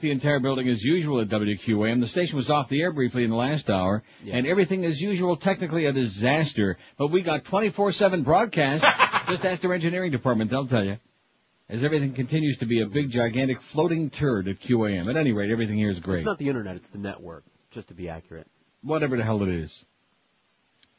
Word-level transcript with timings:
the 0.00 0.10
entire 0.10 0.40
building 0.40 0.68
as 0.68 0.82
usual 0.82 1.20
at 1.20 1.28
WQAM. 1.28 2.00
The 2.00 2.06
station 2.06 2.36
was 2.36 2.50
off 2.50 2.68
the 2.68 2.80
air 2.80 2.92
briefly 2.92 3.24
in 3.24 3.30
the 3.30 3.36
last 3.36 3.68
hour, 3.70 4.02
Yeah. 4.24 4.36
and 4.36 4.46
everything 4.46 4.84
as 4.84 5.00
usual, 5.00 5.36
technically 5.36 5.86
a 5.86 5.92
disaster. 5.92 6.78
But 6.98 7.08
we 7.08 7.22
got 7.22 7.44
24-7 7.44 8.24
broadcast. 8.24 8.82
Just 9.28 9.44
ask 9.44 9.60
their 9.62 9.72
engineering 9.74 10.10
department, 10.10 10.50
they'll 10.50 10.66
tell 10.66 10.84
you. 10.84 10.98
As 11.68 11.84
everything 11.84 12.12
continues 12.14 12.58
to 12.58 12.66
be 12.66 12.80
a 12.80 12.86
big, 12.86 13.10
gigantic 13.10 13.62
floating 13.62 14.10
turd 14.10 14.48
at 14.48 14.58
QAM. 14.60 15.08
At 15.08 15.16
any 15.16 15.32
rate, 15.32 15.50
everything 15.50 15.78
here 15.78 15.90
is 15.90 16.00
great. 16.00 16.18
It's 16.18 16.26
not 16.26 16.38
the 16.38 16.48
internet, 16.48 16.76
it's 16.76 16.88
the 16.90 16.98
network, 16.98 17.44
just 17.70 17.88
to 17.88 17.94
be 17.94 18.08
accurate. 18.08 18.48
Whatever 18.82 19.16
the 19.16 19.22
hell 19.22 19.42
it 19.42 19.48
is. 19.48 19.84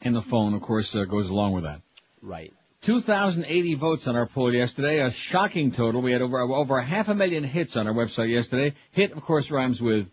And 0.00 0.14
the 0.16 0.22
phone, 0.22 0.54
of 0.54 0.62
course, 0.62 0.96
uh, 0.96 1.04
goes 1.04 1.28
along 1.30 1.52
with 1.52 1.64
that. 1.64 1.82
Right. 2.22 2.52
2,080 2.82 3.74
votes 3.74 4.08
on 4.08 4.16
our 4.16 4.26
poll 4.26 4.52
yesterday, 4.52 5.00
a 5.00 5.10
shocking 5.10 5.70
total. 5.70 6.02
We 6.02 6.12
had 6.12 6.20
over 6.20 6.40
over 6.40 6.80
half 6.82 7.08
a 7.08 7.14
million 7.14 7.44
hits 7.44 7.76
on 7.76 7.86
our 7.86 7.94
website 7.94 8.30
yesterday. 8.30 8.74
Hit, 8.90 9.12
of 9.12 9.22
course, 9.22 9.50
rhymes 9.50 9.80
with 9.80 10.08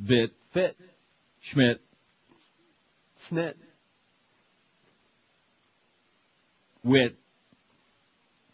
bit, 0.00 0.32
Fit, 0.52 0.76
Schmidt, 1.40 1.80
snit, 3.18 3.54
wit. 6.84 7.16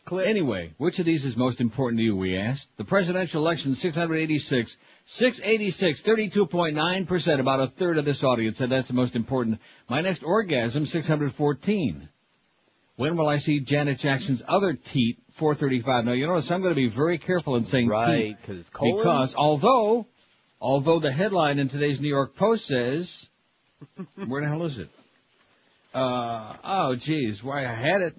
click. 0.07 0.27
Anyway, 0.27 0.73
which 0.79 0.98
of 0.98 1.05
these 1.05 1.27
is 1.27 1.37
most 1.37 1.60
important 1.60 1.98
to 1.98 2.05
you, 2.05 2.16
we 2.16 2.38
asked? 2.38 2.69
The 2.79 2.85
presidential 2.85 3.43
election, 3.43 3.74
686. 3.74 4.79
686, 5.05 6.02
32.9%, 6.02 7.41
about 7.41 7.60
a 7.60 7.66
third 7.66 7.98
of 7.98 8.05
this 8.05 8.23
audience 8.23 8.59
said 8.59 8.71
that's 8.71 8.88
the 8.88 8.95
most 8.95 9.16
important. 9.16 9.60
My 9.88 10.01
next 10.01 10.23
orgasm, 10.23 10.87
614. 10.87 12.09
When 12.98 13.16
will 13.16 13.29
I 13.29 13.37
see 13.37 13.61
Janet 13.61 13.98
Jackson's 13.98 14.43
other 14.48 14.73
teat, 14.73 15.20
435? 15.34 16.05
Now, 16.05 16.12
you 16.15 16.27
notice 16.27 16.51
I'm 16.51 16.62
going 16.62 16.75
to 16.75 16.77
be 16.77 16.88
very 16.88 17.16
careful 17.16 17.55
in 17.55 17.62
saying 17.62 17.87
teat. 17.87 17.93
Right, 17.93 18.37
because 18.41 18.69
colon. 18.71 18.97
Because 18.97 19.37
although, 19.37 20.09
although 20.61 20.98
the 20.98 21.12
headline 21.12 21.61
in 21.61 21.69
today's 21.69 22.01
New 22.01 22.09
York 22.09 22.34
Post 22.34 22.66
says, 22.66 23.29
where 24.26 24.43
the 24.43 24.49
hell 24.49 24.65
is 24.65 24.80
it? 24.80 24.88
Uh, 25.95 26.57
oh 26.65 26.96
geez, 26.96 27.41
why 27.41 27.66
I 27.66 27.73
had 27.73 28.02
it. 28.02 28.16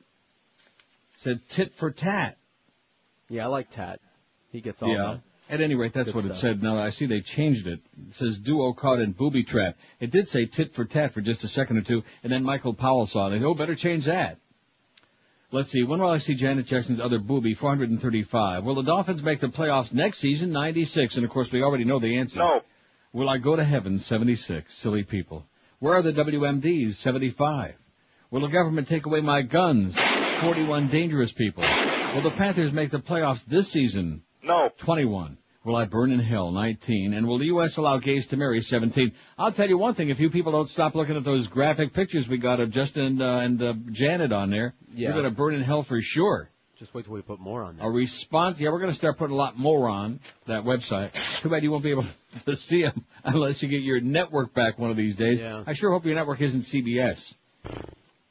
Said 1.15 1.41
tit 1.49 1.75
for 1.75 1.91
tat. 1.91 2.37
Yeah, 3.27 3.43
I 3.43 3.47
like 3.47 3.71
Tat. 3.71 3.99
He 4.53 4.61
gets 4.61 4.81
all 4.81 4.93
Yeah. 4.93 5.17
At 5.49 5.59
any 5.59 5.75
rate, 5.75 5.93
that's 5.93 6.05
Good 6.05 6.15
what 6.15 6.25
it 6.25 6.35
said. 6.35 6.63
Now 6.63 6.81
I 6.81 6.89
see 6.89 7.05
they 7.05 7.19
changed 7.19 7.67
it. 7.67 7.81
It 8.07 8.15
says 8.15 8.39
duo 8.39 8.71
caught 8.71 9.01
in 9.01 9.11
booby 9.11 9.43
trap. 9.43 9.75
It 9.99 10.09
did 10.09 10.29
say 10.29 10.45
tit 10.45 10.73
for 10.73 10.85
tat 10.85 11.13
for 11.13 11.19
just 11.19 11.43
a 11.43 11.49
second 11.49 11.79
or 11.79 11.81
two, 11.81 12.03
and 12.23 12.31
then 12.31 12.45
Michael 12.45 12.73
Powell 12.73 13.07
saw 13.07 13.27
it. 13.27 13.37
They, 13.37 13.45
oh, 13.45 13.53
better 13.53 13.75
change 13.75 14.05
that. 14.05 14.39
Let's 15.51 15.71
see. 15.71 15.83
When 15.83 15.99
will 15.99 16.11
I 16.11 16.19
see 16.19 16.35
Janet 16.35 16.67
Jackson's 16.67 16.99
other 16.99 17.17
booby? 17.17 17.55
435. 17.55 18.63
Will 18.63 18.75
the 18.75 18.83
Dolphins 18.83 19.23
make 19.23 19.39
the 19.39 19.47
playoffs 19.47 19.91
next 19.91 20.19
season? 20.19 20.51
96. 20.51 21.15
And 21.15 21.25
of 21.25 21.31
course, 21.31 21.51
we 21.51 21.63
already 21.63 21.85
know 21.85 21.99
the 21.99 22.17
answer. 22.17 22.39
No. 22.39 22.61
Will 23.13 23.29
I 23.29 23.39
go 23.39 23.55
to 23.55 23.63
heaven? 23.63 23.97
76. 23.97 24.71
Silly 24.71 25.03
people. 25.03 25.45
Where 25.79 25.95
are 25.95 26.03
the 26.03 26.13
WMDs? 26.13 26.95
75. 26.95 27.73
Will 28.29 28.41
the 28.41 28.47
government 28.47 28.87
take 28.87 29.07
away 29.07 29.21
my 29.21 29.41
guns? 29.41 29.97
41 30.41 30.89
dangerous 30.89 31.33
people. 31.33 31.63
Will 32.13 32.21
the 32.21 32.35
Panthers 32.37 32.71
make 32.71 32.91
the 32.91 32.99
playoffs 32.99 33.43
this 33.45 33.71
season? 33.71 34.21
No. 34.43 34.69
21. 34.77 35.37
Will 35.69 35.75
I 35.75 35.85
burn 35.85 36.11
in 36.11 36.19
hell? 36.19 36.51
19. 36.51 37.13
And 37.13 37.27
will 37.27 37.37
the 37.37 37.45
U.S. 37.45 37.77
allow 37.77 37.99
gays 37.99 38.25
to 38.29 38.37
marry? 38.37 38.59
17. 38.59 39.11
I'll 39.37 39.51
tell 39.51 39.69
you 39.69 39.77
one 39.77 39.93
thing, 39.93 40.09
if 40.09 40.19
you 40.19 40.31
people 40.31 40.51
don't 40.51 40.67
stop 40.67 40.95
looking 40.95 41.15
at 41.15 41.23
those 41.23 41.45
graphic 41.45 41.93
pictures 41.93 42.27
we 42.27 42.39
got 42.39 42.59
of 42.59 42.71
Justin 42.71 43.21
uh, 43.21 43.37
and 43.41 43.61
uh, 43.61 43.73
Janet 43.91 44.33
on 44.33 44.49
there, 44.49 44.73
Yeah. 44.95 45.09
you're 45.09 45.21
going 45.21 45.25
to 45.25 45.29
burn 45.29 45.53
in 45.53 45.61
hell 45.61 45.83
for 45.83 46.01
sure. 46.01 46.49
Just 46.79 46.95
wait 46.95 47.05
till 47.05 47.13
we 47.13 47.21
put 47.21 47.39
more 47.39 47.61
on 47.61 47.77
there. 47.77 47.85
A 47.85 47.91
response, 47.91 48.59
yeah, 48.59 48.71
we're 48.71 48.79
going 48.79 48.89
to 48.89 48.97
start 48.97 49.19
putting 49.19 49.35
a 49.35 49.37
lot 49.37 49.59
more 49.59 49.87
on 49.87 50.21
that 50.47 50.63
website. 50.63 51.13
Too 51.39 51.49
bad 51.49 51.61
you 51.61 51.69
won't 51.69 51.83
be 51.83 51.91
able 51.91 52.05
to 52.47 52.55
see 52.55 52.81
them 52.81 53.05
unless 53.23 53.61
you 53.61 53.69
get 53.69 53.83
your 53.83 54.01
network 54.01 54.55
back 54.55 54.79
one 54.79 54.89
of 54.89 54.97
these 54.97 55.15
days. 55.15 55.39
Yeah. 55.39 55.63
I 55.67 55.73
sure 55.73 55.91
hope 55.91 56.03
your 56.03 56.15
network 56.15 56.41
isn't 56.41 56.61
CBS. 56.61 57.35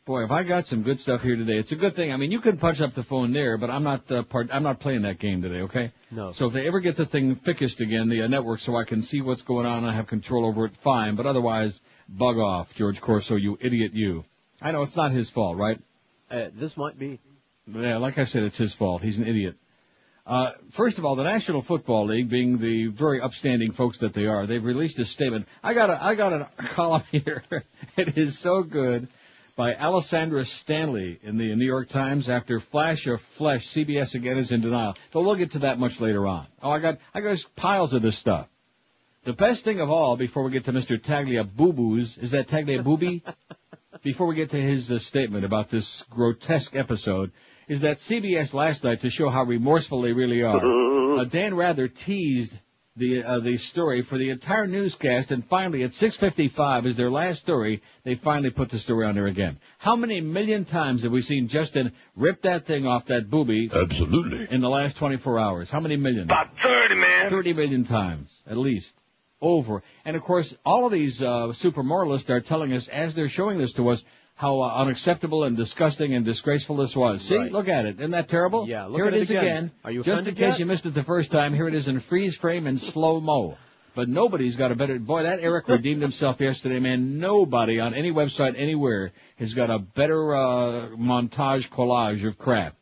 Boy, 0.08 0.22
have 0.22 0.32
I 0.32 0.42
got 0.42 0.64
some 0.64 0.84
good 0.84 0.98
stuff 0.98 1.22
here 1.22 1.36
today. 1.36 1.58
It's 1.58 1.70
a 1.70 1.76
good 1.76 1.94
thing. 1.94 2.14
I 2.14 2.16
mean, 2.16 2.32
you 2.32 2.40
can 2.40 2.56
punch 2.56 2.80
up 2.80 2.94
the 2.94 3.02
phone 3.02 3.34
there, 3.34 3.58
but 3.58 3.68
I'm 3.68 3.82
not 3.82 4.10
uh, 4.10 4.22
part. 4.22 4.48
I'm 4.50 4.62
not 4.62 4.80
playing 4.80 5.02
that 5.02 5.18
game 5.18 5.42
today. 5.42 5.60
Okay. 5.60 5.92
No. 6.10 6.32
So 6.32 6.46
if 6.46 6.54
they 6.54 6.66
ever 6.66 6.80
get 6.80 6.96
the 6.96 7.04
thing 7.04 7.34
fixed 7.34 7.82
again, 7.82 8.08
the 8.08 8.22
uh, 8.22 8.26
network, 8.26 8.60
so 8.60 8.74
I 8.74 8.84
can 8.84 9.02
see 9.02 9.20
what's 9.20 9.42
going 9.42 9.66
on 9.66 9.80
and 9.80 9.86
I 9.86 9.94
have 9.94 10.06
control 10.06 10.46
over 10.46 10.64
it, 10.64 10.74
fine. 10.78 11.14
But 11.14 11.26
otherwise, 11.26 11.78
bug 12.08 12.38
off, 12.38 12.74
George 12.74 13.02
Corso, 13.02 13.36
you 13.36 13.58
idiot, 13.60 13.92
you. 13.92 14.24
I 14.62 14.72
know 14.72 14.80
it's 14.80 14.96
not 14.96 15.12
his 15.12 15.28
fault, 15.28 15.58
right? 15.58 15.78
Uh, 16.30 16.46
this 16.54 16.74
might 16.78 16.98
be. 16.98 17.20
Yeah, 17.66 17.98
like 17.98 18.16
I 18.16 18.24
said, 18.24 18.44
it's 18.44 18.56
his 18.56 18.72
fault. 18.72 19.02
He's 19.02 19.18
an 19.18 19.28
idiot. 19.28 19.56
Uh, 20.26 20.52
first 20.70 20.96
of 20.96 21.04
all, 21.04 21.16
the 21.16 21.24
National 21.24 21.60
Football 21.60 22.06
League, 22.06 22.30
being 22.30 22.56
the 22.56 22.86
very 22.86 23.20
upstanding 23.20 23.72
folks 23.72 23.98
that 23.98 24.14
they 24.14 24.24
are, 24.24 24.46
they've 24.46 24.64
released 24.64 24.98
a 25.00 25.04
statement. 25.04 25.46
I 25.62 25.74
got 25.74 25.90
a, 25.90 26.02
I 26.02 26.14
got 26.14 26.32
a 26.32 26.48
column 26.56 27.02
here. 27.12 27.44
it 27.98 28.16
is 28.16 28.38
so 28.38 28.62
good 28.62 29.08
by 29.58 29.74
Alessandra 29.74 30.44
Stanley 30.44 31.18
in 31.20 31.36
the 31.36 31.52
New 31.56 31.66
York 31.66 31.88
Times 31.88 32.30
after 32.30 32.60
Flash 32.60 33.08
of 33.08 33.20
Flesh. 33.20 33.66
CBS 33.66 34.14
again 34.14 34.38
is 34.38 34.52
in 34.52 34.60
denial. 34.60 34.96
So 35.12 35.20
we'll 35.20 35.34
get 35.34 35.50
to 35.52 35.58
that 35.60 35.80
much 35.80 36.00
later 36.00 36.28
on. 36.28 36.46
Oh, 36.62 36.70
I 36.70 36.78
got, 36.78 36.98
I 37.12 37.20
got 37.20 37.44
piles 37.56 37.92
of 37.92 38.00
this 38.00 38.16
stuff. 38.16 38.46
The 39.24 39.32
best 39.32 39.64
thing 39.64 39.80
of 39.80 39.90
all, 39.90 40.16
before 40.16 40.44
we 40.44 40.52
get 40.52 40.66
to 40.66 40.72
Mr. 40.72 40.96
Taglia 40.96 41.42
Boo 41.42 41.72
Boos, 41.72 42.18
is 42.18 42.30
that 42.30 42.46
Taglia 42.46 42.84
Booby? 42.84 43.24
before 44.04 44.28
we 44.28 44.36
get 44.36 44.50
to 44.50 44.60
his 44.60 44.92
uh, 44.92 45.00
statement 45.00 45.44
about 45.44 45.70
this 45.70 46.04
grotesque 46.04 46.76
episode, 46.76 47.32
is 47.66 47.80
that 47.80 47.98
CBS 47.98 48.54
last 48.54 48.84
night, 48.84 49.00
to 49.00 49.10
show 49.10 49.28
how 49.28 49.42
remorseful 49.42 50.02
they 50.02 50.12
really 50.12 50.42
are, 50.42 51.18
uh, 51.18 51.24
Dan 51.24 51.56
Rather 51.56 51.88
teased 51.88 52.52
the 52.98 53.22
uh, 53.22 53.38
the 53.40 53.56
story 53.56 54.02
for 54.02 54.18
the 54.18 54.30
entire 54.30 54.66
newscast, 54.66 55.30
and 55.30 55.46
finally 55.46 55.82
at 55.84 55.92
6:55 55.92 56.86
is 56.86 56.96
their 56.96 57.10
last 57.10 57.40
story. 57.40 57.82
They 58.04 58.16
finally 58.16 58.50
put 58.50 58.70
the 58.70 58.78
story 58.78 59.06
on 59.06 59.14
there 59.14 59.26
again. 59.26 59.58
How 59.78 59.96
many 59.96 60.20
million 60.20 60.64
times 60.64 61.02
have 61.02 61.12
we 61.12 61.22
seen 61.22 61.48
Justin 61.48 61.92
rip 62.16 62.42
that 62.42 62.66
thing 62.66 62.86
off 62.86 63.06
that 63.06 63.30
booby 63.30 63.70
Absolutely. 63.72 64.48
in 64.50 64.60
the 64.60 64.68
last 64.68 64.96
24 64.96 65.38
hours? 65.38 65.70
How 65.70 65.80
many 65.80 65.96
million? 65.96 66.24
About 66.24 66.50
30, 66.62 66.94
man. 66.96 67.30
30 67.30 67.52
million 67.52 67.84
times, 67.84 68.42
at 68.46 68.56
least. 68.56 68.94
Over. 69.40 69.84
And 70.04 70.16
of 70.16 70.22
course, 70.22 70.56
all 70.64 70.86
of 70.86 70.92
these, 70.92 71.22
uh, 71.22 71.52
super 71.52 71.84
moralists 71.84 72.28
are 72.28 72.40
telling 72.40 72.72
us, 72.72 72.88
as 72.88 73.14
they're 73.14 73.28
showing 73.28 73.58
this 73.58 73.72
to 73.74 73.88
us, 73.90 74.04
how 74.38 74.60
uh, 74.60 74.72
unacceptable 74.76 75.42
and 75.42 75.56
disgusting 75.56 76.14
and 76.14 76.24
disgraceful 76.24 76.76
this 76.76 76.94
was. 76.94 77.22
See, 77.22 77.36
Right. 77.36 77.50
look 77.50 77.66
at 77.66 77.86
it. 77.86 77.96
Isn't 77.98 78.12
that 78.12 78.28
terrible? 78.28 78.68
Yeah, 78.68 78.84
look 78.86 78.98
Here 78.98 79.06
at 79.08 79.14
it 79.14 79.16
it 79.16 79.22
is 79.22 79.30
again. 79.32 79.72
Are 79.84 79.90
you 79.90 80.04
Just 80.04 80.28
in 80.28 80.34
case 80.36 80.50
yet? 80.52 80.58
you 80.60 80.66
missed 80.66 80.86
it 80.86 80.94
the 80.94 81.02
first 81.02 81.32
time, 81.32 81.52
here 81.54 81.66
it 81.66 81.74
is 81.74 81.88
in 81.88 81.98
freeze 81.98 82.36
frame 82.36 82.68
and 82.68 82.78
slow 82.80 83.18
mo. 83.20 83.58
But 83.96 84.08
nobody's 84.08 84.54
got 84.54 84.70
a 84.70 84.76
better, 84.76 84.96
boy, 85.00 85.24
that 85.24 85.40
Eric 85.40 85.66
redeemed 85.76 86.02
himself 86.02 86.40
yesterday, 86.40 86.78
man. 86.78 87.18
Nobody 87.18 87.80
on 87.80 87.94
any 87.94 88.12
website 88.12 88.54
anywhere 88.56 89.10
has 89.38 89.54
got 89.54 89.70
a 89.70 89.80
better, 89.80 90.36
uh, 90.36 90.88
montage 90.96 91.68
collage 91.68 92.24
of 92.24 92.38
crap 92.38 92.76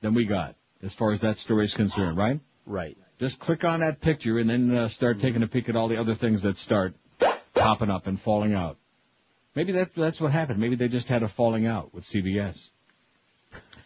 than 0.00 0.14
we 0.14 0.24
got, 0.24 0.54
as 0.82 0.94
far 0.94 1.10
as 1.10 1.20
that 1.20 1.36
story 1.36 1.64
is 1.66 1.74
concerned, 1.74 2.16
right? 2.16 2.40
Right. 2.64 2.96
Just 3.18 3.38
click 3.38 3.64
on 3.64 3.80
that 3.80 4.00
picture 4.00 4.38
and 4.38 4.48
then 4.48 4.74
uh, 4.74 4.88
start 4.88 5.20
taking 5.20 5.42
a 5.42 5.46
peek 5.46 5.68
at 5.68 5.76
all 5.76 5.88
the 5.88 5.98
other 6.00 6.14
things 6.14 6.40
that 6.40 6.56
start 6.56 6.94
popping 7.52 7.90
up 7.90 8.06
and 8.06 8.18
falling 8.18 8.54
out. 8.54 8.78
Maybe 9.54 9.72
that, 9.72 9.94
that's 9.94 10.20
what 10.20 10.32
happened. 10.32 10.60
Maybe 10.60 10.76
they 10.76 10.88
just 10.88 11.08
had 11.08 11.22
a 11.22 11.28
falling 11.28 11.66
out 11.66 11.92
with 11.92 12.04
CBS. 12.04 12.70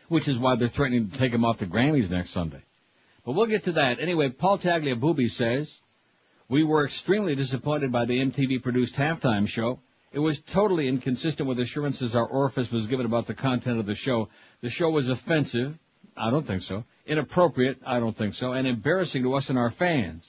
Which 0.09 0.29
is 0.29 0.39
why 0.39 0.57
they're 0.57 0.69
threatening 0.69 1.11
to 1.11 1.19
take 1.19 1.33
him 1.33 1.45
off 1.45 1.59
the 1.59 1.67
Grammys 1.67 2.11
next 2.11 2.31
Sunday. 2.31 2.63
But 3.25 3.33
we'll 3.33 3.47
get 3.47 3.65
to 3.65 3.73
that. 3.73 4.01
Anyway, 4.01 4.29
Paul 4.29 4.59
Tagliabue 4.59 5.31
says, 5.31 5.79
we 6.49 6.63
were 6.63 6.85
extremely 6.85 7.35
disappointed 7.35 7.91
by 7.91 8.05
the 8.05 8.19
MTV 8.19 8.63
produced 8.63 8.97
halftime 8.97 9.49
show. 9.49 9.81
It 10.13 10.19
was 10.19 10.43
totally 10.43 10.87
inconsistent 10.87 11.49
with 11.49 11.59
assurances 11.59 12.15
our 12.15 12.27
orifice 12.27 12.71
was 12.71 12.87
given 12.87 13.07
about 13.07 13.27
the 13.27 13.35
content 13.35 13.81
of 13.81 13.87
the 13.87 13.95
show. 13.95 14.29
The 14.61 14.69
show 14.69 14.91
was 14.91 15.09
offensive. 15.09 15.79
I 16.17 16.31
don't 16.31 16.47
think 16.47 16.63
so. 16.63 16.85
Inappropriate. 17.07 17.79
I 17.85 17.99
don't 17.99 18.17
think 18.17 18.35
so. 18.35 18.53
And 18.53 18.67
embarrassing 18.69 19.23
to 19.23 19.35
us 19.35 19.49
and 19.49 19.59
our 19.59 19.71
fans. 19.71 20.25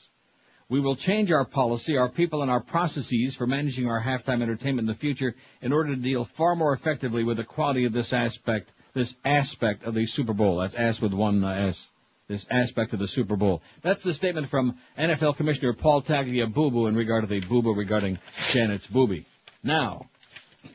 We 0.67 0.79
will 0.79 0.95
change 0.95 1.31
our 1.31 1.45
policy, 1.45 1.95
our 1.95 2.09
people, 2.09 2.41
and 2.41 2.49
our 2.49 2.59
processes 2.59 3.35
for 3.35 3.45
managing 3.45 3.87
our 3.87 4.01
halftime 4.01 4.41
entertainment 4.41 4.87
in 4.89 4.93
the 4.93 4.99
future 4.99 5.35
in 5.61 5.71
order 5.71 5.95
to 5.95 6.01
deal 6.01 6.25
far 6.25 6.55
more 6.55 6.73
effectively 6.73 7.23
with 7.23 7.37
the 7.37 7.43
quality 7.43 7.85
of 7.85 7.93
this 7.93 8.13
aspect, 8.13 8.71
this 8.95 9.15
aspect 9.23 9.83
of 9.83 9.93
the 9.93 10.07
Super 10.07 10.33
Bowl. 10.33 10.57
That's 10.57 10.73
ass 10.73 10.99
with 10.99 11.13
one 11.13 11.43
uh, 11.43 11.67
S. 11.67 11.91
This 12.27 12.47
aspect 12.49 12.93
of 12.93 12.99
the 12.99 13.07
Super 13.07 13.35
Bowl. 13.35 13.61
That's 13.83 14.01
the 14.01 14.15
statement 14.15 14.49
from 14.49 14.79
NFL 14.97 15.37
Commissioner 15.37 15.73
Paul 15.73 16.01
Tagliabue 16.01 16.89
in 16.89 16.95
regard 16.95 17.21
to 17.21 17.27
the 17.27 17.45
boo-boo 17.45 17.75
regarding 17.75 18.17
Janet's 18.49 18.87
booby. 18.87 19.27
Now, 19.61 20.09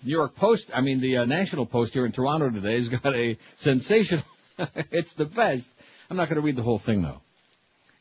New 0.04 0.12
York 0.12 0.36
Post, 0.36 0.70
I 0.72 0.82
mean 0.82 1.00
the 1.00 1.18
uh, 1.18 1.24
National 1.24 1.66
Post 1.66 1.94
here 1.94 2.06
in 2.06 2.12
Toronto 2.12 2.50
today 2.50 2.74
has 2.74 2.88
got 2.88 3.16
a 3.16 3.36
sensational, 3.56 4.22
it's 4.92 5.14
the 5.14 5.24
best. 5.24 5.68
I'm 6.08 6.16
not 6.16 6.28
going 6.28 6.36
to 6.36 6.42
read 6.42 6.54
the 6.54 6.62
whole 6.62 6.78
thing 6.78 7.02
though. 7.02 7.20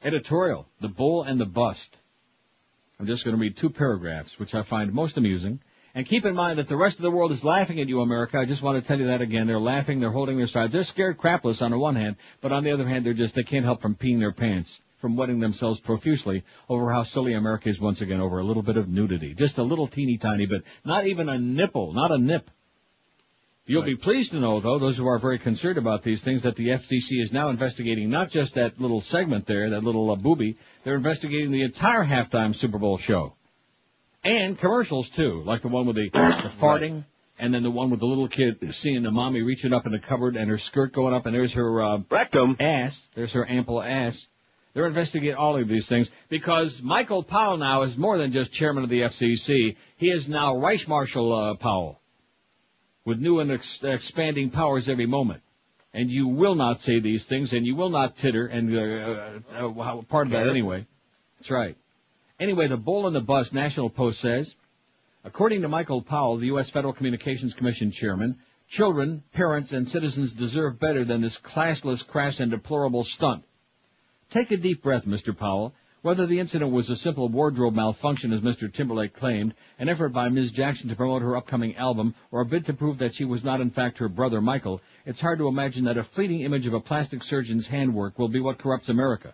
Editorial, 0.04 0.68
The 0.80 0.88
Bull 0.88 1.24
and 1.24 1.40
the 1.40 1.46
Bust. 1.46 1.98
I'm 3.00 3.06
just 3.06 3.24
going 3.24 3.36
to 3.36 3.42
read 3.42 3.58
two 3.58 3.70
paragraphs, 3.70 4.40
which 4.40 4.56
I 4.56 4.64
find 4.64 4.94
most 4.94 5.18
amusing. 5.18 5.60
And 5.96 6.06
keep 6.06 6.26
in 6.26 6.36
mind 6.36 6.60
that 6.60 6.68
the 6.68 6.78
rest 6.78 6.98
of 6.98 7.04
the 7.04 7.12
world 7.12 7.32
is 7.32 7.44
laughing 7.44 7.80
at 7.80 7.90
you, 7.90 8.02
America. 8.02 8.38
I 8.38 8.46
just 8.46 8.62
want 8.62 8.82
to 8.82 8.88
tell 8.88 9.00
you 9.00 9.08
that 9.08 9.22
again. 9.22 9.48
They're 9.48 9.60
laughing, 9.60 10.00
they're 10.00 10.12
holding 10.12 10.38
their 10.38 10.46
sides. 10.46 10.72
They're 10.72 10.84
scared 10.84 11.18
crapless 11.18 11.62
on 11.62 11.72
the 11.72 11.78
one 11.78 11.96
hand, 11.96 12.16
but 12.42 12.52
on 12.52 12.64
the 12.64 12.72
other 12.72 12.88
hand, 12.88 13.06
they're 13.06 13.14
just, 13.14 13.36
they 13.36 13.44
can't 13.44 13.66
help 13.66 13.82
from 13.82 13.96
peeing 13.96 14.20
their 14.20 14.32
pants 14.32 14.82
from 15.00 15.16
wetting 15.16 15.40
themselves 15.40 15.80
profusely 15.80 16.44
over 16.68 16.92
how 16.92 17.04
silly 17.04 17.34
America 17.34 17.70
is 17.70 17.80
once 17.80 18.02
again 18.02 18.20
over 18.20 18.40
a 18.40 18.44
little 18.44 18.64
bit 18.64 18.78
of 18.78 18.90
nudity. 18.90 19.34
Just 19.34 19.58
a 19.58 19.64
little 19.64 19.88
teeny 19.88 20.18
tiny 20.18 20.46
bit. 20.46 20.64
Not 20.84 21.08
even 21.08 21.30
a 21.30 21.40
nipple, 21.40 21.94
not 21.94 22.12
a 22.12 22.18
nip. 22.18 22.52
You'll 23.70 23.84
be 23.84 23.96
pleased 23.96 24.32
to 24.32 24.40
know, 24.40 24.60
though, 24.60 24.80
those 24.80 24.98
who 24.98 25.08
are 25.08 25.20
very 25.20 25.38
concerned 25.38 25.78
about 25.78 26.02
these 26.02 26.24
things, 26.24 26.42
that 26.42 26.56
the 26.56 26.70
FCC 26.70 27.22
is 27.22 27.32
now 27.32 27.50
investigating 27.50 28.10
not 28.10 28.32
just 28.32 28.56
that 28.56 28.82
little 28.82 29.00
segment 29.00 29.46
there, 29.46 29.70
that 29.70 29.84
little 29.84 30.10
uh, 30.10 30.16
booby, 30.16 30.58
they're 30.84 30.96
investigating 30.96 31.52
the 31.52 31.62
entire 31.62 32.04
halftime 32.04 32.56
Super 32.56 32.80
Bowl 32.80 32.98
show. 32.98 33.36
And 34.24 34.58
commercials, 34.58 35.12
too, 35.12 35.44
like 35.46 35.62
the 35.62 35.68
one 35.68 35.86
with 35.86 35.98
the, 35.98 36.10
the 36.10 36.52
farting, 36.60 37.06
and 37.38 37.54
then 37.54 37.62
the 37.62 37.70
one 37.70 37.92
with 37.92 38.00
the 38.00 38.08
little 38.08 38.28
kid 38.28 38.74
seeing 38.74 39.04
the 39.04 39.12
mommy 39.12 39.44
reaching 39.44 39.72
up 39.72 39.86
in 39.86 39.92
the 39.92 40.00
cupboard 40.00 40.36
and 40.36 40.50
her 40.50 40.58
skirt 40.58 40.92
going 40.92 41.14
up, 41.14 41.28
and 41.28 41.36
there's 41.36 41.54
her 41.54 41.84
uh, 41.84 42.00
Rectum. 42.10 42.58
ass. 42.60 43.08
There's 43.14 43.34
her 43.34 43.48
ample 43.48 43.84
ass. 43.84 44.26
They're 44.74 44.88
investigating 44.88 45.36
all 45.36 45.62
of 45.62 45.68
these 45.68 45.88
things 45.88 46.12
because 46.28 46.82
Michael 46.82 47.22
Powell 47.22 47.58
now 47.58 47.84
is 47.84 47.96
more 48.00 48.18
than 48.18 48.32
just 48.32 48.52
chairman 48.52 48.84
of 48.84 48.90
the 48.90 49.02
FCC. 49.02 49.76
He 49.98 50.10
is 50.10 50.28
now 50.28 50.58
Reich 50.58 50.88
Marshal 50.88 51.32
uh, 51.32 51.54
Powell 51.54 52.00
with 53.06 53.20
new 53.20 53.40
and 53.40 53.52
ex- 53.52 53.84
expanding 53.84 54.50
powers 54.50 54.90
every 54.90 55.06
moment. 55.06 55.42
And 55.94 56.12
you 56.12 56.28
will 56.28 56.56
not 56.56 56.82
say 56.82 57.00
these 57.00 57.26
things, 57.26 57.54
and 57.54 57.66
you 57.66 57.76
will 57.76 57.90
not 57.90 58.16
titter, 58.16 58.46
and 58.46 58.76
uh, 58.76 59.60
uh, 59.60 59.68
uh, 59.68 60.02
part 60.04 60.28
of 60.28 60.34
that 60.34 60.48
anyway. 60.48 60.86
That's 61.40 61.50
right. 61.50 61.76
Anyway, 62.40 62.68
the 62.68 62.78
bull 62.78 63.08
in 63.08 63.14
the 63.14 63.22
bus, 63.22 63.52
National 63.52 63.90
Post 63.90 64.22
says, 64.22 64.56
according 65.24 65.64
to 65.64 65.68
Michael 65.68 66.02
Powell, 66.02 66.38
the 66.38 66.48
U.S. 66.48 66.70
Federal 66.70 66.94
Communications 66.94 67.54
Commission 67.54 67.92
chairman, 67.92 68.38
children, 68.70 69.24
parents, 69.34 69.74
and 69.74 69.88
citizens 69.88 70.34
deserve 70.34 70.80
better 70.80 71.04
than 71.04 71.22
this 71.22 71.40
classless, 71.40 72.06
crass, 72.06 72.40
and 72.40 72.52
deplorable 72.52 73.04
stunt. 73.04 73.44
Take 74.30 74.52
a 74.52 74.58
deep 74.58 74.84
breath, 74.84 75.06
Mr. 75.06 75.36
Powell. 75.36 75.74
Whether 76.02 76.26
the 76.26 76.40
incident 76.40 76.72
was 76.72 76.90
a 76.90 76.96
simple 76.96 77.28
wardrobe 77.28 77.76
malfunction, 77.76 78.32
as 78.32 78.40
Mr. 78.40 78.72
Timberlake 78.72 79.14
claimed, 79.14 79.54
an 79.78 79.90
effort 79.90 80.10
by 80.10 80.30
Ms. 80.30 80.54
Jackson 80.54 80.88
to 80.90 80.96
promote 80.96 81.22
her 81.22 81.36
upcoming 81.36 81.76
album, 81.76 82.16
or 82.32 82.40
a 82.40 82.46
bid 82.46 82.66
to 82.68 82.74
prove 82.74 83.00
that 83.00 83.14
she 83.14 83.26
was 83.26 83.44
not 83.44 83.60
in 83.60 83.70
fact 83.70 83.98
her 83.98 84.08
brother 84.08 84.40
Michael, 84.40 84.80
it's 85.06 85.20
hard 85.20 85.40
to 85.40 85.50
imagine 85.50 85.84
that 85.84 85.98
a 85.98 86.04
fleeting 86.06 86.40
image 86.40 86.66
of 86.68 86.74
a 86.74 86.80
plastic 86.80 87.22
surgeon's 87.22 87.68
handwork 87.68 88.18
will 88.18 88.30
be 88.30 88.40
what 88.40 88.58
corrupts 88.58 88.88
America. 88.88 89.34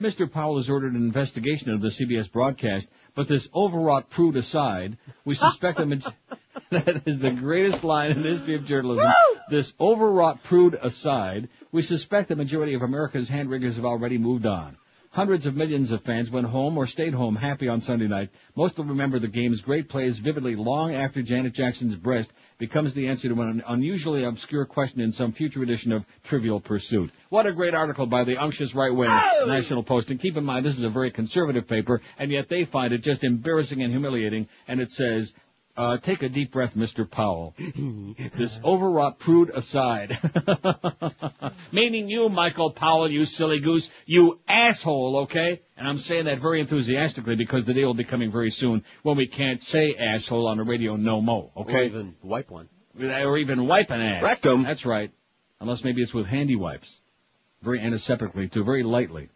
Mr. 0.00 0.30
Powell 0.30 0.58
has 0.58 0.70
ordered 0.70 0.94
an 0.94 1.02
investigation 1.02 1.72
of 1.72 1.80
the 1.80 1.88
CBS 1.88 2.30
broadcast, 2.30 2.88
but 3.16 3.26
this 3.26 3.48
overwrought 3.52 4.10
prude 4.10 4.36
aside, 4.36 4.96
we 5.24 5.34
suspect 5.34 5.84
maj- 5.84 6.04
that 6.70 7.02
is 7.04 7.18
the 7.18 7.32
greatest 7.32 7.82
line 7.82 8.12
in 8.12 8.22
the 8.22 8.28
history 8.28 8.54
of 8.54 8.64
journalism. 8.64 9.12
This 9.50 9.74
overwrought 9.80 10.44
prude 10.44 10.78
aside, 10.80 11.48
we 11.72 11.82
suspect 11.82 12.28
the 12.28 12.36
majority 12.36 12.74
of 12.74 12.82
America's 12.82 13.28
hand 13.28 13.50
wringers 13.50 13.74
have 13.74 13.84
already 13.84 14.18
moved 14.18 14.46
on. 14.46 14.76
Hundreds 15.12 15.44
of 15.44 15.56
millions 15.56 15.90
of 15.90 16.04
fans 16.04 16.30
went 16.30 16.46
home 16.46 16.78
or 16.78 16.86
stayed 16.86 17.12
home 17.12 17.34
happy 17.34 17.66
on 17.66 17.80
Sunday 17.80 18.06
night. 18.06 18.30
Most 18.54 18.78
will 18.78 18.84
remember 18.84 19.18
the 19.18 19.26
game's 19.26 19.60
great 19.60 19.88
plays 19.88 20.20
vividly 20.20 20.54
long 20.54 20.94
after 20.94 21.20
Janet 21.20 21.52
Jackson's 21.52 21.96
breast 21.96 22.30
becomes 22.58 22.94
the 22.94 23.08
answer 23.08 23.28
to 23.28 23.42
an 23.42 23.60
unusually 23.66 24.22
obscure 24.22 24.64
question 24.64 25.00
in 25.00 25.10
some 25.10 25.32
future 25.32 25.64
edition 25.64 25.90
of 25.90 26.04
Trivial 26.22 26.60
Pursuit. 26.60 27.10
What 27.28 27.44
a 27.44 27.52
great 27.52 27.74
article 27.74 28.06
by 28.06 28.22
the 28.22 28.36
unctuous 28.36 28.72
right-wing 28.72 29.10
oh! 29.10 29.46
National 29.48 29.82
Post. 29.82 30.12
And 30.12 30.20
keep 30.20 30.36
in 30.36 30.44
mind, 30.44 30.64
this 30.64 30.78
is 30.78 30.84
a 30.84 30.90
very 30.90 31.10
conservative 31.10 31.66
paper, 31.66 32.00
and 32.16 32.30
yet 32.30 32.48
they 32.48 32.64
find 32.64 32.92
it 32.92 33.02
just 33.02 33.24
embarrassing 33.24 33.82
and 33.82 33.90
humiliating. 33.90 34.46
And 34.68 34.80
it 34.80 34.92
says, 34.92 35.34
uh, 35.76 35.96
take 35.98 36.22
a 36.22 36.28
deep 36.28 36.52
breath, 36.52 36.74
Mr. 36.74 37.10
Powell. 37.10 37.54
this 38.36 38.60
overwrought 38.64 39.18
prude 39.18 39.50
aside. 39.50 40.18
Meaning 41.72 42.08
you, 42.08 42.28
Michael 42.28 42.70
Powell, 42.70 43.10
you 43.10 43.24
silly 43.24 43.60
goose, 43.60 43.90
you 44.04 44.40
asshole, 44.48 45.20
okay? 45.22 45.62
And 45.76 45.88
I'm 45.88 45.96
saying 45.96 46.26
that 46.26 46.40
very 46.40 46.60
enthusiastically 46.60 47.36
because 47.36 47.64
the 47.64 47.74
day 47.74 47.84
will 47.84 47.94
be 47.94 48.04
coming 48.04 48.30
very 48.30 48.50
soon 48.50 48.84
when 49.02 49.16
we 49.16 49.26
can't 49.26 49.60
say 49.60 49.94
asshole 49.94 50.48
on 50.48 50.58
the 50.58 50.64
radio 50.64 50.96
no 50.96 51.20
mo, 51.20 51.50
Or 51.54 51.64
okay? 51.64 51.86
even 51.86 52.14
wipe 52.22 52.50
one. 52.50 52.68
Or 53.00 53.38
even 53.38 53.66
wipe 53.66 53.90
an 53.90 54.00
ass. 54.00 54.22
Rectum. 54.22 54.64
That's 54.64 54.84
right. 54.84 55.10
Unless 55.60 55.84
maybe 55.84 56.02
it's 56.02 56.12
with 56.12 56.26
handy 56.26 56.56
wipes. 56.56 56.98
Very 57.62 57.80
antiseptically, 57.80 58.50
too, 58.50 58.64
very 58.64 58.82
lightly. 58.82 59.28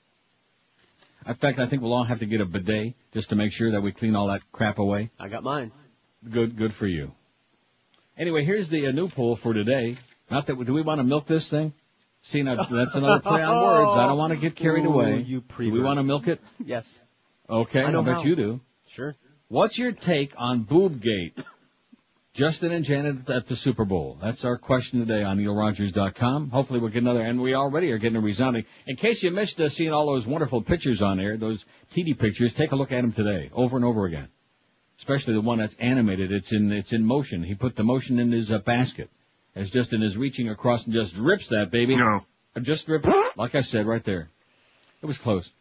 In 1.27 1.35
fact, 1.35 1.59
I 1.59 1.67
think 1.67 1.81
we'll 1.83 1.95
all 1.95 2.05
have 2.05 2.19
to 2.19 2.27
get 2.27 2.41
a 2.41 2.45
bidet 2.45 2.95
just 3.13 3.31
to 3.31 3.37
make 3.37 3.53
sure 3.53 3.71
that 3.73 3.81
we 3.81 3.93
clean 3.93 4.15
all 4.15 4.29
that 4.29 4.43
crap 4.53 4.79
away. 4.79 5.11
I 5.19 5.29
got 5.29 5.43
mine. 5.43 5.73
Good, 6.31 6.57
good 6.57 6.73
for 6.73 6.87
you. 6.87 7.13
Anyway, 8.17 8.45
here's 8.45 8.69
the 8.69 8.87
uh, 8.87 8.93
new 8.93 9.09
poll 9.09 9.37
for 9.37 9.53
today. 9.53 9.97
Not 10.31 10.47
that 10.47 10.65
do 10.65 10.73
we 10.73 10.83
want 10.83 11.01
to 11.01 11.05
milk 11.05 11.27
this 11.27 11.49
thing? 11.51 11.73
See, 12.23 12.43
now 12.43 12.57
that's 12.57 12.95
another 12.95 13.21
play 13.21 13.43
on 13.43 13.63
words. 13.65 13.99
I 13.99 14.07
don't 14.07 14.17
want 14.17 14.33
to 14.33 14.39
get 14.39 14.57
carried 14.57 14.87
Ooh, 14.87 14.93
away. 14.93 15.21
you 15.27 15.43
do 15.43 15.71
we 15.71 15.81
want 15.81 15.99
to 15.99 16.03
milk 16.03 16.27
it? 16.29 16.41
Yes. 16.65 16.87
Okay, 17.49 17.83
I 17.83 17.91
know 17.91 18.03
bet 18.03 18.15
how. 18.17 18.23
you 18.23 18.37
do. 18.37 18.61
Sure. 18.93 19.15
What's 19.49 19.77
your 19.77 19.93
take 19.93 20.33
on 20.39 20.65
Boobgate? 20.65 21.45
Justin 22.33 22.73
and 22.73 22.85
Janet 22.85 23.31
at 23.31 23.47
the 23.47 23.55
Super 23.55 23.85
Bowl. 23.85 24.19
That's 24.21 24.45
our 24.45 24.59
question 24.59 24.99
today 25.07 25.23
on 25.23 25.39
NeilRogers.com. 25.39 26.51
Hopefully 26.51 26.81
we'll 26.81 26.91
get 26.91 27.03
another, 27.03 27.21
and 27.23 27.41
we 27.41 27.55
already 27.55 27.93
are 27.93 27.99
getting 27.99 28.17
a 28.17 28.21
resounding. 28.21 28.65
In 28.89 28.97
case 28.97 29.23
you 29.23 29.31
missed 29.31 29.61
uh, 29.61 29.69
seeing 29.69 29.93
all 29.93 30.07
those 30.07 30.27
wonderful 30.27 30.61
pictures 30.61 31.01
on 31.01 31.19
there, 31.19 31.37
those 31.37 31.65
TD 31.95 32.19
pictures, 32.19 32.53
take 32.53 32.73
a 32.73 32.77
look 32.77 32.91
at 32.91 33.03
them 33.03 33.13
today, 33.13 33.51
over 33.55 33.77
and 33.77 33.85
over 33.85 34.07
again. 34.07 34.29
Especially 34.99 35.35
the 35.35 35.41
one 35.41 35.59
that's 35.59 35.75
animated. 35.79 36.33
It's 36.33 36.53
in, 36.53 36.71
it's 36.73 36.93
in 36.93 37.05
motion. 37.05 37.43
He 37.43 37.55
put 37.55 37.77
the 37.77 37.85
motion 37.85 38.19
in 38.19 38.31
his 38.33 38.53
uh, 38.53 38.59
basket. 38.59 39.11
As 39.57 39.71
Justin 39.71 40.03
is 40.03 40.17
reaching 40.17 40.49
across 40.49 40.85
and 40.85 40.93
just 40.93 41.17
rips 41.17 41.49
that 41.49 41.71
baby. 41.71 41.97
No. 41.97 42.25
Uh, 42.57 42.61
Just 42.61 42.89
rip. 42.89 43.07
Like 43.37 43.55
I 43.55 43.61
said, 43.61 43.87
right 43.87 44.03
there. 44.05 44.31
It 45.03 45.07
was 45.07 45.19
close. 45.19 45.53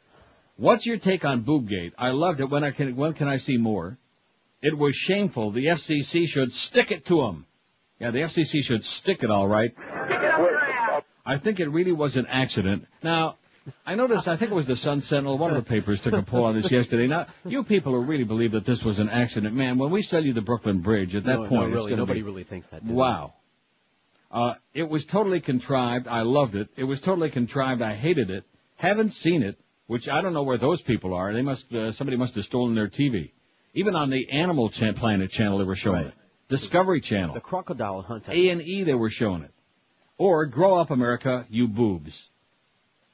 What's 0.57 0.85
your 0.85 0.97
take 0.97 1.25
on 1.25 1.43
Boobgate? 1.43 1.93
I 1.97 2.09
loved 2.09 2.39
it. 2.39 2.49
When 2.49 2.63
I 2.63 2.71
can, 2.71 2.95
when 2.95 3.13
can 3.13 3.27
I 3.27 3.37
see 3.37 3.57
more? 3.57 3.97
It 4.61 4.77
was 4.77 4.95
shameful. 4.95 5.51
The 5.51 5.65
FCC 5.65 6.27
should 6.27 6.51
stick 6.51 6.91
it 6.91 7.05
to 7.07 7.17
them. 7.17 7.45
Yeah, 7.99 8.11
the 8.11 8.19
FCC 8.19 8.63
should 8.63 8.83
stick 8.83 9.23
it 9.23 9.29
all 9.29 9.47
right. 9.47 9.73
Stick 9.73 10.21
it 10.21 10.25
up 10.25 11.05
I 11.25 11.37
think 11.37 11.59
it 11.59 11.69
really 11.69 11.91
was 11.91 12.17
an 12.17 12.27
accident. 12.27 12.87
Now, 13.01 13.37
I 13.85 13.95
noticed, 13.95 14.27
I 14.27 14.35
think 14.35 14.51
it 14.51 14.55
was 14.55 14.65
the 14.65 14.75
Sun 14.75 15.01
Sentinel, 15.01 15.37
one 15.37 15.51
of 15.51 15.55
the 15.57 15.67
papers 15.69 16.01
took 16.01 16.13
a 16.13 16.21
poll 16.31 16.45
on 16.45 16.55
this 16.55 16.69
yesterday. 16.71 17.07
Now, 17.07 17.27
you 17.45 17.63
people 17.63 17.93
who 17.93 18.01
really 18.01 18.23
believe 18.25 18.51
that 18.51 18.65
this 18.65 18.83
was 18.83 18.99
an 18.99 19.09
accident, 19.09 19.55
man, 19.55 19.77
when 19.77 19.91
we 19.91 20.01
sell 20.01 20.23
you 20.23 20.33
the 20.33 20.41
Brooklyn 20.41 20.79
Bridge, 20.79 21.15
at 21.15 21.23
that 21.25 21.39
no, 21.39 21.47
point, 21.47 21.69
no, 21.69 21.75
really, 21.75 21.95
nobody 21.95 22.19
be, 22.19 22.23
really 22.23 22.43
thinks 22.43 22.67
that. 22.67 22.83
Wow. 22.83 23.33
Uh, 24.31 24.55
it 24.73 24.89
was 24.89 25.05
totally 25.05 25.39
contrived. 25.39 26.07
I 26.07 26.21
loved 26.23 26.55
it. 26.55 26.69
It 26.75 26.83
was 26.83 26.99
totally 26.99 27.29
contrived. 27.29 27.81
I 27.81 27.93
hated 27.93 28.29
it. 28.29 28.43
Haven't 28.75 29.11
seen 29.11 29.43
it, 29.43 29.57
which 29.87 30.09
I 30.09 30.21
don't 30.21 30.33
know 30.33 30.43
where 30.43 30.57
those 30.57 30.81
people 30.81 31.13
are. 31.13 31.31
They 31.31 31.41
must, 31.43 31.71
uh, 31.73 31.91
somebody 31.91 32.17
must 32.17 32.35
have 32.35 32.43
stolen 32.43 32.75
their 32.75 32.89
TV. 32.89 33.31
Even 33.75 33.95
on 33.95 34.09
the 34.09 34.29
Animal 34.29 34.69
Cha- 34.69 34.93
Planet 34.93 35.29
channel, 35.29 35.57
they 35.59 35.63
were 35.63 35.75
showing 35.75 35.97
Right. 35.97 36.07
it. 36.07 36.13
Discovery 36.49 36.99
Channel. 37.01 37.33
The 37.33 37.39
crocodile 37.39 38.01
hunt. 38.01 38.27
A 38.27 38.49
and 38.49 38.61
E, 38.61 38.83
they 38.83 38.93
were 38.93 39.09
showing 39.09 39.43
it. 39.43 39.51
Or 40.17 40.45
Grow 40.45 40.75
Up 40.75 40.91
America, 40.91 41.45
You 41.49 41.67
Boobs. 41.67 42.29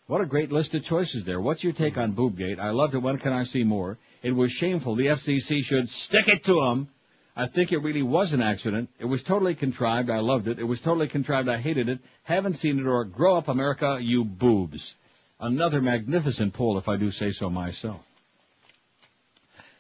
What 0.09 0.21
a 0.21 0.25
great 0.25 0.51
list 0.51 0.73
of 0.73 0.83
choices 0.83 1.23
there. 1.23 1.39
What's 1.39 1.63
your 1.63 1.71
take 1.71 1.95
on 1.95 2.13
Boobgate? 2.13 2.59
I 2.59 2.71
loved 2.71 2.95
it. 2.95 2.97
When 2.97 3.19
can 3.19 3.31
I 3.31 3.43
see 3.43 3.63
more? 3.63 3.99
It 4.23 4.31
was 4.31 4.51
shameful. 4.51 4.95
The 4.95 5.05
FCC 5.05 5.63
should 5.63 5.87
stick 5.87 6.27
it 6.27 6.45
to 6.45 6.55
them. 6.55 6.89
I 7.35 7.45
think 7.45 7.71
it 7.71 7.83
really 7.83 8.01
was 8.01 8.33
an 8.33 8.41
accident. 8.41 8.89
It 8.97 9.05
was 9.05 9.21
totally 9.21 9.53
contrived. 9.53 10.09
I 10.09 10.17
loved 10.17 10.47
it. 10.47 10.57
It 10.57 10.63
was 10.63 10.81
totally 10.81 11.07
contrived. 11.07 11.47
I 11.47 11.59
hated 11.59 11.89
it. 11.89 11.99
Haven't 12.23 12.55
seen 12.55 12.79
it 12.79 12.87
or 12.87 13.05
Grow 13.05 13.37
Up 13.37 13.49
America, 13.49 13.99
You 14.01 14.23
Boobs. 14.23 14.95
Another 15.39 15.79
magnificent 15.79 16.53
poll, 16.55 16.79
if 16.79 16.89
I 16.89 16.97
do 16.97 17.11
say 17.11 17.29
so 17.29 17.47
myself. 17.51 18.01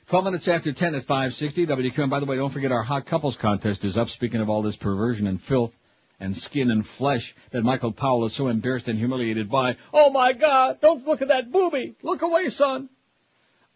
12 0.09 0.25
minutes 0.25 0.47
after 0.47 0.71
10 0.71 0.93
at 0.93 1.05
560 1.05 1.65
WQAM. 1.65 2.07
By 2.11 2.19
the 2.19 2.27
way, 2.27 2.35
don't 2.35 2.53
forget 2.53 2.71
our 2.71 2.83
hot 2.83 3.07
couples 3.07 3.35
contest 3.35 3.83
is 3.83 3.97
up. 3.97 4.09
Speaking 4.09 4.41
of 4.41 4.49
all 4.51 4.61
this 4.61 4.77
perversion 4.77 5.25
and 5.25 5.41
filth 5.41 5.75
and 6.19 6.35
skin 6.35 6.71
and 6.71 6.85
flesh 6.85 7.35
that 7.51 7.63
Michael 7.63 7.91
Powell 7.91 8.25
is 8.25 8.33
so 8.33 8.47
embarrassed 8.47 8.87
and 8.87 8.99
humiliated 8.99 9.49
by. 9.49 9.77
Oh 9.93 10.09
my 10.09 10.33
God! 10.33 10.81
Don't 10.81 11.05
look 11.05 11.21
at 11.21 11.29
that 11.29 11.51
booby! 11.51 11.95
Look 12.03 12.21
away, 12.21 12.49
son! 12.49 12.89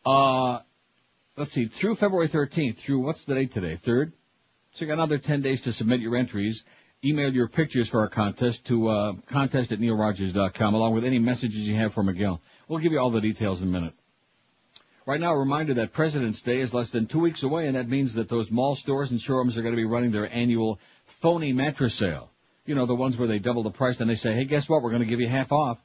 Uh, 0.06 0.60
let's 1.38 1.54
see, 1.54 1.66
through 1.66 1.96
February 1.96 2.28
13th, 2.28 2.78
through 2.78 3.00
what's 3.00 3.26
the 3.26 3.36
date 3.36 3.54
today? 3.54 3.80
Third? 3.84 4.14
So 4.72 4.82
you 4.82 4.88
got 4.88 4.94
another 4.94 5.18
10 5.18 5.42
days 5.42 5.62
to 5.62 5.74
submit 5.74 6.00
your 6.00 6.16
entries. 6.16 6.66
Email 7.06 7.34
your 7.34 7.48
pictures 7.48 7.90
for 7.90 8.00
our 8.00 8.10
contest 8.10 8.66
to 8.68 8.88
uh, 8.88 9.14
contest 9.28 9.72
at 9.72 9.80
neilrogers.com 9.80 10.74
along 10.74 10.94
with 10.96 11.04
any 11.04 11.20
messages 11.20 11.68
you 11.68 11.76
have 11.76 11.94
for 11.94 12.02
Miguel. 12.02 12.42
We'll 12.68 12.80
give 12.80 12.92
you 12.92 13.00
all 13.00 13.12
the 13.12 13.22
details 13.22 13.62
in 13.62 13.68
a 13.68 13.72
minute. 13.72 13.94
Right 15.06 15.20
now, 15.20 15.34
a 15.34 15.38
reminder 15.38 15.74
that 15.76 15.92
President's 15.92 16.42
Day 16.42 16.62
is 16.62 16.74
less 16.74 16.90
than 16.90 17.08
two 17.08 17.20
weeks 17.20 17.44
away, 17.44 17.68
and 17.68 17.76
that 17.76 17.90
means 17.90 18.14
that 18.14 18.30
those 18.30 18.50
mall 18.50 18.74
stores 18.74 19.12
and 19.12 19.20
showrooms 19.20 19.58
are 19.58 19.62
going 19.62 19.74
to 19.74 19.82
be 19.82 19.86
running 19.86 20.12
their 20.12 20.34
annual 20.34 20.80
phony 21.20 21.52
mattress 21.52 21.94
sale. 21.94 22.32
You 22.65 22.75
know, 22.75 22.86
the 22.86 22.96
ones 22.96 23.17
where 23.17 23.27
they 23.27 23.39
double 23.39 23.63
the 23.63 23.72
price 23.72 24.00
and 24.00 24.10
they 24.10 24.15
say, 24.15 24.34
hey, 24.34 24.46
guess 24.46 24.70
what? 24.70 24.82
We're 24.82 24.91
going 24.91 25.01
to 25.01 25.08
give 25.08 25.20
you 25.20 25.27
half 25.27 25.51
off. 25.51 25.79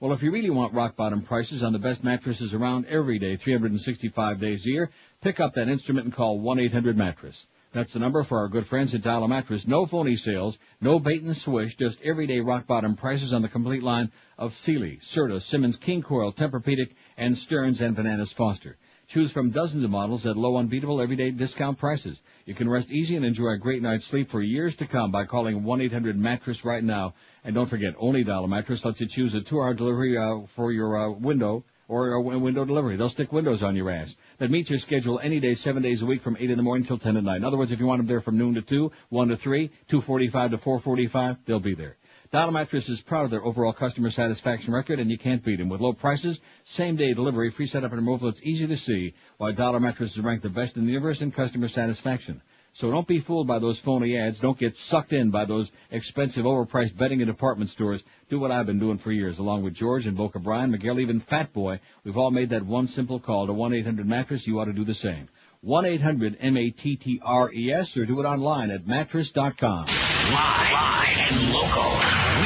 Well, 0.00 0.12
if 0.12 0.24
you 0.24 0.32
really 0.32 0.50
want 0.50 0.74
rock 0.74 0.96
bottom 0.96 1.22
prices 1.22 1.62
on 1.62 1.72
the 1.72 1.78
best 1.78 2.02
mattresses 2.02 2.52
around 2.52 2.86
every 2.86 3.20
day, 3.20 3.36
365 3.36 4.40
days 4.40 4.66
a 4.66 4.70
year, 4.70 4.90
pick 5.20 5.38
up 5.38 5.54
that 5.54 5.68
instrument 5.68 6.06
and 6.06 6.12
call 6.12 6.40
1-800-mattress. 6.40 7.46
That's 7.72 7.92
the 7.92 8.00
number 8.00 8.24
for 8.24 8.38
our 8.38 8.48
good 8.48 8.66
friends 8.66 8.92
at 8.94 9.02
Dial-A-Mattress. 9.02 9.68
No 9.68 9.86
phony 9.86 10.16
sales, 10.16 10.58
no 10.80 10.98
bait 10.98 11.22
and 11.22 11.36
swish, 11.36 11.76
just 11.76 12.02
everyday 12.02 12.40
rock 12.40 12.66
bottom 12.66 12.96
prices 12.96 13.32
on 13.32 13.42
the 13.42 13.48
complete 13.48 13.84
line 13.84 14.10
of 14.36 14.56
Sealy, 14.56 14.96
Serta, 14.96 15.40
Simmons, 15.40 15.76
King 15.76 16.02
Coil, 16.02 16.32
Tempur-Pedic, 16.32 16.90
and 17.16 17.38
Stearns 17.38 17.80
and 17.80 17.94
Bananas 17.94 18.32
Foster. 18.32 18.76
Choose 19.06 19.30
from 19.30 19.50
dozens 19.50 19.84
of 19.84 19.90
models 19.90 20.26
at 20.26 20.36
low, 20.36 20.56
unbeatable, 20.56 21.00
everyday 21.00 21.30
discount 21.30 21.78
prices. 21.78 22.18
You 22.46 22.54
can 22.54 22.68
rest 22.68 22.92
easy 22.92 23.16
and 23.16 23.24
enjoy 23.24 23.48
a 23.48 23.58
great 23.58 23.82
night's 23.82 24.04
sleep 24.04 24.30
for 24.30 24.40
years 24.40 24.76
to 24.76 24.86
come 24.86 25.10
by 25.10 25.24
calling 25.24 25.62
1-800-MATTRESS 25.62 26.64
right 26.64 26.82
now. 26.82 27.14
And 27.42 27.56
don't 27.56 27.68
forget, 27.68 27.94
only 27.98 28.22
Dial-A-Mattress 28.22 28.84
lets 28.84 29.00
you 29.00 29.08
choose 29.08 29.34
a 29.34 29.40
two-hour 29.40 29.74
delivery 29.74 30.16
uh, 30.16 30.46
for 30.54 30.70
your 30.70 30.96
uh, 30.96 31.10
window 31.10 31.64
or 31.88 32.12
a 32.12 32.20
window 32.20 32.64
delivery. 32.64 32.96
They'll 32.96 33.08
stick 33.08 33.32
windows 33.32 33.64
on 33.64 33.74
your 33.74 33.90
ass. 33.90 34.14
That 34.38 34.52
meets 34.52 34.70
your 34.70 34.78
schedule 34.78 35.18
any 35.20 35.40
day, 35.40 35.56
seven 35.56 35.82
days 35.82 36.02
a 36.02 36.06
week 36.06 36.22
from 36.22 36.36
8 36.38 36.48
in 36.48 36.56
the 36.56 36.62
morning 36.62 36.86
till 36.86 36.98
10 36.98 37.16
at 37.16 37.24
night. 37.24 37.38
In 37.38 37.44
other 37.44 37.56
words, 37.56 37.72
if 37.72 37.80
you 37.80 37.86
want 37.86 37.98
them 37.98 38.06
there 38.06 38.20
from 38.20 38.38
noon 38.38 38.54
to 38.54 38.62
2, 38.62 38.92
1 39.08 39.28
to 39.28 39.36
3, 39.36 39.70
2.45 39.90 40.50
to 40.50 40.58
4.45, 40.58 41.38
they'll 41.46 41.58
be 41.58 41.74
there. 41.74 41.96
Dial-A-Mattress 42.32 42.88
is 42.88 43.02
proud 43.02 43.24
of 43.24 43.30
their 43.30 43.44
overall 43.44 43.72
customer 43.72 44.10
satisfaction 44.10 44.74
record, 44.74 44.98
and 44.98 45.10
you 45.10 45.18
can't 45.18 45.44
beat 45.44 45.58
them. 45.58 45.68
With 45.68 45.80
low 45.80 45.92
prices, 45.92 46.40
same-day 46.64 47.14
delivery, 47.14 47.50
free 47.50 47.66
setup 47.66 47.92
and 47.92 48.00
removal, 48.00 48.28
it's 48.28 48.42
easy 48.42 48.66
to 48.66 48.76
see 48.76 49.14
why 49.36 49.52
Dial-A-Mattress 49.52 50.16
is 50.16 50.20
ranked 50.20 50.42
the 50.42 50.48
best 50.48 50.76
in 50.76 50.86
the 50.86 50.92
universe 50.92 51.20
in 51.20 51.30
customer 51.30 51.68
satisfaction. 51.68 52.42
So 52.72 52.90
don't 52.90 53.06
be 53.06 53.20
fooled 53.20 53.46
by 53.46 53.58
those 53.58 53.78
phony 53.78 54.18
ads. 54.18 54.38
Don't 54.38 54.58
get 54.58 54.76
sucked 54.76 55.14
in 55.14 55.30
by 55.30 55.46
those 55.46 55.72
expensive, 55.90 56.44
overpriced 56.44 56.96
bedding 56.96 57.20
in 57.20 57.26
department 57.26 57.70
stores. 57.70 58.02
Do 58.28 58.38
what 58.38 58.50
I've 58.50 58.66
been 58.66 58.78
doing 58.78 58.98
for 58.98 59.12
years, 59.12 59.38
along 59.38 59.62
with 59.62 59.72
George 59.72 60.06
and 60.06 60.16
Boca 60.16 60.40
Brian, 60.40 60.72
Miguel, 60.72 61.00
even 61.00 61.20
Fat 61.20 61.54
Boy. 61.54 61.80
We've 62.04 62.18
all 62.18 62.30
made 62.30 62.50
that 62.50 62.66
one 62.66 62.86
simple 62.86 63.18
call 63.18 63.46
to 63.46 63.52
1-800-MATTRESS. 63.54 64.46
You 64.46 64.60
ought 64.60 64.66
to 64.66 64.74
do 64.74 64.84
the 64.84 64.92
same. 64.92 65.28
1-800-M-A-T-T-R-E-S 65.66 67.96
or 67.96 68.06
do 68.06 68.20
it 68.20 68.24
online 68.24 68.70
at 68.70 68.86
mattress.com. 68.86 69.86
Live, 69.86 70.72
live 70.72 71.32
and 71.32 71.52
local. 71.52 71.82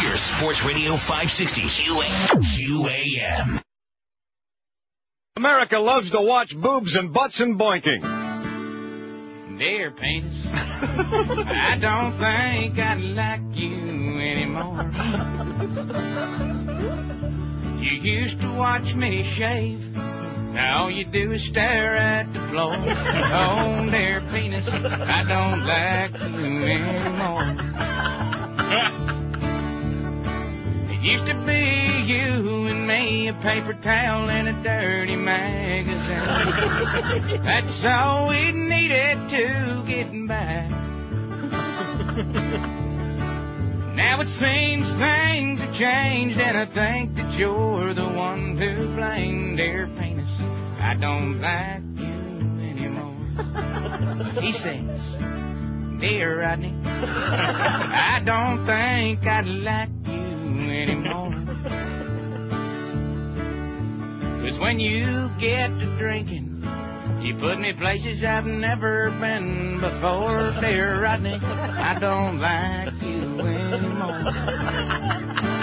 We're 0.02 0.16
Sports 0.16 0.64
Radio 0.64 0.96
560 0.96 1.60
QAM. 1.62 3.60
America 5.36 5.78
loves 5.78 6.10
to 6.12 6.20
watch 6.22 6.56
boobs 6.56 6.96
and 6.96 7.12
butts 7.12 7.40
and 7.40 7.58
boinking. 7.58 8.00
Dear 9.58 9.90
penis, 9.90 10.32
I 10.46 11.76
don't 11.78 12.12
think 12.12 12.78
I 12.78 12.94
like 12.94 13.42
you 13.54 14.18
anymore. 14.18 14.90
You 17.82 17.92
used 18.00 18.40
to 18.40 18.50
watch 18.54 18.94
me 18.94 19.22
shave. 19.22 19.84
Now 20.52 20.82
all 20.82 20.90
you 20.90 21.04
do 21.04 21.32
is 21.32 21.44
stare 21.44 21.96
at 21.96 22.32
the 22.32 22.40
floor. 22.40 22.74
Oh, 22.76 23.88
dear 23.90 24.20
penis, 24.32 24.68
I 24.68 25.24
don't 25.24 25.64
like 25.64 26.12
you 26.20 26.64
anymore. 26.66 27.56
It 30.92 31.00
used 31.02 31.26
to 31.26 31.34
be 31.46 32.02
you 32.12 32.66
and 32.66 32.86
me, 32.86 33.28
a 33.28 33.32
paper 33.34 33.74
towel 33.74 34.28
and 34.28 34.48
a 34.48 34.62
dirty 34.62 35.16
magazine. 35.16 36.26
That's 37.42 37.84
all 37.84 38.28
we 38.28 38.52
needed 38.52 39.28
to 39.28 39.84
get 39.86 40.10
by. 40.26 40.68
Now 43.94 44.20
it 44.20 44.28
seems 44.28 44.92
things 44.94 45.60
have 45.60 45.72
changed 45.74 46.38
and 46.40 46.56
I 46.56 46.64
think 46.66 47.14
that 47.16 47.38
you're 47.38 47.94
the 47.94 48.08
one 48.08 48.56
to 48.56 48.88
blame, 48.94 49.56
dear 49.56 49.88
penis. 49.98 50.19
I 50.80 50.94
don't 50.94 51.40
like 51.40 51.82
you 51.96 52.14
anymore. 52.70 53.16
He 54.40 54.52
sings, 54.52 55.00
dear 56.00 56.40
Rodney, 56.40 56.74
I 56.84 58.20
don't 58.24 58.64
think 58.64 59.26
I 59.26 59.40
like 59.42 59.90
you 60.06 60.70
anymore. 60.70 61.34
Cause 64.42 64.58
when 64.58 64.80
you 64.80 65.30
get 65.38 65.68
to 65.78 65.96
drinking, 65.98 66.66
you 67.22 67.34
put 67.34 67.60
me 67.60 67.72
places 67.74 68.24
I've 68.24 68.46
never 68.46 69.10
been 69.10 69.78
before, 69.80 70.52
dear 70.60 71.00
Rodney. 71.00 71.38
I 71.42 71.98
don't 71.98 72.38
like 72.38 72.94
you 73.02 73.40
anymore. 73.40 74.32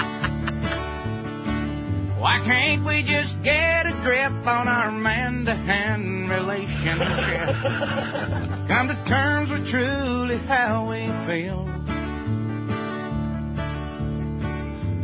Why 2.17 2.39
can't 2.39 2.83
we 2.83 3.03
just 3.03 3.43
get 3.43 3.85
a 3.85 3.91
grip 4.01 4.47
on 4.47 4.67
our 4.67 4.91
man-to-hand 4.91 6.29
relationship? 6.29 7.47
Come 8.67 8.87
to 8.87 9.03
terms 9.05 9.51
with 9.51 9.67
truly 9.67 10.37
how 10.37 10.89
we 10.89 11.05
feel. 11.27 11.67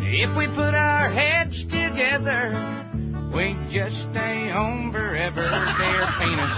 If 0.01 0.36
we 0.36 0.48
put 0.48 0.74
our 0.74 1.10
heads 1.10 1.63
together, 1.65 2.83
we 3.34 3.58
just 3.70 4.02
stay 4.12 4.48
home 4.50 4.92
forever, 4.92 5.42
dear 5.42 6.06
penis. 6.20 6.52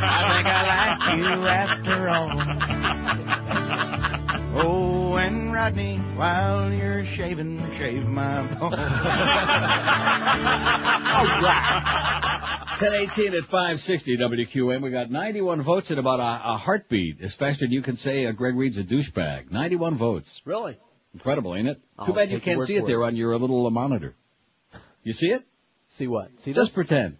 I 0.00 0.32
think 0.34 0.46
I 0.46 0.60
like 0.70 1.18
you 1.18 1.46
after 1.46 2.08
all. 2.08 2.30
Oh, 4.56 5.16
and 5.16 5.52
Rodney, 5.52 5.96
while 6.14 6.72
you're 6.72 7.04
shaving, 7.04 7.70
shave 7.72 8.06
my 8.06 8.42
balls. 8.54 8.74
All 8.74 8.80
right. 11.42 11.94
1018 12.80 13.34
at 13.34 13.44
560 13.44 14.16
WQAM. 14.16 14.82
We 14.82 14.90
got 14.90 15.10
91 15.10 15.62
votes 15.62 15.90
at 15.90 15.98
about 15.98 16.20
a, 16.20 16.52
a 16.54 16.56
heartbeat. 16.56 17.20
As 17.20 17.34
faster 17.34 17.64
than 17.64 17.72
you 17.72 17.82
can 17.82 17.96
say 17.96 18.26
uh, 18.26 18.32
Greg 18.32 18.54
Reed's 18.56 18.78
a 18.78 18.84
douchebag. 18.84 19.50
91 19.50 19.96
votes. 19.96 20.42
Really? 20.44 20.78
Incredible, 21.12 21.54
ain't 21.54 21.68
it? 21.68 21.80
I'll 21.98 22.06
Too 22.06 22.12
bad 22.12 22.30
you 22.30 22.40
can't 22.40 22.62
see 22.62 22.76
it 22.76 22.86
there 22.86 23.02
it. 23.02 23.06
on 23.06 23.16
your 23.16 23.36
little 23.38 23.66
uh, 23.66 23.70
monitor. 23.70 24.14
You 25.02 25.12
see 25.12 25.30
it? 25.30 25.44
See 25.96 26.08
what? 26.08 26.30
See 26.40 26.52
Just 26.52 26.68
this? 26.68 26.74
pretend. 26.74 27.16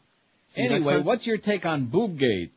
See 0.51 0.63
anyway, 0.63 1.01
what's 1.01 1.27
your 1.27 1.39
take 1.39 1.65
on 1.65 1.87
Boobgate? 1.87 2.51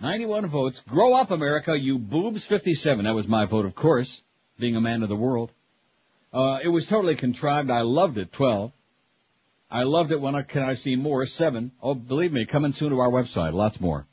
91 0.00 0.46
votes. 0.46 0.82
Grow 0.88 1.14
up, 1.14 1.30
America, 1.30 1.76
you 1.78 1.98
boobs. 1.98 2.44
57. 2.44 3.04
That 3.04 3.14
was 3.14 3.28
my 3.28 3.44
vote, 3.46 3.64
of 3.64 3.74
course, 3.74 4.22
being 4.58 4.74
a 4.76 4.80
man 4.80 5.02
of 5.02 5.08
the 5.08 5.16
world. 5.16 5.50
Uh, 6.32 6.58
it 6.62 6.68
was 6.68 6.86
totally 6.86 7.14
contrived. 7.16 7.70
I 7.70 7.82
loved 7.82 8.18
it. 8.18 8.32
12. 8.32 8.72
I 9.70 9.82
loved 9.84 10.12
it 10.12 10.20
when 10.20 10.34
I, 10.34 10.42
can 10.42 10.62
I 10.62 10.74
see 10.74 10.96
more? 10.96 11.24
7. 11.26 11.72
Oh, 11.82 11.94
believe 11.94 12.32
me, 12.32 12.44
coming 12.44 12.72
soon 12.72 12.90
to 12.90 12.98
our 13.00 13.10
website. 13.10 13.52
Lots 13.52 13.80
more. 13.80 14.06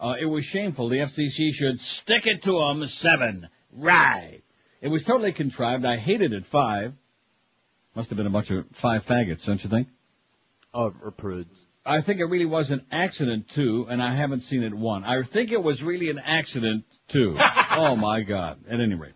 Uh, 0.00 0.14
it 0.20 0.26
was 0.26 0.44
shameful. 0.44 0.88
The 0.88 0.98
FCC 0.98 1.52
should 1.52 1.80
stick 1.80 2.26
it 2.26 2.44
to 2.44 2.62
'em. 2.62 2.86
7. 2.86 3.48
Right. 3.72 4.42
It 4.80 4.88
was 4.88 5.04
totally 5.04 5.32
contrived. 5.32 5.84
I 5.84 5.96
hated 5.96 6.32
it. 6.32 6.46
5. 6.46 6.94
Must 7.96 8.08
have 8.10 8.16
been 8.16 8.26
a 8.26 8.30
bunch 8.30 8.50
of 8.52 8.66
five 8.74 9.04
faggots, 9.04 9.44
don't 9.46 9.62
you 9.62 9.70
think? 9.70 9.88
Oh, 10.78 10.94
or 11.02 11.10
prudes. 11.10 11.58
I 11.84 12.02
think 12.02 12.20
it 12.20 12.26
really 12.26 12.46
was 12.46 12.70
an 12.70 12.86
accident 12.92 13.48
too, 13.48 13.88
and 13.90 14.00
I 14.00 14.14
haven't 14.14 14.42
seen 14.42 14.62
it 14.62 14.72
one. 14.72 15.02
I 15.02 15.24
think 15.24 15.50
it 15.50 15.60
was 15.60 15.82
really 15.82 16.08
an 16.08 16.20
accident 16.20 16.84
too. 17.08 17.36
oh 17.72 17.96
my 17.96 18.20
God. 18.20 18.58
At 18.70 18.78
any 18.78 18.94
rate. 18.94 19.14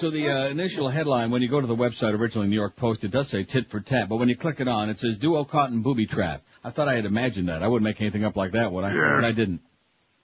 So 0.00 0.10
the 0.10 0.30
uh, 0.30 0.48
initial 0.48 0.88
headline, 0.88 1.30
when 1.30 1.42
you 1.42 1.48
go 1.48 1.60
to 1.60 1.66
the 1.66 1.76
website, 1.76 2.18
originally 2.18 2.48
New 2.48 2.56
York 2.56 2.76
Post, 2.76 3.04
it 3.04 3.10
does 3.10 3.28
say 3.28 3.44
tit 3.44 3.68
for 3.68 3.80
tat, 3.80 4.08
but 4.08 4.16
when 4.16 4.30
you 4.30 4.36
click 4.36 4.60
it 4.60 4.68
on, 4.68 4.88
it 4.88 4.98
says 4.98 5.18
duo 5.18 5.44
cotton 5.44 5.82
booby 5.82 6.06
trap. 6.06 6.42
I 6.64 6.70
thought 6.70 6.88
I 6.88 6.94
had 6.94 7.04
imagined 7.04 7.50
that. 7.50 7.62
I 7.62 7.68
wouldn't 7.68 7.84
make 7.84 8.00
anything 8.00 8.24
up 8.24 8.34
like 8.34 8.52
that, 8.52 8.72
would 8.72 8.84
I? 8.84 8.94
But 9.16 9.24
I 9.26 9.32
didn't. 9.32 9.60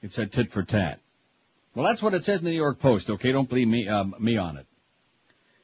It 0.00 0.14
said 0.14 0.33
tit 0.33 0.50
for 0.50 0.62
tat. 0.62 1.00
Well, 1.75 1.85
that's 1.85 2.00
what 2.00 2.14
it 2.14 2.25
says 2.25 2.38
in 2.38 2.47
the 2.47 2.52
New 2.52 2.57
York 2.57 2.81
Post, 2.81 3.11
okay? 3.11 3.33
Don't 3.33 3.49
believe 3.49 3.69
me, 3.69 3.87
um, 3.87 4.14
me 4.19 4.38
on 4.38 4.57
it. 4.57 4.67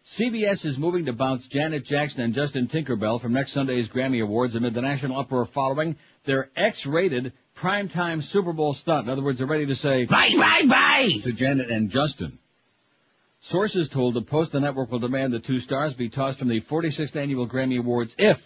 CBS 0.06 0.66
is 0.66 0.78
moving 0.78 1.06
to 1.06 1.14
bounce 1.14 1.49
Janet 1.49 1.84
Jackson 1.84 2.23
and 2.23 2.34
Justin 2.34 2.68
Tinkerbell 2.68 3.23
from 3.23 3.32
next 3.32 3.52
Sunday's 3.52 3.88
Grammy 3.88 4.23
Awards 4.23 4.54
amid 4.54 4.75
the 4.75 4.82
national 4.82 5.18
uproar 5.18 5.46
following 5.46 5.96
their 6.26 6.50
X-rated 6.56 7.32
primetime 7.56 8.23
Super 8.23 8.52
Bowl 8.52 8.75
stunt. 8.75 9.06
In 9.06 9.11
other 9.11 9.23
words, 9.23 9.38
they're 9.38 9.46
ready 9.46 9.64
to 9.66 9.75
say 9.75 10.04
Bye, 10.04 10.34
bye, 10.37 10.66
bye! 10.68 11.08
to 11.23 11.32
Janet 11.32 11.70
and 11.70 11.88
Justin. 11.88 12.38
Sources 13.40 13.88
told 13.88 14.12
the 14.12 14.20
Post 14.20 14.52
the 14.52 14.61
network 14.61 14.90
will 14.90 14.99
demand 14.99 15.32
the 15.32 15.38
two 15.38 15.58
stars 15.58 15.94
be 15.94 16.11
tossed 16.11 16.38
from 16.38 16.49
the 16.49 16.61
46th 16.61 17.16
annual 17.16 17.49
Grammy 17.49 17.78
Awards 17.78 18.14
if, 18.18 18.42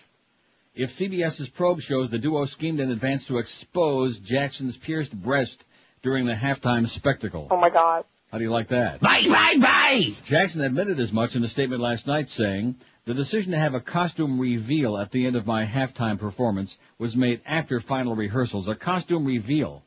if 0.77 0.97
CBS's 0.97 1.49
probe 1.49 1.81
shows 1.81 2.09
the 2.09 2.19
duo 2.19 2.45
schemed 2.45 2.79
in 2.79 2.93
advance 2.93 3.27
to 3.27 3.39
expose 3.39 4.21
Jackson's 4.21 4.77
pierced 4.77 5.13
breast 5.13 5.65
during 6.03 6.25
the 6.25 6.35
halftime 6.35 6.87
spectacle. 6.87 7.49
Oh 7.51 7.57
my 7.57 7.71
god. 7.71 8.05
How 8.31 8.37
do 8.37 8.45
you 8.45 8.51
like 8.51 8.69
that? 8.69 9.01
Bye, 9.01 9.27
bye, 9.27 9.57
bye! 9.59 10.15
Jackson 10.25 10.61
admitted 10.61 11.01
as 11.01 11.13
much 11.13 11.35
in 11.35 11.43
a 11.43 11.49
statement 11.49 11.81
last 11.81 12.07
night 12.07 12.29
saying, 12.29 12.77
the 13.07 13.15
decision 13.15 13.53
to 13.53 13.59
have 13.59 13.73
a 13.73 13.81
costume 13.81 14.39
reveal 14.39 14.99
at 14.99 15.11
the 15.11 15.27
end 15.27 15.35
of 15.35 15.47
my 15.47 15.65
halftime 15.65 16.19
performance 16.19 16.79
was 16.99 17.17
made 17.17 17.41
after 17.47 17.81
final 17.81 18.15
rehearsals. 18.15 18.69
A 18.69 18.75
costume 18.75 19.25
reveal. 19.25 19.83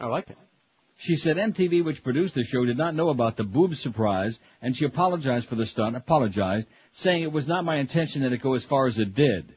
I 0.00 0.06
like 0.06 0.30
it. 0.30 0.38
She 0.96 1.16
said 1.16 1.36
MTV, 1.36 1.84
which 1.84 2.02
produced 2.02 2.34
the 2.34 2.44
show, 2.44 2.64
did 2.64 2.78
not 2.78 2.94
know 2.94 3.10
about 3.10 3.36
the 3.36 3.44
boob 3.44 3.76
surprise, 3.76 4.40
and 4.62 4.74
she 4.74 4.86
apologized 4.86 5.46
for 5.46 5.54
the 5.54 5.66
stunt, 5.66 5.96
apologized, 5.96 6.66
saying 6.92 7.22
it 7.22 7.30
was 7.30 7.46
not 7.46 7.64
my 7.64 7.76
intention 7.76 8.22
that 8.22 8.32
it 8.32 8.40
go 8.40 8.54
as 8.54 8.64
far 8.64 8.86
as 8.86 8.98
it 8.98 9.12
did. 9.12 9.54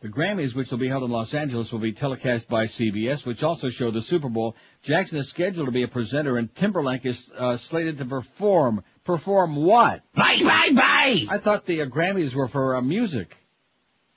The 0.00 0.08
Grammys, 0.08 0.54
which 0.54 0.70
will 0.70 0.78
be 0.78 0.86
held 0.86 1.02
in 1.02 1.10
Los 1.10 1.34
Angeles, 1.34 1.72
will 1.72 1.80
be 1.80 1.92
telecast 1.92 2.48
by 2.48 2.66
CBS, 2.66 3.26
which 3.26 3.42
also 3.42 3.68
show 3.68 3.90
the 3.90 4.00
Super 4.00 4.28
Bowl. 4.28 4.54
Jackson 4.82 5.18
is 5.18 5.28
scheduled 5.28 5.66
to 5.66 5.72
be 5.72 5.82
a 5.82 5.88
presenter, 5.88 6.36
and 6.36 6.54
Timberlake 6.54 7.04
is 7.04 7.28
uh, 7.36 7.56
slated 7.56 7.98
to 7.98 8.04
perform. 8.04 8.84
Perform 9.02 9.56
what? 9.56 10.02
Bye, 10.14 10.40
bye, 10.40 10.70
bye. 10.72 11.24
I 11.28 11.38
thought 11.38 11.66
the 11.66 11.82
uh, 11.82 11.86
Grammys 11.86 12.32
were 12.32 12.46
for 12.46 12.76
uh, 12.76 12.80
music. 12.80 13.36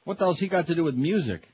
What 0.04 0.20
the 0.20 0.26
hell's 0.26 0.40
he 0.40 0.48
got 0.48 0.68
to 0.68 0.76
do 0.76 0.84
with 0.84 0.96
music? 0.96 1.48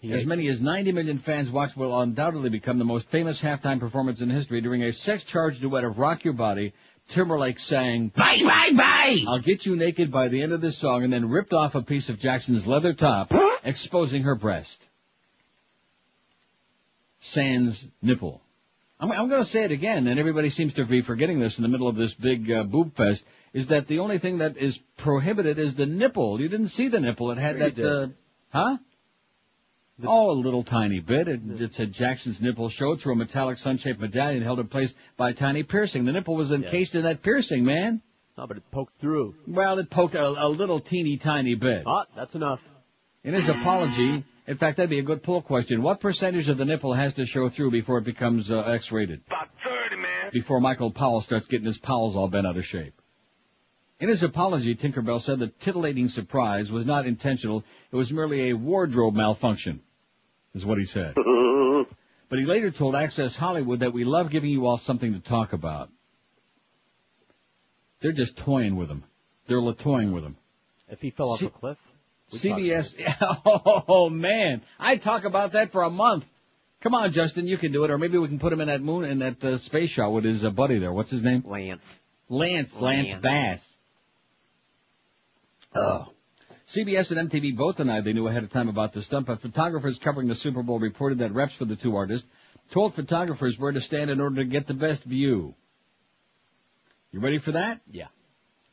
He 0.00 0.12
As 0.12 0.26
many 0.26 0.48
as 0.48 0.60
90 0.60 0.90
million 0.90 1.18
fans 1.18 1.48
watch 1.48 1.76
will 1.76 2.00
undoubtedly 2.00 2.50
become 2.50 2.78
the 2.78 2.84
most 2.84 3.08
famous 3.10 3.40
halftime 3.40 3.78
performance 3.78 4.20
in 4.20 4.28
history 4.28 4.60
during 4.60 4.82
a 4.82 4.92
sex-charged 4.92 5.60
duet 5.60 5.84
of 5.84 6.00
Rock 6.00 6.24
Your 6.24 6.34
Body. 6.34 6.74
Timberlake 7.08 7.58
sang, 7.58 8.08
Bye, 8.08 8.40
bye, 8.42 8.70
bye. 8.74 9.24
I'll 9.28 9.38
get 9.40 9.66
you 9.66 9.76
naked 9.76 10.10
by 10.10 10.28
the 10.28 10.42
end 10.42 10.52
of 10.52 10.60
this 10.60 10.78
song 10.78 11.04
and 11.04 11.12
then 11.12 11.28
ripped 11.28 11.52
off 11.52 11.74
a 11.74 11.82
piece 11.82 12.08
of 12.08 12.18
Jackson's 12.18 12.66
leather 12.66 12.94
top, 12.94 13.32
exposing 13.64 14.22
her 14.22 14.34
breast. 14.34 14.82
Sans 17.18 17.86
nipple. 18.00 18.40
I'm, 18.98 19.12
I'm 19.12 19.28
going 19.28 19.42
to 19.42 19.48
say 19.48 19.64
it 19.64 19.72
again, 19.72 20.06
and 20.06 20.18
everybody 20.18 20.48
seems 20.48 20.74
to 20.74 20.84
be 20.84 21.02
forgetting 21.02 21.38
this 21.40 21.58
in 21.58 21.62
the 21.62 21.68
middle 21.68 21.88
of 21.88 21.96
this 21.96 22.14
big 22.14 22.50
uh, 22.50 22.62
boob 22.64 22.96
fest, 22.96 23.24
is 23.52 23.66
that 23.68 23.86
the 23.88 23.98
only 23.98 24.18
thing 24.18 24.38
that 24.38 24.56
is 24.56 24.78
prohibited 24.96 25.58
is 25.58 25.74
the 25.74 25.86
nipple. 25.86 26.40
You 26.40 26.48
didn't 26.48 26.68
see 26.68 26.88
the 26.88 27.00
nipple. 27.00 27.30
It 27.30 27.38
had 27.38 27.56
Sure 27.58 27.64
that, 27.70 27.74
did. 27.74 27.84
uh, 27.84 28.06
huh? 28.50 28.76
The- 30.02 30.08
oh, 30.08 30.30
a 30.30 30.32
little 30.32 30.62
tiny 30.64 31.00
bit. 31.00 31.28
It, 31.28 31.40
it 31.60 31.74
said 31.74 31.92
Jackson's 31.92 32.40
nipple 32.40 32.68
showed 32.68 33.00
through 33.00 33.14
a 33.14 33.16
metallic 33.16 33.56
sun-shaped 33.56 34.00
medallion 34.00 34.42
held 34.42 34.60
in 34.60 34.68
place 34.68 34.94
by 35.16 35.30
a 35.30 35.34
tiny 35.34 35.62
piercing. 35.62 36.04
The 36.04 36.12
nipple 36.12 36.36
was 36.36 36.52
encased 36.52 36.94
in 36.94 37.02
that 37.04 37.22
piercing, 37.22 37.64
man. 37.64 38.02
No, 38.36 38.46
but 38.46 38.56
it 38.56 38.70
poked 38.70 39.00
through. 39.00 39.34
Well, 39.46 39.78
it 39.78 39.90
poked 39.90 40.14
a, 40.14 40.26
a 40.26 40.48
little 40.48 40.80
teeny 40.80 41.18
tiny 41.18 41.54
bit. 41.54 41.84
Ah, 41.86 42.06
that's 42.16 42.34
enough. 42.34 42.60
In 43.24 43.34
his 43.34 43.48
apology, 43.48 44.24
in 44.46 44.56
fact, 44.56 44.78
that'd 44.78 44.90
be 44.90 44.98
a 44.98 45.02
good 45.02 45.22
poll 45.22 45.42
question. 45.42 45.82
What 45.82 46.00
percentage 46.00 46.48
of 46.48 46.58
the 46.58 46.64
nipple 46.64 46.94
has 46.94 47.14
to 47.14 47.24
show 47.26 47.48
through 47.48 47.70
before 47.70 47.98
it 47.98 48.04
becomes 48.04 48.50
uh, 48.50 48.60
X-rated? 48.60 49.20
About 49.28 49.48
30, 49.62 49.96
man. 49.96 50.30
Before 50.32 50.60
Michael 50.60 50.90
Powell 50.90 51.20
starts 51.20 51.46
getting 51.46 51.66
his 51.66 51.78
powers 51.78 52.16
all 52.16 52.28
bent 52.28 52.46
out 52.46 52.56
of 52.56 52.64
shape. 52.64 52.94
In 54.00 54.08
his 54.08 54.24
apology, 54.24 54.74
Tinkerbell 54.74 55.20
said 55.20 55.38
the 55.38 55.46
titillating 55.46 56.08
surprise 56.08 56.72
was 56.72 56.84
not 56.86 57.06
intentional. 57.06 57.62
It 57.92 57.94
was 57.96 58.12
merely 58.12 58.50
a 58.50 58.54
wardrobe 58.54 59.14
malfunction, 59.14 59.80
is 60.54 60.64
what 60.64 60.78
he 60.78 60.84
said. 60.84 61.16
But 62.32 62.38
he 62.38 62.46
later 62.46 62.70
told 62.70 62.94
Access 62.94 63.36
Hollywood 63.36 63.80
that 63.80 63.92
we 63.92 64.04
love 64.04 64.30
giving 64.30 64.48
you 64.48 64.66
all 64.66 64.78
something 64.78 65.12
to 65.12 65.20
talk 65.20 65.52
about. 65.52 65.90
They're 68.00 68.12
just 68.12 68.38
toying 68.38 68.76
with 68.76 68.88
him. 68.88 69.04
They're 69.48 69.60
toying 69.74 70.12
with 70.12 70.24
him. 70.24 70.38
If 70.88 71.02
he 71.02 71.10
fell 71.10 71.32
off 71.32 71.40
C- 71.40 71.46
a 71.46 71.50
cliff. 71.50 71.76
CBS. 72.30 72.94
Oh 73.44 74.08
man, 74.08 74.62
I 74.78 74.96
talk 74.96 75.24
about 75.24 75.52
that 75.52 75.72
for 75.72 75.82
a 75.82 75.90
month. 75.90 76.24
Come 76.80 76.94
on, 76.94 77.10
Justin, 77.12 77.46
you 77.46 77.58
can 77.58 77.70
do 77.70 77.84
it, 77.84 77.90
or 77.90 77.98
maybe 77.98 78.16
we 78.16 78.28
can 78.28 78.38
put 78.38 78.50
him 78.50 78.62
in 78.62 78.68
that 78.68 78.80
moon 78.80 79.04
in 79.04 79.18
that 79.18 79.44
uh, 79.44 79.58
space 79.58 79.90
shot 79.90 80.10
with 80.12 80.24
his 80.24 80.42
uh, 80.42 80.48
buddy 80.48 80.78
there. 80.78 80.90
What's 80.90 81.10
his 81.10 81.22
name? 81.22 81.44
Lance. 81.46 82.00
Lance. 82.30 82.74
Lance 82.80 83.10
Lance. 83.10 83.22
Bass. 83.22 83.78
Oh. 85.74 86.08
CBS 86.66 87.16
and 87.16 87.30
MTV 87.30 87.56
both 87.56 87.76
denied 87.76 88.04
they 88.04 88.12
knew 88.12 88.28
ahead 88.28 88.44
of 88.44 88.50
time 88.50 88.68
about 88.68 88.92
the 88.92 89.02
stunt, 89.02 89.26
but 89.26 89.40
photographers 89.40 89.98
covering 89.98 90.28
the 90.28 90.34
Super 90.34 90.62
Bowl 90.62 90.78
reported 90.78 91.18
that 91.18 91.34
reps 91.34 91.54
for 91.54 91.64
the 91.64 91.76
two 91.76 91.96
artists 91.96 92.28
told 92.70 92.94
photographers 92.94 93.58
where 93.58 93.72
to 93.72 93.80
stand 93.80 94.10
in 94.10 94.20
order 94.20 94.36
to 94.36 94.44
get 94.44 94.66
the 94.66 94.74
best 94.74 95.04
view. 95.04 95.54
You 97.10 97.20
ready 97.20 97.38
for 97.38 97.52
that? 97.52 97.80
Yeah. 97.90 98.06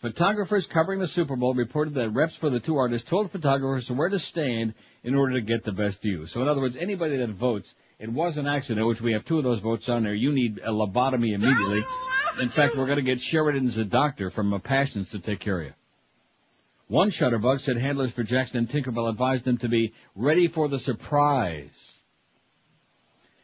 Photographers 0.01 0.65
covering 0.65 0.99
the 0.99 1.07
Super 1.07 1.35
Bowl 1.35 1.53
reported 1.53 1.95
that 1.95 2.11
reps 2.11 2.35
for 2.35 2.49
the 2.49 2.61
two 2.61 2.77
artists 2.77 3.09
told 3.09 3.31
photographers 3.31 3.91
where 3.91 4.07
to 4.07 4.19
stand 4.19 4.73
in 5.03 5.13
order 5.13 5.33
to 5.33 5.41
get 5.41 5.65
the 5.65 5.73
best 5.73 6.01
view. 6.01 6.25
So 6.25 6.41
in 6.41 6.47
other 6.47 6.61
words, 6.61 6.77
anybody 6.77 7.17
that 7.17 7.31
votes, 7.31 7.75
it 7.99 8.09
was 8.09 8.37
an 8.37 8.47
accident, 8.47 8.87
which 8.87 9.01
we 9.01 9.11
have 9.11 9.25
two 9.25 9.39
of 9.39 9.43
those 9.43 9.59
votes 9.59 9.89
on 9.89 10.03
there. 10.03 10.13
You 10.13 10.31
need 10.31 10.59
a 10.59 10.71
lobotomy 10.71 11.33
immediately. 11.33 11.83
In 12.39 12.47
fact, 12.49 12.77
we're 12.77 12.85
going 12.85 12.97
to 12.97 13.01
get 13.01 13.19
Sheridan's 13.19 13.77
a 13.77 13.83
doctor 13.83 14.29
from 14.29 14.53
uh, 14.53 14.59
Passions 14.59 15.09
to 15.11 15.19
take 15.19 15.41
care 15.41 15.59
of 15.59 15.67
you. 15.67 15.73
One 16.89 17.11
shutterbug 17.11 17.61
said 17.61 17.77
handlers 17.77 18.11
for 18.11 18.23
Jackson 18.23 18.57
and 18.57 18.67
Tinkerbell 18.67 19.09
advised 19.09 19.45
them 19.45 19.59
to 19.59 19.69
be 19.69 19.93
ready 20.15 20.47
for 20.47 20.67
the 20.67 20.79
surprise. 20.79 21.99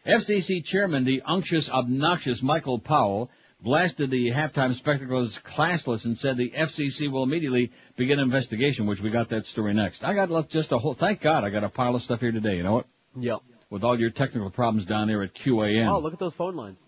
FCC 0.04 0.66
chairman, 0.66 1.04
the 1.04 1.22
unctuous, 1.24 1.70
obnoxious 1.70 2.42
Michael 2.42 2.80
Powell, 2.80 3.30
blasted 3.62 4.10
the 4.10 4.32
halftime 4.32 4.74
spectacle 4.74 5.20
as 5.20 5.38
classless 5.38 6.06
and 6.06 6.18
said 6.18 6.38
the 6.38 6.50
FCC 6.58 7.10
will 7.10 7.22
immediately 7.22 7.72
begin 7.96 8.18
an 8.18 8.26
investigation, 8.26 8.88
which 8.88 9.02
we 9.02 9.12
got 9.12 9.30
that 9.30 9.46
story 9.46 9.76
next. 9.76 10.04
I 10.04 10.16
got 10.16 10.32
left 10.32 10.50
just 10.50 10.72
a 10.72 10.80
whole, 10.80 10.96
thank 10.96 11.22
God 11.22 11.44
I 11.44 11.52
got 11.52 11.64
a 11.64 11.70
pile 11.70 11.94
of 11.94 12.02
stuff 12.02 12.22
here 12.22 12.32
today, 12.32 12.58
you 12.58 12.64
know 12.64 12.74
what? 12.74 12.88
Yep. 13.16 13.42
With 13.70 13.84
all 13.84 14.00
your 14.00 14.10
technical 14.10 14.50
problems 14.50 14.88
down 14.88 15.08
there 15.08 15.22
at 15.22 15.36
QAM. 15.36 15.88
Oh, 15.88 16.00
look 16.00 16.14
at 16.14 16.20
those 16.20 16.34
phone 16.34 16.56
lines. 16.56 16.80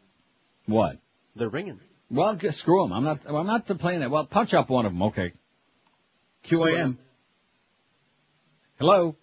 What? 0.66 0.98
They're 1.36 1.50
ringing. 1.50 1.80
Well, 2.10 2.40
screw 2.50 2.82
them. 2.82 2.94
I'm 2.94 3.04
not, 3.04 3.20
I'm 3.28 3.46
not 3.46 3.68
playing 3.80 4.00
that. 4.00 4.10
Well, 4.10 4.26
punch 4.26 4.56
up 4.56 4.70
one 4.70 4.88
of 4.88 4.92
them, 4.92 5.04
okay. 5.04 5.34
QAM. 6.46 6.98
Hello? 8.80 9.16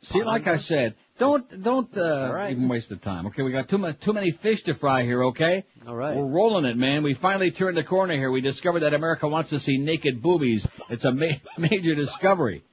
See, 0.00 0.22
like 0.24 0.48
I 0.48 0.56
said, 0.56 0.96
don't, 1.18 1.62
don't, 1.62 1.96
uh, 1.96 2.32
right. 2.34 2.50
even 2.50 2.68
waste 2.68 2.88
the 2.88 2.96
time. 2.96 3.26
Okay, 3.26 3.42
we 3.42 3.52
got 3.52 3.68
too 3.68 3.78
much, 3.78 4.00
too 4.00 4.12
many 4.12 4.32
fish 4.32 4.64
to 4.64 4.74
fry 4.74 5.04
here, 5.04 5.22
okay? 5.26 5.64
All 5.86 5.94
right. 5.94 6.16
We're 6.16 6.26
rolling 6.26 6.64
it, 6.64 6.76
man. 6.76 7.04
We 7.04 7.14
finally 7.14 7.52
turned 7.52 7.76
the 7.76 7.84
corner 7.84 8.14
here. 8.14 8.32
We 8.32 8.40
discovered 8.40 8.80
that 8.80 8.94
America 8.94 9.28
wants 9.28 9.50
to 9.50 9.60
see 9.60 9.78
naked 9.78 10.20
boobies. 10.20 10.66
It's 10.90 11.04
a 11.04 11.12
ma- 11.12 11.38
major 11.58 11.94
discovery. 11.94 12.64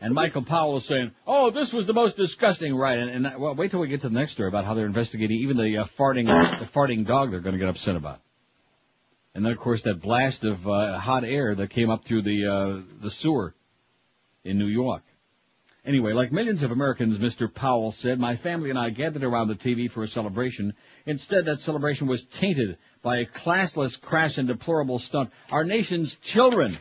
And 0.00 0.14
Michael 0.14 0.44
Powell 0.44 0.78
is 0.78 0.86
saying, 0.86 1.10
"Oh, 1.26 1.50
this 1.50 1.74
was 1.74 1.86
the 1.86 1.92
most 1.92 2.16
disgusting." 2.16 2.74
Right? 2.74 2.98
And, 2.98 3.26
and 3.26 3.38
well, 3.38 3.54
wait 3.54 3.70
till 3.70 3.80
we 3.80 3.88
get 3.88 4.00
to 4.00 4.08
the 4.08 4.18
next 4.18 4.32
story 4.32 4.48
about 4.48 4.64
how 4.64 4.72
they're 4.72 4.86
investigating 4.86 5.40
even 5.40 5.58
the 5.58 5.76
uh, 5.76 5.84
farting, 5.98 6.26
the 6.58 6.64
farting 6.64 7.06
dog. 7.06 7.30
They're 7.30 7.40
going 7.40 7.52
to 7.52 7.58
get 7.58 7.68
upset 7.68 7.96
about. 7.96 8.20
And 9.34 9.44
then, 9.44 9.52
of 9.52 9.58
course, 9.58 9.82
that 9.82 10.00
blast 10.00 10.44
of 10.44 10.66
uh, 10.66 10.98
hot 10.98 11.24
air 11.24 11.54
that 11.54 11.70
came 11.70 11.90
up 11.90 12.04
through 12.04 12.22
the 12.22 12.46
uh, 12.46 12.82
the 13.00 13.10
sewer 13.10 13.54
in 14.44 14.58
New 14.58 14.66
York. 14.66 15.02
Anyway, 15.84 16.12
like 16.12 16.30
millions 16.30 16.62
of 16.62 16.72
Americans, 16.72 17.16
Mr. 17.18 17.52
Powell 17.52 17.90
said, 17.90 18.18
my 18.18 18.36
family 18.36 18.68
and 18.68 18.78
I 18.78 18.90
gathered 18.90 19.24
around 19.24 19.48
the 19.48 19.54
TV 19.54 19.90
for 19.90 20.02
a 20.02 20.06
celebration. 20.06 20.74
Instead, 21.06 21.46
that 21.46 21.60
celebration 21.60 22.06
was 22.06 22.24
tainted 22.26 22.76
by 23.02 23.18
a 23.18 23.26
classless, 23.26 23.98
crass, 23.98 24.36
and 24.36 24.46
deplorable 24.46 24.98
stunt. 24.98 25.30
Our 25.50 25.64
nation's 25.64 26.16
children, 26.16 26.76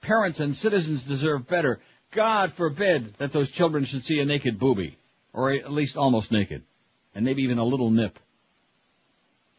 parents, 0.00 0.40
and 0.40 0.56
citizens 0.56 1.04
deserve 1.04 1.46
better. 1.46 1.80
God 2.10 2.52
forbid 2.54 3.14
that 3.18 3.32
those 3.32 3.50
children 3.50 3.84
should 3.84 4.02
see 4.02 4.18
a 4.18 4.24
naked 4.24 4.58
booby, 4.58 4.98
or 5.32 5.52
at 5.52 5.72
least 5.72 5.96
almost 5.96 6.32
naked, 6.32 6.64
and 7.14 7.24
maybe 7.24 7.42
even 7.42 7.58
a 7.58 7.64
little 7.64 7.90
nip. 7.90 8.18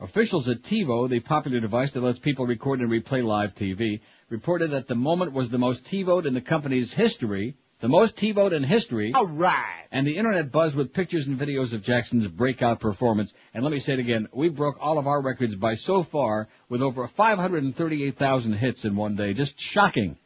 Officials 0.06 0.48
at 0.50 0.62
TiVo, 0.62 1.10
the 1.10 1.20
popular 1.20 1.60
device 1.60 1.90
that 1.94 2.02
lets 2.04 2.20
people 2.20 2.46
record 2.46 2.80
and 2.80 2.92
replay 2.92 3.24
live 3.24 3.56
TV, 3.56 4.02
reported 4.30 4.70
that 4.70 4.88
the 4.88 4.94
moment 4.94 5.34
was 5.34 5.50
the 5.50 5.58
most 5.58 5.84
TiVoed 5.86 6.28
in 6.28 6.36
the 6.36 6.42
company's 6.42 6.94
history, 6.94 7.56
the 7.80 7.88
most 7.88 8.16
TiVoed 8.16 8.56
in 8.56 8.64
history, 8.64 9.14
All 9.16 9.26
right. 9.26 9.88
and 9.92 10.06
the 10.06 10.16
internet 10.18 10.52
buzzed 10.52 10.76
with 10.76 10.94
pictures 10.94 11.26
and 11.26 11.40
videos 11.40 11.74
of 11.74 11.84
Jackson's 11.84 12.28
breakout 12.28 12.80
performance. 12.80 13.34
And 13.56 13.64
let 13.64 13.74
me 13.74 13.80
say 13.80 13.94
it 13.94 14.00
again, 14.00 14.28
we 14.32 14.48
broke 14.50 14.78
all 14.80 15.00
of 15.00 15.08
our 15.08 15.20
records 15.24 15.56
by 15.56 15.74
so 15.74 16.04
far 16.04 16.50
with 16.70 16.84
over 16.84 17.08
538,000 17.08 18.54
hits 18.54 18.86
in 18.86 18.96
one 18.96 19.16
day. 19.16 19.34
Just 19.34 19.60
shocking. 19.60 20.18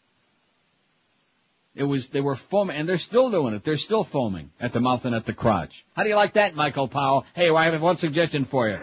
It 1.73 1.83
was, 1.83 2.09
they 2.09 2.19
were 2.19 2.35
foaming, 2.35 2.75
and 2.75 2.89
they're 2.89 2.97
still 2.97 3.31
doing 3.31 3.53
it. 3.53 3.63
They're 3.63 3.77
still 3.77 4.03
foaming 4.03 4.51
at 4.59 4.73
the 4.73 4.81
mouth 4.81 5.05
and 5.05 5.15
at 5.15 5.25
the 5.25 5.31
crotch. 5.33 5.85
How 5.95 6.03
do 6.03 6.09
you 6.09 6.17
like 6.17 6.33
that, 6.33 6.53
Michael 6.53 6.89
Powell? 6.89 7.25
Hey, 7.33 7.49
well, 7.49 7.59
I 7.63 7.69
have 7.69 7.81
one 7.81 7.95
suggestion 7.95 8.43
for 8.43 8.67
you. 8.67 8.77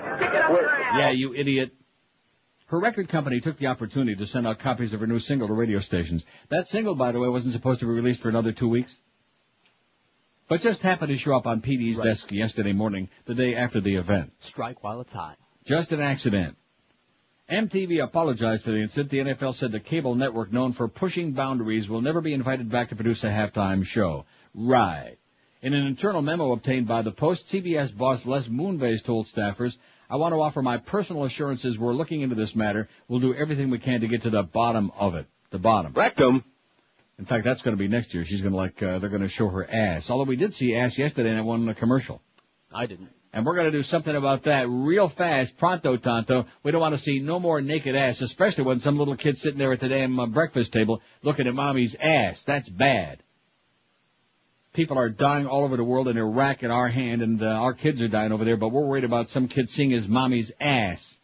Yeah, 0.94 1.11
you 1.11 1.35
idiot. 1.35 1.72
Her 2.66 2.81
record 2.81 3.09
company 3.09 3.40
took 3.40 3.59
the 3.59 3.68
opportunity 3.68 4.16
to 4.16 4.27
send 4.27 4.46
out 4.46 4.59
copies 4.59 4.92
of 4.92 5.01
her 5.01 5.07
new 5.07 5.20
single 5.20 5.46
to 5.49 5.55
radio 5.55 5.79
stations. 5.79 6.25
That 6.49 6.68
single, 6.68 6.94
by 6.96 7.12
the 7.12 7.20
way, 7.20 7.29
wasn't 7.29 7.53
supposed 7.55 7.81
to 7.81 7.87
be 7.87 7.92
released 7.92 8.20
for 8.20 8.29
another 8.29 8.53
two 8.53 8.68
weeks. 8.68 8.99
But 10.49 10.61
just 10.62 10.83
happened 10.83 11.11
to 11.11 11.16
show 11.18 11.35
up 11.37 11.46
on 11.46 11.61
PD's 11.61 11.96
Right. 11.96 12.07
desk 12.07 12.33
yesterday 12.33 12.72
morning, 12.72 13.09
the 13.25 13.35
day 13.35 13.55
after 13.55 13.81
the 13.81 13.96
event. 13.96 14.33
Strike 14.38 14.83
while 14.83 15.01
it's 15.01 15.12
hot. 15.12 15.38
Just 15.64 15.92
an 15.92 16.01
accident. 16.01 16.57
MTV 17.49 18.03
apologized 18.03 18.64
for 18.64 18.72
the 18.72 18.81
incident. 18.81 19.11
The 19.11 19.18
NFL 19.20 19.55
said 19.55 19.70
the 19.70 19.79
cable 19.81 20.16
network 20.16 20.53
known 20.53 20.72
for 20.72 20.88
pushing 20.88 21.33
boundaries 21.33 21.88
will 21.88 22.01
never 22.01 22.20
be 22.20 22.33
invited 22.33 22.68
back 22.68 22.88
to 22.88 22.96
produce 22.96 23.22
a 23.22 23.29
halftime 23.29 23.85
show. 23.85 24.25
Right. 24.55 25.16
In 25.62 25.72
an 25.75 25.87
internal 25.87 26.22
memo 26.22 26.53
obtained 26.53 26.87
by 26.88 27.03
the 27.03 27.12
Post, 27.12 27.49
CBS 27.49 27.96
boss 27.96 28.27
Les 28.27 28.46
Moonves 28.49 29.05
told 29.05 29.27
staffers, 29.27 29.77
I 30.08 30.16
want 30.16 30.32
to 30.32 30.40
offer 30.40 30.62
my 30.62 30.78
personal 30.78 31.24
assurances 31.24 31.78
we're 31.78 31.92
looking 31.92 32.20
into 32.20 32.34
this 32.34 32.54
matter. 32.54 32.88
We'll 33.08 33.20
do 33.20 33.34
everything 33.34 33.70
we 33.70 33.78
can 33.78 34.00
to 34.00 34.08
get 34.08 34.22
to 34.22 34.30
the 34.30 34.42
bottom 34.42 34.92
of 34.98 35.14
it. 35.14 35.26
The 35.50 35.58
bottom. 35.58 35.92
Rectum. 35.92 36.44
In 37.18 37.24
fact, 37.24 37.44
that's 37.44 37.62
going 37.62 37.76
to 37.76 37.82
be 37.82 37.88
next 37.88 38.12
year. 38.14 38.24
She's 38.24 38.42
going 38.42 38.52
to 38.52 38.56
like, 38.56 38.82
uh, 38.82 38.98
they're 38.98 39.10
going 39.10 39.22
to 39.22 39.28
show 39.28 39.48
her 39.48 39.68
ass. 39.68 40.10
Although 40.10 40.24
we 40.24 40.36
did 40.36 40.52
see 40.52 40.74
ass 40.74 40.98
yesterday 40.98 41.30
in 41.30 41.36
that 41.36 41.44
one 41.44 41.72
commercial. 41.74 42.20
I 42.72 42.86
didn't. 42.86 43.08
And 43.32 43.44
we're 43.44 43.54
going 43.54 43.70
to 43.70 43.76
do 43.76 43.82
something 43.82 44.14
about 44.14 44.44
that 44.44 44.68
real 44.68 45.08
fast, 45.08 45.58
pronto 45.58 45.96
tanto. 45.96 46.46
We 46.62 46.70
don't 46.70 46.80
want 46.80 46.94
to 46.94 47.00
see 47.00 47.18
no 47.18 47.38
more 47.38 47.60
naked 47.60 47.94
ass, 47.94 48.20
especially 48.20 48.64
when 48.64 48.80
some 48.80 48.98
little 48.98 49.16
kid's 49.16 49.40
sitting 49.40 49.58
there 49.58 49.72
at 49.72 49.80
the 49.80 49.88
damn 49.88 50.18
uh, 50.18 50.26
breakfast 50.26 50.72
table 50.72 51.02
looking 51.22 51.46
at 51.46 51.54
mommy's 51.54 51.96
ass. 52.00 52.42
That's 52.44 52.68
bad. 52.68 53.22
People 54.76 54.98
are 54.98 55.08
dying 55.08 55.46
all 55.46 55.64
over 55.64 55.78
the 55.78 55.84
world 55.84 56.06
in 56.06 56.18
Iraq 56.18 56.62
in 56.62 56.70
our 56.70 56.86
hand, 56.86 57.22
and 57.22 57.42
uh, 57.42 57.46
our 57.46 57.72
kids 57.72 58.02
are 58.02 58.08
dying 58.08 58.30
over 58.30 58.44
there, 58.44 58.58
but 58.58 58.68
we're 58.68 58.84
worried 58.84 59.04
about 59.04 59.30
some 59.30 59.48
kid 59.48 59.70
seeing 59.70 59.88
his 59.88 60.06
mommy's 60.06 60.52
ass. 60.60 61.16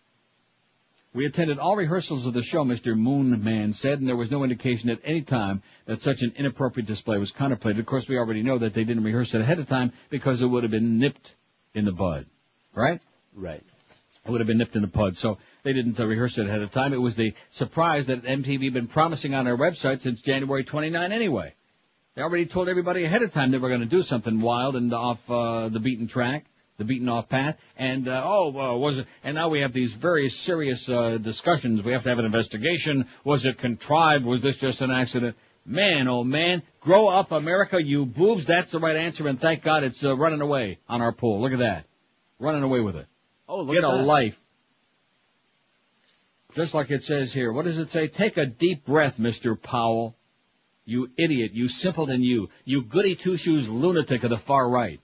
We 1.13 1.27
attended 1.27 1.59
all 1.59 1.77
rehearsals 1.77 2.25
of 2.25 2.33
the 2.33 2.43
show, 2.43 2.65
Mr. 2.65 2.97
Moonman 2.97 3.75
said, 3.75 4.01
and 4.01 4.09
there 4.09 4.17
was 4.17 4.31
no 4.31 4.43
indication 4.43 4.89
at 4.89 5.01
any 5.05 5.21
time 5.21 5.63
that 5.85 6.01
such 6.01 6.23
an 6.23 6.33
inappropriate 6.39 6.87
display 6.87 7.19
was 7.19 7.31
contemplated. 7.31 7.79
Of 7.79 7.85
course, 7.85 8.09
we 8.09 8.17
already 8.17 8.43
know 8.43 8.57
that 8.57 8.73
they 8.73 8.85
didn't 8.85 9.05
rehearse 9.05 9.35
it 9.35 9.43
ahead 9.43 9.59
of 9.59 9.69
time 9.69 9.93
because 10.09 10.41
it 10.41 10.47
would 10.47 10.63
have 10.63 10.73
been 10.73 10.99
nipped 10.99 11.35
in 11.75 11.85
the 11.85 11.93
bud. 11.93 12.25
Right? 12.75 13.03
Right. 13.35 13.63
It 14.25 14.31
would 14.31 14.41
have 14.41 14.49
been 14.49 14.57
nipped 14.57 14.77
in 14.77 14.81
the 14.81 14.89
bud. 14.89 15.19
So 15.19 15.37
they 15.63 15.75
didn't 15.75 16.01
uh, 16.01 16.07
rehearse 16.07 16.39
it 16.39 16.47
ahead 16.47 16.63
of 16.63 16.73
time. 16.73 16.95
It 16.95 17.03
was 17.03 17.17
the 17.17 17.35
surprise 17.51 18.07
that 18.07 18.23
MTV 18.23 18.65
had 18.65 18.73
been 18.73 18.89
promising 18.89 19.35
on 19.35 19.45
their 19.45 19.59
website 19.59 20.01
since 20.01 20.23
January 20.23 20.65
29 20.65 21.13
anyway. 21.13 21.53
They 22.15 22.23
already 22.23 22.47
told 22.47 22.69
everybody 22.69 23.05
ahead 23.05 23.23
of 23.23 23.33
time 23.33 23.51
they 23.51 23.59
were 23.59 23.69
going 23.69 23.81
to 23.81 23.87
do 23.87 24.03
something 24.03 24.41
wild 24.41 24.77
and 24.77 24.93
off 24.93 25.19
uh, 25.31 25.71
the 25.71 25.81
beaten 25.81 26.09
track, 26.09 26.45
the 26.77 26.85
beaten 26.85 27.09
off 27.09 27.29
path. 27.31 27.57
And 27.77 28.07
uh, 28.07 28.23
oh, 28.25 28.49
uh, 28.59 28.77
was 28.77 28.99
it? 28.99 29.07
And 29.25 29.35
now 29.35 29.49
we 29.49 29.61
have 29.61 29.73
these 29.73 29.95
very 29.95 30.29
serious 30.29 30.91
uh, 30.91 31.17
discussions. 31.17 31.83
We 31.83 31.93
have 31.93 32.03
to 32.03 32.11
have 32.11 32.19
an 32.19 32.27
investigation. 32.27 33.09
Was 33.25 33.47
it 33.47 33.57
contrived? 33.57 34.27
Was 34.27 34.43
this 34.43 34.59
just 34.59 34.83
an 34.83 34.91
accident? 34.91 35.37
Man, 35.65 36.09
oh 36.09 36.23
man, 36.25 36.63
grow 36.81 37.07
up, 37.07 37.31
America, 37.31 37.83
you 37.83 38.05
boobs. 38.05 38.45
That's 38.47 38.73
the 38.73 38.81
right 38.81 38.97
answer, 38.97 39.29
and 39.29 39.41
thank 39.41 39.63
God 39.63 39.85
it's 39.85 40.05
uh, 40.05 40.17
running 40.17 40.41
away 40.41 40.81
on 40.89 41.01
our 41.01 41.13
poll. 41.13 41.41
Look 41.41 41.53
at 41.53 41.61
that, 41.61 41.87
running 42.41 42.65
away 42.65 42.81
with 42.81 42.97
it. 42.97 43.07
Oh, 43.49 43.63
look 43.63 43.77
Get 43.77 43.85
at 43.85 43.95
a 43.95 43.99
that. 43.99 44.03
life. 44.03 44.37
Just 46.57 46.75
like 46.75 46.91
it 46.91 47.05
says 47.05 47.33
here. 47.33 47.53
What 47.53 47.65
does 47.65 47.79
it 47.79 47.91
say? 47.91 48.09
Take 48.09 48.37
a 48.37 48.45
deep 48.45 48.85
breath, 48.85 49.19
Mr. 49.19 49.61
Powell. 49.61 50.17
You 50.85 51.11
idiot. 51.17 51.53
You 51.55 51.69
simpleton 51.69 52.23
you. 52.23 52.49
You 52.65 52.83
goody 52.83 53.15
two-shoes 53.15 53.69
lunatic 53.69 54.25
of 54.25 54.31
the 54.31 54.39
far 54.39 54.69
right. 54.69 55.01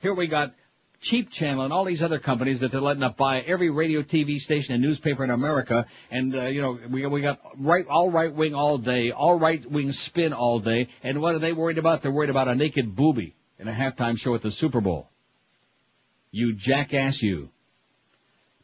Here 0.00 0.14
we 0.14 0.26
got 0.26 0.54
Cheap 1.00 1.30
Channel 1.30 1.64
and 1.64 1.72
all 1.72 1.84
these 1.84 2.02
other 2.02 2.20
companies 2.20 2.60
that 2.60 2.70
they're 2.70 2.80
letting 2.80 3.02
up 3.02 3.16
buy 3.16 3.40
every 3.40 3.70
radio, 3.70 4.02
TV 4.02 4.38
station, 4.38 4.74
and 4.74 4.82
newspaper 4.82 5.24
in 5.24 5.30
America. 5.30 5.86
And, 6.10 6.34
uh, 6.34 6.42
you 6.46 6.60
know, 6.60 6.78
we, 6.88 7.04
we 7.06 7.20
got 7.20 7.40
right, 7.58 7.86
all 7.88 8.10
right 8.10 8.32
wing 8.32 8.54
all 8.54 8.78
day, 8.78 9.10
all 9.10 9.38
right 9.38 9.68
wing 9.68 9.90
spin 9.90 10.32
all 10.32 10.60
day. 10.60 10.88
And 11.02 11.20
what 11.20 11.34
are 11.34 11.40
they 11.40 11.52
worried 11.52 11.78
about? 11.78 12.02
They're 12.02 12.12
worried 12.12 12.30
about 12.30 12.48
a 12.48 12.54
naked 12.54 12.94
booby 12.94 13.34
in 13.58 13.66
a 13.66 13.72
halftime 13.72 14.16
show 14.18 14.34
at 14.34 14.42
the 14.42 14.50
Super 14.50 14.80
Bowl. 14.80 15.08
You 16.30 16.54
jackass 16.54 17.20
you. 17.20 17.50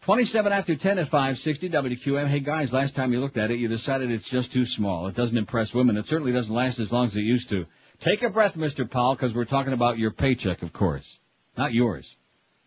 27 0.02 0.52
after 0.52 0.76
10 0.76 0.98
at 1.00 1.08
560 1.08 1.70
WQAM. 1.70 2.28
Hey 2.28 2.40
guys, 2.40 2.72
last 2.72 2.94
time 2.94 3.12
you 3.12 3.20
looked 3.20 3.36
at 3.36 3.50
it, 3.50 3.58
you 3.58 3.68
decided 3.68 4.10
it's 4.10 4.30
just 4.30 4.52
too 4.52 4.64
small. 4.64 5.08
It 5.08 5.16
doesn't 5.16 5.36
impress 5.36 5.74
women. 5.74 5.96
It 5.96 6.06
certainly 6.06 6.32
doesn't 6.32 6.54
last 6.54 6.78
as 6.78 6.92
long 6.92 7.06
as 7.06 7.16
it 7.16 7.22
used 7.22 7.50
to. 7.50 7.66
Take 8.00 8.22
a 8.22 8.30
breath, 8.30 8.54
Mr. 8.54 8.88
Powell, 8.88 9.14
because 9.14 9.34
we're 9.34 9.44
talking 9.44 9.72
about 9.72 9.98
your 9.98 10.12
paycheck, 10.12 10.62
of 10.62 10.72
course. 10.72 11.18
Not 11.56 11.74
yours. 11.74 12.16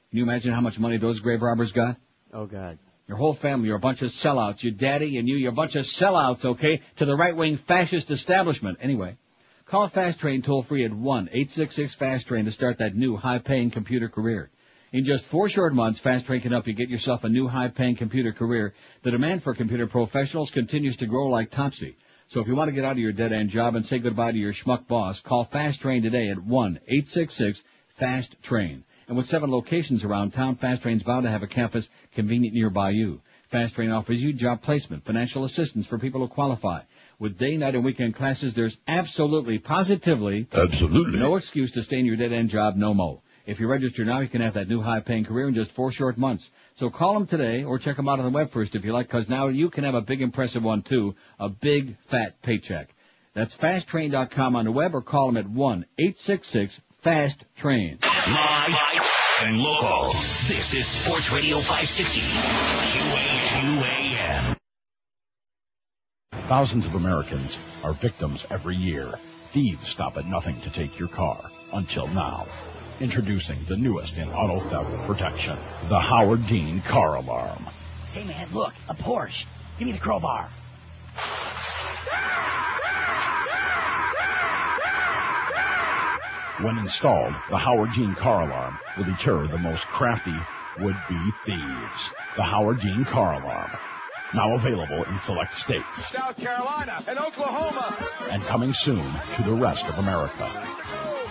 Can 0.10 0.18
you 0.18 0.24
imagine 0.24 0.54
how 0.54 0.62
much 0.62 0.78
money 0.78 0.98
those 0.98 1.20
grave 1.20 1.42
robbers 1.42 1.72
got? 1.72 1.96
Oh 2.34 2.46
God. 2.46 2.78
Your 3.08 3.18
whole 3.18 3.34
family, 3.34 3.68
you're 3.68 3.78
a 3.78 3.80
bunch 3.80 4.02
of 4.02 4.12
sellouts. 4.12 4.62
Your 4.62 4.74
daddy 4.74 5.18
and 5.18 5.28
you, 5.28 5.38
you're 5.38 5.52
a 5.52 5.56
bunch 5.56 5.76
of 5.76 5.86
sellouts, 5.86 6.46
okay? 6.46 6.82
To 6.98 7.06
the 7.06 7.16
right-wing 7.16 7.58
fascist 7.58 8.12
establishment. 8.12 8.78
Anyway, 8.82 9.18
call 9.66 9.88
Fast 9.88 10.20
Train 10.20 10.42
toll 10.42 10.64
free 10.64 10.86
at 10.86 10.92
1-866-FAST 10.92 12.28
Train 12.28 12.46
to 12.46 12.52
start 12.52 12.78
that 12.80 12.96
new 12.96 13.16
high-paying 13.16 13.72
computer 13.72 14.10
career. 14.10 14.50
In 14.94 15.06
just 15.06 15.24
four 15.24 15.48
short 15.48 15.74
months, 15.74 16.00
Fast 16.00 16.26
Train 16.26 16.42
can 16.42 16.52
help 16.52 16.68
you 16.68 16.74
get 16.74 16.90
yourself 16.90 17.24
a 17.24 17.30
new 17.30 17.48
high-paying 17.48 17.96
computer 17.96 18.34
career. 18.34 18.74
The 19.04 19.12
demand 19.12 19.42
for 19.42 19.54
computer 19.54 19.88
professionals 19.88 20.52
continues 20.52 20.98
to 20.98 21.06
grow 21.06 21.28
like 21.28 21.50
topsy. 21.50 21.96
So 22.28 22.42
if 22.42 22.48
you 22.48 22.58
want 22.58 22.68
to 22.68 22.74
get 22.74 22.84
out 22.84 22.92
of 22.94 22.98
your 22.98 23.14
dead-end 23.14 23.52
job 23.52 23.76
and 23.76 23.86
say 23.86 24.00
goodbye 24.00 24.34
to 24.34 24.38
your 24.38 24.52
schmuck 24.52 24.88
boss, 24.88 25.22
call 25.22 25.46
Fast 25.46 25.80
Train 25.80 26.04
today 26.04 26.30
at 26.30 26.40
1-866-FAST-TRAIN. 26.40 28.84
And 29.08 29.16
with 29.16 29.28
seven 29.28 29.50
locations 29.50 30.04
around 30.04 30.34
town, 30.34 30.58
Fast 30.58 30.82
Train's 30.82 31.04
bound 31.04 31.24
to 31.24 31.30
have 31.30 31.44
a 31.44 31.48
campus 31.48 31.90
convenient 32.14 32.54
nearby 32.54 32.90
you. 32.90 33.22
Fast 33.48 33.76
Train 33.76 33.92
offers 33.92 34.22
you 34.22 34.34
job 34.34 34.62
placement, 34.62 35.06
financial 35.06 35.46
assistance 35.46 35.88
for 35.88 36.00
people 36.00 36.20
who 36.20 36.28
qualify. 36.28 36.82
With 37.18 37.38
day, 37.38 37.56
night, 37.56 37.76
and 37.76 37.86
weekend 37.86 38.16
classes, 38.16 38.56
there's 38.56 38.78
absolutely, 38.90 39.58
positively, 39.58 40.48
Absolutely. 40.52 41.18
no 41.18 41.38
excuse 41.38 41.72
to 41.72 41.82
stay 41.82 42.00
in 42.00 42.06
your 42.06 42.18
dead-end 42.18 42.50
job 42.50 42.76
no 42.76 42.94
mo. 42.94 43.22
If 43.46 43.60
you 43.60 43.68
register 43.68 44.06
now, 44.06 44.20
you 44.20 44.28
can 44.28 44.42
have 44.42 44.54
that 44.54 44.68
new 44.68 44.82
high-paying 44.82 45.26
career 45.26 45.48
in 45.48 45.54
just 45.54 45.72
four 45.72 45.92
short 45.92 46.18
months. 46.18 46.50
So 46.76 46.90
call 46.90 47.14
them 47.14 47.28
today 47.28 47.64
or 47.64 47.80
check 47.80 47.98
them 47.98 48.08
out 48.08 48.20
on 48.20 48.26
the 48.26 48.32
web 48.32 48.52
first 48.52 48.76
if 48.76 48.86
you 48.86 48.94
like, 48.94 49.08
because 49.08 49.30
now 49.30 49.48
you 49.48 49.70
can 49.70 49.84
have 49.84 49.96
a 49.96 50.02
big 50.02 50.22
impressive 50.22 50.64
one 50.64 50.84
too, 50.84 51.16
a 51.40 51.50
big 51.50 51.98
fat 52.08 52.42
paycheck. 52.42 52.94
That's 53.34 53.56
fasttrain.com 53.56 54.56
on 54.56 54.66
the 54.66 54.72
web 54.72 54.94
or 54.94 55.02
call 55.02 55.32
them 55.32 55.38
at 55.38 55.48
1-866-FAST-TRAIN. 55.48 58.00
Live 58.04 58.76
and 59.44 59.58
local. 59.58 60.12
This 60.48 60.74
is 60.74 60.86
Sports 60.86 61.32
Radio 61.32 61.58
560. 61.58 62.22
QAQAM. 63.72 64.56
Thousands 66.48 66.86
of 66.86 66.96
Americans 66.96 67.58
are 67.84 67.94
victims 67.94 68.46
every 68.50 68.76
year. 68.76 69.18
Thieves 69.54 69.88
stop 69.88 70.18
at 70.18 70.26
nothing 70.26 70.60
to 70.62 70.70
take 70.70 71.00
your 71.00 71.08
car. 71.08 71.50
Until 71.74 72.08
now. 72.08 72.46
Introducing 73.02 73.58
the 73.68 73.76
newest 73.76 74.20
in 74.20 74.30
auto 74.30 74.60
theft 74.70 75.08
protection. 75.08 75.58
The 75.90 76.00
Howard 76.00 76.46
Dean 76.46 76.82
Car 76.82 77.16
Alarm. 77.16 77.66
Hey 78.14 78.24
man, 78.26 78.48
look, 78.54 78.74
a 78.90 78.94
Porsche. 78.94 79.48
Give 79.80 79.88
me 79.88 79.94
the 79.94 79.98
crowbar. 79.98 80.48
When 86.64 86.78
installed, 86.78 87.34
the 87.50 87.58
Howard 87.58 87.92
Dean 87.96 88.14
Car 88.14 88.44
Alarm 88.44 88.78
will 88.96 89.06
deter 89.06 89.48
the 89.48 89.58
most 89.58 89.84
crafty 89.88 90.36
would-be 90.80 91.32
thieves. 91.44 92.12
The 92.36 92.44
Howard 92.44 92.82
Dean 92.82 93.04
Car 93.04 93.42
Alarm. 93.42 93.72
Now 94.34 94.56
available 94.56 95.04
in 95.04 95.18
select 95.18 95.54
states. 95.54 96.06
South 96.08 96.38
Carolina 96.38 97.04
and 97.08 97.20
Oklahoma. 97.20 97.98
and 98.30 98.42
coming 98.44 98.72
soon 98.72 99.04
to 99.36 99.44
the 99.44 99.54
rest 99.54 99.88
of 99.90 99.98
America. 99.98 100.50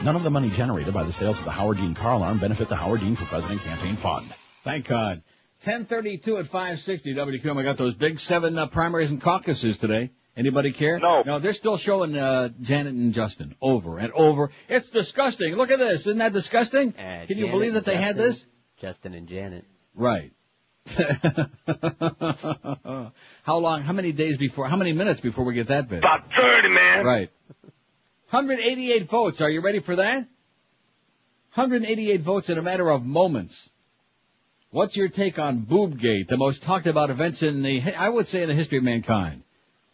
None 0.05 0.17
of 0.17 0.23
the 0.23 0.31
money 0.31 0.51
generated 0.51 0.93
by 0.93 1.05
the 1.05 1.13
sales 1.13 1.39
of 1.39 1.45
the 1.45 1.51
Howard 1.51 1.79
Dean 1.79 1.95
car 1.95 2.15
alarm 2.15 2.39
benefit 2.39 2.69
the 2.69 2.77
Howard 2.77 3.01
Dean 3.01 3.15
for 3.15 3.25
President 3.25 3.61
Campaign 3.63 3.97
Fund. 3.97 4.33
Thank 4.65 4.87
God. 4.87 5.23
1032 5.65 6.39
at 6.39 6.47
560 6.47 7.15
WQAM. 7.15 7.59
I 7.59 7.63
got 7.63 7.77
those 7.79 7.95
big 7.95 8.19
seven 8.19 8.59
uh, 8.59 8.67
primaries 8.67 9.11
and 9.11 9.21
caucuses 9.21 9.79
today. 9.79 10.11
Anybody 10.37 10.73
care? 10.73 10.99
No. 10.99 11.23
No, 11.25 11.39
they're 11.39 11.53
still 11.53 11.77
showing 11.77 12.17
uh, 12.17 12.49
Janet 12.61 12.95
and 12.95 13.13
Justin 13.13 13.55
over 13.61 13.99
and 13.99 14.13
over. 14.13 14.51
It's 14.69 14.89
disgusting. 14.89 15.55
Look 15.55 15.71
at 15.71 15.79
this. 15.79 16.03
Isn't 16.03 16.19
that 16.19 16.33
disgusting? 16.33 16.95
Uh, 16.97 17.27
Can 17.27 17.37
you 17.37 17.49
believe 17.51 17.75
that 17.75 17.85
they 17.85 17.95
and 17.97 18.05
had 18.05 18.17
this? 18.17 18.47
Justin 18.81 19.13
and 19.13 19.29
Janet. 19.29 19.67
Right. 19.95 20.33
how 23.43 23.57
long, 23.59 23.83
how 23.83 23.93
many 23.93 24.13
days 24.13 24.39
before, 24.39 24.69
how 24.69 24.77
many 24.77 24.93
minutes 24.93 25.21
before 25.21 25.45
we 25.45 25.55
get 25.55 25.69
that 25.69 25.89
bit? 25.89 25.99
About 25.99 26.33
30, 26.35 26.69
man. 26.69 27.05
Right. 27.05 27.31
188 28.31 29.11
votes. 29.11 29.41
Are 29.41 29.51
you 29.51 29.61
ready 29.61 29.81
for 29.81 29.97
that? 29.97 30.27
188 31.55 32.21
votes 32.23 32.49
in 32.49 32.59
a 32.59 32.63
matter 32.63 32.89
of 32.91 33.05
moments. 33.05 33.71
What's 34.71 34.97
your 34.97 35.09
take 35.09 35.39
on 35.39 35.67
Boobgate, 35.67 36.29
the 36.29 36.37
most 36.37 36.63
talked 36.63 36.87
about 36.87 37.11
events 37.11 37.43
in 37.43 37.63
the, 37.63 37.83
I 37.83 38.09
would 38.09 38.29
say 38.29 38.43
in 38.43 38.49
the 38.49 38.55
history 38.55 38.79
of 38.79 38.85
mankind? 38.85 39.43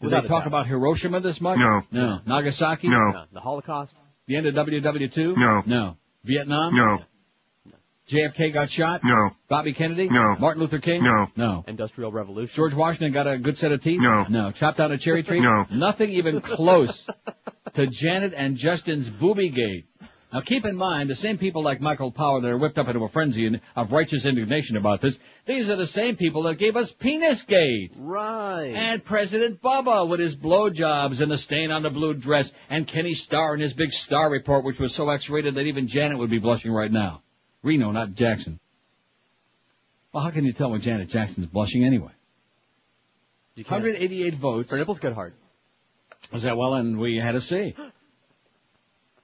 Did 0.01 0.07
Without 0.07 0.22
they 0.25 0.29
talk 0.29 0.40
doubt. 0.42 0.49
about 0.49 0.66
Hiroshima 0.66 1.20
this 1.20 1.40
much? 1.40 1.59
No. 1.59 1.83
No. 1.90 2.20
Nagasaki? 2.27 2.88
No. 2.88 3.11
No, 3.11 3.25
the 3.33 3.40
Holocaust. 3.40 3.94
The 4.27 4.37
end 4.37 4.46
of 4.46 4.55
WW2? 4.55 5.37
No. 5.38 5.62
No. 5.64 5.96
Vietnam? 6.25 6.77
No. 6.77 6.99
JFK 8.09 8.53
got 8.53 8.71
shot? 8.71 9.03
No. 9.03 9.31
Bobby 9.49 9.73
Kennedy? 9.73 10.09
No. 10.09 10.37
Martin 10.38 10.62
Luther 10.62 10.79
King? 10.79 11.03
No. 11.03 11.27
No. 11.35 11.64
Industrial 11.66 12.12
Revolution. 12.12 12.55
George 12.55 12.75
Washington 12.75 13.12
got 13.12 13.27
a 13.27 13.37
good 13.37 13.57
set 13.57 13.73
of 13.73 13.83
teeth? 13.83 14.01
No. 14.01 14.25
No. 14.29 14.53
Chopped 14.53 14.79
down 14.79 14.92
a 14.92 14.99
cherry 14.99 15.25
tree? 15.25 15.40
No. 15.40 15.66
Nothing 15.71 16.11
even 16.11 16.40
close 16.40 17.09
to 17.75 17.87
Janet 17.88 18.33
and 18.37 18.57
Justin's 18.57 19.11
booby 19.11 19.49
gate. 19.49 19.87
Now 20.33 20.40
keep 20.40 20.64
in 20.64 20.77
mind, 20.77 21.09
the 21.09 21.14
same 21.14 21.38
people 21.38 21.62
like 21.62 21.81
Michael 21.81 22.12
Power 22.12 22.40
that 22.40 22.49
are 22.49 22.59
whipped 22.59 22.79
up 22.79 22.88
into 22.88 23.03
a 23.03 23.09
frenzy 23.09 23.61
of 23.75 23.92
righteous 23.92 24.27
indignation 24.27 24.77
about 24.77 25.01
this, 25.01 25.19
these 25.47 25.71
are 25.71 25.77
the 25.77 25.87
same 25.87 26.16
people 26.16 26.42
that 26.45 26.59
gave 26.59 26.77
us 26.77 26.92
Penis 26.92 27.42
Gate. 27.42 27.92
Right. 27.97 28.73
And 28.75 29.05
President 29.05 29.62
Bubba 29.62 30.09
with 30.09 30.21
his 30.21 30.37
blowjobs 30.37 31.21
and 31.21 31.31
the 31.31 31.38
stain 31.38 31.71
on 31.71 31.83
the 31.83 31.90
blue 31.90 32.14
dress, 32.14 32.53
and 32.69 32.87
Kenny 32.87 33.14
Starr 33.14 33.55
and 33.55 33.62
his 33.62 33.73
big 33.73 33.92
star 33.92 34.29
report, 34.29 34.64
which 34.64 34.79
was 34.79 34.95
so 34.95 35.09
X-rated 35.11 35.55
that 35.55 35.62
even 35.62 35.87
Janet 35.87 36.19
would 36.19 36.31
be 36.31 36.38
blushing 36.38 36.73
right 36.73 36.92
now. 36.92 37.23
Reno, 37.67 37.91
not 37.91 38.15
Jackson. 38.15 38.61
Well, 40.13 40.23
how 40.23 40.31
can 40.31 40.45
you 40.45 40.53
tell 40.53 40.71
when 40.71 40.81
Janet 40.81 41.09
Jackson's 41.09 41.49
blushing 41.49 41.85
anyway? 41.85 42.13
you 43.57 43.65
188 43.65 44.35
votes. 44.35 44.71
Her 44.71 44.79
nipples 44.79 45.01
get 45.01 45.15
hard. 45.15 45.35
Was 46.33 46.43
that 46.43 46.57
well? 46.57 46.75
And 46.75 46.99
we 46.99 47.17
had 47.17 47.35
a 47.35 47.41
C. 47.41 47.75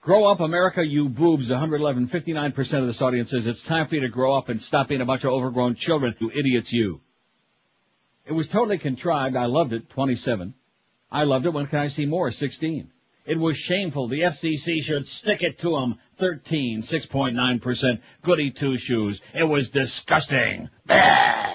Grow 0.00 0.24
up, 0.24 0.40
America, 0.40 0.84
you 0.84 1.08
boobs. 1.08 1.50
111, 1.50 2.08
59% 2.08 2.80
of 2.80 2.88
this 2.88 3.00
audience 3.00 3.30
says 3.30 3.46
it's 3.46 3.62
time 3.62 3.86
for 3.86 3.94
you 3.94 4.00
to 4.00 4.08
grow 4.08 4.34
up 4.34 4.48
and 4.48 4.60
stop 4.60 4.88
being 4.88 5.00
a 5.00 5.06
bunch 5.06 5.22
of 5.22 5.30
overgrown 5.30 5.76
children. 5.76 6.16
You 6.18 6.32
idiots, 6.34 6.72
you. 6.72 7.00
It 8.26 8.32
was 8.32 8.48
totally 8.48 8.78
contrived. 8.78 9.36
I 9.36 9.46
loved 9.46 9.72
it. 9.72 9.88
27. 9.90 10.52
I 11.12 11.22
loved 11.22 11.46
it. 11.46 11.52
When 11.52 11.68
can 11.68 11.78
I 11.78 11.86
see 11.86 12.06
more? 12.06 12.32
16. 12.32 12.90
It 13.24 13.38
was 13.38 13.56
shameful. 13.56 14.08
The 14.08 14.22
FCC 14.22 14.82
should 14.82 15.06
stick 15.06 15.42
it 15.42 15.58
to 15.60 15.76
'em. 15.78 15.96
13, 16.18 16.82
6.9%. 16.82 18.00
Goody 18.22 18.50
two 18.50 18.76
shoes. 18.76 19.20
It 19.32 19.44
was 19.44 19.70
disgusting. 19.70 20.68
Bah! 20.86 21.54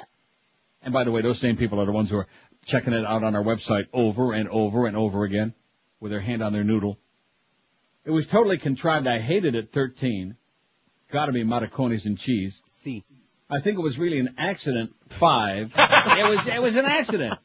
And 0.82 0.94
by 0.94 1.04
the 1.04 1.12
way, 1.12 1.22
those 1.22 1.40
same 1.40 1.58
people 1.58 1.82
are 1.82 1.86
the 1.86 1.92
ones 1.92 2.10
who 2.10 2.18
are 2.18 2.28
checking 2.66 2.94
it 2.94 3.06
out 3.06 3.24
on 3.24 3.36
our 3.36 3.44
website 3.44 3.88
over 3.94 4.34
and 4.34 4.48
over 4.50 4.88
and 4.88 4.96
over 4.96 5.24
again 5.24 5.54
with 6.00 6.12
their 6.12 6.22
hand 6.22 6.42
on 6.42 6.54
their 6.54 6.64
noodle. 6.64 6.98
It 8.06 8.12
was 8.12 8.28
totally 8.28 8.58
contrived. 8.58 9.06
I 9.08 9.20
hated 9.20 9.56
it. 9.56 9.74
13. 9.74 10.38
Gotta 11.12 11.34
be 11.34 11.44
Matacones 11.44 12.06
and 12.06 12.18
cheese. 12.18 12.62
C. 12.72 13.04
I 13.50 13.60
think 13.60 13.78
it 13.78 13.82
was 13.82 13.98
really 13.98 14.20
an 14.20 14.36
accident. 14.38 14.94
Five. 15.20 15.72
it 15.78 16.30
was, 16.30 16.48
it 16.48 16.62
was 16.62 16.76
an 16.76 16.86
accident. 16.86 17.40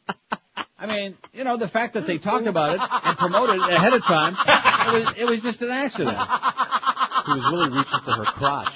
I 0.79 0.87
mean, 0.87 1.17
you 1.33 1.45
know, 1.45 1.57
the 1.57 1.69
fact 1.69 1.95
that 1.95 2.07
they 2.07 2.19
talked 2.19 2.47
about 2.47 2.75
it 2.77 2.81
and 3.05 3.17
promoted 3.17 3.57
it 3.57 3.71
ahead 3.71 3.93
of 3.95 4.03
time, 4.03 4.35
it 4.37 5.05
was, 5.05 5.15
it 5.19 5.25
was 5.27 5.41
just 5.43 5.63
an 5.63 5.71
accident. 5.71 6.19
He 6.19 7.33
was 7.35 7.53
really 7.53 7.69
reaching 7.71 8.01
for 8.05 8.11
her 8.13 8.25
crotch. 8.25 8.73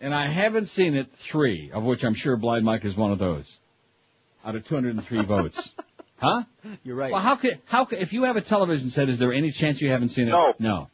And 0.00 0.14
I 0.14 0.30
haven't 0.30 0.66
seen 0.66 0.94
it 0.94 1.12
three, 1.16 1.70
of 1.72 1.82
which 1.82 2.04
I'm 2.04 2.14
sure 2.14 2.36
Blind 2.36 2.64
Mike 2.64 2.84
is 2.84 2.96
one 2.96 3.10
of 3.10 3.18
those. 3.18 3.58
Out 4.44 4.54
of 4.54 4.66
203 4.68 5.24
votes. 5.24 5.74
Huh? 6.18 6.44
You're 6.84 6.96
right. 6.96 7.12
Well, 7.12 7.20
how 7.20 7.34
could, 7.36 7.60
how 7.64 7.84
could, 7.84 7.98
if 7.98 8.12
you 8.12 8.24
have 8.24 8.36
a 8.36 8.40
television 8.40 8.90
set, 8.90 9.08
is 9.08 9.18
there 9.18 9.32
any 9.32 9.50
chance 9.50 9.82
you 9.82 9.90
haven't 9.90 10.08
seen 10.08 10.28
it? 10.28 10.32
No. 10.32 10.54
No. 10.58 10.90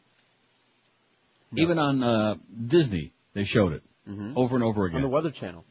Even 1.55 1.77
on, 1.79 2.03
uh, 2.03 2.35
Disney, 2.67 3.13
they 3.33 3.43
showed 3.43 3.73
it. 3.73 3.83
Mhm. 4.09 4.33
Over 4.35 4.55
and 4.55 4.63
over 4.63 4.85
again. 4.85 4.97
On 4.97 5.01
the 5.03 5.07
Weather 5.09 5.31
Channel. 5.31 5.63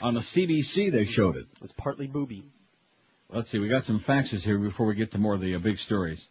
On 0.00 0.14
the 0.14 0.20
CBC, 0.20 0.92
they 0.92 1.04
showed 1.04 1.36
it. 1.36 1.46
It 1.54 1.62
was 1.62 1.72
partly 1.72 2.06
booby. 2.06 2.44
Let's 3.30 3.50
see, 3.50 3.58
we 3.58 3.68
got 3.68 3.84
some 3.84 3.98
faxes 3.98 4.42
here 4.42 4.58
before 4.58 4.86
we 4.86 4.94
get 4.94 5.12
to 5.12 5.18
more 5.18 5.34
of 5.34 5.40
the 5.40 5.54
uh, 5.54 5.58
big 5.58 5.78
stories. 5.78 6.24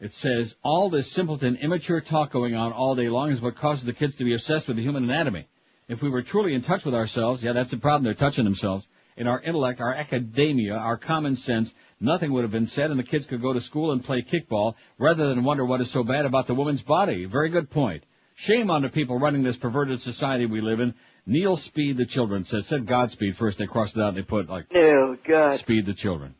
It 0.00 0.12
says, 0.12 0.54
all 0.62 0.90
this 0.90 1.10
simpleton, 1.10 1.56
immature 1.56 2.00
talk 2.00 2.30
going 2.30 2.54
on 2.54 2.72
all 2.72 2.94
day 2.94 3.08
long 3.08 3.30
is 3.30 3.40
what 3.40 3.56
causes 3.56 3.84
the 3.84 3.92
kids 3.92 4.16
to 4.16 4.24
be 4.24 4.34
obsessed 4.34 4.68
with 4.68 4.76
the 4.76 4.82
human 4.82 5.04
anatomy. 5.04 5.48
If 5.88 6.02
we 6.02 6.10
were 6.10 6.22
truly 6.22 6.54
in 6.54 6.62
touch 6.62 6.84
with 6.84 6.94
ourselves, 6.94 7.42
yeah, 7.42 7.52
that's 7.52 7.70
the 7.70 7.78
problem, 7.78 8.04
they're 8.04 8.14
touching 8.14 8.44
themselves, 8.44 8.86
in 9.16 9.26
our 9.26 9.40
intellect, 9.40 9.80
our 9.80 9.94
academia, 9.94 10.74
our 10.74 10.96
common 10.96 11.34
sense, 11.34 11.74
nothing 12.00 12.32
would 12.32 12.42
have 12.42 12.50
been 12.50 12.66
said 12.66 12.90
and 12.90 12.98
the 12.98 13.04
kids 13.04 13.26
could 13.26 13.42
go 13.42 13.52
to 13.52 13.60
school 13.60 13.92
and 13.92 14.04
play 14.04 14.22
kickball 14.22 14.74
rather 14.98 15.28
than 15.28 15.44
wonder 15.44 15.64
what 15.64 15.80
is 15.80 15.90
so 15.90 16.02
bad 16.02 16.26
about 16.26 16.46
the 16.46 16.54
woman's 16.54 16.82
body. 16.82 17.24
Very 17.24 17.48
good 17.48 17.70
point. 17.70 18.04
Shame 18.34 18.70
on 18.70 18.82
the 18.82 18.88
people 18.88 19.18
running 19.18 19.42
this 19.42 19.58
perverted 19.58 20.00
society 20.00 20.46
we 20.46 20.60
live 20.60 20.80
in. 20.80 20.94
Neil 21.26 21.56
Speed 21.56 21.96
the 21.96 22.06
children 22.06 22.44
said, 22.44 22.64
said 22.64 22.86
Godspeed 22.86 23.36
first, 23.36 23.58
they 23.58 23.66
crossed 23.66 23.96
it 23.96 24.02
out 24.02 24.08
and 24.08 24.16
they 24.16 24.22
put 24.22 24.48
like 24.48 24.66
Oh, 24.74 25.16
God. 25.24 25.58
Speed 25.58 25.86
the 25.86 25.94
children. 25.94 26.34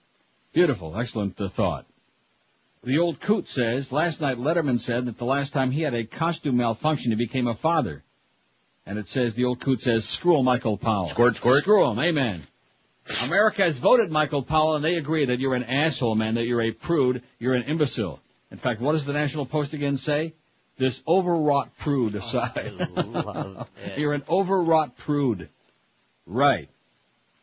Beautiful, 0.53 0.99
excellent 0.99 1.40
uh, 1.40 1.49
thought. 1.49 1.87
The 2.85 2.99
old 2.99 3.21
coot 3.21 3.47
says, 3.47 3.92
last 3.92 4.21
night 4.21 4.38
Letterman 4.38 4.79
said 4.79 5.07
that 5.07 5.16
the 5.16 5.25
last 5.25 5.53
time 5.53 5.71
he 5.71 5.83
had 5.83 5.95
a 5.95 6.05
costume 6.05 6.57
malfunction, 6.57 7.12
he 7.12 7.16
became 7.16 7.47
a 7.47 7.55
father. 7.55 8.03
And 8.85 8.99
it 8.99 9.07
says, 9.07 9.35
the 9.35 9.45
old 9.45 9.61
coot 9.61 9.81
says, 9.81 10.05
screw 10.05 10.42
Michael 10.42 10.77
Powell. 10.77 11.07
Squirt, 11.07 11.37
squirt. 11.37 11.61
Screw 11.61 11.88
him, 11.88 12.01
amen. 12.01 12.42
America 13.23 13.62
has 13.62 13.77
voted 13.77 14.11
Michael 14.11 14.42
Powell 14.42 14.75
and 14.75 14.85
they 14.85 14.95
agree 14.95 15.27
that 15.27 15.38
you're 15.38 15.55
an 15.55 15.64
asshole, 15.64 16.16
man, 16.16 16.35
that 16.35 16.45
you're 16.45 16.62
a 16.62 16.73
prude, 16.73 17.23
you're 17.38 17.55
an 17.55 17.64
imbecile. 17.64 18.21
In 18.51 18.59
fact, 18.59 18.81
what 18.81 18.92
does 18.92 19.05
the 19.05 19.12
National 19.12 19.47
Post 19.47 19.73
again 19.75 19.97
say? 19.97 20.35
This 20.83 21.01
overwrought 21.07 21.77
prude 21.79 22.16
aside. 22.16 22.75
love 22.97 23.68
you're 23.97 24.14
an 24.14 24.25
overwrought 24.29 24.97
prude. 24.97 25.49
Right 26.27 26.68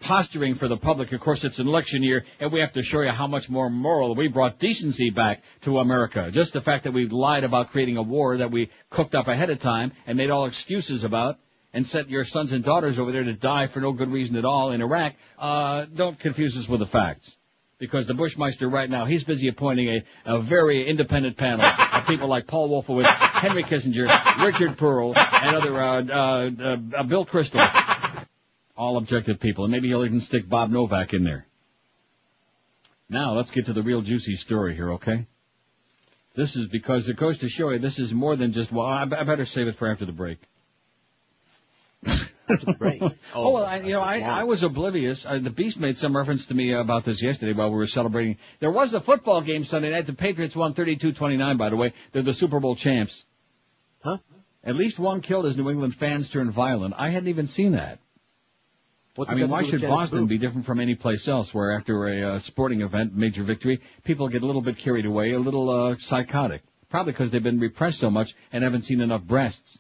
posturing 0.02 0.56
for 0.56 0.68
the 0.68 0.76
public. 0.76 1.14
Of 1.14 1.22
course, 1.22 1.46
it's 1.46 1.60
an 1.60 1.68
election 1.68 2.04
year, 2.04 2.26
and 2.42 2.52
we 2.52 2.60
have 2.60 2.74
to 2.74 2.82
show 2.82 3.02
you 3.02 3.12
how 3.12 3.28
much 3.28 3.50
more 3.50 3.70
moral 3.70 4.14
we 4.14 4.28
brought 4.28 4.60
decency 4.60 5.10
back 5.10 5.42
to 5.62 5.80
America. 5.80 6.30
Just 6.32 6.52
the 6.52 6.60
fact 6.60 6.84
that 6.84 6.92
we 6.92 7.08
lied 7.08 7.46
about 7.46 7.72
creating 7.72 7.96
a 7.96 8.02
war 8.02 8.38
that 8.38 8.52
we 8.52 8.72
cooked 8.90 9.16
up 9.16 9.30
ahead 9.30 9.50
of 9.50 9.62
time 9.62 9.94
and 10.06 10.18
made 10.18 10.32
all 10.32 10.46
excuses 10.46 11.06
about, 11.06 11.40
and 11.74 11.88
sent 11.88 12.10
your 12.10 12.26
sons 12.26 12.52
and 12.52 12.64
daughters 12.66 13.00
over 13.00 13.14
there 13.14 13.24
to 13.24 13.34
die 13.34 13.68
for 13.68 13.80
no 13.80 13.94
good 13.94 14.12
reason 14.12 14.36
at 14.36 14.44
all 14.44 14.72
in 14.72 14.82
Iraq. 14.82 15.14
Uh, 15.38 15.86
don't 15.86 16.20
confuse 16.20 16.58
us 16.58 16.68
with 16.68 16.82
the 16.82 16.88
facts. 16.88 17.38
Because 17.80 18.08
the 18.08 18.14
Bushmeister 18.14 18.72
right 18.72 18.90
now, 18.90 19.06
he's 19.06 19.24
busy 19.24 19.48
appointing 19.48 19.88
a, 19.88 20.36
a 20.36 20.40
very 20.40 20.86
independent 20.86 21.38
panel 21.38 21.66
of 21.66 22.06
people 22.06 22.28
like 22.28 22.46
Paul 22.46 22.70
Wolfowitz, 22.70 23.08
Henry 23.08 23.64
Kissinger, 23.64 24.44
Richard 24.44 24.78
Perle, 24.78 25.16
and 25.16 25.56
other, 25.56 25.82
uh, 25.82 26.04
uh, 26.04 27.00
uh, 27.00 27.04
Bill 27.04 27.26
Kristol 27.26 27.66
all 28.80 28.96
objective 28.96 29.42
people, 29.42 29.66
and 29.66 29.72
maybe 29.72 29.90
he'll 29.90 30.06
even 30.06 30.22
stick 30.22 30.48
Bob 30.48 30.72
Novak 30.72 31.14
in 31.14 31.26
there. 31.26 31.46
Now, 33.10 33.34
let's 33.34 33.52
get 33.52 33.66
to 33.66 33.74
the 33.74 33.84
real 33.84 34.02
juicy 34.02 34.38
story 34.38 34.74
here, 34.74 34.94
okay? 34.94 35.28
This 36.34 36.56
is 36.56 36.68
because 36.70 37.10
it 37.10 37.18
goes 37.18 37.40
to 37.40 37.50
show 37.50 37.72
you 37.72 37.80
this 37.80 38.00
is 38.00 38.14
more 38.14 38.38
than 38.38 38.54
just, 38.54 38.72
well, 38.72 38.86
I, 38.86 39.02
I 39.02 39.24
better 39.24 39.44
save 39.44 39.68
it 39.68 39.76
for 39.76 39.90
after 39.90 40.06
the 40.06 40.14
break. 40.14 40.40
After 42.06 42.66
the 42.66 42.74
break. 42.74 43.02
Oh, 43.36 43.52
well, 43.52 43.66
I, 43.66 43.78
you 43.78 43.94
know, 43.94 44.02
I, 44.02 44.20
I 44.22 44.44
was 44.44 44.64
oblivious. 44.64 45.24
Uh, 45.24 45.38
the 45.38 45.52
Beast 45.52 45.80
made 45.80 45.98
some 45.98 46.18
reference 46.18 46.48
to 46.48 46.56
me 46.56 46.74
about 46.74 47.06
this 47.06 47.22
yesterday 47.22 47.54
while 47.54 47.70
we 47.70 47.76
were 47.76 47.86
celebrating. 47.86 48.38
There 48.60 48.72
was 48.72 48.94
a 48.96 49.00
football 49.00 49.42
game 49.42 49.64
Sunday 49.64 49.92
night. 49.92 50.08
The 50.08 50.14
Patriots 50.14 50.56
won 50.56 50.74
32-29, 50.74 51.58
by 51.60 51.70
the 51.70 51.76
way. 51.76 51.94
They're 52.12 52.24
the 52.24 52.34
Super 52.34 52.60
Bowl 52.60 52.76
champs. 52.76 53.24
Huh? 54.02 54.18
At 54.64 54.76
least 54.76 54.98
one 54.98 55.22
killed 55.22 55.46
as 55.46 55.58
New 55.58 55.70
England 55.70 55.94
fans 55.96 56.30
turned 56.32 56.52
violent. 56.52 56.96
I 56.98 57.10
hadn't 57.10 57.30
even 57.30 57.46
seen 57.46 57.74
that. 57.74 58.00
What's 59.16 59.32
I 59.32 59.36
mean, 59.36 59.50
why 59.50 59.64
should 59.64 59.82
Boston 59.82 60.22
Booth? 60.22 60.30
be 60.30 60.38
different 60.38 60.66
from 60.66 60.80
any 60.80 60.96
place 60.96 61.28
else 61.28 61.54
where 61.54 61.72
after 61.72 62.08
a 62.08 62.34
uh, 62.34 62.40
sporting 62.40 62.82
event, 62.82 63.16
major 63.16 63.44
victory, 63.44 63.82
people 64.04 64.28
get 64.28 64.44
a 64.44 64.46
little 64.46 64.62
bit 64.62 64.78
carried 64.78 65.06
away, 65.06 65.34
a 65.34 65.40
little 65.40 65.70
uh, 65.70 65.96
psychotic? 65.98 66.62
Probably 66.90 67.14
because 67.14 67.30
they've 67.30 67.44
been 67.44 67.60
repressed 67.60 68.00
so 68.00 68.10
much 68.10 68.34
and 68.52 68.64
haven't 68.64 68.84
seen 68.84 69.02
enough 69.02 69.24
breasts. 69.24 69.80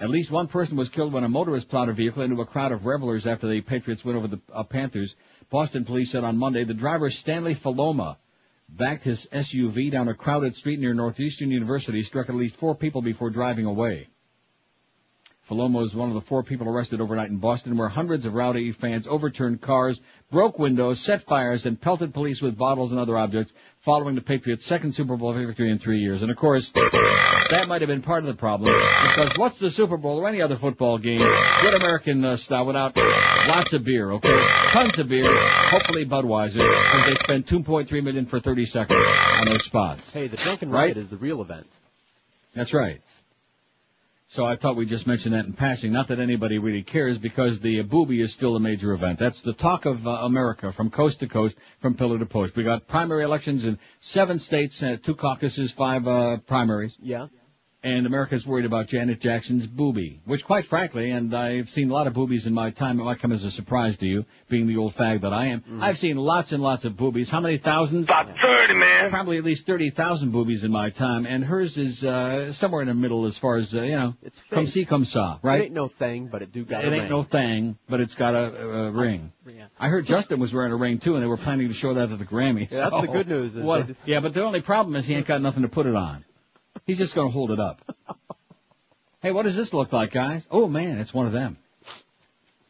At 0.00 0.10
least 0.10 0.30
one 0.30 0.46
person 0.46 0.76
was 0.76 0.88
killed 0.88 1.12
when 1.12 1.24
a 1.24 1.28
motorist 1.28 1.68
plowed 1.68 1.88
a 1.88 1.92
vehicle 1.92 2.22
into 2.22 2.40
a 2.40 2.46
crowd 2.46 2.70
of 2.70 2.86
revelers 2.86 3.26
after 3.26 3.48
the 3.48 3.60
Patriots 3.60 4.04
win 4.04 4.14
over 4.14 4.28
the 4.28 4.40
uh, 4.52 4.62
Panthers. 4.62 5.16
Boston 5.50 5.84
police 5.84 6.12
said 6.12 6.22
on 6.22 6.38
Monday 6.38 6.62
the 6.62 6.74
driver 6.74 7.10
Stanley 7.10 7.56
Faloma 7.56 8.16
backed 8.68 9.02
his 9.02 9.26
SUV 9.32 9.90
down 9.90 10.08
a 10.08 10.14
crowded 10.14 10.54
street 10.54 10.78
near 10.78 10.94
Northeastern 10.94 11.50
University, 11.50 12.02
struck 12.02 12.28
at 12.28 12.36
least 12.36 12.56
four 12.56 12.76
people 12.76 13.02
before 13.02 13.30
driving 13.30 13.64
away. 13.64 14.06
Falomo 15.48 15.82
is 15.82 15.94
one 15.94 16.08
of 16.10 16.14
the 16.14 16.20
four 16.20 16.42
people 16.42 16.68
arrested 16.68 17.00
overnight 17.00 17.30
in 17.30 17.38
Boston 17.38 17.76
where 17.78 17.88
hundreds 17.88 18.26
of 18.26 18.34
rowdy 18.34 18.70
fans 18.72 19.06
overturned 19.06 19.62
cars, 19.62 19.98
broke 20.30 20.58
windows, 20.58 21.00
set 21.00 21.22
fires, 21.22 21.64
and 21.64 21.80
pelted 21.80 22.12
police 22.12 22.42
with 22.42 22.58
bottles 22.58 22.92
and 22.92 23.00
other 23.00 23.16
objects 23.16 23.50
following 23.80 24.14
the 24.14 24.20
Patriots' 24.20 24.66
second 24.66 24.92
Super 24.92 25.16
Bowl 25.16 25.32
victory 25.32 25.70
in 25.70 25.78
three 25.78 26.00
years. 26.00 26.20
And 26.20 26.30
of 26.30 26.36
course, 26.36 26.70
that 26.72 27.64
might 27.66 27.80
have 27.80 27.88
been 27.88 28.02
part 28.02 28.24
of 28.24 28.26
the 28.26 28.34
problem 28.34 28.74
because 29.08 29.30
what's 29.38 29.58
the 29.58 29.70
Super 29.70 29.96
Bowl 29.96 30.18
or 30.18 30.28
any 30.28 30.42
other 30.42 30.56
football 30.56 30.98
game, 30.98 31.16
good 31.62 31.74
American 31.74 32.22
uh, 32.26 32.36
style 32.36 32.66
without 32.66 32.94
lots 33.48 33.72
of 33.72 33.84
beer, 33.84 34.12
okay? 34.12 34.38
Tons 34.68 34.98
of 34.98 35.08
beer, 35.08 35.32
hopefully 35.70 36.04
Budweiser, 36.04 36.58
because 36.58 37.06
they 37.06 37.14
spent 37.14 37.46
2.3 37.46 38.04
million 38.04 38.26
for 38.26 38.38
30 38.38 38.66
seconds 38.66 39.02
on 39.32 39.46
those 39.46 39.64
spots. 39.64 40.12
Hey, 40.12 40.28
the 40.28 40.36
drunken 40.36 40.68
Right? 40.70 40.94
riot 40.94 40.98
is 40.98 41.08
the 41.08 41.16
real 41.16 41.40
event. 41.40 41.66
That's 42.54 42.74
right. 42.74 43.00
So 44.30 44.44
I 44.44 44.56
thought 44.56 44.76
we'd 44.76 44.90
just 44.90 45.06
mention 45.06 45.32
that 45.32 45.46
in 45.46 45.54
passing. 45.54 45.90
Not 45.90 46.08
that 46.08 46.20
anybody 46.20 46.58
really 46.58 46.82
cares 46.82 47.16
because 47.16 47.60
the 47.60 47.80
booby 47.80 48.20
is 48.20 48.30
still 48.30 48.56
a 48.56 48.60
major 48.60 48.92
event. 48.92 49.18
That's 49.18 49.40
the 49.40 49.54
talk 49.54 49.86
of 49.86 50.06
uh, 50.06 50.10
America 50.10 50.70
from 50.70 50.90
coast 50.90 51.20
to 51.20 51.28
coast, 51.28 51.56
from 51.80 51.94
pillar 51.94 52.18
to 52.18 52.26
post. 52.26 52.54
We 52.54 52.62
got 52.62 52.86
primary 52.86 53.24
elections 53.24 53.64
in 53.64 53.78
seven 54.00 54.38
states, 54.38 54.82
uh, 54.82 54.98
two 55.02 55.14
caucuses, 55.14 55.72
five 55.72 56.06
uh, 56.06 56.36
primaries. 56.46 56.94
Yeah. 57.00 57.28
And 57.80 58.06
America's 58.06 58.44
worried 58.44 58.64
about 58.64 58.88
Janet 58.88 59.20
Jackson's 59.20 59.64
booby, 59.64 60.20
which 60.24 60.44
quite 60.44 60.66
frankly, 60.66 61.12
and 61.12 61.32
I've 61.32 61.70
seen 61.70 61.90
a 61.90 61.92
lot 61.94 62.08
of 62.08 62.12
boobies 62.12 62.44
in 62.44 62.52
my 62.52 62.70
time, 62.70 62.98
it 62.98 63.04
might 63.04 63.20
come 63.20 63.30
as 63.30 63.44
a 63.44 63.52
surprise 63.52 63.96
to 63.98 64.06
you, 64.06 64.24
being 64.48 64.66
the 64.66 64.76
old 64.78 64.96
fag 64.96 65.20
that 65.20 65.32
I 65.32 65.46
am. 65.46 65.62
I've 65.80 65.96
seen 65.96 66.16
lots 66.16 66.50
and 66.50 66.60
lots 66.60 66.84
of 66.84 66.96
boobies. 66.96 67.30
How 67.30 67.38
many 67.38 67.56
thousands? 67.56 68.06
About 68.06 68.36
30, 68.36 68.74
man. 68.74 69.10
Probably 69.10 69.38
at 69.38 69.44
least 69.44 69.64
30,000 69.64 70.32
boobies 70.32 70.64
in 70.64 70.72
my 70.72 70.90
time, 70.90 71.24
and 71.24 71.44
hers 71.44 71.78
is, 71.78 72.04
uh, 72.04 72.50
somewhere 72.52 72.82
in 72.82 72.88
the 72.88 72.94
middle 72.94 73.26
as 73.26 73.36
far 73.36 73.56
as, 73.58 73.72
uh, 73.76 73.82
you 73.82 73.92
know, 73.94 74.14
It's 74.22 74.42
come 74.50 74.64
fake. 74.64 74.74
see, 74.74 74.84
come 74.84 75.04
saw, 75.04 75.38
right? 75.42 75.60
It 75.60 75.64
ain't 75.66 75.74
no 75.74 75.86
thing, 75.86 76.26
but 76.26 76.42
it 76.42 76.50
do 76.50 76.64
got 76.64 76.82
a 76.84 76.90
ring. 76.90 76.92
It 76.92 76.96
ain't 76.96 77.02
ring. 77.04 77.10
no 77.12 77.22
thing, 77.22 77.78
but 77.88 78.00
it's 78.00 78.16
got 78.16 78.34
a, 78.34 78.68
a 78.86 78.90
ring. 78.90 79.30
Yeah. 79.46 79.66
I 79.78 79.88
heard 79.88 80.04
Justin 80.04 80.40
was 80.40 80.52
wearing 80.52 80.72
a 80.72 80.76
ring 80.76 80.98
too, 80.98 81.14
and 81.14 81.22
they 81.22 81.28
were 81.28 81.36
planning 81.36 81.68
to 81.68 81.74
show 81.74 81.94
that 81.94 82.10
at 82.10 82.18
the 82.18 82.24
Grammys. 82.26 82.72
Yeah, 82.72 82.80
that's 82.90 82.96
so 82.96 83.00
the 83.02 83.06
good 83.06 83.28
news 83.28 83.54
is 83.56 83.62
what- 83.62 83.86
just- 83.86 84.00
yeah, 84.04 84.18
but 84.18 84.34
the 84.34 84.42
only 84.42 84.62
problem 84.62 84.96
is 84.96 85.06
he 85.06 85.14
ain't 85.14 85.26
got 85.26 85.40
nothing 85.40 85.62
to 85.62 85.68
put 85.68 85.86
it 85.86 85.94
on. 85.94 86.24
He's 86.86 86.98
just 86.98 87.14
going 87.14 87.28
to 87.28 87.32
hold 87.32 87.50
it 87.50 87.60
up. 87.60 87.82
hey, 89.22 89.30
what 89.30 89.42
does 89.42 89.56
this 89.56 89.72
look 89.72 89.92
like, 89.92 90.12
guys? 90.12 90.46
Oh 90.50 90.68
man, 90.68 90.98
it's 90.98 91.12
one 91.14 91.26
of 91.26 91.32
them. 91.32 91.58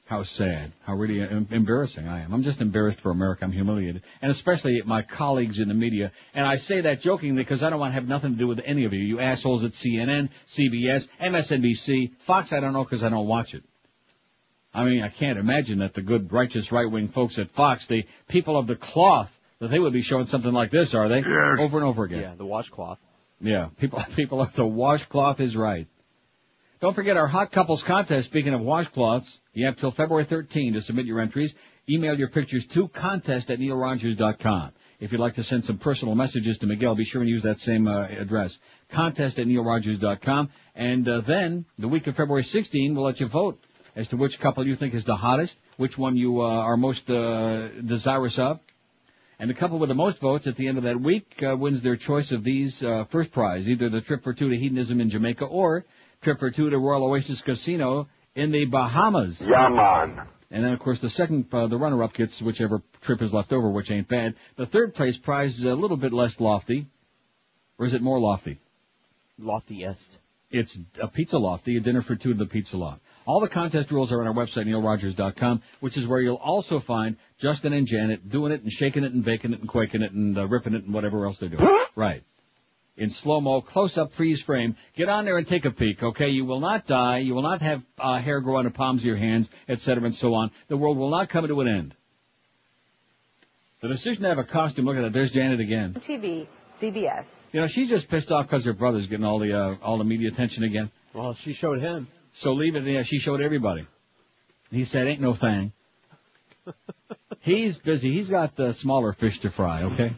How 0.09 0.23
sad. 0.23 0.73
How 0.85 0.95
really 0.95 1.21
embarrassing 1.21 2.09
I 2.09 2.23
am. 2.23 2.33
I'm 2.33 2.43
just 2.43 2.63
embarrassed 2.63 2.99
for 2.99 3.11
America. 3.11 3.45
I'm 3.45 3.53
humiliated. 3.53 4.03
And 4.23 4.31
especially 4.31 4.81
my 4.87 5.03
colleagues 5.03 5.59
in 5.59 5.69
the 5.69 5.75
media. 5.75 6.13
And 6.33 6.47
I 6.47 6.57
say 6.57 6.81
that 6.81 7.03
jokingly 7.03 7.43
because 7.43 7.63
I 7.63 7.69
don't 7.69 7.79
want 7.79 7.91
to 7.91 7.95
have 7.95 8.09
nothing 8.09 8.33
to 8.33 8.39
do 8.39 8.47
with 8.47 8.63
any 8.65 8.87
of 8.87 8.95
you. 8.95 9.01
You 9.01 9.21
assholes 9.21 9.65
at 9.65 9.73
CNN, 9.73 10.31
CBS, 10.47 11.09
MSNBC, 11.21 12.13
Fox 12.21 12.55
I 12.55 12.61
don't 12.61 12.73
know 12.73 12.85
because 12.85 13.05
I 13.05 13.11
don't 13.11 13.27
watch 13.27 13.53
it. 13.53 13.65
I 14.73 14.85
mean, 14.85 15.03
I 15.03 15.11
can't 15.11 15.39
imagine 15.39 15.81
that 15.81 15.93
the 15.93 16.03
good, 16.03 16.33
righteous, 16.33 16.73
right-wing 16.73 17.09
folks 17.09 17.39
at 17.39 17.51
Fox, 17.51 17.87
the 17.87 18.07
people 18.29 18.57
of 18.57 18.67
the 18.67 18.77
cloth, 18.77 19.31
that 19.59 19.69
they 19.69 19.79
would 19.79 19.93
be 19.93 20.03
showing 20.03 20.25
something 20.25 20.53
like 20.53 20.71
this, 20.71 20.95
are 20.95 21.09
they? 21.09 21.23
Over 21.23 21.79
and 21.79 21.87
over 21.87 22.05
again. 22.05 22.21
Yeah, 22.23 22.35
the 22.35 22.47
washcloth. 22.47 22.99
Yeah, 23.41 23.69
people, 23.79 24.03
people 24.17 24.41
of 24.41 24.55
the 24.55 24.67
washcloth 24.67 25.41
is 25.41 25.57
right. 25.57 25.87
Don't 26.81 26.95
forget 26.95 27.17
our 27.17 27.27
hot 27.27 27.51
couples 27.51 27.83
contest. 27.83 28.29
Speaking 28.29 28.55
of 28.55 28.61
washcloths, 28.61 29.39
you 29.53 29.67
have 29.67 29.77
till 29.77 29.91
February 29.91 30.25
13 30.25 30.75
to 30.75 30.81
submit 30.81 31.07
your 31.07 31.21
entries. 31.21 31.57
Email 31.89 32.17
your 32.19 32.29
pictures 32.29 32.67
to 32.69 32.87
contest 32.89 33.51
at 33.51 33.59
neilrogers.com. 33.59 34.73
If 35.01 35.13
you'd 35.13 35.21
like 35.21 35.37
to 35.37 35.43
send 35.43 35.65
some 35.65 35.79
personal 35.79 36.15
messages 36.15 36.59
to 36.59 36.67
Miguel, 36.67 36.95
be 36.95 37.05
sure 37.05 37.23
and 37.23 37.31
use 37.31 37.43
that 37.43 37.59
same 37.59 37.89
uh, 37.89 38.07
address. 38.07 38.59
Contest 38.91 39.39
at 39.39 39.47
neilrogers.com. 39.47 40.51
And 40.75 41.09
uh, 41.09 41.21
then, 41.21 41.65
the 41.79 41.89
week 41.89 42.07
of 42.07 42.17
February 42.17 42.45
16, 42.45 42.95
we'll 42.95 43.05
let 43.05 43.21
you 43.21 43.27
vote 43.27 43.63
as 43.97 44.09
to 44.09 44.17
which 44.17 44.39
couple 44.39 44.67
you 44.67 44.77
think 44.77 44.95
is 44.95 45.05
the 45.05 45.17
hottest, 45.17 45.59
which 45.77 45.99
one 45.99 46.17
you 46.17 46.43
uh, 46.43 46.47
are 46.47 46.77
most 46.77 47.11
uh, 47.11 47.69
desirous 47.83 48.39
of. 48.39 48.61
And 49.41 49.49
the 49.49 49.55
couple 49.55 49.79
with 49.79 49.89
the 49.89 49.95
most 49.95 50.19
votes 50.19 50.49
at 50.49 50.57
the 50.57 50.67
end 50.67 50.79
of 50.79 50.85
that 50.85 51.01
week 51.01 51.43
uh, 51.43 51.57
wins 51.57 51.81
their 51.81 51.95
choice 51.97 52.33
of 52.33 52.43
these 52.43 52.83
uh, 52.83 53.05
first 53.09 53.31
prize, 53.31 53.69
either 53.69 53.89
the 53.89 54.01
trip 54.01 54.25
for 54.25 54.33
two 54.33 54.51
to 54.51 54.57
hedonism 54.57 55.01
in 55.01 55.11
Jamaica 55.11 55.45
or 55.45 55.85
trip 56.23 56.41
for 56.41 56.51
two 56.51 56.69
to 56.71 56.79
Royal 56.79 57.05
Oasis 57.05 57.41
Casino 57.41 58.09
in 58.35 58.51
the 58.51 58.65
Bahamas. 58.65 59.41
Yeah, 59.41 59.69
man. 59.69 60.27
And 60.51 60.65
then, 60.65 60.73
of 60.73 60.81
course, 60.81 61.01
the 61.01 61.11
second, 61.11 61.47
uh, 61.53 61.67
the 61.67 61.77
runner-up 61.77 62.15
gets 62.15 62.41
whichever 62.41 62.83
trip 63.03 63.21
is 63.23 63.35
left 63.35 63.53
over, 63.53 63.69
which 63.71 63.91
ain't 63.91 64.09
bad. 64.09 64.35
The 64.57 64.67
third 64.67 64.95
place 64.95 65.19
prize 65.19 65.59
is 65.59 65.67
a 65.67 65.75
little 65.75 65.99
bit 65.99 66.13
less 66.13 66.41
lofty. 66.41 66.87
Or 67.79 67.87
is 67.87 67.95
it 67.95 68.03
more 68.03 68.19
lofty? 68.19 68.59
Loftiest. 69.39 70.17
It's 70.51 70.79
a 71.01 71.07
pizza 71.07 71.39
lofty, 71.39 71.77
a 71.77 71.81
dinner 71.81 72.03
for 72.03 72.17
two 72.17 72.33
to 72.33 72.39
the 72.39 72.47
pizza 72.47 72.77
loft. 72.79 73.03
All 73.29 73.41
the 73.41 73.49
contest 73.49 73.91
rules 73.91 74.11
are 74.11 74.23
on 74.23 74.27
our 74.27 74.33
website, 74.33 74.67
neilrogers.com, 74.67 75.61
which 75.81 75.99
is 75.99 76.07
where 76.07 76.19
you'll 76.19 76.37
also 76.37 76.79
find 76.79 77.19
Justin 77.37 77.75
and 77.75 77.87
Janet 77.87 78.31
doing 78.31 78.53
it 78.53 78.63
and 78.63 78.73
shaking 78.73 79.05
it 79.05 79.13
and 79.13 79.23
baking 79.23 79.53
it 79.53 79.61
and 79.61 79.69
quaking 79.69 80.01
it 80.01 80.13
and 80.13 80.39
uh, 80.39 80.49
ripping 80.49 80.73
it 80.73 80.85
and 80.85 80.95
whatever 80.95 81.27
else 81.27 81.39
they're 81.39 81.51
doing. 81.51 81.79
right. 81.95 82.23
In 82.97 83.11
slow-mo, 83.11 83.61
close-up, 83.61 84.15
freeze 84.15 84.41
frame. 84.41 84.77
Get 84.97 85.11
on 85.11 85.27
there 85.27 85.37
and 85.37 85.47
take 85.47 85.67
a 85.67 85.71
peek, 85.71 86.03
okay? 86.03 86.31
You 86.31 86.47
will 86.47 86.59
not 86.59 86.87
die. 86.87 87.19
You 87.19 87.35
will 87.35 87.43
not 87.43 87.61
have 87.61 87.83
uh, 87.99 88.17
hair 88.17 88.41
grow 88.41 88.57
on 88.57 88.65
the 88.65 88.71
palms 88.71 89.03
of 89.03 89.05
your 89.05 89.17
hands, 89.17 89.51
etc., 89.69 90.05
and 90.05 90.15
so 90.15 90.33
on. 90.33 90.51
The 90.69 90.79
world 90.79 90.97
will 90.97 91.11
not 91.11 91.29
come 91.29 91.47
to 91.47 91.61
an 91.61 91.69
end. 91.69 91.95
The 93.83 93.89
decision 93.89 94.23
to 94.23 94.31
have 94.31 94.39
a 94.39 94.45
costume, 94.45 94.87
look 94.87 94.97
at 94.97 95.03
that, 95.03 95.13
there's 95.13 95.35
Janet 95.35 95.61
again. 95.61 95.93
TV, 95.93 96.47
CBS. 96.81 97.27
You 97.53 97.61
know, 97.61 97.67
she's 97.67 97.91
just 97.91 98.09
pissed 98.09 98.33
off 98.33 98.47
because 98.47 98.65
her 98.65 98.73
brother's 98.73 99.07
getting 99.07 99.27
all 99.27 99.39
the, 99.39 99.53
uh, 99.53 99.77
all 99.83 99.99
the 99.99 100.05
media 100.05 100.31
attention 100.31 100.65
again. 100.65 100.91
Well, 101.13 101.35
she 101.35 101.53
showed 101.53 101.81
him. 101.81 102.09
So 102.39 102.53
leave 102.53 102.77
it. 102.77 102.85
there. 102.85 103.03
she 103.03 103.19
showed 103.19 103.41
everybody. 103.41 103.85
He 104.71 104.85
said, 104.85 105.09
"Ain't 105.09 105.21
no 105.21 105.35
thing." 105.35 105.73
he's 107.41 107.79
busy. 107.79 108.13
He's 108.13 108.29
got 108.29 108.59
uh, 108.61 108.73
smaller 108.75 109.13
fish 109.13 109.41
to 109.41 109.51
fry. 109.51 109.83
Okay, 109.83 110.13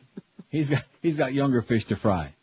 he's 0.50 0.68
got 0.68 0.84
he's 1.00 1.16
got 1.16 1.32
younger 1.32 1.62
fish 1.62 1.86
to 1.86 1.96
fry. 1.96 2.34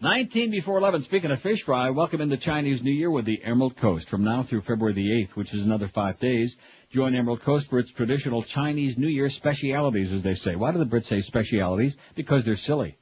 19 0.00 0.52
before 0.52 0.78
11. 0.78 1.02
Speaking 1.02 1.32
of 1.32 1.40
fish 1.40 1.64
fry, 1.64 1.90
welcome 1.90 2.20
into 2.20 2.36
Chinese 2.36 2.84
New 2.84 2.92
Year 2.92 3.10
with 3.10 3.24
the 3.24 3.42
Emerald 3.42 3.76
Coast 3.76 4.08
from 4.08 4.22
now 4.22 4.44
through 4.44 4.60
February 4.60 4.92
the 4.92 5.08
8th, 5.08 5.30
which 5.30 5.52
is 5.54 5.66
another 5.66 5.88
five 5.88 6.20
days. 6.20 6.56
Join 6.90 7.16
Emerald 7.16 7.40
Coast 7.40 7.68
for 7.68 7.80
its 7.80 7.90
traditional 7.90 8.44
Chinese 8.44 8.96
New 8.96 9.08
Year 9.08 9.28
specialities, 9.28 10.12
as 10.12 10.22
they 10.22 10.34
say. 10.34 10.54
Why 10.54 10.70
do 10.70 10.78
the 10.78 10.84
Brits 10.84 11.06
say 11.06 11.20
specialities? 11.20 11.96
Because 12.14 12.44
they're 12.44 12.54
silly. 12.54 12.96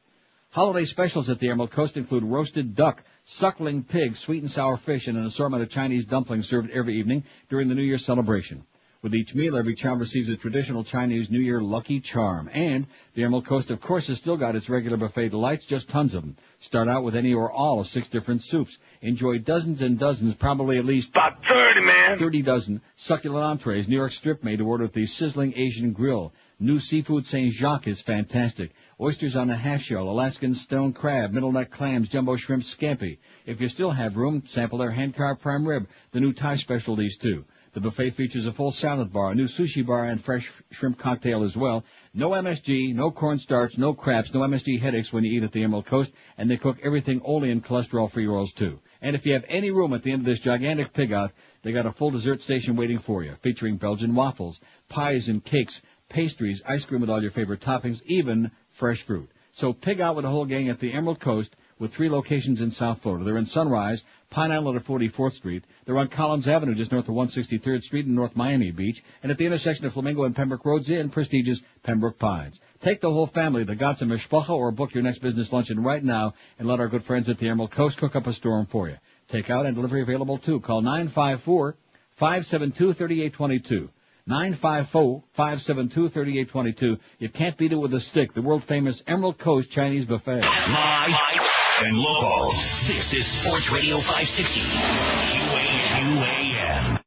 Holiday 0.49 0.85
specials 0.85 1.29
at 1.29 1.41
the 1.41 1.51
Emerald 1.51 1.73
Coast 1.73 1.97
include 1.97 2.23
roasted 2.23 2.77
duck, 2.77 3.03
suckling 3.25 3.83
pig, 3.83 4.15
sweet 4.15 4.43
and 4.43 4.51
sour 4.51 4.77
fish, 4.77 5.09
and 5.09 5.19
an 5.19 5.25
assortment 5.25 5.63
of 5.63 5.71
Chinese 5.71 6.05
dumplings 6.05 6.49
served 6.49 6.71
every 6.71 6.99
evening 6.99 7.25
during 7.49 7.69
the 7.69 7.75
New 7.75 7.83
Year 7.83 7.99
celebration. 7.99 8.65
With 9.05 9.15
each 9.15 9.35
meal, 9.35 9.59
every 9.59 9.75
child 9.75 10.01
receives 10.01 10.31
a 10.31 10.37
traditional 10.37 10.83
Chinese 10.83 11.31
New 11.31 11.41
Year 11.41 11.61
lucky 11.61 12.01
charm. 12.01 12.49
And 12.51 12.87
the 13.13 13.25
Emerald 13.25 13.45
Coast, 13.45 13.71
of 13.71 13.79
course, 13.79 14.07
has 14.07 14.17
still 14.17 14.39
got 14.39 14.57
its 14.57 14.71
regular 14.71 14.97
buffet 14.97 15.29
delights, 15.29 15.67
just 15.67 15.91
tons 15.91 16.15
of 16.15 16.23
them. 16.23 16.37
Start 16.59 16.89
out 16.89 17.05
with 17.05 17.15
any 17.15 17.35
or 17.35 17.53
all 17.53 17.81
of 17.81 17.87
six 17.87 18.09
different 18.09 18.43
soups. 18.43 18.79
Enjoy 19.03 19.37
dozens 19.37 19.83
and 19.83 19.99
dozens, 19.99 20.35
probably 20.35 20.79
at 20.79 20.87
least 20.87 21.11
About 21.11 21.43
30, 21.47 21.81
man. 21.85 22.19
30 22.19 22.41
dozen 22.41 22.81
succulent 22.97 23.45
entrees, 23.45 23.89
New 23.89 23.97
York 23.97 24.13
strip 24.13 24.43
made 24.43 24.61
to 24.61 24.67
order 24.67 24.85
at 24.85 24.95
the 24.95 25.05
sizzling 25.05 25.53
Asian 25.55 25.93
grill. 25.93 26.33
New 26.59 26.79
seafood 26.79 27.27
St. 27.27 27.53
Jacques 27.53 27.87
is 27.87 28.01
fantastic. 28.01 28.71
Oysters 29.01 29.35
on 29.35 29.51
a 29.51 29.57
half 29.57 29.83
shell, 29.83 30.09
Alaskan 30.09 30.55
stone 30.55 30.93
crab, 30.93 31.33
middle 31.33 31.51
neck 31.51 31.73
clams, 31.73 32.09
jumbo 32.09 32.37
shrimp 32.37 32.63
scampi. 32.63 33.19
If 33.45 33.61
you 33.61 33.67
still 33.67 33.91
have 33.91 34.17
room, 34.17 34.43
sample 34.47 34.79
their 34.79 34.93
hand-carved 34.93 35.41
prime 35.41 35.67
rib, 35.67 35.89
the 36.13 36.21
new 36.21 36.33
Thai 36.33 36.55
specialties 36.55 37.19
too. 37.19 37.45
The 37.73 37.81
buffet 37.81 38.11
features 38.11 38.47
a 38.47 38.53
full 38.53 38.71
salad 38.71 39.13
bar, 39.13 39.33
a 39.33 39.35
new 39.35 39.47
sushi 39.47 39.85
bar, 39.85 40.05
and 40.05 40.23
fresh 40.23 40.49
shrimp 40.71 40.97
cocktail 40.97 41.43
as 41.43 41.57
well. 41.57 41.85
No 42.15 42.31
MSG, 42.31 42.95
no 42.95 43.11
cornstarch, 43.11 43.77
no 43.77 43.95
craps, 43.95 44.33
no 44.33 44.41
MSG 44.43 44.81
headaches 44.81 45.13
when 45.13 45.25
you 45.25 45.33
eat 45.33 45.43
at 45.43 45.51
the 45.51 45.65
Emerald 45.65 45.87
Coast, 45.87 46.13
and 46.39 46.49
they 46.49 46.57
cook 46.57 46.79
everything 46.85 47.21
only 47.25 47.51
in 47.51 47.61
cholesterol-free 47.61 48.29
oils 48.29 48.53
too. 48.53 48.79
And 49.03 49.17
if 49.17 49.27
you 49.27 49.33
have 49.33 49.45
any 49.49 49.73
room 49.73 49.93
at 49.93 50.05
the 50.05 50.13
end 50.13 50.21
of 50.21 50.27
this 50.27 50.39
gigantic 50.39 50.93
pig 50.93 51.13
out, 51.13 51.33
they 51.63 51.73
got 51.73 51.87
a 51.87 51.93
full 51.93 52.13
dessert 52.13 52.43
station 52.43 52.77
waiting 52.77 53.01
for 53.01 53.25
you, 53.25 53.35
featuring 53.41 53.77
Belgian 53.77 54.15
waffles, 54.15 54.61
pies 54.89 55.29
and 55.29 55.45
cakes, 55.45 55.83
pastries, 56.09 56.63
ice 56.65 56.85
cream 56.85 57.01
with 57.01 57.11
all 57.11 57.23
your 57.23 57.33
favorite 57.33 57.61
toppings, 57.61 58.01
even 58.07 58.53
fresh 58.75 59.03
fruit. 59.03 59.31
So 59.53 59.73
pig 59.73 60.01
out 60.01 60.17
with 60.17 60.25
the 60.25 60.31
whole 60.31 60.45
gang 60.45 60.69
at 60.69 60.81
the 60.81 60.93
Emerald 60.93 61.21
Coast 61.21 61.55
with 61.79 61.93
three 61.93 62.09
locations 62.09 62.61
in 62.61 62.71
South 62.71 63.03
Florida. 63.03 63.25
They're 63.25 63.39
in 63.39 63.47
Sunrise, 63.47 64.05
Pine 64.31 64.53
Island 64.53 64.77
at 64.77 64.85
44th 64.85 65.35
Street. 65.35 65.65
They're 65.85 65.99
on 65.99 66.09
Collins 66.09 66.49
Avenue 66.49 66.75
just 66.75 66.93
north 66.93 67.09
of 67.09 67.15
163rd 67.15 67.83
Street 67.83 68.07
in 68.07 68.15
North 68.15 68.37
Miami 68.37 68.71
Beach. 68.71 69.03
And 69.23 69.31
at 69.31 69.39
the 69.39 69.47
intersection 69.47 69.87
of 69.87 69.93
Flamingo 69.93 70.25
and 70.25 70.35
Pembroke 70.35 70.65
Roads 70.65 70.91
in 70.91 71.11
prestigious 71.11 71.63
Pembroke 71.83 72.19
Pines. 72.19 72.59
Take 72.81 73.01
the 73.01 73.11
whole 73.11 73.27
family, 73.27 73.65
the 73.65 73.77
Gatsa 73.77 74.07
Mishpacha, 74.07 74.51
or 74.51 74.71
book 74.71 74.95
your 74.95 75.03
next 75.03 75.21
business 75.21 75.53
luncheon 75.53 75.83
right 75.83 76.03
now 76.03 76.35
and 76.59 76.69
let 76.69 76.81
our 76.81 76.89
good 76.89 77.05
friends 77.05 77.29
at 77.29 77.39
the 77.39 77.49
Emerald 77.49 77.71
Coast 77.71 77.99
cook 77.99 78.17
up 78.17 78.27
a 78.27 78.33
storm 78.33 78.67
for 78.67 78.89
you. 78.89 78.97
Takeout 79.31 79.67
and 79.67 79.75
delivery 79.75 80.03
available 80.03 80.39
too. 80.39 80.61
Call 80.61 80.83
954 80.83 81.77
572 82.17 82.93
3822. 82.93 83.91
954-572-3822. 84.29 86.99
You 87.19 87.29
can't 87.29 87.57
beat 87.59 87.73
it 87.73 87.77
with 87.77 87.93
a 87.93 88.01
stick. 88.01 88.33
The 88.33 88.41
world 88.41 88.65
famous 88.65 89.03
Emerald 89.07 89.37
Coast 89.39 89.71
Chinese 89.71 90.07
Buffet. 90.07 90.41
Live 90.41 91.15
and 91.83 91.99
local. 91.99 92.49
This 92.51 93.13
is 93.13 93.27
Sports 93.27 93.71
Radio 93.71 93.99
560. 93.99 94.61
QAQAM. 96.01 97.01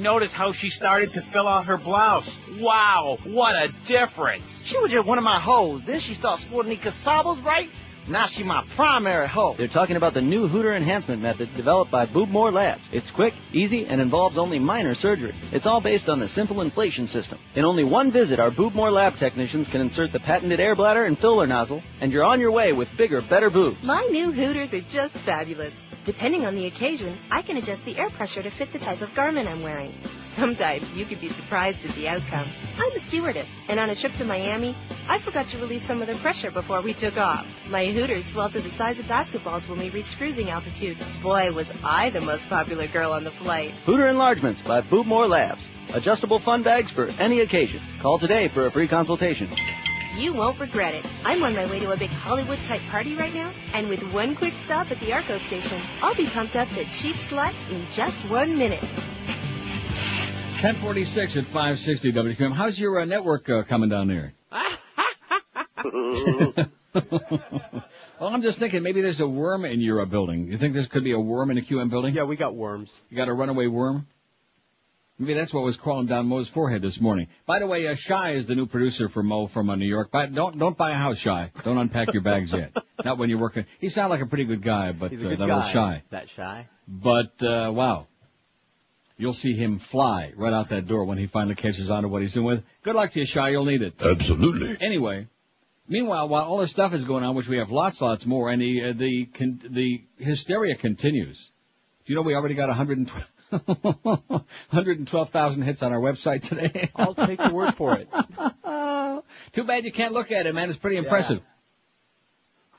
Notice 0.00 0.32
how 0.32 0.50
she 0.52 0.70
started 0.70 1.12
to 1.12 1.20
fill 1.20 1.46
out 1.46 1.66
her 1.66 1.76
blouse. 1.76 2.34
Wow, 2.58 3.18
what 3.24 3.54
a 3.54 3.68
difference. 3.86 4.62
She 4.64 4.78
was 4.78 4.90
just 4.90 5.06
one 5.06 5.18
of 5.18 5.24
my 5.24 5.38
hoes. 5.38 5.84
Then 5.84 6.00
she 6.00 6.14
started 6.14 6.42
sporting 6.42 6.70
the 6.70 6.78
casabos, 6.78 7.44
right? 7.44 7.68
Now 8.06 8.26
she 8.26 8.42
my 8.42 8.64
primary 8.76 9.26
hoe. 9.26 9.54
They're 9.54 9.66
talking 9.66 9.96
about 9.96 10.12
the 10.12 10.20
new 10.20 10.46
Hooter 10.46 10.74
enhancement 10.74 11.22
method 11.22 11.56
developed 11.56 11.90
by 11.90 12.04
Boobmore 12.04 12.52
Labs. 12.52 12.82
It's 12.92 13.10
quick, 13.10 13.32
easy, 13.52 13.86
and 13.86 13.98
involves 13.98 14.36
only 14.36 14.58
minor 14.58 14.94
surgery. 14.94 15.34
It's 15.52 15.64
all 15.64 15.80
based 15.80 16.10
on 16.10 16.20
the 16.20 16.28
simple 16.28 16.60
inflation 16.60 17.06
system. 17.06 17.38
In 17.54 17.64
only 17.64 17.82
one 17.82 18.10
visit, 18.10 18.38
our 18.38 18.50
Boobmore 18.50 18.92
Lab 18.92 19.16
technicians 19.16 19.68
can 19.68 19.80
insert 19.80 20.12
the 20.12 20.20
patented 20.20 20.60
air 20.60 20.74
bladder 20.74 21.04
and 21.04 21.18
filler 21.18 21.46
nozzle, 21.46 21.82
and 22.02 22.12
you're 22.12 22.24
on 22.24 22.40
your 22.40 22.52
way 22.52 22.74
with 22.74 22.94
bigger, 22.94 23.22
better 23.22 23.48
boobs. 23.48 23.82
My 23.82 24.02
new 24.10 24.32
Hooters 24.32 24.74
are 24.74 24.80
just 24.80 25.14
fabulous. 25.14 25.72
Depending 26.04 26.44
on 26.44 26.54
the 26.54 26.66
occasion, 26.66 27.16
I 27.30 27.40
can 27.40 27.56
adjust 27.56 27.86
the 27.86 27.96
air 27.96 28.10
pressure 28.10 28.42
to 28.42 28.50
fit 28.50 28.74
the 28.74 28.78
type 28.78 29.00
of 29.00 29.14
garment 29.14 29.48
I'm 29.48 29.62
wearing. 29.62 29.94
Sometimes 30.36 30.92
you 30.94 31.06
could 31.06 31.20
be 31.20 31.30
surprised 31.30 31.86
at 31.86 31.94
the 31.94 32.08
outcome. 32.08 32.48
I'm 32.76 32.92
a 32.92 33.00
stewardess, 33.00 33.46
and 33.68 33.78
on 33.80 33.88
a 33.88 33.94
trip 33.94 34.12
to 34.16 34.24
Miami, 34.24 34.76
I 35.08 35.18
forgot 35.18 35.46
to 35.46 35.58
release 35.58 35.84
some 35.84 36.02
of 36.02 36.08
the 36.08 36.16
pressure 36.16 36.50
before 36.50 36.82
we 36.82 36.92
took 36.92 37.16
off. 37.16 37.46
My 37.68 37.86
Hooters 37.94 38.26
swelled 38.26 38.52
to 38.54 38.60
the 38.60 38.70
size 38.70 38.98
of 38.98 39.06
basketballs 39.06 39.68
when 39.68 39.78
we 39.78 39.88
reached 39.88 40.18
cruising 40.18 40.50
altitude. 40.50 40.98
Boy, 41.22 41.52
was 41.52 41.70
I 41.84 42.10
the 42.10 42.20
most 42.20 42.48
popular 42.48 42.88
girl 42.88 43.12
on 43.12 43.22
the 43.22 43.30
flight. 43.30 43.70
Hooter 43.86 44.08
enlargements 44.08 44.60
by 44.60 44.80
Boobmore 44.80 45.28
Labs. 45.28 45.64
Adjustable 45.92 46.40
fun 46.40 46.64
bags 46.64 46.90
for 46.90 47.06
any 47.20 47.38
occasion. 47.38 47.80
Call 48.00 48.18
today 48.18 48.48
for 48.48 48.66
a 48.66 48.72
free 48.72 48.88
consultation. 48.88 49.48
You 50.16 50.34
won't 50.34 50.58
regret 50.58 50.94
it. 50.94 51.06
I'm 51.24 51.44
on 51.44 51.54
my 51.54 51.66
way 51.66 51.78
to 51.78 51.92
a 51.92 51.96
big 51.96 52.10
Hollywood 52.10 52.58
type 52.64 52.82
party 52.90 53.14
right 53.14 53.32
now, 53.32 53.52
and 53.72 53.88
with 53.88 54.02
one 54.12 54.34
quick 54.34 54.54
stop 54.64 54.90
at 54.90 54.98
the 54.98 55.12
Arco 55.12 55.38
station, 55.38 55.80
I'll 56.02 56.16
be 56.16 56.26
pumped 56.26 56.56
up 56.56 56.68
the 56.70 56.86
cheap 56.86 57.14
slut 57.14 57.54
in 57.70 57.86
just 57.90 58.16
one 58.28 58.58
minute. 58.58 58.82
1046 60.62 61.36
at 61.36 61.44
560 61.44 62.12
WQAM. 62.12 62.52
How's 62.52 62.76
your 62.76 62.98
uh, 62.98 63.04
network 63.04 63.48
uh, 63.48 63.62
coming 63.62 63.88
down 63.88 64.08
there? 64.08 64.34
well, 67.10 67.82
I'm 68.20 68.42
just 68.42 68.58
thinking 68.58 68.82
maybe 68.82 69.02
there's 69.02 69.20
a 69.20 69.28
worm 69.28 69.64
in 69.64 69.80
your 69.80 70.00
uh, 70.00 70.04
building. 70.04 70.48
You 70.48 70.56
think 70.56 70.74
there 70.74 70.84
could 70.86 71.04
be 71.04 71.12
a 71.12 71.18
worm 71.20 71.50
in 71.50 71.58
a 71.58 71.62
QM 71.62 71.90
building? 71.90 72.14
Yeah, 72.14 72.24
we 72.24 72.36
got 72.36 72.54
worms. 72.54 72.92
You 73.10 73.16
got 73.16 73.28
a 73.28 73.32
runaway 73.32 73.66
worm? 73.66 74.06
Maybe 75.18 75.34
that's 75.34 75.54
what 75.54 75.62
was 75.62 75.76
crawling 75.76 76.06
down 76.06 76.26
Mo's 76.26 76.48
forehead 76.48 76.82
this 76.82 77.00
morning. 77.00 77.28
By 77.46 77.60
the 77.60 77.68
way, 77.68 77.86
uh, 77.86 77.94
Shy 77.94 78.32
is 78.32 78.48
the 78.48 78.56
new 78.56 78.66
producer 78.66 79.08
for 79.08 79.22
Mo 79.22 79.46
from 79.46 79.70
uh, 79.70 79.76
New 79.76 79.86
York. 79.86 80.08
But 80.10 80.34
don't 80.34 80.58
don't 80.58 80.76
buy 80.76 80.90
a 80.90 80.94
house, 80.94 81.18
Shy. 81.18 81.52
Don't 81.62 81.78
unpack 81.78 82.12
your 82.12 82.22
bags 82.22 82.52
yet. 82.52 82.76
Not 83.04 83.18
when 83.18 83.30
you're 83.30 83.38
working. 83.38 83.64
He 83.78 83.88
sounded 83.90 84.10
like 84.10 84.22
a 84.22 84.26
pretty 84.26 84.44
good 84.44 84.62
guy, 84.62 84.90
but 84.90 85.12
He's 85.12 85.22
a 85.22 85.26
uh, 85.26 85.36
that 85.36 85.46
guy. 85.46 85.54
old 85.54 85.66
Shy. 85.66 86.02
That 86.10 86.28
shy. 86.28 86.68
But 86.88 87.40
uh, 87.42 87.70
wow, 87.72 88.08
you'll 89.16 89.34
see 89.34 89.54
him 89.54 89.78
fly 89.78 90.32
right 90.36 90.52
out 90.52 90.70
that 90.70 90.88
door 90.88 91.04
when 91.04 91.18
he 91.18 91.28
finally 91.28 91.54
catches 91.54 91.90
on 91.90 92.02
to 92.02 92.08
what 92.08 92.22
he's 92.22 92.34
doing 92.34 92.46
with. 92.46 92.64
Good 92.82 92.96
luck 92.96 93.12
to 93.12 93.20
you, 93.20 93.26
Shy. 93.26 93.50
You'll 93.50 93.66
need 93.66 93.82
it. 93.82 93.94
Absolutely. 94.02 94.76
Anyway, 94.80 95.28
meanwhile, 95.88 96.28
while 96.28 96.44
all 96.44 96.58
this 96.58 96.70
stuff 96.70 96.92
is 96.92 97.04
going 97.04 97.24
on, 97.24 97.34
which 97.34 97.48
we 97.48 97.58
have 97.58 97.70
lots, 97.70 98.00
lots 98.00 98.26
more, 98.26 98.50
and 98.50 98.60
the 98.60 98.84
uh, 98.84 98.92
the 98.96 99.26
con- 99.26 99.60
the 99.70 100.04
hysteria 100.18 100.74
continues. 100.74 101.50
Do 102.04 102.12
you 102.12 102.16
know 102.16 102.22
we 102.22 102.34
already 102.34 102.54
got 102.54 102.68
112 102.68 103.24
112,000 103.50 105.62
hits 105.62 105.82
on 105.82 105.92
our 105.92 106.00
website 106.00 106.42
today? 106.42 106.90
I'll 106.96 107.14
take 107.14 107.38
your 107.38 107.52
word 107.52 107.74
for 107.74 107.98
it. 107.98 108.08
Too 109.52 109.64
bad 109.64 109.84
you 109.84 109.92
can't 109.92 110.12
look 110.12 110.32
at 110.32 110.46
it, 110.46 110.54
man. 110.54 110.70
It's 110.70 110.78
pretty 110.78 110.96
impressive. 110.96 111.40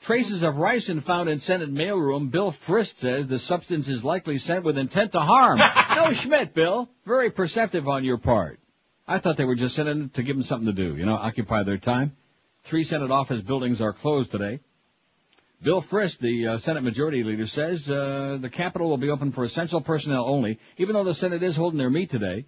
Traces 0.02 0.42
of 0.42 0.54
ricin 0.54 1.02
found 1.02 1.28
in 1.28 1.38
Senate 1.38 1.72
mailroom. 1.72 2.30
Bill 2.30 2.52
Frist 2.52 2.96
says 2.96 3.26
the 3.26 3.38
substance 3.38 3.88
is 3.88 4.04
likely 4.04 4.38
sent 4.38 4.64
with 4.64 4.78
intent 4.78 5.12
to 5.12 5.20
harm. 5.20 5.60
no 5.96 6.12
Schmidt, 6.12 6.54
Bill. 6.54 6.88
Very 7.04 7.30
perceptive 7.30 7.88
on 7.88 8.04
your 8.04 8.18
part. 8.18 8.60
I 9.08 9.18
thought 9.18 9.36
they 9.36 9.44
were 9.44 9.54
just 9.54 9.74
sending 9.74 10.04
it 10.04 10.14
to 10.14 10.22
give 10.22 10.36
them 10.36 10.42
something 10.42 10.66
to 10.66 10.72
do, 10.72 10.96
you 10.96 11.06
know, 11.06 11.14
occupy 11.14 11.62
their 11.62 11.78
time. 11.78 12.16
Three 12.66 12.82
Senate 12.82 13.12
office 13.12 13.42
buildings 13.42 13.80
are 13.80 13.92
closed 13.92 14.32
today. 14.32 14.58
Bill 15.62 15.80
Frist, 15.80 16.18
the 16.18 16.48
uh, 16.48 16.58
Senate 16.58 16.82
Majority 16.82 17.22
Leader, 17.22 17.46
says 17.46 17.88
uh, 17.88 18.38
the 18.40 18.50
Capitol 18.50 18.88
will 18.90 18.96
be 18.96 19.08
open 19.08 19.30
for 19.30 19.44
essential 19.44 19.80
personnel 19.80 20.28
only, 20.28 20.58
even 20.76 20.94
though 20.94 21.04
the 21.04 21.14
Senate 21.14 21.44
is 21.44 21.56
holding 21.56 21.78
their 21.78 21.90
meet 21.90 22.10
today. 22.10 22.44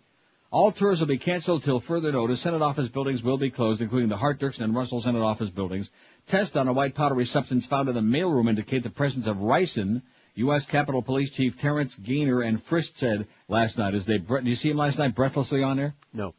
All 0.51 0.73
tours 0.73 0.99
will 0.99 1.07
be 1.07 1.19
canceled 1.19 1.63
till 1.63 1.79
further 1.79 2.11
notice. 2.11 2.41
Senate 2.41 2.63
office 2.63 2.89
buildings 2.89 3.23
will 3.23 3.39
be 3.39 3.51
closed, 3.51 3.81
including 3.81 4.09
the 4.09 4.17
Hart 4.17 4.41
Dirksen 4.41 4.63
and 4.65 4.75
Russell 4.75 5.01
Senate 5.01 5.23
office 5.23 5.51
buildings. 5.51 5.93
Tests 6.27 6.57
on 6.57 6.67
a 6.67 6.73
white 6.73 6.97
powdery 6.97 7.25
substance 7.25 7.65
found 7.67 7.89
in 7.89 7.95
the 7.95 8.01
mailroom 8.01 8.49
indicate 8.49 8.83
the 8.83 8.91
presence 8.91 9.29
of 9.29 9.37
ricin. 9.37 10.03
U.S. 10.35 10.67
Capitol 10.67 11.01
Police 11.03 11.31
Chief 11.31 11.59
Terrence 11.61 11.95
Gainer 11.95 12.43
and 12.43 12.65
Frist 12.67 12.97
said 12.97 13.29
last 13.47 13.79
night 13.79 13.95
as 13.95 14.05
they, 14.05 14.19
bre- 14.19 14.39
did 14.39 14.49
you 14.49 14.57
see 14.57 14.71
him 14.71 14.79
last 14.79 14.99
night 14.99 15.15
breathlessly 15.15 15.63
on 15.63 15.77
there? 15.77 15.95
No. 16.13 16.35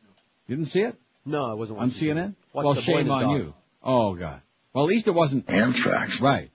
You 0.47 0.55
didn't 0.57 0.69
see 0.69 0.81
it? 0.81 0.95
No, 1.25 1.45
I 1.45 1.53
wasn't 1.53 1.79
On 1.79 1.87
watching. 1.87 2.09
CNN? 2.09 2.35
Well, 2.53 2.73
shame 2.75 3.09
on 3.11 3.21
dog. 3.23 3.37
you. 3.37 3.53
Oh, 3.83 4.15
God. 4.15 4.41
Well, 4.73 4.83
at 4.83 4.89
least 4.89 5.07
it 5.07 5.11
wasn't 5.11 5.49
Anthrax. 5.49 6.21
Right. 6.21 6.51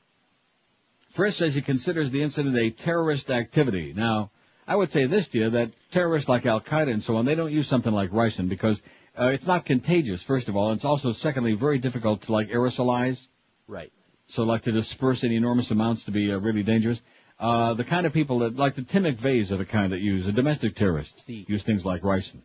Frist 1.16 1.34
says 1.34 1.54
he 1.54 1.62
considers 1.62 2.10
the 2.10 2.22
incident 2.22 2.56
a 2.56 2.70
terrorist 2.70 3.30
activity. 3.30 3.92
Now, 3.96 4.30
I 4.66 4.76
would 4.76 4.90
say 4.90 5.06
this 5.06 5.28
to 5.30 5.38
you, 5.38 5.50
that 5.50 5.70
terrorists 5.90 6.28
like 6.28 6.46
Al-Qaeda 6.46 6.90
and 6.90 7.02
so 7.02 7.16
on, 7.16 7.24
they 7.24 7.34
don't 7.34 7.52
use 7.52 7.68
something 7.68 7.92
like 7.92 8.10
ricin 8.10 8.48
because 8.48 8.82
uh, 9.18 9.26
it's 9.26 9.46
not 9.46 9.64
contagious, 9.64 10.22
first 10.22 10.48
of 10.48 10.56
all. 10.56 10.70
and 10.70 10.76
It's 10.78 10.84
also, 10.84 11.12
secondly, 11.12 11.54
very 11.54 11.78
difficult 11.78 12.22
to, 12.22 12.32
like, 12.32 12.48
aerosolize. 12.48 13.20
Right. 13.68 13.92
So, 14.26 14.42
like, 14.42 14.62
to 14.62 14.72
disperse 14.72 15.22
in 15.22 15.32
enormous 15.32 15.70
amounts 15.70 16.04
to 16.04 16.10
be 16.10 16.32
uh, 16.32 16.38
really 16.38 16.62
dangerous. 16.62 17.00
Uh, 17.38 17.74
the 17.74 17.84
kind 17.84 18.06
of 18.06 18.12
people 18.12 18.40
that, 18.40 18.56
like 18.56 18.74
the 18.74 18.82
Tim 18.82 19.04
McVeighs 19.04 19.50
are 19.50 19.56
the 19.56 19.64
kind 19.64 19.92
that 19.92 20.00
use, 20.00 20.24
the 20.24 20.32
domestic 20.32 20.74
terrorists, 20.76 21.24
See. 21.24 21.44
use 21.48 21.62
things 21.64 21.84
like 21.84 22.02
ricin. 22.02 22.38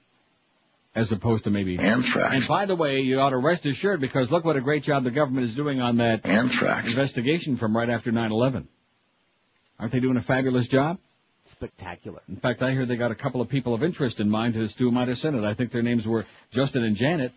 As 0.96 1.12
opposed 1.12 1.44
to 1.44 1.52
maybe... 1.52 1.78
Anthrax. 1.78 2.34
And 2.34 2.48
by 2.48 2.66
the 2.66 2.76
way, 2.76 3.00
you 3.00 3.20
ought 3.20 3.30
to 3.30 3.38
rest 3.38 3.66
assured 3.66 4.02
because 4.02 4.32
look 4.32 4.44
what 4.44 4.56
a 4.56 4.62
great 4.62 4.84
job 4.84 5.04
the 5.04 5.12
government 5.12 5.46
is 5.46 5.56
doing 5.56 5.80
on 5.82 5.98
that 5.98 6.26
Anthrax. 6.26 6.90
investigation 6.90 7.58
from 7.58 7.78
right 7.78 7.90
after 7.90 8.12
9/11. 8.12 8.66
Aren't 9.80 9.92
they 9.92 10.00
doing 10.00 10.18
a 10.18 10.22
fabulous 10.22 10.68
job? 10.68 10.98
Spectacular. 11.46 12.22
In 12.28 12.38
fact, 12.38 12.62
I 12.62 12.72
hear 12.72 12.86
they 12.86 12.98
got 12.98 13.12
a 13.12 13.16
couple 13.16 13.40
of 13.40 13.50
people 13.50 13.74
of 13.74 13.84
interest 13.84 14.20
in 14.20 14.30
mind 14.30 14.56
to 14.56 14.68
stew 14.68 14.86
them 14.86 14.98
out 14.98 15.10
of 15.10 15.18
Senate. 15.18 15.44
I 15.44 15.54
think 15.54 15.72
their 15.72 15.84
names 15.84 16.08
were 16.08 16.26
Justin 16.52 16.84
and 16.84 16.96
Janet. 16.96 17.32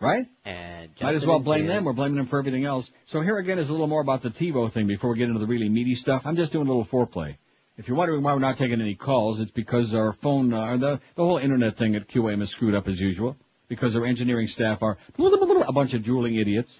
Right? 0.00 0.26
And 0.46 0.90
Might 1.00 1.14
as 1.14 1.26
well 1.26 1.40
blame 1.40 1.66
them. 1.66 1.84
We're 1.84 1.92
blaming 1.92 2.16
them 2.16 2.26
for 2.26 2.38
everything 2.38 2.64
else. 2.64 2.90
So 3.04 3.20
here 3.20 3.36
again 3.36 3.58
is 3.58 3.68
a 3.68 3.72
little 3.72 3.86
more 3.86 4.00
about 4.00 4.22
the 4.22 4.30
TiVo 4.30 4.72
thing 4.72 4.86
before 4.86 5.10
we 5.10 5.18
get 5.18 5.28
into 5.28 5.40
the 5.40 5.46
really 5.46 5.68
meaty 5.68 5.94
stuff. 5.94 6.22
I'm 6.24 6.36
just 6.36 6.52
doing 6.52 6.66
a 6.66 6.70
little 6.70 6.86
foreplay. 6.86 7.36
If 7.80 7.88
you're 7.88 7.96
wondering 7.96 8.22
why 8.22 8.34
we're 8.34 8.40
not 8.40 8.58
taking 8.58 8.82
any 8.82 8.94
calls, 8.94 9.40
it's 9.40 9.52
because 9.52 9.94
our 9.94 10.12
phone, 10.12 10.52
uh, 10.52 10.76
the, 10.76 11.00
the 11.14 11.24
whole 11.24 11.38
internet 11.38 11.78
thing 11.78 11.96
at 11.96 12.08
QAM 12.08 12.42
is 12.42 12.50
screwed 12.50 12.74
up 12.74 12.86
as 12.86 13.00
usual. 13.00 13.38
Because 13.68 13.96
our 13.96 14.04
engineering 14.04 14.48
staff 14.48 14.82
are 14.82 14.98
a 15.18 15.72
bunch 15.72 15.94
of 15.94 16.04
drooling 16.04 16.34
idiots. 16.34 16.78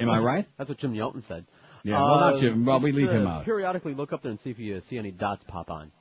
Am 0.00 0.10
I 0.10 0.18
right? 0.18 0.48
That's 0.58 0.68
what 0.68 0.78
Jim 0.78 0.94
Yelton 0.94 1.22
said. 1.28 1.46
Yeah, 1.84 2.02
well, 2.02 2.18
not 2.18 2.34
Uh, 2.34 2.40
Jim. 2.40 2.64
Well, 2.64 2.80
we 2.80 2.90
leave 2.90 3.10
him 3.10 3.24
out. 3.24 3.44
Periodically 3.44 3.94
look 3.94 4.12
up 4.12 4.22
there 4.22 4.30
and 4.30 4.40
see 4.40 4.50
if 4.50 4.58
you 4.58 4.80
see 4.80 4.98
any 4.98 5.12
dots 5.12 5.44
pop 5.46 5.70
on. 5.70 5.92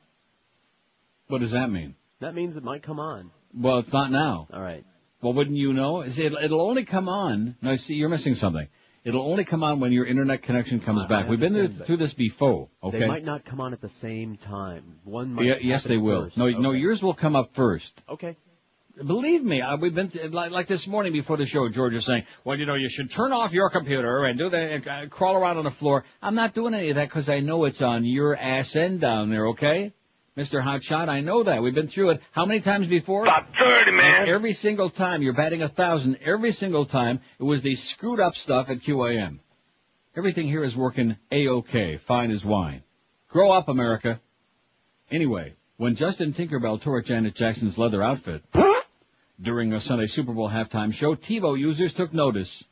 What 1.27 1.41
does 1.41 1.51
that 1.51 1.69
mean? 1.69 1.93
That 2.19 2.33
means 2.33 2.57
it 2.57 2.63
might 2.63 2.81
come 2.81 2.99
on. 2.99 3.29
Well, 3.53 3.77
it's 3.77 3.93
not 3.93 4.09
now. 4.09 4.47
All 4.51 4.61
right. 4.61 4.83
Well, 5.21 5.33
wouldn't 5.33 5.55
you 5.55 5.73
know? 5.73 6.03
See, 6.07 6.25
It'll, 6.25 6.39
it'll 6.39 6.61
only 6.67 6.83
come 6.83 7.07
on. 7.07 7.57
No, 7.61 7.75
see, 7.75 7.93
you're 7.93 8.09
missing 8.09 8.33
something. 8.33 8.67
It'll 9.03 9.23
only 9.23 9.45
come 9.45 9.63
on 9.63 9.79
when 9.79 9.91
your 9.91 10.05
internet 10.05 10.43
connection 10.43 10.79
comes 10.79 11.05
back. 11.05 11.25
I 11.25 11.29
We've 11.29 11.39
been 11.39 11.83
through, 11.85 11.97
this 11.97 12.13
before. 12.13 12.69
Okay. 12.83 12.99
They 12.99 13.07
might 13.07 13.25
not 13.25 13.45
come 13.45 13.59
on 13.59 13.73
at 13.73 13.81
the 13.81 13.89
same 13.89 14.37
time. 14.37 14.99
One 15.03 15.33
might. 15.33 15.45
Yeah, 15.45 15.55
yes, 15.59 15.83
they 15.83 15.97
will. 15.97 16.25
first. 16.25 16.37
No, 16.37 16.47
no, 16.49 16.71
yours 16.71 17.01
will 17.01 17.15
come 17.15 17.35
up 17.35 17.55
first. 17.55 17.99
Okay. 18.07 18.37
Believe 19.03 19.43
me, 19.43 19.61
I, 19.61 19.75
we've 19.75 19.95
been 19.95 20.09
th- 20.09 20.31
like, 20.31 20.51
like 20.51 20.67
this 20.67 20.85
morning 20.85 21.13
before 21.13 21.37
the 21.37 21.45
show. 21.45 21.67
George 21.69 21.95
is 21.95 22.05
saying, 22.05 22.25
"Well, 22.43 22.59
you 22.59 22.65
know, 22.65 22.75
you 22.75 22.89
should 22.89 23.09
turn 23.09 23.31
off 23.31 23.53
your 23.53 23.69
computer 23.69 24.25
and 24.25 24.37
do 24.37 24.49
that, 24.49 24.87
uh, 24.87 25.07
crawl 25.07 25.35
around 25.35 25.57
on 25.57 25.63
the 25.63 25.71
floor." 25.71 26.03
I'm 26.21 26.35
not 26.35 26.53
doing 26.53 26.73
any 26.73 26.89
of 26.89 26.95
that 26.97 27.07
because 27.07 27.29
I 27.29 27.39
know 27.39 27.63
it's 27.63 27.81
on 27.81 28.05
your 28.05 28.35
ass 28.35 28.75
end 28.75 28.99
down 28.99 29.29
there. 29.29 29.47
Okay, 29.47 29.93
Mister 30.41 30.59
Hotshot, 30.59 31.07
I 31.07 31.21
know 31.21 31.43
that. 31.43 31.61
We've 31.61 31.75
been 31.75 31.87
through 31.87 32.09
it. 32.09 32.21
How 32.31 32.45
many 32.45 32.61
times 32.61 32.87
before? 32.87 33.25
About 33.25 33.55
30, 33.55 33.91
man. 33.91 34.21
And 34.21 34.29
every 34.31 34.53
single 34.53 34.89
time, 34.89 35.21
you're 35.21 35.33
batting 35.35 35.61
a 35.61 35.69
thousand. 35.69 36.17
Every 36.25 36.51
single 36.51 36.87
time, 36.87 37.19
it 37.37 37.43
was 37.43 37.61
the 37.61 37.75
screwed 37.75 38.19
up 38.19 38.35
stuff 38.35 38.67
at 38.71 38.79
QAM. 38.79 39.37
Everything 40.17 40.47
here 40.47 40.63
is 40.63 40.75
working 40.75 41.15
a-okay, 41.31 41.97
fine 41.97 42.31
as 42.31 42.43
wine. 42.43 42.81
Grow 43.29 43.51
up, 43.51 43.69
America. 43.69 44.19
Anyway, 45.11 45.53
when 45.77 45.93
Justin 45.93 46.33
Tinkerbell 46.33 46.81
tore 46.81 47.03
Janet 47.03 47.35
Jackson's 47.35 47.77
leather 47.77 48.01
outfit 48.01 48.43
during 49.39 49.73
a 49.73 49.79
Sunday 49.79 50.07
Super 50.07 50.33
Bowl 50.33 50.49
halftime 50.49 50.91
show, 50.91 51.13
TiVo 51.13 51.55
users 51.55 51.93
took 51.93 52.15
notice. 52.15 52.63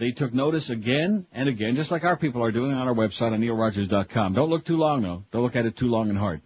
They 0.00 0.12
took 0.12 0.32
notice 0.32 0.70
again 0.70 1.26
and 1.30 1.46
again, 1.46 1.76
just 1.76 1.90
like 1.90 2.04
our 2.04 2.16
people 2.16 2.42
are 2.42 2.50
doing 2.50 2.72
on 2.72 2.88
our 2.88 2.94
website 2.94 3.32
on 3.32 3.40
neilrogers.com. 3.42 4.32
Don't 4.32 4.48
look 4.48 4.64
too 4.64 4.78
long 4.78 5.02
though. 5.02 5.24
Don't 5.30 5.42
look 5.42 5.56
at 5.56 5.66
it 5.66 5.76
too 5.76 5.88
long 5.88 6.08
and 6.08 6.16
hard. 6.16 6.40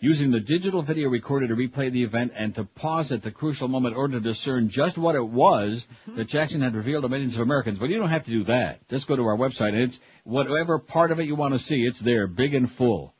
Using 0.00 0.30
the 0.30 0.40
digital 0.40 0.82
video 0.82 1.08
recorder 1.08 1.48
to 1.48 1.56
replay 1.56 1.90
the 1.90 2.02
event 2.02 2.32
and 2.36 2.54
to 2.56 2.64
pause 2.64 3.10
at 3.10 3.22
the 3.22 3.30
crucial 3.30 3.68
moment 3.68 3.94
in 3.94 3.98
order 3.98 4.20
to 4.20 4.20
discern 4.20 4.68
just 4.68 4.98
what 4.98 5.14
it 5.14 5.26
was 5.26 5.88
that 6.08 6.28
Jackson 6.28 6.60
had 6.60 6.74
revealed 6.74 7.04
to 7.04 7.08
millions 7.08 7.36
of 7.36 7.40
Americans. 7.40 7.78
But 7.78 7.88
you 7.88 7.96
don't 7.96 8.10
have 8.10 8.26
to 8.26 8.30
do 8.30 8.44
that. 8.44 8.86
Just 8.90 9.08
go 9.08 9.16
to 9.16 9.22
our 9.22 9.38
website 9.38 9.70
and 9.70 9.80
it's 9.80 9.98
whatever 10.24 10.78
part 10.78 11.12
of 11.12 11.18
it 11.18 11.24
you 11.24 11.36
want 11.36 11.54
to 11.54 11.58
see, 11.58 11.86
it's 11.86 12.00
there, 12.00 12.26
big 12.26 12.52
and 12.52 12.70
full. 12.70 13.14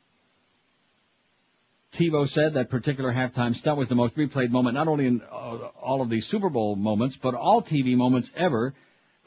TiVo 1.93 2.29
said 2.29 2.53
that 2.53 2.69
particular 2.69 3.11
halftime 3.11 3.55
stunt 3.55 3.79
was 3.79 3.87
the 3.87 3.95
most 3.95 4.15
replayed 4.15 4.51
moment, 4.51 4.75
not 4.75 4.87
only 4.87 5.07
in 5.07 5.21
uh, 5.31 5.69
all 5.81 6.03
of 6.03 6.09
the 6.11 6.21
Super 6.21 6.51
Bowl 6.51 6.75
moments, 6.75 7.17
but 7.17 7.33
all 7.33 7.63
TV 7.63 7.97
moments 7.97 8.31
ever 8.35 8.75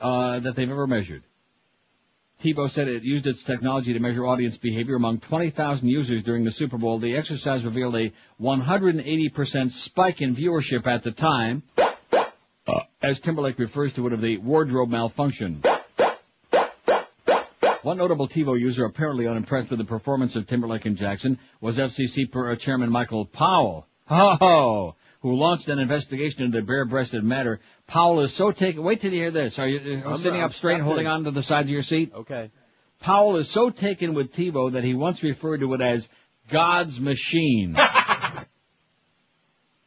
uh, 0.01 0.41
that 0.41 0.57
they've 0.57 0.71
ever 0.71 0.87
measured. 0.87 1.23
TiVo 2.43 2.71
said 2.71 2.89
it 2.89 3.03
used 3.03 3.27
its 3.27 3.45
technology 3.45 3.93
to 3.93 3.99
measure 3.99 4.27
audience 4.27 4.57
behavior 4.57 4.97
among 4.97 5.19
20,000 5.19 5.87
users 5.87 6.25
during 6.25 6.45
the 6.45 6.51
Super 6.51 6.79
Bowl. 6.79 6.99
The 6.99 7.17
exercise 7.17 7.67
revealed 7.67 7.95
a 7.97 8.13
180% 8.41 9.71
spike 9.71 10.23
in 10.23 10.35
viewership 10.35 10.87
at 10.87 11.03
the 11.03 11.11
time, 11.11 11.63
as 13.03 13.21
Timberlake 13.21 13.59
refers 13.59 13.93
to 13.95 14.07
it 14.07 14.15
of 14.15 14.23
the 14.23 14.39
wardrobe 14.39 14.89
malfunction. 14.89 15.63
One 17.83 17.99
notable 17.99 18.29
TiVo 18.29 18.59
user 18.59 18.87
apparently 18.87 19.27
unimpressed 19.27 19.71
with 19.71 19.79
the 19.79 19.85
performance 19.85 20.37
of 20.37 20.47
Timberlake 20.47 20.87
and 20.87 20.97
Jackson 20.97 21.39
was 21.61 21.77
FCC 21.79 22.29
uh, 22.35 22.57
Chairman 22.57 22.91
Michael 22.91 23.27
Powell. 23.27 23.87
Oh, 24.13 24.97
who 25.21 25.37
launched 25.37 25.69
an 25.69 25.79
investigation 25.79 26.43
into 26.43 26.61
the 26.61 26.67
bare-breasted 26.67 27.23
matter. 27.23 27.61
Powell 27.87 28.21
is 28.21 28.35
so 28.35 28.51
taken. 28.51 28.83
Wait 28.83 29.01
till 29.01 29.13
you 29.13 29.21
hear 29.21 29.31
this. 29.31 29.59
Are 29.59 29.69
you 29.69 30.03
uh, 30.03 30.11
I'm- 30.11 30.19
sitting 30.19 30.41
I'm 30.41 30.47
up 30.47 30.55
straight, 30.55 30.75
strapped 30.75 30.85
holding 30.85 31.07
on 31.07 31.25
to 31.25 31.31
the 31.31 31.43
sides 31.43 31.69
of 31.69 31.73
your 31.73 31.83
seat? 31.83 32.13
Okay. 32.15 32.51
Powell 33.01 33.37
is 33.37 33.49
so 33.49 33.71
taken 33.71 34.15
with 34.15 34.33
TiVo 34.33 34.73
that 34.73 34.85
he 34.85 34.95
once 34.95 35.23
referred 35.23 35.61
to 35.61 35.73
it 35.75 35.81
as 35.81 36.09
God's 36.51 37.01
machine. 37.01 37.75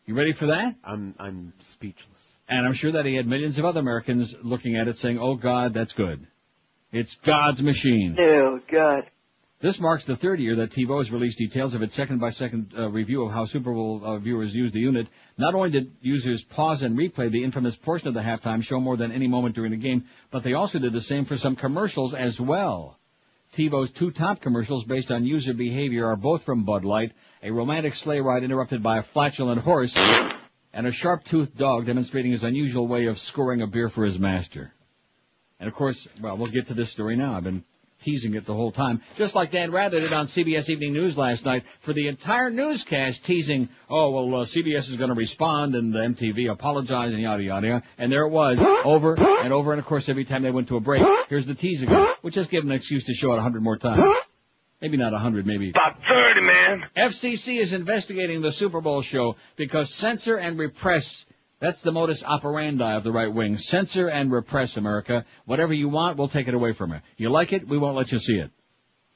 you 0.05 0.15
ready 0.15 0.33
for 0.33 0.47
that? 0.47 0.75
I'm 0.83 1.15
I'm 1.19 1.53
speechless. 1.59 2.31
And 2.47 2.65
I'm 2.65 2.73
sure 2.73 2.91
that 2.91 3.05
he 3.05 3.15
had 3.15 3.27
millions 3.27 3.57
of 3.57 3.65
other 3.65 3.79
Americans 3.79 4.35
looking 4.41 4.75
at 4.75 4.87
it 4.87 4.97
saying, 4.97 5.17
oh 5.19 5.35
God, 5.35 5.73
that's 5.73 5.93
good. 5.93 6.27
It's 6.91 7.17
God's 7.17 7.61
machine. 7.61 8.15
Ew, 8.17 8.61
God. 8.71 9.03
This 9.63 9.79
marks 9.79 10.03
the 10.03 10.17
third 10.17 10.41
year 10.41 10.57
that 10.57 10.71
TiVo 10.71 10.97
has 10.97 11.09
released 11.09 11.37
details 11.37 11.73
of 11.73 11.81
its 11.81 11.93
second-by-second 11.93 12.73
uh, 12.77 12.89
review 12.89 13.23
of 13.23 13.31
how 13.31 13.45
Super 13.45 13.71
Bowl 13.71 14.01
uh, 14.03 14.17
viewers 14.17 14.53
use 14.53 14.73
the 14.73 14.81
unit. 14.81 15.07
Not 15.37 15.55
only 15.55 15.69
did 15.69 15.95
users 16.01 16.43
pause 16.43 16.83
and 16.83 16.97
replay 16.97 17.31
the 17.31 17.45
infamous 17.45 17.77
portion 17.77 18.09
of 18.09 18.13
the 18.13 18.19
halftime 18.19 18.61
show 18.61 18.81
more 18.81 18.97
than 18.97 19.13
any 19.13 19.25
moment 19.25 19.55
during 19.55 19.71
the 19.71 19.77
game, 19.77 20.03
but 20.31 20.43
they 20.43 20.51
also 20.51 20.79
did 20.79 20.91
the 20.91 20.99
same 20.99 21.23
for 21.23 21.37
some 21.37 21.55
commercials 21.55 22.13
as 22.13 22.41
well. 22.41 22.99
TiVo's 23.55 23.91
two 23.91 24.11
top 24.11 24.41
commercials 24.41 24.83
based 24.83 25.11
on 25.11 25.25
user 25.25 25.53
behavior 25.53 26.07
are 26.07 26.17
both 26.17 26.43
from 26.43 26.65
Bud 26.65 26.83
Light, 26.83 27.13
a 27.41 27.49
romantic 27.49 27.93
sleigh 27.93 28.19
ride 28.19 28.43
interrupted 28.43 28.83
by 28.83 28.97
a 28.97 29.01
flatulent 29.01 29.61
horse, 29.61 29.95
and 30.73 30.85
a 30.85 30.91
sharp-toothed 30.91 31.57
dog 31.57 31.85
demonstrating 31.85 32.33
his 32.33 32.43
unusual 32.43 32.85
way 32.85 33.05
of 33.05 33.17
scoring 33.17 33.61
a 33.61 33.67
beer 33.67 33.87
for 33.87 34.03
his 34.03 34.19
master. 34.19 34.73
And 35.57 35.69
of 35.69 35.73
course, 35.73 36.05
well, 36.19 36.35
we'll 36.35 36.51
get 36.51 36.67
to 36.67 36.73
this 36.73 36.91
story 36.91 37.15
now. 37.15 37.37
I've 37.37 37.45
been 37.45 37.63
teasing 38.01 38.35
it 38.35 38.45
the 38.45 38.53
whole 38.53 38.71
time. 38.71 39.01
Just 39.17 39.35
like 39.35 39.51
Dan 39.51 39.71
Rather 39.71 39.99
did 39.99 40.13
on 40.13 40.27
CBS 40.27 40.69
Evening 40.69 40.93
News 40.93 41.17
last 41.17 41.45
night 41.45 41.63
for 41.79 41.93
the 41.93 42.07
entire 42.07 42.49
newscast 42.49 43.23
teasing, 43.25 43.69
oh, 43.89 44.11
well, 44.11 44.41
uh, 44.41 44.45
CBS 44.45 44.89
is 44.89 44.97
going 44.97 45.09
to 45.09 45.15
respond 45.15 45.75
and 45.75 45.93
the 45.93 45.99
MTV 45.99 46.51
apologize 46.51 47.13
and 47.13 47.21
yada, 47.21 47.43
yada, 47.43 47.67
yada. 47.67 47.83
And 47.97 48.11
there 48.11 48.25
it 48.25 48.31
was, 48.31 48.59
over 48.59 49.15
and 49.15 49.53
over. 49.53 49.71
And 49.71 49.79
of 49.79 49.85
course, 49.85 50.09
every 50.09 50.25
time 50.25 50.43
they 50.43 50.51
went 50.51 50.67
to 50.69 50.77
a 50.77 50.79
break, 50.79 51.03
here's 51.29 51.45
the 51.45 51.55
tease 51.55 51.83
again, 51.83 52.07
which 52.21 52.35
just 52.35 52.49
gave 52.49 52.61
them 52.61 52.71
an 52.71 52.77
excuse 52.77 53.05
to 53.05 53.13
show 53.13 53.33
it 53.33 53.37
a 53.37 53.41
hundred 53.41 53.63
more 53.63 53.77
times. 53.77 54.03
Maybe 54.81 54.97
not 54.97 55.13
a 55.13 55.17
hundred, 55.17 55.47
maybe. 55.47 55.69
About 55.69 55.95
30, 56.05 56.41
man. 56.41 56.83
FCC 56.97 57.57
is 57.57 57.71
investigating 57.71 58.41
the 58.41 58.51
Super 58.51 58.81
Bowl 58.81 59.01
show 59.01 59.37
because 59.55 59.93
censor 59.93 60.35
and 60.35 60.59
repress 60.59 61.25
that's 61.63 61.79
the 61.79 61.93
modus 61.93 62.25
operandi 62.25 62.93
of 62.93 63.05
the 63.05 63.11
right 63.13 63.33
wing. 63.33 63.55
Censor 63.55 64.09
and 64.09 64.29
repress 64.29 64.75
America. 64.75 65.25
Whatever 65.45 65.71
you 65.71 65.87
want, 65.87 66.17
we'll 66.17 66.27
take 66.27 66.49
it 66.49 66.53
away 66.53 66.73
from 66.73 66.91
you. 66.91 66.99
You 67.15 67.29
like 67.29 67.53
it, 67.53 67.65
we 67.65 67.77
won't 67.77 67.95
let 67.95 68.11
you 68.11 68.19
see 68.19 68.35
it. 68.37 68.51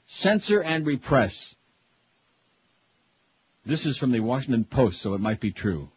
Censor 0.06 0.64
and 0.64 0.86
repress. 0.86 1.54
This 3.66 3.86
is 3.86 3.98
from 3.98 4.14
the 4.14 4.22
Washington 4.22 4.64
Post, 4.64 5.02
so 5.02 5.14
it 5.14 5.20
might 5.20 5.42
be 5.42 5.52
true. 5.52 5.90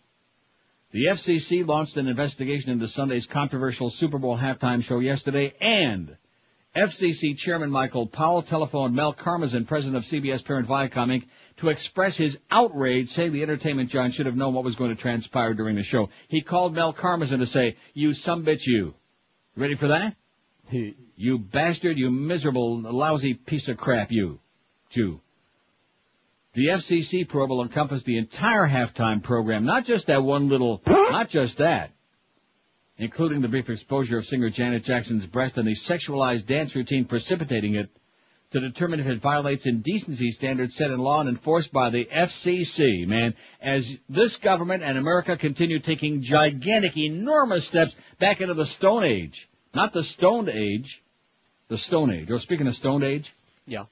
The 0.91 1.05
FCC 1.05 1.65
launched 1.65 1.97
an 1.97 2.09
investigation 2.09 2.73
into 2.73 2.89
Sunday's 2.89 3.29
controversial 3.29 3.89
Super 3.89 4.19
Bowl 4.19 4.37
halftime 4.37 4.83
show 4.83 4.99
yesterday, 4.99 5.55
and 5.61 6.17
FCC 6.75 7.37
Chairman 7.37 7.71
Michael 7.71 8.09
Powell 8.09 8.43
telephoned 8.43 8.93
Mel 8.93 9.15
Karmazin, 9.15 9.69
president 9.69 9.99
of 9.99 10.03
CBS 10.03 10.45
parent 10.45 10.67
Viacom 10.67 11.13
Inc., 11.13 11.29
to 11.61 11.69
express 11.69 12.17
his 12.17 12.39
outrage, 12.51 13.11
saying 13.11 13.33
the 13.33 13.43
entertainment 13.43 13.91
giant 13.91 14.15
should 14.15 14.25
have 14.25 14.37
known 14.37 14.55
what 14.55 14.65
was 14.65 14.77
going 14.77 14.91
to 14.91 15.01
transpire 15.01 15.53
during 15.53 15.77
the 15.77 15.83
show. 15.83 16.09
He 16.29 16.41
called 16.41 16.75
Mel 16.75 16.95
Karmazin 16.95 17.39
to 17.39 17.47
say, 17.47 17.77
you 17.93 18.11
sumbitch 18.11 18.67
you. 18.67 18.95
Ready 19.57 19.75
for 19.75 19.89
that? 19.89 20.17
you 20.73 21.39
bastard, 21.39 21.99
you 21.99 22.11
miserable, 22.11 22.81
lousy 22.81 23.35
piece 23.35 23.69
of 23.69 23.77
crap, 23.77 24.11
you. 24.11 24.41
Jew. 24.89 25.21
The 26.55 26.69
FCC 26.69 27.29
probe 27.29 27.51
will 27.51 27.63
encompass 27.63 28.05
the 28.05 28.17
entire 28.17 28.67
halftime 28.67 29.23
program, 29.23 29.65
not 29.65 29.85
just 29.85 30.07
that 30.07 30.23
one 30.23 30.49
little, 30.49 30.81
not 30.87 31.29
just 31.29 31.59
that, 31.59 31.91
including 32.97 33.43
the 33.43 33.49
brief 33.49 33.69
exposure 33.69 34.17
of 34.17 34.25
singer 34.25 34.49
Janet 34.49 34.85
Jackson's 34.85 35.27
breast 35.27 35.59
and 35.59 35.69
the 35.69 35.75
sexualized 35.75 36.47
dance 36.47 36.75
routine 36.75 37.05
precipitating 37.05 37.75
it, 37.75 37.91
to 38.53 38.61
determine 38.61 38.99
if 39.01 39.07
it 39.07 39.21
violates 39.21 39.67
indecency 39.67 40.31
standards 40.33 40.75
set 40.75 40.91
in 40.91 40.99
law 40.99 41.21
and 41.21 41.29
enforced 41.29 41.73
by 41.73 41.91
the 41.91 42.05
FCC, 42.07 43.07
man, 43.07 43.35
as 43.63 43.97
this 44.09 44.37
government 44.37 44.83
and 44.83 44.99
America 44.99 45.37
continue 45.37 45.79
taking 45.79 46.21
gigantic, 46.23 46.97
enormous 46.97 47.67
steps 47.67 47.95
back 48.19 48.41
into 48.41 48.55
the 48.55 48.67
Stone 48.67 49.05
Age. 49.05 49.49
Not 49.73 49.93
the 49.93 50.03
Stone 50.03 50.49
Age, 50.49 51.01
the 51.69 51.79
Stone 51.79 52.13
Age. 52.13 52.31
Or 52.31 52.39
speaking 52.39 52.67
of 52.67 52.75
Stone 52.75 53.05
Age, 53.05 53.33
Yeah. 53.67 53.85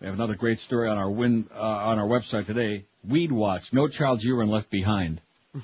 we 0.00 0.06
have 0.06 0.14
another 0.14 0.34
great 0.34 0.58
story 0.58 0.88
on 0.88 0.98
our 0.98 1.10
win, 1.10 1.48
uh, 1.54 1.60
on 1.60 2.00
our 2.00 2.08
website 2.08 2.46
today. 2.46 2.86
Weed 3.08 3.30
Watch, 3.30 3.72
no 3.72 3.86
child's 3.86 4.24
urine 4.24 4.50
left 4.50 4.68
behind. 4.68 5.20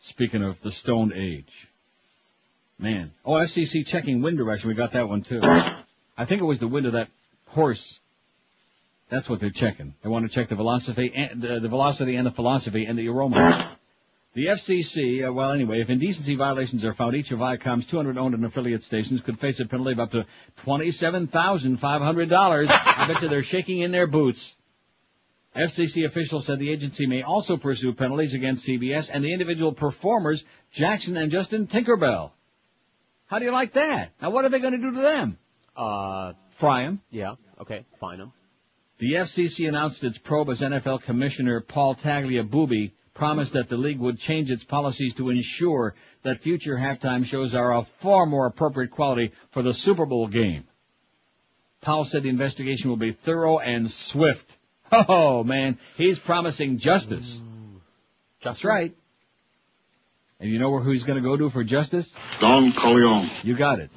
Speaking 0.00 0.42
of 0.42 0.60
the 0.60 0.70
Stone 0.70 1.12
Age. 1.14 1.68
Man. 2.78 3.12
Oh, 3.24 3.32
FCC 3.34 3.86
checking 3.86 4.20
wind 4.20 4.36
direction. 4.36 4.68
We 4.68 4.74
got 4.74 4.92
that 4.92 5.08
one 5.08 5.22
too. 5.22 5.40
I 6.22 6.24
think 6.24 6.40
it 6.40 6.44
was 6.44 6.60
the 6.60 6.68
wind 6.68 6.86
of 6.86 6.92
that 6.92 7.08
horse. 7.48 7.98
That's 9.10 9.28
what 9.28 9.40
they're 9.40 9.50
checking. 9.50 9.94
They 10.04 10.08
want 10.08 10.24
to 10.24 10.32
check 10.32 10.48
the 10.48 10.54
velocity 10.54 11.12
and 11.12 11.42
the, 11.42 11.68
velocity 11.68 12.14
and 12.14 12.24
the 12.24 12.30
philosophy 12.30 12.84
and 12.84 12.96
the 12.96 13.08
aroma. 13.08 13.76
The 14.34 14.46
FCC, 14.46 15.28
uh, 15.28 15.32
well 15.32 15.50
anyway, 15.50 15.80
if 15.80 15.90
indecency 15.90 16.36
violations 16.36 16.84
are 16.84 16.94
found, 16.94 17.16
each 17.16 17.32
of 17.32 17.40
Viacom's 17.40 17.88
200 17.88 18.16
owned 18.18 18.34
and 18.34 18.44
affiliate 18.44 18.84
stations 18.84 19.20
could 19.20 19.40
face 19.40 19.58
a 19.58 19.66
penalty 19.66 19.94
of 19.94 19.98
up 19.98 20.12
to 20.12 20.24
$27,500. 20.64 22.70
I 22.70 23.08
bet 23.08 23.20
you 23.20 23.28
they're 23.28 23.42
shaking 23.42 23.80
in 23.80 23.90
their 23.90 24.06
boots. 24.06 24.54
FCC 25.56 26.06
officials 26.06 26.46
said 26.46 26.60
the 26.60 26.70
agency 26.70 27.06
may 27.06 27.22
also 27.22 27.56
pursue 27.56 27.94
penalties 27.94 28.32
against 28.32 28.64
CBS 28.64 29.10
and 29.12 29.24
the 29.24 29.32
individual 29.32 29.72
performers, 29.72 30.44
Jackson 30.70 31.16
and 31.16 31.32
Justin 31.32 31.66
Tinkerbell. 31.66 32.30
How 33.26 33.40
do 33.40 33.44
you 33.44 33.50
like 33.50 33.72
that? 33.72 34.12
Now 34.22 34.30
what 34.30 34.44
are 34.44 34.50
they 34.50 34.60
going 34.60 34.74
to 34.74 34.78
do 34.78 34.92
to 34.92 35.00
them? 35.00 35.38
Uh, 35.76 36.32
Fry 36.56 36.84
'em. 36.84 37.00
yeah. 37.10 37.34
Okay. 37.60 37.84
Fine 38.00 38.18
them. 38.18 38.32
The 38.98 39.14
FCC 39.14 39.68
announced 39.68 40.04
its 40.04 40.18
probe 40.18 40.48
as 40.50 40.60
NFL 40.60 41.02
Commissioner 41.02 41.60
Paul 41.60 41.94
Tagliabue 41.96 42.92
promised 43.14 43.54
that 43.54 43.68
the 43.68 43.76
league 43.76 43.98
would 43.98 44.18
change 44.18 44.50
its 44.50 44.64
policies 44.64 45.14
to 45.16 45.30
ensure 45.30 45.94
that 46.22 46.38
future 46.38 46.76
halftime 46.76 47.24
shows 47.24 47.54
are 47.54 47.74
of 47.74 47.88
far 48.00 48.26
more 48.26 48.46
appropriate 48.46 48.90
quality 48.90 49.32
for 49.50 49.62
the 49.62 49.74
Super 49.74 50.06
Bowl 50.06 50.28
game. 50.28 50.64
Powell 51.80 52.04
said 52.04 52.22
the 52.22 52.28
investigation 52.28 52.90
will 52.90 52.96
be 52.96 53.12
thorough 53.12 53.58
and 53.58 53.90
swift. 53.90 54.50
Oh 54.94 55.42
man, 55.42 55.78
he's 55.96 56.18
promising 56.18 56.76
justice. 56.76 57.40
That's 58.44 58.62
right. 58.62 58.94
And 60.38 60.50
you 60.50 60.58
know 60.58 60.68
where 60.70 60.82
who 60.82 60.90
he's 60.90 61.04
going 61.04 61.16
to 61.16 61.26
go 61.26 61.34
to 61.34 61.48
for 61.48 61.64
justice? 61.64 62.12
Don 62.40 62.72
Corleone. 62.74 63.30
You 63.42 63.56
got 63.56 63.78
it. 63.78 63.90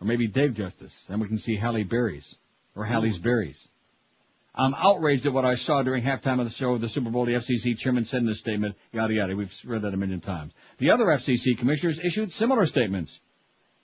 Or 0.00 0.06
maybe 0.06 0.26
Dave 0.28 0.54
Justice. 0.54 0.94
Then 1.08 1.20
we 1.20 1.28
can 1.28 1.38
see 1.38 1.56
Halle 1.56 1.84
Berry's. 1.84 2.34
Or 2.76 2.84
hmm. 2.86 2.92
Halle's 2.92 3.18
Berries. 3.18 3.68
I'm 4.54 4.74
outraged 4.74 5.24
at 5.24 5.32
what 5.32 5.44
I 5.44 5.54
saw 5.54 5.82
during 5.82 6.02
halftime 6.02 6.40
of 6.40 6.46
the 6.46 6.52
show 6.52 6.72
of 6.72 6.80
the 6.80 6.88
Super 6.88 7.10
Bowl. 7.10 7.24
The 7.24 7.34
FCC 7.34 7.78
chairman 7.78 8.04
said 8.04 8.22
in 8.22 8.28
a 8.28 8.34
statement, 8.34 8.74
yada 8.92 9.14
yada. 9.14 9.36
We've 9.36 9.54
read 9.64 9.82
that 9.82 9.94
a 9.94 9.96
million 9.96 10.20
times. 10.20 10.52
The 10.78 10.90
other 10.90 11.04
FCC 11.04 11.56
commissioners 11.56 12.00
issued 12.00 12.32
similar 12.32 12.66
statements. 12.66 13.20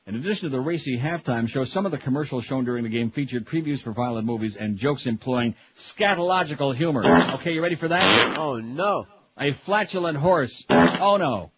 In 0.06 0.16
addition 0.16 0.50
to 0.50 0.56
the 0.56 0.60
racy 0.60 0.98
halftime 0.98 1.48
show, 1.48 1.64
some 1.64 1.86
of 1.86 1.92
the 1.92 1.98
commercials 1.98 2.44
shown 2.44 2.64
during 2.64 2.82
the 2.82 2.90
game 2.90 3.10
featured 3.10 3.46
previews 3.46 3.80
for 3.80 3.92
violent 3.92 4.26
movies 4.26 4.56
and 4.56 4.76
jokes 4.76 5.06
employing 5.06 5.54
scatological 5.76 6.74
humor. 6.74 7.04
Okay, 7.34 7.54
you 7.54 7.62
ready 7.62 7.76
for 7.76 7.88
that? 7.88 8.36
Oh 8.36 8.56
no. 8.56 9.06
A 9.38 9.52
flatulent 9.52 10.18
horse. 10.18 10.64
Oh 10.68 11.16
no. 11.16 11.52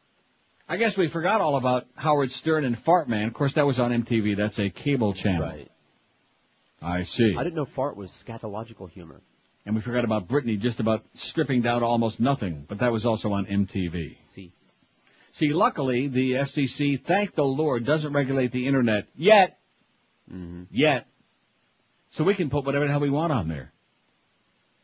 I 0.69 0.77
guess 0.77 0.97
we 0.97 1.09
forgot 1.09 1.41
all 1.41 1.57
about 1.57 1.87
Howard 1.95 2.31
Stern 2.31 2.65
and 2.65 2.77
Fart 2.77 3.09
Man. 3.09 3.29
Of 3.29 3.35
course, 3.35 3.55
that 3.55 3.67
was 3.67 3.79
on 3.79 3.93
MTV. 3.93 4.37
That's 4.37 4.59
a 4.59 4.69
cable 4.69 5.13
channel. 5.13 5.47
Right. 5.47 5.71
I 6.83 7.03
see. 7.03 7.37
I 7.37 7.45
didn't 7.45 7.55
know 7.55 7.67
fart 7.67 7.97
was 7.97 8.11
scatological 8.11 8.91
humor. 8.91 9.21
And 9.65 9.75
we 9.75 9.81
forgot 9.81 10.05
about 10.05 10.29
Britney 10.29 10.59
just 10.59 10.81
about 10.81 11.05
stripping 11.15 11.63
down 11.63 11.81
to 11.81 11.87
almost 11.87 12.21
nothing, 12.21 12.65
but 12.69 12.79
that 12.79 12.93
was 12.93 13.07
also 13.07 13.33
on 13.33 13.47
MTV. 13.47 14.17
See. 14.35 14.53
See, 15.31 15.53
luckily, 15.53 16.09
the 16.09 16.33
FCC, 16.33 17.01
thank 17.01 17.35
the 17.35 17.45
Lord, 17.45 17.85
doesn't 17.85 18.13
regulate 18.13 18.53
the 18.53 18.67
internet 18.67 19.07
yet. 19.17 19.59
Mm-hmm. 20.33 20.65
Yet. 20.71 21.07
So 22.11 22.25
we 22.25 22.35
can 22.35 22.51
put 22.51 22.65
whatever 22.65 22.87
the 22.87 22.93
hell 22.93 23.01
we 23.01 23.11
want 23.11 23.33
on 23.33 23.49
there. 23.49 23.73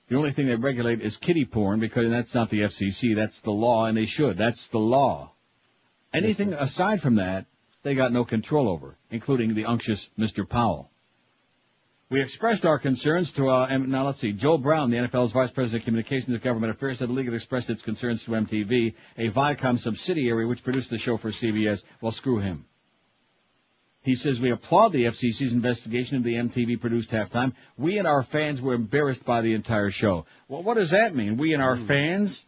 The 0.08 0.16
only 0.16 0.32
thing 0.32 0.46
they 0.46 0.56
regulate 0.56 1.00
is 1.00 1.16
kitty 1.16 1.44
porn 1.44 1.80
because 1.80 2.10
that's 2.10 2.34
not 2.34 2.50
the 2.50 2.60
FCC, 2.60 3.16
that's 3.16 3.38
the 3.40 3.52
law, 3.52 3.86
and 3.86 3.96
they 3.96 4.04
should. 4.04 4.36
That's 4.36 4.68
the 4.68 4.78
law. 4.78 5.31
Anything 6.12 6.52
aside 6.52 7.00
from 7.00 7.16
that, 7.16 7.46
they 7.82 7.94
got 7.94 8.12
no 8.12 8.24
control 8.24 8.68
over, 8.68 8.96
including 9.10 9.54
the 9.54 9.64
unctuous 9.64 10.10
Mr. 10.18 10.48
Powell. 10.48 10.90
We 12.10 12.20
expressed 12.20 12.66
our 12.66 12.78
concerns 12.78 13.32
to, 13.32 13.48
uh, 13.48 13.74
now 13.78 14.04
let's 14.04 14.20
see, 14.20 14.32
Joe 14.32 14.58
Brown, 14.58 14.90
the 14.90 14.98
NFL's 14.98 15.32
Vice 15.32 15.50
President 15.50 15.80
of 15.80 15.84
Communications 15.86 16.28
and 16.28 16.42
Government 16.42 16.70
Affairs, 16.70 16.98
said 16.98 17.08
the 17.08 17.14
league 17.14 17.24
had 17.24 17.34
expressed 17.34 17.70
its 17.70 17.80
concerns 17.80 18.22
to 18.24 18.32
MTV, 18.32 18.94
a 19.16 19.30
Viacom 19.30 19.78
subsidiary 19.78 20.44
which 20.44 20.62
produced 20.62 20.90
the 20.90 20.98
show 20.98 21.16
for 21.16 21.30
CBS. 21.30 21.82
Well, 22.02 22.12
screw 22.12 22.38
him. 22.38 22.66
He 24.02 24.14
says 24.14 24.42
we 24.42 24.50
applaud 24.50 24.92
the 24.92 25.04
FCC's 25.04 25.54
investigation 25.54 26.18
of 26.18 26.24
the 26.24 26.34
MTV 26.34 26.80
produced 26.80 27.12
halftime. 27.12 27.54
We 27.78 27.96
and 27.96 28.06
our 28.06 28.22
fans 28.22 28.60
were 28.60 28.74
embarrassed 28.74 29.24
by 29.24 29.40
the 29.40 29.54
entire 29.54 29.90
show. 29.90 30.26
Well, 30.48 30.62
what 30.62 30.74
does 30.74 30.90
that 30.90 31.14
mean? 31.14 31.38
We 31.38 31.54
and 31.54 31.62
our 31.62 31.76
fans? 31.76 32.44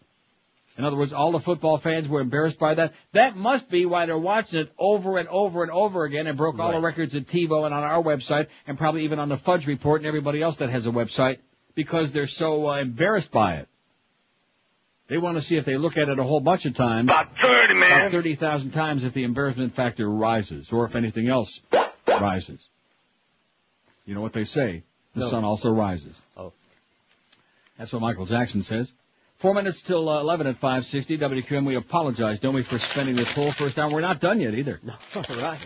In 0.76 0.84
other 0.84 0.96
words, 0.96 1.12
all 1.12 1.30
the 1.30 1.38
football 1.40 1.78
fans 1.78 2.08
were 2.08 2.20
embarrassed 2.20 2.58
by 2.58 2.74
that. 2.74 2.94
That 3.12 3.36
must 3.36 3.70
be 3.70 3.86
why 3.86 4.06
they're 4.06 4.18
watching 4.18 4.60
it 4.60 4.72
over 4.76 5.18
and 5.18 5.28
over 5.28 5.62
and 5.62 5.70
over 5.70 6.04
again 6.04 6.26
and 6.26 6.36
broke 6.36 6.58
all 6.58 6.72
the 6.72 6.80
records 6.80 7.14
at 7.14 7.26
TiVo 7.26 7.64
and 7.64 7.72
on 7.74 7.84
our 7.84 8.02
website 8.02 8.48
and 8.66 8.76
probably 8.76 9.02
even 9.04 9.20
on 9.20 9.28
the 9.28 9.36
Fudge 9.36 9.68
Report 9.68 10.00
and 10.00 10.06
everybody 10.06 10.42
else 10.42 10.56
that 10.56 10.70
has 10.70 10.86
a 10.86 10.90
website 10.90 11.38
because 11.76 12.10
they're 12.10 12.26
so 12.26 12.68
uh, 12.68 12.78
embarrassed 12.78 13.30
by 13.30 13.54
it. 13.54 13.68
They 15.06 15.18
want 15.18 15.36
to 15.36 15.42
see 15.42 15.56
if 15.56 15.64
they 15.64 15.76
look 15.76 15.96
at 15.96 16.08
it 16.08 16.18
a 16.18 16.24
whole 16.24 16.40
bunch 16.40 16.64
of 16.66 16.74
times. 16.74 17.08
About 17.08 17.36
30, 17.40 17.74
man. 17.74 18.00
About 18.00 18.10
30,000 18.10 18.70
times 18.72 19.04
if 19.04 19.12
the 19.12 19.22
embarrassment 19.22 19.76
factor 19.76 20.08
rises 20.10 20.72
or 20.72 20.86
if 20.86 20.96
anything 20.96 21.28
else 21.28 21.60
rises. 22.08 22.66
You 24.06 24.14
know 24.14 24.22
what 24.22 24.32
they 24.32 24.44
say? 24.44 24.82
The 25.14 25.20
No. 25.20 25.28
sun 25.28 25.44
also 25.44 25.70
rises. 25.70 26.16
Oh. 26.36 26.52
That's 27.78 27.92
what 27.92 28.02
Michael 28.02 28.26
Jackson 28.26 28.62
says. 28.62 28.90
Four 29.44 29.52
minutes 29.52 29.82
till 29.82 30.08
uh, 30.08 30.20
11 30.20 30.46
at 30.46 30.56
560 30.56 31.18
WQAM. 31.18 31.66
We 31.66 31.74
apologize, 31.74 32.40
don't 32.40 32.54
we, 32.54 32.62
for 32.62 32.78
spending 32.78 33.14
this 33.14 33.30
whole 33.34 33.52
first 33.52 33.78
hour. 33.78 33.92
We're 33.92 34.00
not 34.00 34.18
done 34.18 34.40
yet 34.40 34.54
either. 34.54 34.80
All 35.14 35.22
right. 35.36 35.60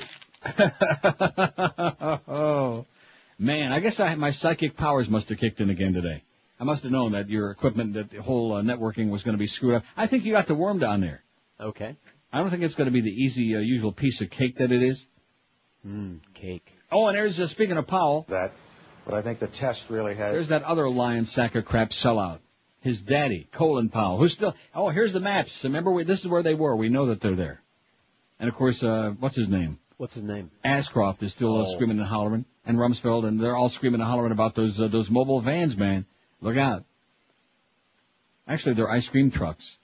oh, 2.26 2.86
man, 3.38 3.70
I 3.70 3.78
guess 3.78 4.00
I, 4.00 4.16
my 4.16 4.32
psychic 4.32 4.76
powers 4.76 5.08
must 5.08 5.28
have 5.28 5.38
kicked 5.38 5.60
in 5.60 5.70
again 5.70 5.92
today. 5.92 6.24
I 6.58 6.64
must 6.64 6.82
have 6.82 6.90
known 6.90 7.12
that 7.12 7.28
your 7.28 7.52
equipment, 7.52 7.94
that 7.94 8.10
the 8.10 8.20
whole 8.20 8.54
uh, 8.54 8.62
networking 8.62 9.10
was 9.10 9.22
going 9.22 9.34
to 9.34 9.38
be 9.38 9.46
screwed 9.46 9.76
up. 9.76 9.84
I 9.96 10.08
think 10.08 10.24
you 10.24 10.32
got 10.32 10.48
the 10.48 10.56
worm 10.56 10.80
down 10.80 11.00
there. 11.00 11.22
Okay. 11.60 11.96
I 12.32 12.38
don't 12.40 12.50
think 12.50 12.64
it's 12.64 12.74
going 12.74 12.86
to 12.86 12.92
be 12.92 13.02
the 13.02 13.14
easy, 13.14 13.54
uh, 13.54 13.60
usual 13.60 13.92
piece 13.92 14.20
of 14.20 14.28
cake 14.28 14.58
that 14.58 14.72
it 14.72 14.82
is. 14.82 15.06
Mmm, 15.86 16.18
cake. 16.34 16.68
Oh, 16.90 17.06
and 17.06 17.16
there's, 17.16 17.38
uh, 17.38 17.46
speaking 17.46 17.76
of 17.76 17.86
Powell, 17.86 18.26
that, 18.28 18.50
but 19.04 19.14
I 19.14 19.22
think 19.22 19.38
the 19.38 19.46
test 19.46 19.88
really 19.88 20.16
has. 20.16 20.32
there's 20.34 20.48
that 20.48 20.64
other 20.64 20.90
lion 20.90 21.24
sack 21.26 21.54
of 21.54 21.64
crap 21.64 21.90
sellout. 21.90 22.40
His 22.80 23.02
daddy, 23.02 23.48
Colin 23.50 23.88
Powell, 23.88 24.18
who's 24.18 24.32
still, 24.32 24.54
oh, 24.74 24.88
here's 24.90 25.12
the 25.12 25.20
maps. 25.20 25.64
Remember, 25.64 25.90
we, 25.90 26.04
this 26.04 26.20
is 26.20 26.28
where 26.28 26.42
they 26.44 26.54
were. 26.54 26.76
We 26.76 26.88
know 26.88 27.06
that 27.06 27.20
they're 27.20 27.34
there. 27.34 27.60
And 28.38 28.48
of 28.48 28.54
course, 28.54 28.84
uh, 28.84 29.14
what's 29.18 29.34
his 29.34 29.48
name? 29.48 29.78
What's 29.96 30.14
his 30.14 30.22
name? 30.22 30.50
Ashcroft 30.64 31.22
is 31.24 31.32
still 31.32 31.56
uh, 31.56 31.62
Oh. 31.66 31.72
screaming 31.72 31.98
and 31.98 32.06
hollering, 32.06 32.44
and 32.64 32.78
Rumsfeld, 32.78 33.26
and 33.26 33.40
they're 33.40 33.56
all 33.56 33.68
screaming 33.68 34.00
and 34.00 34.08
hollering 34.08 34.30
about 34.30 34.54
those 34.54 34.80
uh, 34.80 34.86
those 34.86 35.10
mobile 35.10 35.40
vans, 35.40 35.76
man. 35.76 36.06
Look 36.40 36.56
out! 36.56 36.84
Actually, 38.46 38.74
they're 38.74 38.90
ice 38.90 39.08
cream 39.08 39.30
trucks. 39.30 39.76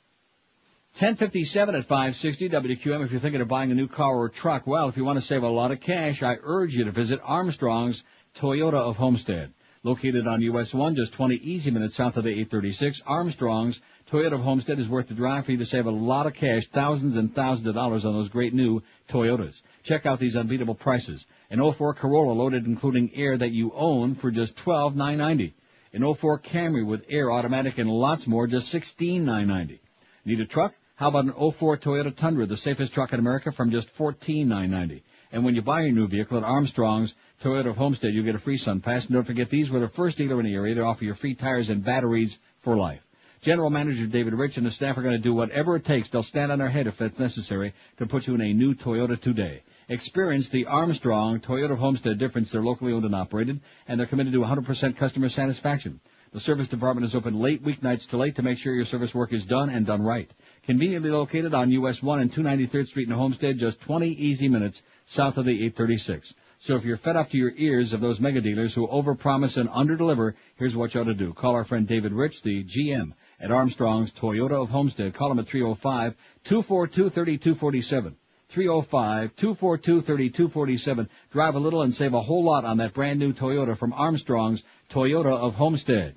1057 0.98 1.74
at 1.74 1.86
560 1.86 2.48
WQAM. 2.50 3.04
If 3.04 3.10
you're 3.10 3.20
thinking 3.20 3.40
of 3.40 3.48
buying 3.48 3.72
a 3.72 3.74
new 3.74 3.88
car 3.88 4.14
or 4.14 4.28
truck, 4.28 4.64
well, 4.68 4.88
if 4.88 4.96
you 4.96 5.04
want 5.04 5.18
to 5.18 5.26
save 5.26 5.42
a 5.42 5.48
lot 5.48 5.72
of 5.72 5.80
cash, 5.80 6.22
I 6.22 6.36
urge 6.40 6.76
you 6.76 6.84
to 6.84 6.92
visit 6.92 7.20
Armstrong's 7.24 8.04
Toyota 8.36 8.74
of 8.74 8.96
Homestead. 8.96 9.52
Located 9.84 10.26
on 10.26 10.40
US 10.40 10.72
1, 10.72 10.94
just 10.94 11.12
20 11.12 11.34
easy 11.36 11.70
minutes 11.70 11.96
south 11.96 12.16
of 12.16 12.24
the 12.24 12.30
836, 12.30 13.02
Armstrong's 13.06 13.82
Toyota 14.10 14.40
Homestead 14.40 14.78
is 14.78 14.88
worth 14.88 15.08
the 15.08 15.14
drive 15.14 15.44
for 15.44 15.52
you 15.52 15.58
to 15.58 15.66
save 15.66 15.84
a 15.84 15.90
lot 15.90 16.26
of 16.26 16.32
cash, 16.32 16.66
thousands 16.68 17.18
and 17.18 17.34
thousands 17.34 17.66
of 17.66 17.74
dollars 17.74 18.06
on 18.06 18.14
those 18.14 18.30
great 18.30 18.54
new 18.54 18.82
Toyotas. 19.10 19.60
Check 19.82 20.06
out 20.06 20.18
these 20.18 20.36
unbeatable 20.36 20.74
prices. 20.74 21.26
An 21.50 21.60
04 21.60 21.92
Corolla 21.92 22.32
loaded 22.32 22.64
including 22.64 23.10
air 23.14 23.36
that 23.36 23.52
you 23.52 23.72
own 23.74 24.14
for 24.14 24.30
just 24.30 24.56
12,990. 24.56 25.54
An 25.92 26.14
04 26.14 26.38
Camry 26.38 26.86
with 26.86 27.04
air, 27.10 27.30
automatic, 27.30 27.76
and 27.76 27.90
lots 27.90 28.26
more, 28.26 28.46
just 28.46 28.70
16,990. 28.70 29.82
Need 30.24 30.40
a 30.40 30.46
truck? 30.46 30.72
How 30.96 31.08
about 31.08 31.26
an 31.26 31.52
04 31.52 31.76
Toyota 31.76 32.16
Tundra, 32.16 32.46
the 32.46 32.56
safest 32.56 32.94
truck 32.94 33.12
in 33.12 33.18
America, 33.18 33.52
from 33.52 33.70
just 33.70 33.90
14,990? 33.90 35.04
And 35.30 35.44
when 35.44 35.54
you 35.54 35.62
buy 35.62 35.82
your 35.82 35.92
new 35.92 36.06
vehicle 36.06 36.38
at 36.38 36.44
Armstrong's 36.44 37.14
Toyota 37.42 37.70
of 37.70 37.76
Homestead, 37.76 38.14
you'll 38.14 38.24
get 38.24 38.34
a 38.34 38.38
free 38.38 38.56
Sun 38.56 38.80
Pass. 38.80 39.06
And 39.06 39.14
don't 39.14 39.24
forget, 39.24 39.50
these 39.50 39.70
were 39.70 39.80
the 39.80 39.88
first 39.88 40.18
dealer 40.18 40.38
in 40.40 40.46
the 40.46 40.54
area 40.54 40.74
to 40.76 40.82
offer 40.82 41.04
you 41.04 41.14
free 41.14 41.34
tires 41.34 41.68
and 41.70 41.84
batteries 41.84 42.38
for 42.58 42.76
life. 42.76 43.00
General 43.42 43.68
Manager 43.68 44.06
David 44.06 44.32
Rich 44.32 44.56
and 44.56 44.66
the 44.66 44.70
staff 44.70 44.96
are 44.96 45.02
going 45.02 45.16
to 45.16 45.22
do 45.22 45.34
whatever 45.34 45.76
it 45.76 45.84
takes. 45.84 46.08
They'll 46.08 46.22
stand 46.22 46.50
on 46.50 46.58
their 46.58 46.70
head 46.70 46.86
if 46.86 46.96
that's 46.96 47.18
necessary 47.18 47.74
to 47.98 48.06
put 48.06 48.26
you 48.26 48.34
in 48.34 48.40
a 48.40 48.54
new 48.54 48.74
Toyota 48.74 49.20
today. 49.20 49.62
Experience 49.90 50.48
the 50.48 50.64
Armstrong 50.64 51.40
Toyota 51.40 51.72
of 51.72 51.78
Homestead 51.78 52.18
difference. 52.18 52.50
They're 52.50 52.62
locally 52.62 52.94
owned 52.94 53.04
and 53.04 53.14
operated, 53.14 53.60
and 53.86 54.00
they're 54.00 54.06
committed 54.06 54.32
to 54.32 54.38
100% 54.38 54.96
customer 54.96 55.28
satisfaction. 55.28 56.00
The 56.32 56.40
service 56.40 56.70
department 56.70 57.04
is 57.04 57.14
open 57.14 57.38
late 57.38 57.62
weeknights 57.62 58.08
to 58.08 58.16
late 58.16 58.36
to 58.36 58.42
make 58.42 58.56
sure 58.56 58.74
your 58.74 58.86
service 58.86 59.14
work 59.14 59.34
is 59.34 59.44
done 59.44 59.68
and 59.68 59.84
done 59.84 60.02
right. 60.02 60.30
Conveniently 60.64 61.10
located 61.10 61.52
on 61.52 61.70
US 61.70 62.02
1 62.02 62.20
and 62.20 62.32
293rd 62.32 62.86
Street 62.86 63.08
in 63.08 63.14
Homestead, 63.14 63.58
just 63.58 63.80
20 63.82 64.08
easy 64.08 64.48
minutes 64.48 64.82
south 65.04 65.36
of 65.36 65.44
the 65.44 65.52
836. 65.52 66.34
So 66.64 66.74
if 66.76 66.84
you're 66.86 66.96
fed 66.96 67.16
up 67.16 67.28
to 67.28 67.36
your 67.36 67.52
ears 67.58 67.92
of 67.92 68.00
those 68.00 68.20
mega 68.20 68.40
dealers 68.40 68.74
who 68.74 68.88
overpromise 68.88 69.58
and 69.58 69.68
underdeliver, 69.68 70.32
here's 70.56 70.74
what 70.74 70.94
you 70.94 71.02
ought 71.02 71.04
to 71.04 71.12
do. 71.12 71.34
Call 71.34 71.52
our 71.52 71.66
friend 71.66 71.86
David 71.86 72.14
Rich, 72.14 72.40
the 72.40 72.64
GM 72.64 73.12
at 73.38 73.50
Armstrong's 73.50 74.10
Toyota 74.12 74.62
of 74.62 74.70
Homestead. 74.70 75.12
Call 75.12 75.30
him 75.30 75.40
at 75.40 75.44
305-242-3247. 75.44 78.14
305-242-3247. 78.50 81.08
Drive 81.32 81.54
a 81.54 81.58
little 81.58 81.82
and 81.82 81.92
save 81.92 82.14
a 82.14 82.22
whole 82.22 82.44
lot 82.44 82.64
on 82.64 82.78
that 82.78 82.94
brand 82.94 83.18
new 83.18 83.34
Toyota 83.34 83.76
from 83.76 83.92
Armstrong's 83.92 84.64
Toyota 84.90 85.36
of 85.36 85.56
Homestead. 85.56 86.14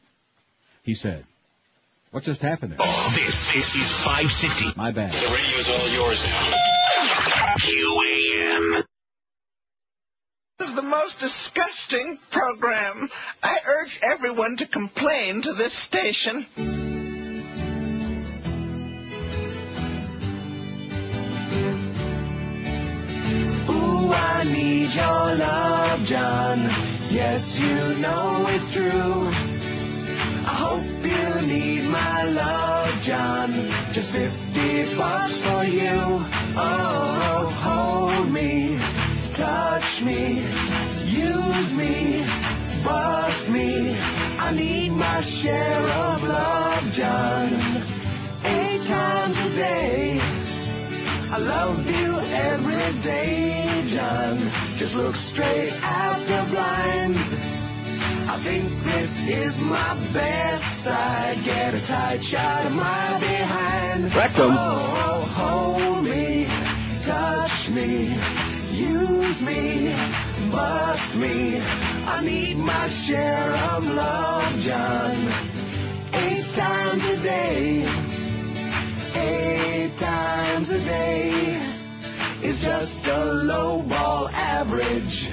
He 0.82 0.94
said. 0.94 1.26
What 2.12 2.24
just 2.24 2.42
happened 2.42 2.72
there? 2.72 2.88
This, 3.10 3.52
this 3.52 3.76
is 3.76 3.92
560. 3.92 4.76
My 4.78 4.92
bad. 4.92 5.12
The 5.12 5.28
radio's 5.28 5.68
all 5.68 5.90
yours 5.90 6.26
now. 6.26 6.77
This 10.58 10.70
is 10.70 10.76
the 10.76 10.82
most 10.82 11.20
disgusting 11.20 12.18
program. 12.32 13.12
I 13.44 13.60
urge 13.68 14.00
everyone 14.02 14.58
to 14.58 14.66
complain 14.66 15.44
to 15.44 15.54
this 15.54 15.72
station. 15.72 16.48
Ooh, 23.70 24.12
I 24.12 24.44
need 24.46 24.92
your 24.96 25.36
love, 25.36 26.06
John. 26.08 26.58
Yes, 27.12 27.60
you 27.60 28.02
know 28.02 28.48
it's 28.50 28.74
true. 28.74 29.28
I 30.44 30.56
hope 30.66 30.84
you 31.06 31.48
need 31.48 31.84
my 31.84 32.24
love, 32.24 33.02
John. 33.04 33.52
Just 33.92 34.12
50 34.12 34.96
bucks 34.96 35.38
for 35.44 35.64
you. 35.66 36.26
Oh, 36.60 37.54
hold 37.62 38.32
me, 38.32 38.80
touch 39.38 40.02
me, 40.02 40.40
use 41.06 41.74
me, 41.76 42.26
bust 42.84 43.50
me. 43.50 43.96
I 44.40 44.52
need 44.56 44.92
my 44.94 45.22
share 45.22 45.80
of 45.80 46.24
love, 46.24 46.94
John. 46.94 47.48
Eight 48.44 48.84
times 48.88 49.38
a 49.38 49.50
day. 49.56 50.20
I 51.30 51.38
love 51.38 51.86
you 51.86 52.20
every 52.20 53.02
day, 53.04 53.84
John. 53.88 54.40
Just 54.78 54.96
look 54.96 55.16
straight 55.16 55.74
at 55.84 56.18
the 56.32 56.52
blinds. 56.52 57.34
I 58.30 58.38
think 58.40 58.84
this 58.84 59.28
is 59.28 59.62
my 59.62 59.98
best 60.14 60.84
side. 60.84 61.38
Get 61.46 61.76
a 61.76 61.86
tight 61.86 62.24
shot 62.24 62.66
of 62.66 62.74
my 62.74 63.20
behind. 63.20 64.16
Rectum. 64.16 64.50
Oh, 64.50 65.04
oh 65.06 65.22
hold 65.42 66.04
me, 66.06 66.48
touch 67.04 67.70
me, 67.70 68.18
use 68.78 69.42
me, 69.42 69.94
bust 70.52 71.16
me. 71.16 71.60
I 71.60 72.22
need 72.24 72.58
my 72.58 72.88
share 72.88 73.52
of 73.72 73.86
love, 73.96 74.60
John. 74.60 75.16
Eight 76.14 76.46
times 76.54 77.04
a 77.06 77.18
day. 77.18 77.90
Eight 79.16 79.98
times 79.98 80.70
a 80.70 80.80
day 80.80 81.62
is 82.44 82.62
just 82.62 83.08
a 83.08 83.26
low 83.26 83.82
ball 83.82 84.30
average. 84.30 85.30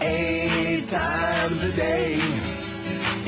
Eight 0.00 0.88
times 0.88 1.62
a 1.62 1.72
day 1.72 2.57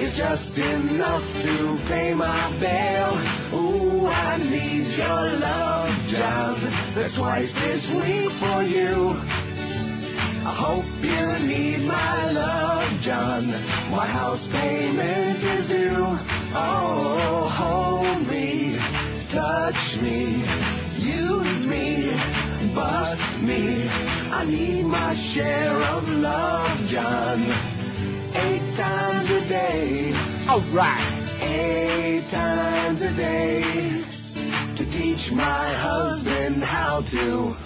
is 0.01 0.17
just 0.17 0.57
enough 0.57 1.43
to 1.43 1.79
pay 1.89 2.15
my 2.15 2.53
bill. 2.59 3.61
Ooh, 3.61 4.07
I 4.07 4.39
need 4.39 4.87
your 4.87 5.25
love, 5.39 6.07
John. 6.09 6.57
There's 6.95 7.15
twice 7.15 7.53
this 7.53 7.91
week 7.93 8.31
for 8.31 8.63
you. 8.63 9.11
I 10.47 10.53
hope 10.65 10.87
you 11.03 11.47
need 11.47 11.81
my 11.87 12.31
love, 12.31 13.01
John. 13.03 13.49
My 13.91 14.07
house 14.07 14.47
payment 14.47 15.43
is 15.43 15.69
due. 15.69 16.19
Oh, 16.55 17.49
hold 17.61 18.27
me, 18.27 18.77
touch 19.29 20.01
me, 20.01 20.43
use 20.97 21.67
me, 21.67 22.11
bust 22.75 23.43
me. 23.43 23.89
I 24.33 24.45
need 24.47 24.87
my 24.87 25.15
share 25.15 25.83
of 25.83 26.09
love, 26.09 26.87
John. 26.87 27.80
Eight 28.35 28.77
times 28.77 29.31
a 29.31 29.41
day. 29.49 30.15
Alright. 30.49 31.43
Eight 31.43 32.29
times 32.31 33.03
a 33.03 33.13
day. 33.13 34.05
To 34.77 34.85
teach 34.91 35.33
my 35.33 35.75
husband 35.75 36.63
how 36.65 37.03
to. 37.03 37.57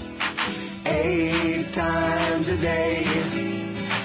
Eight 0.87 1.73
times 1.73 2.49
a 2.49 2.57
day. 2.57 3.03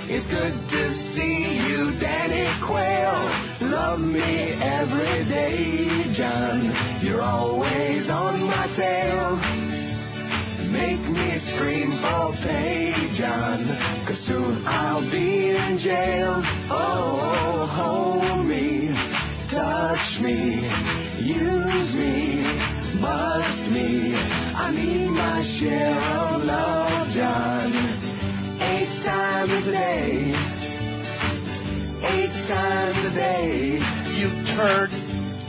It's 0.09 0.27
good 0.27 0.69
to 0.69 0.89
see 0.91 1.67
you, 1.67 1.91
Danny 1.99 2.49
Quayle. 2.61 3.69
Love 3.69 4.01
me 4.01 4.53
every 4.61 5.23
day, 5.25 6.11
John. 6.11 6.71
You're 7.01 7.21
always 7.21 8.09
on 8.09 8.43
my 8.45 8.67
tail. 8.67 9.39
Make 10.71 11.09
me 11.09 11.37
scream 11.37 11.91
for 11.91 12.33
pay, 12.43 12.93
John. 13.13 13.65
Cause 14.05 14.19
soon 14.19 14.67
I'll 14.67 15.01
be 15.09 15.49
in 15.49 15.77
jail. 15.77 16.43
Oh, 16.69 17.65
hold 17.65 18.45
me, 18.45 18.95
touch 19.47 20.19
me, 20.19 20.69
use 21.19 21.95
me, 21.95 22.43
bust 23.01 23.71
me. 23.71 24.15
I 24.15 24.71
need 24.75 25.09
my 25.09 25.41
share 25.41 25.99
of 25.99 26.45
love, 26.45 27.13
John. 27.13 27.71
Eight 28.61 29.01
times 29.01 29.67
a 29.67 29.71
day. 29.71 30.35
Eight 32.03 32.47
times 32.47 33.05
a 33.05 33.11
day. 33.11 33.81
You 34.17 34.43
turd. 34.45 34.91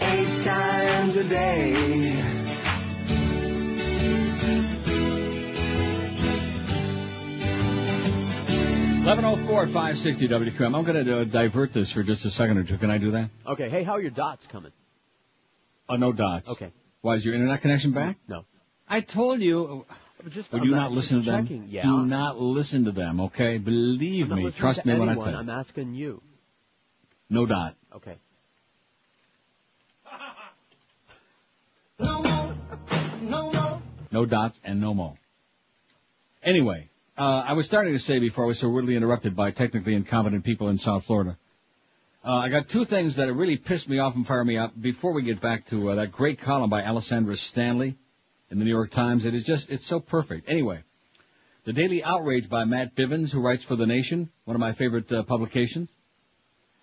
Eight 0.00 0.44
times 0.44 1.16
a 1.16 1.24
day. 1.24 2.39
1104 9.04 9.66
560 9.68 10.28
WQAM. 10.28 10.76
I'm 10.76 10.84
going 10.84 11.04
to 11.06 11.20
uh, 11.22 11.24
divert 11.24 11.72
this 11.72 11.90
for 11.90 12.02
just 12.02 12.26
a 12.26 12.30
second 12.30 12.58
or 12.58 12.64
two. 12.64 12.76
Can 12.76 12.90
I 12.90 12.98
do 12.98 13.12
that? 13.12 13.30
Okay. 13.46 13.70
Hey, 13.70 13.82
how 13.82 13.92
are 13.92 14.00
your 14.00 14.10
dots 14.10 14.46
coming? 14.46 14.72
Oh, 15.88 15.96
no 15.96 16.12
dots. 16.12 16.50
Okay. 16.50 16.70
Why, 17.00 17.14
is 17.14 17.24
your 17.24 17.32
internet 17.34 17.62
connection 17.62 17.92
back? 17.92 18.18
No. 18.28 18.44
I 18.86 19.00
told 19.00 19.40
you. 19.40 19.86
Just, 20.28 20.52
Would 20.52 20.60
I'm 20.60 20.68
you 20.68 20.74
not 20.74 20.92
just 20.92 21.12
listen 21.12 21.24
to 21.24 21.30
them? 21.30 21.66
Yeah. 21.70 21.84
Do 21.84 22.04
not 22.04 22.38
listen 22.38 22.84
to 22.84 22.92
them, 22.92 23.20
okay? 23.22 23.56
Believe 23.56 24.28
me. 24.28 24.50
Trust 24.50 24.82
to 24.82 24.86
me 24.88 24.98
when 24.98 25.08
I 25.08 25.14
tell 25.14 25.30
you. 25.30 25.36
I'm 25.36 25.48
asking 25.48 25.94
you. 25.94 26.20
No 27.30 27.46
dot. 27.46 27.76
Okay. 27.96 28.18
No 34.12 34.26
dots 34.26 34.60
and 34.62 34.78
no 34.78 34.92
mo. 34.92 35.16
Anyway, 36.42 36.89
uh, 37.20 37.44
I 37.46 37.52
was 37.52 37.66
starting 37.66 37.92
to 37.92 37.98
say 37.98 38.18
before 38.18 38.44
I 38.44 38.46
was 38.46 38.58
so 38.58 38.68
rudely 38.68 38.96
interrupted 38.96 39.36
by 39.36 39.50
technically 39.50 39.94
incompetent 39.94 40.42
people 40.42 40.68
in 40.68 40.78
South 40.78 41.04
Florida. 41.04 41.36
Uh, 42.24 42.36
I 42.36 42.48
got 42.48 42.68
two 42.68 42.86
things 42.86 43.16
that 43.16 43.30
really 43.34 43.58
pissed 43.58 43.90
me 43.90 43.98
off 43.98 44.14
and 44.14 44.26
fired 44.26 44.46
me 44.46 44.56
up 44.56 44.72
before 44.80 45.12
we 45.12 45.20
get 45.20 45.38
back 45.38 45.66
to 45.66 45.90
uh, 45.90 45.94
that 45.96 46.12
great 46.12 46.40
column 46.40 46.70
by 46.70 46.82
Alessandra 46.82 47.36
Stanley 47.36 47.98
in 48.50 48.58
the 48.58 48.64
New 48.64 48.70
York 48.70 48.90
Times. 48.90 49.26
It 49.26 49.34
is 49.34 49.44
just, 49.44 49.68
it's 49.68 49.84
so 49.84 50.00
perfect. 50.00 50.48
Anyway, 50.48 50.82
the 51.64 51.74
Daily 51.74 52.02
Outrage 52.02 52.48
by 52.48 52.64
Matt 52.64 52.96
Bivens, 52.96 53.30
who 53.30 53.42
writes 53.42 53.64
for 53.64 53.76
The 53.76 53.86
Nation, 53.86 54.30
one 54.46 54.56
of 54.56 54.60
my 54.60 54.72
favorite 54.72 55.12
uh, 55.12 55.22
publications. 55.22 55.90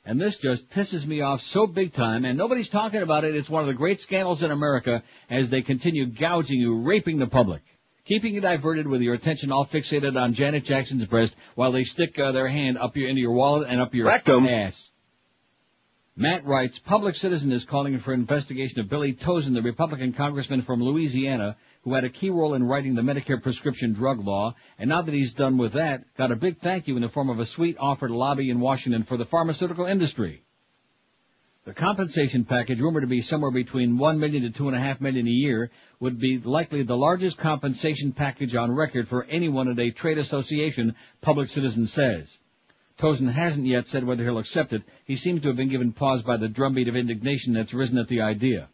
And 0.05 0.21
this 0.21 0.37
just 0.37 0.69
pisses 0.69 1.07
me 1.07 1.21
off 1.21 1.41
so 1.41 1.65
big 1.65 1.93
time, 1.93 2.25
and 2.25 2.37
nobody's 2.37 2.69
talking 2.69 3.01
about 3.01 3.23
it. 3.23 3.35
It's 3.35 3.49
one 3.49 3.63
of 3.63 3.67
the 3.67 3.73
great 3.73 4.01
scandals 4.01 4.43
in 4.43 4.51
America 4.51 5.01
as 5.31 5.49
they 5.49 5.63
continue 5.63 6.05
gouging 6.05 6.59
you, 6.59 6.83
raping 6.83 7.17
the 7.17 7.25
public, 7.25 7.63
keeping 8.07 8.33
you 8.33 8.41
diverted 8.41 8.87
with 8.87 9.01
your 9.01 9.13
attention 9.13 9.51
all 9.51 9.65
fixated 9.65 10.19
on 10.19 10.33
Janet 10.33 10.63
Jackson's 10.63 11.05
breast 11.05 11.35
while 11.55 11.73
they 11.73 11.83
stick 11.83 12.17
uh, 12.17 12.31
their 12.31 12.47
hand 12.47 12.77
up 12.77 12.95
your 12.95 13.09
into 13.09 13.21
your 13.21 13.33
wallet 13.33 13.67
and 13.69 13.81
up 13.81 13.93
your 13.93 14.07
Rectum. 14.07 14.47
ass. 14.47 14.89
Matt 16.15 16.45
writes, 16.45 16.79
Public 16.79 17.13
Citizen 17.13 17.51
is 17.51 17.65
calling 17.65 17.99
for 17.99 18.13
an 18.13 18.21
investigation 18.21 18.79
of 18.79 18.89
Billy 18.89 19.13
Tauzin, 19.13 19.53
the 19.53 19.61
Republican 19.61 20.13
congressman 20.13 20.63
from 20.63 20.81
Louisiana, 20.81 21.57
who 21.83 21.93
had 21.93 22.05
a 22.05 22.09
key 22.09 22.31
role 22.31 22.55
in 22.55 22.63
writing 22.63 22.95
the 22.95 23.03
Medicare 23.03 23.41
prescription 23.41 23.93
drug 23.93 24.25
law, 24.25 24.55
and 24.79 24.89
now 24.89 25.03
that 25.03 25.13
he's 25.13 25.33
done 25.33 25.57
with 25.57 25.73
that, 25.73 26.05
got 26.15 26.31
a 26.31 26.35
big 26.35 26.59
thank 26.59 26.87
you 26.87 26.95
in 26.95 27.03
the 27.03 27.09
form 27.09 27.29
of 27.29 27.39
a 27.39 27.45
sweet 27.45 27.77
offer 27.79 28.07
to 28.07 28.15
lobby 28.15 28.49
in 28.49 28.59
Washington 28.59 29.03
for 29.03 29.15
the 29.15 29.25
pharmaceutical 29.25 29.85
industry. 29.85 30.43
The 31.65 31.73
compensation 31.73 32.45
package, 32.45 32.79
rumored 32.79 33.03
to 33.03 33.07
be 33.07 33.19
somewhere 33.19 33.51
between 33.51 33.97
one 33.97 34.19
million 34.19 34.43
to 34.43 34.49
two 34.49 34.69
and 34.69 34.75
a 34.75 34.79
half 34.79 35.01
million 35.01 35.27
a 35.27 35.29
year, 35.29 35.69
would 35.99 36.19
be 36.19 36.37
likely 36.37 36.83
the 36.83 36.97
largest 36.97 37.37
compensation 37.37 38.11
package 38.11 38.55
on 38.55 38.71
record 38.71 39.07
for 39.07 39.23
anyone 39.25 39.69
at 39.69 39.79
a 39.79 39.91
trade 39.91 40.17
association, 40.17 40.95
Public 41.21 41.49
Citizen 41.49 41.87
says. 41.87 42.37
Tauzin 42.99 43.31
hasn't 43.31 43.67
yet 43.67 43.85
said 43.85 44.03
whether 44.03 44.23
he'll 44.23 44.39
accept 44.39 44.73
it. 44.73 44.83
He 45.05 45.15
seems 45.15 45.41
to 45.41 45.49
have 45.49 45.57
been 45.57 45.69
given 45.69 45.93
pause 45.93 46.23
by 46.23 46.37
the 46.37 46.47
drumbeat 46.47 46.87
of 46.87 46.95
indignation 46.95 47.53
that's 47.53 47.73
risen 47.73 47.97
at 47.97 48.07
the 48.07 48.21
idea. 48.21 48.69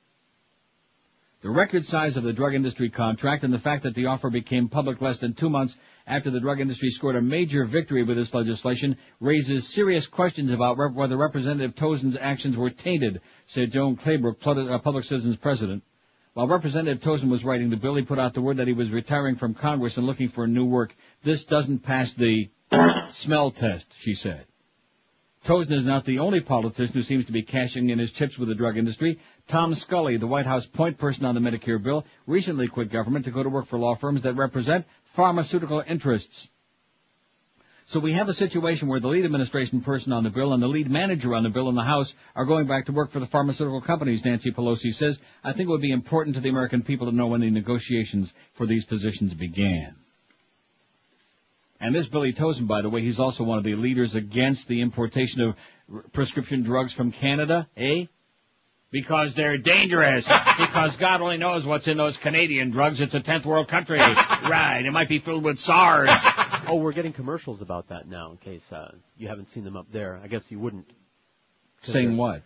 The 1.41 1.49
record 1.49 1.83
size 1.83 2.15
of 2.15 2.23
the 2.23 2.31
drug 2.31 2.55
industry 2.55 2.89
contract 2.89 3.43
and 3.43 3.53
the 3.53 3.59
fact 3.59 3.83
that 3.83 3.95
the 3.95 4.05
offer 4.05 4.29
became 4.29 4.69
public 4.69 5.01
less 5.01 5.19
than 5.19 5.33
two 5.33 5.49
months 5.49 5.77
after 6.07 6.31
the 6.31 6.39
drug 6.39 6.61
industry 6.61 6.89
scored 6.89 7.17
a 7.17 7.21
major 7.21 7.65
victory 7.65 8.01
with 8.01 8.15
this 8.15 8.33
legislation 8.33 8.97
raises 9.19 9.67
serious 9.67 10.07
questions 10.07 10.53
about 10.53 10.77
whether 10.93 11.17
Representative 11.17 11.75
Tauzin's 11.75 12.15
actions 12.15 12.55
were 12.55 12.69
tainted, 12.69 13.19
said 13.45 13.71
Joan 13.71 13.97
Claybrook, 13.97 14.37
uh, 14.47 14.77
Public 14.79 15.03
Citizen's 15.03 15.35
president. 15.35 15.83
While 16.33 16.47
Representative 16.47 17.03
Tauzin 17.03 17.29
was 17.29 17.45
writing 17.45 17.69
the 17.69 17.77
bill, 17.77 17.93
he 17.93 18.01
put 18.01 18.17
out 18.17 18.33
the 18.33 18.41
word 18.41 18.57
that 18.57 18.65
he 18.67 18.73
was 18.73 18.91
retiring 18.91 19.35
from 19.35 19.53
Congress 19.53 19.97
and 19.97 20.07
looking 20.07 20.29
for 20.29 20.47
new 20.47 20.65
work. 20.65 20.95
This 21.23 21.45
doesn't 21.45 21.83
pass 21.83 22.15
the 22.15 22.49
smell 23.11 23.51
test, 23.51 23.91
she 23.95 24.15
said. 24.15 24.47
Tauzin 25.45 25.73
is 25.73 25.85
not 25.85 26.05
the 26.05 26.17
only 26.17 26.39
politician 26.39 26.93
who 26.93 27.03
seems 27.03 27.25
to 27.25 27.31
be 27.31 27.43
cashing 27.43 27.91
in 27.91 27.99
his 27.99 28.11
chips 28.11 28.39
with 28.39 28.49
the 28.49 28.55
drug 28.55 28.77
industry. 28.77 29.19
Tom 29.47 29.75
Scully, 29.75 30.17
the 30.17 30.25
White 30.25 30.47
House 30.47 30.65
point 30.65 30.97
person 30.97 31.25
on 31.25 31.35
the 31.35 31.41
Medicare 31.41 31.81
bill, 31.81 32.03
recently 32.25 32.67
quit 32.67 32.89
government 32.89 33.25
to 33.25 33.31
go 33.31 33.43
to 33.43 33.49
work 33.49 33.67
for 33.67 33.77
law 33.77 33.93
firms 33.93 34.23
that 34.23 34.35
represent 34.35 34.87
pharmaceutical 35.03 35.83
interests. 35.85 36.49
So 37.85 37.99
we 37.99 38.13
have 38.13 38.29
a 38.29 38.33
situation 38.33 38.87
where 38.87 38.99
the 38.99 39.09
lead 39.09 39.25
administration 39.25 39.81
person 39.81 40.13
on 40.13 40.23
the 40.23 40.29
bill 40.29 40.53
and 40.53 40.63
the 40.63 40.67
lead 40.67 40.89
manager 40.89 41.35
on 41.35 41.43
the 41.43 41.49
bill 41.49 41.67
in 41.67 41.75
the 41.75 41.83
House 41.83 42.15
are 42.35 42.45
going 42.45 42.65
back 42.65 42.85
to 42.85 42.93
work 42.93 43.11
for 43.11 43.19
the 43.19 43.25
pharmaceutical 43.25 43.81
companies, 43.81 44.23
Nancy 44.23 44.51
Pelosi 44.51 44.93
says. 44.93 45.19
I 45.43 45.51
think 45.51 45.67
it 45.67 45.71
would 45.71 45.81
be 45.81 45.91
important 45.91 46.35
to 46.35 46.41
the 46.41 46.49
American 46.49 46.81
people 46.81 47.09
to 47.09 47.15
know 47.15 47.27
when 47.27 47.41
the 47.41 47.49
negotiations 47.49 48.33
for 48.53 48.65
these 48.65 48.85
positions 48.85 49.33
began. 49.33 49.95
And 51.81 51.93
this 51.93 52.07
Billy 52.07 52.31
Tauzin, 52.31 52.65
by 52.65 52.81
the 52.81 52.89
way, 52.89 53.01
he's 53.01 53.19
also 53.19 53.43
one 53.43 53.57
of 53.57 53.65
the 53.65 53.75
leaders 53.75 54.15
against 54.15 54.69
the 54.69 54.79
importation 54.79 55.41
of 55.41 55.55
prescription 56.13 56.63
drugs 56.63 56.93
from 56.93 57.11
Canada, 57.11 57.67
eh? 57.75 58.05
Because 58.93 59.33
they're 59.33 59.57
dangerous. 59.57 60.25
because 60.59 60.95
God 60.97 61.19
only 61.19 61.37
knows 61.37 61.65
what's 61.65 61.87
in 61.87 61.97
those 61.97 62.15
Canadian 62.15 62.69
drugs. 62.69 63.01
It's 63.01 63.15
a 63.15 63.19
10th 63.19 63.43
world 63.43 63.67
country. 63.67 63.97
right. 63.97 64.83
It 64.85 64.91
might 64.91 65.09
be 65.09 65.17
filled 65.19 65.43
with 65.43 65.59
SARS. 65.59 66.09
Oh, 66.65 66.75
we're 66.75 66.93
getting 66.93 67.11
commercials 67.11 67.61
about 67.61 67.89
that 67.89 68.07
now. 68.07 68.31
In 68.31 68.37
case 68.37 68.61
uh, 68.71 68.93
you 69.17 69.27
haven't 69.27 69.47
seen 69.47 69.65
them 69.65 69.75
up 69.75 69.87
there, 69.91 70.17
I 70.23 70.27
guess 70.27 70.49
you 70.49 70.59
wouldn't. 70.59 70.89
Saying 71.81 72.15
what? 72.15 72.41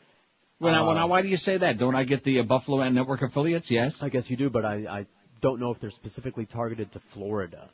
Well, 0.60 0.74
now, 0.74 0.82
Uh, 0.82 0.86
well, 0.88 0.96
now, 0.96 1.08
why 1.08 1.22
do 1.22 1.28
you 1.28 1.38
say 1.38 1.56
that? 1.58 1.78
Don't 1.78 1.94
I 1.94 2.04
get 2.04 2.24
the 2.24 2.40
uh, 2.40 2.44
Buffalo 2.44 2.82
and 2.82 2.96
Network 2.96 3.22
affiliates? 3.22 3.70
Yes. 3.70 4.02
I 4.02 4.10
guess 4.10 4.28
you 4.32 4.36
do, 4.36 4.50
but 4.50 4.66
I, 4.66 4.74
I 4.90 5.06
don't 5.42 5.60
know 5.60 5.70
if 5.70 5.80
they're 5.80 5.92
specifically 5.92 6.48
targeted 6.48 6.92
to 6.94 7.00
Florida 7.14 7.70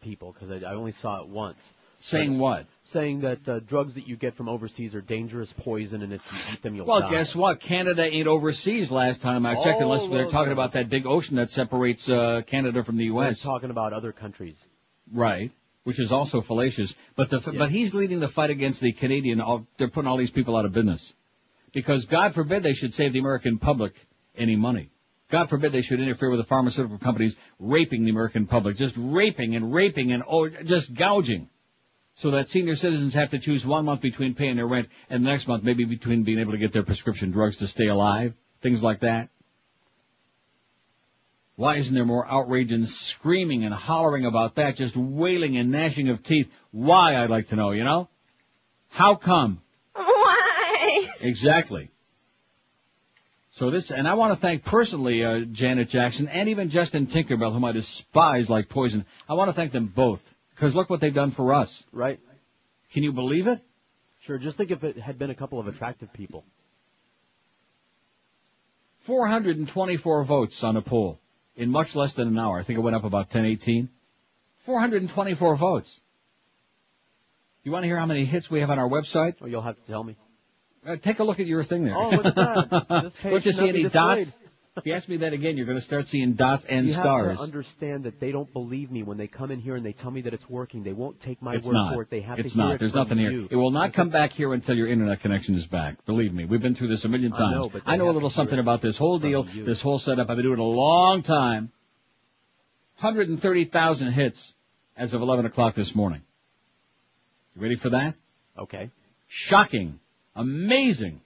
people 0.00 0.32
because 0.32 0.50
I, 0.50 0.66
I 0.66 0.74
only 0.74 0.92
saw 0.92 1.20
it 1.20 1.28
once. 1.28 1.60
Saying 2.04 2.36
what? 2.38 2.66
Saying 2.82 3.20
that 3.20 3.48
uh, 3.48 3.60
drugs 3.60 3.94
that 3.94 4.08
you 4.08 4.16
get 4.16 4.34
from 4.34 4.48
overseas 4.48 4.92
are 4.96 5.00
dangerous 5.00 5.52
poison, 5.52 6.02
and 6.02 6.12
if 6.12 6.20
you 6.32 6.38
eat 6.52 6.60
them, 6.62 6.74
you'll 6.74 6.84
Well, 6.86 7.00
die. 7.02 7.10
guess 7.12 7.34
what? 7.36 7.60
Canada 7.60 8.02
ain't 8.04 8.26
overseas 8.26 8.90
last 8.90 9.22
time 9.22 9.46
I 9.46 9.54
checked, 9.54 9.80
Oh, 9.80 9.84
unless 9.84 10.08
they're 10.08 10.24
talking 10.28 10.46
no. 10.48 10.52
about 10.54 10.72
that 10.72 10.88
big 10.90 11.06
ocean 11.06 11.36
that 11.36 11.50
separates 11.50 12.10
uh, 12.10 12.42
Canada 12.44 12.82
from 12.82 12.96
the 12.96 13.04
U.S. 13.04 13.26
U.S. 13.26 13.40
talking 13.42 13.70
about 13.70 13.92
other 13.92 14.10
countries. 14.10 14.56
Right. 15.12 15.52
Which 15.84 16.00
is 16.00 16.10
also 16.10 16.40
fallacious. 16.40 16.94
But 17.14 17.30
the, 17.30 17.38
but 17.38 17.70
he's 17.70 17.94
leading 17.94 18.18
the 18.18 18.28
fight 18.28 18.50
against 18.50 18.80
the 18.80 18.92
Canadian, 18.92 19.40
all- 19.40 19.66
they're 19.78 19.88
putting 19.88 20.08
all 20.08 20.16
these 20.16 20.32
people 20.32 20.56
out 20.56 20.64
of 20.64 20.72
business. 20.72 21.12
Because 21.72 22.04
God 22.06 22.34
forbid 22.34 22.64
they 22.64 22.74
should 22.74 22.94
save 22.94 23.12
the 23.12 23.20
American 23.20 23.58
public 23.58 23.94
any 24.36 24.56
money. 24.56 24.90
God 25.30 25.48
forbid 25.48 25.70
they 25.70 25.82
should 25.82 26.00
interfere 26.00 26.30
with 26.30 26.40
the 26.40 26.44
pharmaceutical 26.46 26.98
companies 26.98 27.36
raping 27.60 28.04
the 28.04 28.10
American 28.10 28.46
public, 28.46 28.76
just 28.76 28.94
raping 28.98 29.54
and 29.54 29.72
raping 29.72 30.12
and 30.12 30.22
oh, 30.28 30.48
just 30.48 30.92
gouging. 30.94 31.48
So 32.14 32.32
that 32.32 32.48
senior 32.48 32.76
citizens 32.76 33.14
have 33.14 33.30
to 33.30 33.38
choose 33.38 33.66
one 33.66 33.84
month 33.84 34.00
between 34.00 34.34
paying 34.34 34.56
their 34.56 34.66
rent 34.66 34.88
and 35.08 35.24
the 35.24 35.30
next 35.30 35.48
month 35.48 35.64
maybe 35.64 35.84
between 35.84 36.24
being 36.24 36.38
able 36.38 36.52
to 36.52 36.58
get 36.58 36.72
their 36.72 36.82
prescription 36.82 37.30
drugs 37.30 37.56
to 37.58 37.66
stay 37.66 37.88
alive. 37.88 38.34
Things 38.60 38.82
like 38.82 39.00
that. 39.00 39.30
Why 41.56 41.76
isn't 41.76 41.94
there 41.94 42.04
more 42.04 42.26
outrage 42.30 42.72
and 42.72 42.88
screaming 42.88 43.64
and 43.64 43.74
hollering 43.74 44.24
about 44.24 44.56
that, 44.56 44.76
just 44.76 44.96
wailing 44.96 45.56
and 45.56 45.70
gnashing 45.70 46.08
of 46.08 46.22
teeth? 46.22 46.48
Why, 46.70 47.16
I'd 47.16 47.30
like 47.30 47.48
to 47.48 47.56
know, 47.56 47.72
you 47.72 47.84
know? 47.84 48.08
How 48.88 49.14
come? 49.14 49.60
Why? 49.94 51.10
Exactly. 51.20 51.90
So 53.52 53.70
this, 53.70 53.90
and 53.90 54.08
I 54.08 54.14
want 54.14 54.32
to 54.32 54.40
thank 54.40 54.64
personally 54.64 55.24
uh, 55.24 55.40
Janet 55.40 55.88
Jackson 55.88 56.26
and 56.28 56.48
even 56.48 56.70
Justin 56.70 57.06
Tinkerbell, 57.06 57.52
whom 57.52 57.64
I 57.64 57.72
despise 57.72 58.48
like 58.48 58.70
poison. 58.70 59.04
I 59.28 59.34
want 59.34 59.48
to 59.48 59.52
thank 59.52 59.72
them 59.72 59.86
both 59.86 60.22
because 60.62 60.76
look 60.76 60.88
what 60.88 61.00
they've 61.00 61.12
done 61.12 61.32
for 61.32 61.52
us. 61.52 61.82
Right. 61.90 62.20
Can 62.92 63.02
you 63.02 63.12
believe 63.12 63.48
it? 63.48 63.60
Sure. 64.20 64.38
Just 64.38 64.56
think 64.56 64.70
if 64.70 64.84
it 64.84 64.96
had 64.96 65.18
been 65.18 65.30
a 65.30 65.34
couple 65.34 65.58
of 65.58 65.66
attractive 65.66 66.12
people. 66.12 66.44
424 69.00 70.22
votes 70.22 70.62
on 70.62 70.76
a 70.76 70.80
poll 70.80 71.18
in 71.56 71.68
much 71.68 71.96
less 71.96 72.14
than 72.14 72.28
an 72.28 72.38
hour. 72.38 72.60
I 72.60 72.62
think 72.62 72.78
it 72.78 72.82
went 72.82 72.94
up 72.94 73.02
about 73.02 73.34
1018. 73.34 73.88
424 74.64 75.56
votes. 75.56 76.00
You 77.64 77.72
want 77.72 77.82
to 77.82 77.88
hear 77.88 77.98
how 77.98 78.06
many 78.06 78.24
hits 78.24 78.48
we 78.48 78.60
have 78.60 78.70
on 78.70 78.78
our 78.78 78.88
website? 78.88 79.34
Oh, 79.42 79.46
you'll 79.46 79.62
have 79.62 79.74
to 79.74 79.90
tell 79.90 80.04
me. 80.04 80.14
Uh, 80.86 80.94
take 80.94 81.18
a 81.18 81.24
look 81.24 81.40
at 81.40 81.48
your 81.48 81.64
thing 81.64 81.84
there. 81.84 81.96
Oh, 81.96 82.10
look 82.10 82.26
at 82.26 82.36
that. 82.36 83.12
Don't 83.24 83.44
you 83.44 83.52
see 83.52 83.68
any 83.68 83.82
be 83.82 83.88
dots? 83.88 84.30
If 84.74 84.86
you 84.86 84.94
ask 84.94 85.06
me 85.06 85.18
that 85.18 85.34
again, 85.34 85.58
you're 85.58 85.66
going 85.66 85.78
to 85.78 85.84
start 85.84 86.06
seeing 86.06 86.32
dots 86.32 86.64
and 86.64 86.86
you 86.86 86.94
stars. 86.94 87.26
have 87.26 87.36
to 87.36 87.42
understand 87.42 88.04
that 88.04 88.18
they 88.20 88.32
don't 88.32 88.50
believe 88.54 88.90
me 88.90 89.02
when 89.02 89.18
they 89.18 89.26
come 89.26 89.50
in 89.50 89.60
here 89.60 89.76
and 89.76 89.84
they 89.84 89.92
tell 89.92 90.10
me 90.10 90.22
that 90.22 90.32
it's 90.32 90.48
working. 90.48 90.82
They 90.82 90.94
won't 90.94 91.20
take 91.20 91.42
my 91.42 91.56
it's 91.56 91.66
word 91.66 91.74
not. 91.74 91.92
for 91.92 92.02
it. 92.02 92.08
They 92.08 92.22
have 92.22 92.38
it's 92.38 92.52
to 92.52 92.58
not. 92.58 92.74
it 92.74 92.78
There's 92.78 92.94
nothing 92.94 93.18
here. 93.18 93.46
It 93.50 93.56
will 93.56 93.70
not 93.70 93.92
come 93.92 94.08
back 94.08 94.32
here 94.32 94.54
until 94.54 94.74
your 94.74 94.86
internet 94.86 95.20
connection 95.20 95.56
is 95.56 95.66
back. 95.66 96.02
Believe 96.06 96.32
me, 96.32 96.46
we've 96.46 96.62
been 96.62 96.74
through 96.74 96.88
this 96.88 97.04
a 97.04 97.08
million 97.10 97.32
times. 97.32 97.42
I 97.42 97.58
know, 97.58 97.68
but 97.68 97.82
I 97.84 97.96
know 97.96 98.08
a 98.08 98.12
little 98.12 98.30
something 98.30 98.58
about 98.58 98.80
this 98.80 98.96
whole 98.96 99.18
deal, 99.18 99.46
you. 99.46 99.64
this 99.64 99.82
whole 99.82 99.98
setup. 99.98 100.30
I've 100.30 100.36
been 100.36 100.46
doing 100.46 100.58
it 100.58 100.62
a 100.62 100.64
long 100.64 101.22
time. 101.22 101.70
130,000 103.00 104.12
hits 104.12 104.54
as 104.96 105.12
of 105.12 105.20
11 105.20 105.44
o'clock 105.44 105.74
this 105.74 105.94
morning. 105.94 106.22
You 107.54 107.62
ready 107.62 107.76
for 107.76 107.90
that? 107.90 108.14
Okay. 108.58 108.90
Shocking. 109.28 110.00
Amazing. 110.34 111.20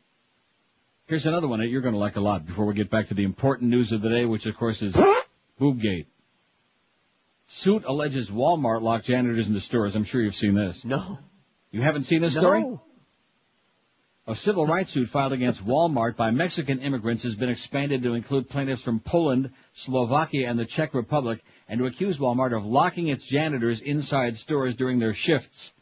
Here's 1.07 1.27
another 1.27 1.47
one 1.47 1.61
that 1.61 1.69
you're 1.69 1.83
going 1.83 1.95
to 1.95 2.01
like 2.01 2.17
a 2.17 2.21
lot 2.21 2.45
before 2.47 2.67
we 2.67 2.75
get 2.75 2.91
back 2.91 3.09
to 3.09 3.15
the 3.15 3.23
important 3.23 3.71
news 3.71 3.93
of 3.93 4.03
the 4.03 4.09
day, 4.09 4.25
which 4.25 4.47
of 4.47 4.57
course 4.57 4.83
is 4.83 4.93
Boobgate. 5.61 6.07
Suit 7.47 7.85
alleges 7.87 8.29
Walmart 8.29 8.83
locked 8.83 9.07
janitors 9.07 9.47
into 9.47 9.61
stores. 9.61 9.95
I'm 9.95 10.03
sure 10.03 10.21
you've 10.21 10.35
seen 10.35 10.57
this. 10.57 10.85
No. 10.85 11.19
You 11.71 11.81
haven't 11.81 12.05
seen 12.05 12.23
this 12.23 12.35
story? 12.35 12.61
No. 12.61 12.83
A 14.27 14.35
civil 14.35 14.67
rights 14.67 14.91
suit 14.91 15.09
filed 15.09 15.33
against 15.33 15.65
Walmart 15.65 16.17
by 16.17 16.33
Mexican 16.33 16.81
immigrants 16.81 17.23
has 17.23 17.37
been 17.37 17.51
expanded 17.51 18.03
to 18.03 18.15
include 18.15 18.49
plaintiffs 18.49 18.83
from 18.83 18.99
Poland, 18.99 19.51
Slovakia, 19.75 20.51
and 20.51 20.59
the 20.59 20.65
Czech 20.65 20.93
Republic, 20.93 21.39
and 21.69 21.79
to 21.79 21.87
accuse 21.87 22.19
Walmart 22.19 22.57
of 22.57 22.67
locking 22.67 23.07
its 23.07 23.25
janitors 23.25 23.81
inside 23.81 24.37
stores 24.37 24.75
during 24.75 24.99
their 24.99 25.13
shifts. 25.13 25.73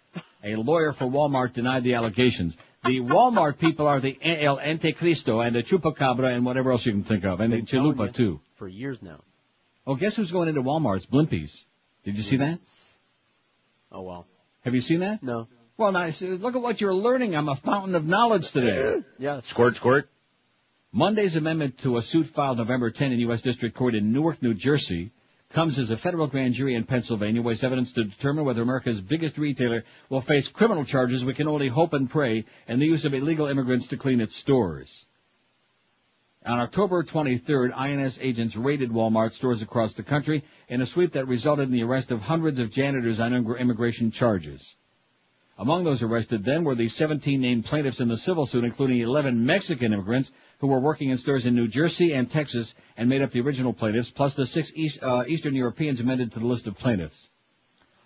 A 0.43 0.57
lawyer 0.57 0.93
for 0.93 1.07
Walmart 1.07 1.55
denied 1.55 1.85
the 1.85 1.95
allegations. 1.95 2.59
The 2.85 3.01
Walmart 3.01 3.59
people 3.59 3.87
are 3.87 4.01
the 4.01 4.19
El 4.23 4.59
Anticristo 4.59 5.45
and 5.45 5.57
the 5.57 5.63
Chupacabra 5.63 6.35
and 6.35 6.45
whatever 6.45 6.71
else 6.71 6.85
you 6.85 6.93
can 6.93 7.03
think 7.03 7.25
of, 7.25 7.41
and 7.41 7.53
the 7.53 7.57
Been 7.57 7.67
telling 7.67 7.95
Chalupa 7.95 8.15
too. 8.15 8.41
For 8.57 8.69
years 8.69 9.01
now. 9.01 9.21
Oh, 9.87 9.95
guess 9.95 10.17
who's 10.17 10.31
going 10.31 10.49
into 10.49 10.63
Walmart's 10.63 11.07
Blimpies? 11.07 11.65
Did 12.05 12.17
you 12.17 12.23
see 12.23 12.37
that? 12.37 12.59
Oh 13.91 14.03
well. 14.03 14.27
Have 14.65 14.75
you 14.75 14.81
seen 14.81 15.01
that? 15.01 15.23
No. 15.23 15.49
Well, 15.77 15.93
nice. 15.93 16.21
Look 16.23 16.55
at 16.55 16.63
what 16.63 16.81
you're 16.81 16.95
learning. 16.95 17.35
I'm 17.35 17.49
a 17.49 17.57
fountain 17.57 17.95
of 17.95 18.07
knowledge 18.07 18.51
today. 18.51 19.03
Yeah. 19.19 19.41
Squirt, 19.41 19.77
squirt. 19.77 20.09
Monday's 20.93 21.37
amendment 21.37 21.79
to 21.79 21.97
a 21.97 22.03
suit 22.03 22.29
filed 22.29 22.59
November 22.59 22.91
10 22.91 23.13
in 23.13 23.19
U.S. 23.21 23.43
District 23.43 23.75
Court 23.75 23.95
in 23.95 24.13
Newark, 24.13 24.41
New 24.43 24.55
Jersey, 24.55 25.11
comes 25.55 25.79
as 25.79 25.93
a 25.93 25.97
federal 25.97 26.27
grand 26.27 26.53
jury 26.53 26.75
in 26.75 26.85
Pennsylvania 26.85 27.41
weighs 27.41 27.63
evidence 27.63 27.93
to 27.93 28.05
determine 28.05 28.45
whether 28.45 28.61
America's 28.61 29.01
biggest 29.01 29.39
retailer 29.39 29.85
will 30.11 30.21
face 30.21 30.49
criminal 30.49 30.85
charges 30.85 31.25
we 31.25 31.33
can 31.33 31.47
only 31.47 31.69
hope 31.69 31.95
and 31.95 32.11
pray 32.11 32.45
and 32.67 32.83
the 32.83 32.87
use 32.87 33.05
of 33.05 33.15
illegal 33.15 33.47
immigrants 33.47 33.87
to 33.87 33.97
clean 33.97 34.21
its 34.21 34.35
stores. 34.35 35.07
On 36.45 36.59
October 36.59 37.05
23rd, 37.05 37.73
INS 37.75 38.19
agents 38.21 38.57
raided 38.57 38.91
Walmart 38.91 39.33
stores 39.33 39.63
across 39.63 39.95
the 39.95 40.03
country 40.03 40.45
in 40.69 40.81
a 40.81 40.87
sweep 40.87 41.13
that 41.13 41.29
resulted 41.29 41.69
in 41.69 41.73
the 41.73 41.85
arrest 41.85 42.11
of 42.11 42.21
hundreds 42.21 42.59
of 42.59 42.73
janitors 42.73 43.21
on 43.21 43.33
immigration 43.33 44.11
charges. 44.11 44.75
Among 45.57 45.85
those 45.85 46.03
arrested 46.03 46.45
then 46.45 46.65
were 46.65 46.75
the 46.75 46.89
17 46.89 47.41
named 47.41 47.65
plaintiffs 47.65 48.01
in 48.01 48.09
the 48.09 48.17
civil 48.17 48.45
suit, 48.45 48.65
including 48.65 48.99
11 48.99 49.47
Mexican 49.47 49.93
immigrants 49.93 50.33
who 50.65 50.69
were 50.69 50.81
working 50.81 51.11
in 51.11 51.19
stores 51.19 51.45
in 51.45 51.55
New 51.55 51.69
Jersey 51.69 52.15
and 52.15 52.33
Texas 52.33 52.75
and 52.97 53.07
made 53.07 53.21
up 53.21 53.33
the 53.33 53.43
original 53.43 53.75
plaintiffs, 53.75 54.11
plus 54.11 54.35
the 54.35 54.47
six 54.47 54.73
East, 54.75 54.99
uh, 55.03 55.23
Eastern 55.29 55.55
Europeans 55.55 56.01
amended 56.01 56.33
to 56.33 56.39
the 56.39 56.47
list 56.47 56.67
of 56.67 56.75
plaintiffs. 56.79 57.29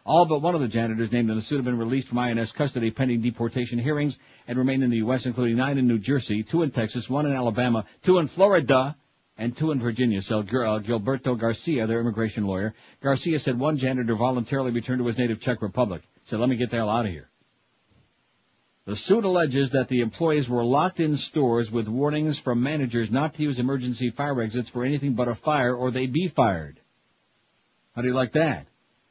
All 0.05 0.25
but 0.25 0.43
one 0.43 0.57
of 0.57 0.61
the 0.61 0.67
janitors 0.67 1.13
named 1.13 1.31
in 1.31 1.37
the 1.37 1.43
suit 1.43 1.59
have 1.59 1.65
been 1.65 1.79
released 1.79 2.09
from 2.09 2.19
INS 2.19 2.51
custody 2.51 2.91
pending 2.91 3.21
deportation 3.21 3.79
hearings 3.79 4.19
and 4.49 4.59
remain 4.59 4.83
in 4.83 4.91
the 4.91 4.97
U.S., 4.97 5.25
including 5.25 5.57
nine 5.57 5.79
in 5.79 5.87
New 5.87 6.01
Jersey, 6.01 6.43
two 6.43 6.65
in 6.65 6.73
Texas, 6.73 7.09
one 7.09 7.27
in 7.27 7.33
Alabama, 7.33 7.85
two 8.03 8.19
in 8.19 8.27
Florida, 8.27 8.97
and 9.37 9.57
two 9.57 9.71
in 9.71 9.79
Virginia, 9.79 10.21
Gil- 10.21 10.41
uh, 10.41 10.81
Gilberto 10.81 11.39
Garcia, 11.39 11.87
their 11.87 12.01
immigration 12.01 12.45
lawyer. 12.45 12.75
Garcia 13.01 13.39
said 13.39 13.57
one 13.57 13.77
janitor 13.77 14.17
voluntarily 14.17 14.73
returned 14.73 14.99
to 14.99 15.07
his 15.07 15.17
native 15.17 15.41
Czech 15.41 15.63
Republic. 15.63 16.03
Said, 16.25 16.41
let 16.41 16.49
me 16.49 16.57
get 16.57 16.73
the 16.73 16.77
hell 16.77 16.91
out 16.91 17.07
of 17.07 17.13
here. 17.13 17.31
The 18.89 18.97
suit 18.97 19.27
alleges 19.27 19.73
that 19.73 19.89
the 19.89 20.01
employees 20.01 20.49
were 20.49 20.65
locked 20.65 20.99
in 20.99 21.19
stores 21.19 21.71
with 21.71 21.89
warnings 21.89 22.39
from 22.39 22.63
managers 22.63 23.11
not 23.11 23.35
to 23.35 23.43
use 23.43 23.59
emergency 23.59 24.09
fire 24.09 24.41
exits 24.41 24.71
for 24.71 24.83
anything 24.83 25.13
but 25.13 25.29
a 25.29 25.35
fire 25.35 25.77
or 25.77 25.91
they'd 25.91 26.11
be 26.11 26.29
fired. 26.29 26.81
How 27.95 28.01
do 28.01 28.09
you 28.09 28.15
like 28.15 28.33
that? 28.33 28.67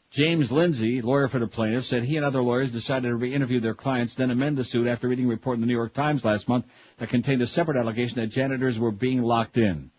James 0.10 0.52
Lindsay, 0.52 1.04
lawyer 1.04 1.28
for 1.28 1.38
the 1.38 1.46
plaintiff, 1.46 1.86
said 1.86 2.02
he 2.02 2.18
and 2.18 2.26
other 2.26 2.42
lawyers 2.42 2.72
decided 2.72 3.10
to 3.10 3.16
re-interview 3.16 3.60
their 3.60 3.76
clients, 3.76 4.16
then 4.16 4.32
amend 4.32 4.58
the 4.58 4.64
suit 4.64 4.88
after 4.88 5.10
reading 5.10 5.28
a 5.28 5.30
report 5.30 5.58
in 5.58 5.62
the 5.62 5.68
New 5.68 5.76
York 5.76 5.94
Times 5.94 6.26
last 6.26 6.50
month 6.50 6.66
that 6.98 7.10
contained 7.10 7.44
a 7.44 7.46
separate 7.46 7.78
allegation 7.78 8.20
that 8.20 8.32
janitors 8.32 8.80
were 8.80 8.90
being 8.90 9.22
locked 9.22 9.60
in. 9.60 9.92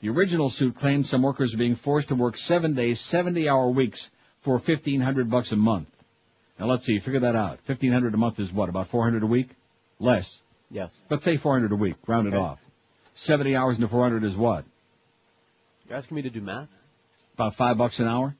The 0.00 0.08
original 0.08 0.50
suit 0.50 0.74
claimed 0.74 1.06
some 1.06 1.22
workers 1.22 1.52
were 1.52 1.58
being 1.58 1.76
forced 1.76 2.08
to 2.08 2.16
work 2.16 2.36
seven 2.36 2.74
days, 2.74 3.00
70-hour 3.00 3.70
weeks 3.70 4.10
for 4.40 4.54
1500 4.54 5.30
bucks 5.30 5.52
a 5.52 5.56
month. 5.56 5.93
Now 6.58 6.66
let's 6.66 6.84
see, 6.84 6.98
figure 6.98 7.20
that 7.20 7.36
out. 7.36 7.58
1500 7.66 8.14
a 8.14 8.16
month 8.16 8.38
is 8.38 8.52
what, 8.52 8.68
about 8.68 8.88
400 8.88 9.22
a 9.22 9.26
week? 9.26 9.50
Less. 9.98 10.40
Yes. 10.70 10.92
Let's 11.10 11.24
say 11.24 11.36
400 11.36 11.72
a 11.72 11.76
week, 11.76 11.96
round 12.06 12.26
it 12.26 12.34
off. 12.34 12.58
70 13.14 13.54
hours 13.54 13.76
into 13.76 13.88
400 13.88 14.24
is 14.24 14.36
what? 14.36 14.64
You're 15.88 15.98
asking 15.98 16.16
me 16.16 16.22
to 16.22 16.30
do 16.30 16.40
math? 16.40 16.68
About 17.34 17.56
five 17.56 17.76
bucks 17.76 18.00
an 18.00 18.08
hour? 18.08 18.34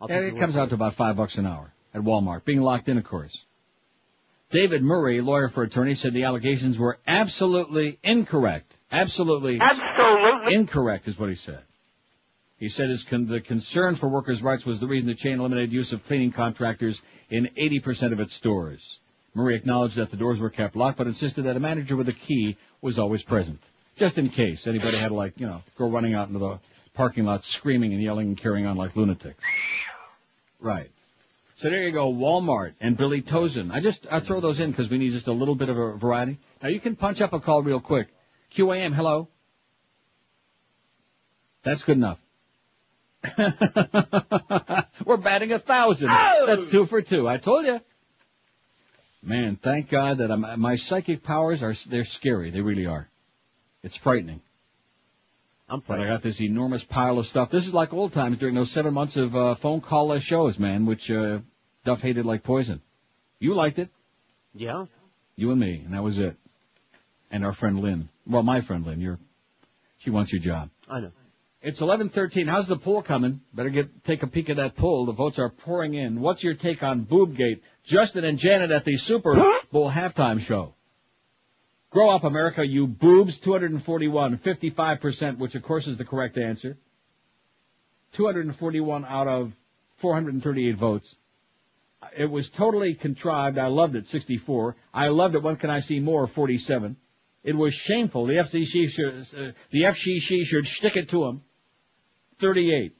I'll 0.00 0.08
Yeah, 0.08 0.20
it 0.20 0.38
comes 0.38 0.56
out 0.56 0.70
to 0.70 0.74
about 0.74 0.94
five 0.94 1.16
bucks 1.16 1.36
an 1.36 1.46
hour 1.46 1.72
at 1.94 2.02
Walmart. 2.02 2.44
Being 2.44 2.60
locked 2.60 2.88
in, 2.88 2.96
of 2.98 3.04
course. 3.04 3.36
David 4.50 4.82
Murray, 4.82 5.20
lawyer 5.20 5.48
for 5.48 5.62
attorney, 5.62 5.94
said 5.94 6.12
the 6.12 6.24
allegations 6.24 6.78
were 6.78 6.98
absolutely 7.06 7.98
incorrect. 8.02 8.76
Absolutely, 8.90 9.60
Absolutely. 9.60 10.54
incorrect 10.54 11.06
is 11.06 11.16
what 11.18 11.28
he 11.28 11.36
said. 11.36 11.62
He 12.60 12.68
said 12.68 12.90
his 12.90 13.04
con- 13.04 13.26
the 13.26 13.40
concern 13.40 13.96
for 13.96 14.06
workers' 14.06 14.42
rights 14.42 14.66
was 14.66 14.78
the 14.78 14.86
reason 14.86 15.08
the 15.08 15.14
chain 15.14 15.40
eliminated 15.40 15.72
use 15.72 15.94
of 15.94 16.06
cleaning 16.06 16.30
contractors 16.30 17.00
in 17.30 17.48
80% 17.56 18.12
of 18.12 18.20
its 18.20 18.34
stores. 18.34 19.00
Murray 19.32 19.54
acknowledged 19.54 19.96
that 19.96 20.10
the 20.10 20.18
doors 20.18 20.38
were 20.38 20.50
kept 20.50 20.76
locked, 20.76 20.98
but 20.98 21.06
insisted 21.06 21.42
that 21.42 21.56
a 21.56 21.60
manager 21.60 21.96
with 21.96 22.10
a 22.10 22.12
key 22.12 22.58
was 22.82 22.98
always 22.98 23.22
present, 23.22 23.62
just 23.96 24.18
in 24.18 24.28
case 24.28 24.66
anybody 24.66 24.98
had 24.98 25.08
to, 25.08 25.14
like, 25.14 25.40
you 25.40 25.46
know, 25.46 25.62
go 25.78 25.88
running 25.88 26.14
out 26.14 26.28
into 26.28 26.38
the 26.38 26.58
parking 26.92 27.24
lot 27.24 27.42
screaming 27.42 27.94
and 27.94 28.02
yelling 28.02 28.28
and 28.28 28.36
carrying 28.36 28.66
on 28.66 28.76
like 28.76 28.94
lunatics. 28.94 29.42
Right. 30.58 30.90
So 31.56 31.70
there 31.70 31.82
you 31.82 31.92
go, 31.92 32.12
Walmart 32.12 32.74
and 32.78 32.94
Billy 32.94 33.22
Tauzin. 33.22 33.72
I 33.72 33.80
just 33.80 34.06
I 34.10 34.20
throw 34.20 34.40
those 34.40 34.60
in 34.60 34.70
because 34.70 34.90
we 34.90 34.98
need 34.98 35.12
just 35.12 35.28
a 35.28 35.32
little 35.32 35.54
bit 35.54 35.70
of 35.70 35.78
a 35.78 35.96
variety. 35.96 36.38
Now 36.62 36.68
you 36.68 36.80
can 36.80 36.94
punch 36.94 37.22
up 37.22 37.32
a 37.32 37.40
call 37.40 37.62
real 37.62 37.80
quick. 37.80 38.08
QAM, 38.52 38.94
hello. 38.94 39.28
That's 41.62 41.84
good 41.84 41.96
enough. 41.96 42.18
We're 45.04 45.16
batting 45.18 45.52
a 45.52 45.58
thousand. 45.58 46.08
That's 46.08 46.70
two 46.70 46.86
for 46.86 47.02
two. 47.02 47.28
I 47.28 47.36
told 47.36 47.66
you. 47.66 47.80
Man, 49.22 49.56
thank 49.56 49.90
God 49.90 50.18
that 50.18 50.30
I'm, 50.30 50.60
my 50.60 50.76
psychic 50.76 51.22
powers 51.22 51.62
are 51.62 51.74
they're 51.88 52.04
scary. 52.04 52.50
They 52.50 52.62
really 52.62 52.86
are. 52.86 53.08
It's 53.82 53.96
frightening. 53.96 54.40
I'm 55.68 55.82
But 55.86 56.00
I 56.00 56.06
got 56.06 56.22
this 56.22 56.40
enormous 56.40 56.82
pile 56.82 57.18
of 57.18 57.26
stuff. 57.26 57.50
This 57.50 57.66
is 57.66 57.74
like 57.74 57.92
old 57.92 58.12
times 58.12 58.38
during 58.38 58.54
those 58.54 58.72
seven 58.72 58.92
months 58.92 59.16
of 59.16 59.36
uh, 59.36 59.54
phone 59.54 59.80
call-less 59.80 60.22
shows, 60.22 60.58
man, 60.58 60.84
which 60.84 61.10
uh, 61.10 61.38
Duff 61.84 62.00
hated 62.00 62.26
like 62.26 62.42
poison. 62.42 62.80
You 63.38 63.54
liked 63.54 63.78
it. 63.78 63.88
Yeah. 64.52 64.86
You 65.36 65.52
and 65.52 65.60
me, 65.60 65.82
and 65.84 65.94
that 65.94 66.02
was 66.02 66.18
it. 66.18 66.36
And 67.30 67.44
our 67.44 67.52
friend 67.52 67.78
Lynn. 67.78 68.08
Well, 68.26 68.42
my 68.42 68.62
friend 68.62 68.84
Lynn. 68.84 69.00
You're, 69.00 69.18
she 69.98 70.10
wants 70.10 70.32
your 70.32 70.42
job. 70.42 70.70
I 70.88 71.00
know. 71.00 71.12
It's 71.62 71.80
11:13. 71.80 72.46
How's 72.46 72.68
the 72.68 72.78
poll 72.78 73.02
coming? 73.02 73.42
Better 73.52 73.68
get 73.68 74.04
take 74.04 74.22
a 74.22 74.26
peek 74.26 74.48
at 74.48 74.56
that 74.56 74.76
poll. 74.76 75.04
The 75.04 75.12
votes 75.12 75.38
are 75.38 75.50
pouring 75.50 75.92
in. 75.92 76.20
What's 76.20 76.42
your 76.42 76.54
take 76.54 76.82
on 76.82 77.04
Boobgate? 77.04 77.60
Justin 77.84 78.24
and 78.24 78.38
Janet 78.38 78.70
at 78.70 78.86
the 78.86 78.96
Super 78.96 79.34
Bowl 79.70 79.90
halftime 79.90 80.40
show. 80.40 80.74
Grow 81.90 82.08
up, 82.08 82.24
America, 82.24 82.66
you 82.66 82.86
boobs. 82.86 83.40
241, 83.40 84.38
55%, 84.38 85.38
which 85.38 85.54
of 85.54 85.62
course 85.62 85.86
is 85.86 85.98
the 85.98 86.04
correct 86.04 86.38
answer. 86.38 86.78
241 88.12 89.04
out 89.04 89.28
of 89.28 89.52
438 89.98 90.76
votes. 90.76 91.16
It 92.16 92.30
was 92.30 92.48
totally 92.50 92.94
contrived. 92.94 93.58
I 93.58 93.66
loved 93.66 93.96
it, 93.96 94.06
64. 94.06 94.76
I 94.94 95.08
loved 95.08 95.34
it. 95.34 95.42
When 95.42 95.56
can 95.56 95.68
I 95.68 95.80
see 95.80 96.00
more? 96.00 96.26
47. 96.26 96.96
It 97.42 97.54
was 97.54 97.74
shameful. 97.74 98.26
The 98.26 98.34
FCC 98.34 98.88
should, 98.88 99.14
uh, 99.38 99.52
the 99.70 99.82
FCC 99.82 100.44
should 100.44 100.66
stick 100.66 100.96
it 100.96 101.10
to 101.10 101.24
them. 101.24 101.42
38. 102.40 102.96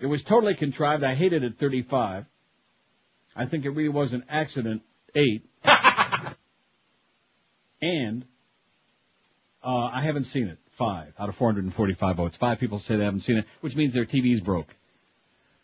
It 0.00 0.06
was 0.06 0.24
totally 0.24 0.54
contrived. 0.54 1.04
I 1.04 1.14
hated 1.14 1.44
it. 1.44 1.58
35. 1.58 2.26
I 3.36 3.46
think 3.46 3.64
it 3.64 3.70
really 3.70 3.88
was 3.88 4.12
an 4.12 4.24
accident. 4.28 4.82
8. 5.14 5.44
and, 7.82 8.24
uh, 9.62 9.90
I 9.92 10.02
haven't 10.02 10.24
seen 10.24 10.48
it. 10.48 10.58
5 10.78 11.12
out 11.18 11.28
of 11.28 11.36
445 11.36 12.16
votes. 12.16 12.36
5 12.36 12.58
people 12.58 12.78
say 12.78 12.96
they 12.96 13.04
haven't 13.04 13.20
seen 13.20 13.38
it, 13.38 13.44
which 13.60 13.76
means 13.76 13.92
their 13.92 14.06
TV's 14.06 14.40
broke. 14.40 14.74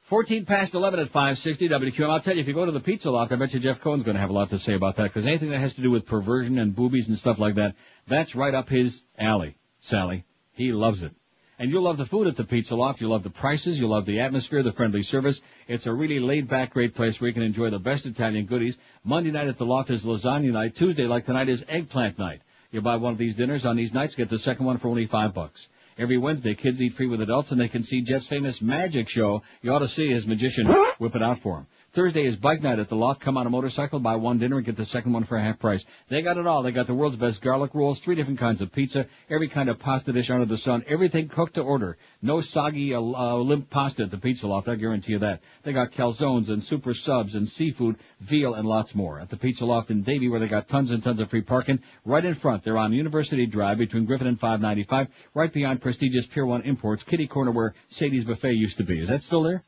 14 0.03 0.45
past 0.45 0.75
11 0.75 1.01
at 1.01 1.07
560 1.07 1.69
WQAM. 1.69 2.11
I'll 2.11 2.21
tell 2.21 2.35
you, 2.35 2.41
if 2.41 2.47
you 2.47 2.55
go 2.55 2.65
to 2.65 2.71
the 2.71 2.81
pizza 2.81 3.11
loft, 3.11 3.33
I 3.33 3.37
bet 3.37 3.53
you 3.53 3.59
Jeff 3.59 3.81
Cohen's 3.81 4.05
going 4.05 4.15
to 4.15 4.21
have 4.21 4.31
a 4.31 4.33
lot 4.33 4.51
to 4.51 4.59
say 4.59 4.75
about 4.75 4.97
that, 4.97 5.05
because 5.05 5.27
anything 5.27 5.51
that 5.51 5.59
has 5.59 5.75
to 5.75 5.83
do 5.83 5.91
with 5.91 6.07
perversion 6.07 6.61
and 6.61 6.77
boobies 6.77 7.09
and 7.09 7.19
stuff 7.19 7.41
like 7.41 7.57
that, 7.57 7.75
that's 8.07 8.37
right 8.37 8.55
up 8.55 8.69
his 8.69 9.03
alley, 9.19 9.57
Sally. 9.81 10.25
He 10.53 10.71
loves 10.71 11.03
it. 11.03 11.13
And 11.59 11.71
you'll 11.71 11.85
love 11.85 11.97
the 11.97 12.05
food 12.05 12.27
at 12.27 12.37
the 12.37 12.45
pizza 12.45 12.77
loft. 12.77 13.01
You'll 13.01 13.13
love 13.13 13.23
the 13.23 13.31
prices. 13.31 13.81
You'll 13.81 13.91
love 13.91 14.05
the 14.05 14.21
atmosphere, 14.21 14.63
the 14.63 14.73
friendly 14.73 15.03
service. 15.03 15.41
It's 15.69 15.87
a 15.87 15.93
really 15.93 16.21
laid 16.21 16.49
back, 16.49 16.75
great 16.75 16.95
place 16.95 17.19
where 17.19 17.29
you 17.29 17.35
can 17.35 17.43
enjoy 17.43 17.71
the 17.71 17.79
best 17.79 18.05
Italian 18.05 18.45
goodies. 18.45 18.77
Monday 19.05 19.31
night 19.31 19.49
at 19.49 19.57
the 19.57 19.65
loft 19.65 19.91
is 19.91 20.05
lasagna 20.05 20.53
night. 20.53 20.77
Tuesday, 20.77 21.07
like 21.07 21.25
tonight, 21.25 21.49
is 21.49 21.65
eggplant 21.67 22.19
night. 22.19 22.43
You 22.73 22.83
buy 22.83 22.97
one 22.97 23.13
of 23.13 23.19
these 23.19 23.37
dinners 23.37 23.65
on 23.65 23.77
these 23.77 23.95
nights, 23.95 24.17
get 24.17 24.29
the 24.29 24.39
second 24.39 24.67
one 24.67 24.77
for 24.77 24.89
only 24.89 25.07
five 25.07 25.33
bucks. 25.33 25.69
Every 25.99 26.19
Wednesday, 26.19 26.55
kids 26.55 26.83
eat 26.83 26.95
free 26.95 27.07
with 27.07 27.23
adults, 27.23 27.53
and 27.53 27.61
they 27.61 27.69
can 27.69 27.83
see 27.83 28.03
Jeff's 28.03 28.27
famous 28.27 28.61
magic 28.61 29.09
show. 29.09 29.43
You 29.63 29.73
ought 29.73 29.79
to 29.79 29.89
see 29.89 30.13
his 30.13 30.27
magician 30.27 30.67
whip 30.67 31.17
it 31.17 31.23
out 31.23 31.39
for 31.41 31.61
him. 31.61 31.67
Thursday 31.97 32.27
is 32.27 32.37
bike 32.37 32.61
night 32.61 32.79
at 32.79 32.91
the 32.91 32.95
loft. 32.95 33.23
Come 33.23 33.39
on 33.39 33.47
a 33.47 33.51
motorcycle, 33.51 33.99
buy 34.01 34.17
one 34.17 34.37
dinner, 34.37 34.59
and 34.59 34.67
get 34.67 34.77
the 34.77 34.85
second 34.85 35.15
one 35.15 35.25
for 35.25 35.39
a 35.39 35.43
half 35.43 35.59
price. 35.59 35.83
They 36.11 36.21
got 36.21 36.37
it 36.37 36.47
all. 36.47 36.63
They 36.63 36.71
got 36.71 36.87
the 36.87 36.95
world's 36.95 37.17
best 37.17 37.41
garlic 37.41 37.75
rolls, 37.75 38.01
three 38.01 38.15
different 38.15 38.39
kinds 38.39 38.61
of 38.61 38.71
pizza, 38.71 39.07
every 39.31 39.49
kind 39.49 39.71
of 39.71 39.79
pasta 39.79 40.13
dish 40.13 40.29
under 40.29 40.45
the 40.45 40.59
sun, 40.59 40.85
everything 40.89 41.29
cooked 41.29 41.55
to 41.55 41.63
order. 41.63 41.97
No 42.21 42.43
soggy, 42.43 42.95
uh, 42.95 43.01
uh, 43.01 43.37
limp 43.37 43.71
pasta 43.71 44.03
at 44.03 44.11
the 44.11 44.19
pizza 44.19 44.47
loft. 44.47 44.69
I 44.69 44.75
guarantee 44.75 45.13
you 45.13 45.21
that. 45.21 45.41
They 45.63 45.73
got 45.73 45.93
calzones 45.93 46.51
and 46.51 46.63
super 46.63 46.93
subs 46.93 47.35
and 47.35 47.49
seafood, 47.49 47.97
veal, 48.21 48.53
and 48.53 48.69
lots 48.69 48.95
more. 48.95 49.19
At 49.19 49.31
the 49.31 49.39
pizza 49.39 49.65
loft 49.65 49.91
in 49.91 50.03
Davie, 50.03 50.29
where 50.29 50.39
they 50.39 50.49
got 50.49 50.69
tons 50.69 50.91
and 50.91 51.03
tons 51.03 51.21
of 51.21 51.31
free 51.31 51.41
parking, 51.41 51.79
right 52.05 52.27
in 52.27 52.35
front. 52.35 52.63
They're 52.63 52.77
on 52.77 52.93
University 52.93 53.47
Drive 53.47 53.79
between 53.79 54.05
Griffin 54.05 54.27
and 54.27 54.39
595, 54.39 55.09
right 55.33 55.51
beyond 55.51 55.81
prestigious 55.81 56.27
Pier 56.27 56.45
1 56.45 56.61
Imports, 56.65 57.05
kitty 57.05 57.27
corner 57.27 57.53
where 57.53 57.73
Sadie's 57.89 58.27
Buffet 58.27 58.53
used 58.53 58.77
to 58.77 58.85
be. 58.85 59.01
Is 59.01 59.09
that 59.09 59.23
still 59.23 59.43
there? 59.43 59.65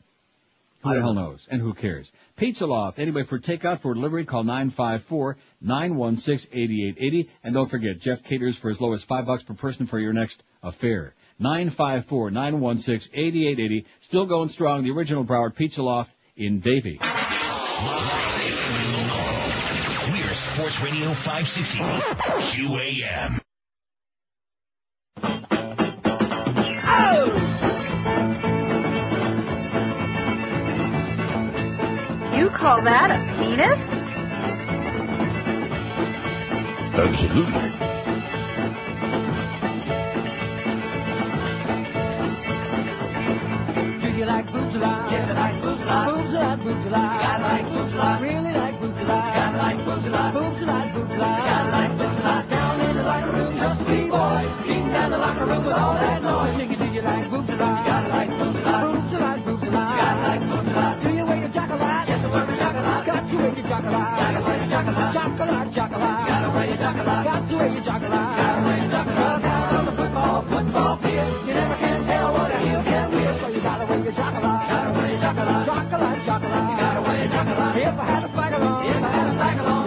Who 0.83 0.95
the 0.95 1.01
hell 1.01 1.15
knows? 1.15 1.47
And 1.51 1.61
who 1.61 1.75
cares? 1.75 2.11
Pizza 2.39 2.67
Loft. 2.67 2.99
Anyway, 3.01 3.25
for 3.25 3.39
takeout, 3.39 3.81
for 3.81 3.93
delivery, 3.95 4.25
call 4.25 4.45
954-916-8880. 4.45 7.29
And 7.43 7.53
don't 7.53 7.69
forget, 7.69 7.99
Jeff 7.99 8.23
caters 8.23 8.57
for 8.57 8.71
as 8.71 8.81
low 8.81 8.93
as 8.93 9.03
five 9.03 9.27
bucks 9.27 9.43
per 9.43 9.55
person 9.55 9.87
for 9.87 9.99
your 9.99 10.13
next 10.13 10.45
affair. 10.63 11.17
954-916-8880. 11.41 13.85
Still 14.01 14.27
going 14.27 14.49
strong. 14.49 14.85
The 14.85 14.93
original 14.93 15.25
Broward 15.25 15.57
Pizza 15.57 15.83
Loft 15.83 16.13
in 16.37 16.61
Davie. 16.61 17.01
We're 20.13 20.33
Sports 20.33 20.81
Radio 20.81 21.13
560 21.15 21.79
QAM. 21.79 23.41
Call 32.59 32.83
that 32.83 33.11
a 33.15 33.19
penis? 33.39 33.89
Absolutely. 36.99 37.55
Do 44.03 44.19
you 44.19 44.25
like 44.25 44.51
boobs 44.53 44.75
a 44.75 44.79
lot? 44.79 45.13
Yes, 45.13 45.31
I 45.31 45.33
like 45.35 45.63
boobs 45.63 45.83
a 45.83 45.87
lot. 45.87 46.15
Boobs 46.15 46.35
a 46.35 46.39
lot, 46.39 46.59
boobs 46.65 46.85
a 46.87 46.91
lot. 46.91 47.21
Gotta 47.21 47.43
like 47.45 47.69
boobs 47.71 47.93
a 47.93 47.97
lot. 47.97 48.21
Really 48.23 48.53
like 48.53 48.81
boobs 48.81 48.99
a 48.99 49.05
lot. 49.05 49.35
Gotta 49.35 49.59
like 49.59 49.85
boobs 49.85 50.07
a 50.07 50.11
lot. 50.11 50.35
Boobs 50.35 50.63
a 50.63 50.67
lot, 50.67 50.93
boobs 50.95 51.13
a 51.13 51.17
lot. 51.17 51.39
Gotta 51.39 51.71
like 51.71 51.99
boobs 51.99 52.19
a 52.19 52.23
lot. 52.27 52.49
Down 52.51 52.81
in 52.81 52.97
the 52.97 53.03
locker 53.05 53.33
room, 53.39 53.57
just 53.57 53.81
three 53.87 54.09
boys. 54.11 54.51
Beating 54.67 54.89
down 54.91 55.11
the 55.13 55.19
locker 55.19 55.47
room 55.47 55.65
with 55.65 55.75
all 55.75 55.95
that 55.95 56.23
noise. 56.23 56.57
Singing, 56.57 56.79
do 56.79 56.87
you 56.87 57.03
like 57.03 57.31
boobs 57.31 57.51
a 57.51 57.55
lot? 57.55 57.87
Gotta 57.87 58.09
like 58.09 58.31
boobs 58.31 58.59
a 58.59 58.63
lot. 58.65 58.83
Boobs 58.83 59.13
a 59.15 59.15
lot, 59.15 59.15
boobs 59.15 59.15
a 59.15 59.19
lot. 59.19 59.38
To 63.83 63.91
wear 64.43 64.59
your 64.59 64.69
jock 64.69 64.87
a 64.87 64.93
lot. 64.93 65.15
Gotta 65.75 66.51
wear 66.51 66.67
your. 66.67 66.77
Gotta 66.77 67.03
your. 67.03 67.25
Got 67.25 67.49
to 67.49 67.57
wear 67.57 67.73
your. 67.73 67.85
Gotta 67.85 68.09
your 68.79 69.79
on 69.79 69.85
the 69.87 69.93
football, 69.93 70.43
football 70.43 70.97
field. 70.99 71.47
You 71.47 71.55
never 71.55 71.77
can 71.77 72.05
tell 72.05 72.33
what 72.33 72.51
a 72.51 72.59
heel 72.59 72.83
can 72.83 73.11
so 73.41 73.49
you 73.49 73.61
gotta 73.61 73.87
wear 73.87 73.99
your 74.03 74.13
jock 74.13 74.35
a 74.35 74.41
lot. 74.41 74.69
Gotta 74.69 74.93
wear 74.93 75.11
your 75.13 75.21
gotta 75.21 77.01
wear 77.03 77.19
your. 77.19 77.29
If 77.79 77.99
I 77.99 78.05
had 78.05 78.25
a 78.25 78.29
flag 78.29 78.53
along, 78.53 78.87
if 78.87 78.97
I 78.97 79.09
had 79.09 79.29
a 79.29 79.37
flag 79.37 79.59
along, 79.61 79.78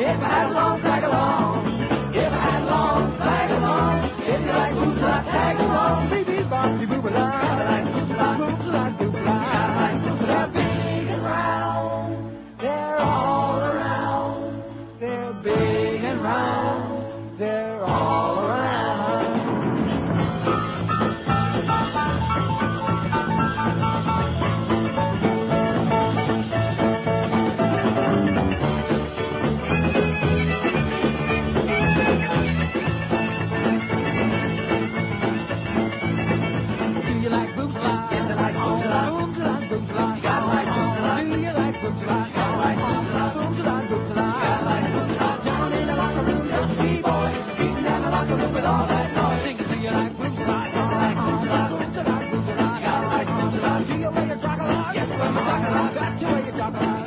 Got 56.62 57.01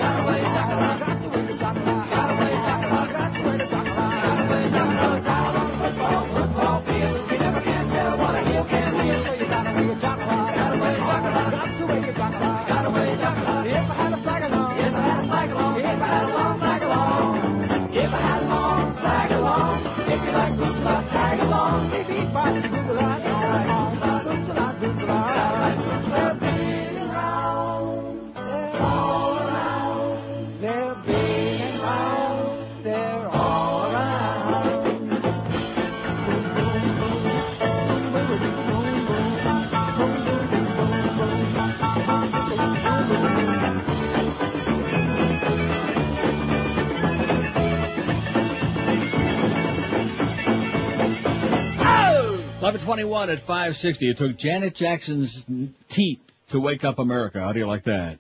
Twenty-one 52.85 53.30
at 53.30 53.39
560. 53.39 54.11
It 54.11 54.18
took 54.18 54.37
Janet 54.37 54.74
Jackson's 54.74 55.47
teeth 55.89 56.20
to 56.51 56.61
wake 56.61 56.85
up 56.85 56.99
America. 56.99 57.41
How 57.41 57.53
do 57.53 57.59
you 57.59 57.66
like 57.66 57.85
that? 57.85 58.18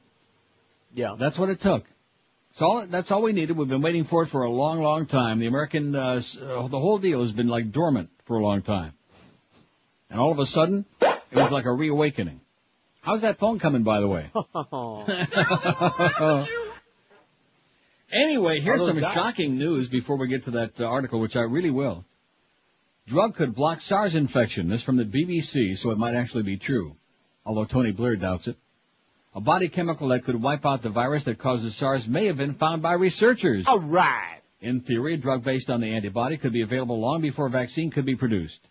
Yeah, 0.94 1.16
that's 1.18 1.38
what 1.38 1.50
it 1.50 1.60
took. 1.60 1.84
That's 2.48 2.62
all, 2.62 2.86
that's 2.86 3.10
all 3.10 3.20
we 3.20 3.32
needed. 3.32 3.58
We've 3.58 3.68
been 3.68 3.82
waiting 3.82 4.04
for 4.04 4.22
it 4.22 4.28
for 4.28 4.42
a 4.42 4.48
long, 4.48 4.80
long 4.80 5.04
time. 5.04 5.38
The 5.38 5.48
American, 5.48 5.94
uh, 5.94 6.22
uh, 6.40 6.68
the 6.68 6.78
whole 6.78 6.96
deal 6.96 7.18
has 7.18 7.32
been 7.32 7.48
like 7.48 7.72
dormant 7.72 8.08
for 8.24 8.38
a 8.38 8.42
long 8.42 8.62
time. 8.62 8.94
And 10.08 10.18
all 10.18 10.32
of 10.32 10.38
a 10.38 10.46
sudden, 10.46 10.86
it 11.02 11.34
was 11.34 11.52
like 11.52 11.66
a 11.66 11.72
reawakening. 11.72 12.40
How's 13.02 13.20
that 13.20 13.38
phone 13.38 13.58
coming, 13.58 13.82
by 13.82 14.00
the 14.00 14.08
way? 14.08 14.30
anyway, 18.10 18.60
here's 18.60 18.86
some 18.86 18.98
shocking 18.98 19.58
news 19.58 19.90
before 19.90 20.16
we 20.16 20.28
get 20.28 20.44
to 20.44 20.52
that 20.52 20.80
uh, 20.80 20.86
article, 20.86 21.20
which 21.20 21.36
I 21.36 21.42
really 21.42 21.70
will. 21.70 22.06
Drug 23.06 23.34
could 23.34 23.54
block 23.54 23.80
SARS 23.80 24.14
infection. 24.14 24.68
This 24.68 24.80
from 24.80 24.96
the 24.96 25.04
BBC, 25.04 25.76
so 25.76 25.90
it 25.90 25.98
might 25.98 26.14
actually 26.14 26.42
be 26.42 26.56
true, 26.56 26.96
although 27.44 27.66
Tony 27.66 27.92
Blair 27.92 28.16
doubts 28.16 28.48
it. 28.48 28.56
A 29.34 29.40
body 29.42 29.68
chemical 29.68 30.08
that 30.08 30.24
could 30.24 30.40
wipe 30.40 30.64
out 30.64 30.80
the 30.80 30.88
virus 30.88 31.24
that 31.24 31.38
causes 31.38 31.74
SARS 31.74 32.08
may 32.08 32.26
have 32.26 32.38
been 32.38 32.54
found 32.54 32.80
by 32.80 32.94
researchers. 32.94 33.68
All 33.68 33.80
right. 33.80 34.40
In 34.62 34.80
theory, 34.80 35.14
a 35.14 35.16
drug 35.18 35.44
based 35.44 35.68
on 35.68 35.82
the 35.82 35.94
antibody 35.94 36.38
could 36.38 36.54
be 36.54 36.62
available 36.62 36.98
long 36.98 37.20
before 37.20 37.48
a 37.48 37.50
vaccine 37.50 37.90
could 37.90 38.06
be 38.06 38.16
produced. 38.16 38.66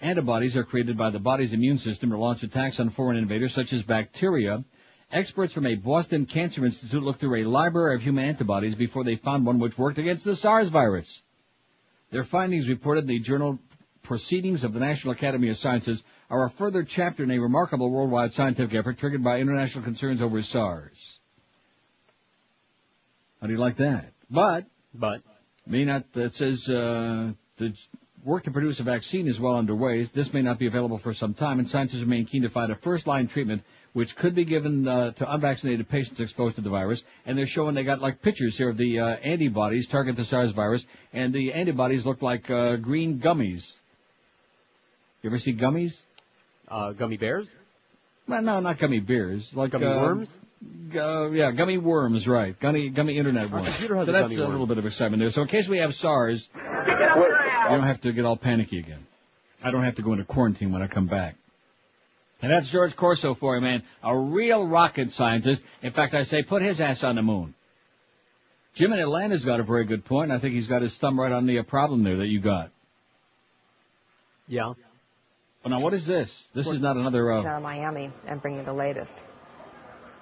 Antibodies 0.00 0.56
are 0.56 0.64
created 0.64 0.96
by 0.96 1.10
the 1.10 1.18
body's 1.18 1.52
immune 1.52 1.76
system 1.76 2.10
to 2.10 2.16
launch 2.16 2.42
attacks 2.42 2.80
on 2.80 2.88
foreign 2.88 3.18
invaders 3.18 3.52
such 3.52 3.74
as 3.74 3.82
bacteria. 3.82 4.64
Experts 5.12 5.52
from 5.52 5.66
a 5.66 5.74
Boston 5.74 6.24
Cancer 6.24 6.64
Institute 6.64 7.02
looked 7.02 7.20
through 7.20 7.42
a 7.42 7.48
library 7.48 7.96
of 7.96 8.02
human 8.02 8.24
antibodies 8.24 8.74
before 8.74 9.04
they 9.04 9.16
found 9.16 9.44
one 9.44 9.58
which 9.58 9.76
worked 9.76 9.98
against 9.98 10.24
the 10.24 10.34
SARS 10.34 10.68
virus. 10.68 11.22
Their 12.10 12.24
findings 12.24 12.68
reported 12.68 13.02
in 13.02 13.06
the 13.08 13.18
journal 13.18 13.58
Proceedings 14.02 14.64
of 14.64 14.72
the 14.72 14.80
National 14.80 15.12
Academy 15.12 15.50
of 15.50 15.58
Sciences 15.58 16.02
are 16.30 16.44
a 16.44 16.50
further 16.50 16.82
chapter 16.82 17.22
in 17.22 17.30
a 17.30 17.38
remarkable 17.38 17.90
worldwide 17.90 18.32
scientific 18.32 18.74
effort 18.74 18.98
triggered 18.98 19.22
by 19.22 19.38
international 19.38 19.84
concerns 19.84 20.22
over 20.22 20.40
SARS. 20.42 21.18
How 23.40 23.46
do 23.46 23.52
you 23.52 23.58
like 23.58 23.76
that? 23.76 24.12
But, 24.30 24.64
but, 24.94 25.20
may 25.66 25.84
not, 25.84 26.04
it 26.14 26.32
says, 26.32 26.68
uh, 26.68 27.32
the 27.58 27.78
work 28.24 28.44
to 28.44 28.50
produce 28.50 28.80
a 28.80 28.84
vaccine 28.84 29.28
is 29.28 29.40
well 29.40 29.56
underway. 29.56 30.02
This 30.02 30.32
may 30.32 30.42
not 30.42 30.58
be 30.58 30.66
available 30.66 30.98
for 30.98 31.14
some 31.14 31.34
time, 31.34 31.58
and 31.58 31.68
scientists 31.68 32.00
remain 32.00 32.24
keen 32.24 32.42
to 32.42 32.50
find 32.50 32.72
a 32.72 32.76
first-line 32.76 33.28
treatment 33.28 33.62
which 33.92 34.16
could 34.16 34.34
be 34.34 34.44
given 34.44 34.86
uh, 34.86 35.10
to 35.12 35.32
unvaccinated 35.32 35.88
patients 35.88 36.20
exposed 36.20 36.56
to 36.56 36.60
the 36.60 36.70
virus. 36.70 37.04
And 37.26 37.36
they're 37.36 37.46
showing 37.46 37.74
they 37.74 37.84
got 37.84 38.00
like 38.00 38.22
pictures 38.22 38.56
here 38.56 38.70
of 38.70 38.76
the 38.76 39.00
uh, 39.00 39.06
antibodies 39.16 39.88
target 39.88 40.16
the 40.16 40.24
SARS 40.24 40.52
virus, 40.52 40.86
and 41.12 41.32
the 41.32 41.52
antibodies 41.52 42.06
look 42.06 42.22
like 42.22 42.50
uh, 42.50 42.76
green 42.76 43.18
gummies. 43.18 43.78
You 45.22 45.30
ever 45.30 45.38
see 45.38 45.54
gummies? 45.54 45.94
Uh, 46.68 46.92
gummy 46.92 47.16
bears? 47.16 47.48
Well, 48.28 48.42
no, 48.42 48.60
not 48.60 48.78
gummy 48.78 49.00
bears. 49.00 49.54
Like 49.54 49.72
Gummy 49.72 49.86
uh, 49.86 50.00
worms? 50.00 50.32
Uh, 50.94 51.30
yeah, 51.30 51.50
gummy 51.50 51.78
worms, 51.78 52.28
right? 52.28 52.58
Gummy, 52.58 52.90
gummy 52.90 53.18
internet 53.18 53.50
worms. 53.50 53.74
so 53.74 54.04
that's 54.04 54.28
gummy 54.28 54.36
a 54.36 54.40
worm. 54.42 54.50
little 54.52 54.66
bit 54.66 54.78
of 54.78 54.86
excitement 54.86 55.20
there. 55.20 55.30
So 55.30 55.42
in 55.42 55.48
case 55.48 55.68
we 55.68 55.78
have 55.78 55.94
SARS, 55.94 56.48
you 56.54 57.76
don't 57.76 57.82
have 57.82 58.00
to 58.02 58.12
get 58.12 58.24
all 58.24 58.36
panicky 58.36 58.78
again. 58.78 59.06
I 59.62 59.70
don't 59.70 59.84
have 59.84 59.96
to 59.96 60.02
go 60.02 60.12
into 60.12 60.24
quarantine 60.24 60.70
when 60.72 60.80
I 60.82 60.86
come 60.86 61.06
back. 61.06 61.36
And 62.42 62.50
that's 62.50 62.70
George 62.70 62.96
Corso 62.96 63.34
for 63.34 63.54
you, 63.54 63.60
man. 63.60 63.82
A 64.02 64.16
real 64.16 64.66
rocket 64.66 65.12
scientist. 65.12 65.62
In 65.82 65.92
fact, 65.92 66.14
I 66.14 66.24
say 66.24 66.42
put 66.42 66.62
his 66.62 66.80
ass 66.80 67.04
on 67.04 67.16
the 67.16 67.22
moon. 67.22 67.54
Jim 68.74 68.92
in 68.92 69.00
Atlanta's 69.00 69.44
got 69.44 69.60
a 69.60 69.62
very 69.62 69.84
good 69.84 70.04
point. 70.04 70.30
I 70.30 70.38
think 70.38 70.54
he's 70.54 70.68
got 70.68 70.82
his 70.82 70.96
thumb 70.96 71.18
right 71.18 71.32
on 71.32 71.46
the 71.46 71.58
uh, 71.58 71.62
problem 71.64 72.02
there 72.02 72.18
that 72.18 72.28
you 72.28 72.40
got. 72.40 72.70
Yeah. 74.46 74.72
Well, 75.64 75.78
now 75.78 75.80
what 75.80 75.92
is 75.92 76.06
this? 76.06 76.48
This 76.54 76.66
is 76.66 76.80
not 76.80 76.96
another 76.96 77.30
uh, 77.32 77.44
out 77.44 77.62
Miami 77.62 78.10
and 78.26 78.40
bring 78.40 78.56
you 78.56 78.64
the 78.64 78.72
latest. 78.72 79.12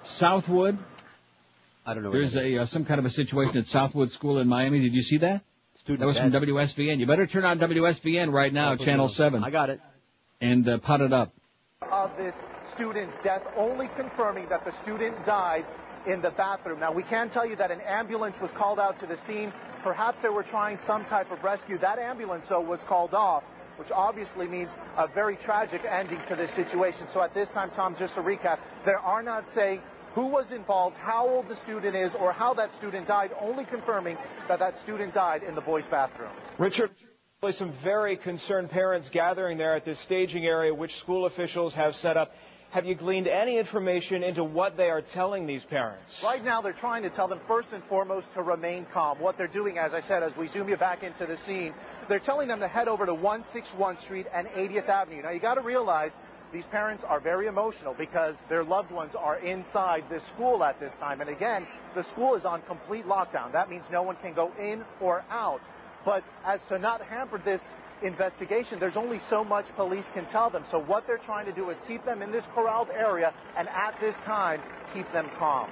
Southwood. 0.03 0.77
I 1.85 1.93
don't 1.93 2.03
know. 2.03 2.11
There's 2.11 2.35
a 2.35 2.59
uh, 2.59 2.65
some 2.65 2.85
kind 2.85 2.99
of 2.99 3.05
a 3.05 3.09
situation 3.09 3.57
at 3.57 3.67
Southwood 3.67 4.11
School 4.11 4.39
in 4.39 4.47
Miami. 4.47 4.81
Did 4.81 4.93
you 4.93 5.01
see 5.01 5.17
that? 5.17 5.43
Student 5.79 6.01
that 6.01 6.05
was 6.07 6.19
from 6.19 6.31
dead. 6.31 6.43
WSVN. 6.43 6.99
You 6.99 7.05
better 7.05 7.25
turn 7.25 7.45
on 7.45 7.59
WSVN 7.59 8.33
right 8.33 8.51
now, 8.51 8.71
Southwood 8.71 8.85
Channel 8.85 9.07
Seven. 9.07 9.43
I 9.43 9.49
got 9.49 9.69
it. 9.69 9.79
And 10.41 10.67
uh, 10.67 10.77
pot 10.79 11.01
it 11.01 11.13
up. 11.13 11.33
Of 11.91 12.15
this 12.17 12.35
student's 12.73 13.17
death, 13.19 13.41
only 13.55 13.89
confirming 13.95 14.47
that 14.49 14.63
the 14.65 14.71
student 14.71 15.25
died 15.25 15.65
in 16.05 16.21
the 16.21 16.31
bathroom. 16.31 16.79
Now, 16.79 16.91
we 16.91 17.03
can 17.03 17.29
tell 17.29 17.45
you 17.45 17.55
that 17.57 17.71
an 17.71 17.81
ambulance 17.81 18.39
was 18.39 18.51
called 18.51 18.79
out 18.79 18.99
to 18.99 19.05
the 19.05 19.17
scene. 19.17 19.51
Perhaps 19.83 20.21
they 20.21 20.29
were 20.29 20.43
trying 20.43 20.79
some 20.85 21.05
type 21.05 21.31
of 21.31 21.43
rescue. 21.43 21.77
That 21.77 21.99
ambulance, 21.99 22.47
though, 22.47 22.61
was 22.61 22.81
called 22.83 23.13
off, 23.13 23.43
which 23.77 23.91
obviously 23.91 24.47
means 24.47 24.69
a 24.97 25.07
very 25.07 25.35
tragic 25.35 25.83
ending 25.89 26.21
to 26.27 26.35
this 26.35 26.51
situation. 26.51 27.07
So 27.09 27.21
at 27.21 27.33
this 27.33 27.49
time, 27.49 27.71
Tom, 27.71 27.95
just 27.97 28.15
to 28.15 28.21
recap, 28.21 28.59
there 28.85 28.99
are 28.99 29.23
not 29.23 29.49
saying 29.49 29.81
who 30.13 30.27
was 30.27 30.51
involved, 30.51 30.97
how 30.97 31.27
old 31.27 31.47
the 31.47 31.55
student 31.55 31.95
is, 31.95 32.15
or 32.15 32.31
how 32.31 32.53
that 32.55 32.73
student 32.73 33.07
died, 33.07 33.31
only 33.39 33.63
confirming 33.65 34.17
that 34.47 34.59
that 34.59 34.79
student 34.79 35.13
died 35.13 35.43
in 35.43 35.55
the 35.55 35.61
boys' 35.61 35.85
bathroom. 35.85 36.31
Richard, 36.57 36.91
some 37.51 37.71
very 37.71 38.17
concerned 38.17 38.69
parents 38.69 39.07
gathering 39.07 39.57
there 39.57 39.73
at 39.73 39.85
this 39.85 39.97
staging 39.97 40.45
area, 40.45 40.73
which 40.73 40.97
school 40.97 41.25
officials 41.25 41.73
have 41.73 41.95
set 41.95 42.17
up. 42.17 42.35
Have 42.71 42.85
you 42.85 42.95
gleaned 42.95 43.29
any 43.29 43.57
information 43.57 44.23
into 44.23 44.43
what 44.43 44.75
they 44.75 44.89
are 44.89 45.01
telling 45.01 45.47
these 45.47 45.63
parents? 45.63 46.21
Right 46.21 46.43
now, 46.43 46.59
they're 46.59 46.73
trying 46.73 47.03
to 47.03 47.09
tell 47.09 47.29
them 47.29 47.39
first 47.47 47.71
and 47.71 47.81
foremost 47.85 48.31
to 48.33 48.43
remain 48.43 48.85
calm. 48.91 49.21
What 49.21 49.37
they're 49.37 49.47
doing, 49.47 49.77
as 49.77 49.93
I 49.93 50.01
said, 50.01 50.21
as 50.21 50.35
we 50.35 50.49
zoom 50.49 50.67
you 50.67 50.75
back 50.75 51.01
into 51.01 51.25
the 51.25 51.37
scene, 51.37 51.73
they're 52.09 52.19
telling 52.19 52.49
them 52.49 52.59
to 52.59 52.67
head 52.67 52.89
over 52.89 53.05
to 53.05 53.13
161 53.13 53.95
Street 53.95 54.27
and 54.33 54.45
80th 54.49 54.89
Avenue. 54.89 55.21
Now, 55.21 55.29
you 55.29 55.39
got 55.39 55.55
to 55.55 55.61
realize 55.61 56.11
these 56.51 56.65
parents 56.65 57.05
are 57.05 57.21
very 57.21 57.47
emotional 57.47 57.93
because 57.93 58.35
their 58.49 58.65
loved 58.65 58.91
ones 58.91 59.15
are 59.15 59.37
inside 59.37 60.03
this 60.09 60.25
school 60.25 60.61
at 60.61 60.77
this 60.81 60.91
time. 60.99 61.21
And 61.21 61.29
again, 61.29 61.65
the 61.95 62.03
school 62.03 62.35
is 62.35 62.43
on 62.43 62.61
complete 62.63 63.07
lockdown. 63.07 63.53
That 63.53 63.69
means 63.69 63.85
no 63.89 64.03
one 64.03 64.17
can 64.17 64.33
go 64.33 64.51
in 64.59 64.83
or 64.99 65.23
out. 65.29 65.61
But 66.05 66.23
as 66.45 66.61
to 66.69 66.79
not 66.79 67.01
hamper 67.01 67.37
this 67.37 67.61
investigation, 68.01 68.79
there's 68.79 68.97
only 68.97 69.19
so 69.19 69.43
much 69.43 69.65
police 69.75 70.05
can 70.13 70.25
tell 70.27 70.49
them. 70.49 70.63
So 70.71 70.79
what 70.79 71.05
they're 71.05 71.17
trying 71.17 71.45
to 71.45 71.51
do 71.51 71.69
is 71.69 71.77
keep 71.87 72.05
them 72.05 72.21
in 72.21 72.31
this 72.31 72.45
corralled 72.55 72.89
area 72.89 73.33
and 73.57 73.67
at 73.69 73.99
this 73.99 74.15
time, 74.23 74.61
keep 74.93 75.11
them 75.11 75.29
calm. 75.37 75.69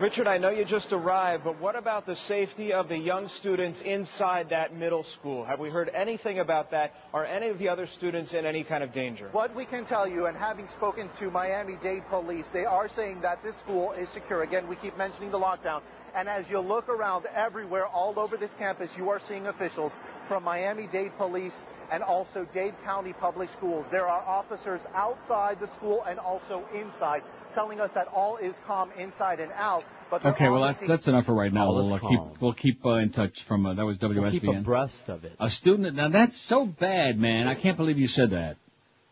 Richard, 0.00 0.26
I 0.26 0.38
know 0.38 0.48
you 0.48 0.64
just 0.64 0.94
arrived, 0.94 1.44
but 1.44 1.60
what 1.60 1.76
about 1.76 2.06
the 2.06 2.16
safety 2.16 2.72
of 2.72 2.88
the 2.88 2.96
young 2.96 3.28
students 3.28 3.82
inside 3.82 4.48
that 4.48 4.74
middle 4.74 5.02
school? 5.02 5.44
Have 5.44 5.60
we 5.60 5.68
heard 5.68 5.90
anything 5.90 6.38
about 6.38 6.70
that? 6.70 6.94
Are 7.12 7.26
any 7.26 7.48
of 7.48 7.58
the 7.58 7.68
other 7.68 7.84
students 7.84 8.32
in 8.32 8.46
any 8.46 8.64
kind 8.64 8.82
of 8.82 8.94
danger? 8.94 9.28
What 9.32 9.54
we 9.54 9.66
can 9.66 9.84
tell 9.84 10.08
you, 10.08 10.24
and 10.24 10.34
having 10.34 10.68
spoken 10.68 11.10
to 11.18 11.30
Miami-Dade 11.30 12.08
police, 12.08 12.46
they 12.50 12.64
are 12.64 12.88
saying 12.88 13.20
that 13.20 13.42
this 13.42 13.54
school 13.56 13.92
is 13.92 14.08
secure. 14.08 14.42
Again, 14.42 14.68
we 14.68 14.76
keep 14.76 14.96
mentioning 14.96 15.30
the 15.30 15.38
lockdown. 15.38 15.82
And 16.14 16.28
as 16.28 16.50
you 16.50 16.60
look 16.60 16.88
around 16.88 17.26
everywhere, 17.34 17.86
all 17.86 18.18
over 18.18 18.36
this 18.36 18.50
campus, 18.58 18.96
you 18.96 19.10
are 19.10 19.20
seeing 19.20 19.46
officials 19.46 19.92
from 20.28 20.44
Miami-Dade 20.44 21.16
police 21.16 21.54
and 21.90 22.02
also 22.02 22.46
Dade 22.54 22.74
County 22.84 23.12
Public 23.12 23.48
Schools. 23.50 23.84
There 23.90 24.06
are 24.06 24.22
officers 24.22 24.80
outside 24.94 25.60
the 25.60 25.66
school 25.68 26.04
and 26.08 26.18
also 26.18 26.64
inside 26.74 27.22
telling 27.54 27.80
us 27.80 27.90
that 27.94 28.06
all 28.08 28.36
is 28.36 28.54
calm 28.66 28.90
inside 28.96 29.40
and 29.40 29.50
out. 29.52 29.84
But 30.10 30.24
Okay, 30.24 30.48
well 30.48 30.62
that's 30.62 30.80
that's 30.80 31.08
enough 31.08 31.26
for 31.26 31.34
right 31.34 31.52
now. 31.52 31.72
We'll 31.72 31.94
uh, 31.94 31.98
keep 31.98 32.20
we'll 32.40 32.52
keep 32.52 32.84
uh, 32.84 32.94
in 32.94 33.10
touch 33.10 33.42
from 33.44 33.66
uh, 33.66 33.74
that 33.74 33.86
was 33.86 33.98
WSVN. 33.98 34.20
We'll 34.20 34.30
keep 34.30 34.44
abreast 34.44 35.08
of 35.08 35.24
it. 35.24 35.32
A 35.38 35.48
student, 35.48 35.96
now 35.96 36.08
that's 36.08 36.36
so 36.36 36.64
bad, 36.66 37.18
man. 37.18 37.46
I 37.46 37.54
can't 37.54 37.76
believe 37.76 37.98
you 37.98 38.08
said 38.08 38.30
that. 38.30 38.56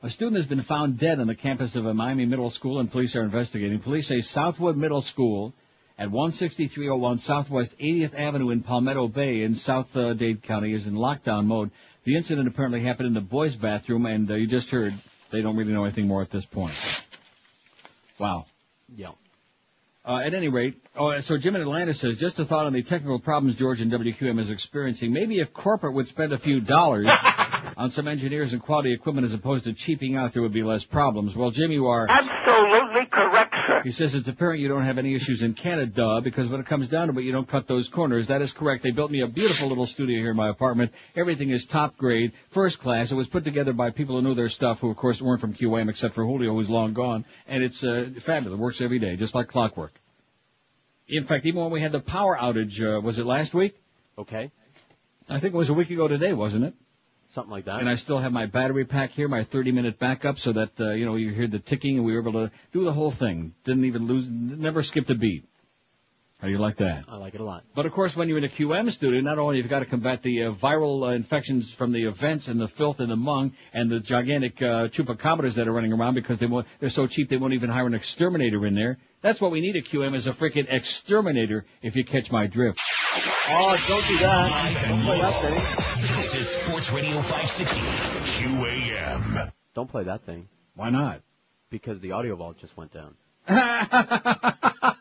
A 0.02 0.10
student 0.10 0.36
has 0.36 0.46
been 0.46 0.62
found 0.62 0.98
dead 0.98 1.18
on 1.18 1.26
the 1.26 1.34
campus 1.34 1.74
of 1.74 1.84
a 1.86 1.94
Miami 1.94 2.26
middle 2.26 2.50
school 2.50 2.78
and 2.78 2.90
police 2.90 3.16
are 3.16 3.24
investigating. 3.24 3.80
Police 3.80 4.06
say 4.06 4.20
Southwood 4.20 4.76
Middle 4.76 5.02
School 5.02 5.52
at 5.98 6.10
16301 6.10 7.18
Southwest 7.18 7.76
80th 7.78 8.14
Avenue 8.14 8.50
in 8.50 8.62
Palmetto 8.62 9.08
Bay 9.08 9.42
in 9.42 9.54
South 9.54 9.94
uh, 9.96 10.14
Dade 10.14 10.42
County 10.42 10.72
is 10.72 10.86
in 10.86 10.94
lockdown 10.94 11.46
mode. 11.46 11.70
The 12.04 12.16
incident 12.16 12.46
apparently 12.46 12.82
happened 12.82 13.08
in 13.08 13.14
the 13.14 13.20
boys' 13.20 13.56
bathroom 13.56 14.06
and 14.06 14.30
uh, 14.30 14.34
you 14.34 14.46
just 14.46 14.70
heard 14.70 14.94
they 15.30 15.40
don't 15.40 15.56
really 15.56 15.72
know 15.72 15.84
anything 15.84 16.06
more 16.06 16.22
at 16.22 16.30
this 16.30 16.46
point. 16.46 16.74
Wow. 18.18 18.46
Yeah. 18.94 19.10
Uh, 20.04 20.22
at 20.24 20.32
any 20.32 20.48
rate, 20.48 20.80
oh, 20.96 21.18
so 21.20 21.36
Jim 21.36 21.54
in 21.54 21.60
Atlanta 21.60 21.92
says, 21.92 22.18
just 22.18 22.38
a 22.38 22.44
thought 22.44 22.64
on 22.64 22.72
the 22.72 22.82
technical 22.82 23.18
problems 23.18 23.58
George 23.58 23.80
and 23.80 23.92
WQAM 23.92 24.40
is 24.40 24.50
experiencing. 24.50 25.12
Maybe 25.12 25.38
if 25.40 25.52
corporate 25.52 25.94
would 25.94 26.06
spend 26.06 26.32
a 26.32 26.38
few 26.38 26.60
dollars 26.60 27.08
on 27.76 27.90
some 27.90 28.08
engineers 28.08 28.52
and 28.52 28.62
quality 28.62 28.92
equipment 28.92 29.24
as 29.24 29.32
opposed 29.32 29.64
to 29.64 29.72
cheaping 29.72 30.16
out, 30.16 30.32
there 30.32 30.42
would 30.42 30.52
be 30.52 30.62
less 30.62 30.84
problems. 30.84 31.36
Well, 31.36 31.50
Jim, 31.50 31.70
you 31.70 31.86
are 31.86 32.06
Absolutely 32.10 33.06
correct, 33.06 33.54
sir. 33.66 33.82
He 33.84 33.90
says 33.90 34.14
it's 34.14 34.28
apparent 34.28 34.60
you 34.60 34.68
don't 34.68 34.84
have 34.84 34.98
any 34.98 35.14
issues 35.14 35.42
in 35.42 35.54
Canada 35.54 36.20
because 36.22 36.48
when 36.48 36.60
it 36.60 36.66
comes 36.66 36.88
down 36.88 37.08
to 37.08 37.18
it, 37.18 37.22
you 37.22 37.32
don't 37.32 37.48
cut 37.48 37.66
those 37.66 37.88
corners. 37.88 38.26
That 38.26 38.42
is 38.42 38.52
correct. 38.52 38.82
They 38.82 38.90
built 38.90 39.10
me 39.10 39.22
a 39.22 39.26
beautiful 39.26 39.68
little 39.68 39.86
studio 39.86 40.18
here 40.18 40.30
in 40.30 40.36
my 40.36 40.48
apartment. 40.48 40.92
Everything 41.16 41.50
is 41.50 41.66
top 41.66 41.96
grade, 41.96 42.32
first 42.50 42.80
class. 42.80 43.12
It 43.12 43.14
was 43.14 43.28
put 43.28 43.44
together 43.44 43.72
by 43.72 43.90
people 43.90 44.16
who 44.16 44.22
knew 44.22 44.34
their 44.34 44.48
stuff, 44.48 44.80
who 44.80 44.90
of 44.90 44.96
course 44.96 45.20
weren't 45.22 45.40
from 45.40 45.54
QAM 45.54 45.88
except 45.88 46.14
for 46.14 46.24
Julio, 46.24 46.52
who's 46.52 46.70
long 46.70 46.92
gone. 46.92 47.24
And 47.46 47.62
it's 47.62 47.84
uh, 47.84 48.10
fabulous. 48.20 48.58
It 48.58 48.60
works 48.60 48.80
every 48.80 48.98
day, 48.98 49.16
just 49.16 49.34
like 49.34 49.48
clockwork. 49.48 49.92
In 51.08 51.24
fact, 51.24 51.46
even 51.46 51.62
when 51.62 51.70
we 51.70 51.80
had 51.80 51.92
the 51.92 52.00
power 52.00 52.36
outage, 52.36 52.82
uh, 52.82 53.00
was 53.00 53.18
it 53.18 53.24
last 53.24 53.54
week? 53.54 53.74
Okay. 54.18 54.50
I 55.28 55.40
think 55.40 55.54
it 55.54 55.56
was 55.56 55.70
a 55.70 55.74
week 55.74 55.90
ago 55.90 56.08
today, 56.08 56.32
wasn't 56.32 56.64
it? 56.64 56.74
Something 57.30 57.50
like 57.50 57.66
that. 57.66 57.80
And 57.80 57.88
I 57.88 57.96
still 57.96 58.18
have 58.18 58.32
my 58.32 58.46
battery 58.46 58.86
pack 58.86 59.10
here, 59.10 59.28
my 59.28 59.44
30 59.44 59.72
minute 59.72 59.98
backup, 59.98 60.38
so 60.38 60.52
that, 60.52 60.70
uh, 60.80 60.92
you 60.92 61.04
know, 61.04 61.16
you 61.16 61.30
hear 61.32 61.46
the 61.46 61.58
ticking 61.58 61.96
and 61.96 62.04
we 62.04 62.14
were 62.14 62.20
able 62.20 62.32
to 62.32 62.50
do 62.72 62.84
the 62.84 62.92
whole 62.92 63.10
thing. 63.10 63.54
Didn't 63.64 63.84
even 63.84 64.06
lose, 64.06 64.26
never 64.28 64.82
skipped 64.82 65.10
a 65.10 65.14
beat. 65.14 65.47
How 66.40 66.46
do 66.46 66.52
you 66.52 66.60
like 66.60 66.76
that? 66.76 67.04
I 67.08 67.16
like 67.16 67.34
it 67.34 67.40
a 67.40 67.44
lot. 67.44 67.64
But 67.74 67.86
of 67.86 67.92
course, 67.92 68.14
when 68.14 68.28
you're 68.28 68.38
in 68.38 68.44
a 68.44 68.48
QM 68.48 68.92
studio, 68.92 69.20
not 69.20 69.40
only 69.40 69.56
you've 69.56 69.68
got 69.68 69.80
to 69.80 69.86
combat 69.86 70.22
the 70.22 70.44
uh, 70.44 70.52
viral 70.52 71.08
uh, 71.08 71.10
infections 71.10 71.72
from 71.72 71.90
the 71.90 72.04
events 72.04 72.46
and 72.46 72.60
the 72.60 72.68
filth 72.68 73.00
and 73.00 73.10
the 73.10 73.16
mung 73.16 73.54
and 73.72 73.90
the 73.90 73.98
gigantic 73.98 74.62
uh, 74.62 74.86
chupacabras 74.86 75.54
that 75.54 75.66
are 75.66 75.72
running 75.72 75.92
around 75.92 76.14
because 76.14 76.38
they 76.38 76.46
won't, 76.46 76.68
they're 76.78 76.90
so 76.90 77.08
cheap 77.08 77.28
they 77.28 77.36
won't 77.36 77.54
even 77.54 77.70
hire 77.70 77.88
an 77.88 77.94
exterminator 77.94 78.64
in 78.66 78.76
there. 78.76 78.98
That's 79.20 79.40
what 79.40 79.50
we 79.50 79.60
need 79.60 79.74
at 79.74 79.86
QM 79.86 80.14
is 80.14 80.28
a 80.28 80.32
freaking 80.32 80.72
exterminator, 80.72 81.64
if 81.82 81.96
you 81.96 82.04
catch 82.04 82.30
my 82.30 82.46
drift. 82.46 82.78
Oh, 83.48 83.76
don't 83.88 84.06
do 84.06 84.18
that. 84.18 84.86
Don't 84.88 85.02
play 85.02 85.20
that 85.20 85.42
thing. 85.42 86.16
This 86.18 86.34
is 86.36 86.48
Sports 86.50 86.92
Radio 86.92 87.20
560 87.22 87.80
QAM. 87.80 89.52
Don't 89.74 89.90
play 89.90 90.04
that 90.04 90.24
thing. 90.24 90.48
Why 90.76 90.90
not? 90.90 91.22
Because 91.68 91.98
the 91.98 92.12
audio 92.12 92.36
vault 92.36 92.58
just 92.58 92.76
went 92.76 92.92
down. 92.92 93.16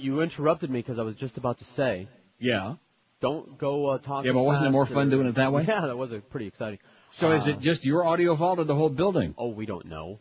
you, 0.00 0.20
interrupted 0.22 0.70
me 0.70 0.80
because 0.80 0.98
I 0.98 1.02
was 1.02 1.16
just 1.16 1.36
about 1.36 1.58
to 1.58 1.64
say. 1.64 2.08
Yeah. 2.38 2.74
Don't 3.20 3.58
go 3.58 3.86
uh, 3.90 3.98
talking. 3.98 4.26
Yeah, 4.26 4.32
but 4.32 4.42
wasn't 4.42 4.66
it 4.68 4.70
more 4.70 4.84
or- 4.84 4.86
fun 4.86 5.10
doing 5.10 5.26
it 5.26 5.34
that 5.34 5.52
way? 5.52 5.64
Yeah, 5.68 5.86
that 5.86 5.96
was 5.96 6.12
uh, 6.12 6.20
pretty 6.30 6.46
exciting. 6.46 6.78
So 7.12 7.32
is 7.32 7.46
Uh, 7.46 7.50
it 7.50 7.60
just 7.60 7.84
your 7.84 8.04
audio 8.04 8.34
vault 8.34 8.58
or 8.58 8.64
the 8.64 8.74
whole 8.74 8.88
building? 8.88 9.34
Oh, 9.36 9.48
we 9.48 9.66
don't 9.66 9.86
know. 9.86 10.18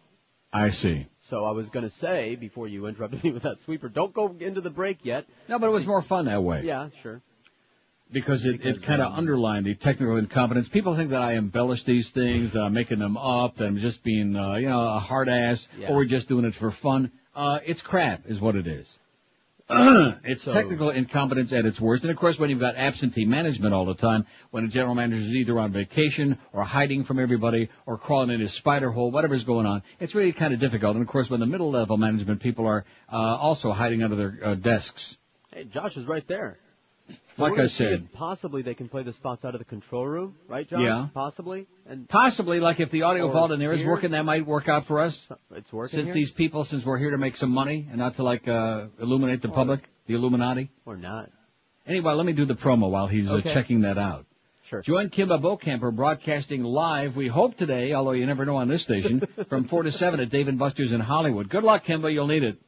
I 0.51 0.69
see. 0.69 1.05
So 1.19 1.45
I 1.45 1.51
was 1.51 1.69
going 1.69 1.83
to 1.87 1.91
say 1.95 2.35
before 2.35 2.67
you 2.67 2.87
interrupted 2.87 3.23
me 3.23 3.31
with 3.31 3.43
that 3.43 3.59
sweeper, 3.61 3.87
don't 3.89 4.13
go 4.13 4.35
into 4.39 4.61
the 4.61 4.69
break 4.71 5.05
yet. 5.05 5.25
No, 5.47 5.59
but 5.59 5.67
it 5.67 5.71
was 5.71 5.85
more 5.85 6.01
fun 6.01 6.25
that 6.25 6.43
way. 6.43 6.63
Yeah, 6.65 6.89
sure. 7.03 7.21
because 8.11 8.45
it, 8.45 8.57
Because, 8.57 8.77
it 8.79 8.83
kind 8.83 9.01
of 9.01 9.13
um, 9.13 9.19
underlined 9.19 9.65
the 9.67 9.75
technical 9.75 10.17
incompetence. 10.17 10.67
People 10.67 10.95
think 10.95 11.11
that 11.11 11.21
I 11.21 11.33
embellish 11.33 11.83
these 11.83 12.09
things, 12.09 12.53
that 12.53 12.63
I'm 12.63 12.73
making 12.73 12.97
them 12.99 13.15
up, 13.15 13.57
that 13.57 13.65
I'm 13.65 13.77
just 13.77 14.03
being, 14.03 14.35
uh, 14.35 14.55
you 14.55 14.67
know, 14.67 14.81
a 14.81 14.99
hard 14.99 15.29
ass, 15.29 15.67
Yeah. 15.77 15.89
or 15.89 15.97
we're 15.97 16.05
just 16.05 16.27
doing 16.27 16.45
it 16.45 16.55
for 16.55 16.71
fun. 16.71 17.11
Uh, 17.35 17.59
it's 17.65 17.81
crap, 17.83 18.25
is 18.25 18.41
what 18.41 18.55
it 18.55 18.65
is. 18.67 18.91
it's 20.23 20.43
So- 20.43 20.53
technical 20.53 20.89
incompetence 20.89 21.53
at 21.53 21.65
its 21.65 21.79
worst. 21.79 22.03
And 22.03 22.11
of 22.11 22.17
course, 22.17 22.39
when 22.39 22.49
you've 22.49 22.59
got 22.59 22.75
absentee 22.75 23.25
management 23.25 23.73
all 23.73 23.85
the 23.85 23.93
time, 23.93 24.25
when 24.51 24.65
a 24.65 24.67
general 24.67 24.95
manager 24.95 25.21
is 25.21 25.35
either 25.35 25.59
on 25.59 25.71
vacation 25.71 26.37
or 26.53 26.63
hiding 26.63 27.03
from 27.03 27.19
everybody 27.19 27.69
or 27.85 27.97
crawling 27.97 28.31
in 28.31 28.39
his 28.39 28.51
spider 28.53 28.89
hole, 28.91 29.11
whatever's 29.11 29.43
going 29.43 29.65
on, 29.65 29.83
it's 29.99 30.15
really 30.15 30.33
kind 30.33 30.53
of 30.53 30.59
difficult. 30.59 30.95
And 30.95 31.03
of 31.03 31.07
course, 31.07 31.29
when 31.29 31.39
the 31.39 31.45
middle 31.45 31.69
level 31.69 31.97
management 31.97 32.41
people 32.41 32.65
are 32.65 32.83
uh, 33.11 33.15
also 33.15 33.71
hiding 33.71 34.01
under 34.01 34.15
their 34.15 34.39
uh, 34.43 34.55
desks, 34.55 35.17
Hey, 35.53 35.63
Josh 35.63 35.97
is 35.97 36.05
right 36.05 36.27
there. 36.27 36.59
Like 37.39 37.57
I 37.59 37.67
said. 37.67 38.11
possibly 38.13 38.61
they 38.61 38.73
can 38.73 38.89
play 38.89 39.03
the 39.03 39.13
spots 39.13 39.45
out 39.45 39.55
of 39.55 39.59
the 39.59 39.65
control 39.65 40.05
room, 40.05 40.35
right, 40.47 40.67
John? 40.67 40.81
Yeah. 40.81 41.07
Possibly. 41.13 41.67
And 41.87 42.07
possibly, 42.07 42.59
like 42.59 42.79
if 42.79 42.91
the 42.91 43.03
audio 43.03 43.27
Or 43.27 43.31
vault 43.33 43.51
in 43.51 43.59
there 43.59 43.71
is 43.71 43.79
here. 43.81 43.89
working, 43.89 44.11
that 44.11 44.25
might 44.25 44.45
work 44.45 44.67
out 44.67 44.85
for 44.87 44.99
us. 44.99 45.27
it's 45.55 45.71
working 45.71 45.97
Since 45.97 46.05
here? 46.07 46.13
these 46.13 46.31
people, 46.31 46.63
since 46.63 46.85
we're 46.85 46.97
here 46.97 47.11
to 47.11 47.17
make 47.17 47.35
some 47.35 47.51
money 47.51 47.87
and 47.89 47.97
not 47.97 48.15
to 48.15 48.23
like 48.23 48.47
uh, 48.47 48.87
illuminate 48.99 49.41
the 49.41 49.49
public, 49.49 49.81
the 50.07 50.13
Illuminati. 50.15 50.69
Or 50.85 50.97
not. 50.97 51.29
Anyway, 51.87 52.13
let 52.13 52.25
me 52.25 52.33
do 52.33 52.45
the 52.45 52.55
promo 52.55 52.89
while 52.89 53.07
he's 53.07 53.29
uh, 53.31 53.41
checking 53.41 53.81
that 53.81 53.97
out. 53.97 54.25
Sure. 54.65 54.81
Join 54.83 55.09
Kimba 55.09 55.41
Bocamper 55.41 55.95
broadcasting 55.95 56.63
live, 56.63 57.15
we 57.15 57.27
hope 57.27 57.57
today, 57.57 57.93
although 57.93 58.11
you 58.11 58.27
never 58.27 58.45
know 58.45 58.57
on 58.57 58.67
this 58.67 58.83
station, 58.83 59.23
from 59.49 59.63
4 59.63 59.83
to 59.83 59.91
7 59.91 60.19
at 60.19 60.29
Dave 60.29 60.47
and 60.47 60.59
Buster's 60.59 60.91
in 60.91 60.99
Hollywood. 60.99 61.49
Good 61.49 61.63
luck, 61.63 61.85
Kimba, 61.85 62.13
you'll 62.13 62.27
need 62.27 62.43
it. 62.43 62.59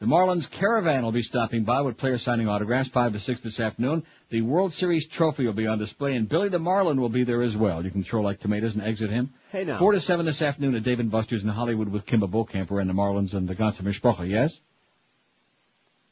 The 0.00 0.06
Marlins 0.06 0.50
Caravan 0.50 1.02
will 1.04 1.12
be 1.12 1.22
stopping 1.22 1.64
by 1.64 1.80
with 1.82 1.96
players 1.96 2.20
signing 2.22 2.48
autographs 2.48 2.90
5 2.90 3.12
to 3.12 3.20
6 3.20 3.40
this 3.40 3.60
afternoon. 3.60 4.04
The 4.28 4.42
World 4.42 4.72
Series 4.72 5.06
trophy 5.06 5.46
will 5.46 5.52
be 5.52 5.66
on 5.68 5.78
display 5.78 6.16
and 6.16 6.28
Billy 6.28 6.48
the 6.48 6.58
Marlin 6.58 7.00
will 7.00 7.08
be 7.08 7.22
there 7.24 7.42
as 7.42 7.56
well. 7.56 7.84
You 7.84 7.90
can 7.90 8.02
throw 8.02 8.20
like 8.20 8.40
tomatoes 8.40 8.74
and 8.74 8.84
exit 8.84 9.10
him. 9.10 9.32
Hey 9.52 9.64
now. 9.64 9.78
4 9.78 9.92
to 9.92 10.00
7 10.00 10.26
this 10.26 10.42
afternoon 10.42 10.74
at 10.74 10.82
Dave 10.82 11.08
Buster's 11.10 11.44
in 11.44 11.48
Hollywood 11.48 11.88
with 11.88 12.06
Kimba 12.06 12.28
Bocamper 12.28 12.80
and 12.80 12.90
the 12.90 12.94
Marlins 12.94 13.34
and 13.34 13.46
the 13.48 13.54
Ganze 13.54 13.80
Mischproche, 13.82 14.28
yes? 14.28 14.60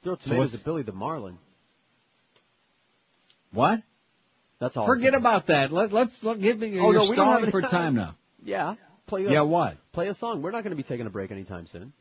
Throw 0.04 0.14
tomatoes 0.14 0.38
what's- 0.38 0.54
at 0.54 0.64
Billy 0.64 0.82
the 0.82 0.92
Marlin. 0.92 1.38
What? 3.52 3.82
That's 4.60 4.76
all. 4.76 4.86
Forget 4.86 5.14
about 5.14 5.48
that. 5.48 5.72
Let, 5.72 5.92
let's 5.92 6.22
let, 6.24 6.40
give 6.40 6.58
me, 6.60 6.78
Oh, 6.78 6.92
you're 6.92 7.02
no, 7.04 7.10
we 7.10 7.16
don't 7.16 7.26
have 7.26 7.42
any 7.42 7.50
for 7.50 7.60
time. 7.60 7.70
time 7.70 7.94
now. 7.96 8.14
Yeah. 8.44 8.76
Play. 9.06 9.26
A, 9.26 9.30
Yeah, 9.32 9.40
what? 9.42 9.76
Play 9.92 10.06
a 10.08 10.14
song. 10.14 10.40
We're 10.40 10.52
not 10.52 10.62
going 10.62 10.70
to 10.70 10.76
be 10.76 10.84
taking 10.84 11.06
a 11.06 11.10
break 11.10 11.30
anytime 11.32 11.66
soon. 11.66 11.92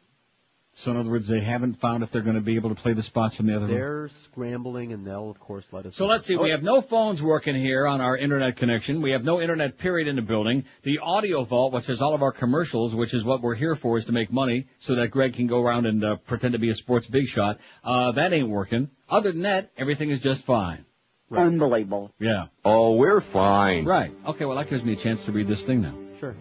So 0.73 0.91
in 0.91 0.97
other 0.97 1.09
words, 1.09 1.27
they 1.27 1.41
haven't 1.41 1.79
found 1.81 2.01
if 2.01 2.11
they're 2.11 2.21
going 2.21 2.37
to 2.37 2.41
be 2.41 2.55
able 2.55 2.69
to 2.69 2.81
play 2.81 2.93
the 2.93 3.03
spots 3.03 3.35
from 3.35 3.47
the 3.47 3.55
other 3.57 3.65
room. 3.65 3.75
They're 3.75 4.09
scrambling, 4.23 4.93
and 4.93 5.05
they'll 5.05 5.29
of 5.29 5.37
course 5.39 5.65
let 5.71 5.85
us. 5.85 5.95
So 5.95 6.05
know. 6.05 6.11
let's 6.11 6.25
see. 6.25 6.37
Oh, 6.37 6.43
We 6.43 6.51
have 6.51 6.63
no 6.63 6.81
phones 6.81 7.21
working 7.21 7.55
here 7.55 7.85
on 7.85 7.99
our 7.99 8.15
internet 8.15 8.55
connection. 8.55 9.01
We 9.01 9.11
have 9.11 9.23
no 9.25 9.41
internet 9.41 9.77
period 9.77 10.07
in 10.07 10.15
the 10.15 10.21
building. 10.21 10.63
The 10.83 10.99
audio 10.99 11.43
vault, 11.43 11.73
which 11.73 11.87
has 11.87 12.01
all 12.01 12.13
of 12.13 12.21
our 12.23 12.31
commercials, 12.31 12.95
which 12.95 13.13
is 13.13 13.23
what 13.25 13.41
we're 13.41 13.55
here 13.55 13.75
for, 13.75 13.97
is 13.97 14.05
to 14.05 14.13
make 14.13 14.31
money 14.31 14.67
so 14.79 14.95
that 14.95 15.09
Greg 15.11 15.33
can 15.33 15.47
go 15.47 15.61
around 15.61 15.85
and 15.87 16.03
uh, 16.03 16.15
pretend 16.15 16.53
to 16.53 16.59
be 16.59 16.69
a 16.69 16.73
sports 16.73 17.05
big 17.05 17.25
shot. 17.27 17.59
Uh, 17.83 18.13
that 18.13 18.31
ain't 18.31 18.49
working. 18.49 18.89
Other 19.09 19.33
than 19.33 19.41
that, 19.41 19.71
everything 19.77 20.09
is 20.09 20.21
just 20.21 20.43
fine. 20.43 20.85
Unbelievable. 21.33 22.11
Yeah. 22.19 22.47
Oh, 22.65 22.95
we're 22.95 23.21
fine. 23.21 23.85
Right. 23.85 24.13
Okay. 24.25 24.45
Well, 24.45 24.57
that 24.57 24.69
gives 24.69 24.83
me 24.83 24.93
a 24.93 24.97
chance 24.97 25.23
to 25.25 25.31
read 25.31 25.47
this 25.47 25.63
thing 25.63 25.81
now. 25.81 25.95
Sure. 26.19 26.33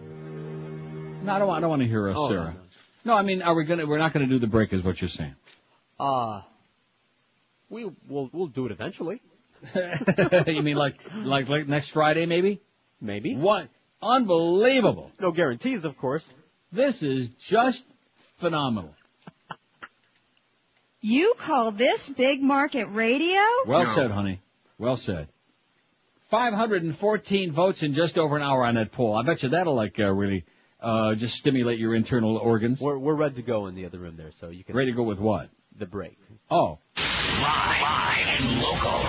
No, 1.23 1.33
I 1.33 1.39
don't. 1.39 1.47
want- 1.47 1.57
I 1.57 1.61
don't 1.61 1.69
want 1.69 1.81
to 1.81 1.87
hear 1.87 2.09
us, 2.09 2.17
Oh, 2.17 2.23
no, 2.23 2.29
Sarah. 2.29 2.55
No, 3.03 3.15
I 3.15 3.21
mean, 3.23 3.41
are 3.41 3.55
we 3.55 3.63
gonna? 3.65 3.85
We're 3.85 3.97
not 3.97 4.13
going 4.13 4.27
to 4.27 4.33
do 4.33 4.39
the 4.39 4.47
break, 4.47 4.73
is 4.73 4.83
what 4.83 5.01
you're 5.01 5.09
saying. 5.09 5.35
Uh, 5.99 6.41
we 7.69 7.89
will 8.07 8.29
we'll 8.31 8.47
do 8.47 8.65
it 8.65 8.71
eventually. 8.71 9.21
you 10.47 10.61
mean 10.63 10.75
like 10.75 10.95
like 11.15 11.47
like 11.49 11.67
next 11.67 11.89
Friday, 11.89 12.25
maybe? 12.25 12.61
Maybe. 12.99 13.35
What? 13.35 13.69
Unbelievable. 14.01 15.11
No 15.19 15.31
guarantees, 15.31 15.85
of 15.85 15.97
course. 15.97 16.33
This 16.71 17.03
is 17.03 17.29
just 17.39 17.85
phenomenal. 18.39 18.95
You 21.01 21.33
call 21.37 21.71
this 21.71 22.09
big 22.09 22.41
market 22.41 22.85
radio? 22.85 23.41
Well 23.65 23.85
said, 23.95 24.11
honey. 24.11 24.41
Well 24.77 24.97
said. 24.97 25.27
514 26.29 27.51
votes 27.51 27.83
in 27.83 27.93
just 27.93 28.17
over 28.17 28.37
an 28.37 28.43
hour 28.43 28.65
on 28.65 28.75
that 28.75 28.91
poll. 28.91 29.15
I 29.15 29.23
bet 29.23 29.43
you 29.43 29.49
that'll 29.49 29.75
like 29.75 29.99
uh, 29.99 30.11
really 30.11 30.45
uh, 30.81 31.15
just 31.15 31.35
stimulate 31.35 31.79
your 31.79 31.93
internal 31.95 32.37
organs. 32.37 32.79
We're 32.79 32.97
we're 32.97 33.13
ready 33.15 33.35
to 33.35 33.41
go 33.41 33.67
in 33.67 33.75
the 33.75 33.85
other 33.85 33.99
room 33.99 34.17
there, 34.17 34.31
so 34.39 34.49
you 34.49 34.63
can 34.63 34.75
Ready 34.75 34.91
to 34.91 34.95
go 34.97 35.03
with 35.03 35.19
what? 35.19 35.49
the 35.77 35.85
break. 35.85 36.17
Oh. 36.49 36.79
Live, 36.97 37.41
live 37.41 38.39
and 38.39 38.61
local. 38.61 38.99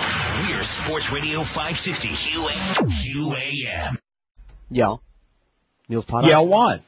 We're 0.49 0.63
Sports 0.63 1.11
Radio 1.11 1.43
560 1.43 2.07
QA, 2.09 2.51
QAM. 2.53 3.97
Yeah. 4.69 4.95
Niels 5.89 6.05
Potter. 6.05 6.27
Yeah, 6.29 6.39
what? 6.39 6.81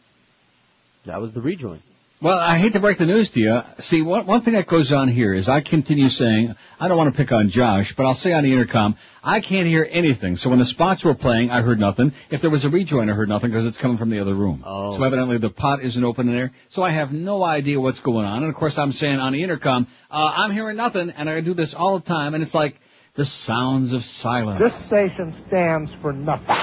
That 1.06 1.22
was 1.22 1.34
the 1.34 1.42
rejoin. 1.42 1.82
Well, 2.22 2.40
I 2.40 2.58
hate 2.58 2.74
to 2.74 2.80
break 2.80 2.98
the 2.98 3.06
news 3.06 3.32
to 3.32 3.40
you. 3.42 3.62
See, 3.80 4.02
one, 4.02 4.26
one 4.26 4.42
thing 4.42 4.54
that 4.54 4.68
goes 4.68 4.94
on 4.94 5.10
here 5.10 5.34
is 5.34 5.50
I 5.50 5.60
continue 5.60 6.08
saying, 6.08 6.56
I 6.80 6.88
don't 6.88 6.98
want 6.98 7.14
to 7.14 7.18
pick 7.18 7.34
on 7.34 7.50
Josh, 7.50 7.94
but 7.94 8.06
I'll 8.06 8.14
say 8.16 8.32
on 8.32 8.46
the 8.46 8.54
intercom, 8.54 8.96
I 9.22 9.42
can't 9.42 9.68
hear 9.68 9.86
anything. 9.90 10.38
So 10.38 10.50
when 10.50 10.58
the 10.58 10.66
spots 10.66 11.04
were 11.04 11.14
playing, 11.14 11.52
I 11.52 11.62
heard 11.62 11.78
nothing. 11.78 12.14
If 12.30 12.40
there 12.40 12.50
was 12.50 12.64
a 12.64 12.70
rejoin, 12.70 13.10
I 13.10 13.14
heard 13.14 13.28
nothing 13.28 13.52
because 13.52 13.66
it's 13.66 13.78
coming 13.78 13.98
from 13.98 14.12
the 14.12 14.20
other 14.20 14.34
room. 14.34 14.64
Oh. 14.66 14.96
So 14.96 15.04
evidently 15.04 15.40
the 15.40 15.50
pot 15.50 15.84
isn't 15.84 16.04
open 16.04 16.30
in 16.30 16.36
there. 16.36 16.54
So 16.70 16.84
I 16.84 16.92
have 16.92 17.12
no 17.12 17.44
idea 17.44 17.82
what's 17.82 18.00
going 18.00 18.26
on. 18.26 18.44
And 18.44 18.50
of 18.50 18.56
course 18.56 18.78
I'm 18.78 18.94
saying 18.94 19.20
on 19.20 19.34
the 19.34 19.44
intercom, 19.44 19.88
uh, 20.10 20.32
I'm 20.38 20.52
hearing 20.52 20.78
nothing 20.78 21.10
and 21.10 21.30
I 21.30 21.42
do 21.42 21.54
this 21.54 21.74
all 21.74 22.00
the 22.00 22.06
time 22.06 22.34
and 22.34 22.42
it's 22.42 22.54
like 22.54 22.80
the 23.16 23.26
sounds 23.26 23.92
of 23.92 24.06
silence. 24.06 24.60
This 24.60 24.76
station 24.86 25.36
stands 25.48 25.92
for 26.02 26.14
nothing. 26.14 26.56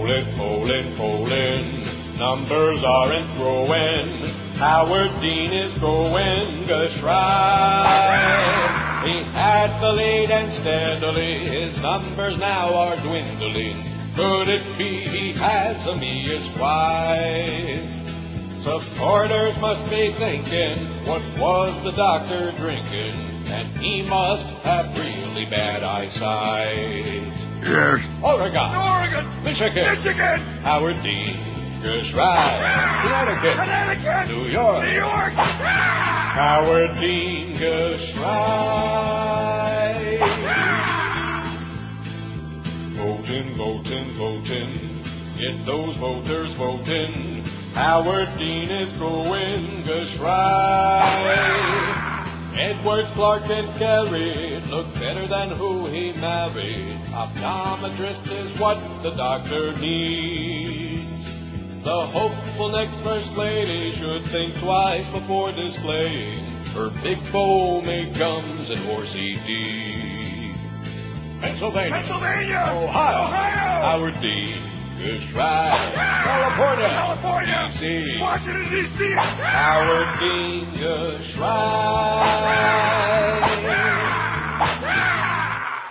Polling, 0.03 0.35
polling, 0.35 0.97
polling. 0.97 2.19
Numbers 2.19 2.83
aren't 2.83 3.37
growing. 3.37 4.09
Howard 4.57 5.21
Dean 5.21 5.53
is 5.53 5.71
going 5.79 6.67
just 6.67 7.01
right. 7.03 9.05
He 9.07 9.23
had 9.23 9.81
the 9.81 9.93
lead 9.93 10.33
and 10.33 10.51
steadily 10.51 11.47
his 11.47 11.81
numbers 11.81 12.37
now 12.37 12.75
are 12.75 12.97
dwindling. 12.97 13.85
Could 14.17 14.49
it 14.49 14.77
be 14.77 15.07
he 15.07 15.35
has 15.35 15.87
a 15.87 15.95
Mia's 15.95 16.49
wife? 16.59 17.89
Supporters 18.65 19.57
must 19.59 19.89
be 19.89 20.11
thinking, 20.15 20.85
what 21.07 21.23
was 21.39 21.81
the 21.85 21.93
doctor 21.93 22.51
drinking? 22.51 23.15
And 23.47 23.69
he 23.79 24.03
must 24.03 24.49
have 24.65 24.99
really 24.99 25.45
bad 25.45 25.85
eyesight. 25.85 27.52
Yes. 27.63 28.01
Oregon. 28.23 28.75
Oregon. 28.75 29.45
Michigan. 29.45 29.89
Michigan. 29.91 30.41
Howard 30.63 31.03
Dean. 31.03 31.37
Just 31.83 32.13
right. 32.13 33.01
Connecticut. 33.03 33.55
Connecticut. 33.55 34.37
New 34.37 34.45
York. 34.51 34.85
New 34.85 34.91
York. 34.93 35.33
Howard 35.33 36.97
Dean. 36.99 37.57
Just 37.57 38.17
right. 38.19 40.19
Voting, 42.95 43.55
voting, 43.55 44.11
voting. 44.13 45.01
Get 45.39 45.65
those 45.65 45.97
voters 45.97 46.53
voting. 46.53 47.43
Howard 47.75 48.29
Dean 48.39 48.71
is 48.71 48.91
going 48.99 49.83
just 49.85 50.19
right. 50.19 51.09
Edward 52.55 53.07
Clark 53.15 53.49
and 53.49 53.69
Kerry 53.79 54.61
look 54.71 54.93
better 54.95 55.27
than 55.27 55.51
who 55.51 55.87
he 55.87 56.13
married. 56.13 57.01
Optometrist 57.13 58.31
is 58.31 58.61
what 58.61 58.79
the 59.03 59.11
doctor 59.11 59.73
needs. 59.79 61.31
The 61.83 62.01
hopeful 62.07 62.69
next 62.69 62.95
first 62.97 63.37
lady 63.37 63.93
should 63.93 64.25
think 64.27 64.57
twice 64.59 65.09
before 65.09 65.51
displaying 65.53 66.45
her 66.75 66.91
big 67.03 67.19
bow 67.33 67.81
foaming 67.81 68.13
gums 68.13 68.71
and 68.71 68.81
horsey 68.81 69.39
teeth. 69.47 70.57
Pennsylvania. 71.41 71.91
Pennsylvania. 71.91 72.67
Ohio. 72.71 73.23
Ohio. 73.25 73.83
Howard 73.83 74.21
Dean. 74.21 74.63
Just 75.03 75.35
right. 75.35 75.93
California. 76.25 76.89
California. 76.89 77.71
D.C. 77.81 78.21
Washington, 78.21 78.71
D.C. 78.71 79.11
Howard 79.13 80.21
Dean. 80.21 80.71
Just 80.75 81.37
right. 81.39 82.69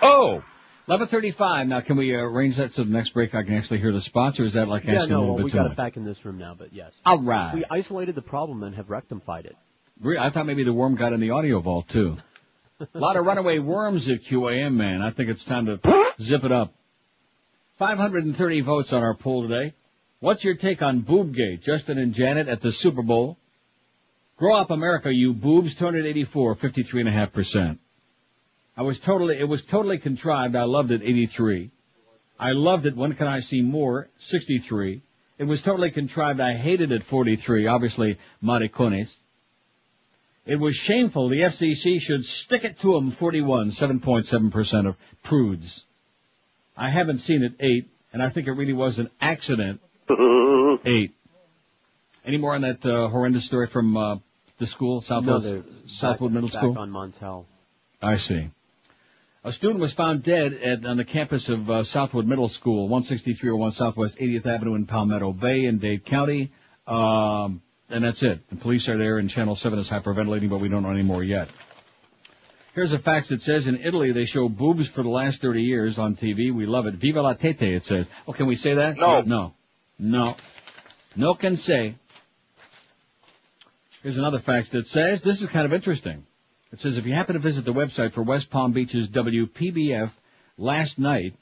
Oh! 0.01 0.43
1135. 0.85 1.67
Now, 1.67 1.81
can 1.81 1.97
we 1.97 2.15
uh, 2.15 2.19
arrange 2.19 2.55
that 2.55 2.71
so 2.73 2.83
the 2.83 2.89
next 2.91 3.09
break 3.09 3.35
I 3.35 3.43
can 3.43 3.55
actually 3.55 3.79
hear 3.79 3.91
the 3.91 4.01
spots, 4.01 4.39
or 4.39 4.45
is 4.45 4.53
that 4.53 4.67
like 4.67 4.83
Yeah, 4.83 4.93
no, 4.93 4.99
a 4.99 5.19
little 5.19 5.25
well, 5.25 5.35
bit 5.38 5.43
we 5.45 5.51
too 5.51 5.57
got 5.57 5.63
much? 5.63 5.71
it 5.73 5.77
back 5.77 5.97
in 5.97 6.05
this 6.05 6.23
room 6.25 6.38
now, 6.38 6.55
but 6.57 6.73
yes. 6.73 6.93
All 7.05 7.19
right. 7.21 7.53
We 7.53 7.65
isolated 7.69 8.15
the 8.15 8.21
problem 8.21 8.63
and 8.63 8.75
have 8.75 8.89
rectified 8.89 9.45
it. 9.45 9.55
I 10.19 10.29
thought 10.31 10.47
maybe 10.47 10.63
the 10.63 10.73
worm 10.73 10.95
got 10.95 11.13
in 11.13 11.19
the 11.19 11.29
audio 11.31 11.59
vault 11.59 11.88
too. 11.88 12.17
A 12.79 12.88
lot 12.97 13.15
of 13.17 13.25
runaway 13.25 13.59
worms 13.59 14.09
at 14.09 14.23
QAM, 14.23 14.73
man. 14.73 15.01
I 15.01 15.11
think 15.11 15.29
it's 15.29 15.45
time 15.45 15.65
to 15.67 16.11
zip 16.21 16.43
it 16.43 16.51
up. 16.51 16.73
530 17.81 18.61
votes 18.61 18.93
on 18.93 19.01
our 19.01 19.15
poll 19.15 19.41
today. 19.47 19.73
What's 20.19 20.43
your 20.43 20.53
take 20.53 20.83
on 20.83 21.01
Boobgate? 21.01 21.63
Justin 21.63 21.97
and 21.97 22.13
Janet 22.13 22.47
at 22.47 22.61
the 22.61 22.71
Super 22.71 23.01
Bowl. 23.01 23.39
Grow 24.37 24.55
up 24.55 24.69
America, 24.69 25.11
you 25.11 25.33
boobs, 25.33 25.73
284, 25.73 26.57
53.5%. 26.57 27.79
I 28.77 28.83
was 28.83 28.99
totally, 28.99 29.39
it 29.39 29.49
was 29.49 29.63
totally 29.63 29.97
contrived. 29.97 30.55
I 30.55 30.65
loved 30.65 30.91
it, 30.91 31.01
83. 31.01 31.71
I 32.39 32.51
loved 32.51 32.85
it. 32.85 32.95
When 32.95 33.15
can 33.15 33.25
I 33.25 33.39
see 33.39 33.63
more? 33.63 34.09
63. 34.19 35.01
It 35.39 35.45
was 35.45 35.63
totally 35.63 35.89
contrived. 35.89 36.39
I 36.39 36.53
hated 36.53 36.91
it, 36.91 37.03
43. 37.03 37.65
Obviously, 37.65 38.19
maricones. 38.41 39.11
It 40.45 40.57
was 40.57 40.75
shameful. 40.75 41.29
The 41.29 41.41
FCC 41.41 41.99
should 41.99 42.25
stick 42.25 42.63
it 42.63 42.79
to 42.81 42.93
them, 42.93 43.09
41. 43.09 43.69
7.7% 43.71 44.87
of 44.87 44.97
prudes. 45.23 45.85
I 46.77 46.89
haven't 46.89 47.19
seen 47.19 47.43
it, 47.43 47.53
8. 47.60 47.88
And 48.14 48.22
I 48.22 48.30
think 48.30 48.48
it 48.48 48.52
really 48.52 48.73
was 48.73 48.99
an 48.99 49.10
accident, 49.22 49.80
8. 50.10 51.11
Any 52.26 52.38
more 52.38 52.53
on 52.56 52.61
that 52.61 52.85
uh, 52.85 53.07
horrendous 53.07 53.45
story 53.45 53.68
from 53.68 53.95
uh, 53.98 54.18
the 54.57 54.65
school, 54.65 55.02
Southwood, 55.02 55.27
No, 55.27 55.39
they're 55.39 55.64
Southwood 55.88 56.31
back- 56.31 56.34
Middle 56.35 56.49
back 56.49 56.57
School? 56.57 56.77
on 56.77 56.91
Montel. 56.91 57.45
I 58.02 58.15
see. 58.15 58.49
A 59.43 59.52
student 59.52 59.80
was 59.80 59.93
found 59.93 60.23
dead 60.23 60.53
at, 60.53 60.85
on 60.85 60.98
the 60.98 61.03
campus 61.06 61.49
of 61.49 61.69
uh, 61.69 61.84
Southwood 61.84 62.27
Middle 62.27 62.48
School, 62.48 62.88
16301 63.02 63.72
Southwest 63.72 64.18
80th 64.18 64.45
Avenue 64.45 64.76
in 64.76 64.85
Palmetto 64.85 65.31
Bay 65.34 65.65
in 65.65 65.80
Dade 65.80 66.06
County. 66.06 66.52
Um, 66.85 67.61
and 67.89 68.03
that's 68.03 68.22
it. 68.22 68.48
The 68.49 68.56
police 68.56 68.88
are 68.88 68.98
there 68.99 69.18
and 69.18 69.30
Channel 69.30 69.56
7 69.56 69.80
is 69.80 69.89
hyperventilating, 69.89 70.49
but 70.49 70.60
we 70.60 70.69
don't 70.69 70.84
know 70.84 70.91
any 70.91 71.02
more 71.02 71.23
yet. 71.23 71.49
Here's 72.73 72.93
a 72.93 72.99
fax 72.99 73.27
that 73.30 73.41
says 73.41 73.68
in 73.68 73.81
Italy 73.81 74.14
they 74.14 74.23
show 74.23 74.48
boobs 74.48 74.88
for 74.88 75.03
the 75.03 75.10
last 75.10 75.41
30 75.41 75.61
years 75.61 75.99
on 75.99 76.15
TV. 76.15 76.53
We 76.53 76.65
love 76.65 76.85
it. 76.85 76.93
Viva 76.93 77.22
la 77.22 77.34
tete, 77.34 77.64
it 77.64 77.84
says. 77.84 78.07
Oh, 78.26 78.31
can 78.31 78.48
we 78.48 78.56
say 78.56 78.76
that? 78.76 78.95
No. 78.98 79.22
No. 79.22 79.53
No. 79.99 80.38
No 81.15 81.34
can 81.34 81.57
say. 81.57 81.95
Here's 84.02 84.18
another 84.18 84.39
fax 84.39 84.69
that 84.69 84.88
says, 84.88 85.22
this 85.22 85.41
is 85.41 85.49
kind 85.49 85.65
of 85.65 85.73
interesting. 85.73 86.26
It 86.72 86.80
says 86.80 86.98
if 86.98 87.06
you 87.06 87.14
happen 87.14 87.34
to 87.34 87.39
visit 87.39 87.65
the 87.65 87.73
website 87.73 88.14
for 88.14 88.23
West 88.23 88.49
Palm 88.49 88.72
Beach's 88.72 89.10
WPBF 89.10 90.10
last 90.57 90.98
night, 90.98 91.35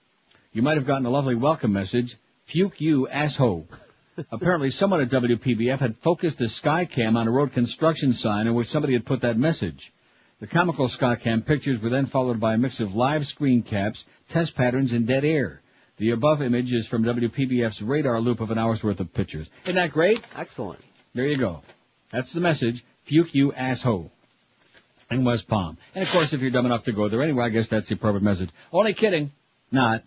you 0.51 0.63
might 0.63 0.77
have 0.77 0.87
gotten 0.87 1.05
a 1.05 1.11
lovely 1.11 1.35
welcome 1.35 1.71
message, 1.71 2.17
Fuke 2.47 2.81
you 2.81 3.07
asshole. 3.07 3.67
Apparently 4.31 4.71
someone 4.71 5.01
at 5.01 5.09
WPBF 5.09 5.77
had 5.77 5.95
focused 5.97 6.41
a 6.41 6.45
Skycam 6.45 7.15
on 7.15 7.27
a 7.27 7.31
road 7.31 7.53
construction 7.53 8.13
sign 8.13 8.47
in 8.47 8.55
which 8.55 8.67
somebody 8.67 8.93
had 8.93 9.05
put 9.05 9.21
that 9.21 9.37
message. 9.37 9.93
The 10.39 10.47
comical 10.47 10.87
Scott 10.87 11.19
Skycam 11.19 11.45
pictures 11.45 11.81
were 11.81 11.89
then 11.89 12.05
followed 12.05 12.39
by 12.39 12.53
a 12.53 12.57
mix 12.57 12.79
of 12.79 12.95
live 12.95 13.27
screen 13.27 13.61
caps, 13.61 14.05
test 14.29 14.55
patterns, 14.55 14.93
and 14.93 15.05
dead 15.05 15.25
air. 15.25 15.61
The 15.97 16.11
above 16.11 16.41
image 16.41 16.73
is 16.73 16.87
from 16.87 17.03
WPBF's 17.03 17.81
radar 17.81 18.21
loop 18.21 18.39
of 18.39 18.49
an 18.49 18.57
hour's 18.57 18.81
worth 18.81 19.01
of 19.01 19.13
pictures. 19.13 19.49
Isn't 19.63 19.75
that 19.75 19.91
great? 19.91 20.21
Excellent. 20.37 20.79
There 21.13 21.27
you 21.27 21.37
go. 21.37 21.61
That's 22.13 22.31
the 22.31 22.39
message. 22.39 22.85
Fuke 23.09 23.33
you 23.33 23.51
asshole. 23.51 24.11
In 25.11 25.25
West 25.25 25.49
Palm. 25.49 25.77
And 25.93 26.03
of 26.03 26.11
course, 26.11 26.31
if 26.31 26.39
you're 26.39 26.51
dumb 26.51 26.67
enough 26.67 26.85
to 26.85 26.93
go 26.93 27.09
there 27.09 27.21
anyway, 27.21 27.45
I 27.45 27.49
guess 27.49 27.67
that's 27.67 27.89
the 27.89 27.95
appropriate 27.95 28.23
message. 28.23 28.49
Only 28.71 28.93
kidding. 28.93 29.33
Not. 29.71 30.03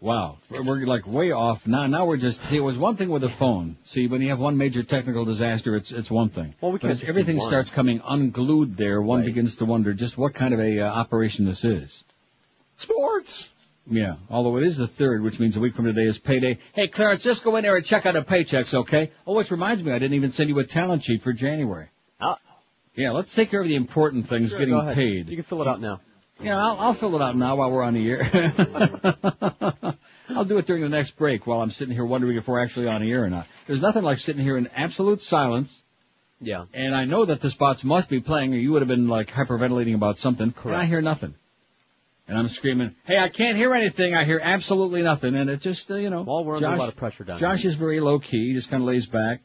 Wow. 0.00 0.38
We're, 0.50 0.84
like 0.86 1.06
way 1.06 1.32
off. 1.32 1.66
Now, 1.66 1.86
now 1.86 2.04
we're 2.04 2.18
just, 2.18 2.42
see, 2.48 2.56
it 2.56 2.60
was 2.60 2.76
one 2.76 2.96
thing 2.96 3.08
with 3.08 3.22
the 3.22 3.30
phone. 3.30 3.76
See, 3.84 4.06
when 4.06 4.20
you 4.20 4.28
have 4.28 4.38
one 4.38 4.56
major 4.58 4.82
technical 4.82 5.24
disaster, 5.24 5.74
it's, 5.74 5.90
it's 5.90 6.10
one 6.10 6.28
thing. 6.28 6.54
Well, 6.60 6.72
we 6.72 6.78
can't 6.78 7.02
everything 7.02 7.40
starts 7.40 7.70
coming 7.70 8.02
unglued 8.06 8.76
there, 8.76 9.00
one 9.00 9.20
Right. 9.20 9.26
begins 9.26 9.56
to 9.56 9.64
wonder 9.64 9.94
just 9.94 10.18
what 10.18 10.34
kind 10.34 10.52
of 10.52 10.60
a 10.60 10.80
uh, 10.80 10.84
operation 10.86 11.46
this 11.46 11.64
is. 11.64 12.04
Sports. 12.76 13.48
Yeah, 13.88 14.16
although 14.28 14.56
it 14.58 14.64
is 14.64 14.76
the 14.76 14.88
third, 14.88 15.22
which 15.22 15.38
means 15.38 15.56
a 15.56 15.60
week 15.60 15.76
from 15.76 15.84
today 15.86 16.06
is 16.06 16.18
payday. 16.18 16.58
Hey, 16.74 16.88
Clarence, 16.88 17.22
just 17.22 17.44
go 17.44 17.54
in 17.56 17.62
there 17.62 17.76
and 17.76 17.84
check 17.86 18.04
out 18.04 18.14
the 18.14 18.22
paychecks, 18.22 18.74
okay? 18.74 19.12
Oh, 19.26 19.34
which 19.34 19.50
reminds 19.50 19.82
me, 19.82 19.92
I 19.92 19.98
didn't 19.98 20.14
even 20.14 20.32
send 20.32 20.48
you 20.50 20.58
a 20.58 20.64
talent 20.64 21.04
sheet 21.04 21.22
for 21.22 21.32
January. 21.32 21.88
Ah. 22.20 22.38
Yeah, 22.96 23.12
let's 23.12 23.34
take 23.34 23.50
care 23.50 23.60
of 23.60 23.68
the 23.68 23.76
important 23.76 24.28
things, 24.28 24.50
Sure, 24.50 24.58
getting 24.58 24.94
paid. 24.94 25.28
You 25.28 25.36
can 25.36 25.44
fill 25.44 25.62
it 25.62 25.68
out 25.68 25.80
now. 25.80 26.00
Yeah, 26.40 26.58
I'll, 26.58 26.78
I'll 26.78 26.94
fill 26.94 27.16
it 27.16 27.22
out 27.22 27.36
now 27.36 27.56
while 27.56 27.70
we're 27.70 27.82
on 27.82 27.94
the 27.94 28.10
air. 28.10 29.96
I'll 30.28 30.44
do 30.44 30.58
it 30.58 30.66
during 30.66 30.82
the 30.82 30.88
next 30.88 31.16
break 31.16 31.46
while 31.46 31.62
I'm 31.62 31.70
sitting 31.70 31.94
here 31.94 32.04
wondering 32.04 32.36
if 32.36 32.46
we're 32.46 32.62
actually 32.62 32.88
on 32.88 33.00
the 33.00 33.10
air 33.10 33.24
or 33.24 33.30
not. 33.30 33.46
There's 33.66 33.80
nothing 33.80 34.02
like 34.02 34.18
sitting 34.18 34.42
here 34.42 34.58
in 34.58 34.66
absolute 34.68 35.20
silence. 35.20 35.74
Yeah. 36.40 36.66
And 36.74 36.94
I 36.94 37.04
know 37.04 37.24
that 37.24 37.40
the 37.40 37.48
spots 37.48 37.84
must 37.84 38.10
be 38.10 38.20
playing 38.20 38.52
or 38.52 38.58
you 38.58 38.72
would 38.72 38.82
have 38.82 38.88
been 38.88 39.08
like 39.08 39.28
hyperventilating 39.28 39.94
about 39.94 40.18
something. 40.18 40.52
And 40.64 40.74
I 40.74 40.84
hear 40.84 41.00
nothing. 41.00 41.34
And 42.28 42.36
I'm 42.36 42.48
screaming, 42.48 42.94
hey, 43.04 43.18
I 43.18 43.28
can't 43.28 43.56
hear 43.56 43.72
anything. 43.72 44.14
I 44.14 44.24
hear 44.24 44.40
absolutely 44.42 45.00
nothing. 45.02 45.36
And 45.36 45.48
it 45.48 45.60
just, 45.60 45.90
uh, 45.90 45.94
you 45.94 46.10
know. 46.10 46.22
Well, 46.22 46.44
we're 46.44 46.56
under 46.56 46.66
a 46.66 46.76
lot 46.76 46.88
of 46.88 46.96
pressure 46.96 47.22
down 47.22 47.38
Josh 47.38 47.62
here. 47.62 47.70
is 47.70 47.76
very 47.76 48.00
low 48.00 48.18
key. 48.18 48.48
He 48.48 48.54
just 48.54 48.68
kind 48.68 48.82
of 48.82 48.86
lays 48.88 49.08
back. 49.08 49.40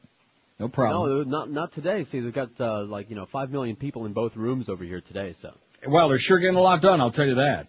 No 0.59 0.67
problem. 0.67 1.09
No, 1.09 1.23
not 1.23 1.51
not 1.51 1.73
today. 1.73 2.03
See, 2.03 2.19
they've 2.19 2.33
got 2.33 2.59
uh, 2.59 2.83
like 2.83 3.09
you 3.09 3.15
know 3.15 3.25
five 3.25 3.51
million 3.51 3.75
people 3.75 4.05
in 4.05 4.13
both 4.13 4.35
rooms 4.35 4.69
over 4.69 4.83
here 4.83 5.01
today. 5.01 5.33
So 5.33 5.53
Well, 5.87 6.09
they're 6.09 6.17
sure 6.17 6.39
getting 6.39 6.57
a 6.57 6.61
lot 6.61 6.81
done, 6.81 7.01
I'll 7.01 7.11
tell 7.11 7.27
you 7.27 7.35
that. 7.35 7.67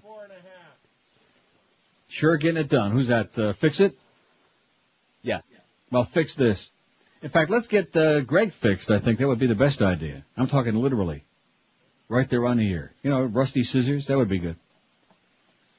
Sure 2.08 2.36
getting 2.36 2.58
it 2.58 2.68
done. 2.68 2.90
Who's 2.90 3.08
that? 3.08 3.38
Uh, 3.38 3.54
fix 3.54 3.80
it? 3.80 3.96
Yeah. 5.22 5.40
Well, 5.90 6.04
fix 6.04 6.34
this. 6.34 6.70
In 7.22 7.30
fact, 7.30 7.50
let's 7.50 7.68
get 7.68 7.96
uh, 7.96 8.20
Greg 8.20 8.52
fixed. 8.52 8.90
I 8.90 8.98
think 8.98 9.18
that 9.18 9.28
would 9.28 9.38
be 9.38 9.46
the 9.46 9.54
best 9.54 9.80
idea. 9.80 10.24
I'm 10.36 10.48
talking 10.48 10.74
literally. 10.74 11.24
Right 12.08 12.28
there 12.28 12.44
on 12.44 12.58
the 12.58 12.68
ear. 12.68 12.92
You 13.02 13.10
know, 13.10 13.22
rusty 13.22 13.62
scissors, 13.62 14.08
that 14.08 14.18
would 14.18 14.28
be 14.28 14.40
good. 14.40 14.56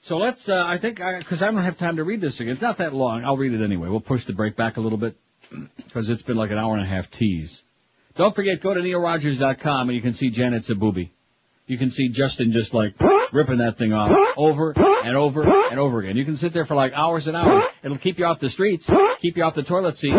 So 0.02 0.18
let's, 0.18 0.50
uh, 0.50 0.64
I 0.66 0.80
think, 0.80 0.98
because 0.98 1.44
I, 1.44 1.52
don't 1.52 1.62
have 1.62 1.78
time 1.78 1.98
to 1.98 2.04
read 2.04 2.20
this 2.20 2.40
again. 2.40 2.54
It's 2.54 2.62
not 2.62 2.80
that 2.80 2.94
long. 2.94 3.24
I'll 3.24 3.38
read 3.38 3.54
it 3.54 3.64
anyway. 3.64 3.90
We'll 3.90 4.02
push 4.02 4.26
the 4.26 4.34
break 4.34 4.56
back 4.56 4.78
a 4.78 4.82
little 4.82 4.98
bit 4.98 5.16
because 5.78 6.10
it's 6.10 6.24
been 6.24 6.38
like 6.38 6.52
an 6.52 6.58
hour 6.58 6.76
and 6.76 6.84
a 6.84 6.90
half 6.90 7.12
tease. 7.12 7.64
Don't 8.16 8.36
forget, 8.36 8.60
go 8.60 8.74
to 8.74 8.80
neilrogers.com 8.80 9.90
and 9.90 9.96
you 9.96 10.02
can 10.02 10.14
see 10.14 10.30
Janet's 10.30 10.70
a 10.70 10.76
Zabubi. 10.76 11.10
You 11.66 11.78
can 11.78 11.90
see 11.90 12.10
Justin 12.10 12.52
just 12.52 12.74
like 12.74 12.94
ripping 13.32 13.60
that 13.60 13.78
thing 13.78 13.94
off 13.94 14.12
over 14.38 14.74
and 14.74 15.16
over 15.16 15.44
and 15.44 15.80
over 15.80 16.00
again. 16.02 16.18
You 16.18 16.26
can 16.26 16.36
sit 16.36 16.52
there 16.54 16.66
for 16.66 16.76
like 16.76 16.92
hours 16.94 17.28
and 17.28 17.38
hours. 17.38 17.64
It'll 17.84 17.98
keep 17.98 18.20
you 18.20 18.26
off 18.26 18.40
the 18.40 18.50
streets, 18.50 18.90
keep 19.20 19.38
you 19.38 19.44
off 19.44 19.56
the 19.56 19.64
toilet 19.64 19.96
seat. 19.96 20.14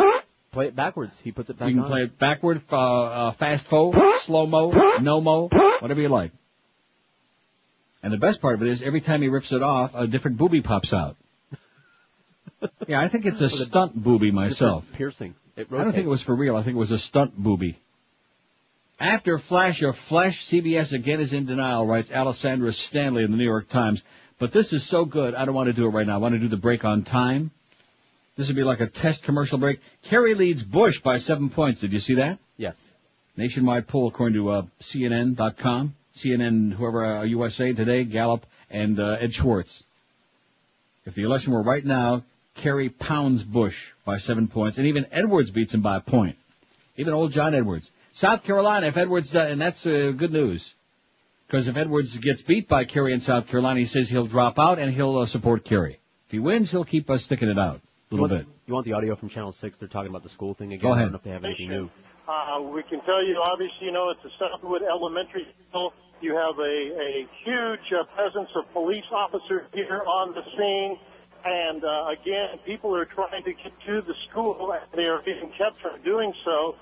play 0.52 0.68
it 0.68 0.74
backwards. 0.76 1.14
He 1.22 1.32
puts 1.32 1.50
it 1.50 1.58
back 1.58 1.68
You 1.68 1.74
can 1.74 1.84
on. 1.84 1.90
play 1.90 2.02
it 2.04 2.18
backward, 2.18 2.62
uh, 2.72 2.76
uh, 2.76 3.32
fast 3.32 3.66
forward, 3.66 4.20
slow 4.20 4.46
mo, 4.46 4.70
no 5.00 5.20
mo, 5.20 5.48
whatever 5.80 6.00
you 6.00 6.08
like. 6.08 6.32
And 8.02 8.12
the 8.12 8.18
best 8.18 8.40
part 8.40 8.54
of 8.54 8.62
it 8.62 8.68
is 8.68 8.82
every 8.82 9.00
time 9.00 9.20
he 9.22 9.28
rips 9.28 9.52
it 9.52 9.62
off, 9.62 9.92
a 9.94 10.06
different 10.06 10.36
booby 10.38 10.60
pops 10.62 10.92
out. 10.94 11.16
yeah, 12.88 13.00
I 13.00 13.08
think 13.08 13.26
it's 13.26 13.40
a 13.40 13.48
stunt 13.50 13.94
booby 13.94 14.30
myself. 14.30 14.84
Piercing. 14.94 15.34
I 15.56 15.62
don't 15.64 15.92
think 15.92 16.06
it 16.06 16.10
was 16.10 16.22
for 16.22 16.34
real. 16.34 16.56
I 16.56 16.62
think 16.62 16.74
it 16.76 16.78
was 16.78 16.90
a 16.90 16.98
stunt 16.98 17.36
booby. 17.36 17.78
After 19.00 19.38
Flash 19.38 19.82
of 19.82 19.98
Flesh, 19.98 20.46
CBS 20.46 20.92
again 20.92 21.20
is 21.20 21.32
in 21.32 21.46
denial, 21.46 21.86
writes 21.86 22.12
Alessandra 22.12 22.72
Stanley 22.72 23.24
in 23.24 23.32
the 23.32 23.36
New 23.36 23.44
York 23.44 23.68
Times. 23.68 24.04
But 24.38 24.52
this 24.52 24.72
is 24.72 24.84
so 24.84 25.04
good, 25.04 25.34
I 25.34 25.44
don't 25.44 25.54
want 25.54 25.66
to 25.66 25.72
do 25.72 25.86
it 25.86 25.90
right 25.90 26.06
now. 26.06 26.14
I 26.14 26.18
want 26.18 26.34
to 26.34 26.38
do 26.38 26.48
the 26.48 26.56
break 26.56 26.84
on 26.84 27.02
time. 27.02 27.50
This 28.36 28.48
would 28.48 28.56
be 28.56 28.64
like 28.64 28.80
a 28.80 28.86
test 28.86 29.22
commercial 29.22 29.58
break. 29.58 29.80
Kerry 30.02 30.34
leads 30.34 30.62
Bush 30.62 31.00
by 31.00 31.18
seven 31.18 31.50
points. 31.50 31.80
Did 31.80 31.92
you 31.92 31.98
see 31.98 32.14
that? 32.14 32.38
Yes. 32.56 32.90
Nationwide 33.36 33.88
poll 33.88 34.08
according 34.08 34.34
to 34.34 34.48
uh, 34.50 34.62
CNN.com, 34.80 35.94
CNN, 36.16 36.72
whoever, 36.72 37.04
uh, 37.04 37.22
USA 37.24 37.72
Today, 37.72 38.04
Gallup, 38.04 38.46
and 38.70 38.98
uh, 38.98 39.16
Ed 39.20 39.32
Schwartz. 39.32 39.84
If 41.04 41.14
the 41.14 41.24
election 41.24 41.52
were 41.52 41.62
right 41.62 41.84
now, 41.84 42.24
Kerry 42.54 42.88
pounds 42.88 43.42
Bush 43.42 43.90
by 44.04 44.18
seven 44.18 44.46
points, 44.46 44.78
and 44.78 44.86
even 44.86 45.06
Edwards 45.10 45.50
beats 45.50 45.74
him 45.74 45.82
by 45.82 45.96
a 45.96 46.00
point. 46.00 46.36
Even 46.96 47.12
old 47.12 47.32
John 47.32 47.54
Edwards. 47.54 47.90
South 48.15 48.45
Carolina, 48.45 48.86
if 48.86 48.97
Edwards, 48.97 49.35
uh, 49.35 49.41
and 49.41 49.61
that's 49.61 49.85
uh, 49.86 50.12
good 50.16 50.32
news. 50.32 50.77
Because 51.49 51.66
if 51.66 51.77
Edwards 51.77 52.16
gets 52.19 52.43
beat 52.43 52.69
by 52.69 52.85
Kerry 52.85 53.12
in 53.12 53.19
South 53.19 53.49
Carolina, 53.49 53.81
he 53.81 53.86
says 53.86 54.09
he'll 54.09 54.28
drop 54.28 54.57
out 54.57 54.78
and 54.78 54.95
he'll 54.95 55.19
uh, 55.19 55.27
support 55.27 55.65
Kerry. 55.65 55.99
If 56.27 56.31
he 56.32 56.39
wins, 56.39 56.70
he'll 56.70 56.85
keep 56.85 57.11
us 57.11 57.24
sticking 57.24 57.49
it 57.49 57.59
out 57.59 57.77
a 57.77 58.15
You 58.15 58.20
little 58.23 58.28
want, 58.36 58.47
bit. 58.47 58.55
You 58.66 58.74
want 58.74 58.86
the 58.86 58.93
audio 58.93 59.16
from 59.16 59.31
Channel 59.31 59.51
Six? 59.51 59.77
They're 59.78 59.89
talking 59.89 60.11
about 60.11 60.23
the 60.23 60.28
school 60.28 60.55
thing 60.55 60.73
again. 60.73 60.82
Go 60.82 60.93
I 60.93 60.97
ahead. 60.97 61.05
don't 61.07 61.12
know 61.12 61.19
if 61.19 61.24
they 61.24 61.31
have 61.31 61.45
anything 61.45 61.69
new. 61.69 61.91
Uh, 62.28 62.62
we 62.62 62.85
can 62.85 63.01
tell 63.05 63.23
you, 63.27 63.43
obviously, 63.43 63.86
you 63.86 63.93
know, 63.93 64.11
it's 64.11 64.24
a 64.24 64.31
Southwood 64.39 64.82
Elementary 64.82 65.47
School. 65.69 65.93
You 66.20 66.36
have 66.36 66.57
a, 66.59 66.62
a 66.62 67.27
huge 67.45 67.93
uh, 67.93 68.05
presence 68.15 68.49
of 68.55 68.73
police 68.73 69.05
officers 69.12 69.66
here 69.74 70.03
on 70.07 70.32
the 70.35 70.43
scene. 70.57 70.99
And 71.45 71.85
uh, 71.85 72.07
again, 72.19 72.59
people 72.65 72.97
are 72.97 73.05
trying 73.05 73.45
to 73.45 73.53
get 73.53 73.73
to 73.86 74.01
the 74.01 74.15
school, 74.31 74.73
and 74.73 74.81
they 74.97 75.09
are 75.09 75.20
being 75.23 75.53
kept 75.59 75.78
from 75.82 76.01
doing 76.03 76.32
so. 76.45 76.77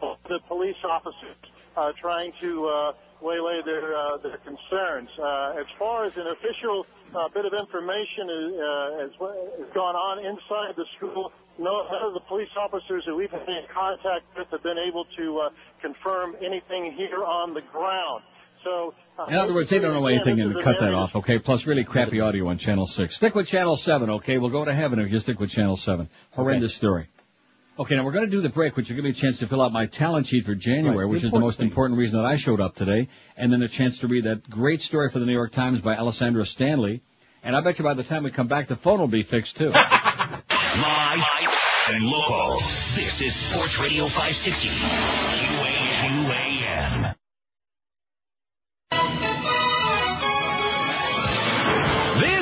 The 0.00 0.38
police 0.46 0.76
officers 0.84 1.36
uh, 1.76 1.92
trying 2.00 2.32
to 2.40 2.66
uh, 2.66 2.92
waylay 3.20 3.60
their 3.64 3.96
uh, 3.96 4.18
their 4.18 4.38
concerns. 4.38 5.08
Uh, 5.18 5.58
as 5.58 5.66
far 5.78 6.04
as 6.04 6.16
an 6.16 6.26
official 6.26 6.86
uh, 7.14 7.28
bit 7.34 7.44
of 7.46 7.54
information 7.54 8.28
is, 8.28 8.52
uh, 8.54 8.98
has, 9.00 9.10
has 9.58 9.74
gone 9.74 9.96
on 9.96 10.18
inside 10.24 10.76
the 10.76 10.84
school, 10.96 11.32
no, 11.58 11.86
none 11.90 12.02
of 12.02 12.14
the 12.14 12.20
police 12.28 12.50
officers 12.56 13.04
that 13.06 13.14
we've 13.14 13.30
been 13.30 13.40
in 13.40 13.64
contact 13.72 14.24
with 14.36 14.48
have 14.50 14.62
been 14.62 14.78
able 14.78 15.04
to 15.16 15.38
uh, 15.38 15.50
confirm 15.80 16.36
anything 16.44 16.94
here 16.96 17.24
on 17.24 17.54
the 17.54 17.62
ground. 17.72 18.22
So, 18.64 18.92
uh, 19.18 19.26
In 19.26 19.36
other 19.36 19.54
words, 19.54 19.70
they 19.70 19.78
don't 19.78 19.94
know 19.94 20.06
anything 20.06 20.40
and 20.40 20.60
cut 20.60 20.80
that 20.80 20.92
off, 20.92 21.14
okay? 21.16 21.38
Plus 21.38 21.66
really 21.66 21.84
crappy 21.84 22.20
audio 22.20 22.48
on 22.48 22.58
Channel 22.58 22.86
6. 22.86 23.14
Stick 23.14 23.34
with 23.34 23.46
Channel 23.46 23.76
7, 23.76 24.10
okay? 24.10 24.38
We'll 24.38 24.50
go 24.50 24.64
to 24.64 24.74
heaven 24.74 24.98
if 24.98 25.10
you 25.12 25.18
stick 25.18 25.38
with 25.38 25.50
Channel 25.50 25.76
7. 25.76 26.08
Horrendous 26.32 26.74
story. 26.74 27.08
Okay, 27.78 27.94
now 27.94 28.04
we're 28.04 28.10
going 28.12 28.24
to 28.24 28.30
do 28.30 28.40
the 28.40 28.48
break, 28.48 28.76
which 28.76 28.88
will 28.88 28.96
give 28.96 29.04
me 29.04 29.10
a 29.10 29.14
chance 29.14 29.38
to 29.38 29.46
fill 29.46 29.62
out 29.62 29.72
my 29.72 29.86
talent 29.86 30.26
sheet 30.26 30.44
for 30.44 30.56
January, 30.56 31.04
Right, 31.04 31.08
which 31.08 31.22
is 31.22 31.30
the 31.30 31.38
most 31.38 31.58
things. 31.58 31.70
important 31.70 31.96
reason 31.96 32.20
that 32.20 32.26
I 32.26 32.34
showed 32.34 32.60
up 32.60 32.74
today, 32.74 33.06
and 33.36 33.52
then 33.52 33.62
a 33.62 33.68
chance 33.68 34.00
to 34.00 34.08
read 34.08 34.24
that 34.24 34.50
great 34.50 34.80
story 34.80 35.10
for 35.10 35.20
the 35.20 35.26
New 35.26 35.32
York 35.32 35.52
Times 35.52 35.80
by 35.80 35.94
Alessandra 35.94 36.44
Stanley. 36.44 37.02
And 37.44 37.54
I 37.54 37.60
bet 37.60 37.78
you 37.78 37.84
by 37.84 37.94
the 37.94 38.02
time 38.02 38.24
we 38.24 38.32
come 38.32 38.48
back, 38.48 38.66
the 38.66 38.74
phone 38.74 38.98
will 38.98 39.06
be 39.06 39.22
fixed 39.22 39.58
too. 39.58 39.70
My 39.70 41.14
Live 41.14 41.54
and 41.90 42.04
local. 42.04 42.56
This 42.96 43.20
is 43.20 43.36
Sports 43.36 43.78
Radio 43.78 44.06
560. 44.06 44.68
QAM. 46.00 46.57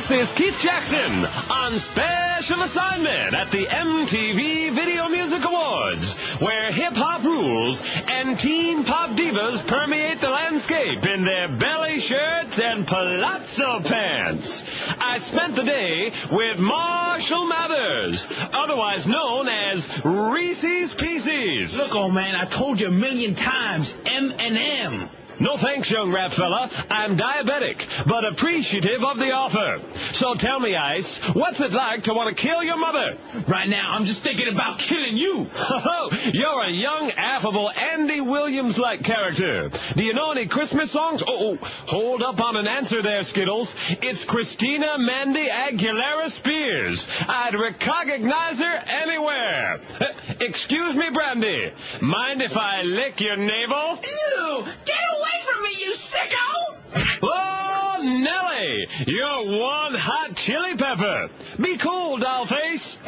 This 0.08 0.28
is 0.28 0.34
Keith 0.36 0.60
Jackson 0.60 1.24
on 1.50 1.80
special 1.80 2.62
assignment 2.62 3.34
at 3.34 3.50
the 3.50 3.66
MTV 3.66 4.72
Video 4.72 5.08
Music 5.08 5.44
Awards, 5.44 6.14
where 6.38 6.70
hip 6.70 6.94
hop 6.94 7.24
rules 7.24 7.82
and 8.06 8.38
teen 8.38 8.84
pop 8.84 9.16
divas 9.16 9.66
permeate 9.66 10.20
the 10.20 10.30
landscape 10.30 11.04
in 11.04 11.24
their 11.24 11.48
belly 11.48 11.98
shirts 11.98 12.60
and 12.60 12.86
palazzo 12.86 13.80
pants. 13.80 14.62
I 15.00 15.18
spent 15.18 15.56
the 15.56 15.64
day 15.64 16.12
with 16.30 16.60
Marshall 16.60 17.48
Mathers, 17.48 18.28
otherwise 18.52 19.08
known 19.08 19.48
as 19.48 20.04
Reese's 20.04 20.94
Pieces. 20.94 21.76
Look, 21.76 21.96
old 21.96 22.14
man, 22.14 22.36
I 22.36 22.44
told 22.44 22.78
you 22.78 22.86
a 22.86 22.92
million 22.92 23.34
times, 23.34 23.96
M 24.06 24.32
and 24.38 24.56
M. 24.56 25.10
No 25.38 25.56
thanks, 25.56 25.90
young 25.90 26.12
rap 26.12 26.32
fella. 26.32 26.70
I'm 26.90 27.16
diabetic, 27.16 27.82
but 28.06 28.24
appreciative 28.24 29.04
of 29.04 29.18
the 29.18 29.32
offer. 29.32 29.80
So 30.12 30.34
tell 30.34 30.58
me, 30.58 30.76
Ice, 30.76 31.18
what's 31.34 31.60
it 31.60 31.72
like 31.72 32.04
to 32.04 32.14
want 32.14 32.34
to 32.34 32.42
kill 32.42 32.62
your 32.62 32.78
mother? 32.78 33.18
Right 33.46 33.68
now, 33.68 33.92
I'm 33.94 34.04
just 34.04 34.22
thinking 34.22 34.48
about 34.48 34.78
killing 34.78 35.16
you. 35.16 35.48
Oh, 35.54 36.10
you're 36.32 36.62
a 36.62 36.70
young, 36.70 37.10
affable, 37.12 37.70
Andy 37.70 38.20
Williams-like 38.20 39.04
character. 39.04 39.70
Do 39.94 40.04
you 40.04 40.14
know 40.14 40.32
any 40.32 40.46
Christmas 40.46 40.90
songs? 40.90 41.22
Oh, 41.26 41.58
oh, 41.62 41.68
hold 41.86 42.22
up 42.22 42.40
on 42.40 42.56
an 42.56 42.66
answer 42.66 43.02
there, 43.02 43.22
Skittles. 43.24 43.74
It's 44.02 44.24
Christina 44.24 44.98
Mandy 44.98 45.46
Aguilera 45.48 46.30
Spears. 46.30 47.06
I'd 47.28 47.54
recognize 47.54 48.58
her 48.58 48.76
anywhere. 48.86 49.80
Uh, 50.00 50.04
excuse 50.40 50.94
me, 50.96 51.10
Brandy. 51.10 51.72
Mind 52.00 52.42
if 52.42 52.56
I 52.56 52.82
lick 52.82 53.20
your 53.20 53.36
navel? 53.36 53.98
Ew! 54.02 54.64
Get 54.84 54.96
away 55.18 55.25
from 55.44 55.62
me, 55.62 55.70
you 55.78 55.94
sicko! 55.94 56.76
Oh, 57.22 58.00
Nellie, 58.02 58.86
you're 59.06 59.58
one 59.58 59.94
hot 59.94 60.36
chili 60.36 60.76
pepper. 60.76 61.30
Be 61.60 61.76
cool, 61.76 62.18
dollface. 62.18 62.98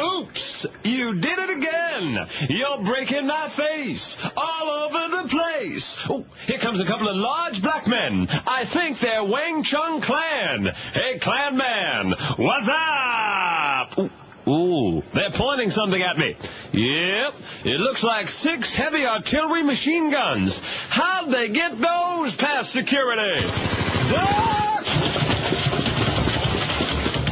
Oops, 0.00 0.66
you 0.82 1.14
did 1.16 1.38
it 1.38 1.50
again. 1.50 2.26
You're 2.48 2.82
breaking 2.82 3.26
my 3.26 3.48
face 3.48 4.16
all 4.36 4.68
over 4.68 5.16
the 5.16 5.28
place. 5.28 5.96
Oh, 6.08 6.24
here 6.46 6.58
comes 6.58 6.80
a 6.80 6.86
couple 6.86 7.08
of 7.08 7.16
large 7.16 7.60
black 7.60 7.86
men. 7.86 8.28
I 8.46 8.64
think 8.64 9.00
they're 9.00 9.24
Wang 9.24 9.62
Chung 9.62 10.00
Clan. 10.00 10.72
Hey, 10.94 11.18
Clan 11.18 11.56
man, 11.56 12.12
what's 12.36 12.68
up? 12.68 13.98
Ooh. 13.98 14.10
Ooh, 14.50 15.02
they're 15.14 15.30
pointing 15.30 15.70
something 15.70 16.02
at 16.02 16.18
me. 16.18 16.36
Yep, 16.72 17.34
it 17.64 17.78
looks 17.78 18.02
like 18.02 18.26
six 18.26 18.74
heavy 18.74 19.06
artillery 19.06 19.62
machine 19.62 20.10
guns. 20.10 20.60
How'd 20.88 21.30
they 21.30 21.48
get 21.50 21.80
those 21.80 22.34
past 22.34 22.72
security? 22.72 23.46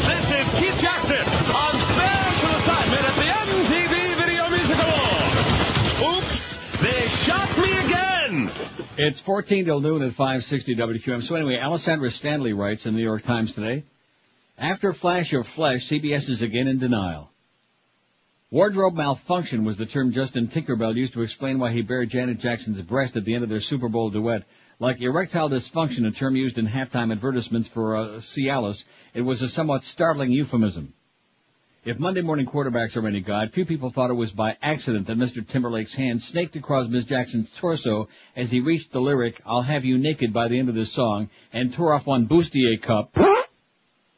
This 0.07 0.31
is 0.31 0.49
Keith 0.61 0.81
Jackson 0.81 1.19
on 1.19 1.75
special 1.75 2.51
assignment 2.57 3.05
at 3.05 3.17
the 3.17 3.29
MTV 3.53 4.15
Video 4.17 4.49
Music 4.51 4.79
Award. 4.79 6.23
Oops, 6.23 6.59
they 6.81 7.09
shot 7.09 7.59
me 7.59 7.73
again. 7.87 8.51
It's 8.97 9.19
14 9.19 9.65
till 9.65 9.81
noon 9.81 10.03
at 10.03 10.11
560 10.11 10.77
WQAM. 10.77 11.23
So 11.23 11.35
anyway, 11.35 11.59
Alessandra 11.59 12.13
Stanley 12.13 12.53
writes 12.53 12.87
in 12.87 12.95
the 12.95 12.99
New 12.99 13.05
York 13.05 13.25
Times 13.25 13.55
today, 13.55 13.83
after 14.59 14.93
Flash 14.93 15.33
of 15.33 15.47
Flesh, 15.47 15.89
CBS 15.89 16.29
is 16.29 16.43
again 16.43 16.67
in 16.67 16.79
denial. 16.79 17.31
Wardrobe 18.51 18.95
malfunction 18.95 19.65
was 19.65 19.77
the 19.77 19.87
term 19.87 20.11
Justin 20.11 20.49
Tinkerbell 20.49 20.97
used 20.97 21.13
to 21.13 21.23
explain 21.23 21.59
why 21.59 21.71
he 21.71 21.83
bared 21.83 22.09
Janet 22.09 22.39
Jackson's 22.39 22.81
breast 22.83 23.17
at 23.17 23.25
the 23.25 23.35
end 23.35 23.45
of 23.45 23.51
their 23.51 23.61
Super 23.61 23.89
Bowl 23.89 24.11
duet. 24.11 24.45
Like 24.81 25.01
erectile 25.01 25.51
dysfunction, 25.51 26.07
a 26.07 26.11
term 26.11 26.35
used 26.35 26.59
in 26.59 26.67
halftime 26.67 27.13
advertisements 27.13 27.69
for 27.69 27.97
uh, 27.97 28.09
Cialis, 28.21 28.85
it 29.13 29.21
was 29.21 29.43
a 29.43 29.49
somewhat 29.49 29.85
startling 29.85 30.31
euphemism. 30.31 30.95
If 31.85 31.99
Monday 31.99 32.23
morning 32.23 32.47
quarterbacks 32.47 32.97
are 32.97 33.07
any 33.07 33.21
guide, 33.21 33.53
few 33.53 33.65
people 33.65 33.91
thought 33.91 34.11
it 34.11 34.15
was 34.15 34.33
by 34.33 34.57
accident 34.63 35.07
that 35.07 35.19
Mr. 35.19 35.47
Timberlake's 35.47 35.95
hand 35.95 36.23
snaked 36.23 36.57
across 36.57 36.89
Miss 36.89 37.05
Jackson's 37.05 37.49
torso 37.57 38.09
as 38.35 38.51
he 38.51 38.61
reached 38.61 38.93
the 38.93 39.01
lyric, 39.01 39.41
I'll 39.47 39.63
have 39.63 39.85
you 39.85 39.99
naked 39.99 40.33
by 40.33 40.49
the 40.49 40.59
end 40.59 40.69
of 40.69 40.75
this 40.75 40.93
song, 40.93 41.29
and 41.53 41.73
tore 41.73 41.95
off 41.95 42.07
one 42.07 42.27
bustier 42.27 42.81
cup, 42.81 43.17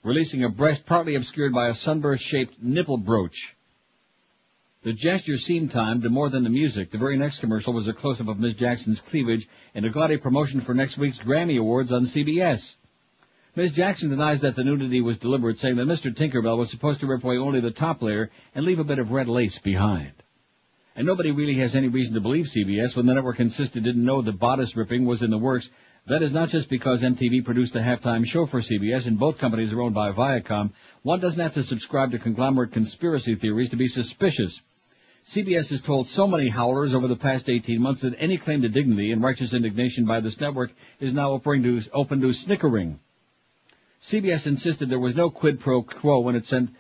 releasing 0.03 0.45
a 0.45 0.49
breast 0.49 0.87
partly 0.87 1.15
obscured 1.15 1.53
by 1.53 1.69
a 1.69 1.75
sunburst-shaped 1.75 2.63
nipple 2.63 2.97
brooch. 2.97 3.55
The 4.83 4.93
gesture 4.95 5.37
seemed 5.37 5.73
timed 5.73 6.05
to 6.05 6.11
more 6.11 6.31
than 6.31 6.43
the 6.43 6.51
music. 6.51 6.91
The 6.91 6.99
very 6.99 7.19
next 7.19 7.41
commercial 7.41 7.75
was 7.75 7.87
a 7.87 7.93
close-up 7.93 8.29
of 8.29 8.41
Miss 8.41 8.55
Jackson's 8.55 9.01
cleavage 9.01 9.47
and 9.75 9.85
a 9.85 9.91
gaudy 9.91 10.17
promotion 10.17 10.63
for 10.63 10.73
next 10.73 10.97
week's 10.97 11.19
Grammy 11.19 11.59
Awards 11.59 11.93
on 11.93 12.05
CBS. 12.05 12.77
Ms. 13.57 13.75
Jackson 13.75 14.09
denies 14.09 14.41
that 14.41 14.57
the 14.57 14.65
nudity 14.65 15.03
was 15.03 15.19
deliberate, 15.19 15.59
saying 15.59 15.77
that 15.77 15.87
Mr. 15.87 16.15
Tinkerbell 16.15 16.57
was 16.57 16.71
supposed 16.71 17.01
to 17.01 17.07
rip 17.07 17.25
away 17.25 17.37
only 17.37 17.61
the 17.61 17.71
top 17.71 18.01
layer 18.01 18.31
and 18.55 18.65
leave 18.65 18.79
a 18.79 18.85
bit 18.85 18.99
of 18.99 19.11
red 19.11 19.29
lace 19.29 19.59
behind. 19.59 20.13
And 20.97 21.07
nobody 21.07 21.31
really 21.31 21.57
has 21.57 21.75
any 21.75 21.89
reason 21.89 22.15
to 22.15 22.21
believe 22.21 22.47
CBS 22.47 22.97
when 22.97 23.07
the 23.07 23.15
network 23.15 23.41
insisted 23.41 23.85
didn't 23.85 24.05
know 24.05 24.23
the 24.23 24.33
bodice 24.33 24.77
ripping 24.77 25.05
was 25.05 25.23
in 25.23 25.31
the 25.31 25.39
works. 25.39 25.71
That 26.11 26.25
is 26.25 26.33
not 26.33 26.49
just 26.49 26.69
because 26.69 27.03
MTV 27.03 27.45
produced 27.45 27.77
a 27.77 27.79
halftime 27.79 28.27
show 28.27 28.45
for 28.45 28.59
CBS 28.59 29.07
and 29.07 29.17
both 29.17 29.39
companies 29.39 29.73
are 29.73 29.81
owned 29.81 29.95
by 29.95 30.11
Viacom. 30.11 30.73
One 31.05 31.21
doesn't 31.21 31.41
have 31.41 31.55
to 31.55 31.63
subscribe 31.63 32.11
to 32.11 32.19
conglomerate 32.19 32.73
conspiracy 32.73 33.37
theories 33.37 33.71
to 33.71 33.77
be 33.77 33.87
suspicious. 33.87 34.61
CBS 35.25 35.71
has 35.71 35.83
told 35.83 36.09
so 36.09 36.27
many 36.27 36.49
howlers 36.49 36.97
over 36.97 37.07
the 37.07 37.15
past 37.15 37.49
18 37.49 37.81
months 37.81 38.01
that 38.01 38.17
any 38.19 38.39
claim 38.39 38.61
to 38.63 38.69
dignity 38.69 39.13
and 39.13 39.23
righteous 39.23 39.55
indignation 39.55 40.05
by 40.05 40.19
this 40.19 40.41
network 40.41 40.73
is 40.99 41.15
now 41.15 41.31
open 41.31 41.63
to, 41.63 41.81
open 41.93 42.21
to 42.23 42.33
snickering. 42.33 42.99
CBS 44.03 44.49
insisted 44.49 44.89
there 44.89 44.99
was 44.99 45.15
no 45.15 45.31
quid 45.31 45.61
pro 45.61 45.81
quo 45.81 46.19
when 46.19 46.35
it 46.35 46.45
sent 46.45 46.71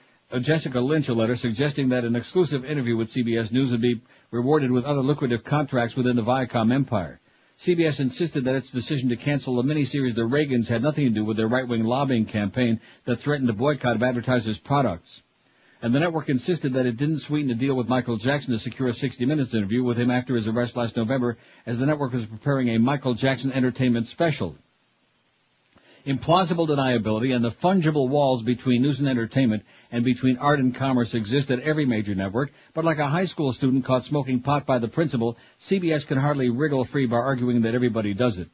Jessica 0.40 0.80
Lynch 0.80 1.08
a 1.08 1.14
letter 1.14 1.36
suggesting 1.36 1.90
that 1.90 2.04
an 2.04 2.16
exclusive 2.16 2.64
interview 2.64 2.96
with 2.96 3.14
CBS 3.14 3.52
News 3.52 3.70
would 3.70 3.80
be 3.80 4.00
rewarded 4.32 4.72
with 4.72 4.84
other 4.84 5.02
lucrative 5.02 5.44
contracts 5.44 5.94
within 5.94 6.16
the 6.16 6.24
Viacom 6.24 6.74
empire. 6.74 7.20
CBS 7.60 8.00
insisted 8.00 8.44
that 8.44 8.54
its 8.54 8.70
decision 8.70 9.10
to 9.10 9.16
cancel 9.16 9.56
the 9.56 9.62
miniseries 9.62 10.14
The 10.14 10.22
Reagans 10.22 10.68
had 10.68 10.82
nothing 10.82 11.04
to 11.04 11.10
do 11.10 11.26
with 11.26 11.36
their 11.36 11.46
right-wing 11.46 11.84
lobbying 11.84 12.24
campaign 12.24 12.80
that 13.04 13.20
threatened 13.20 13.50
a 13.50 13.52
boycott 13.52 13.96
of 13.96 14.02
advertisers' 14.02 14.58
products. 14.58 15.22
And 15.82 15.94
the 15.94 16.00
network 16.00 16.30
insisted 16.30 16.72
that 16.72 16.86
it 16.86 16.96
didn't 16.96 17.18
sweeten 17.18 17.50
a 17.50 17.54
deal 17.54 17.74
with 17.74 17.86
Michael 17.86 18.16
Jackson 18.16 18.54
to 18.54 18.58
secure 18.58 18.88
a 18.88 18.94
60 18.94 19.26
Minutes 19.26 19.52
interview 19.52 19.84
with 19.84 19.98
him 19.98 20.10
after 20.10 20.34
his 20.34 20.48
arrest 20.48 20.74
last 20.74 20.96
November 20.96 21.36
as 21.66 21.78
the 21.78 21.84
network 21.84 22.14
was 22.14 22.24
preparing 22.24 22.70
a 22.70 22.78
Michael 22.78 23.12
Jackson 23.12 23.52
entertainment 23.52 24.06
special. 24.06 24.56
Implausible 26.06 26.66
deniability 26.66 27.34
and 27.34 27.44
the 27.44 27.50
fungible 27.50 28.08
walls 28.08 28.42
between 28.42 28.82
news 28.82 29.00
and 29.00 29.08
entertainment 29.08 29.64
and 29.92 30.04
between 30.04 30.38
art 30.38 30.58
and 30.58 30.74
commerce 30.74 31.14
exist 31.14 31.50
at 31.50 31.60
every 31.60 31.84
major 31.84 32.14
network, 32.14 32.52
but 32.72 32.84
like 32.84 32.98
a 32.98 33.08
high 33.08 33.26
school 33.26 33.52
student 33.52 33.84
caught 33.84 34.04
smoking 34.04 34.40
pot 34.40 34.64
by 34.64 34.78
the 34.78 34.88
principal, 34.88 35.36
CBS 35.58 36.06
can 36.06 36.16
hardly 36.16 36.48
wriggle 36.48 36.84
free 36.84 37.06
by 37.06 37.16
arguing 37.16 37.62
that 37.62 37.74
everybody 37.74 38.14
does 38.14 38.38
it. 38.38 38.48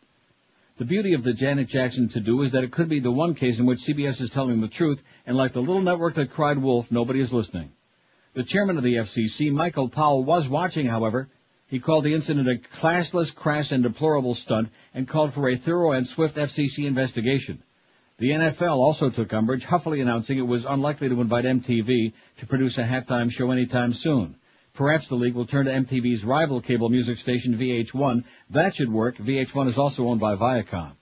The 0.79 0.85
beauty 0.85 1.15
of 1.15 1.23
the 1.23 1.33
Janet 1.33 1.69
Jackson 1.69 2.09
to-do 2.09 2.43
is 2.43 2.53
that 2.53 2.65
it 2.65 2.73
could 2.73 2.89
be 2.89 3.01
the 3.01 3.13
one 3.13 3.35
case 3.35 3.59
in 3.59 3.67
which 3.67 3.79
CBS 3.79 4.21
is 4.21 4.31
telling 4.31 4.61
the 4.61 4.69
truth, 4.69 5.03
and 5.25 5.37
like 5.37 5.53
the 5.53 5.61
little 5.61 5.81
network 5.81 6.15
that 6.15 6.31
cried 6.31 6.59
wolf, 6.59 6.91
nobody 6.91 7.21
is 7.21 7.33
listening. 7.33 7.73
The 8.35 8.45
chairman 8.45 8.77
of 8.77 8.83
the 8.83 8.97
FCC, 8.97 9.51
Michael 9.51 9.89
Powell, 9.89 10.25
was 10.25 10.49
watching, 10.49 10.87
however. 10.87 11.29
He 11.69 11.81
called 11.81 12.05
the 12.05 12.13
incident 12.13 12.49
a 12.49 12.57
classless, 12.57 13.35
crass, 13.35 13.73
and 13.73 13.83
deplorable 13.83 14.35
stunt, 14.35 14.69
and 14.97 15.07
called 15.07 15.35
for 15.35 15.49
a 15.51 15.57
thorough 15.57 15.93
and 15.93 16.07
swift 16.07 16.37
FCC 16.37 16.87
investigation. 16.87 17.63
The 18.19 18.31
NFL 18.31 18.79
also 18.79 19.11
took 19.11 19.35
umbrage, 19.35 19.67
huffily 19.67 20.01
announcing 20.01 20.39
it 20.39 20.47
was 20.47 20.65
unlikely 20.65 21.11
to 21.11 21.21
invite 21.21 21.45
MTV 21.45 22.15
to 22.39 22.47
produce 22.47 22.79
a 22.79 22.83
halftime 22.83 23.31
show 23.31 23.51
anytime 23.51 23.93
soon. 23.93 24.37
Perhaps 24.73 25.09
the 25.09 25.15
league 25.15 25.35
will 25.35 25.45
turn 25.45 25.67
to 25.67 25.73
MTV's 25.73 26.25
rival 26.25 26.63
cable 26.63 26.89
music 26.89 27.19
station 27.19 27.59
VH1. 27.59 28.25
That 28.49 28.75
should 28.75 28.91
work. 28.91 29.19
VH1 29.19 29.69
is 29.69 29.77
also 29.77 30.09
owned 30.09 30.21
by 30.21 30.35
Viacom. 30.35 30.93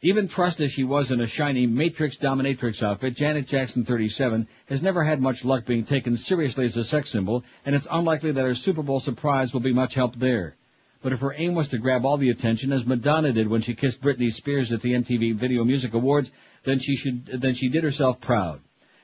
Even 0.00 0.26
trussed 0.26 0.62
as 0.62 0.72
she 0.72 0.82
was 0.82 1.10
in 1.10 1.20
a 1.20 1.26
shiny 1.26 1.66
Matrix 1.66 2.16
dominatrix 2.16 2.82
outfit, 2.82 3.14
Janet 3.14 3.46
Jackson 3.46 3.84
37 3.84 4.48
has 4.70 4.82
never 4.82 5.04
had 5.04 5.20
much 5.20 5.44
luck 5.44 5.66
being 5.66 5.84
taken 5.84 6.16
seriously 6.16 6.64
as 6.64 6.78
a 6.78 6.84
sex 6.84 7.10
symbol, 7.10 7.44
and 7.66 7.74
it's 7.74 7.86
unlikely 7.90 8.32
that 8.32 8.46
her 8.46 8.54
Super 8.54 8.82
Bowl 8.82 9.00
surprise 9.00 9.52
will 9.52 9.60
be 9.60 9.74
much 9.74 9.92
help 9.92 10.16
there. 10.16 10.56
But 11.02 11.12
if 11.12 11.20
her 11.20 11.34
aim 11.36 11.54
was 11.54 11.68
to 11.68 11.78
grab 11.78 12.04
all 12.04 12.18
the 12.18 12.30
attention, 12.30 12.72
as 12.72 12.84
Madonna 12.84 13.32
did 13.32 13.48
when 13.48 13.62
she 13.62 13.74
kissed 13.74 14.02
Britney 14.02 14.32
Spears 14.32 14.72
at 14.72 14.82
the 14.82 14.92
MTV 14.92 15.34
Video 15.34 15.64
Music 15.64 15.94
Awards, 15.94 16.30
then 16.64 16.78
she 16.78 16.96
should, 16.96 17.26
then 17.40 17.54
she 17.54 17.68
did 17.68 17.84
herself 17.84 18.20
proud. 18.20 18.60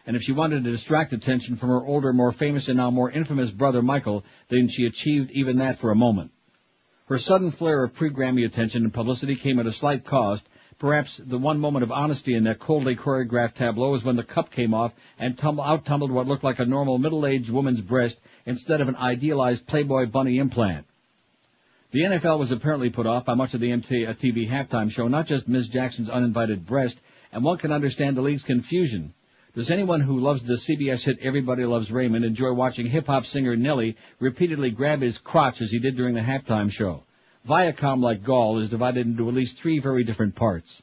And 0.07 0.15
if 0.15 0.23
she 0.23 0.33
wanted 0.33 0.65
to 0.65 0.71
distract 0.71 1.13
attention 1.13 1.57
from 1.57 1.71
her 1.71 1.85
older, 1.85 2.13
more 2.13 2.33
famous 2.33 2.69
and 2.69 2.77
now 2.77 2.91
more 2.91 3.11
infamous 3.11 3.51
brother 3.51 3.83
Michael, 3.83 4.25
then 4.49 4.69
she 4.69 4.87
achieved 4.87 5.31
even 5.33 5.59
that 5.59 5.79
for 5.79 5.91
a 5.91 5.97
moment. 5.97 6.33
Her 7.07 7.19
sudden 7.19 7.51
flare 7.51 7.85
of 7.85 7.95
pre-Grammy 7.95 8.45
attention 8.45 8.85
and 8.85 8.93
publicity 8.93 9.37
came 9.37 9.59
at 9.59 9.67
a 9.67 9.73
slight 9.73 10.05
cost, 10.05 10.47
Perhaps 10.79 11.17
the 11.17 11.39
one 11.39 11.59
moment 11.59 11.85
of 11.85 11.91
honesty 11.91 12.35
in 12.35 12.45
that 12.45 12.59
coldly 12.59 12.97
choreographed 12.97 13.55
tableau 13.55 13.93
was 13.93 14.05
when 14.05 14.17
the 14.17 14.23
cup 14.23 14.51
came 14.51 14.75
off 14.75 14.93
and 15.19 15.39
tumble, 15.39 15.65
out 15.65 15.87
tumbled 15.87 16.11
what 16.11 16.27
looked 16.27 16.45
like 16.45 16.59
a 16.59 16.67
normal 16.67 16.99
middle-aged 16.99 17.49
woman's 17.49 17.81
breast 17.81 18.21
instead 18.45 18.83
of 18.83 18.89
an 18.89 18.97
idealized 18.97 19.67
Playboy 19.67 20.05
bunny 20.07 20.37
implant. 20.37 20.87
The 21.93 22.01
NFL 22.01 22.39
was 22.39 22.51
apparently 22.51 22.91
put 22.91 23.07
off 23.07 23.25
by 23.25 23.35
much 23.35 23.55
of 23.55 23.61
the 23.61 23.71
MT, 23.71 24.07
uh, 24.07 24.13
TV 24.15 24.49
halftime 24.51 24.91
show, 24.91 25.07
not 25.07 25.27
just 25.27 25.47
Ms. 25.47 25.69
Jackson's 25.69 26.11
uninvited 26.11 26.67
breast, 26.67 27.01
and 27.33 27.45
one 27.45 27.59
can 27.59 27.71
understand 27.71 28.17
the 28.17 28.23
league's 28.23 28.43
confusion. 28.43 29.15
Does 29.55 29.71
anyone 29.71 30.01
who 30.01 30.19
loves 30.19 30.43
the 30.43 30.55
CBS 30.55 31.05
hit 31.05 31.19
Everybody 31.23 31.65
Loves 31.65 31.93
Raymond 31.93 32.25
enjoy 32.25 32.53
watching 32.53 32.87
hip-hop 32.87 33.25
singer 33.25 33.57
Nelly 33.57 33.97
repeatedly 34.19 34.71
grab 34.71 35.01
his 35.01 35.17
crotch 35.17 35.63
as 35.63 35.71
he 35.71 35.79
did 35.79 35.97
during 35.97 36.15
the 36.15 36.21
halftime 36.21 36.71
show? 36.71 37.05
Viacom, 37.49 38.03
like 38.03 38.25
Gaul, 38.25 38.59
is 38.59 38.69
divided 38.69 39.07
into 39.07 39.29
at 39.29 39.35
least 39.35 39.59
three 39.59 39.79
very 39.79 40.03
different 40.03 40.35
parts. 40.35 40.83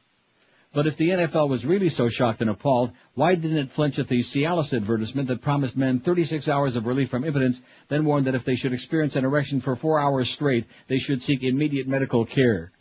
But 0.73 0.87
if 0.87 0.97
the 0.97 1.09
NFL 1.09 1.49
was 1.49 1.67
really 1.67 1.89
so 1.89 2.07
shocked 2.07 2.41
and 2.41 2.49
appalled, 2.49 2.93
why 3.15 3.35
didn't 3.35 3.57
it 3.57 3.71
flinch 3.71 3.99
at 3.99 4.07
the 4.07 4.19
Cialis 4.19 4.75
advertisement 4.75 5.27
that 5.27 5.41
promised 5.41 5.77
men 5.77 5.99
36 5.99 6.49
hours 6.49 6.75
of 6.75 6.87
relief 6.87 7.09
from 7.09 7.23
impotence, 7.23 7.61
then 7.87 8.05
warned 8.05 8.25
that 8.25 8.35
if 8.35 8.43
they 8.43 8.55
should 8.55 8.73
experience 8.73 9.15
an 9.15 9.23
erection 9.23 9.61
for 9.61 9.75
four 9.75 9.99
hours 9.99 10.31
straight, 10.31 10.65
they 10.87 10.97
should 10.97 11.21
seek 11.21 11.43
immediate 11.43 11.87
medical 11.87 12.25
care? 12.25 12.71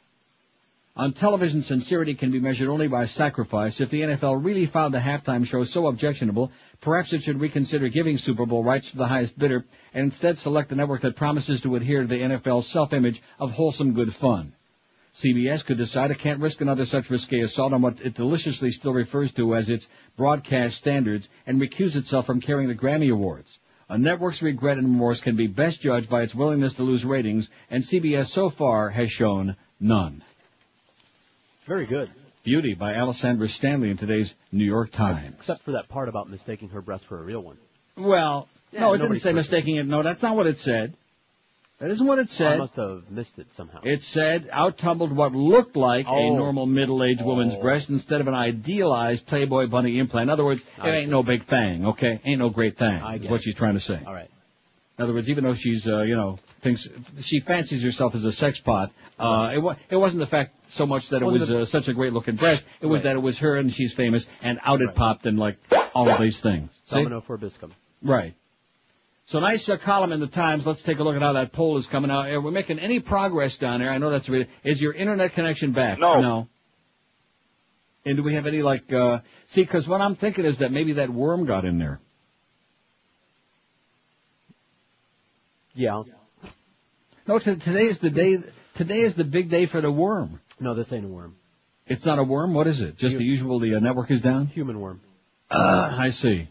On 0.94 1.12
television, 1.12 1.62
sincerity 1.62 2.14
can 2.14 2.30
be 2.30 2.40
measured 2.40 2.68
only 2.68 2.86
by 2.86 3.06
sacrifice. 3.06 3.80
If 3.80 3.88
the 3.88 4.02
NFL 4.02 4.44
really 4.44 4.66
found 4.66 4.92
the 4.92 4.98
halftime 4.98 5.46
show 5.46 5.64
so 5.64 5.86
objectionable, 5.86 6.52
perhaps 6.82 7.14
it 7.14 7.22
should 7.22 7.40
reconsider 7.40 7.88
giving 7.88 8.18
Super 8.18 8.44
Bowl 8.44 8.62
rights 8.62 8.90
to 8.90 8.98
the 8.98 9.06
highest 9.06 9.38
bidder 9.38 9.64
and 9.94 10.04
instead 10.04 10.38
select 10.38 10.70
a 10.70 10.74
network 10.74 11.00
that 11.00 11.16
promises 11.16 11.62
to 11.62 11.76
adhere 11.76 12.02
to 12.02 12.06
the 12.06 12.20
NFL's 12.20 12.68
self-image 12.68 13.22
of 13.38 13.52
wholesome 13.52 13.94
good 13.94 14.14
fun. 14.14 14.52
CBS 15.14 15.64
could 15.64 15.76
decide 15.76 16.10
it 16.10 16.18
can't 16.18 16.40
risk 16.40 16.60
another 16.60 16.84
such 16.86 17.10
risque 17.10 17.40
assault 17.40 17.72
on 17.72 17.82
what 17.82 18.00
it 18.00 18.14
deliciously 18.14 18.70
still 18.70 18.94
refers 18.94 19.32
to 19.34 19.54
as 19.54 19.68
its 19.68 19.88
broadcast 20.16 20.78
standards 20.78 21.28
and 21.46 21.60
recuse 21.60 21.96
itself 21.96 22.24
from 22.26 22.40
carrying 22.40 22.68
the 22.68 22.74
Grammy 22.74 23.12
Awards. 23.12 23.58
A 23.90 23.98
network's 23.98 24.42
regret 24.42 24.78
and 24.78 24.86
remorse 24.86 25.20
can 25.20 25.36
be 25.36 25.46
best 25.48 25.82
judged 25.82 26.08
by 26.08 26.22
its 26.22 26.34
willingness 26.34 26.74
to 26.74 26.82
lose 26.82 27.04
ratings, 27.04 27.50
and 27.70 27.82
CBS 27.84 28.28
so 28.28 28.48
far 28.48 28.88
has 28.88 29.12
shown 29.12 29.54
none. 29.78 30.22
Very 31.66 31.84
good. 31.84 32.10
Beauty 32.42 32.74
by 32.74 32.94
Alessandra 32.94 33.46
Stanley 33.48 33.90
in 33.90 33.98
today's 33.98 34.34
New 34.50 34.64
York 34.64 34.90
Times. 34.92 35.34
Except 35.38 35.62
for 35.62 35.72
that 35.72 35.88
part 35.88 36.08
about 36.08 36.30
mistaking 36.30 36.70
her 36.70 36.80
breast 36.80 37.04
for 37.04 37.18
a 37.18 37.22
real 37.22 37.40
one. 37.40 37.58
Well, 37.96 38.48
Yeah, 38.72 38.80
no, 38.80 38.94
it 38.94 38.98
didn't 38.98 39.16
say 39.16 39.32
perfect. 39.32 39.36
mistaking 39.36 39.76
it. 39.76 39.86
No, 39.86 40.02
that's 40.02 40.22
not 40.22 40.34
what 40.36 40.46
it 40.46 40.56
said. 40.56 40.94
That 41.82 41.90
isn't 41.90 42.06
what 42.06 42.20
it 42.20 42.30
said. 42.30 42.52
I 42.52 42.56
must 42.58 42.76
have 42.76 43.10
missed 43.10 43.40
it 43.40 43.50
somehow. 43.54 43.80
It 43.82 44.02
said 44.02 44.48
out 44.52 44.78
tumbled 44.78 45.10
what 45.10 45.32
looked 45.34 45.74
like 45.76 46.06
a 46.06 46.10
Oh. 46.10 46.36
normal 46.36 46.64
middle-aged 46.64 47.22
woman's 47.22 47.56
breast 47.56 47.90
instead 47.90 48.20
of 48.20 48.28
an 48.28 48.34
idealized 48.34 49.26
Playboy 49.26 49.66
bunny 49.66 49.98
implant. 49.98 50.28
In 50.28 50.30
other 50.30 50.44
words, 50.44 50.62
it 50.78 50.86
ain't 50.88 51.06
see. 51.06 51.10
no 51.10 51.24
big 51.24 51.42
thing, 51.46 51.86
okay? 51.88 52.20
Ain't 52.24 52.38
no 52.38 52.50
great 52.50 52.76
thing. 52.76 52.94
I 53.02 53.16
Is 53.16 53.26
what 53.28 53.42
she's 53.42 53.56
trying 53.56 53.74
to 53.74 53.80
say. 53.80 54.00
All 54.06 54.14
right. 54.14 54.30
In 54.96 55.02
other 55.02 55.12
words, 55.12 55.28
even 55.28 55.42
though 55.42 55.54
she's, 55.54 55.88
uh, 55.88 56.02
you 56.02 56.14
know, 56.14 56.38
thinks 56.60 56.88
she 57.18 57.40
fancies 57.40 57.82
herself 57.82 58.14
as 58.14 58.24
a 58.24 58.30
sex 58.30 58.60
pot, 58.60 58.92
uh, 59.18 59.50
it, 59.52 59.58
wa- 59.58 59.74
it 59.90 59.96
wasn't 59.96 60.20
the 60.20 60.26
fact 60.26 60.70
so 60.70 60.86
much 60.86 61.08
that 61.08 61.20
it 61.22 61.24
was 61.24 61.50
uh, 61.50 61.64
such 61.64 61.88
a 61.88 61.94
great 61.94 62.12
looking 62.12 62.36
breast. 62.36 62.64
It 62.80 62.86
was 62.86 62.98
Right. 62.98 63.04
that 63.10 63.16
it 63.16 63.22
was 63.22 63.40
her 63.40 63.56
and 63.56 63.72
she's 63.72 63.92
famous 63.92 64.28
and 64.40 64.60
out 64.62 64.82
it 64.82 64.94
popped 64.94 65.26
and 65.26 65.36
like 65.36 65.56
all 65.96 66.08
of 66.08 66.20
these 66.20 66.40
things. 66.40 66.70
See? 66.84 66.94
Domino 66.94 67.20
for 67.22 67.36
Biscum. 67.36 67.72
Right. 68.02 68.34
So 69.26 69.38
nice 69.38 69.68
uh, 69.68 69.76
column 69.76 70.12
in 70.12 70.20
the 70.20 70.26
Times. 70.26 70.66
Let's 70.66 70.82
take 70.82 70.98
a 70.98 71.02
look 71.02 71.16
at 71.16 71.22
how 71.22 71.34
that 71.34 71.52
poll 71.52 71.78
is 71.78 71.86
coming 71.86 72.10
out. 72.10 72.28
Are 72.28 72.40
we 72.40 72.50
making 72.50 72.78
any 72.78 73.00
progress 73.00 73.56
down 73.58 73.80
there? 73.80 73.90
I 73.90 73.98
know 73.98 74.10
that's 74.10 74.28
really. 74.28 74.48
Is 74.64 74.82
your 74.82 74.92
internet 74.92 75.32
connection 75.32 75.72
back? 75.72 75.98
No. 75.98 76.20
No. 76.20 76.48
And 78.04 78.16
do 78.16 78.22
we 78.22 78.34
have 78.34 78.46
any 78.46 78.62
like? 78.62 78.92
uh 78.92 79.20
See, 79.46 79.62
because 79.62 79.86
what 79.86 80.00
I'm 80.00 80.16
thinking 80.16 80.44
is 80.44 80.58
that 80.58 80.72
maybe 80.72 80.94
that 80.94 81.10
worm 81.10 81.46
got 81.46 81.64
in 81.64 81.78
there. 81.78 82.00
Yeah. 85.74 86.02
No, 87.26 87.38
t- 87.38 87.56
today 87.56 87.86
is 87.86 88.00
the 88.00 88.10
day. 88.10 88.42
Today 88.74 89.00
is 89.00 89.14
the 89.14 89.24
big 89.24 89.48
day 89.48 89.66
for 89.66 89.80
the 89.80 89.90
worm. 89.90 90.40
No, 90.58 90.74
this 90.74 90.92
ain't 90.92 91.04
a 91.04 91.08
worm. 91.08 91.36
It's 91.86 92.04
not 92.04 92.18
a 92.18 92.24
worm. 92.24 92.54
What 92.54 92.66
is 92.66 92.80
it? 92.80 92.96
Just 92.96 93.16
the 93.16 93.24
usual. 93.24 93.60
The 93.60 93.76
uh, 93.76 93.80
network 93.80 94.10
is 94.10 94.20
down. 94.20 94.46
Human 94.46 94.80
worm. 94.80 95.00
Uh, 95.50 95.94
I 95.98 96.08
see. 96.08 96.48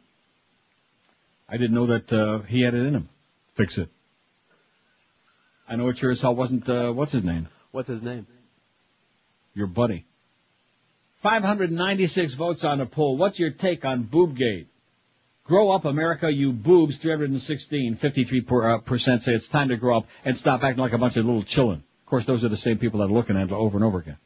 I 1.52 1.58
didn't 1.58 1.74
know 1.74 1.88
that 1.88 2.14
uh, 2.14 2.40
he 2.44 2.62
had 2.62 2.74
it 2.74 2.86
in 2.86 2.96
him. 2.96 3.10
Fix 3.56 3.78
it. 3.78 3.90
I 5.68 5.76
know 5.76 5.90
it 5.90 5.98
sure 5.98 6.12
as 6.12 6.22
hell 6.22 6.34
wasn't. 6.34 6.68
Uh, 6.68 6.94
what's 6.94 7.12
his 7.12 7.26
name? 7.26 7.50
What's 7.72 7.90
his 7.90 8.02
name? 8.02 8.26
Your 9.54 9.68
buddy. 9.68 10.06
596 11.24 12.34
votes 12.36 12.64
on 12.64 12.78
the 12.78 12.86
poll. 12.86 13.18
What's 13.18 13.38
your 13.38 13.52
take 13.52 13.84
on 13.84 14.06
Boobgate? 14.06 14.68
Grow 15.44 15.70
up, 15.70 15.84
America, 15.84 16.32
you 16.32 16.54
boobs. 16.54 16.98
316. 16.98 17.98
53 17.98 18.42
per, 18.42 18.70
uh, 18.70 18.78
percent 18.78 19.22
say 19.22 19.34
it's 19.34 19.50
time 19.50 19.68
to 19.70 19.76
grow 19.76 19.98
up 19.98 20.08
and 20.24 20.38
stop 20.38 20.64
acting 20.64 20.82
like 20.82 20.94
a 20.94 20.98
bunch 20.98 21.18
of 21.18 21.26
little 21.26 21.44
children. 21.44 21.84
Of 22.02 22.06
course, 22.06 22.26
those 22.26 22.46
are 22.46 22.50
the 22.50 22.58
same 22.58 22.78
people 22.78 23.00
that 23.00 23.08
are 23.08 23.14
looking 23.14 23.36
at 23.36 23.44
it 23.44 23.52
over 23.52 23.78
and 23.78 23.84
over 23.84 24.00
again. 24.00 24.18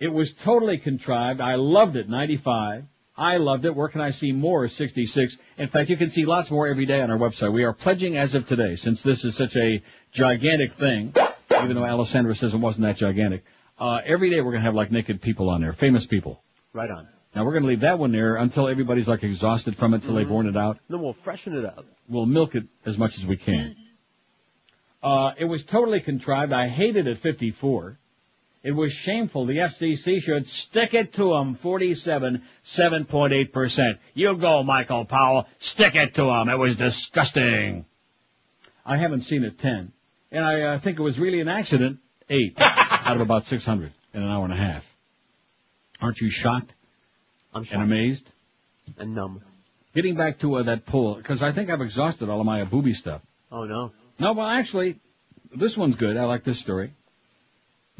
It 0.00 0.12
was 0.12 0.32
totally 0.32 0.78
contrived. 0.78 1.40
I 1.40 1.54
loved 1.54 1.94
it. 1.94 2.08
95. 2.08 2.86
I 3.16 3.36
loved 3.36 3.64
it. 3.64 3.74
Where 3.74 3.88
can 3.88 4.00
I 4.00 4.10
see 4.10 4.32
more? 4.32 4.66
66. 4.68 5.36
In 5.58 5.68
fact, 5.68 5.90
you 5.90 5.96
can 5.96 6.10
see 6.10 6.24
lots 6.24 6.50
more 6.50 6.66
every 6.66 6.86
day 6.86 7.00
on 7.00 7.10
our 7.10 7.18
website. 7.18 7.52
We 7.52 7.64
are 7.64 7.74
pledging 7.74 8.16
as 8.16 8.34
of 8.34 8.48
today, 8.48 8.74
since 8.74 9.02
this 9.02 9.24
is 9.24 9.36
such 9.36 9.56
a 9.56 9.82
gigantic 10.12 10.72
thing, 10.72 11.14
even 11.50 11.74
though 11.74 11.84
Alessandra 11.84 12.34
says 12.34 12.54
it 12.54 12.58
wasn't 12.58 12.86
that 12.86 12.96
gigantic. 12.96 13.44
Uh, 13.78 13.98
every 14.06 14.30
day 14.30 14.40
we're 14.40 14.52
going 14.52 14.62
to 14.62 14.66
have 14.66 14.74
like 14.74 14.90
naked 14.90 15.20
people 15.20 15.50
on 15.50 15.60
there, 15.60 15.72
famous 15.72 16.06
people. 16.06 16.42
Right 16.72 16.90
on. 16.90 17.08
Now 17.34 17.44
we're 17.44 17.52
going 17.52 17.64
to 17.64 17.68
leave 17.68 17.80
that 17.80 17.98
one 17.98 18.12
there 18.12 18.36
until 18.36 18.68
everybody's 18.68 19.08
like 19.08 19.22
exhausted 19.24 19.76
from 19.76 19.94
it, 19.94 20.02
till 20.02 20.14
they've 20.14 20.28
worn 20.28 20.46
it 20.46 20.56
out. 20.56 20.78
Then 20.88 21.02
we'll 21.02 21.14
freshen 21.14 21.56
it 21.56 21.64
up. 21.64 21.84
We'll 22.08 22.26
milk 22.26 22.54
it 22.54 22.64
as 22.86 22.96
much 22.96 23.18
as 23.18 23.26
we 23.26 23.36
can. 23.36 23.76
Uh, 25.02 25.32
it 25.38 25.46
was 25.46 25.64
totally 25.64 26.00
contrived. 26.00 26.52
I 26.52 26.68
hated 26.68 27.06
it 27.06 27.18
54. 27.18 27.98
It 28.62 28.72
was 28.72 28.92
shameful. 28.92 29.46
The 29.46 29.56
FCC 29.56 30.22
should 30.22 30.46
stick 30.46 30.94
it 30.94 31.14
to 31.14 31.30
them. 31.30 31.56
47, 31.56 32.42
7.8%. 32.64 33.98
You 34.14 34.36
go, 34.36 34.62
Michael 34.62 35.04
Powell. 35.04 35.48
Stick 35.58 35.96
it 35.96 36.14
to 36.14 36.24
them. 36.24 36.48
It 36.48 36.58
was 36.58 36.76
disgusting. 36.76 37.84
I 38.86 38.96
haven't 38.96 39.22
seen 39.22 39.42
it 39.42 39.58
10. 39.58 39.92
And 40.30 40.44
I 40.44 40.62
uh, 40.62 40.78
think 40.78 40.98
it 40.98 41.02
was 41.02 41.18
really 41.18 41.40
an 41.40 41.48
accident. 41.48 41.98
8 42.30 42.54
out 42.58 43.16
of 43.16 43.20
about 43.20 43.46
600 43.46 43.92
in 44.14 44.22
an 44.22 44.28
hour 44.28 44.44
and 44.44 44.52
a 44.52 44.56
half. 44.56 44.84
Aren't 46.00 46.20
you 46.20 46.30
shocked? 46.30 46.72
I'm 47.52 47.64
shocked. 47.64 47.74
And 47.74 47.82
amazed? 47.82 48.28
And 48.96 49.14
numb. 49.14 49.42
Getting 49.94 50.14
back 50.14 50.38
to 50.38 50.56
uh, 50.56 50.62
that 50.62 50.86
poll, 50.86 51.16
because 51.16 51.42
I 51.42 51.52
think 51.52 51.68
I've 51.68 51.82
exhausted 51.82 52.28
all 52.28 52.40
of 52.40 52.46
my 52.46 52.64
booby 52.64 52.94
stuff. 52.94 53.20
Oh 53.50 53.64
no. 53.64 53.92
No, 54.18 54.32
well, 54.32 54.46
actually, 54.46 55.00
this 55.54 55.76
one's 55.76 55.96
good. 55.96 56.16
I 56.16 56.24
like 56.24 56.44
this 56.44 56.58
story. 56.58 56.92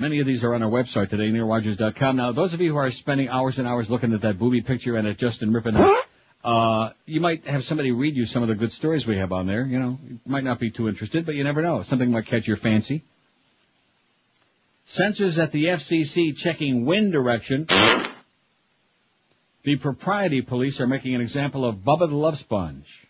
Many 0.03 0.19
of 0.19 0.27
these 0.27 0.43
are 0.43 0.53
on 0.53 0.65
our 0.65 0.69
website 0.69 1.11
today, 1.11 1.31
neilrogers.com. 1.31 2.17
Now, 2.17 2.33
those 2.33 2.53
of 2.55 2.61
you 2.61 2.73
who 2.73 2.77
are 2.77 2.91
spending 2.91 3.29
hours 3.29 3.61
and 3.61 3.69
hours 3.69 3.89
looking 3.89 4.13
at 4.13 4.23
that 4.23 4.37
booby 4.37 4.61
picture 4.61 4.97
and 4.97 5.07
at 5.07 5.17
Justin 5.17 5.53
ripping 5.53 5.77
uh, 6.43 6.91
you 7.07 7.21
might 7.21 7.47
have 7.47 7.63
somebody 7.63 7.93
read 7.93 8.17
you 8.17 8.25
some 8.25 8.43
of 8.43 8.49
the 8.49 8.57
good 8.57 8.73
stories 8.73 9.07
we 9.07 9.17
have 9.19 9.31
on 9.31 9.47
there. 9.47 9.65
You 9.65 9.79
know, 9.79 9.99
you 10.05 10.19
might 10.27 10.43
not 10.43 10.59
be 10.59 10.73
too 10.73 10.89
interested, 10.89 11.25
but 11.25 11.37
you 11.37 11.45
never 11.45 11.63
know. 11.63 11.83
Something 11.83 12.11
might 12.11 12.27
catch 12.27 12.49
your 12.49 12.57
fancy. 12.57 13.05
Censors 14.87 15.39
at 15.39 15.53
the 15.53 15.67
FCC 15.67 16.37
checking 16.37 16.85
wind 16.85 17.13
direction. 17.13 17.69
The 19.63 19.77
propriety 19.77 20.43
police 20.43 20.81
are 20.81 20.89
making 20.89 21.15
an 21.15 21.21
example 21.21 21.65
of 21.65 21.77
Bubba 21.77 22.09
the 22.09 22.17
Love 22.17 22.41
Sponge. 22.41 23.07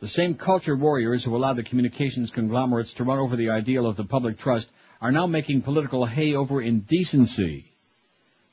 The 0.00 0.08
same 0.08 0.34
culture 0.34 0.76
warriors 0.76 1.24
who 1.24 1.34
allowed 1.34 1.56
the 1.56 1.62
communications 1.62 2.30
conglomerates 2.30 2.92
to 2.94 3.04
run 3.04 3.18
over 3.18 3.36
the 3.36 3.48
ideal 3.48 3.86
of 3.86 3.96
the 3.96 4.04
public 4.04 4.36
trust 4.36 4.68
are 5.04 5.12
now 5.12 5.26
making 5.26 5.60
political 5.60 6.06
hay 6.06 6.34
over 6.34 6.62
indecency. 6.62 7.70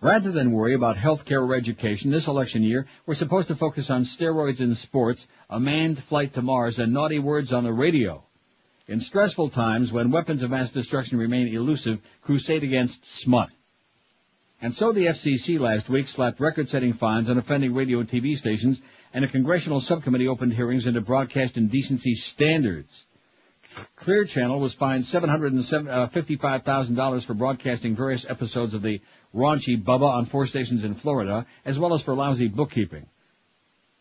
Rather 0.02 0.34
than 0.34 0.52
worry 0.52 0.76
about 0.76 0.98
health 0.98 1.23
care 1.23 1.41
or 1.41 1.56
education 1.56 2.11
this 2.11 2.28
election 2.28 2.61
year, 2.61 2.88
we're 3.06 3.14
supposed 3.14 3.48
to 3.48 3.56
focus 3.56 3.90
on 3.90 4.03
steroids 4.03 4.60
in 4.60 4.76
sports, 4.76 5.30
a 5.49 5.57
manned 5.57 6.03
flight 6.03 6.34
to 6.34 6.41
Mars, 6.41 6.78
and 6.78 6.91
naughty 6.91 7.19
words 7.19 7.53
on 7.53 7.64
the 7.64 7.72
radio. 7.72 8.22
In 8.90 8.99
stressful 8.99 9.52
times, 9.52 9.94
when 9.94 10.11
weapons 10.11 10.44
of 10.44 10.52
mass 10.52 10.72
destruction 10.72 11.18
remain 11.18 11.48
elusive, 11.56 12.02
crusade 12.22 12.65
against 12.65 13.06
smut. 13.06 13.49
And 14.61 14.76
so 14.76 14.91
the 14.91 15.06
FCC 15.06 15.57
last 15.57 15.88
week 15.88 16.10
slapped 16.10 16.41
record-setting 16.41 16.91
fines 16.91 17.30
on 17.30 17.38
offending 17.38 17.73
radio 17.73 18.02
and 18.02 18.10
TV 18.10 18.38
stations, 18.38 18.82
and 19.14 19.23
a 19.23 19.30
congressional 19.30 19.80
subcommittee 19.80 20.28
opened 20.28 20.52
hearings 20.52 20.86
into 20.86 20.99
broadcast 20.99 21.56
indecency 21.56 22.14
standards. 22.14 23.06
Clear 23.95 24.26
Channel 24.26 24.60
was 24.60 24.73
fined 24.73 25.03
$755,000 25.03 26.99
uh, 26.99 27.19
for 27.19 27.34
broadcasting 27.34 27.95
various 27.95 28.30
episodes 28.30 28.73
of 28.73 28.81
the 28.81 29.02
raunchy 29.34 29.81
Bubba 29.81 30.10
on 30.10 30.26
four 30.26 30.45
stations 30.45 30.84
in 30.84 30.93
Florida, 30.93 31.45
as 31.65 31.80
well 31.80 31.93
as 31.93 32.02
for 32.02 32.14
lousy 32.14 32.48
bookkeeping. 32.48 33.06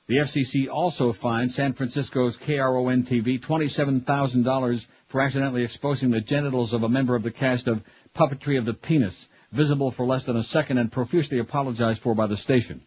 The 0.06 0.16
FCC 0.16 0.68
also 0.68 1.12
fined 1.12 1.52
San 1.52 1.72
Francisco's 1.72 2.36
KRON 2.36 3.04
TV 3.04 3.40
$27,000 3.40 4.88
for 5.06 5.20
accidentally 5.20 5.62
exposing 5.62 6.10
the 6.10 6.20
genitals 6.20 6.72
of 6.72 6.82
a 6.82 6.88
member 6.88 7.14
of 7.14 7.22
the 7.22 7.30
cast 7.30 7.68
of 7.68 7.84
Puppetry 8.12 8.58
of 8.58 8.64
the 8.64 8.74
Penis, 8.74 9.28
visible 9.52 9.92
for 9.92 10.04
less 10.04 10.24
than 10.24 10.36
a 10.36 10.42
second 10.42 10.78
and 10.78 10.90
profusely 10.90 11.38
apologized 11.38 12.02
for 12.02 12.16
by 12.16 12.26
the 12.26 12.36
station. 12.36 12.82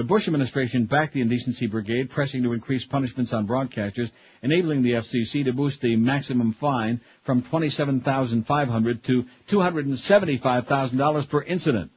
The 0.00 0.04
Bush 0.04 0.28
administration 0.28 0.86
backed 0.86 1.12
the 1.12 1.20
indecency 1.20 1.66
brigade, 1.66 2.08
pressing 2.08 2.42
to 2.44 2.54
increase 2.54 2.86
punishments 2.86 3.34
on 3.34 3.46
broadcasters, 3.46 4.10
enabling 4.42 4.80
the 4.80 4.92
FCC 4.92 5.44
to 5.44 5.52
boost 5.52 5.82
the 5.82 5.94
maximum 5.94 6.54
fine 6.54 7.02
from 7.22 7.42
27,500 7.42 9.02
to 9.04 9.26
$275,000 9.48 11.28
per 11.28 11.42
incident. 11.42 11.90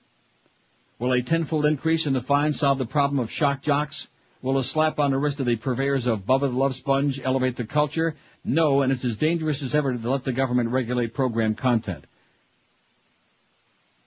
Will 0.99 1.13
a 1.13 1.21
tenfold 1.21 1.65
increase 1.65 2.05
in 2.05 2.11
the 2.11 2.19
fine 2.19 2.51
solve 2.51 2.77
the 2.77 2.85
problem 2.85 3.19
of 3.19 3.31
shock 3.31 3.61
jocks? 3.61 4.09
Will 4.41 4.57
a 4.57 4.65
slap 4.65 4.99
on 4.99 5.11
the 5.11 5.17
wrist 5.17 5.39
of 5.39 5.45
the 5.45 5.55
purveyors 5.55 6.05
of 6.05 6.25
Bubba 6.25 6.51
the 6.51 6.57
Love 6.57 6.75
Sponge 6.75 7.21
elevate 7.23 7.55
the 7.55 7.65
culture? 7.65 8.17
No, 8.43 8.81
and 8.81 8.91
it's 8.91 9.05
as 9.05 9.15
dangerous 9.15 9.63
as 9.63 9.73
ever 9.73 9.95
to 9.95 10.09
let 10.09 10.25
the 10.25 10.33
government 10.33 10.71
regulate 10.71 11.13
program 11.13 11.55
content. 11.55 12.03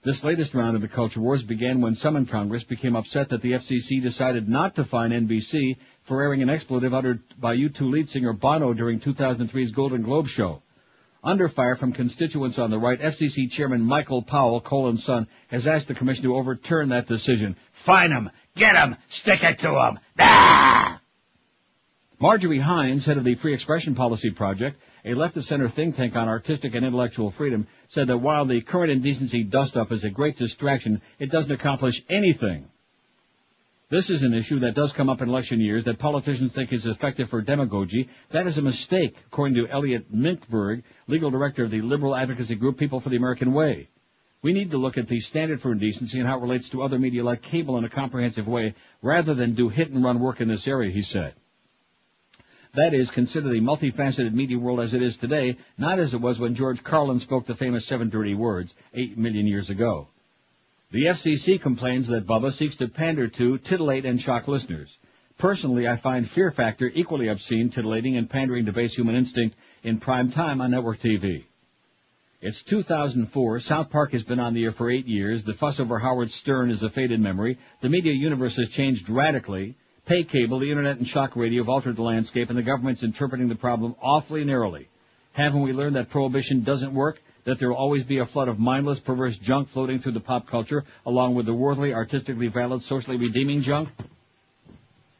This 0.03 0.23
latest 0.23 0.53
round 0.53 0.75
of 0.75 0.81
the 0.81 0.87
culture 0.87 1.19
wars 1.19 1.43
began 1.43 1.81
when 1.81 1.95
some 1.95 2.15
in 2.15 2.27
Congress 2.27 2.63
became 2.63 2.95
upset 2.95 3.29
that 3.29 3.41
the 3.41 3.53
FCC 3.53 4.01
decided 4.01 4.47
not 4.47 4.75
to 4.75 4.85
fine 4.85 5.09
NBC 5.09 5.77
for 6.03 6.21
airing 6.21 6.41
an 6.43 6.49
expletive 6.49 6.93
uttered 6.93 7.23
by 7.37 7.57
U2 7.57 7.81
lead 7.91 8.07
singer 8.07 8.31
Bono 8.31 8.73
during 8.73 8.99
2003's 8.99 9.71
Golden 9.71 10.03
Globe 10.03 10.27
show. 10.27 10.61
Under 11.23 11.49
fire 11.49 11.75
from 11.75 11.93
constituents 11.93 12.59
on 12.59 12.69
the 12.69 12.77
right, 12.77 13.01
FCC 13.01 13.51
Chairman 13.51 13.81
Michael 13.81 14.21
Powell, 14.21 14.61
Colin's 14.61 15.03
son, 15.03 15.27
has 15.47 15.67
asked 15.67 15.87
the 15.87 15.95
commission 15.95 16.23
to 16.23 16.35
overturn 16.35 16.89
that 16.89 17.07
decision. 17.07 17.55
Fine 17.73 18.11
him! 18.11 18.29
Get 18.55 18.75
him! 18.75 18.95
Stick 19.07 19.43
it 19.43 19.59
to 19.59 19.71
him! 19.71 19.99
Ah! 20.19 21.01
Marjorie 22.19 22.59
Heins, 22.59 23.05
head 23.05 23.17
of 23.17 23.23
the 23.23 23.35
Free 23.35 23.53
Expression 23.53 23.93
Policy 23.93 24.29
Project, 24.31 24.79
a 25.07 25.15
left-of-center 25.15 25.69
think 25.69 25.95
tank 25.95 26.15
on 26.15 26.27
artistic 26.27 26.75
and 26.75 26.85
intellectual 26.85 27.31
freedom, 27.31 27.67
said 27.87 28.07
that 28.07 28.17
while 28.17 28.45
the 28.45 28.61
current 28.61 28.91
indecency 28.91 29.43
dust-up 29.43 29.91
is 29.91 30.03
a 30.03 30.09
great 30.09 30.37
distraction, 30.37 31.01
it 31.17 31.31
doesn't 31.31 31.51
accomplish 31.51 32.03
anything. 32.09 32.67
This 33.89 34.09
is 34.09 34.23
an 34.23 34.33
issue 34.33 34.59
that 34.59 34.75
does 34.75 34.91
come 34.91 35.09
up 35.09 35.21
in 35.21 35.29
election 35.29 35.61
years 35.61 35.85
that 35.85 35.97
politicians 35.97 36.51
think 36.51 36.73
is 36.73 36.85
effective 36.85 37.29
for 37.29 37.41
demagogy. 37.41 38.09
That 38.31 38.45
is 38.45 38.57
a 38.57 38.61
mistake, 38.61 39.15
according 39.27 39.55
to 39.55 39.69
Elliot 39.69 40.13
Mincberg, 40.13 40.83
legal 41.07 41.31
director 41.31 41.63
of 41.63 41.71
the 41.71 41.79
liberal 41.79 42.13
advocacy 42.13 42.55
group 42.55 42.77
People 42.77 42.99
for 42.99 43.07
the 43.07 43.15
American 43.15 43.53
Way. 43.53 43.87
We 44.41 44.51
need 44.51 44.71
to 44.71 44.77
look 44.77 44.97
at 44.97 45.07
the 45.07 45.21
standard 45.21 45.61
for 45.61 45.71
indecency 45.71 46.19
and 46.19 46.27
how 46.27 46.37
it 46.37 46.41
relates 46.41 46.69
to 46.71 46.83
other 46.83 46.99
media 46.99 47.23
like 47.23 47.41
cable 47.41 47.77
in 47.77 47.85
a 47.85 47.89
comprehensive 47.89 48.47
way, 48.47 48.75
rather 49.01 49.33
than 49.33 49.55
do 49.55 49.69
hit 49.69 49.89
and 49.89 50.03
run 50.03 50.19
work 50.19 50.41
in 50.41 50.49
this 50.49 50.67
area, 50.67 50.91
he 50.91 51.01
said. 51.01 51.33
That 52.73 52.93
is, 52.93 53.11
consider 53.11 53.49
the 53.49 53.61
multifaceted 53.61 54.33
media 54.33 54.59
world 54.59 54.79
as 54.79 54.93
it 54.93 55.01
is 55.01 55.17
today, 55.17 55.57
not 55.77 55.99
as 55.99 56.13
it 56.13 56.21
was 56.21 56.39
when 56.39 56.55
George 56.55 56.83
Carlin 56.83 57.19
spoke 57.19 57.45
the 57.45 57.55
famous 57.55 57.85
seven 57.85 58.09
dirty 58.09 58.35
words 58.35 58.73
eight 58.93 59.17
million 59.17 59.47
years 59.47 59.69
ago. 59.69 60.07
The 60.91 61.05
FCC 61.05 61.59
complains 61.59 62.07
that 62.07 62.27
Bubba 62.27 62.51
seeks 62.51 62.77
to 62.77 62.87
pander 62.87 63.27
to, 63.27 63.57
titillate, 63.57 64.05
and 64.05 64.19
shock 64.19 64.47
listeners. 64.47 64.97
Personally, 65.37 65.87
I 65.87 65.97
find 65.97 66.29
Fear 66.29 66.51
Factor 66.51 66.91
equally 66.93 67.27
obscene, 67.27 67.69
titillating, 67.69 68.17
and 68.17 68.29
pandering 68.29 68.65
to 68.65 68.71
base 68.71 68.95
human 68.95 69.15
instinct 69.15 69.55
in 69.83 69.99
prime 69.99 70.31
time 70.31 70.61
on 70.61 70.71
network 70.71 70.99
TV. 70.99 71.43
It's 72.41 72.63
2004. 72.63 73.59
South 73.59 73.89
Park 73.89 74.11
has 74.11 74.23
been 74.23 74.39
on 74.39 74.53
the 74.53 74.63
air 74.63 74.71
for 74.71 74.89
eight 74.89 75.07
years. 75.07 75.43
The 75.43 75.53
fuss 75.53 75.79
over 75.79 75.99
Howard 75.99 76.31
Stern 76.31 76.69
is 76.69 76.83
a 76.83 76.89
faded 76.89 77.19
memory. 77.19 77.57
The 77.81 77.89
media 77.89 78.13
universe 78.13 78.55
has 78.57 78.71
changed 78.71 79.09
radically. 79.09 79.75
Pay 80.07 80.23
cable, 80.23 80.59
the 80.59 80.69
internet, 80.69 80.97
and 80.97 81.05
shock 81.05 81.35
radio 81.35 81.61
have 81.61 81.67
altered 81.67 81.97
the 81.97 82.01
landscape, 82.01 82.49
and 82.49 82.57
the 82.57 82.63
government's 82.63 83.03
interpreting 83.03 83.49
the 83.49 83.55
problem 83.55 83.93
awfully 84.01 84.45
narrowly. 84.45 84.87
Haven't 85.33 85.61
we 85.61 85.73
learned 85.73 85.97
that 85.97 86.09
prohibition 86.09 86.63
doesn't 86.63 86.93
work? 86.93 87.21
That 87.43 87.59
there 87.59 87.67
will 87.67 87.75
always 87.75 88.05
be 88.05 88.19
a 88.19 88.25
flood 88.25 88.47
of 88.47 88.57
mindless, 88.57 89.01
perverse 89.01 89.37
junk 89.37 89.67
floating 89.67 89.99
through 89.99 90.13
the 90.13 90.21
pop 90.21 90.47
culture, 90.47 90.85
along 91.05 91.35
with 91.35 91.45
the 91.45 91.53
worldly, 91.53 91.93
artistically 91.93 92.47
valid, 92.47 92.81
socially 92.81 93.17
redeeming 93.17 93.59
junk? 93.59 93.89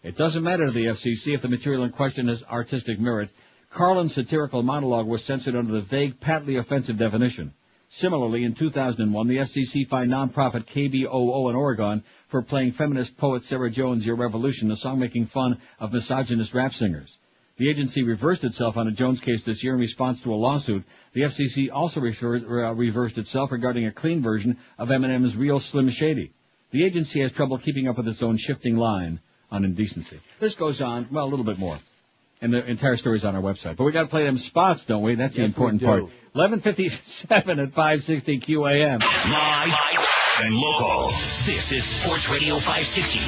It 0.03 0.15
doesn't 0.15 0.43
matter 0.43 0.68
to 0.68 0.72
the 0.72 0.85
FCC 0.85 1.34
if 1.34 1.41
the 1.41 1.49
material 1.49 1.84
in 1.84 1.91
question 1.91 2.30
has 2.30 2.45
artistic 2.45 2.97
merit. 2.97 3.30
Carlin's 3.69 4.14
satirical 4.14 4.64
monologue 4.64 5.05
was 5.05 5.22
censored 5.22 5.57
under 5.57 5.73
the 5.73 5.81
vague, 5.81 6.18
patently 6.22 6.55
offensive 6.55 6.97
definition. 6.97 7.53
Similarly, 7.89 8.45
in 8.45 8.53
2001, 8.53 9.27
the 9.27 9.38
FCC 9.38 9.88
fined 9.88 10.11
nonprofit 10.11 10.65
KBOO 10.65 11.49
in 11.49 11.55
Oregon 11.55 12.03
for 12.27 12.41
playing 12.41 12.71
feminist 12.73 13.17
poet 13.17 13.43
Sarah 13.43 13.69
Jones' 13.69 14.05
Your 14.05 14.15
Revolution, 14.15 14.71
a 14.71 14.75
song 14.75 14.99
making 14.99 15.27
fun 15.27 15.59
of 15.79 15.93
misogynist 15.93 16.53
rap 16.53 16.73
singers. 16.73 17.17
The 17.57 17.69
agency 17.69 18.03
reversed 18.03 18.43
itself 18.43 18.77
on 18.77 18.87
a 18.87 18.91
Jones 18.91 19.19
case 19.19 19.43
this 19.43 19.63
year 19.63 19.73
in 19.73 19.79
response 19.79 20.21
to 20.21 20.33
a 20.33 20.35
lawsuit. 20.35 20.83
The 21.13 21.21
FCC 21.21 21.69
also 21.73 22.01
refer- 22.01 22.65
uh, 22.65 22.73
reversed 22.73 23.17
itself 23.17 23.51
regarding 23.51 23.85
a 23.87 23.91
clean 23.91 24.21
version 24.21 24.57
of 24.77 24.89
Eminem's 24.89 25.35
Real 25.35 25.59
Slim 25.59 25.89
Shady. 25.89 26.31
The 26.71 26.83
agency 26.83 27.21
has 27.21 27.31
trouble 27.31 27.57
keeping 27.57 27.87
up 27.87 27.97
with 27.97 28.07
its 28.07 28.21
own 28.21 28.37
shifting 28.37 28.75
line 28.75 29.21
on 29.49 29.63
indecency. 29.65 30.19
This 30.39 30.55
goes 30.55 30.81
on, 30.81 31.07
well, 31.11 31.25
a 31.25 31.29
little 31.29 31.45
bit 31.45 31.57
more. 31.57 31.79
And 32.41 32.53
the 32.53 32.63
entire 32.63 32.97
story's 32.97 33.25
on 33.25 33.35
our 33.35 33.41
website. 33.41 33.77
But 33.77 33.85
we 33.85 33.91
gotta 33.91 34.09
play 34.09 34.25
them 34.25 34.37
spots, 34.37 34.85
don't 34.85 35.01
we? 35.01 35.15
That's 35.15 35.33
the 35.35 35.41
Yes, 35.41 35.47
we 35.47 35.51
important 35.53 35.79
do. 35.79 35.85
part. 35.87 36.01
1157 36.33 37.59
at 37.59 37.69
560 37.73 38.39
QAM. 38.41 38.99
Live 39.01 40.07
and 40.39 40.53
local. 40.53 41.07
This 41.45 41.72
is 41.72 41.84
Sports 41.84 42.30
Radio 42.30 42.57
560. 42.57 43.19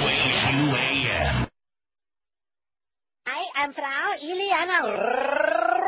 QAQAM. 0.00 1.48
I 3.26 3.48
am 3.56 3.72
Frau 3.72 4.14
Iliana 4.22 4.82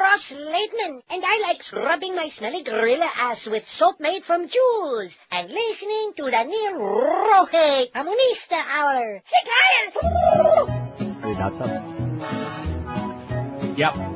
Ross 0.00 0.32
Leitman, 0.32 1.00
and 1.10 1.22
I 1.24 1.40
like 1.46 1.62
scrubbing 1.62 2.16
my 2.16 2.28
smelly 2.28 2.62
gorilla 2.62 3.08
ass 3.16 3.46
with 3.46 3.68
soap 3.68 4.00
made 4.00 4.24
from 4.24 4.48
jewels 4.48 5.16
and 5.30 5.48
listening 5.48 6.12
to 6.16 6.24
the 6.24 6.42
Neil 6.42 6.74
Roque 6.74 7.92
Comunista 7.94 8.60
Hour. 8.68 9.22
Sigayan! 9.30 9.94
Are 11.22 11.28
you 11.28 11.34
nuts 11.38 11.60
up? 11.60 11.82
Yep. 13.78 14.11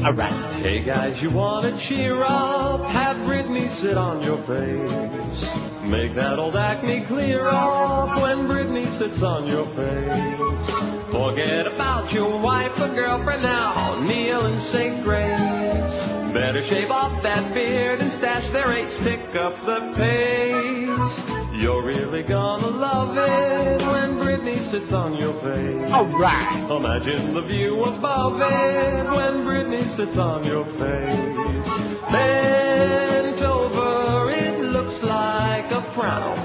Right. 0.00 0.32
Hey 0.62 0.80
guys, 0.80 1.20
you 1.22 1.28
wanna 1.28 1.76
cheer 1.76 2.22
up? 2.22 2.82
Have 2.86 3.18
Britney 3.18 3.68
sit 3.68 3.98
on 3.98 4.22
your 4.22 4.38
face. 4.44 5.82
Make 5.82 6.14
that 6.14 6.38
old 6.38 6.56
acne 6.56 7.02
clear 7.02 7.46
up 7.46 8.20
when 8.20 8.48
Britney 8.48 8.90
sits 8.96 9.22
on 9.22 9.46
your 9.46 9.66
face. 9.66 11.12
Forget 11.12 11.66
about 11.66 12.12
your 12.14 12.40
wife 12.40 12.80
or 12.80 12.88
girlfriend 12.88 13.42
now. 13.42 14.00
Kneel 14.00 14.46
and 14.46 14.60
say 14.62 15.00
grace. 15.02 16.09
Better 16.32 16.62
shave 16.62 16.90
off 16.90 17.22
that 17.24 17.52
beard 17.52 18.00
and 18.00 18.12
stash 18.12 18.48
their 18.50 18.72
aches. 18.72 18.96
Pick 18.98 19.34
up 19.34 19.66
the 19.66 19.92
pace. 19.96 21.60
You're 21.60 21.84
really 21.84 22.22
gonna 22.22 22.68
love 22.68 23.16
it 23.18 23.82
when 23.82 24.16
Britney 24.18 24.58
sits 24.70 24.92
on 24.92 25.16
your 25.16 25.34
face. 25.34 25.92
Alright. 25.92 26.70
Imagine 26.70 27.34
the 27.34 27.42
view 27.42 27.82
above 27.82 28.40
it 28.40 29.04
when 29.10 29.44
Britney 29.44 29.84
sits 29.96 30.16
on 30.16 30.44
your 30.44 30.64
face. 30.64 31.68
Bent 32.12 33.42
over, 33.42 34.30
it 34.30 34.60
looks 34.60 35.02
like 35.02 35.70
a 35.72 35.82
frown 35.94 36.38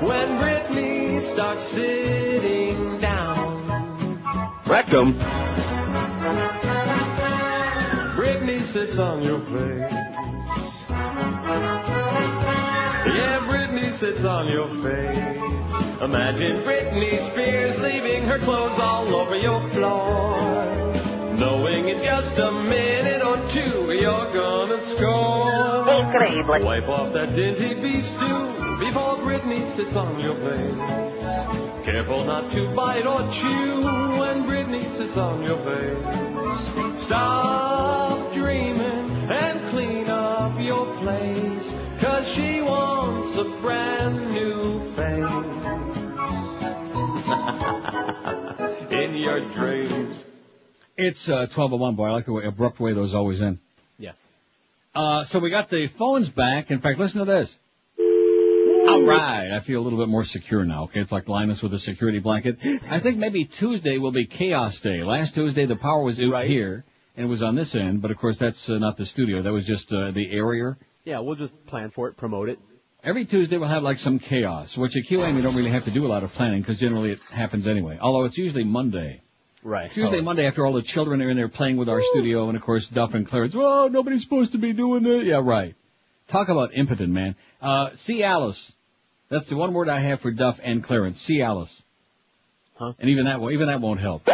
when 0.00 0.38
Britney 0.38 1.20
starts 1.32 1.62
sitting 1.64 2.98
down. 3.00 4.58
Rectum. 4.66 5.14
On 8.98 9.22
your 9.22 9.40
face. 9.40 9.92
Yeah, 13.12 13.46
Britney 13.46 13.92
sits 13.98 14.24
on 14.24 14.48
your 14.48 14.68
face. 14.68 16.00
Imagine 16.00 16.62
Britney 16.62 17.30
Spears 17.30 17.78
leaving 17.80 18.22
her 18.22 18.38
clothes 18.38 18.78
all 18.78 19.14
over 19.14 19.36
your 19.36 19.68
floor. 19.68 21.34
Knowing 21.34 21.90
in 21.90 22.02
just 22.02 22.38
a 22.38 22.50
minute 22.50 23.20
or 23.22 23.36
two 23.48 23.92
you're 23.92 24.32
gonna 24.32 24.80
score. 24.80 25.86
Incredible. 25.90 26.64
Wipe 26.64 26.88
off 26.88 27.12
that 27.12 27.28
dinty 27.30 27.74
beef 27.82 28.06
stew 28.06 28.65
before 28.78 29.16
Britney 29.16 29.74
sits 29.74 29.96
on 29.96 30.20
your 30.20 30.34
face. 30.36 31.84
Careful 31.84 32.24
not 32.24 32.50
to 32.50 32.74
bite 32.74 33.06
or 33.06 33.20
chew 33.32 33.82
when 34.18 34.44
Britney 34.44 34.90
sits 34.96 35.16
on 35.16 35.42
your 35.42 35.58
face. 35.64 37.04
Stop 37.04 38.34
dreaming 38.34 39.30
and 39.30 39.70
clean 39.70 40.08
up 40.08 40.60
your 40.60 40.86
place. 40.98 41.72
Cause 42.00 42.28
she 42.28 42.60
wants 42.60 43.36
a 43.38 43.44
brand 43.62 44.32
new 44.32 44.94
face. 44.94 45.06
In 48.90 49.14
your 49.16 49.40
dreams. 49.54 50.24
It's 50.96 51.28
uh, 51.28 51.48
1201, 51.52 51.94
boy. 51.94 52.06
I 52.06 52.10
like 52.10 52.24
the 52.26 52.32
way, 52.32 52.44
abrupt 52.44 52.80
way 52.80 52.92
those 52.92 53.14
always 53.14 53.40
end. 53.40 53.58
Yes. 53.98 54.16
Uh, 54.94 55.24
so 55.24 55.38
we 55.38 55.50
got 55.50 55.70
the 55.70 55.86
phones 55.86 56.28
back. 56.28 56.70
In 56.70 56.80
fact, 56.80 56.98
listen 56.98 57.24
to 57.24 57.24
this. 57.24 57.58
All 58.86 59.02
right. 59.02 59.50
I 59.52 59.60
feel 59.60 59.80
a 59.80 59.84
little 59.84 59.98
bit 59.98 60.08
more 60.08 60.24
secure 60.24 60.64
now. 60.64 60.84
Okay. 60.84 61.00
It's 61.00 61.12
like 61.12 61.28
Linus 61.28 61.62
with 61.62 61.74
a 61.74 61.78
security 61.78 62.18
blanket. 62.18 62.58
I 62.88 63.00
think 63.00 63.18
maybe 63.18 63.44
Tuesday 63.44 63.98
will 63.98 64.12
be 64.12 64.26
chaos 64.26 64.80
day. 64.80 65.02
Last 65.02 65.34
Tuesday, 65.34 65.66
the 65.66 65.76
power 65.76 66.02
was 66.02 66.20
out 66.20 66.44
here 66.46 66.84
and 67.16 67.26
it 67.26 67.28
was 67.28 67.42
on 67.42 67.54
this 67.54 67.74
end, 67.74 68.02
but 68.02 68.10
of 68.10 68.18
course 68.18 68.36
that's 68.36 68.68
uh, 68.70 68.78
not 68.78 68.96
the 68.96 69.04
studio. 69.06 69.42
That 69.42 69.52
was 69.52 69.66
just 69.66 69.92
uh, 69.92 70.10
the 70.12 70.30
area. 70.30 70.76
Yeah, 71.04 71.20
we'll 71.20 71.36
just 71.36 71.66
plan 71.66 71.90
for 71.90 72.08
it, 72.08 72.16
promote 72.16 72.48
it. 72.48 72.58
Every 73.02 73.24
Tuesday 73.24 73.56
we'll 73.56 73.68
have 73.68 73.82
like 73.82 73.98
some 73.98 74.18
chaos, 74.18 74.76
which 74.76 74.96
at 74.96 75.04
QAM 75.04 75.36
you 75.36 75.42
don't 75.42 75.54
really 75.54 75.70
have 75.70 75.84
to 75.84 75.90
do 75.90 76.04
a 76.04 76.08
lot 76.08 76.22
of 76.24 76.32
planning 76.34 76.60
because 76.60 76.78
generally 76.78 77.12
it 77.12 77.20
happens 77.30 77.66
anyway. 77.66 77.98
Although 78.00 78.24
it's 78.24 78.36
usually 78.38 78.64
Monday. 78.64 79.22
Right. 79.62 79.86
It's 79.86 79.96
usually 79.96 80.18
Oh. 80.20 80.22
Monday 80.22 80.46
after 80.46 80.64
all 80.66 80.72
the 80.72 80.82
children 80.82 81.20
are 81.22 81.30
in 81.30 81.36
there 81.36 81.48
playing 81.48 81.76
with 81.76 81.88
our 81.88 82.00
studio, 82.02 82.48
and 82.48 82.56
of 82.56 82.62
course 82.62 82.88
Duff 82.88 83.14
and 83.14 83.26
Clarence. 83.26 83.54
Oh, 83.56 83.88
nobody's 83.88 84.22
supposed 84.22 84.52
to 84.52 84.58
be 84.58 84.72
doing 84.72 85.02
that. 85.04 85.24
Yeah, 85.24 85.40
right. 85.42 85.74
Talk 86.28 86.48
about 86.48 86.74
impotent, 86.74 87.12
man. 87.12 87.36
Uh, 87.62 87.90
see 87.94 88.22
Alice. 88.24 88.72
That's 89.28 89.48
the 89.48 89.56
one 89.56 89.72
word 89.74 89.88
I 89.88 90.00
have 90.00 90.20
for 90.20 90.30
Duff 90.30 90.60
and 90.62 90.82
Clarence. 90.84 91.20
See 91.20 91.42
Alice. 91.42 91.82
Huh? 92.74 92.92
And 92.98 93.10
even 93.10 93.24
that, 93.24 93.40
won't- 93.40 93.54
even 93.54 93.68
that 93.68 93.80
won't 93.80 94.00
help. 94.00 94.28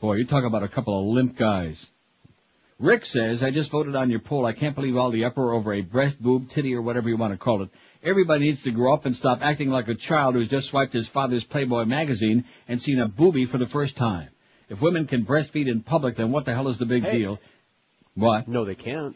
Boy, 0.00 0.14
you 0.16 0.26
talk 0.26 0.44
about 0.44 0.62
a 0.62 0.68
couple 0.68 0.98
of 0.98 1.06
limp 1.14 1.36
guys. 1.36 1.86
Rick 2.78 3.04
says, 3.04 3.42
I 3.44 3.50
just 3.50 3.70
voted 3.70 3.94
on 3.94 4.10
your 4.10 4.18
poll. 4.18 4.44
I 4.44 4.52
can't 4.52 4.74
believe 4.74 4.96
all 4.96 5.10
the 5.10 5.24
uproar 5.24 5.52
over 5.52 5.72
a 5.72 5.82
breast, 5.82 6.20
boob, 6.20 6.50
titty, 6.50 6.74
or 6.74 6.82
whatever 6.82 7.08
you 7.08 7.16
want 7.16 7.32
to 7.32 7.38
call 7.38 7.62
it. 7.62 7.70
Everybody 8.02 8.46
needs 8.46 8.62
to 8.64 8.72
grow 8.72 8.92
up 8.92 9.06
and 9.06 9.14
stop 9.14 9.38
acting 9.40 9.70
like 9.70 9.86
a 9.86 9.94
child 9.94 10.34
who's 10.34 10.48
just 10.48 10.68
swiped 10.68 10.92
his 10.92 11.06
father's 11.06 11.44
Playboy 11.44 11.84
magazine 11.84 12.44
and 12.66 12.80
seen 12.82 12.98
a 12.98 13.06
booby 13.06 13.46
for 13.46 13.58
the 13.58 13.68
first 13.68 13.96
time. 13.96 14.28
If 14.68 14.80
women 14.80 15.06
can 15.06 15.24
breastfeed 15.24 15.68
in 15.68 15.82
public, 15.82 16.16
then 16.16 16.32
what 16.32 16.44
the 16.44 16.54
hell 16.54 16.66
is 16.66 16.78
the 16.78 16.86
big 16.86 17.04
Hey. 17.04 17.18
deal? 17.18 17.38
What? 18.16 18.48
No, 18.48 18.64
they 18.64 18.74
can't. 18.74 19.14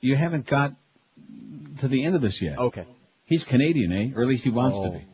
You 0.00 0.16
haven't 0.16 0.46
got 0.46 0.74
to 1.80 1.88
the 1.88 2.04
end 2.04 2.14
of 2.14 2.22
this 2.22 2.40
yet. 2.42 2.58
Okay. 2.58 2.84
He's 3.24 3.44
Canadian, 3.44 3.92
eh? 3.92 4.12
Or 4.16 4.22
at 4.22 4.28
least 4.28 4.44
he 4.44 4.50
wants 4.50 4.78
to 4.80 4.86
Oh. 4.86 4.90
be. 4.90 5.04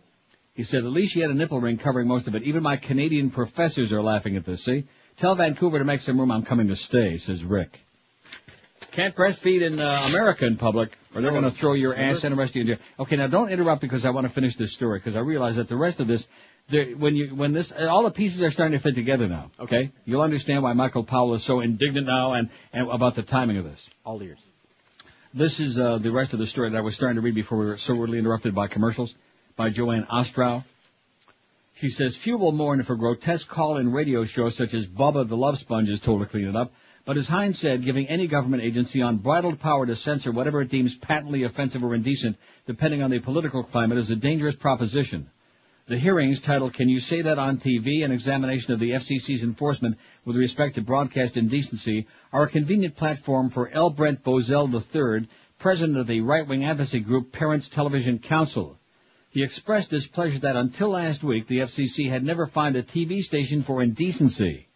He 0.55 0.65
said, 0.65 0.85
at 0.85 0.91
least 0.93 1.15
she 1.15 1.21
had 1.21 1.31
a 1.31 1.35
nipple 1.35 1.61
ring 1.61 1.79
covering 1.79 2.07
most 2.07 2.27
of 2.27 2.35
it. 2.35 2.43
Even 2.43 2.63
my 2.63 2.77
Canadian 2.77 3.31
professors 3.31 3.91
are 3.93 4.03
laughing 4.03 4.37
at 4.37 4.45
this, 4.45 4.63
see? 4.65 4.85
Tell 5.17 5.35
Vancouver 5.35 5.79
to 5.79 5.85
make 5.85 6.01
some 6.01 6.21
room. 6.21 6.31
I'm 6.31 6.43
coming 6.43 6.69
to 6.69 6.77
stay, 6.77 7.17
says 7.17 7.43
Rick. 7.43 7.81
Can't 8.91 9.15
breastfeed 9.17 9.63
in 9.63 9.81
uh, 9.81 10.05
America 10.09 10.45
in 10.45 10.57
public, 10.57 10.93
or 11.15 11.23
they're 11.23 11.31
going 11.31 11.45
to 11.45 11.51
throw 11.51 11.73
your 11.73 11.95
ass 11.97 12.25
and 12.25 12.37
arrest 12.39 12.55
you 12.55 12.61
in 12.63 12.67
jail. 12.67 12.77
Okay, 13.01 13.17
now 13.17 13.27
don't 13.27 13.49
interrupt 13.49 13.81
because 13.81 14.05
I 14.05 14.11
want 14.11 14.27
to 14.27 14.33
finish 14.33 14.57
this 14.57 14.75
story 14.75 14.99
because 14.99 15.17
I 15.17 15.21
realize 15.21 15.57
that 15.57 15.69
the 15.69 15.77
rest 15.77 16.01
of 16.01 16.07
this, 16.07 16.29
when 16.71 17.17
you 17.17 17.35
when 17.35 17.53
this 17.53 17.73
all 17.73 18.03
the 18.03 18.11
pieces 18.11 18.43
are 18.43 18.51
starting 18.51 18.77
to 18.77 18.83
fit 18.83 18.95
together 18.95 19.29
now. 19.29 19.51
Okay, 19.59 19.93
you'll 20.05 20.21
understand 20.21 20.63
why 20.63 20.75
Michael 20.75 21.05
Powell 21.05 21.33
is 21.35 21.43
so 21.43 21.61
indignant 21.61 22.07
now 22.07 22.35
and, 22.35 22.51
and 22.75 22.91
about 22.91 23.15
the 23.15 23.23
timing 23.23 23.57
of 23.57 23.65
this. 23.65 23.89
All 24.05 24.23
ears. 24.23 24.41
This 25.35 25.61
is 25.61 25.79
uh, 25.79 25.97
the 25.97 26.11
rest 26.11 26.35
of 26.35 26.39
the 26.39 26.47
story 26.47 26.69
that 26.69 26.77
I 26.77 26.83
was 26.83 26.95
starting 26.95 27.15
to 27.15 27.23
read 27.23 27.35
before 27.35 27.57
we 27.57 27.65
were 27.65 27.79
so 27.79 27.95
rudely 27.95 28.19
interrupted 28.19 28.55
by 28.55 28.67
commercials 28.67 29.15
by 29.57 29.71
Joanne 29.71 30.07
Ostrow. 30.13 30.63
She 31.77 31.89
says, 31.89 32.15
few 32.15 32.37
will 32.37 32.53
mourn 32.53 32.81
if 32.81 32.91
a 32.91 32.97
grotesque 32.97 33.49
call-in 33.49 33.93
radio 33.93 34.25
show 34.25 34.51
such 34.51 34.75
as 34.75 34.87
Bubba 34.87 35.27
the 35.27 35.37
Love 35.37 35.59
Sponge 35.59 35.89
is 35.89 36.03
told 36.03 36.21
to 36.21 36.27
clean 36.27 36.49
it 36.49 36.55
up. 36.55 36.75
But 37.07 37.17
as 37.17 37.31
Heins 37.31 37.55
said, 37.55 37.83
giving 37.83 38.09
any 38.09 38.27
government 38.27 38.63
agency 38.63 39.01
unbridled 39.01 39.59
power 39.59 39.87
to 39.87 39.97
censor 39.97 40.33
whatever 40.33 40.61
it 40.61 40.69
deems 40.69 40.99
patently 40.99 41.45
offensive 41.45 41.83
or 41.83 41.95
indecent, 41.95 42.37
depending 42.67 43.03
on 43.03 43.11
the 43.11 43.19
political 43.19 43.65
climate, 43.65 43.97
is 43.97 44.11
a 44.11 44.17
dangerous 44.17 44.55
proposition. 44.55 45.31
The 45.93 45.99
hearings, 45.99 46.41
titled 46.41 46.73
Can 46.73 46.89
You 46.89 47.01
Say 47.01 47.21
That 47.21 47.39
on 47.39 47.59
TV? 47.59 48.03
An 48.03 48.13
examination 48.13 48.73
of 48.73 48.81
the 48.81 48.93
FCC's 48.93 49.43
enforcement 49.43 49.99
with 50.25 50.37
respect 50.37 50.77
to 50.77 50.81
broadcast 50.81 51.37
indecency, 51.37 52.07
are 52.33 52.45
a 52.45 52.49
convenient 52.49 52.97
platform 52.97 53.51
for 53.51 53.69
L. 53.69 53.91
Brent 53.91 54.25
Bozell 54.25 54.73
III, 54.73 55.29
president 55.59 55.99
of 55.99 56.07
the 56.07 56.23
right-wing 56.23 56.65
advocacy 56.65 57.01
group 57.01 57.31
Parents 57.31 57.69
Television 57.69 58.19
Council. 58.19 58.79
He 59.29 59.43
expressed 59.43 59.91
displeasure 59.91 60.39
that 60.39 60.57
until 60.57 60.89
last 60.89 61.23
week, 61.23 61.47
the 61.47 61.59
FCC 61.59 62.09
had 62.09 62.25
never 62.25 62.47
fined 62.47 62.77
a 62.77 62.83
TV 62.83 63.21
station 63.21 63.63
for 63.63 63.83
indecency. 63.83 64.69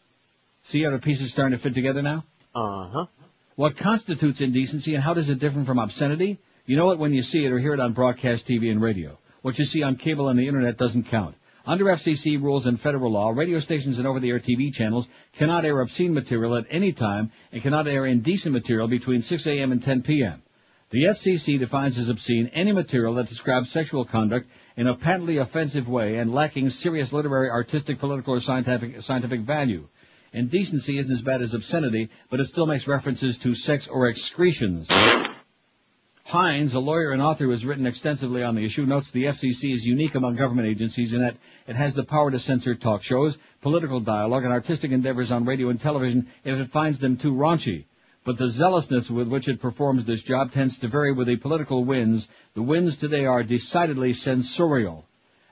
See 0.61 0.83
how 0.83 0.91
the 0.91 0.99
pieces 0.99 1.33
starting 1.33 1.57
to 1.57 1.63
fit 1.63 1.73
together 1.73 2.03
now? 2.03 2.27
Uh-huh. 2.55 3.07
What 3.55 3.79
constitutes 3.79 4.43
indecency 4.43 4.95
and 4.95 5.03
how 5.03 5.15
does 5.15 5.31
it 5.31 5.39
differ 5.39 5.65
from 5.65 5.79
obscenity? 5.79 6.37
You 6.67 6.77
know 6.77 6.91
it 6.91 6.99
when 6.99 7.15
you 7.15 7.23
see 7.23 7.43
it 7.47 7.53
or 7.53 7.59
hear 7.59 7.73
it 7.73 7.81
on 7.81 7.95
broadcast 7.95 8.47
TV 8.47 8.71
and 8.71 8.83
radio. 8.83 9.17
What 9.47 9.61
you 9.61 9.65
see 9.65 9.85
on 9.85 9.95
cable 9.95 10.29
and 10.29 10.37
the 10.37 10.49
internet 10.49 10.77
doesn't 10.77 11.05
count. 11.05 11.37
Under 11.65 11.85
FCC 11.85 12.43
rules 12.43 12.67
and 12.67 12.81
federal 12.81 13.13
law, 13.13 13.31
radio 13.31 13.61
stations 13.61 13.97
and 13.97 14.05
over-the-air 14.05 14.41
TV 14.41 14.75
channels 14.75 15.07
cannot 15.35 15.65
air 15.65 15.81
obscene 15.81 16.13
material 16.13 16.57
at 16.57 16.67
any 16.69 16.91
time 16.91 17.31
and 17.53 17.63
cannot 17.63 17.87
air 17.87 18.07
indecent 18.07 18.53
material 18.53 18.89
between 18.89 19.21
6 19.21 19.47
a.m. 19.47 19.71
and 19.71 19.81
10 19.81 20.03
p.m. 20.03 20.43
The 20.91 21.05
FCC 21.05 21.61
defines 21.61 21.97
as 21.97 22.09
obscene 22.09 22.51
any 22.55 22.73
material 22.73 23.15
that 23.15 23.29
describes 23.29 23.71
sexual 23.71 24.05
conduct 24.05 24.49
in 24.77 24.89
a 24.89 24.97
patently 24.97 25.37
offensive 25.37 25.89
way 25.89 26.17
and 26.17 26.35
lacking 26.35 26.69
serious 26.71 27.13
literary, 27.13 27.49
artistic, 27.49 28.01
political, 28.01 28.35
or 28.35 28.41
scientific, 28.41 29.01
scientific 29.01 29.43
value. 29.43 29.87
Indecency 30.33 30.99
isn't 30.99 31.13
as 31.13 31.23
bad 31.23 31.41
as 31.41 31.55
obscenity, 31.55 32.11
but 32.31 32.41
it 32.41 32.47
still 32.47 32.67
makes 32.67 32.89
references 32.89 33.39
to 33.39 33.55
sex 33.55 33.87
or 33.87 34.09
excretions. 34.09 34.89
Heins, 36.29 36.75
a 36.75 36.81
lawyer 36.81 37.13
and 37.13 37.23
author 37.23 37.45
who 37.45 37.51
has 37.51 37.65
written 37.65 37.87
extensively 37.87 38.43
on 38.43 38.57
the 38.57 38.65
issue, 38.65 38.85
notes 38.85 39.13
the 39.13 39.27
FCC 39.27 39.73
is 39.73 39.87
unique 39.87 40.17
among 40.17 40.35
government 40.35 40.67
agencies 40.67 41.15
in 41.15 41.21
that 41.21 41.37
it 41.69 41.77
has 41.77 41.95
the 41.95 42.03
power 42.03 42.33
to 42.33 42.41
censor 42.41 42.75
talk 42.75 43.05
shows, 43.05 43.39
political 43.61 44.01
dialogue, 44.01 44.43
and 44.43 44.53
artistic 44.53 44.91
endeavors 44.91 45.31
on 45.31 45.45
radio 45.45 45.69
and 45.69 45.81
television 45.81 46.27
if 46.43 46.59
it 46.59 46.73
finds 46.73 46.99
them 46.99 47.17
too 47.17 47.31
raunchy. 47.31 47.85
But 48.25 48.39
the 48.39 48.49
zealousness 48.49 49.09
with 49.09 49.29
which 49.29 49.49
it 49.49 49.61
performs 49.61 50.05
this 50.05 50.25
job 50.25 50.51
tends 50.51 50.81
to 50.81 50.89
vary 50.89 51.13
with 51.13 51.29
the 51.29 51.37
political 51.37 51.85
winds. 51.85 52.29
The 52.55 52.63
winds 52.63 52.99
today 52.99 53.25
are 53.25 53.45
decidedly 53.45 54.13
censorial. 54.13 55.07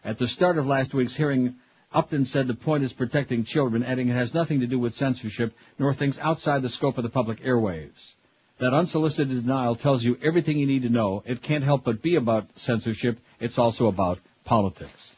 At 0.05 0.19
the 0.19 0.27
start 0.27 0.59
of 0.59 0.67
last 0.67 0.93
week's 0.93 1.15
hearing, 1.15 1.55
Upton 1.93 2.25
said 2.25 2.49
the 2.49 2.55
point 2.55 2.83
is 2.83 2.93
protecting 2.93 3.45
children, 3.45 3.85
adding 3.85 4.09
it 4.09 4.17
has 4.17 4.35
nothing 4.35 4.59
to 4.59 4.67
do 4.67 4.81
with 4.81 4.97
censorship, 4.97 5.55
nor 5.79 5.95
things 5.95 6.19
outside 6.19 6.63
the 6.63 6.69
scope 6.69 6.99
of 6.99 7.05
the 7.05 7.11
public 7.11 7.45
airwaves. 7.45 8.17
That 8.59 8.73
unsolicited 8.73 9.43
denial 9.43 9.75
tells 9.75 10.05
you 10.05 10.17
everything 10.23 10.59
you 10.59 10.67
need 10.67 10.83
to 10.83 10.89
know. 10.89 11.23
It 11.27 11.43
can't 11.43 11.65
help 11.65 11.85
but 11.85 12.03
be 12.03 12.15
about 12.17 12.57
censorship. 12.57 13.19
It's 13.41 13.59
also 13.59 13.89
about 13.89 14.21
politics. 14.45 15.11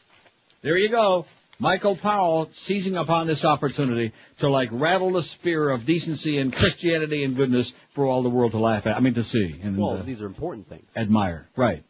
There 0.61 0.77
you 0.77 0.89
go. 0.89 1.25
Michael 1.59 1.95
Powell 1.95 2.49
seizing 2.51 2.97
upon 2.97 3.25
this 3.25 3.43
opportunity 3.43 4.11
to 4.39 4.49
like 4.49 4.69
rattle 4.71 5.11
the 5.11 5.23
spear 5.23 5.69
of 5.69 5.85
decency 5.85 6.37
and 6.37 6.53
Christianity 6.53 7.23
and 7.23 7.35
goodness 7.35 7.73
for 7.93 8.05
all 8.05 8.21
the 8.21 8.29
world 8.29 8.51
to 8.51 8.59
laugh 8.59 8.85
at. 8.85 8.95
I 8.95 8.99
mean 8.99 9.15
to 9.15 9.23
see 9.23 9.59
and 9.63 9.77
Well, 9.77 9.97
uh, 9.97 10.03
these 10.03 10.21
are 10.21 10.27
important 10.27 10.69
things. 10.69 10.85
admire. 10.95 11.47
Right. 11.55 11.83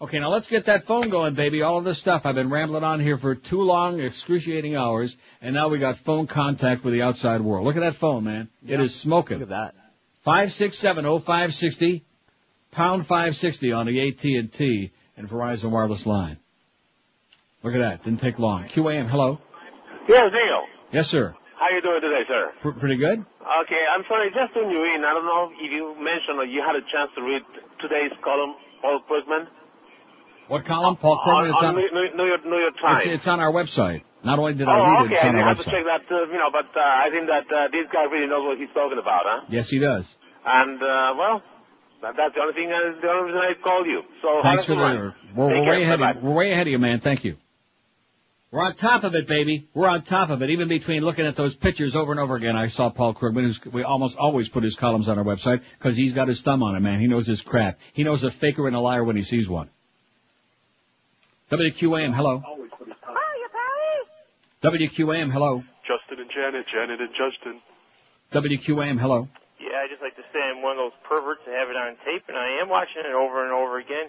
Okay, 0.00 0.18
now 0.18 0.30
let's 0.30 0.48
get 0.48 0.64
that 0.64 0.86
phone 0.86 1.10
going, 1.10 1.34
baby. 1.34 1.62
All 1.62 1.78
of 1.78 1.84
this 1.84 1.98
stuff 1.98 2.26
I've 2.26 2.34
been 2.34 2.50
rambling 2.50 2.82
on 2.82 2.98
here 2.98 3.18
for 3.18 3.36
too 3.36 3.62
long, 3.62 4.00
excruciating 4.00 4.74
hours, 4.74 5.16
and 5.40 5.54
now 5.54 5.68
we 5.68 5.78
got 5.78 5.96
phone 5.98 6.26
contact 6.26 6.82
with 6.84 6.92
the 6.92 7.02
outside 7.02 7.40
world. 7.40 7.64
Look 7.64 7.76
at 7.76 7.80
that 7.80 7.94
phone, 7.94 8.24
man. 8.24 8.48
It 8.66 8.80
is 8.80 8.94
smoking. 8.94 9.38
Look 9.38 9.50
at 9.50 9.74
that. 9.74 9.74
Five 10.22 10.52
six 10.52 10.78
seven 10.78 11.04
oh 11.04 11.18
five 11.18 11.52
sixty, 11.52 12.04
pound 12.70 13.06
five 13.06 13.36
sixty 13.36 13.72
on 13.72 13.86
the 13.86 14.08
AT 14.08 14.24
and 14.24 14.52
T 14.52 14.92
and 15.16 15.28
Verizon 15.28 15.70
wireless 15.70 16.06
line. 16.06 16.38
Look 17.62 17.74
at 17.74 17.80
that. 17.80 18.04
Didn't 18.04 18.20
take 18.20 18.38
long. 18.38 18.64
QAM. 18.64 19.08
Hello. 19.08 19.38
Yes, 20.08 20.26
Neil. 20.32 20.62
Yes, 20.92 21.08
sir. 21.08 21.34
How 21.58 21.70
you 21.70 21.80
doing 21.80 22.00
today, 22.00 22.22
sir? 22.26 22.52
Pr- 22.60 22.70
pretty 22.70 22.96
good. 22.96 23.24
Okay, 23.62 23.82
I'm 23.90 24.02
sorry, 24.08 24.30
just 24.30 24.52
to 24.54 24.60
you 24.60 24.94
in. 24.94 25.04
I 25.04 25.14
don't 25.14 25.24
know 25.24 25.50
if 25.60 25.70
you 25.70 25.94
mentioned 25.94 26.38
or 26.38 26.44
you 26.44 26.60
had 26.60 26.74
a 26.74 26.80
chance 26.80 27.10
to 27.16 27.22
read 27.22 27.42
today's 27.80 28.10
column, 28.22 28.54
Paul 28.80 29.00
Krugman. 29.08 29.46
What 30.48 30.64
column? 30.64 30.96
Paul 30.96 31.20
on, 31.24 31.50
Krugman. 31.50 31.54
On 31.54 31.64
on, 31.66 31.74
New, 31.76 31.88
New, 31.92 32.16
New 32.16 32.26
York, 32.26 32.44
New 32.44 32.58
York 32.58 32.74
Times. 32.80 33.06
it's, 33.06 33.14
it's 33.14 33.28
on 33.28 33.38
our 33.40 33.52
website. 33.52 34.02
Not 34.24 34.38
only 34.38 34.54
did 34.54 34.68
I 34.68 34.78
oh, 34.78 34.82
read 34.82 34.86
it, 34.86 35.06
okay. 35.06 35.14
it's 35.14 35.24
I 35.24 35.28
on 35.28 35.36
our 35.36 35.44
have 35.46 35.58
to 35.58 35.64
check 35.64 35.84
that, 35.84 36.14
uh, 36.14 36.26
you 36.26 36.38
know, 36.38 36.50
but 36.50 36.70
uh, 36.76 36.80
I 36.80 37.10
think 37.10 37.26
that 37.26 37.50
uh, 37.52 37.68
this 37.72 37.86
guy 37.92 38.04
really 38.04 38.28
knows 38.28 38.46
what 38.46 38.58
he's 38.58 38.72
talking 38.72 38.98
about, 38.98 39.22
huh? 39.24 39.40
Yes, 39.48 39.68
he 39.68 39.80
does. 39.80 40.06
And 40.46 40.80
uh, 40.82 41.14
well, 41.18 41.42
that, 42.02 42.14
that's 42.16 42.34
the 42.34 42.40
only 42.40 42.54
thing. 42.54 42.70
Uh, 42.70 43.00
the 43.00 43.08
only 43.08 43.32
reason 43.32 43.40
I 43.40 43.62
called 43.62 43.86
you. 43.86 44.02
So 44.22 44.42
Thanks 44.42 44.64
for 44.64 44.76
the. 44.76 45.14
We're, 45.34 45.48
we're 45.48 45.68
way 45.68 45.82
ahead. 45.82 46.00
Of, 46.00 46.22
we're 46.22 46.34
way 46.34 46.52
ahead 46.52 46.66
of 46.66 46.72
you, 46.72 46.78
man. 46.78 47.00
Thank 47.00 47.24
you. 47.24 47.36
We're 48.52 48.62
on 48.62 48.74
top 48.74 49.02
of 49.04 49.14
it, 49.14 49.26
baby. 49.26 49.66
We're 49.72 49.88
on 49.88 50.02
top 50.02 50.28
of 50.28 50.42
it. 50.42 50.50
Even 50.50 50.68
between 50.68 51.02
looking 51.02 51.24
at 51.24 51.36
those 51.36 51.56
pictures 51.56 51.96
over 51.96 52.12
and 52.12 52.20
over 52.20 52.36
again, 52.36 52.54
I 52.54 52.66
saw 52.66 52.90
Paul 52.90 53.14
Krugman, 53.14 53.44
who's, 53.44 53.64
we 53.64 53.82
almost 53.82 54.18
always 54.18 54.50
put 54.50 54.62
his 54.62 54.76
columns 54.76 55.08
on 55.08 55.18
our 55.18 55.24
website 55.24 55.62
because 55.78 55.96
he's 55.96 56.12
got 56.12 56.28
his 56.28 56.42
thumb 56.42 56.62
on 56.62 56.76
it, 56.76 56.80
man. 56.80 57.00
He 57.00 57.06
knows 57.06 57.26
his 57.26 57.40
crap. 57.40 57.78
He 57.94 58.04
knows 58.04 58.22
a 58.24 58.30
faker 58.30 58.66
and 58.66 58.76
a 58.76 58.80
liar 58.80 59.04
when 59.04 59.16
he 59.16 59.22
sees 59.22 59.48
one. 59.48 59.70
WQAM, 61.50 62.14
hello. 62.14 62.42
WQAM, 64.62 65.32
hello. 65.32 65.64
Justin 65.82 66.22
and 66.22 66.30
Janet, 66.30 66.66
Janet 66.70 67.00
and 67.00 67.10
Justin. 67.10 67.58
WQAM, 68.30 68.94
hello. 69.00 69.26
Yeah, 69.58 69.82
I 69.82 69.90
just 69.90 70.00
like 70.00 70.14
to 70.14 70.22
say 70.30 70.38
I'm 70.38 70.62
one 70.62 70.78
of 70.78 70.86
those 70.86 70.98
perverts 71.02 71.42
that 71.46 71.54
have 71.58 71.66
it 71.66 71.74
on 71.74 71.98
tape, 72.06 72.22
and 72.28 72.38
I 72.38 72.62
am 72.62 72.68
watching 72.70 73.02
it 73.02 73.10
over 73.10 73.42
and 73.42 73.50
over 73.50 73.78
again. 73.82 74.06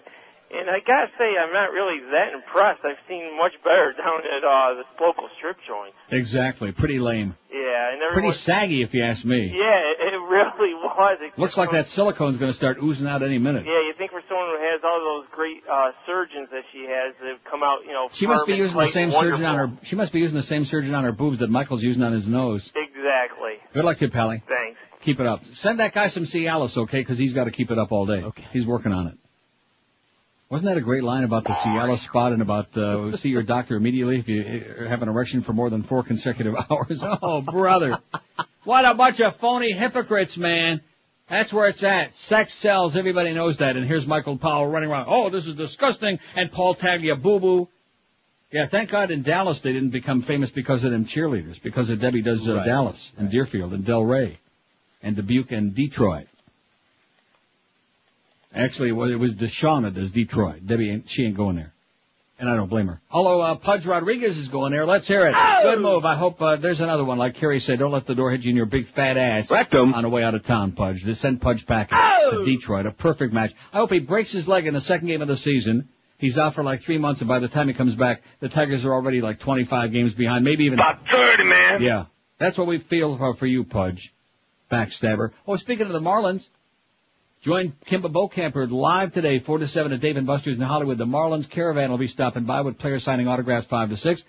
And 0.52 0.70
I 0.70 0.78
gotta 0.86 1.08
say, 1.18 1.34
I'm 1.38 1.52
not 1.52 1.72
really 1.72 1.98
that 2.12 2.32
impressed. 2.32 2.80
I've 2.84 3.00
seen 3.08 3.36
much 3.36 3.52
better 3.64 3.92
down 3.98 4.20
at 4.22 4.44
uh, 4.44 4.74
the 4.74 4.84
local 5.04 5.28
strip 5.36 5.56
joint. 5.66 5.94
Exactly. 6.10 6.70
Pretty 6.72 6.98
lame. 6.98 7.34
Yeah, 7.52 7.90
and 7.92 7.98
Pretty 8.12 8.28
everyone. 8.28 8.34
saggy, 8.34 8.82
if 8.82 8.94
you 8.94 9.02
ask 9.04 9.24
me. 9.24 9.50
Yeah, 9.54 9.90
it, 9.90 10.14
it 10.14 10.16
really 10.16 10.74
was. 10.82 11.18
It 11.20 11.38
Looks 11.38 11.56
like 11.56 11.70
that 11.72 11.86
silicone's 11.86 12.36
going 12.38 12.50
to 12.50 12.56
start 12.56 12.78
oozing 12.82 13.08
out 13.08 13.22
any 13.22 13.38
minute. 13.38 13.64
Yeah, 13.66 13.72
you 13.86 13.94
think 13.98 14.10
for 14.10 14.22
someone 14.28 14.46
who 14.48 14.58
has 14.62 14.80
all 14.84 15.00
those 15.00 15.28
great 15.32 15.62
uh, 15.70 15.90
surgeons 16.06 16.48
that 16.50 16.62
she 16.72 16.86
has, 16.88 17.14
they've 17.20 17.42
come 17.50 17.62
out, 17.62 17.78
you 17.86 17.92
know. 17.92 18.08
She 18.12 18.26
must 18.26 18.46
be 18.46 18.54
using 18.54 18.76
the 18.76 18.88
same 18.88 19.10
wonderful. 19.10 19.38
surgeon 19.38 19.46
on 19.46 19.56
her. 19.56 19.76
She 19.84 19.96
must 19.96 20.12
be 20.12 20.20
using 20.20 20.36
the 20.36 20.42
same 20.42 20.64
surgeon 20.64 20.94
on 20.94 21.04
her 21.04 21.12
boobs 21.12 21.38
that 21.40 21.50
Michael's 21.50 21.82
using 21.82 22.02
on 22.02 22.12
his 22.12 22.28
nose. 22.28 22.72
Exactly. 22.76 23.54
Good 23.72 23.84
luck 23.84 23.98
to 23.98 24.04
you, 24.06 24.10
Pally. 24.10 24.42
Thanks. 24.48 24.78
Keep 25.00 25.20
it 25.20 25.26
up. 25.26 25.42
Send 25.54 25.80
that 25.80 25.92
guy 25.92 26.08
some 26.08 26.24
Cialis, 26.24 26.76
okay? 26.78 27.00
Because 27.00 27.18
he's 27.18 27.34
got 27.34 27.44
to 27.44 27.50
keep 27.50 27.70
it 27.70 27.78
up 27.78 27.92
all 27.92 28.06
day. 28.06 28.22
Okay. 28.22 28.44
He's 28.52 28.66
working 28.66 28.92
on 28.92 29.08
it. 29.08 29.18
Wasn't 30.54 30.70
that 30.70 30.78
a 30.78 30.82
great 30.82 31.02
line 31.02 31.24
about 31.24 31.42
the 31.42 31.52
Cialis 31.52 31.98
spot 31.98 32.32
and 32.32 32.40
about 32.40 32.76
uh, 32.76 33.16
see 33.16 33.30
your 33.30 33.42
doctor 33.42 33.74
immediately 33.74 34.20
if 34.20 34.28
you 34.28 34.40
uh, 34.40 34.88
have 34.88 35.02
an 35.02 35.08
erection 35.08 35.42
for 35.42 35.52
more 35.52 35.68
than 35.68 35.82
four 35.82 36.04
consecutive 36.04 36.54
hours? 36.70 37.02
Oh, 37.02 37.40
brother. 37.40 37.98
What 38.62 38.84
a 38.84 38.94
bunch 38.94 39.20
of 39.20 39.34
phony 39.34 39.72
hypocrites, 39.72 40.38
man. 40.38 40.80
That's 41.28 41.52
where 41.52 41.68
it's 41.68 41.82
at. 41.82 42.14
Sex 42.14 42.54
sells. 42.54 42.96
Everybody 42.96 43.32
knows 43.32 43.58
that. 43.58 43.76
And 43.76 43.84
here's 43.84 44.06
Michael 44.06 44.38
Powell 44.38 44.68
running 44.68 44.90
around. 44.90 45.06
Oh, 45.08 45.28
this 45.28 45.48
is 45.48 45.56
disgusting. 45.56 46.20
And 46.36 46.52
Paul 46.52 46.76
Taglia, 46.76 47.20
boo 47.20 47.40
boo. 47.40 47.68
Yeah, 48.52 48.66
thank 48.66 48.90
God 48.90 49.10
in 49.10 49.22
Dallas 49.24 49.60
they 49.60 49.72
didn't 49.72 49.90
become 49.90 50.22
famous 50.22 50.52
because 50.52 50.84
of 50.84 50.92
them 50.92 51.04
cheerleaders, 51.04 51.60
because 51.60 51.90
of 51.90 52.00
Debbie 52.00 52.22
does 52.22 52.48
uh, 52.48 52.58
Right, 52.58 52.66
Dallas 52.66 53.12
and 53.18 53.28
Deerfield 53.28 53.72
and 53.72 53.84
Delray 53.84 54.36
and 55.02 55.16
Dubuque 55.16 55.50
and 55.50 55.74
Detroit. 55.74 56.28
Actually, 58.54 58.92
well, 58.92 59.10
it 59.10 59.16
was 59.18 59.34
Deshawn 59.34 59.82
that 59.82 59.94
does 59.94 60.12
Detroit. 60.12 60.66
Debbie, 60.66 60.90
ain't, 60.90 61.08
she 61.08 61.24
ain't 61.26 61.36
going 61.36 61.56
there. 61.56 61.72
And 62.38 62.48
I 62.48 62.56
don't 62.56 62.68
blame 62.68 62.88
her. 62.88 63.00
Although 63.10 63.40
uh, 63.40 63.54
Pudge 63.54 63.86
Rodriguez 63.86 64.36
is 64.36 64.48
going 64.48 64.72
there. 64.72 64.84
Let's 64.84 65.06
hear 65.06 65.26
it. 65.26 65.34
Good 65.62 65.80
move. 65.80 66.04
I 66.04 66.16
hope 66.16 66.42
uh, 66.42 66.56
there's 66.56 66.80
another 66.80 67.04
one. 67.04 67.16
Like 67.16 67.36
Kerry 67.36 67.60
said, 67.60 67.78
don't 67.78 67.92
let 67.92 68.06
the 68.06 68.14
door 68.14 68.30
hit 68.32 68.42
you 68.42 68.50
in 68.50 68.56
your 68.56 68.66
big 68.66 68.88
fat 68.88 69.16
ass 69.16 69.50
on 69.50 70.02
the 70.02 70.08
way 70.08 70.24
out 70.24 70.34
of 70.34 70.42
town, 70.42 70.72
Pudge. 70.72 71.04
Just 71.04 71.20
send 71.20 71.40
Pudge 71.40 71.64
packing 71.64 71.96
to 72.30 72.44
Detroit. 72.44 72.86
A 72.86 72.90
perfect 72.90 73.32
match. 73.32 73.54
I 73.72 73.78
hope 73.78 73.92
he 73.92 74.00
breaks 74.00 74.32
his 74.32 74.48
leg 74.48 74.66
in 74.66 74.74
the 74.74 74.80
second 74.80 75.06
game 75.08 75.22
of 75.22 75.28
the 75.28 75.36
season. 75.36 75.88
He's 76.18 76.36
out 76.38 76.54
for 76.54 76.64
like 76.64 76.82
three 76.82 76.98
months, 76.98 77.20
and 77.20 77.28
by 77.28 77.38
the 77.38 77.48
time 77.48 77.68
he 77.68 77.74
comes 77.74 77.94
back, 77.94 78.22
the 78.40 78.48
Tigers 78.48 78.84
are 78.84 78.92
already 78.92 79.20
like 79.20 79.38
25 79.40 79.92
games 79.92 80.14
behind, 80.14 80.44
maybe 80.44 80.64
even 80.64 80.78
About 80.78 81.06
30, 81.10 81.44
man. 81.44 81.82
yeah, 81.82 82.06
that's 82.38 82.56
what 82.56 82.66
we 82.66 82.78
feel 82.78 83.16
for, 83.16 83.34
for 83.34 83.46
you, 83.46 83.62
Pudge. 83.64 84.12
Backstabber. 84.70 85.30
Oh, 85.46 85.56
speaking 85.56 85.86
of 85.86 85.92
the 85.92 86.00
Marlins, 86.00 86.48
join 87.44 87.74
Kim 87.84 88.02
Bokamper 88.02 88.70
live 88.70 89.12
today, 89.12 89.38
4 89.38 89.58
to 89.58 89.68
7 89.68 89.92
at 89.92 90.00
Dave 90.00 90.16
and 90.16 90.26
Buster's 90.26 90.56
in 90.56 90.62
Hollywood. 90.62 90.96
The 90.96 91.04
Marlins 91.04 91.48
caravan 91.48 91.90
will 91.90 91.98
be 91.98 92.06
stopping 92.06 92.44
by 92.44 92.62
with 92.62 92.78
players 92.78 93.04
signing 93.04 93.28
autographs 93.28 93.66
5 93.66 93.90
to 93.90 93.96
6. 93.96 94.24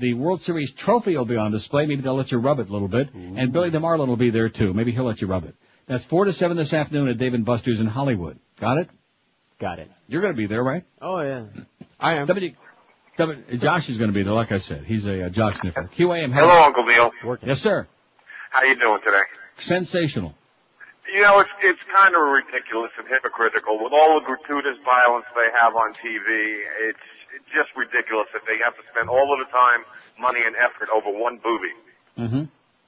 The 0.00 0.14
World 0.14 0.42
Series 0.42 0.74
trophy 0.74 1.16
will 1.16 1.24
be 1.24 1.36
on 1.36 1.52
display. 1.52 1.86
Maybe 1.86 2.02
they'll 2.02 2.16
let 2.16 2.32
you 2.32 2.38
rub 2.38 2.58
it 2.58 2.68
a 2.68 2.72
little 2.72 2.88
bit. 2.88 3.14
And 3.14 3.52
Billy 3.52 3.70
the 3.70 3.78
Marlin 3.78 4.08
will 4.08 4.16
be 4.16 4.30
there 4.30 4.48
too. 4.48 4.74
Maybe 4.74 4.90
he'll 4.90 5.04
let 5.04 5.20
you 5.20 5.28
rub 5.28 5.44
it. 5.44 5.54
That's 5.86 6.04
4 6.04 6.24
to 6.24 6.32
7 6.32 6.56
this 6.56 6.72
afternoon 6.72 7.08
at 7.08 7.18
Dave 7.18 7.34
and 7.34 7.44
Buster's 7.44 7.80
in 7.80 7.86
Hollywood. 7.86 8.38
Got 8.58 8.78
it? 8.78 8.90
Got 9.60 9.78
it. 9.78 9.90
You're 10.08 10.20
going 10.20 10.34
to 10.34 10.36
be 10.36 10.46
there, 10.46 10.62
right? 10.62 10.82
Oh 11.00 11.20
yeah. 11.20 11.44
I 12.00 12.16
am. 12.16 12.26
W, 12.26 12.52
w, 13.16 13.56
Josh 13.58 13.88
is 13.88 13.96
going 13.96 14.10
to 14.10 14.14
be 14.14 14.24
there, 14.24 14.34
like 14.34 14.50
I 14.50 14.58
said. 14.58 14.84
He's 14.84 15.06
a 15.06 15.26
uh, 15.26 15.28
jock 15.30 15.54
sniffer. 15.54 15.88
QAM. 15.96 16.32
Hello, 16.32 16.64
Uncle 16.64 16.84
Neil. 16.84 17.12
Yes, 17.42 17.60
sir. 17.60 17.86
How 18.50 18.64
you 18.64 18.78
doing 18.78 19.00
today? 19.02 19.22
Sensational. 19.58 20.34
You 21.12 21.22
know, 21.22 21.40
it's 21.40 21.50
it's 21.62 21.82
kind 21.92 22.14
of 22.14 22.22
ridiculous 22.22 22.90
and 22.98 23.06
hypocritical 23.06 23.82
with 23.82 23.92
all 23.92 24.18
the 24.18 24.26
gratuitous 24.26 24.76
violence 24.84 25.26
they 25.34 25.48
have 25.54 25.76
on 25.76 25.94
TV. 25.94 26.60
It's 26.80 26.98
just 27.54 27.70
ridiculous 27.76 28.26
that 28.32 28.42
they 28.46 28.58
have 28.58 28.74
to 28.76 28.82
spend 28.90 29.08
all 29.08 29.32
of 29.32 29.38
the 29.38 29.50
time, 29.52 29.84
money, 30.18 30.40
and 30.44 30.56
effort 30.56 30.88
over 30.90 31.10
one 31.10 31.38
booby. 31.38 31.74
Mm-hmm. 32.18 32.44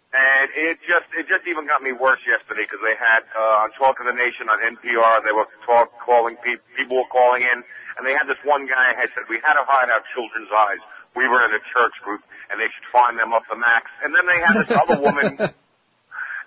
And 0.09 0.49
it 0.57 0.78
just 0.89 1.05
it 1.12 1.28
just 1.28 1.47
even 1.47 1.66
got 1.66 1.82
me 1.82 1.93
worse 1.93 2.20
yesterday 2.27 2.65
because 2.65 2.81
they 2.82 2.97
had 2.97 3.23
uh, 3.36 3.62
on 3.62 3.70
Talk 3.73 4.01
of 4.01 4.07
the 4.07 4.16
Nation 4.16 4.49
on 4.49 4.59
NPR. 4.59 5.23
They 5.23 5.32
were 5.32 5.47
talk 5.66 5.93
calling 6.01 6.36
people. 6.36 6.65
People 6.77 6.97
were 6.97 7.12
calling 7.12 7.43
in, 7.43 7.62
and 7.99 8.07
they 8.07 8.12
had 8.12 8.27
this 8.27 8.40
one 8.43 8.66
guy 8.66 8.97
had 8.97 9.11
said 9.15 9.28
we 9.28 9.39
had 9.45 9.55
to 9.55 9.65
hide 9.69 9.90
our 9.90 10.03
children's 10.15 10.49
eyes. 10.49 10.81
We 11.15 11.28
were 11.28 11.45
in 11.45 11.53
a 11.53 11.61
church 11.77 11.93
group, 12.03 12.23
and 12.51 12.59
they 12.59 12.73
should 12.73 12.89
find 12.90 13.19
them 13.19 13.32
up 13.32 13.43
the 13.51 13.57
max. 13.57 13.90
And 14.03 14.15
then 14.15 14.24
they 14.27 14.40
had 14.40 14.65
this 14.65 14.73
other 14.73 15.01
woman, 15.01 15.36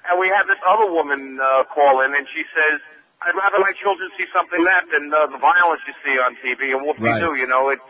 and 0.10 0.20
we 0.20 0.28
had 0.30 0.44
this 0.48 0.60
other 0.66 0.92
woman 0.92 1.40
uh, 1.42 1.64
call 1.66 2.02
in, 2.02 2.14
and 2.16 2.28
she 2.34 2.44
says, 2.56 2.80
"I'd 3.22 3.36
rather 3.36 3.60
my 3.60 3.74
children 3.82 4.10
see 4.18 4.26
something 4.34 4.64
that 4.64 4.86
than 4.92 5.14
uh, 5.14 5.28
the 5.28 5.38
violence 5.38 5.82
you 5.88 5.94
see 6.04 6.18
on 6.20 6.36
TV." 6.44 6.72
And 6.76 6.86
what 6.86 7.00
Right. 7.00 7.22
we 7.22 7.28
do? 7.28 7.36
You 7.36 7.48
know, 7.48 7.70
it's 7.70 7.82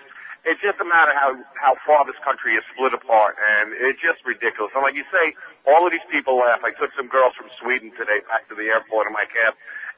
it's 0.43 0.61
just 0.61 0.79
a 0.79 0.85
matter 0.85 1.13
how 1.17 1.37
how 1.55 1.75
far 1.85 2.05
this 2.05 2.17
country 2.23 2.55
is 2.55 2.63
split 2.73 2.93
apart, 2.93 3.37
and 3.57 3.73
it's 3.73 4.01
just 4.01 4.25
ridiculous. 4.25 4.71
And 4.75 4.83
like 4.83 4.95
you 4.95 5.05
say, 5.11 5.33
all 5.67 5.85
of 5.85 5.91
these 5.91 6.05
people 6.11 6.37
laugh. 6.37 6.61
I 6.63 6.71
took 6.71 6.91
some 6.97 7.07
girls 7.07 7.33
from 7.35 7.47
Sweden 7.61 7.91
today 7.97 8.19
back 8.27 8.47
to 8.49 8.55
the 8.55 8.67
airport 8.67 9.07
in 9.07 9.13
my 9.13 9.25
cab, 9.25 9.53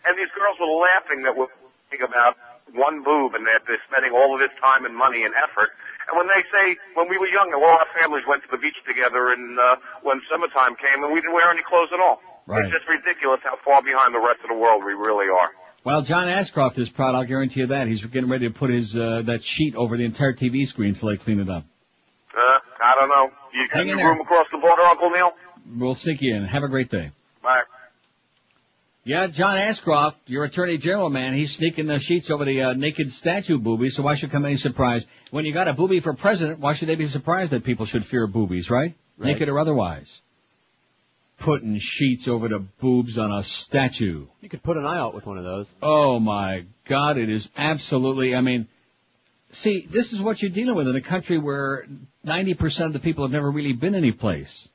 and 0.06 0.18
these 0.18 0.31
girls 0.38 0.57
were 0.60 0.68
laughing 0.68 1.23
that 1.23 1.35
we're 1.38 1.48
thinking 1.90 2.07
about 2.07 2.38
one 2.73 3.03
boob 3.03 3.35
and 3.35 3.45
that 3.45 3.61
they're 3.68 3.81
spending 3.90 4.11
all 4.14 4.34
of 4.34 4.40
this 4.40 4.49
time 4.61 4.85
and 4.85 4.95
money 4.95 5.23
and 5.23 5.34
effort. 5.35 5.72
And 6.14 6.18
when 6.18 6.27
they 6.27 6.45
say, 6.53 6.77
when 6.94 7.10
we 7.10 7.18
were 7.18 7.27
younger, 7.27 7.57
all 7.57 7.80
our 7.81 7.88
families 7.99 8.23
went 8.27 8.44
to 8.44 8.49
the 8.52 8.57
beach 8.57 8.77
together 8.88 9.31
and 9.34 9.57
uh, 9.57 9.77
when 10.03 10.22
summertime 10.30 10.76
came 10.76 11.03
and 11.03 11.11
we 11.11 11.22
didn't 11.22 11.34
wear 11.34 11.49
any 11.49 11.64
clothes 11.64 11.90
at 11.91 11.99
all. 11.99 12.22
Right. 12.45 12.65
It's 12.65 12.73
just 12.73 12.88
ridiculous 12.88 13.40
how 13.44 13.57
far 13.65 13.81
behind 13.81 14.14
the 14.14 14.19
rest 14.19 14.41
of 14.44 14.49
the 14.49 14.56
world 14.56 14.84
we 14.85 14.94
really 14.94 15.27
are. 15.30 15.49
Well, 15.84 16.03
John 16.03 16.30
Ashcroft 16.30 16.77
is 16.77 16.90
proud. 16.90 17.15
I'll 17.15 17.26
guarantee 17.26 17.61
you 17.61 17.68
that. 17.68 17.88
He's 17.88 18.06
getting 18.06 18.30
ready 18.30 18.48
to 18.48 18.53
put 18.53 18.69
his 18.69 18.95
uh, 18.95 19.23
that 19.26 19.44
sheet 19.44 19.76
over 19.76 19.98
the 19.98 20.06
entire 20.06 20.34
TV 20.34 20.68
screen 20.68 20.94
so 20.94 21.10
they 21.10 21.18
clean 21.18 21.40
it 21.40 21.49
up. 21.49 21.65
Uh, 22.38 22.60
I 22.80 22.95
don't 22.95 23.10
know. 23.10 23.31
You 23.53 23.68
got 23.69 24.03
room 24.03 24.22
across 24.22 24.45
the 24.52 24.60
border, 24.60 24.84
Uncle 24.84 25.10
Neil? 25.10 25.31
We'll 25.76 25.95
sink 25.95 26.22
you 26.22 26.35
in. 26.35 26.45
Have 26.45 26.64
a 26.64 26.68
great 26.68 26.90
day. 26.90 27.11
Bye. 27.41 27.64
Yeah, 29.05 29.27
John 29.27 29.57
Ashcroft, 29.57 30.17
your 30.27 30.45
Attorney 30.45 30.77
General 30.77 31.09
man, 31.09 31.34
he's 31.34 31.53
sneaking 31.53 31.88
the 31.88 31.99
sheets 31.99 32.31
over 32.31 32.45
the 32.45 32.61
uh, 32.61 32.73
naked 32.73 33.11
statue 33.11 33.57
boobies. 33.57 33.95
So 33.95 34.03
why 34.03 34.15
should 34.15 34.31
come 34.31 34.45
any 34.45 34.55
surprise 34.55 35.05
when 35.30 35.43
you 35.43 35.51
got 35.51 35.67
a 35.67 35.73
boobie 35.73 36.01
for 36.01 36.13
president? 36.13 36.59
Why 36.59 36.73
should 36.73 36.88
they 36.88 36.95
be 36.95 37.07
surprised 37.07 37.51
that 37.51 37.65
people 37.65 37.85
should 37.85 38.05
fear 38.05 38.27
boobies, 38.27 38.69
right? 38.69 38.95
Right. 39.17 39.34
Naked 39.34 39.49
or 39.49 39.59
otherwise. 39.59 40.21
Putting 41.38 41.77
sheets 41.80 42.30
over 42.30 42.47
the 42.47 42.59
boobs 42.59 43.17
on 43.17 43.34
a 43.34 43.43
statue. 43.43 44.27
You 44.39 44.47
could 44.47 44.63
put 44.63 44.77
an 44.77 44.85
eye 44.85 44.99
out 44.99 45.13
with 45.13 45.25
one 45.25 45.38
of 45.38 45.43
those. 45.43 45.67
Oh 45.81 46.19
my 46.21 46.63
God, 46.85 47.17
it 47.17 47.30
is 47.30 47.51
absolutely, 47.57 48.34
I 48.35 48.39
mean, 48.39 48.69
see, 49.51 49.85
this 49.89 50.13
is 50.13 50.21
what 50.21 50.41
you're 50.41 50.51
dealing 50.51 50.75
with 50.75 50.88
in 50.88 50.95
a 50.95 51.01
country 51.01 51.38
where 51.38 51.85
90% 52.25 52.85
of 52.85 52.93
the 52.93 52.99
people 52.99 53.25
have 53.25 53.31
never 53.34 53.51
really 53.51 53.73
been 53.73 53.95
any 53.95 54.13
place. 54.13 54.69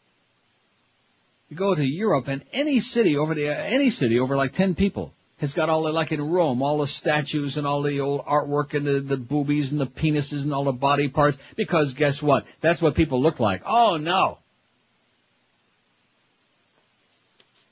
You 1.49 1.57
go 1.57 1.75
to 1.75 1.85
Europe 1.85 2.29
and 2.29 2.45
any 2.53 2.81
city 2.81 3.17
over 3.17 3.35
the, 3.35 3.49
any 3.49 3.91
city 3.91 4.19
over 4.19 4.37
like 4.37 4.53
10 4.53 4.75
people 4.75 5.15
has 5.39 5.55
got 5.55 5.71
all 5.71 5.85
the, 5.85 5.93
like 5.93 6.13
in 6.13 6.21
Rome, 6.21 6.63
all 6.63 6.79
the 6.79 6.87
statues 6.87 7.57
and 7.57 7.67
all 7.67 7.83
the 7.83 8.01
old 8.01 8.25
artwork 8.27 8.75
and 8.75 8.87
the, 8.87 9.01
the 9.01 9.17
boobies 9.17 9.73
and 9.73 9.81
the 9.81 9.87
penises 9.87 10.43
and 10.43 10.53
all 10.53 10.65
the 10.65 10.73
body 10.73 11.09
parts 11.09 11.39
because 11.57 11.95
guess 11.95 12.23
what? 12.23 12.45
That's 12.61 12.83
what 12.83 12.95
people 12.95 13.23
look 13.23 13.41
like. 13.41 13.63
Oh 13.65 13.97
no. 13.97 14.39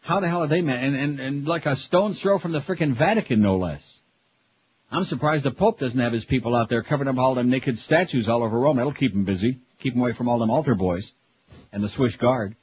How 0.00 0.20
the 0.20 0.28
hell 0.28 0.44
are 0.44 0.46
they 0.46 0.62
man? 0.62 0.84
And, 0.84 0.96
and, 0.96 1.20
and 1.20 1.48
like 1.48 1.66
a 1.66 1.74
stone's 1.74 2.20
throw 2.20 2.38
from 2.38 2.52
the 2.52 2.60
frickin' 2.60 2.92
Vatican, 2.92 3.42
no 3.42 3.56
less. 3.56 3.82
I'm 4.90 5.02
surprised 5.02 5.42
the 5.42 5.50
Pope 5.50 5.80
doesn't 5.80 5.98
have 5.98 6.12
his 6.12 6.24
people 6.24 6.54
out 6.54 6.68
there 6.68 6.84
covering 6.84 7.08
up 7.08 7.18
all 7.18 7.34
them 7.34 7.50
naked 7.50 7.76
statues 7.76 8.28
all 8.28 8.44
over 8.44 8.58
Rome. 8.58 8.76
That'll 8.76 8.92
keep 8.92 9.12
him 9.12 9.24
busy. 9.24 9.58
Keep 9.80 9.94
him 9.94 10.00
away 10.00 10.12
from 10.12 10.28
all 10.28 10.38
them 10.38 10.50
altar 10.50 10.76
boys 10.76 11.12
and 11.72 11.82
the 11.82 11.88
Swiss 11.88 12.16
Guard. 12.16 12.54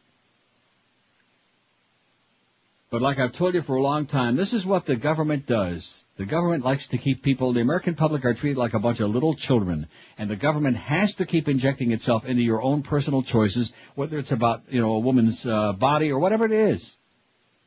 But 2.94 3.02
like 3.02 3.18
I've 3.18 3.32
told 3.32 3.56
you 3.56 3.64
for 3.64 3.76
a 3.76 3.82
long 3.82 4.06
time, 4.06 4.36
this 4.36 4.54
is 4.54 4.68
what 4.68 4.86
the 4.86 4.96
government 4.96 5.48
does. 5.48 6.06
The 6.18 6.28
government 6.28 6.64
likes 6.64 6.90
to 6.90 7.00
keep 7.00 7.24
people, 7.24 7.52
the 7.52 7.60
American 7.60 7.96
public 7.96 8.24
are 8.24 8.36
treated 8.36 8.60
like 8.60 8.76
a 8.76 8.80
bunch 8.80 9.00
of 9.00 9.10
little 9.10 9.34
children. 9.34 9.88
And 10.16 10.30
the 10.30 10.36
government 10.36 10.78
has 10.78 11.16
to 11.16 11.26
keep 11.26 11.50
injecting 11.50 11.92
itself 11.92 12.24
into 12.24 12.44
your 12.44 12.62
own 12.62 12.84
personal 12.84 13.24
choices, 13.24 13.74
whether 13.96 14.20
it's 14.20 14.32
about, 14.32 14.66
you 14.70 14.80
know, 14.80 14.92
a 14.94 15.00
woman's 15.00 15.44
uh, 15.44 15.74
body 15.74 16.12
or 16.12 16.20
whatever 16.20 16.46
it 16.46 16.52
is. 16.52 16.96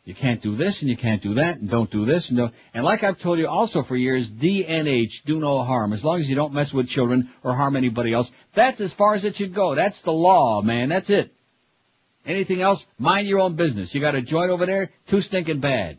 You 0.05 0.15
can't 0.15 0.41
do 0.41 0.55
this 0.55 0.83
and 0.83 0.89
you 0.89 0.97
can't 0.97 1.21
do 1.21 1.35
that 1.35 1.59
and 1.59 1.69
don't 1.69 1.91
do 1.91 2.05
this 2.05 2.29
and 2.29 2.39
don't. 2.39 2.55
And 2.73 2.85
like 2.85 3.03
I've 3.03 3.19
told 3.19 3.41
you 3.41 3.49
also 3.49 3.83
for 3.83 3.97
years, 3.97 4.31
DNH, 4.31 5.25
do 5.25 5.41
no 5.41 5.65
harm. 5.65 5.93
As 5.93 6.05
long 6.05 6.21
as 6.21 6.31
you 6.31 6.37
don't 6.37 6.55
mess 6.55 6.73
with 6.73 6.87
children 6.87 7.31
or 7.43 7.53
harm 7.53 7.75
anybody 7.75 8.13
else, 8.13 8.31
that's 8.55 8.81
as 8.81 8.93
far 8.93 9.15
as 9.15 9.25
it 9.25 9.35
should 9.35 9.55
go. 9.55 9.75
That's 9.75 10.03
the 10.03 10.13
law, 10.13 10.63
man. 10.63 10.89
That's 10.89 11.11
it. 11.11 11.36
Anything 12.27 12.61
else, 12.61 12.87
mind 12.99 13.29
your 13.29 13.41
own 13.41 13.55
business. 13.55 13.95
You 13.95 14.01
got 14.01 14.17
a 14.17 14.23
joint 14.23 14.51
over 14.51 14.67
there, 14.67 14.91
too 15.07 15.21
stinking 15.21 15.61
bad. 15.61 15.99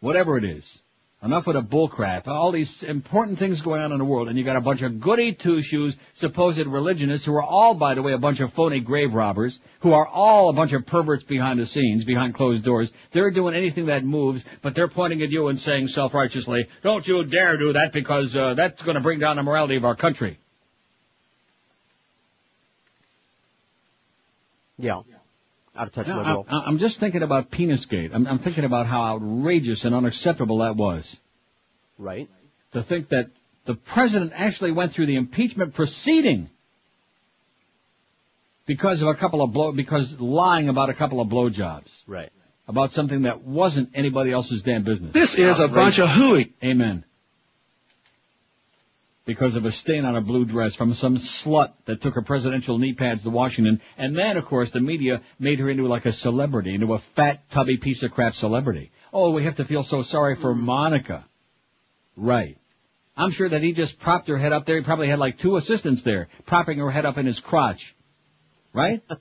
Whatever 0.00 0.38
it 0.38 0.44
is. 0.44 0.78
Enough 1.22 1.46
with 1.46 1.56
the 1.56 1.62
bullcrap. 1.62 2.26
All 2.28 2.50
these 2.50 2.82
important 2.82 3.38
things 3.38 3.60
going 3.60 3.82
on 3.82 3.92
in 3.92 3.98
the 3.98 4.06
world, 4.06 4.28
and 4.28 4.38
you 4.38 4.44
got 4.44 4.56
a 4.56 4.60
bunch 4.62 4.80
of 4.80 5.00
goody 5.00 5.34
two-shoes, 5.34 5.98
supposed 6.14 6.64
religionists, 6.66 7.26
who 7.26 7.34
are 7.34 7.42
all, 7.42 7.74
by 7.74 7.92
the 7.92 8.00
way, 8.00 8.14
a 8.14 8.18
bunch 8.18 8.40
of 8.40 8.54
phony 8.54 8.80
grave 8.80 9.12
robbers, 9.12 9.60
who 9.80 9.92
are 9.92 10.06
all 10.06 10.48
a 10.48 10.54
bunch 10.54 10.72
of 10.72 10.86
perverts 10.86 11.24
behind 11.24 11.60
the 11.60 11.66
scenes, 11.66 12.04
behind 12.04 12.32
closed 12.32 12.64
doors. 12.64 12.90
They're 13.12 13.30
doing 13.30 13.54
anything 13.54 13.86
that 13.86 14.02
moves, 14.02 14.42
but 14.62 14.74
they're 14.74 14.88
pointing 14.88 15.20
at 15.20 15.28
you 15.28 15.48
and 15.48 15.58
saying 15.58 15.88
self-righteously, 15.88 16.68
don't 16.82 17.06
you 17.06 17.22
dare 17.24 17.58
do 17.58 17.74
that 17.74 17.92
because 17.92 18.34
uh, 18.34 18.54
that's 18.54 18.82
going 18.82 18.94
to 18.94 19.02
bring 19.02 19.18
down 19.18 19.36
the 19.36 19.42
morality 19.42 19.76
of 19.76 19.84
our 19.84 19.96
country. 19.96 20.39
Yeah. 24.82 25.02
Out 25.76 25.86
of 25.86 25.92
touch 25.92 26.08
Now, 26.08 26.18
liberal. 26.18 26.46
I- 26.48 26.62
I'm 26.66 26.78
just 26.78 26.98
thinking 26.98 27.22
about 27.22 27.50
Penisgate. 27.50 28.10
I'm, 28.12 28.26
I'm 28.26 28.38
thinking 28.38 28.64
about 28.64 28.86
how 28.86 29.02
outrageous 29.02 29.84
and 29.84 29.94
unacceptable 29.94 30.58
that 30.58 30.76
was. 30.76 31.16
Right. 31.98 32.28
To 32.72 32.82
think 32.82 33.08
that 33.10 33.30
the 33.66 33.74
president 33.74 34.32
actually 34.34 34.72
went 34.72 34.94
through 34.94 35.06
the 35.06 35.16
impeachment 35.16 35.74
proceeding 35.74 36.50
because 38.66 39.02
of 39.02 39.08
a 39.08 39.14
couple 39.14 39.42
of 39.42 39.52
blow, 39.52 39.72
because 39.72 40.20
lying 40.20 40.68
about 40.68 40.90
a 40.90 40.94
couple 40.94 41.20
of 41.20 41.28
blowjobs. 41.28 41.90
Right. 42.06 42.30
about 42.68 42.92
something 42.92 43.22
that 43.22 43.42
wasn't 43.42 43.90
anybody 43.94 44.30
else's 44.30 44.62
damn 44.62 44.84
business. 44.84 45.12
This 45.12 45.36
is 45.36 45.58
a 45.58 45.66
bunch 45.68 45.98
of 45.98 46.08
hooey. 46.08 46.52
Amen. 46.62 47.04
Because 49.26 49.54
of 49.54 49.64
a 49.64 49.70
stain 49.70 50.04
on 50.04 50.16
a 50.16 50.20
blue 50.20 50.44
dress 50.44 50.74
from 50.74 50.92
some 50.92 51.16
slut 51.16 51.72
that 51.84 52.00
took 52.00 52.14
her 52.14 52.22
presidential 52.22 52.78
knee 52.78 52.94
pads 52.94 53.22
to 53.22 53.30
Washington, 53.30 53.80
and 53.98 54.16
then, 54.16 54.36
of 54.36 54.46
course, 54.46 54.70
the 54.70 54.80
media 54.80 55.20
made 55.38 55.60
her 55.60 55.68
into 55.68 55.86
like 55.86 56.06
a 56.06 56.12
celebrity, 56.12 56.74
into 56.74 56.94
a 56.94 56.98
fat, 56.98 57.48
tubby 57.50 57.76
piece 57.76 58.02
of 58.02 58.12
crap 58.12 58.34
celebrity. 58.34 58.90
Oh, 59.12 59.30
we 59.30 59.44
have 59.44 59.56
to 59.56 59.64
feel 59.64 59.82
so 59.82 60.02
sorry 60.02 60.36
for 60.36 60.54
hmm. 60.54 60.64
Monica. 60.64 61.24
Right. 62.16 62.58
I'm 63.16 63.30
sure 63.30 63.48
that 63.48 63.62
he 63.62 63.72
just 63.72 63.98
propped 63.98 64.28
her 64.28 64.38
head 64.38 64.52
up 64.52 64.66
there. 64.66 64.76
He 64.76 64.82
probably 64.82 65.08
had 65.08 65.18
like 65.18 65.38
two 65.38 65.56
assistants 65.56 66.02
there, 66.02 66.28
propping 66.46 66.78
her 66.78 66.90
head 66.90 67.04
up 67.04 67.18
in 67.18 67.26
his 67.26 67.40
crotch. 67.40 67.94
Right? 68.72 69.02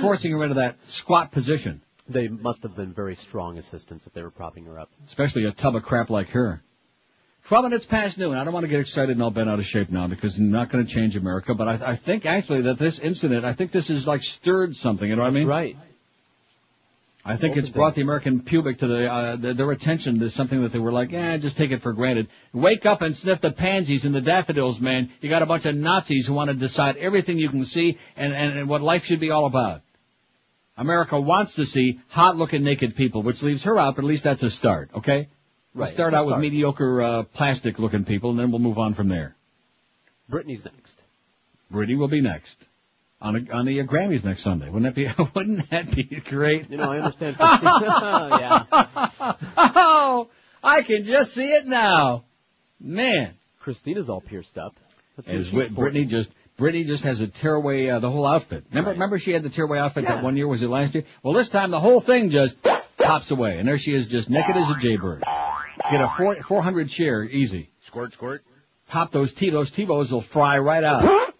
Forcing 0.00 0.32
her 0.32 0.42
into 0.42 0.54
that 0.54 0.76
squat 0.84 1.32
position. 1.32 1.82
They 2.08 2.28
must 2.28 2.62
have 2.62 2.74
been 2.74 2.92
very 2.92 3.16
strong 3.16 3.58
assistants 3.58 4.06
if 4.06 4.12
they 4.12 4.22
were 4.22 4.30
propping 4.30 4.64
her 4.64 4.78
up. 4.78 4.88
especially 5.04 5.44
a 5.44 5.52
tub 5.52 5.76
of 5.76 5.82
crap 5.82 6.10
like 6.10 6.30
her. 6.30 6.62
Twelve 7.50 7.64
minutes 7.64 7.84
past 7.84 8.16
noon. 8.16 8.36
I 8.36 8.44
don't 8.44 8.52
want 8.52 8.62
to 8.62 8.68
get 8.68 8.78
excited 8.78 9.10
and 9.10 9.20
all 9.24 9.32
bent 9.32 9.50
out 9.50 9.58
of 9.58 9.66
shape 9.66 9.90
now 9.90 10.06
because 10.06 10.38
I'm 10.38 10.52
not 10.52 10.70
going 10.70 10.86
to 10.86 10.94
change 10.94 11.16
America. 11.16 11.52
But 11.52 11.66
I, 11.66 11.80
I 11.84 11.96
think 11.96 12.24
actually 12.24 12.62
that 12.62 12.78
this 12.78 13.00
incident, 13.00 13.44
I 13.44 13.54
think 13.54 13.72
this 13.72 13.88
has 13.88 14.06
like 14.06 14.22
stirred 14.22 14.76
something. 14.76 15.08
You 15.08 15.16
know 15.16 15.22
what 15.22 15.28
I 15.28 15.32
mean? 15.32 15.48
Right. 15.48 15.76
I 17.24 17.36
think 17.36 17.56
it's 17.56 17.68
brought 17.68 17.96
the 17.96 18.02
American 18.02 18.38
public 18.38 18.78
to 18.78 18.86
the, 18.86 19.12
uh, 19.12 19.34
their, 19.34 19.54
their 19.54 19.70
attention 19.72 20.20
to 20.20 20.30
something 20.30 20.62
that 20.62 20.70
they 20.70 20.78
were 20.78 20.92
like, 20.92 21.12
eh, 21.12 21.38
just 21.38 21.56
take 21.56 21.72
it 21.72 21.82
for 21.82 21.92
granted. 21.92 22.28
Wake 22.52 22.86
up 22.86 23.02
and 23.02 23.16
sniff 23.16 23.40
the 23.40 23.50
pansies 23.50 24.04
and 24.04 24.14
the 24.14 24.20
daffodils, 24.20 24.80
man. 24.80 25.10
You 25.20 25.28
got 25.28 25.42
a 25.42 25.46
bunch 25.46 25.66
of 25.66 25.74
Nazis 25.74 26.28
who 26.28 26.34
want 26.34 26.50
to 26.50 26.54
decide 26.54 26.98
everything 26.98 27.36
you 27.36 27.48
can 27.48 27.64
see 27.64 27.98
and, 28.14 28.32
and, 28.32 28.60
and 28.60 28.68
what 28.68 28.80
life 28.80 29.06
should 29.06 29.18
be 29.18 29.32
all 29.32 29.46
about. 29.46 29.82
America 30.76 31.20
wants 31.20 31.56
to 31.56 31.66
see 31.66 31.98
hot 32.06 32.36
looking 32.36 32.62
naked 32.62 32.94
people, 32.94 33.24
which 33.24 33.42
leaves 33.42 33.64
her 33.64 33.76
out, 33.76 33.96
but 33.96 34.04
at 34.04 34.08
least 34.08 34.22
that's 34.22 34.44
a 34.44 34.50
start, 34.50 34.90
okay? 34.98 35.26
We'll 35.74 35.84
Right, 35.84 35.92
start 35.92 36.14
out 36.14 36.26
with 36.26 36.32
start. 36.32 36.42
mediocre, 36.42 37.02
uh, 37.02 37.22
plastic 37.22 37.78
looking 37.78 38.04
people 38.04 38.30
and 38.30 38.38
then 38.38 38.50
we'll 38.50 38.58
move 38.60 38.78
on 38.78 38.94
from 38.94 39.08
there. 39.08 39.36
Brittany's 40.28 40.64
next. 40.64 41.02
Brittany 41.70 41.96
will 41.96 42.08
be 42.08 42.20
next. 42.20 42.58
On, 43.22 43.36
a, 43.36 43.52
on 43.52 43.66
the 43.66 43.80
uh, 43.80 43.84
Grammys 43.84 44.24
next 44.24 44.42
Sunday. 44.42 44.70
Wouldn't 44.70 44.94
that 44.94 45.16
be, 45.16 45.24
wouldn't 45.34 45.70
that 45.70 45.94
be 45.94 46.04
great? 46.04 46.70
You 46.70 46.78
know, 46.78 46.90
I 46.90 46.98
understand. 46.98 47.36
yeah. 47.40 48.64
Oh, 49.56 50.28
I 50.64 50.82
can 50.82 51.04
just 51.04 51.34
see 51.34 51.52
it 51.52 51.66
now. 51.66 52.24
Man. 52.80 53.34
Christina's 53.60 54.08
all 54.08 54.22
pierced 54.22 54.56
up. 54.56 54.74
As 55.26 55.46
she's 55.48 55.68
Brittany 55.70 56.06
just, 56.06 56.32
Brittany 56.56 56.84
just 56.84 57.04
has 57.04 57.20
a 57.20 57.26
tearaway, 57.26 57.88
uh, 57.90 57.98
the 57.98 58.10
whole 58.10 58.26
outfit. 58.26 58.64
Remember, 58.70 58.92
remember 58.92 59.18
she 59.18 59.32
had 59.32 59.42
the 59.42 59.50
tearaway 59.50 59.78
outfit 59.78 60.04
that 60.06 60.24
one 60.24 60.36
year, 60.38 60.48
was 60.48 60.62
it 60.62 60.70
last 60.70 60.94
year? 60.94 61.04
Well, 61.22 61.34
this 61.34 61.50
time 61.50 61.70
the 61.70 61.78
whole 61.80 62.00
thing 62.00 62.30
just 62.30 62.56
pops 62.96 63.30
away, 63.30 63.58
and 63.58 63.68
there 63.68 63.76
she 63.76 63.94
is 63.94 64.08
just 64.08 64.30
naked 64.30 64.56
as 64.56 64.70
a 64.70 64.78
jaybird. 64.78 65.22
Get 65.88 66.00
a 66.00 66.08
four, 66.08 66.36
400 66.42 66.90
share, 66.90 67.24
easy. 67.24 67.70
Squirt, 67.80 68.12
squirt. 68.12 68.44
Pop 68.88 69.12
those 69.12 69.32
T, 69.32 69.50
those 69.50 69.70
T-bows 69.70 70.12
will 70.12 70.20
fry 70.20 70.58
right 70.58 70.82
out. 70.84 71.30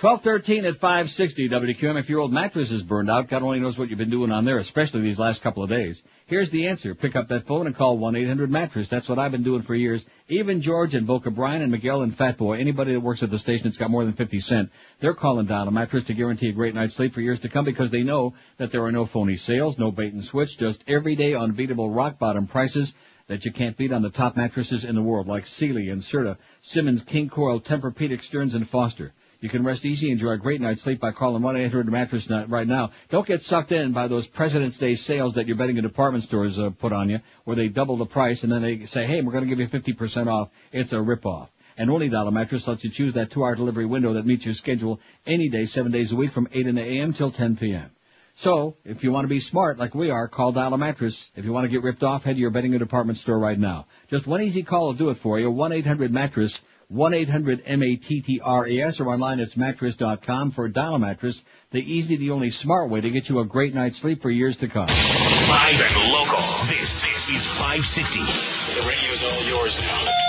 1213 0.00 0.64
at 0.64 0.76
560 0.76 1.50
WQAM. 1.50 1.98
If 1.98 2.08
your 2.08 2.20
old 2.20 2.32
mattress 2.32 2.70
is 2.70 2.82
burned 2.82 3.10
out, 3.10 3.28
God 3.28 3.42
only 3.42 3.60
knows 3.60 3.78
what 3.78 3.90
you've 3.90 3.98
been 3.98 4.08
doing 4.08 4.32
on 4.32 4.46
there, 4.46 4.56
especially 4.56 5.02
these 5.02 5.18
last 5.18 5.42
couple 5.42 5.62
of 5.62 5.68
days. 5.68 6.02
Here's 6.24 6.48
the 6.48 6.68
answer. 6.68 6.94
Pick 6.94 7.16
up 7.16 7.28
that 7.28 7.46
phone 7.46 7.66
and 7.66 7.76
call 7.76 7.98
1-800-MATTRESS. 7.98 8.88
That's 8.88 9.10
what 9.10 9.18
I've 9.18 9.32
been 9.32 9.42
doing 9.42 9.60
for 9.60 9.74
years. 9.74 10.02
Even 10.28 10.62
George 10.62 10.94
and 10.94 11.06
Boca 11.06 11.30
Brian 11.30 11.60
and 11.60 11.70
Miguel 11.70 12.00
and 12.00 12.16
Fat 12.16 12.38
Boy, 12.38 12.54
anybody 12.54 12.94
that 12.94 13.00
works 13.00 13.22
at 13.22 13.28
the 13.28 13.38
station 13.38 13.64
that's 13.64 13.76
got 13.76 13.90
more 13.90 14.06
than 14.06 14.14
50 14.14 14.38
cent, 14.38 14.70
they're 15.00 15.12
calling 15.12 15.44
Dial 15.44 15.68
a 15.68 15.70
Mattress 15.70 16.04
to 16.04 16.14
guarantee 16.14 16.48
a 16.48 16.52
great 16.52 16.74
night's 16.74 16.94
sleep 16.94 17.12
for 17.12 17.20
years 17.20 17.40
to 17.40 17.50
come 17.50 17.66
because 17.66 17.90
they 17.90 18.02
know 18.02 18.32
that 18.56 18.70
there 18.70 18.84
are 18.84 18.92
no 18.92 19.04
phony 19.04 19.36
sales, 19.36 19.78
no 19.78 19.90
bait 19.90 20.14
and 20.14 20.24
switch, 20.24 20.56
just 20.56 20.82
everyday 20.88 21.34
unbeatable 21.34 21.90
rock 21.90 22.18
bottom 22.18 22.46
prices 22.46 22.94
that 23.30 23.44
you 23.44 23.52
can't 23.52 23.76
beat 23.76 23.92
on 23.92 24.02
the 24.02 24.10
top 24.10 24.36
mattresses 24.36 24.84
in 24.84 24.96
the 24.96 25.02
world, 25.02 25.28
like 25.28 25.46
Sealy 25.46 25.88
and 25.90 26.02
Serta, 26.02 26.36
Simmons, 26.62 27.04
King 27.04 27.30
Koil, 27.30 27.62
Tempur-Pedic, 27.62 28.22
Stearns, 28.22 28.56
and 28.56 28.68
Foster. 28.68 29.12
You 29.38 29.48
can 29.48 29.62
rest 29.62 29.84
easy 29.84 30.10
and 30.10 30.18
enjoy 30.18 30.32
a 30.32 30.36
great 30.36 30.60
night's 30.60 30.82
sleep 30.82 30.98
by 30.98 31.12
calling 31.12 31.40
1-800-MATTRESS 31.40 32.28
Nut 32.28 32.50
right 32.50 32.66
now. 32.66 32.90
Don't 33.08 33.24
get 33.24 33.42
sucked 33.42 33.70
in 33.70 33.92
by 33.92 34.08
those 34.08 34.26
President's 34.26 34.78
Day 34.78 34.96
sales 34.96 35.34
that 35.34 35.46
you're 35.46 35.56
betting 35.56 35.76
in 35.76 35.84
department 35.84 36.24
stores 36.24 36.58
uh, 36.58 36.70
put 36.70 36.92
on 36.92 37.08
you, 37.08 37.20
where 37.44 37.54
they 37.54 37.68
double 37.68 37.96
the 37.96 38.04
price 38.04 38.42
and 38.42 38.50
then 38.50 38.62
they 38.62 38.84
say, 38.86 39.06
hey, 39.06 39.22
we're 39.22 39.30
going 39.30 39.48
to 39.48 39.54
give 39.54 39.60
you 39.60 39.68
50% 39.68 40.26
off. 40.26 40.48
It's 40.72 40.92
a 40.92 40.96
ripoff. 40.96 41.50
And 41.78 41.88
Only 41.88 42.08
Dial 42.08 42.26
a 42.26 42.32
Mattress 42.32 42.66
lets 42.66 42.82
you 42.82 42.90
choose 42.90 43.12
that 43.12 43.30
two-hour 43.30 43.54
delivery 43.54 43.86
window 43.86 44.14
that 44.14 44.26
meets 44.26 44.44
your 44.44 44.54
schedule 44.54 44.98
any 45.24 45.48
day, 45.48 45.66
seven 45.66 45.92
days 45.92 46.10
a 46.10 46.16
week 46.16 46.32
from 46.32 46.48
8 46.52 46.66
in 46.66 46.74
the 46.74 46.82
a.m. 46.82 47.12
till 47.12 47.30
10 47.30 47.58
p.m. 47.58 47.92
So, 48.34 48.76
if 48.84 49.04
you 49.04 49.12
want 49.12 49.24
to 49.24 49.28
be 49.28 49.40
smart 49.40 49.78
like 49.78 49.94
we 49.94 50.10
are, 50.10 50.28
call 50.28 50.52
Dial 50.52 50.72
a 50.72 50.78
Mattress. 50.78 51.30
If 51.36 51.44
you 51.44 51.52
want 51.52 51.64
to 51.64 51.68
get 51.68 51.82
ripped 51.82 52.02
off, 52.02 52.24
head 52.24 52.36
to 52.36 52.40
your 52.40 52.48
bedding 52.50 52.74
or 52.74 52.78
department 52.78 53.18
store 53.18 53.38
right 53.38 53.58
now. 53.58 53.86
Just 54.08 54.26
one 54.26 54.40
easy 54.42 54.62
call 54.62 54.86
will 54.86 54.94
do 54.94 55.10
it 55.10 55.16
for 55.16 55.38
you. 55.38 55.50
1-800-MATTRESS, 55.50 56.62
1-800-M-A-T-T-R-E-S, 56.92 59.00
or 59.00 59.08
online 59.08 59.40
it's 59.40 59.56
mattress.com 59.56 60.52
for 60.52 60.68
Dial 60.68 60.94
a 60.94 60.98
Mattress, 60.98 61.42
the 61.70 61.80
easy, 61.80 62.16
the 62.16 62.30
only 62.30 62.50
smart 62.50 62.90
way 62.90 63.00
to 63.00 63.10
get 63.10 63.28
you 63.28 63.40
a 63.40 63.44
great 63.44 63.74
night's 63.74 63.98
sleep 63.98 64.22
for 64.22 64.30
years 64.30 64.58
to 64.58 64.68
come. 64.68 64.86
Live 64.86 65.80
and 65.80 66.12
local. 66.12 66.38
This, 66.66 67.02
this 67.02 67.30
is 67.30 67.44
560. 67.58 68.20
The 68.20 68.88
radio's 68.88 69.22
all 69.22 69.42
yours 69.48 69.80
now. 69.82 70.19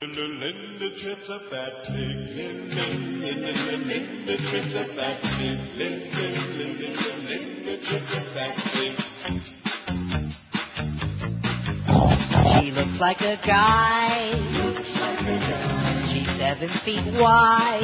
Linda 0.00 0.90
trips 0.90 1.28
a 1.28 1.40
fat 1.50 1.82
pig. 1.82 2.16
Linda 3.88 4.36
trips 4.36 4.74
a 4.76 4.84
fat 4.84 5.20
pig. 5.20 5.58
Linda 5.76 6.22
Linda, 6.56 6.86
Linda 7.26 7.76
trips 7.78 8.14
a 8.14 8.20
fat 8.30 8.54
pig. 8.74 8.94
She 12.62 12.70
looks 12.70 13.00
like 13.00 13.20
a 13.22 13.38
guy. 13.44 14.34
She's 14.52 15.97
seven 16.38 16.68
feet 16.68 17.04
wide. 17.20 17.82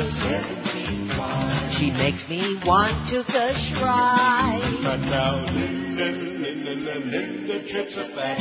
She 1.72 1.90
makes 1.90 2.28
me 2.28 2.40
want 2.64 2.94
to 3.08 3.24
fish 3.24 3.72
fry. 3.72 4.60
But 4.80 5.00
now 5.00 5.44
Linda, 5.46 6.04
Linda, 6.04 6.70
Linda, 6.70 7.00
Linda 7.00 7.62
trips 7.66 7.96
a 7.96 8.04
fat. 8.04 8.38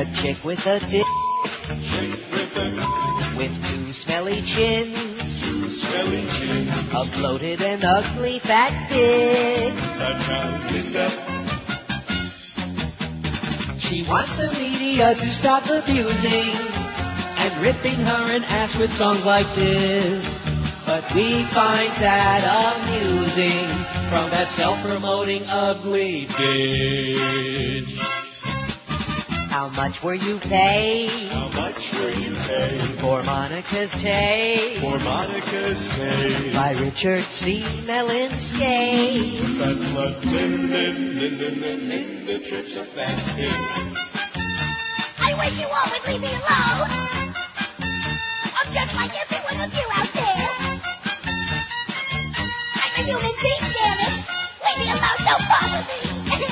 A 0.00 0.04
chick 0.12 0.44
with 0.44 0.64
a 0.68 0.78
dick 0.78 1.04
Chick 1.82 2.10
with 2.30 2.56
a 2.56 3.36
with 3.36 3.54
two 3.68 3.84
smelly 3.92 4.40
chins. 4.42 4.96
smelly 5.82 6.26
chin. 6.38 6.68
A 6.94 7.04
bloated 7.18 7.60
and 7.60 7.84
ugly 7.84 8.38
fat 8.38 8.88
pig. 8.88 9.74
But 9.98 10.16
now 10.28 10.46
Linda, 10.70 11.10
She 13.80 14.06
wants 14.08 14.36
the 14.36 14.48
media 14.60 15.16
to 15.16 15.30
stop 15.30 15.64
abusing 15.68 16.85
and 17.46 17.62
ripping 17.62 17.94
her 17.94 18.32
an 18.34 18.42
ass 18.44 18.74
with 18.76 18.92
songs 18.92 19.24
like 19.24 19.46
this. 19.54 20.24
But 20.84 21.14
we 21.14 21.44
find 21.44 21.92
that 22.02 22.42
amusing 22.74 23.66
from 24.10 24.30
that 24.30 24.48
self-promoting 24.48 25.44
ugly 25.44 26.26
bitch. 26.26 27.96
How 29.48 29.68
much 29.68 30.02
were 30.02 30.14
you 30.14 30.38
paid 30.38 31.08
how 31.30 31.48
much 31.60 31.94
were 31.94 32.10
you 32.10 32.34
paid 32.34 32.80
for 33.00 33.22
Monica's 33.22 33.92
take 34.02 34.78
for 34.78 34.98
Monica's 34.98 35.88
day? 35.96 36.52
by 36.52 36.72
Richard 36.72 37.22
C. 37.22 37.60
Melinskay? 37.86 39.38
That's 39.58 39.86
what 39.94 40.24
Linda, 40.26 40.92
Linda, 40.92 41.50
Linda, 41.50 41.76
Linda 41.76 42.38
trips 42.40 42.76
a 42.76 42.84
fat 42.84 43.16
pig. 43.34 43.52
I 45.18 45.34
wish 45.38 45.58
you 45.58 45.66
all 45.66 45.90
would 45.90 46.06
leave 46.06 46.20
me 46.20 46.28
alone. 46.28 47.05
I'm 49.06 49.12
just 49.12 49.30
like 49.30 49.52
every 49.62 49.84
one 49.86 50.02
out 50.02 50.12
there. 50.14 50.50
I'm 52.74 52.90
a 52.90 53.02
human 53.06 53.34
being, 53.40 53.64
damn 53.76 53.98
it. 54.02 54.14
Leave 54.66 54.78
me 54.82 54.86
alone, 54.90 55.20
don't 55.22 55.44
bother 55.46 55.82
me. 55.86 56.48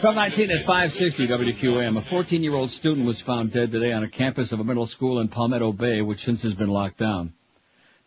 1219 0.01 0.51
at 0.51 0.67
560 0.67 1.27
WQAM. 1.29 1.97
A 1.97 2.03
14-year-old 2.03 2.71
student 2.71 3.07
was 3.07 3.21
found 3.21 3.53
dead 3.53 3.73
today 3.73 3.93
on 3.93 4.03
a 4.05 4.09
campus 4.09 4.53
of 4.53 4.61
a 4.61 4.65
middle 4.65 4.87
school 4.87 5.21
in 5.21 5.29
Palmetto 5.29 5.73
Bay, 5.73 6.03
which 6.03 6.23
since 6.23 6.43
has 6.43 6.55
been 6.55 6.69
locked 6.69 6.99
down. 6.99 7.33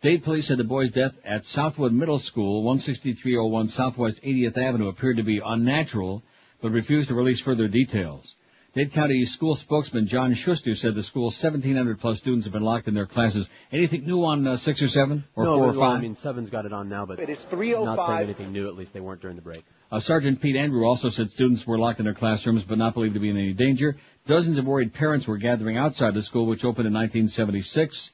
Dade 0.02 0.22
police 0.22 0.46
said 0.46 0.58
the 0.58 0.64
boy's 0.64 0.92
death 0.92 1.18
at 1.24 1.44
Southwood 1.44 1.92
Middle 1.92 2.20
School, 2.20 2.62
16301 2.76 3.68
Southwest 3.68 4.22
80th 4.22 4.56
Avenue, 4.56 4.88
appeared 4.88 5.16
to 5.16 5.24
be 5.24 5.40
unnatural, 5.44 6.22
but 6.60 6.70
refused 6.70 7.08
to 7.08 7.14
release 7.14 7.40
further 7.40 7.66
details. 7.68 8.36
Dade 8.74 8.90
County 8.92 9.22
school 9.26 9.54
spokesman 9.54 10.06
John 10.06 10.32
Schuster 10.32 10.74
said 10.74 10.94
the 10.94 11.02
school's 11.02 11.42
1,700 11.42 12.00
plus 12.00 12.18
students 12.20 12.46
have 12.46 12.54
been 12.54 12.62
locked 12.62 12.88
in 12.88 12.94
their 12.94 13.04
classes. 13.04 13.46
Anything 13.70 14.06
new 14.06 14.24
on 14.24 14.46
uh, 14.46 14.56
six 14.56 14.80
or 14.80 14.88
seven 14.88 15.24
or 15.36 15.44
no, 15.44 15.58
four 15.58 15.64
or 15.64 15.72
well, 15.72 15.80
five? 15.80 15.98
I 15.98 16.00
mean, 16.00 16.14
seven's 16.14 16.48
got 16.48 16.64
it 16.64 16.72
on 16.72 16.88
now, 16.88 17.04
but 17.04 17.20
It 17.20 17.28
is 17.28 17.38
305. 17.38 17.84
not 17.84 18.06
saying 18.06 18.22
anything 18.22 18.50
new. 18.50 18.68
At 18.68 18.76
least 18.76 18.94
they 18.94 19.00
weren't 19.00 19.20
during 19.20 19.36
the 19.36 19.42
break. 19.42 19.62
Uh, 19.90 20.00
Sergeant 20.00 20.40
Pete 20.40 20.56
Andrew 20.56 20.86
also 20.86 21.10
said 21.10 21.30
students 21.30 21.66
were 21.66 21.78
locked 21.78 21.98
in 21.98 22.06
their 22.06 22.14
classrooms 22.14 22.64
but 22.64 22.78
not 22.78 22.94
believed 22.94 23.12
to 23.12 23.20
be 23.20 23.28
in 23.28 23.36
any 23.36 23.52
danger. 23.52 23.96
Dozens 24.26 24.56
of 24.56 24.64
worried 24.64 24.94
parents 24.94 25.26
were 25.26 25.36
gathering 25.36 25.76
outside 25.76 26.14
the 26.14 26.22
school, 26.22 26.46
which 26.46 26.64
opened 26.64 26.86
in 26.86 26.94
1976. 26.94 28.12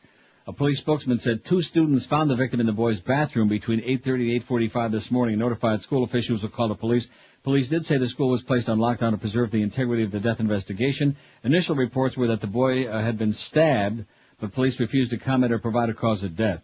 A 0.48 0.52
police 0.52 0.80
spokesman 0.80 1.18
said 1.18 1.44
two 1.44 1.62
students 1.62 2.05
found 2.05 2.30
the 2.30 2.35
victim 2.35 2.59
in 2.59 2.66
the 2.66 2.72
boys' 2.72 3.01
bathroom 3.01 3.47
between 3.47 3.80
8.30 3.80 4.36
and 4.36 4.44
8.45 4.44 4.90
this 4.90 5.10
morning 5.12 5.35
and 5.35 5.40
notified 5.40 5.82
school 5.82 6.02
officials 6.02 6.43
who 6.43 6.48
called 6.48 6.72
the 6.72 6.74
police. 6.74 7.06
Police 7.48 7.70
did 7.70 7.86
say 7.86 7.96
the 7.96 8.06
school 8.06 8.28
was 8.28 8.42
placed 8.42 8.68
on 8.68 8.78
lockdown 8.78 9.12
to 9.12 9.16
preserve 9.16 9.50
the 9.50 9.62
integrity 9.62 10.02
of 10.02 10.10
the 10.10 10.20
death 10.20 10.38
investigation. 10.38 11.16
Initial 11.42 11.76
reports 11.76 12.14
were 12.14 12.26
that 12.26 12.42
the 12.42 12.46
boy 12.46 12.86
uh, 12.86 13.02
had 13.02 13.16
been 13.16 13.32
stabbed, 13.32 14.04
but 14.38 14.52
police 14.52 14.78
refused 14.78 15.12
to 15.12 15.16
comment 15.16 15.50
or 15.50 15.58
provide 15.58 15.88
a 15.88 15.94
cause 15.94 16.24
of 16.24 16.36
death. 16.36 16.60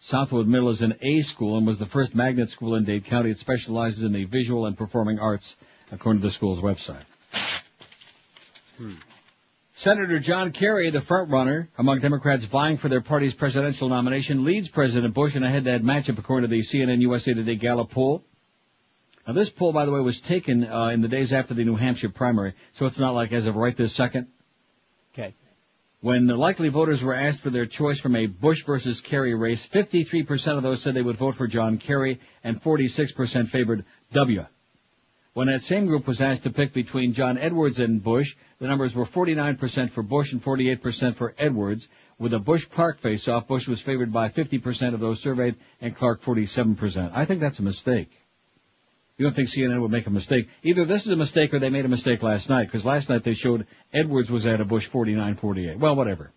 Southwood 0.00 0.48
Middle 0.48 0.70
is 0.70 0.82
an 0.82 0.96
A 1.02 1.20
school 1.20 1.56
and 1.56 1.64
was 1.64 1.78
the 1.78 1.86
first 1.86 2.16
magnet 2.16 2.50
school 2.50 2.74
in 2.74 2.82
Dade 2.82 3.04
County. 3.04 3.30
It 3.30 3.38
specializes 3.38 4.02
in 4.02 4.12
the 4.12 4.24
visual 4.24 4.66
and 4.66 4.76
performing 4.76 5.20
arts, 5.20 5.56
according 5.92 6.20
to 6.20 6.26
the 6.26 6.32
school's 6.32 6.60
website. 6.60 7.04
Senator 9.74 10.18
John 10.18 10.50
Kerry, 10.50 10.90
the 10.90 11.00
front 11.00 11.30
runner 11.30 11.68
among 11.78 12.00
Democrats 12.00 12.42
vying 12.42 12.78
for 12.78 12.88
their 12.88 13.02
party's 13.02 13.34
presidential 13.36 13.88
nomination, 13.88 14.44
leads 14.44 14.66
President 14.66 15.14
Bush 15.14 15.36
in 15.36 15.44
a 15.44 15.48
head-to-head 15.48 15.84
matchup 15.84 16.18
according 16.18 16.50
to 16.50 16.56
the 16.56 16.60
CNN 16.60 17.00
USA 17.02 17.34
Today 17.34 17.54
Gallup 17.54 17.90
poll. 17.92 18.24
Now 19.26 19.32
this 19.32 19.50
poll, 19.50 19.72
by 19.72 19.86
the 19.86 19.92
way, 19.92 20.00
was 20.00 20.20
taken 20.20 20.64
uh, 20.64 20.88
in 20.88 21.00
the 21.00 21.08
days 21.08 21.32
after 21.32 21.54
the 21.54 21.64
New 21.64 21.76
Hampshire 21.76 22.10
primary, 22.10 22.54
so 22.72 22.86
it's 22.86 22.98
not 22.98 23.14
like 23.14 23.32
as 23.32 23.46
of 23.46 23.56
right 23.56 23.76
this 23.76 23.94
second. 23.94 24.26
Okay. 25.14 25.34
When 26.00 26.26
the 26.26 26.36
likely 26.36 26.68
voters 26.68 27.02
were 27.02 27.14
asked 27.14 27.40
for 27.40 27.48
their 27.48 27.64
choice 27.64 27.98
from 27.98 28.16
a 28.16 28.26
Bush 28.26 28.64
versus 28.64 29.00
Kerry 29.00 29.34
race, 29.34 29.66
53% 29.66 30.58
of 30.58 30.62
those 30.62 30.82
said 30.82 30.92
they 30.92 31.00
would 31.00 31.16
vote 31.16 31.36
for 31.36 31.46
John 31.46 31.78
Kerry 31.78 32.20
and 32.42 32.62
46% 32.62 33.48
favored 33.48 33.86
W. 34.12 34.44
When 35.32 35.48
that 35.48 35.62
same 35.62 35.86
group 35.86 36.06
was 36.06 36.20
asked 36.20 36.42
to 36.42 36.50
pick 36.50 36.74
between 36.74 37.14
John 37.14 37.38
Edwards 37.38 37.78
and 37.78 38.02
Bush, 38.02 38.36
the 38.58 38.68
numbers 38.68 38.94
were 38.94 39.06
49% 39.06 39.90
for 39.90 40.02
Bush 40.02 40.32
and 40.32 40.44
48% 40.44 41.16
for 41.16 41.34
Edwards. 41.38 41.88
With 42.18 42.34
a 42.34 42.38
Bush-Clark 42.38 43.00
face-off, 43.00 43.48
Bush 43.48 43.66
was 43.66 43.80
favored 43.80 44.12
by 44.12 44.28
50% 44.28 44.94
of 44.94 45.00
those 45.00 45.20
surveyed 45.20 45.56
and 45.80 45.96
Clark 45.96 46.22
47%. 46.22 47.10
I 47.14 47.24
think 47.24 47.40
that's 47.40 47.58
a 47.58 47.64
mistake. 47.64 48.10
You 49.16 49.24
don't 49.26 49.34
think 49.34 49.48
CNN 49.48 49.80
would 49.80 49.90
make 49.92 50.06
a 50.06 50.10
mistake? 50.10 50.48
Either 50.64 50.84
this 50.84 51.06
is 51.06 51.12
a 51.12 51.16
mistake 51.16 51.54
or 51.54 51.60
they 51.60 51.70
made 51.70 51.84
a 51.84 51.88
mistake 51.88 52.22
last 52.22 52.50
night, 52.50 52.64
because 52.64 52.84
last 52.84 53.08
night 53.08 53.22
they 53.22 53.34
showed 53.34 53.66
Edwards 53.92 54.30
was 54.30 54.46
at 54.46 54.60
a 54.60 54.64
Bush 54.64 54.88
49-48. 54.90 55.78
Well, 55.78 55.94
whatever. 55.94 56.32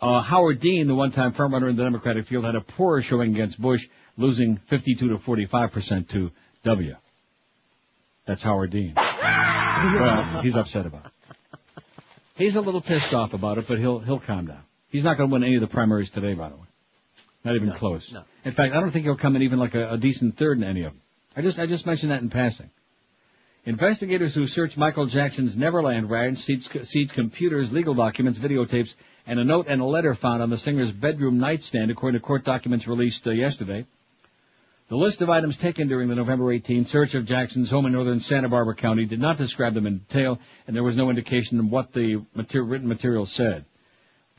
Uh, 0.00 0.20
Howard 0.20 0.60
Dean, 0.60 0.86
the 0.86 0.94
one-time 0.94 1.32
frontrunner 1.32 1.68
in 1.70 1.76
the 1.76 1.82
Democratic 1.82 2.26
field, 2.26 2.44
had 2.44 2.54
a 2.54 2.60
poorer 2.60 3.02
showing 3.02 3.34
against 3.34 3.60
Bush, 3.60 3.88
losing 4.16 4.56
52 4.68 5.08
to 5.08 5.18
45% 5.18 6.08
to 6.10 6.30
W. 6.64 6.96
That's 8.26 8.42
Howard 8.42 8.70
Dean. 8.70 8.94
well, 8.96 10.42
he's 10.42 10.56
upset 10.56 10.86
about 10.86 11.06
it. 11.06 11.12
He's 12.36 12.56
a 12.56 12.60
little 12.60 12.80
pissed 12.80 13.14
off 13.14 13.34
about 13.34 13.58
it, 13.58 13.66
but 13.68 13.78
he'll 13.78 13.98
he'll 13.98 14.18
calm 14.18 14.46
down. 14.46 14.62
He's 14.88 15.04
not 15.04 15.16
going 15.18 15.28
to 15.28 15.32
win 15.34 15.44
any 15.44 15.56
of 15.56 15.60
the 15.60 15.66
primaries 15.66 16.10
today, 16.10 16.34
by 16.34 16.48
the 16.48 16.56
way. 16.56 16.62
Not 17.44 17.56
even 17.56 17.68
No, 17.68 17.74
close. 17.74 18.12
no. 18.12 18.22
In 18.44 18.52
fact, 18.52 18.74
I 18.74 18.80
don't 18.80 18.90
think 18.90 19.04
he'll 19.04 19.16
come 19.16 19.36
in 19.36 19.42
even 19.42 19.58
like 19.58 19.74
a, 19.74 19.92
a 19.92 19.98
decent 19.98 20.36
third 20.36 20.58
in 20.58 20.64
any 20.64 20.82
of 20.84 20.92
them. 20.92 21.01
I 21.36 21.42
just 21.42 21.58
I 21.58 21.66
just 21.66 21.86
mentioned 21.86 22.12
that 22.12 22.20
in 22.20 22.30
passing. 22.30 22.70
Investigators 23.64 24.34
who 24.34 24.46
searched 24.46 24.76
Michael 24.76 25.06
Jackson's 25.06 25.56
Neverland 25.56 26.10
ranch 26.10 26.38
seized, 26.38 27.12
computers, 27.12 27.72
legal 27.72 27.94
documents, 27.94 28.38
videotapes, 28.38 28.94
and 29.24 29.38
a 29.38 29.44
note 29.44 29.66
and 29.68 29.80
a 29.80 29.84
letter 29.84 30.14
found 30.14 30.42
on 30.42 30.50
the 30.50 30.58
singer's 30.58 30.90
bedroom 30.90 31.38
nightstand, 31.38 31.90
according 31.90 32.20
to 32.20 32.26
court 32.26 32.44
documents 32.44 32.88
released 32.88 33.26
uh, 33.26 33.30
yesterday. 33.30 33.86
The 34.88 34.96
list 34.96 35.22
of 35.22 35.30
items 35.30 35.56
taken 35.56 35.88
during 35.88 36.08
the 36.08 36.16
November 36.16 36.52
18 36.52 36.84
search 36.84 37.14
of 37.14 37.24
Jackson's 37.24 37.70
home 37.70 37.86
in 37.86 37.92
northern 37.92 38.20
Santa 38.20 38.48
Barbara 38.48 38.74
County 38.74 39.06
did 39.06 39.20
not 39.20 39.38
describe 39.38 39.74
them 39.74 39.86
in 39.86 39.98
detail, 39.98 40.38
and 40.66 40.76
there 40.76 40.82
was 40.82 40.96
no 40.96 41.08
indication 41.08 41.58
of 41.60 41.70
what 41.70 41.92
the 41.92 42.22
mater- 42.34 42.64
written 42.64 42.88
material 42.88 43.24
said. 43.24 43.64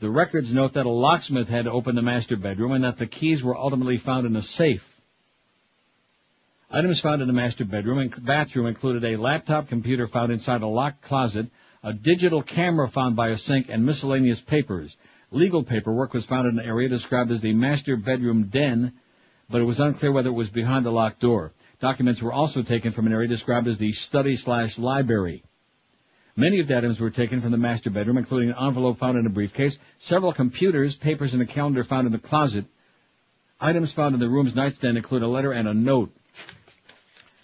The 0.00 0.10
records 0.10 0.52
note 0.52 0.74
that 0.74 0.86
a 0.86 0.90
locksmith 0.90 1.48
had 1.48 1.66
opened 1.66 1.96
the 1.96 2.02
master 2.02 2.36
bedroom 2.36 2.72
and 2.72 2.84
that 2.84 2.98
the 2.98 3.06
keys 3.06 3.42
were 3.42 3.56
ultimately 3.56 3.96
found 3.96 4.26
in 4.26 4.36
a 4.36 4.42
safe. 4.42 4.93
Items 6.74 6.98
found 6.98 7.22
in 7.22 7.28
the 7.28 7.32
master 7.32 7.64
bedroom 7.64 7.98
and 7.98 8.24
bathroom 8.26 8.66
included 8.66 9.04
a 9.04 9.16
laptop 9.16 9.68
computer 9.68 10.08
found 10.08 10.32
inside 10.32 10.60
a 10.60 10.66
locked 10.66 11.02
closet, 11.02 11.46
a 11.84 11.92
digital 11.92 12.42
camera 12.42 12.88
found 12.88 13.14
by 13.14 13.28
a 13.28 13.36
sink, 13.36 13.68
and 13.68 13.86
miscellaneous 13.86 14.40
papers. 14.40 14.96
Legal 15.30 15.62
paperwork 15.62 16.12
was 16.12 16.26
found 16.26 16.48
in 16.48 16.58
an 16.58 16.66
area 16.66 16.88
described 16.88 17.30
as 17.30 17.40
the 17.40 17.52
master 17.52 17.96
bedroom 17.96 18.48
den, 18.48 18.92
but 19.48 19.60
it 19.60 19.64
was 19.64 19.78
unclear 19.78 20.10
whether 20.10 20.30
it 20.30 20.32
was 20.32 20.50
behind 20.50 20.84
a 20.84 20.90
locked 20.90 21.20
door. 21.20 21.52
Documents 21.78 22.20
were 22.20 22.32
also 22.32 22.64
taken 22.64 22.90
from 22.90 23.06
an 23.06 23.12
area 23.12 23.28
described 23.28 23.68
as 23.68 23.78
the 23.78 23.92
study 23.92 24.34
slash 24.34 24.76
library. 24.76 25.44
Many 26.34 26.58
of 26.58 26.66
the 26.66 26.76
items 26.76 27.00
were 27.00 27.10
taken 27.10 27.40
from 27.40 27.52
the 27.52 27.56
master 27.56 27.90
bedroom, 27.90 28.18
including 28.18 28.50
an 28.50 28.56
envelope 28.60 28.98
found 28.98 29.16
in 29.16 29.26
a 29.26 29.30
briefcase, 29.30 29.78
several 29.98 30.32
computers, 30.32 30.96
papers, 30.96 31.34
and 31.34 31.42
a 31.42 31.46
calendar 31.46 31.84
found 31.84 32.08
in 32.08 32.12
the 32.12 32.18
closet. 32.18 32.64
Items 33.60 33.92
found 33.92 34.14
in 34.14 34.20
the 34.20 34.28
room's 34.28 34.56
nightstand 34.56 34.96
include 34.96 35.22
a 35.22 35.28
letter 35.28 35.52
and 35.52 35.68
a 35.68 35.74
note. 35.74 36.12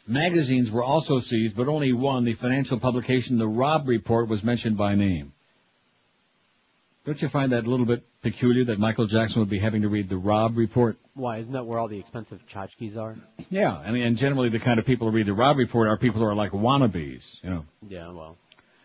Magazines 0.07 0.71
were 0.71 0.83
also 0.83 1.21
seized, 1.21 1.57
but 1.57 1.69
only 1.69 1.93
one, 1.93 2.25
the 2.25 2.35
financial 2.35 2.79
publication 2.79 3.39
The 3.39 3.47
Robb 3.47 3.89
Report, 3.89 4.29
was 4.29 4.43
mentioned 4.43 4.77
by 4.77 4.95
name. 4.95 5.33
Don't 7.07 7.21
you 7.21 7.29
find 7.29 7.53
that 7.53 7.65
a 7.65 7.71
little 7.71 7.87
bit 7.87 8.05
peculiar 8.21 8.65
that 8.67 8.79
Michael 8.79 9.07
Jackson 9.07 9.41
would 9.41 9.49
be 9.49 9.59
having 9.59 9.83
to 9.83 9.89
read 9.89 10.09
The 10.09 10.17
Robb 10.17 10.57
Report? 10.57 10.99
Why 11.15 11.39
isn't 11.39 11.53
that 11.53 11.65
where 11.65 11.79
all 11.79 11.89
the 11.89 11.99
expensive 11.99 12.41
tchotchkes 12.47 12.97
are? 12.97 13.17
Yeah, 13.49 13.81
and, 13.85 13.97
and 13.97 14.17
generally 14.17 14.49
the 14.51 14.59
kind 14.59 14.79
of 14.79 14.85
people 14.87 15.09
who 15.09 15.17
read 15.17 15.27
The 15.27 15.33
Robb 15.33 15.57
Report 15.57 15.89
are 15.89 15.97
people 15.97 16.21
who 16.21 16.27
are 16.27 16.35
like 16.35 16.53
wannabes, 16.53 17.43
you 17.43 17.51
know. 17.51 17.65
Yeah, 17.89 18.11
well. 18.13 18.37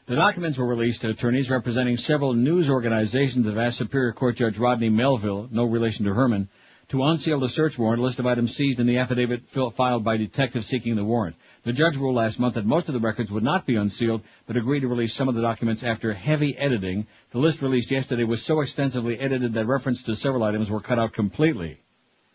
The 0.08 0.16
documents 0.16 0.58
were 0.58 0.68
released 0.68 1.02
to 1.02 1.10
attorneys 1.10 1.50
representing 1.50 1.98
several 1.98 2.34
news 2.34 2.70
organizations 2.70 3.48
have 3.48 3.58
asked 3.58 3.80
Superior 3.80 4.14
Court 4.14 4.36
Judge 4.36 4.58
Rodney 4.58 4.90
Melville, 4.90 5.50
no 5.52 5.66
relation 5.66 6.06
to 6.06 6.14
Herman, 6.14 6.48
to 6.90 7.04
unseal 7.04 7.40
the 7.40 7.50
search 7.50 7.78
warrant, 7.80 8.02
list 8.02 8.20
of 8.20 8.28
items 8.28 8.56
seized 8.56 8.80
in 8.80 8.88
the 8.88 8.98
affidavit 8.98 9.44
filed 9.76 10.04
by 10.04 10.18
detectives 10.18 10.68
seeking 10.68 10.96
the 10.96 11.04
warrant. 11.04 11.36
The 11.64 11.74
judge 11.74 11.98
ruled 11.98 12.16
last 12.16 12.40
month 12.40 12.56
that 12.56 12.66
most 12.66 12.88
of 12.88 12.94
the 12.94 13.00
records 13.00 13.32
would 13.32 13.44
not 13.44 13.66
be 13.66 13.76
unsealed, 13.76 14.22
but 14.46 14.58
agreed 14.58 14.82
to 14.82 14.88
release 14.88 15.14
some 15.14 15.28
of 15.28 15.36
the 15.36 15.42
documents 15.42 15.84
after 15.84 16.14
heavy 16.14 16.56
editing. 16.58 17.08
The 17.32 17.40
list 17.40 17.62
released 17.62 17.92
yesterday 17.92 18.24
was 18.24 18.44
so 18.44 18.62
extensively 18.62 19.20
edited 19.20 19.54
that 19.54 19.66
reference 19.66 20.04
to 20.04 20.16
several 20.16 20.44
items 20.44 20.70
were 20.70 20.82
cut 20.82 21.00
out 21.00 21.14
completely. 21.14 21.82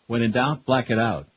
When 0.08 0.22
in 0.22 0.32
doubt, 0.32 0.64
black 0.64 0.90
it 0.90 0.98
out. 0.98 1.28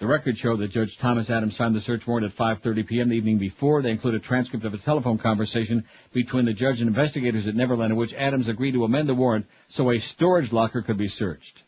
The 0.00 0.06
records 0.06 0.38
show 0.38 0.56
that 0.56 0.70
Judge 0.70 0.96
Thomas 0.96 1.28
Adams 1.28 1.54
signed 1.54 1.74
the 1.74 1.80
search 1.80 2.06
warrant 2.06 2.24
at 2.24 2.34
5.30 2.34 2.86
p.m. 2.86 3.10
the 3.10 3.16
evening 3.16 3.36
before. 3.36 3.82
They 3.82 3.90
include 3.90 4.14
a 4.14 4.18
transcript 4.18 4.64
of 4.64 4.72
a 4.72 4.78
telephone 4.78 5.18
conversation 5.18 5.84
between 6.12 6.46
the 6.46 6.54
judge 6.54 6.80
and 6.80 6.88
investigators 6.88 7.46
at 7.46 7.54
Neverland 7.54 7.92
in 7.92 7.98
which 7.98 8.14
Adams 8.14 8.48
agreed 8.48 8.72
to 8.72 8.84
amend 8.84 9.10
the 9.10 9.14
warrant 9.14 9.46
so 9.68 9.90
a 9.90 9.98
storage 9.98 10.52
locker 10.52 10.80
could 10.80 10.96
be 10.96 11.06
searched. 11.06 11.62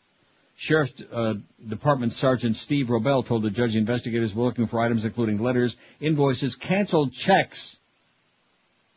Sheriff's 0.55 1.01
uh, 1.11 1.35
Department 1.67 2.11
Sergeant 2.11 2.55
Steve 2.55 2.87
Robel 2.87 3.25
told 3.25 3.43
the 3.43 3.49
judge 3.49 3.73
the 3.73 3.79
investigators 3.79 4.35
were 4.35 4.45
looking 4.45 4.67
for 4.67 4.79
items 4.79 5.03
including 5.03 5.39
letters, 5.39 5.75
invoices, 5.99 6.55
canceled 6.55 7.13
checks, 7.13 7.77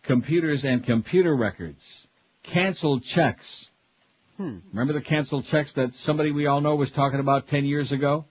computers, 0.02 0.64
and 0.64 0.84
computer 0.84 1.34
records. 1.34 2.06
Canceled 2.42 3.02
checks. 3.02 3.70
Hmm. 4.36 4.58
Remember 4.70 4.92
the 4.92 5.00
canceled 5.00 5.46
checks 5.46 5.72
that 5.72 5.94
somebody 5.94 6.30
we 6.30 6.46
all 6.46 6.60
know 6.60 6.76
was 6.76 6.92
talking 6.92 7.20
about 7.20 7.48
10 7.48 7.64
years 7.64 7.90
ago? 7.90 8.26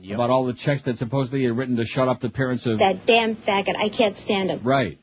Yep. 0.00 0.14
About 0.14 0.30
all 0.30 0.44
the 0.44 0.54
checks 0.54 0.82
that 0.82 0.98
supposedly 0.98 1.44
had 1.44 1.56
written 1.56 1.76
to 1.76 1.84
shut 1.84 2.08
up 2.08 2.20
the 2.20 2.30
parents 2.30 2.66
of... 2.66 2.78
That 2.78 3.04
damn 3.04 3.36
faggot. 3.36 3.76
I 3.76 3.88
can't 3.88 4.16
stand 4.16 4.50
him. 4.50 4.60
Right. 4.62 4.98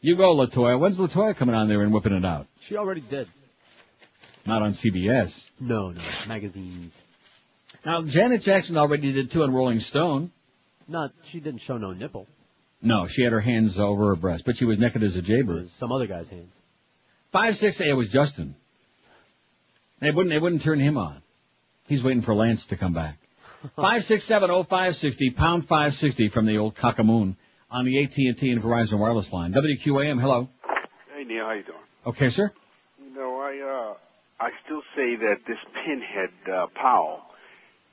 You 0.00 0.16
go, 0.16 0.36
Latoya. 0.36 0.78
When's 0.78 0.98
Latoya 0.98 1.36
coming 1.36 1.54
on 1.54 1.68
there 1.68 1.82
and 1.82 1.92
whipping 1.92 2.12
it 2.12 2.24
out? 2.24 2.46
She 2.60 2.76
already 2.76 3.00
did. 3.00 3.28
Not 4.46 4.62
on 4.62 4.70
CBS. 4.72 5.32
No, 5.60 5.90
no, 5.90 6.00
magazines. 6.28 6.96
Now, 7.84 8.02
Janet 8.02 8.42
Jackson 8.42 8.76
already 8.76 9.12
did 9.12 9.30
two 9.30 9.42
on 9.42 9.52
Rolling 9.52 9.80
Stone. 9.80 10.30
Not, 10.88 11.12
she 11.24 11.40
didn't 11.40 11.60
show 11.60 11.78
no 11.78 11.92
nipple. 11.92 12.26
No, 12.80 13.06
she 13.06 13.22
had 13.22 13.32
her 13.32 13.40
hands 13.40 13.78
over 13.80 14.08
her 14.08 14.16
breast, 14.16 14.44
but 14.44 14.56
she 14.56 14.64
was 14.64 14.78
naked 14.78 15.02
as 15.02 15.16
a 15.16 15.18
It 15.20 15.24
jaybird. 15.24 15.62
was 15.62 15.72
some 15.72 15.90
other 15.90 16.06
guy's 16.06 16.28
hands. 16.28 16.52
Five 17.32 17.56
six 17.56 17.80
eight. 17.80 17.88
It 17.88 17.94
was 17.94 18.10
Justin. 18.10 18.54
They 20.00 20.10
wouldn't. 20.10 20.32
They 20.32 20.38
wouldn't 20.38 20.62
turn 20.62 20.78
him 20.78 20.96
on. 20.96 21.22
He's 21.88 22.04
waiting 22.04 22.22
for 22.22 22.34
Lance 22.34 22.66
to 22.68 22.76
come 22.76 22.92
back. 22.92 23.18
Five 23.76 24.04
six 24.04 24.24
seven 24.24 24.50
oh 24.50 24.62
five 24.62 24.94
sixty 24.96 25.30
pound 25.30 25.66
five 25.66 25.94
sixty 25.96 26.28
from 26.28 26.46
the 26.46 26.58
old 26.58 26.76
cockamoon 26.76 27.34
on 27.70 27.84
the 27.84 28.02
AT 28.04 28.16
and 28.16 28.36
T 28.38 28.50
and 28.50 28.62
Verizon 28.62 28.98
wireless 28.98 29.32
line. 29.32 29.52
WQAM. 29.54 30.20
Hello. 30.20 30.48
Hey 31.16 31.24
Neil, 31.24 31.44
how 31.44 31.52
you 31.52 31.62
doing? 31.64 31.78
Okay, 32.06 32.28
sir. 32.28 32.52
You 33.02 33.14
know, 33.14 33.40
I 33.40 33.90
uh, 33.92 33.94
I 34.38 34.50
still 34.64 34.82
say 34.94 35.16
that 35.16 35.46
this 35.46 35.58
pinhead 35.84 36.30
uh, 36.52 36.66
Powell, 36.74 37.22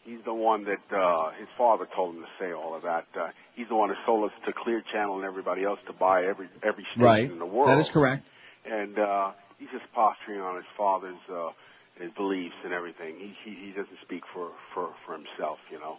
He's 0.04 0.20
the 0.26 0.34
one 0.34 0.66
that 0.66 0.84
uh, 0.94 1.32
his 1.40 1.48
father 1.58 1.88
told 1.96 2.16
him 2.16 2.24
to 2.24 2.28
say 2.38 2.52
all 2.52 2.76
of 2.76 2.84
that. 2.84 3.06
Uh, 3.18 3.30
he's 3.56 3.70
the 3.70 3.76
one 3.76 3.88
who 3.88 3.96
sold 4.06 4.30
us 4.30 4.38
to 4.46 4.52
Clear 4.52 4.84
Channel 4.92 5.16
and 5.16 5.24
everybody 5.24 5.64
else 5.64 5.80
to 5.88 5.94
buy 5.94 6.26
every 6.26 6.50
every 6.62 6.84
station 6.92 7.02
Right. 7.02 7.32
in 7.32 7.40
the 7.40 7.46
world. 7.46 7.70
That 7.70 7.78
is 7.80 7.90
correct. 7.90 8.28
And 8.66 9.00
uh, 9.00 9.32
he's 9.60 9.70
just 9.72 9.86
posturing 9.94 10.42
on 10.42 10.58
his 10.58 10.66
father's 10.78 11.16
uh, 11.32 11.52
his 11.98 12.12
beliefs 12.18 12.56
and 12.66 12.74
everything. 12.74 13.16
He, 13.18 13.34
he 13.46 13.68
he 13.68 13.72
doesn't 13.72 13.98
speak 14.02 14.24
for 14.34 14.52
for 14.74 14.90
for 15.06 15.14
himself, 15.14 15.60
you 15.72 15.80
know. 15.80 15.96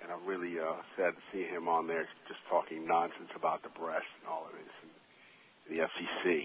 And 0.00 0.12
I'm 0.12 0.24
really 0.24 0.60
uh, 0.60 0.74
sad 0.96 1.14
to 1.16 1.22
see 1.32 1.42
him 1.42 1.66
on 1.66 1.88
there 1.88 2.06
just 2.28 2.38
talking 2.48 2.86
nonsense 2.86 3.30
about 3.34 3.64
the 3.64 3.70
breast 3.70 4.06
and 4.20 4.28
all 4.30 4.46
of 4.46 4.52
this 4.52 4.72
and 4.86 5.78
the 5.78 5.82
FCC. 5.82 6.44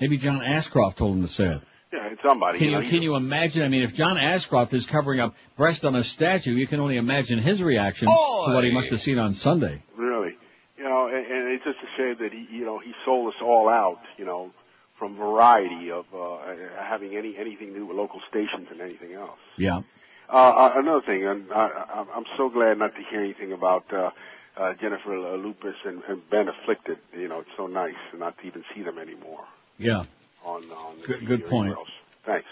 Maybe 0.00 0.16
John 0.16 0.40
Ashcroft 0.42 0.96
told 0.96 1.16
him 1.16 1.22
to 1.22 1.28
say 1.28 1.46
it. 1.56 1.60
Yeah, 1.96 2.14
somebody. 2.22 2.58
Can 2.58 2.68
you 2.70 2.88
can 2.88 3.02
you 3.02 3.16
imagine? 3.16 3.62
I 3.62 3.68
mean, 3.68 3.82
if 3.82 3.94
John 3.94 4.18
Ashcroft 4.18 4.74
is 4.74 4.86
covering 4.86 5.20
up 5.20 5.34
breast 5.56 5.84
on 5.84 5.94
a 5.96 6.04
statue, 6.04 6.54
you 6.54 6.66
can 6.66 6.80
only 6.80 6.96
imagine 6.98 7.38
his 7.38 7.62
reaction 7.62 8.08
to 8.08 8.52
what 8.54 8.64
he 8.64 8.70
must 8.70 8.90
have 8.90 9.00
seen 9.00 9.18
on 9.18 9.32
Sunday. 9.32 9.82
Really, 9.96 10.36
you 10.76 10.84
know, 10.84 11.06
and, 11.08 11.26
and 11.26 11.48
it's 11.54 11.64
just 11.64 11.78
a 11.78 11.96
shame 11.96 12.16
that 12.20 12.32
he, 12.32 12.46
you 12.54 12.64
know, 12.64 12.78
he 12.78 12.92
sold 13.04 13.28
us 13.32 13.40
all 13.42 13.68
out, 13.68 14.00
you 14.18 14.24
know, 14.26 14.50
from 14.98 15.16
variety 15.16 15.90
of 15.90 16.04
uh, 16.14 16.38
having 16.78 17.16
any 17.16 17.36
anything 17.38 17.68
to 17.68 17.74
do 17.74 17.86
with 17.86 17.96
local 17.96 18.20
stations 18.28 18.68
and 18.70 18.80
anything 18.80 19.14
else. 19.14 19.38
Yeah. 19.56 19.80
Uh, 20.28 20.32
uh, 20.32 20.72
another 20.76 21.02
thing, 21.02 21.24
and 21.26 21.50
I, 21.52 21.66
I- 21.68 22.06
I'm 22.14 22.24
so 22.36 22.50
glad 22.50 22.78
not 22.78 22.94
to 22.96 23.02
hear 23.10 23.20
anything 23.20 23.52
about 23.52 23.84
uh, 23.92 24.10
uh, 24.56 24.74
Jennifer 24.80 25.16
Lupus 25.38 25.76
and, 25.84 26.02
and 26.08 26.28
Ben 26.30 26.48
Afflicted. 26.48 26.98
You 27.16 27.28
know, 27.28 27.40
it's 27.40 27.50
so 27.56 27.68
nice 27.68 27.94
not 28.14 28.36
to 28.38 28.46
even 28.46 28.64
see 28.74 28.82
them 28.82 28.98
anymore 28.98 29.44
Yeah. 29.78 30.04
On 30.46 30.62
on 30.70 30.96
Good, 31.04 31.26
good 31.26 31.46
point. 31.46 31.66
anywhere 31.66 31.78
else. 31.78 31.88
Thanks. 32.24 32.46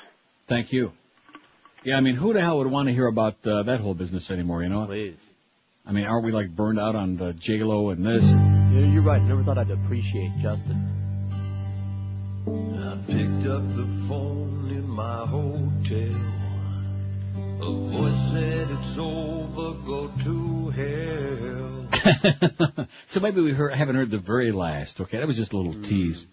Thank 0.47 0.73
you. 0.73 0.93
Yeah, 1.85 1.97
I 1.97 2.01
mean, 2.01 2.17
who 2.17 2.33
the 2.33 2.41
hell 2.41 2.59
would 2.59 2.67
want 2.67 2.89
to 2.89 2.95
hear 2.95 3.07
about 3.07 3.47
uh, 3.47 3.63
that 3.65 3.81
whole 3.81 3.95
business 3.95 4.31
anymore? 4.31 4.63
You 4.63 4.69
know? 4.69 4.87
Please. 4.87 5.17
I 5.87 5.93
mean, 5.93 6.05
aren't 6.05 6.25
we 6.25 6.33
like 6.33 6.49
burned 6.49 6.81
out 6.81 6.97
on 6.97 7.17
the 7.17 7.33
J 7.35 7.63
Lo 7.63 7.91
and 7.91 8.05
this? 8.05 8.25
Yeah, 8.25 8.87
you're 8.87 9.03
right. 9.03 9.23
Never 9.23 9.43
thought 9.43 9.59
I'd 9.59 9.71
appreciate 9.71 10.33
Justin. 10.41 10.91
I 12.47 12.97
picked 13.07 13.47
up 13.47 13.63
the 13.77 13.87
phone 14.09 14.71
in 14.71 14.89
my 14.89 15.27
hotel. 15.27 16.17
A 17.61 17.71
voice 17.91 18.31
said 18.33 18.69
it's 18.71 18.99
over, 18.99 19.75
go 19.87 20.09
to 20.25 20.71
hell. 20.71 22.87
so 23.07 23.21
maybe 23.21 23.41
we 23.41 23.53
heard, 23.53 23.75
haven't 23.75 23.97
heard 23.97 24.11
the 24.11 24.19
very 24.19 24.53
last. 24.53 25.01
Okay, 25.01 25.19
that 25.19 25.27
was 25.27 25.37
just 25.37 25.53
a 25.53 25.57
little 25.57 25.81
tease. 25.83 26.27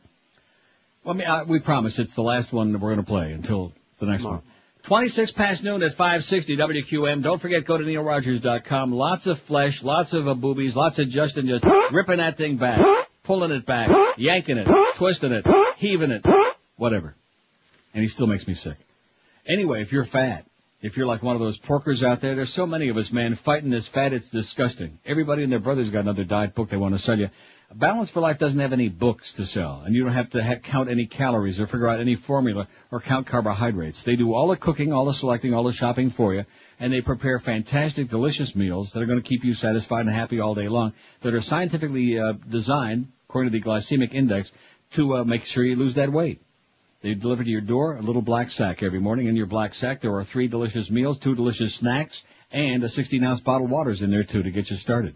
Well, 1.04 1.16
I 1.16 1.18
mean, 1.18 1.28
I, 1.28 1.44
we 1.44 1.60
promise 1.60 1.98
it's 1.98 2.14
the 2.14 2.22
last 2.22 2.54
one 2.54 2.74
that 2.74 2.80
we're 2.80 2.94
going 2.94 3.04
to 3.04 3.10
play 3.10 3.32
until 3.34 3.74
the 4.00 4.06
next 4.06 4.24
one. 4.24 4.42
26 4.84 5.32
past 5.32 5.64
noon 5.64 5.84
at 5.84 5.94
560 5.94 6.58
WQAM. 6.58 7.22
Don't 7.22 7.42
forget, 7.42 7.66
go 7.66 7.78
to 7.78 7.84
neilrogers.com. 7.84 8.92
Lots 8.92 9.28
of 9.28 9.40
flesh, 9.42 9.84
lots 9.84 10.14
of 10.14 10.28
uh, 10.28 10.34
boobies, 10.34 10.76
lots 10.76 11.00
of 11.00 11.08
Justin 11.08 11.48
just 11.48 11.64
ripping 11.92 12.18
that 12.18 12.38
thing 12.38 12.58
back, 12.58 13.08
pulling 13.24 13.52
it 13.52 13.66
back, 13.66 14.16
yanking 14.18 14.58
it, 14.58 14.68
twisting 14.96 15.32
it, 15.32 15.48
heaving 15.78 16.12
it, 16.12 16.26
whatever. 16.78 17.16
And 17.94 18.02
he 18.02 18.08
still 18.08 18.28
makes 18.28 18.48
me 18.48 18.54
sick. 18.54 18.78
Anyway, 19.46 19.82
if 19.82 19.92
you're 19.92 20.06
fat, 20.06 20.46
if 20.82 20.98
you're 20.98 21.06
like 21.06 21.22
one 21.22 21.36
of 21.36 21.42
those 21.42 21.60
porkers 21.60 22.04
out 22.04 22.22
there, 22.22 22.34
there's 22.36 22.54
so 22.54 22.66
many 22.66 22.90
of 22.90 22.98
us, 22.98 23.12
man, 23.12 23.36
fighting 23.36 23.70
this 23.70 23.88
fat, 23.88 24.14
it's 24.14 24.30
disgusting. 24.30 24.98
Everybody 25.06 25.44
and 25.44 25.52
their 25.52 25.60
brother's 25.60 25.92
got 25.92 26.00
another 26.00 26.24
diet 26.24 26.56
book 26.56 26.70
they 26.70 26.78
want 26.78 26.96
to 26.96 27.02
sell 27.02 27.20
you. 27.20 27.30
Balance 27.74 28.10
for 28.10 28.20
Life 28.20 28.38
doesn't 28.38 28.60
have 28.60 28.74
any 28.74 28.90
books 28.90 29.34
to 29.34 29.46
sell, 29.46 29.84
and 29.86 29.96
you 29.96 30.04
don't 30.04 30.14
have 30.14 30.32
to 30.32 30.60
count 30.62 30.90
any 30.90 31.06
calories 31.06 31.62
or 31.62 31.68
figure 31.68 31.88
out 31.88 32.02
any 32.02 32.16
formula 32.16 32.68
or 32.92 33.00
count 33.00 33.28
carbohydrates. 33.28 34.04
They 34.04 34.18
do 34.18 34.34
all 34.34 34.50
the 34.50 34.58
cooking, 34.58 34.92
all 34.92 35.06
the 35.06 35.14
selecting, 35.14 35.54
all 35.54 35.64
the 35.64 35.72
shopping 35.72 36.10
for 36.10 36.34
you, 36.34 36.46
and 36.82 36.92
they 36.92 37.00
prepare 37.00 37.40
fantastic, 37.40 38.10
delicious 38.10 38.58
meals 38.58 38.92
that 38.92 39.02
are 39.02 39.06
going 39.06 39.22
to 39.22 39.28
keep 39.28 39.46
you 39.46 39.54
satisfied 39.54 40.06
and 40.06 40.10
happy 40.14 40.42
all 40.42 40.54
day 40.54 40.68
long, 40.68 40.92
that 41.22 41.34
are 41.34 41.40
scientifically 41.40 42.20
uh, 42.20 42.34
designed, 42.34 43.08
according 43.30 43.54
to 43.54 43.58
the 43.58 43.64
glycemic 43.64 44.14
index, 44.14 44.52
to 44.92 45.16
uh, 45.16 45.24
make 45.24 45.46
sure 45.46 45.64
you 45.64 45.78
lose 45.78 45.94
that 45.94 46.12
weight. 46.12 46.42
They 47.02 47.14
deliver 47.14 47.44
to 47.44 47.50
your 47.50 47.62
door 47.62 47.96
a 47.96 48.02
little 48.02 48.22
black 48.22 48.50
sack 48.50 48.84
every 48.84 49.00
morning. 49.00 49.28
In 49.28 49.38
your 49.38 49.46
black 49.46 49.74
sack, 49.74 50.02
there 50.02 50.14
are 50.16 50.26
three 50.26 50.50
delicious 50.50 50.92
meals, 50.92 51.20
two 51.20 51.36
delicious 51.36 51.74
snacks, 51.74 52.26
and 52.52 52.84
a 52.84 52.90
16 52.90 53.24
ounce 53.24 53.40
bottle 53.40 53.66
of 53.66 53.72
water's 53.72 54.02
in 54.02 54.12
there 54.12 54.26
too 54.26 54.44
to 54.44 54.52
get 54.52 54.70
you 54.70 54.76
started. 54.76 55.16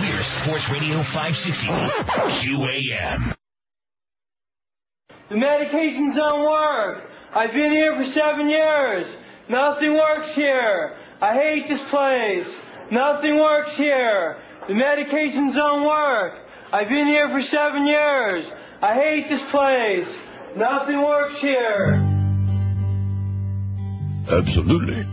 We're 0.00 0.22
Sports 0.22 0.70
Radio 0.70 1.02
560 1.02 1.66
QAM. 1.66 3.34
The 5.28 5.34
medications 5.34 6.14
don't 6.14 6.42
work. 6.42 7.11
I've 7.34 7.52
been 7.52 7.72
here 7.72 7.94
for 7.96 8.04
seven 8.04 8.50
years. 8.50 9.06
Nothing 9.48 9.94
works 9.94 10.34
here. 10.34 10.96
I 11.20 11.32
hate 11.34 11.66
this 11.66 11.82
place. 11.88 12.46
Nothing 12.90 13.38
works 13.38 13.74
here. 13.74 14.36
The 14.68 14.74
medications 14.74 15.54
don't 15.54 15.82
work. 15.82 16.34
I've 16.72 16.90
been 16.90 17.06
here 17.06 17.30
for 17.30 17.40
seven 17.40 17.86
years. 17.86 18.44
I 18.82 18.94
hate 18.94 19.30
this 19.30 19.42
place. 19.50 20.08
Nothing 20.56 21.00
works 21.02 21.38
here. 21.38 21.94
Absolutely. 24.28 25.06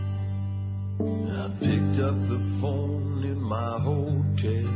I 1.00 1.50
picked 1.58 2.00
up 2.00 2.28
the 2.28 2.40
phone 2.60 3.24
in 3.24 3.40
my 3.40 3.78
hotel. 3.80 4.68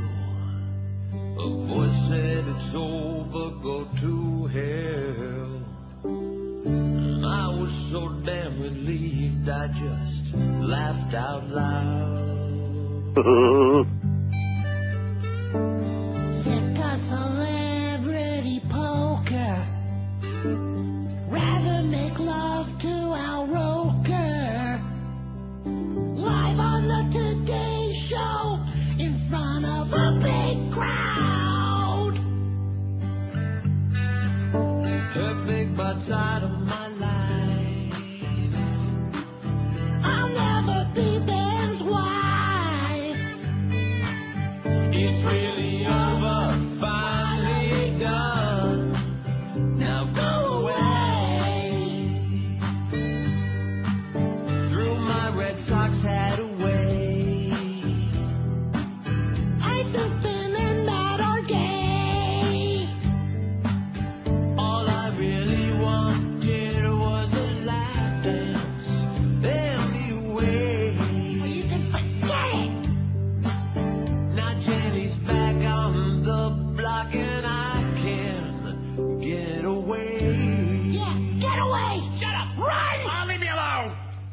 A 1.38 1.66
voice 1.66 2.08
said 2.08 2.44
it's 2.48 2.74
over, 2.74 3.50
go 3.60 3.84
to 4.00 4.46
hell. 4.46 5.53
And 7.64 7.72
I 7.72 7.76
was 7.76 7.90
so 7.90 8.08
damn 8.26 8.60
relieved, 8.60 9.48
I 9.48 9.68
just 9.68 10.34
laughed 10.34 11.14
out 11.14 11.48
loud. 11.48 13.14
Sick 16.42 16.78
of 16.84 16.98
celebrity 17.06 18.60
poker. 18.68 19.66
Rather 21.30 21.82
make 21.84 22.18
love 22.18 22.68
to 22.82 22.88
Al 22.88 23.46
Roker. 23.46 24.82
Live 25.64 26.58
on 26.58 26.82
the 26.86 27.02
Today 27.18 27.94
Show 28.08 28.60
in 28.98 29.26
front 29.30 29.64
of 29.64 29.90
a 29.90 30.18
big 30.20 30.70
crowd. 30.70 32.03
Perfect 35.14 35.76
but 35.76 36.00
side 36.00 36.42
of 36.42 36.50
my 36.50 36.88
life. 36.88 37.94
I'll 40.02 40.28
never 40.28 40.90
be 40.92 41.18
Ben's 41.24 41.80
wife. 41.84 43.20
It's 44.92 45.22
really 45.22 45.86
over, 45.86 46.58
finally 46.80 47.23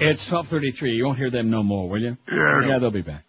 It's 0.02 0.26
12:33. 0.28 0.96
You 0.96 1.06
won't 1.06 1.18
hear 1.20 1.30
them 1.30 1.52
no 1.52 1.62
more, 1.62 1.88
will 1.88 2.02
you? 2.02 2.18
Yeah. 2.32 2.66
Yeah, 2.66 2.80
they'll 2.80 2.90
be 2.90 3.02
back. 3.04 3.24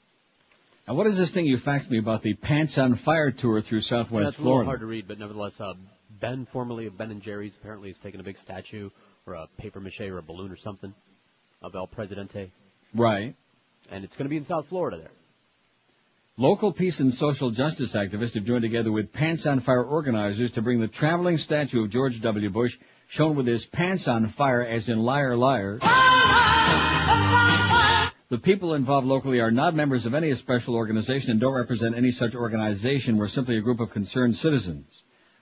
Now, 0.89 0.95
what 0.95 1.07
is 1.07 1.19
this 1.19 1.31
thing 1.31 1.45
you 1.45 1.59
faxed 1.59 1.91
me 1.91 1.99
about 1.99 2.23
the 2.23 2.33
Pants 2.33 2.79
on 2.79 2.95
Fire 2.95 3.31
tour 3.31 3.61
through 3.61 3.81
Southwest 3.81 4.09
Florida? 4.11 4.25
That's 4.31 4.39
a 4.39 4.43
little 4.43 4.65
hard 4.65 4.81
to 4.81 4.87
read, 4.87 5.07
but 5.07 5.19
nevertheless, 5.19 5.61
uh, 5.61 5.75
Ben, 6.19 6.47
formerly 6.47 6.87
of 6.87 6.97
Ben 6.97 7.11
and 7.11 7.21
Jerry's, 7.21 7.55
apparently 7.57 7.91
has 7.91 7.99
taken 7.99 8.21
a 8.21 8.23
big 8.23 8.39
statue 8.39 8.89
or 9.27 9.35
a 9.35 9.47
paper 9.59 9.81
mache 9.81 10.01
or 10.01 10.17
a 10.19 10.23
balloon 10.23 10.51
or 10.51 10.57
something 10.57 10.95
of 11.61 11.75
El 11.77 11.87
Presidente, 11.87 12.51
Right. 12.95 13.35
and 13.91 14.03
it's 14.03 14.17
going 14.17 14.25
to 14.25 14.31
be 14.31 14.39
in 14.39 14.45
South 14.45 14.67
Florida 14.67 14.97
there. 14.97 15.11
Local 16.39 16.73
peace 16.73 16.99
and 17.01 17.13
social 17.13 17.51
justice 17.51 17.93
activists 17.93 18.35
have 18.35 18.45
joined 18.45 18.63
together 18.63 18.91
with 18.91 19.13
Pants 19.13 19.47
on 19.47 19.61
Fire 19.61 19.85
organizers 19.85 20.53
to 20.53 20.63
bring 20.63 20.81
the 20.81 20.89
traveling 20.89 21.37
statue 21.37 21.85
of 21.85 21.91
George 21.91 22.21
W. 22.23 22.49
Bush, 22.51 22.79
shown 23.07 23.37
with 23.37 23.47
his 23.47 23.67
pants 23.67 24.09
on 24.09 24.27
fire 24.29 24.65
as 24.65 24.89
in 24.89 24.99
liar 24.99 25.37
liar. 25.37 25.79
The 28.33 28.39
people 28.39 28.73
involved 28.73 29.07
locally 29.07 29.41
are 29.41 29.51
not 29.51 29.75
members 29.75 30.07
of 30.07 30.15
any 30.15 30.33
special 30.33 30.75
organization 30.75 31.33
and 31.33 31.41
don't 31.41 31.53
represent 31.53 31.95
any 31.95 32.11
such 32.11 32.35
organization. 32.35 33.19
We're 33.19 33.29
simply 33.29 33.59
a 33.59 33.61
group 33.61 33.79
of 33.79 33.91
concerned 33.91 34.35
citizens. 34.37 34.87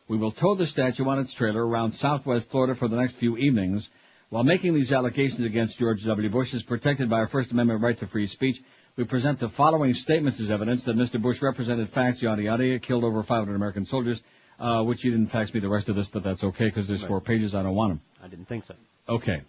We 0.08 0.18
will 0.18 0.32
tow 0.32 0.56
the 0.56 0.66
statue 0.66 1.08
on 1.08 1.20
its 1.20 1.32
trailer 1.32 1.64
around 1.64 1.92
southwest 1.92 2.50
Florida 2.50 2.74
for 2.74 2.88
the 2.88 2.96
next 2.96 3.12
few 3.12 3.36
evenings. 3.36 3.88
While 4.30 4.42
making 4.42 4.74
these 4.74 4.92
allegations 4.92 5.42
against 5.42 5.78
George 5.78 6.04
W. 6.04 6.28
Bush 6.30 6.52
is 6.52 6.64
protected 6.64 7.08
by 7.08 7.18
our 7.18 7.28
First 7.28 7.52
Amendment 7.52 7.80
right 7.80 7.96
to 7.96 8.08
free 8.08 8.26
speech, 8.26 8.60
we 8.96 9.04
present 9.04 9.38
the 9.38 9.48
following 9.48 9.92
statements 9.92 10.40
as 10.40 10.50
evidence 10.50 10.82
that 10.82 10.96
Mr. 10.96 11.22
Bush 11.22 11.40
represented 11.42 11.90
facts, 11.90 12.20
yada 12.22 12.42
yada, 12.42 12.80
killed 12.80 13.04
over 13.04 13.22
500 13.22 13.54
American 13.54 13.84
soldiers, 13.84 14.20
uh, 14.58 14.82
which 14.82 15.04
you 15.04 15.12
didn't 15.12 15.28
fax 15.28 15.54
me 15.54 15.60
the 15.60 15.68
rest 15.68 15.88
of 15.88 15.94
this, 15.94 16.08
but 16.08 16.24
that's 16.24 16.42
okay 16.42 16.64
because 16.64 16.88
there's 16.88 17.04
four 17.04 17.20
pages. 17.20 17.54
I 17.54 17.62
don't 17.62 17.76
want 17.76 17.92
them. 17.92 18.00
I 18.20 18.26
didn't 18.26 18.48
think 18.48 18.64
so. 18.66 18.74
Okay. 19.08 19.42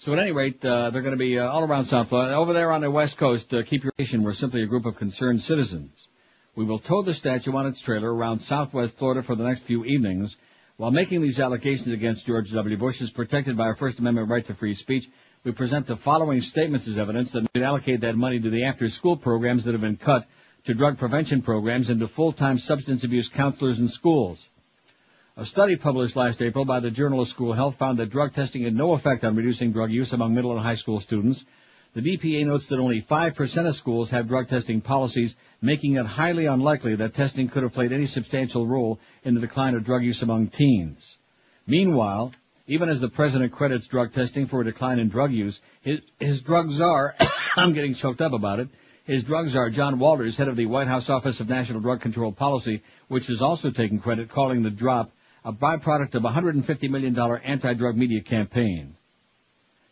So 0.00 0.12
at 0.12 0.20
any 0.20 0.30
rate, 0.30 0.64
uh, 0.64 0.90
they're 0.90 1.02
going 1.02 1.10
to 1.10 1.18
be 1.18 1.40
uh, 1.40 1.48
all 1.48 1.64
around 1.64 1.86
South 1.86 2.10
Florida. 2.10 2.36
Over 2.36 2.52
there 2.52 2.70
on 2.70 2.82
the 2.82 2.90
west 2.90 3.18
coast, 3.18 3.52
uh, 3.52 3.64
keep 3.64 3.82
your 3.82 3.92
nation. 3.98 4.22
We're 4.22 4.32
simply 4.32 4.62
a 4.62 4.66
group 4.66 4.86
of 4.86 4.94
concerned 4.94 5.42
citizens. 5.42 5.90
We 6.54 6.64
will 6.64 6.78
tow 6.78 7.02
the 7.02 7.12
statue 7.12 7.52
on 7.56 7.66
its 7.66 7.80
trailer 7.80 8.14
around 8.14 8.38
southwest 8.38 8.96
Florida 8.96 9.24
for 9.24 9.34
the 9.34 9.42
next 9.42 9.62
few 9.62 9.84
evenings. 9.84 10.36
While 10.76 10.92
making 10.92 11.22
these 11.22 11.40
allegations 11.40 11.88
against 11.88 12.26
George 12.28 12.52
W. 12.52 12.76
Bush 12.76 13.00
is 13.00 13.10
protected 13.10 13.56
by 13.56 13.64
our 13.64 13.74
First 13.74 13.98
Amendment 13.98 14.30
right 14.30 14.46
to 14.46 14.54
free 14.54 14.72
speech, 14.72 15.10
we 15.42 15.50
present 15.50 15.88
the 15.88 15.96
following 15.96 16.42
statements 16.42 16.86
as 16.86 16.96
evidence 16.96 17.32
that 17.32 17.48
we 17.52 17.64
allocate 17.64 18.02
that 18.02 18.14
money 18.14 18.38
to 18.38 18.50
the 18.50 18.66
after-school 18.66 19.16
programs 19.16 19.64
that 19.64 19.72
have 19.72 19.80
been 19.80 19.96
cut, 19.96 20.28
to 20.66 20.74
drug 20.74 20.96
prevention 20.96 21.42
programs, 21.42 21.90
and 21.90 21.98
to 21.98 22.06
full-time 22.06 22.58
substance 22.58 23.02
abuse 23.02 23.28
counselors 23.28 23.80
in 23.80 23.88
schools. 23.88 24.48
A 25.38 25.44
study 25.44 25.76
published 25.76 26.16
last 26.16 26.42
April 26.42 26.64
by 26.64 26.80
the 26.80 26.90
Journal 26.90 27.20
of 27.20 27.28
School 27.28 27.52
Health 27.52 27.76
found 27.76 27.96
that 28.00 28.10
drug 28.10 28.34
testing 28.34 28.64
had 28.64 28.74
no 28.74 28.94
effect 28.94 29.22
on 29.22 29.36
reducing 29.36 29.70
drug 29.70 29.92
use 29.92 30.12
among 30.12 30.34
middle 30.34 30.50
and 30.50 30.60
high 30.60 30.74
school 30.74 30.98
students. 30.98 31.46
The 31.94 32.00
DPA 32.00 32.44
notes 32.44 32.66
that 32.66 32.80
only 32.80 33.00
5% 33.00 33.68
of 33.68 33.76
schools 33.76 34.10
have 34.10 34.26
drug 34.26 34.48
testing 34.48 34.80
policies, 34.80 35.36
making 35.62 35.94
it 35.94 36.06
highly 36.06 36.46
unlikely 36.46 36.96
that 36.96 37.14
testing 37.14 37.48
could 37.48 37.62
have 37.62 37.72
played 37.72 37.92
any 37.92 38.06
substantial 38.06 38.66
role 38.66 38.98
in 39.22 39.34
the 39.34 39.40
decline 39.40 39.76
of 39.76 39.84
drug 39.84 40.02
use 40.02 40.22
among 40.22 40.48
teens. 40.48 41.18
Meanwhile, 41.68 42.32
even 42.66 42.88
as 42.88 43.00
the 43.00 43.08
president 43.08 43.52
credits 43.52 43.86
drug 43.86 44.12
testing 44.12 44.46
for 44.46 44.62
a 44.62 44.64
decline 44.64 44.98
in 44.98 45.08
drug 45.08 45.30
use, 45.30 45.62
his, 45.82 46.00
his 46.18 46.42
drug 46.42 46.72
czar, 46.72 47.14
I'm 47.56 47.74
getting 47.74 47.94
choked 47.94 48.20
up 48.20 48.32
about 48.32 48.58
it, 48.58 48.70
his 49.04 49.22
drug 49.22 49.46
czar, 49.46 49.70
John 49.70 50.00
Walters, 50.00 50.36
head 50.36 50.48
of 50.48 50.56
the 50.56 50.66
White 50.66 50.88
House 50.88 51.08
Office 51.08 51.38
of 51.38 51.48
National 51.48 51.78
Drug 51.78 52.00
Control 52.00 52.32
Policy, 52.32 52.82
which 53.06 53.30
is 53.30 53.40
also 53.40 53.70
taking 53.70 54.00
credit, 54.00 54.30
calling 54.30 54.64
the 54.64 54.70
drop 54.70 55.12
a 55.48 55.52
byproduct 55.52 56.14
of 56.14 56.26
a 56.26 56.28
$150 56.28 56.90
million 56.90 57.18
anti-drug 57.18 57.96
media 57.96 58.20
campaign. 58.20 58.94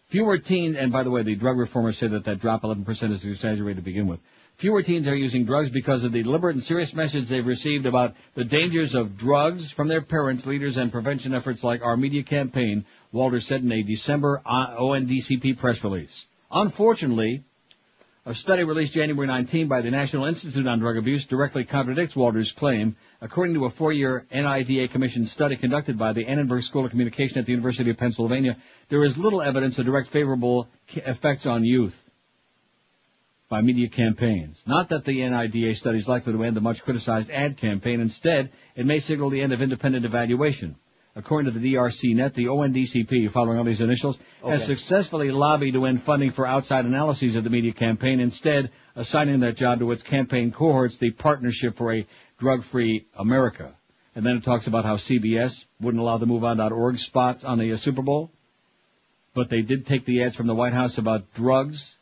Fewer 0.09 0.37
teens, 0.37 0.77
and 0.77 0.93
by 0.93 1.03
the 1.03 1.11
way, 1.11 1.23
the 1.23 1.35
drug 1.35 1.57
reformers 1.57 1.97
say 1.97 2.09
that 2.09 2.25
that 2.25 2.41
drop 2.41 2.63
11% 2.63 3.11
is 3.11 3.25
exaggerated 3.25 3.79
to 3.79 3.83
begin 3.83 4.07
with. 4.07 4.21
Fewer 4.57 4.83
teens 4.83 5.09
are 5.09 5.17
using 5.17 5.47
drugs 5.47 5.71
because 5.71 6.05
of 6.05 6.13
the 6.13 6.23
deliberate 6.23 6.57
and 6.57 6.63
serious 6.63 6.93
message 6.93 7.29
they've 7.29 7.47
received 7.47 7.87
about 7.87 8.15
the 8.35 8.45
dangers 8.45 8.95
of 8.95 9.17
drugs 9.17 9.71
from 9.71 9.89
their 9.89 10.03
parents, 10.03 10.45
leaders, 10.45 10.77
and 10.77 10.93
prevention 10.93 11.35
efforts 11.35 11.65
like 11.65 11.83
our 11.83 11.97
media 11.97 12.23
campaign, 12.23 12.85
Walter 13.11 13.41
said 13.41 13.63
in 13.63 13.73
a 13.73 13.83
December 13.83 14.43
uh, 14.45 14.77
ONDCP 14.77 15.59
press 15.59 15.83
release. 15.83 16.27
Unfortunately, 16.51 17.45
a 18.27 18.35
study 18.35 18.65
released 18.65 18.93
January 18.93 19.29
19 19.29 19.69
by 19.69 19.81
the 19.81 19.91
National 19.91 20.25
Institute 20.25 20.67
on 20.67 20.81
Drug 20.81 20.97
Abuse 20.97 21.27
directly 21.27 21.65
contradicts 21.65 22.17
Walter's 22.17 22.51
claim. 22.51 22.97
According 23.21 23.55
to 23.55 23.67
a 23.67 23.71
four-year 23.71 24.27
NIDA 24.33 24.91
Commission 24.91 25.25
study 25.25 25.55
conducted 25.55 25.97
by 25.97 26.13
the 26.13 26.27
Annenberg 26.27 26.63
School 26.63 26.85
of 26.85 26.91
Communication 26.91 27.39
at 27.39 27.47
the 27.47 27.53
University 27.53 27.89
of 27.89 27.97
Pennsylvania, 27.97 28.57
there 28.89 29.05
is 29.05 29.17
little 29.17 29.41
evidence 29.41 29.79
of 29.79 29.87
direct 29.87 30.09
favorable 30.09 30.69
effects 30.89 31.47
on 31.47 31.65
youth 31.65 32.03
by 33.49 33.63
media 33.63 33.89
campaigns. 33.89 34.61
Not 34.67 34.89
that 34.89 35.05
the 35.05 35.21
NIDA 35.21 35.77
study 35.77 35.99
is 35.99 36.09
likely 36.09 36.33
to 36.33 36.43
end 36.43 36.57
the 36.57 36.61
much 36.61 36.83
criticized 36.83 37.31
ad 37.31 37.59
campaign. 37.59 38.01
Instead, 38.01 38.51
it 38.75 38.87
may 38.87 38.99
signal 38.99 39.31
the 39.31 39.41
end 39.41 39.53
of 39.53 39.63
independent 39.63 40.05
evaluation. 40.05 40.75
According 41.19 41.51
to 41.51 41.59
the 41.59 41.73
DRCNet, 41.73 42.35
the 42.35 42.45
ONDCP, 42.45 43.33
following 43.33 43.57
all 43.57 43.65
these 43.65 43.81
initials, 43.81 44.19
has 44.47 44.67
successfully 44.67 45.31
lobbied 45.31 45.73
to 45.73 45.87
end 45.87 46.03
funding 46.03 46.31
for 46.31 46.47
outside 46.47 46.85
analyses 46.85 47.37
of 47.37 47.45
the 47.45 47.49
media 47.49 47.73
campaign, 47.73 48.21
instead 48.21 48.71
assigning 48.95 49.41
that 49.41 49.57
job 49.57 49.79
to 49.79 49.91
its 49.93 50.03
campaign 50.03 50.53
cohorts, 50.53 50.99
the 50.99 51.11
Partnership 51.13 51.75
for 51.75 51.95
a 51.95 52.07
Drug-Free 52.39 53.07
America. 53.17 53.73
And 54.15 54.27
then 54.27 54.37
it 54.37 54.45
talks 54.45 54.67
about 54.67 54.85
how 54.85 54.97
CBS 54.97 55.65
wouldn't 55.81 56.03
allow 56.03 56.19
the 56.19 56.27
MoveOn.org 56.27 56.99
spots 56.99 57.45
on 57.45 57.59
the 57.59 57.73
uh, 57.73 57.79
Super 57.79 58.03
Bowl, 58.03 58.31
but 59.33 59.49
they 59.49 59.63
did 59.63 59.87
take 59.87 60.05
the 60.05 60.23
ads 60.23 60.37
from 60.37 60.47
the 60.47 60.55
White 60.55 60.75
House 60.75 60.99
about 60.99 61.33
drugs. 61.33 61.97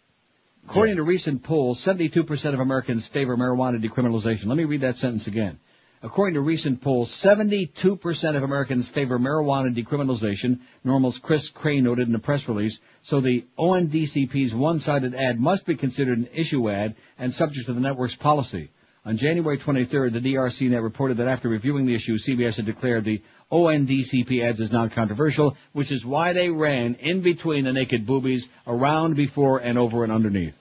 According 0.68 0.96
to 0.96 1.04
recent 1.04 1.44
polls, 1.44 1.78
72% 1.84 2.54
of 2.54 2.58
Americans 2.58 3.06
favor 3.06 3.36
marijuana 3.36 3.80
decriminalization. 3.80 4.46
Let 4.46 4.56
me 4.56 4.64
read 4.64 4.80
that 4.80 4.96
sentence 4.96 5.28
again. 5.28 5.60
According 6.04 6.34
to 6.34 6.42
recent 6.42 6.82
polls, 6.82 7.10
72% 7.10 8.36
of 8.36 8.42
Americans 8.42 8.86
favor 8.86 9.18
marijuana 9.18 9.74
decriminalization, 9.74 10.58
NORML's 10.84 11.18
Chris 11.18 11.48
Crane 11.48 11.84
noted 11.84 12.08
in 12.10 12.14
a 12.14 12.18
press 12.18 12.46
release, 12.46 12.78
so 13.00 13.22
the 13.22 13.46
ONDCP's 13.58 14.54
one-sided 14.54 15.14
ad 15.14 15.40
must 15.40 15.64
be 15.64 15.76
considered 15.76 16.18
an 16.18 16.28
issue 16.34 16.70
ad 16.70 16.94
and 17.18 17.32
subject 17.32 17.68
to 17.68 17.72
the 17.72 17.80
network's 17.80 18.16
policy. 18.16 18.68
On 19.06 19.16
January 19.16 19.56
23rd, 19.56 20.12
the 20.12 20.20
DRCNet 20.20 20.82
reported 20.82 21.16
that 21.16 21.28
after 21.28 21.48
reviewing 21.48 21.86
the 21.86 21.94
issue, 21.94 22.18
CBS 22.18 22.56
had 22.56 22.66
declared 22.66 23.06
the 23.06 23.22
ONDCP 23.50 24.44
ads 24.44 24.60
as 24.60 24.70
non-controversial, 24.70 25.56
which 25.72 25.90
is 25.90 26.04
why 26.04 26.34
they 26.34 26.50
ran 26.50 26.96
in 26.96 27.22
between 27.22 27.64
the 27.64 27.72
naked 27.72 28.04
boobies, 28.04 28.46
around, 28.66 29.16
before, 29.16 29.60
and 29.60 29.78
over 29.78 30.04
and 30.04 30.12
underneath 30.12 30.54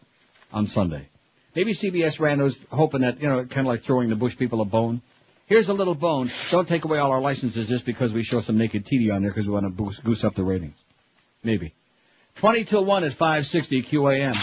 on 0.53 0.67
Sunday. 0.67 1.09
Maybe 1.53 1.73
CBS 1.73 2.21
ran 2.21 2.37
those 2.37 2.61
hoping 2.71 3.01
that, 3.01 3.21
you 3.21 3.27
know, 3.27 3.43
kind 3.43 3.67
of 3.67 3.71
like 3.71 3.81
throwing 3.83 4.07
the 4.07 4.15
Bush 4.15 4.37
people 4.37 4.61
a 4.61 4.65
bone. 4.65 5.01
Here's 5.53 5.69
a 5.69 5.73
little 5.75 5.93
bone. 5.93 6.31
Don't 6.49 6.67
take 6.67 6.83
away 6.83 6.97
all 6.97 7.11
our 7.11 7.21
licenses 7.21 7.69
just 7.69 7.85
because 7.85 8.11
we 8.11 8.23
show 8.23 8.41
some 8.41 8.57
naked 8.57 8.85
TD 8.85 9.13
on 9.13 9.21
there 9.21 9.29
because 9.29 9.45
we 9.45 9.53
want 9.53 9.67
to 9.67 9.69
boost, 9.69 10.03
goose 10.03 10.23
up 10.23 10.33
the 10.33 10.43
ratings. 10.43 10.73
Maybe. 11.43 11.75
20 12.37 12.63
till 12.63 12.83
1 12.83 13.03
at 13.03 13.13
560 13.13 13.83
QAM. 13.83 14.33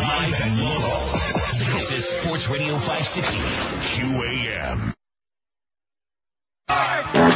Live 0.00 0.40
and 0.40 0.60
local. 0.60 1.72
This 1.72 1.92
is 1.92 2.04
Sports 2.04 2.48
Radio 2.48 2.76
560 2.80 3.36
QAM. 3.94 4.92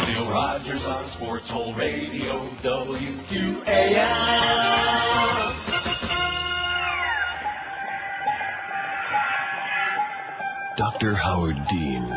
Neil 0.09 0.29
Rogers 0.29 0.85
on 0.87 1.05
Sports 1.11 1.49
Hole 1.49 1.73
Radio, 1.75 2.49
WQAM. 2.65 3.39
Dr. 10.79 11.17
Howard 11.17 11.67
Dean, 11.67 12.09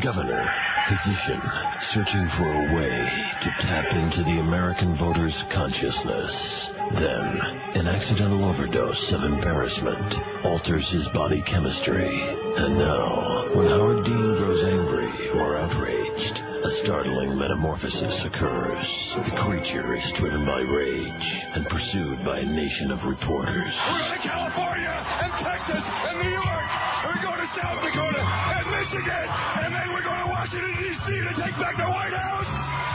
governor, 0.00 0.48
physician, 0.86 1.42
searching 1.80 2.28
for 2.28 2.48
a 2.48 2.72
way 2.72 3.24
to 3.42 3.50
tap 3.58 3.92
into 3.92 4.22
the 4.22 4.38
American 4.38 4.94
voter's 4.94 5.42
consciousness. 5.50 6.70
Then, 6.92 7.40
an 7.74 7.86
accidental 7.88 8.44
overdose 8.44 9.12
of 9.12 9.24
embarrassment 9.24 10.18
alters 10.44 10.90
his 10.90 11.08
body 11.08 11.40
chemistry. 11.42 12.20
And 12.56 12.78
now, 12.78 13.48
when 13.54 13.68
Howard 13.68 14.04
Dean 14.04 14.36
grows 14.36 14.64
angry 14.64 15.30
or 15.30 15.56
outraged, 15.56 16.38
a 16.38 16.70
startling 16.70 17.36
metamorphosis 17.36 18.24
occurs. 18.24 19.14
The 19.14 19.30
creature 19.32 19.96
is 19.96 20.12
driven 20.12 20.44
by 20.44 20.60
rage 20.60 21.42
and 21.52 21.66
pursued 21.66 22.24
by 22.24 22.40
a 22.40 22.46
nation 22.46 22.90
of 22.90 23.06
reporters. 23.06 23.74
We're 23.90 23.98
going 23.98 24.12
to 24.12 24.28
California 24.28 25.06
and 25.22 25.32
Texas 25.32 25.84
and 26.06 26.22
New 26.22 26.30
York. 26.30 26.68
We're 27.04 27.22
going 27.22 27.40
to 27.40 27.46
South 27.48 27.82
Dakota 27.82 28.20
and 28.20 28.70
Michigan. 28.70 29.28
And 29.62 29.74
then 29.74 29.92
we're 29.92 30.02
going 30.02 30.22
to 30.22 30.28
Washington, 30.28 30.76
D.C. 30.82 31.12
to 31.12 31.34
take 31.34 31.56
back 31.58 31.76
the 31.76 31.84
White 31.84 32.12
House. 32.12 32.93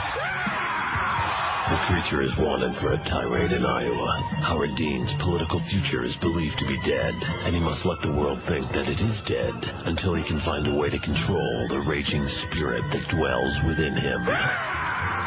The 1.70 1.76
creature 1.76 2.22
is 2.22 2.36
wanted 2.36 2.74
for 2.74 2.90
a 2.90 2.98
tirade 2.98 3.52
in 3.52 3.64
Iowa. 3.64 4.16
Howard 4.42 4.74
Dean's 4.74 5.12
political 5.12 5.60
future 5.60 6.02
is 6.02 6.16
believed 6.16 6.58
to 6.58 6.66
be 6.66 6.76
dead, 6.80 7.14
and 7.22 7.54
he 7.54 7.60
must 7.60 7.84
let 7.84 8.00
the 8.00 8.10
world 8.10 8.42
think 8.42 8.72
that 8.72 8.88
it 8.88 9.00
is 9.00 9.22
dead 9.22 9.54
until 9.84 10.14
he 10.14 10.24
can 10.24 10.40
find 10.40 10.66
a 10.66 10.74
way 10.74 10.90
to 10.90 10.98
control 10.98 11.68
the 11.68 11.78
raging 11.78 12.26
spirit 12.26 12.82
that 12.90 13.06
dwells 13.06 13.62
within 13.62 13.94
him. 13.94 14.26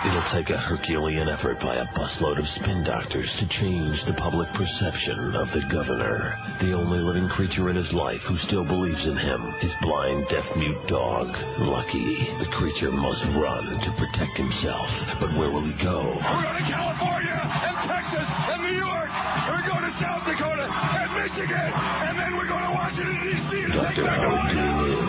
It'll 0.06 0.22
take 0.24 0.50
a 0.50 0.58
Herculean 0.58 1.30
effort 1.30 1.62
by 1.62 1.76
a 1.76 1.86
busload 1.86 2.38
of 2.38 2.50
spin 2.50 2.84
doctors 2.84 3.38
to 3.38 3.48
change 3.48 4.04
the 4.04 4.12
public 4.12 4.52
perception 4.52 5.34
of 5.34 5.54
the 5.54 5.62
governor. 5.62 6.38
The 6.60 6.74
only 6.74 7.00
living 7.00 7.30
creature 7.30 7.70
in 7.70 7.78
his 7.78 7.94
life 7.94 8.24
who 8.24 8.36
still 8.36 8.66
believes 8.66 9.06
in 9.06 9.16
him, 9.16 9.54
his 9.60 9.74
blind, 9.82 10.28
deaf-mute 10.28 10.88
dog, 10.88 11.38
Lucky. 11.58 12.36
The 12.38 12.48
creature 12.48 12.92
must 12.92 13.24
run 13.28 13.80
to 13.80 13.92
protect 13.94 14.36
himself. 14.36 15.06
But 15.22 15.34
where 15.38 15.50
will 15.50 15.62
he 15.62 15.72
go? 15.82 16.20
We're 16.34 16.42
going 16.42 16.58
to 16.66 16.72
California 16.72 17.38
and 17.38 17.78
Texas 17.86 18.28
and 18.50 18.64
New 18.64 18.76
York. 18.76 19.10
We're 19.48 19.68
going 19.70 19.86
to 19.86 19.92
South 20.02 20.26
Dakota 20.26 20.66
and 20.66 21.14
Michigan. 21.14 21.70
And 22.10 22.18
then 22.18 22.36
we're 22.36 22.48
going 22.48 22.64
to 22.64 22.72
Washington, 22.72 23.24
D.C. 23.24 23.62
to 23.62 23.68
take 23.68 23.78
back 23.78 24.20
Howard 24.20 24.34
Ohio. 24.34 24.86
Dean 24.86 24.94
is 24.94 25.00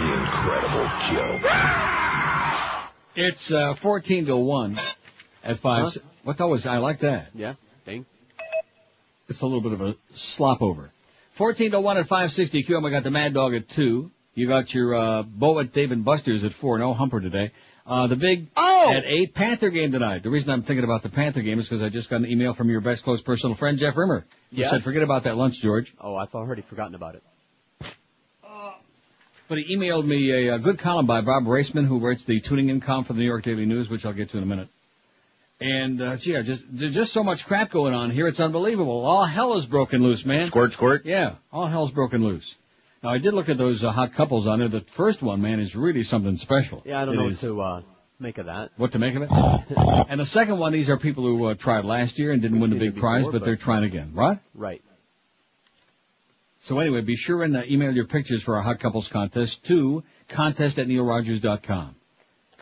the 0.00 0.08
incredible 0.20 0.88
joke. 1.12 1.42
It's 3.14 3.52
uh, 3.52 3.74
14 3.74 4.26
to 4.26 4.36
1 4.36 4.76
at 5.44 5.58
5. 5.58 5.84
Huh? 5.84 5.90
What 6.24 6.38
that 6.38 6.46
was, 6.48 6.66
I 6.66 6.78
like 6.78 7.00
that. 7.00 7.28
Yeah, 7.34 7.54
ding. 7.84 8.06
It's 9.28 9.42
a 9.42 9.46
little 9.46 9.60
bit 9.60 9.72
of 9.72 9.82
a 9.82 9.96
slop 10.14 10.62
over. 10.62 10.90
14 11.34 11.72
to 11.72 11.80
1 11.80 11.98
at 11.98 12.08
560 12.08 12.64
QM. 12.64 12.86
I 12.86 12.90
got 12.90 13.02
the 13.02 13.10
Mad 13.10 13.34
Dog 13.34 13.54
at 13.54 13.68
2. 13.68 14.10
You 14.34 14.48
got 14.48 14.72
your 14.72 14.94
uh, 14.94 15.22
Bo 15.24 15.60
at 15.60 15.74
Dave 15.74 15.92
and 15.92 16.06
Buster's 16.06 16.42
at 16.44 16.54
4. 16.54 16.78
No 16.78 16.94
humper 16.94 17.20
today. 17.20 17.52
Uh, 17.84 18.06
the 18.06 18.16
big 18.16 18.46
at 18.56 19.04
8 19.04 19.34
Panther 19.34 19.70
game 19.70 19.90
tonight. 19.92 20.22
The 20.22 20.30
reason 20.30 20.52
I'm 20.52 20.62
thinking 20.62 20.84
about 20.84 21.02
the 21.02 21.08
Panther 21.08 21.42
game 21.42 21.58
is 21.58 21.68
because 21.68 21.82
I 21.82 21.88
just 21.88 22.08
got 22.08 22.16
an 22.20 22.26
email 22.26 22.54
from 22.54 22.70
your 22.70 22.80
best 22.80 23.02
close 23.02 23.20
personal 23.22 23.56
friend, 23.56 23.76
Jeff 23.78 23.96
Rimer. 23.96 24.24
He 24.50 24.60
Yes? 24.60 24.70
said, 24.70 24.82
forget 24.84 25.02
about 25.02 25.24
that 25.24 25.36
lunch, 25.36 25.60
George. 25.60 25.92
Oh, 26.00 26.14
I've 26.14 26.34
already 26.34 26.62
forgotten 26.62 26.94
about 26.94 27.16
it. 27.16 27.22
But 29.48 29.58
he 29.58 29.76
emailed 29.76 30.06
me 30.06 30.30
a, 30.30 30.54
a 30.54 30.58
good 30.58 30.78
column 30.78 31.04
by 31.06 31.20
Bob 31.20 31.44
Raissman, 31.46 31.84
who 31.86 31.98
writes 31.98 32.24
the 32.24 32.40
tuning 32.40 32.70
in 32.70 32.80
column 32.80 33.04
for 33.04 33.12
the 33.12 33.18
New 33.18 33.26
York 33.26 33.42
Daily 33.44 33.66
News, 33.66 33.90
which 33.90 34.06
I'll 34.06 34.12
get 34.14 34.30
to 34.30 34.38
in 34.38 34.44
a 34.44 34.46
minute. 34.46 34.68
And, 35.60 36.00
uh, 36.00 36.16
gee, 36.16 36.36
I 36.36 36.42
just, 36.42 36.64
there's 36.70 36.94
just 36.94 37.12
so 37.12 37.22
much 37.22 37.44
crap 37.44 37.70
going 37.70 37.92
on 37.92 38.10
here, 38.10 38.26
it's 38.26 38.40
unbelievable. 38.40 39.04
All 39.04 39.24
hell 39.26 39.54
is 39.54 39.66
broken 39.66 40.02
loose, 40.02 40.24
man. 40.24 40.46
Squirt, 40.46 40.72
squirt. 40.72 41.04
Yeah, 41.04 41.34
all 41.52 41.66
hell's 41.66 41.90
broken 41.90 42.24
loose. 42.24 42.56
Now, 43.02 43.10
I 43.10 43.18
did 43.18 43.34
look 43.34 43.48
at 43.48 43.58
those 43.58 43.82
uh, 43.82 43.90
hot 43.90 44.12
couples 44.12 44.46
on 44.46 44.60
there. 44.60 44.68
The 44.68 44.80
first 44.80 45.22
one, 45.22 45.42
man, 45.42 45.58
is 45.58 45.74
really 45.74 46.02
something 46.04 46.36
special. 46.36 46.82
Yeah, 46.84 47.02
I 47.02 47.04
don't 47.04 47.14
It 47.14 47.16
know 47.16 47.24
what 47.24 47.40
to 47.40 47.60
uh, 47.60 47.82
make 48.20 48.38
of 48.38 48.46
that. 48.46 48.70
What 48.76 48.92
to 48.92 49.00
make 49.00 49.16
of 49.16 49.22
it? 49.22 49.30
and 50.08 50.20
the 50.20 50.24
second 50.24 50.58
one, 50.58 50.72
these 50.72 50.88
are 50.88 50.96
people 50.96 51.24
who 51.24 51.46
uh, 51.46 51.54
tried 51.54 51.84
last 51.84 52.18
year 52.20 52.30
and 52.30 52.40
didn't 52.40 52.60
We've 52.60 52.70
win 52.70 52.78
the 52.78 52.86
big 52.86 52.96
it 52.96 53.00
prize, 53.00 53.24
but, 53.24 53.32
but- 53.32 53.44
they're 53.44 53.56
trying 53.56 53.84
again. 53.84 54.12
Right? 54.14 54.38
Right. 54.54 54.82
So 56.60 56.78
anyway, 56.78 57.00
be 57.00 57.16
sure 57.16 57.42
and 57.42 57.56
uh, 57.56 57.62
email 57.68 57.92
your 57.92 58.06
pictures 58.06 58.44
for 58.44 58.54
our 58.54 58.62
hot 58.62 58.78
couples 58.78 59.08
contest 59.08 59.64
to 59.66 60.04
contest 60.28 60.78
at 60.78 60.86
neilrogers.com. 60.86 61.96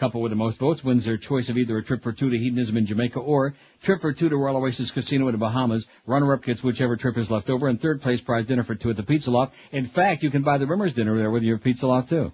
Couple 0.01 0.23
with 0.23 0.31
the 0.31 0.37
most 0.37 0.57
votes 0.57 0.83
wins 0.83 1.05
their 1.05 1.19
choice 1.19 1.51
of 1.51 1.59
either 1.59 1.77
a 1.77 1.85
trip 1.85 2.03
for 2.03 2.11
two 2.11 2.31
to 2.31 2.39
hedonism 2.39 2.79
in 2.79 2.87
Jamaica 2.87 3.19
or 3.19 3.55
trip 3.83 4.01
for 4.01 4.15
two 4.15 4.31
to 4.31 4.37
Royal 4.37 4.57
Oasis 4.57 4.91
Casino 4.91 5.29
in 5.29 5.33
the 5.33 5.39
Bahamas. 5.39 5.87
Runner-up 6.07 6.43
gets 6.43 6.65
whichever 6.65 6.97
trip 6.97 7.19
is 7.19 7.31
left 7.31 7.51
over, 7.51 7.69
and 7.69 7.79
third 7.79 8.01
place 8.01 8.23
prize 8.23 8.47
dinner 8.47 8.65
for 8.65 8.75
two 8.75 8.89
at 8.89 8.97
the 8.97 9.03
Pizza 9.03 9.31
Loft. 9.31 9.53
In 9.73 9.87
fact, 9.87 10.23
you 10.23 10.31
can 10.31 10.43
buy 10.43 10.57
the 10.57 10.65
Rimers 10.65 10.95
dinner 10.95 11.19
there 11.19 11.31
with 11.31 11.43
your 11.43 11.59
Pizza 11.59 11.87
Loft 11.87 12.09
too. 12.09 12.33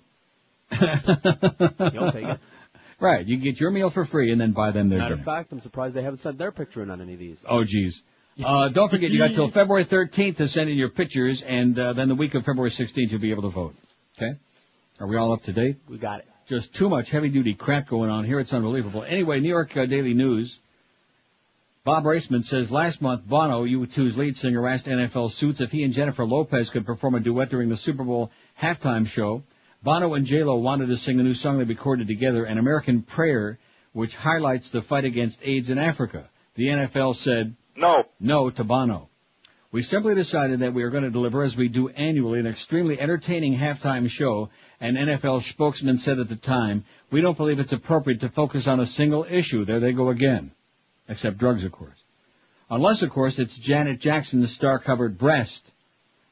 You'll 0.71 2.13
take 2.13 2.25
it. 2.25 2.41
Right, 2.99 3.27
you 3.27 3.37
can 3.37 3.45
get 3.45 3.61
your 3.61 3.71
meal 3.73 3.91
for 3.91 4.07
free 4.07 4.33
and 4.33 4.41
then 4.41 4.53
buy 4.53 4.71
them 4.71 4.89
their 4.89 4.99
Matter 4.99 5.17
dinner. 5.17 5.21
of 5.21 5.27
fact, 5.27 5.53
I'm 5.53 5.61
surprised 5.61 5.95
they 5.95 6.03
haven't 6.03 6.21
sent 6.21 6.39
their 6.39 6.51
picture 6.51 6.83
in 6.83 6.91
on 6.91 7.03
any 7.03 7.13
of 7.13 7.19
these. 7.19 7.39
Oh, 7.47 7.63
geez. 7.63 8.03
Uh, 8.43 8.69
don't 8.69 8.89
forget, 8.89 9.11
you 9.11 9.19
got 9.19 9.33
till 9.33 9.51
February 9.51 9.85
13th 9.85 10.37
to 10.37 10.49
send 10.49 10.71
in 10.71 10.79
your 10.79 10.89
pictures, 10.89 11.43
and 11.43 11.79
uh, 11.79 11.93
then 11.93 12.09
the 12.09 12.15
week 12.15 12.35
of 12.35 12.45
February 12.47 12.71
16th 12.71 13.11
you'll 13.11 13.21
be 13.21 13.33
able 13.33 13.43
to 13.43 13.51
vote. 13.51 13.75
Okay? 14.17 14.39
Are 14.99 15.07
we 15.07 15.17
all 15.17 15.33
up 15.33 15.43
to 15.43 15.53
date? 15.53 15.77
We 15.89 15.99
got 15.99 16.21
it. 16.21 16.29
Just 16.49 16.75
too 16.75 16.89
much 16.89 17.11
heavy-duty 17.11 17.55
crap 17.55 17.89
going 17.89 18.09
on 18.09 18.25
here. 18.25 18.39
It's 18.39 18.55
unbelievable. 18.55 19.03
Anyway, 19.03 19.41
New 19.41 19.49
York 19.49 19.77
uh, 19.77 19.85
Daily 19.87 20.15
News. 20.15 20.61
Bob 21.83 22.05
Raissman 22.05 22.45
says 22.45 22.71
last 22.71 23.01
month 23.01 23.27
Bono, 23.27 23.65
U2's 23.65 24.17
lead 24.17 24.37
singer, 24.37 24.67
asked 24.69 24.87
NFL 24.87 25.31
Suits 25.33 25.61
if 25.61 25.73
he 25.73 25.83
and 25.85 25.93
Jennifer 25.93 26.25
Lopez 26.25 26.71
could 26.71 26.87
perform 26.87 27.15
a 27.15 27.21
duet 27.21 27.49
during 27.49 27.69
the 27.69 27.77
Super 27.77 28.05
Bowl 28.05 28.31
halftime 28.61 29.07
show. 29.07 29.43
Bono 29.83 30.15
and 30.15 30.27
J-Lo 30.27 30.57
wanted 30.57 30.87
to 30.87 30.97
sing 30.97 31.21
a 31.21 31.23
new 31.23 31.35
song 31.35 31.59
they 31.59 31.65
recorded 31.65 32.09
together, 32.09 32.45
An 32.45 32.59
American 32.59 33.03
Prayer, 33.03 33.59
which 33.93 34.17
highlights 34.17 34.71
the 34.71 34.83
fight 34.83 35.05
against 35.05 35.41
AIDS 35.43 35.71
in 35.71 35.79
Africa. 35.79 36.29
The 36.55 36.69
NFL 36.69 37.15
said 37.15 37.55
No. 37.77 38.05
no 38.19 38.51
to 38.51 38.65
Bono. 38.65 39.09
We 39.73 39.83
simply 39.83 40.15
decided 40.15 40.61
that 40.61 40.75
we 40.75 40.83
are 40.85 40.91
going 40.91 41.05
to 41.05 41.11
deliver, 41.11 41.43
as 41.43 41.57
we 41.57 41.69
do 41.69 41.89
annually, 41.89 42.41
an 42.41 42.47
extremely 42.47 43.01
entertaining 43.01 43.57
halftime 43.57 44.09
show. 44.09 44.49
An 44.81 44.95
NFL 44.95 45.43
spokesman 45.43 45.97
said 45.97 46.19
at 46.19 46.29
the 46.29 46.37
time, 46.37 46.85
we 47.11 47.21
don't 47.21 47.37
believe 47.37 47.59
it's 47.59 47.73
appropriate 47.73 48.21
to 48.21 48.29
focus 48.29 48.69
on 48.69 48.81
a 48.81 48.87
single 48.87 49.27
issue. 49.29 49.65
There 49.65 49.81
they 49.81 49.93
go 49.93 50.11
again. 50.11 50.53
Except 51.09 51.39
drugs, 51.39 51.65
of 51.65 51.73
course. 51.73 51.97
Unless, 52.69 53.03
of 53.03 53.11
course, 53.11 53.39
it's 53.39 53.57
Janet 53.57 54.01
Jackson's 54.01 54.53
star-covered 54.53 55.17
breast. 55.17 55.71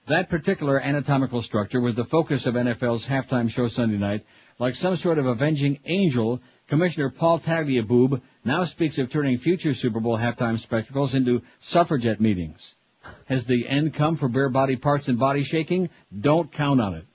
That 0.07 0.29
particular 0.29 0.79
anatomical 0.79 1.41
structure 1.41 1.81
was 1.81 1.95
the 1.95 2.05
focus 2.05 2.47
of 2.47 2.55
NFL's 2.55 3.07
halftime 3.07 3.49
show 3.49 3.69
Sunday 3.69 3.97
night. 3.97 4.27
Like 4.59 4.75
some 4.75 4.97
sort 4.97 5.19
of 5.19 5.27
avenging 5.27 5.79
angel, 5.87 6.41
Commissioner 6.69 7.11
Paul 7.11 7.41
Tagliabue 7.41 8.21
now 8.45 8.65
speaks 8.65 8.99
of 8.99 9.11
turning 9.11 9.39
future 9.39 9.73
Super 9.73 10.01
Bowl 10.01 10.19
halftime 10.19 10.59
spectacles 10.59 11.15
into 11.15 11.43
suffragette 11.61 12.21
meetings. 12.21 12.75
Has 13.27 13.45
the 13.45 13.67
end 13.69 13.95
come 13.95 14.17
for 14.17 14.29
bare 14.29 14.51
body 14.51 14.77
parts 14.77 15.09
and 15.09 15.19
body 15.19 15.43
shaking? 15.43 15.89
Don't 16.19 16.53
count 16.53 16.81
on 16.81 16.95
it. 16.95 17.07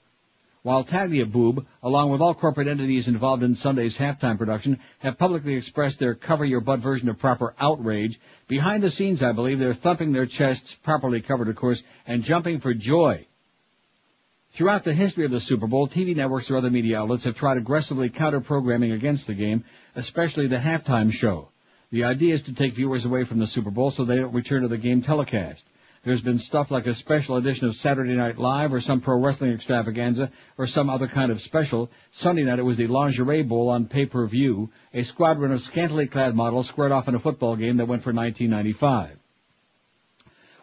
While 0.62 0.84
Tagliabue, 0.84 1.64
along 1.82 2.10
with 2.10 2.20
all 2.20 2.34
corporate 2.34 2.68
entities 2.68 3.08
involved 3.08 3.42
in 3.42 3.54
Sunday's 3.54 3.96
halftime 3.96 4.36
production, 4.36 4.78
have 4.98 5.16
publicly 5.16 5.54
expressed 5.54 5.98
their 5.98 6.14
cover 6.14 6.44
your 6.44 6.60
butt 6.60 6.80
version 6.80 7.08
of 7.08 7.18
proper 7.18 7.54
outrage, 7.58 8.20
behind 8.46 8.82
the 8.82 8.90
scenes, 8.90 9.22
I 9.22 9.32
believe, 9.32 9.58
they're 9.58 9.72
thumping 9.72 10.12
their 10.12 10.26
chests, 10.26 10.74
properly 10.74 11.22
covered, 11.22 11.48
of 11.48 11.56
course, 11.56 11.82
and 12.06 12.22
jumping 12.22 12.60
for 12.60 12.74
joy. 12.74 13.26
Throughout 14.52 14.84
the 14.84 14.92
history 14.92 15.24
of 15.24 15.30
the 15.30 15.40
Super 15.40 15.66
Bowl, 15.66 15.88
TV 15.88 16.14
networks 16.14 16.50
or 16.50 16.56
other 16.56 16.70
media 16.70 16.98
outlets 16.98 17.24
have 17.24 17.36
tried 17.36 17.56
aggressively 17.56 18.10
counter-programming 18.10 18.92
against 18.92 19.26
the 19.26 19.34
game, 19.34 19.64
especially 19.94 20.46
the 20.46 20.56
halftime 20.56 21.10
show. 21.10 21.48
The 21.90 22.04
idea 22.04 22.34
is 22.34 22.42
to 22.42 22.52
take 22.52 22.74
viewers 22.74 23.06
away 23.06 23.24
from 23.24 23.38
the 23.38 23.46
Super 23.46 23.70
Bowl 23.70 23.90
so 23.90 24.04
they 24.04 24.16
don't 24.16 24.34
return 24.34 24.62
to 24.62 24.68
the 24.68 24.76
game 24.76 25.02
telecast. 25.02 25.64
There's 26.02 26.22
been 26.22 26.38
stuff 26.38 26.70
like 26.70 26.86
a 26.86 26.94
special 26.94 27.36
edition 27.36 27.68
of 27.68 27.76
Saturday 27.76 28.14
Night 28.14 28.38
Live 28.38 28.72
or 28.72 28.80
some 28.80 29.02
pro 29.02 29.18
wrestling 29.18 29.52
extravaganza 29.52 30.30
or 30.56 30.66
some 30.66 30.88
other 30.88 31.06
kind 31.06 31.30
of 31.30 31.42
special. 31.42 31.90
Sunday 32.10 32.42
night 32.42 32.58
it 32.58 32.64
was 32.64 32.78
the 32.78 32.86
Lingerie 32.86 33.42
Bowl 33.42 33.68
on 33.68 33.84
pay-per-view, 33.84 34.70
a 34.94 35.02
squadron 35.02 35.52
of 35.52 35.60
scantily 35.60 36.06
clad 36.06 36.34
models 36.34 36.68
squared 36.68 36.92
off 36.92 37.08
in 37.08 37.14
a 37.14 37.18
football 37.18 37.54
game 37.54 37.76
that 37.76 37.86
went 37.86 38.02
for 38.02 38.14
1995. 38.14 39.18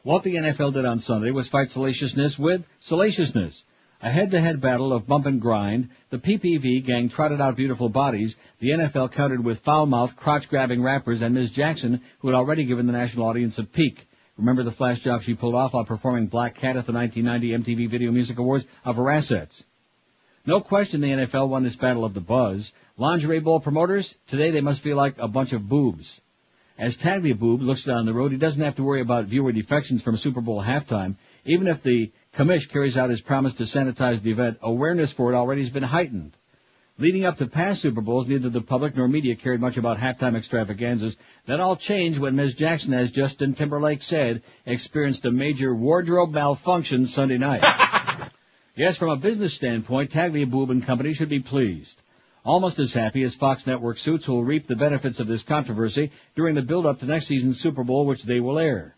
What 0.01 0.23
the 0.23 0.35
NFL 0.35 0.73
did 0.73 0.85
on 0.85 0.97
Sunday 0.97 1.30
was 1.30 1.47
fight 1.47 1.69
salaciousness 1.69 2.39
with 2.39 2.64
salaciousness. 2.80 3.64
A 4.01 4.09
head-to-head 4.09 4.59
battle 4.59 4.91
of 4.91 5.05
bump 5.05 5.27
and 5.27 5.39
grind, 5.39 5.89
the 6.09 6.18
PPV 6.18 6.84
gang 6.84 7.09
trotted 7.09 7.41
out 7.41 7.55
beautiful 7.55 7.89
bodies, 7.89 8.38
the 8.59 8.69
NFL 8.69 9.11
countered 9.11 9.43
with 9.43 9.59
foul-mouthed, 9.59 10.15
crotch-grabbing 10.15 10.81
rappers, 10.81 11.22
and 11.22 11.35
Ms. 11.35 11.51
Jackson, 11.51 12.01
who 12.19 12.27
had 12.27 12.35
already 12.35 12.65
given 12.65 12.88
the 12.88 12.93
national 12.93 13.27
audience 13.27 13.59
a 13.59 13.64
peek. 13.64 14.07
Remember 14.38 14.64
the 14.64 14.72
flash 14.72 14.99
job 14.99 15.23
she 15.23 15.34
pulled 15.34 15.55
off 15.55 15.73
while 15.73 15.85
performing 15.85 16.27
Black 16.27 16.55
Cat 16.55 16.77
at 16.77 16.85
the 16.85 16.93
1990 16.93 17.76
MTV 17.76 17.89
Video 17.89 18.11
Music 18.11 18.38
Awards 18.38 18.68
of 18.85 18.95
her 18.97 19.09
assets. 19.09 19.64
No 20.45 20.61
question 20.61 21.01
the 21.01 21.07
NFL 21.07 21.49
won 21.49 21.64
this 21.64 21.76
battle 21.76 22.05
of 22.05 22.14
the 22.14 22.22
buzz. 22.22 22.72
Lingerie 22.97 23.39
Bowl 23.39 23.59
promoters, 23.59 24.15
today 24.27 24.51
they 24.51 24.61
must 24.61 24.81
feel 24.81 24.95
like 24.95 25.18
a 25.18 25.27
bunch 25.27 25.53
of 25.53 25.68
boobs. 25.68 26.22
As 26.77 26.95
Tagliabue 26.95 27.59
looks 27.59 27.84
down 27.84 28.05
the 28.05 28.14
road, 28.14 28.31
he 28.31 28.38
doesn't 28.38 28.64
have 28.64 28.76
to 28.76 28.84
worry 28.84 29.01
about 29.01 29.26
viewer 29.26 29.51
defections 29.51 30.03
from 30.03 30.15
Super 30.15 30.41
Bowl 30.41 30.61
halftime. 30.61 31.15
Even 31.43 31.68
if 31.68 31.81
the 31.81 32.11
commish 32.35 32.69
carries 32.69 32.97
out 32.97 33.09
his 33.09 33.22
promise 33.22 33.55
to 33.55 33.64
sanitize 33.64 34.22
the 34.22 34.31
event, 34.31 34.59
awareness 34.61 35.11
for 35.11 35.34
it 35.34 35.35
already 35.35 35.64
has 35.64 35.72
been 35.72 35.81
heightened. 35.81 36.38
Leading 36.99 37.26
up 37.26 37.38
to 37.38 37.45
past 37.45 37.82
Super 37.82 38.02
Bowls, 38.02 38.28
neither 38.28 38.49
the 38.49 38.60
public 38.60 38.95
nor 38.98 39.07
media 39.07 39.36
cared 39.36 39.61
much 39.61 39.78
about 39.78 39.99
halftime 39.99 40.36
extravaganzas. 40.36 41.15
That 41.45 41.60
all 41.60 41.76
changed 41.76 42.18
when 42.18 42.36
Ms. 42.36 42.56
Jackson, 42.56 42.95
as 42.95 43.11
Justin 43.11 43.53
Timberlake 43.53 44.02
said, 44.02 44.41
experienced 44.65 45.24
a 45.26 45.32
major 45.32 45.76
wardrobe 45.76 46.32
malfunction 46.32 47.06
Sunday 47.06 47.38
night. 47.38 48.32
yes, 48.76 48.98
from 48.98 49.11
a 49.11 49.15
business 49.15 49.53
standpoint, 49.53 50.10
Tagliabue 50.10 50.72
and 50.72 50.84
company 50.84 51.14
should 51.14 51.30
be 51.30 51.40
pleased. 51.40 52.02
Almost 52.44 52.80
as 52.80 52.94
happy 52.94 53.22
as 53.22 53.36
Fox 53.36 53.68
Network 53.68 53.98
suits 53.98 54.26
who 54.26 54.34
will 54.34 54.44
reap 54.44 54.65
the 54.65 54.76
benefits 54.76 55.19
of 55.19 55.28
this 55.28 55.44
controversy 55.44 56.11
during 56.36 56.56
the 56.56 56.64
build-up 56.64 56.99
to 57.02 57.06
next 57.06 57.28
season's 57.28 57.60
Super 57.60 57.84
Bowl, 57.84 58.07
which 58.07 58.24
they 58.24 58.40
will 58.40 58.57
air. 58.57 58.95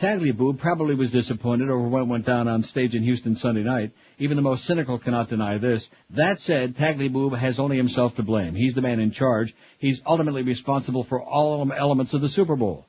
Tagliabue 0.00 0.56
probably 0.58 0.94
was 0.94 1.10
disappointed 1.10 1.68
over 1.68 1.88
what 1.88 2.06
went 2.06 2.24
down 2.24 2.48
on 2.48 2.62
stage 2.62 2.94
in 2.94 3.02
Houston 3.02 3.34
Sunday 3.34 3.64
night. 3.64 3.92
Even 4.18 4.36
the 4.36 4.42
most 4.42 4.64
cynical 4.64 4.98
cannot 4.98 5.28
deny 5.28 5.58
this. 5.58 5.90
That 6.10 6.40
said, 6.40 6.76
Tagliabue 6.76 7.38
has 7.38 7.60
only 7.60 7.76
himself 7.76 8.16
to 8.16 8.24
blame. 8.24 8.54
He's 8.54 8.74
the 8.74 8.80
man 8.80 8.98
in 8.98 9.12
charge. 9.12 9.54
He's 9.78 10.02
ultimately 10.04 10.42
responsible 10.42 11.04
for 11.04 11.22
all 11.22 11.70
elements 11.72 12.14
of 12.14 12.20
the 12.20 12.28
Super 12.28 12.56
Bowl. 12.56 12.86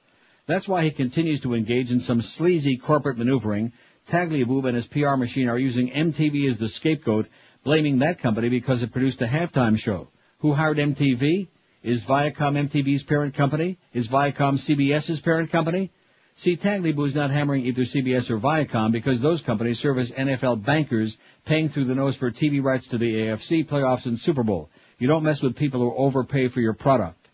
That's 0.48 0.68
why 0.68 0.84
he 0.84 0.92
continues 0.92 1.42
to 1.42 1.54
engage 1.54 1.92
in 1.92 2.00
some 2.00 2.22
sleazy 2.22 2.78
corporate 2.78 3.20
maneuvering. 3.20 3.74
Tagliabue 4.10 4.66
and 4.66 4.76
his 4.76 4.88
PR 4.88 5.16
machine 5.16 5.48
are 5.48 5.60
using 5.60 5.92
MTV 5.92 6.50
as 6.50 6.58
the 6.58 6.68
scapegoat, 6.68 7.28
blaming 7.64 8.00
that 8.00 8.18
company 8.18 8.50
because 8.50 8.82
it 8.82 8.92
produced 8.92 9.22
a 9.22 9.28
halftime 9.28 9.78
show. 9.78 10.08
Who 10.40 10.54
hired 10.54 10.78
MTV? 10.78 11.48
Is 11.84 12.04
Viacom 12.04 12.70
MTV's 12.70 13.06
parent 13.06 13.36
company? 13.36 13.78
Is 13.94 14.08
Viacom 14.08 14.58
CBS's 14.58 15.22
parent 15.22 15.52
company? 15.52 15.92
See, 16.34 16.56
Tagliabue 16.56 17.08
is 17.08 17.16
not 17.16 17.32
hammering 17.32 17.66
either 17.66 17.82
CBS 17.82 18.30
or 18.30 18.40
Viacom 18.40 18.92
because 18.92 19.20
those 19.20 19.42
companies 19.42 19.80
serve 19.80 19.98
as 19.98 20.12
NFL 20.12 20.64
bankers 20.64 21.18
paying 21.46 21.70
through 21.70 21.86
the 21.86 21.96
nose 21.96 22.16
for 22.16 22.32
TV 22.32 22.64
rights 22.64 22.88
to 22.88 22.98
the 22.98 23.14
AFC 23.14 23.68
playoffs 23.68 24.06
and 24.06 24.18
Super 24.18 24.44
Bowl. 24.44 24.70
You 25.00 25.08
don't 25.08 25.24
mess 25.24 25.42
with 25.42 25.56
people 25.56 25.82
who 25.82 25.94
overpay 25.96 26.48
for 26.48 26.62
your 26.62 26.74
product. 26.74 27.28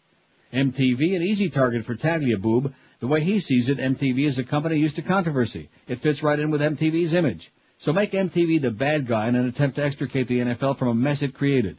MTV, 0.54 1.16
an 1.16 1.22
easy 1.22 1.50
target 1.50 1.86
for 1.86 1.96
Tagliabue. 1.96 2.74
The 3.00 3.08
way 3.08 3.22
he 3.22 3.40
sees 3.40 3.70
it, 3.70 3.78
MTV 3.78 4.26
is 4.26 4.40
a 4.40 4.44
company 4.44 4.78
used 4.78 4.96
to 4.96 5.02
controversy. 5.02 5.70
It 5.88 6.00
fits 6.00 6.24
right 6.24 6.40
in 6.40 6.50
with 6.50 6.62
MTV's 6.62 7.14
image. 7.14 7.52
So 7.78 7.92
make 7.92 8.14
MTV 8.14 8.62
the 8.62 8.72
bad 8.72 9.06
guy 9.06 9.28
in 9.28 9.36
an 9.36 9.48
attempt 9.48 9.76
to 9.76 9.84
extricate 9.84 10.28
the 10.28 10.40
NFL 10.40 10.78
from 10.78 10.88
a 10.88 10.96
mess 10.96 11.22
it 11.22 11.34
created. 11.34 11.78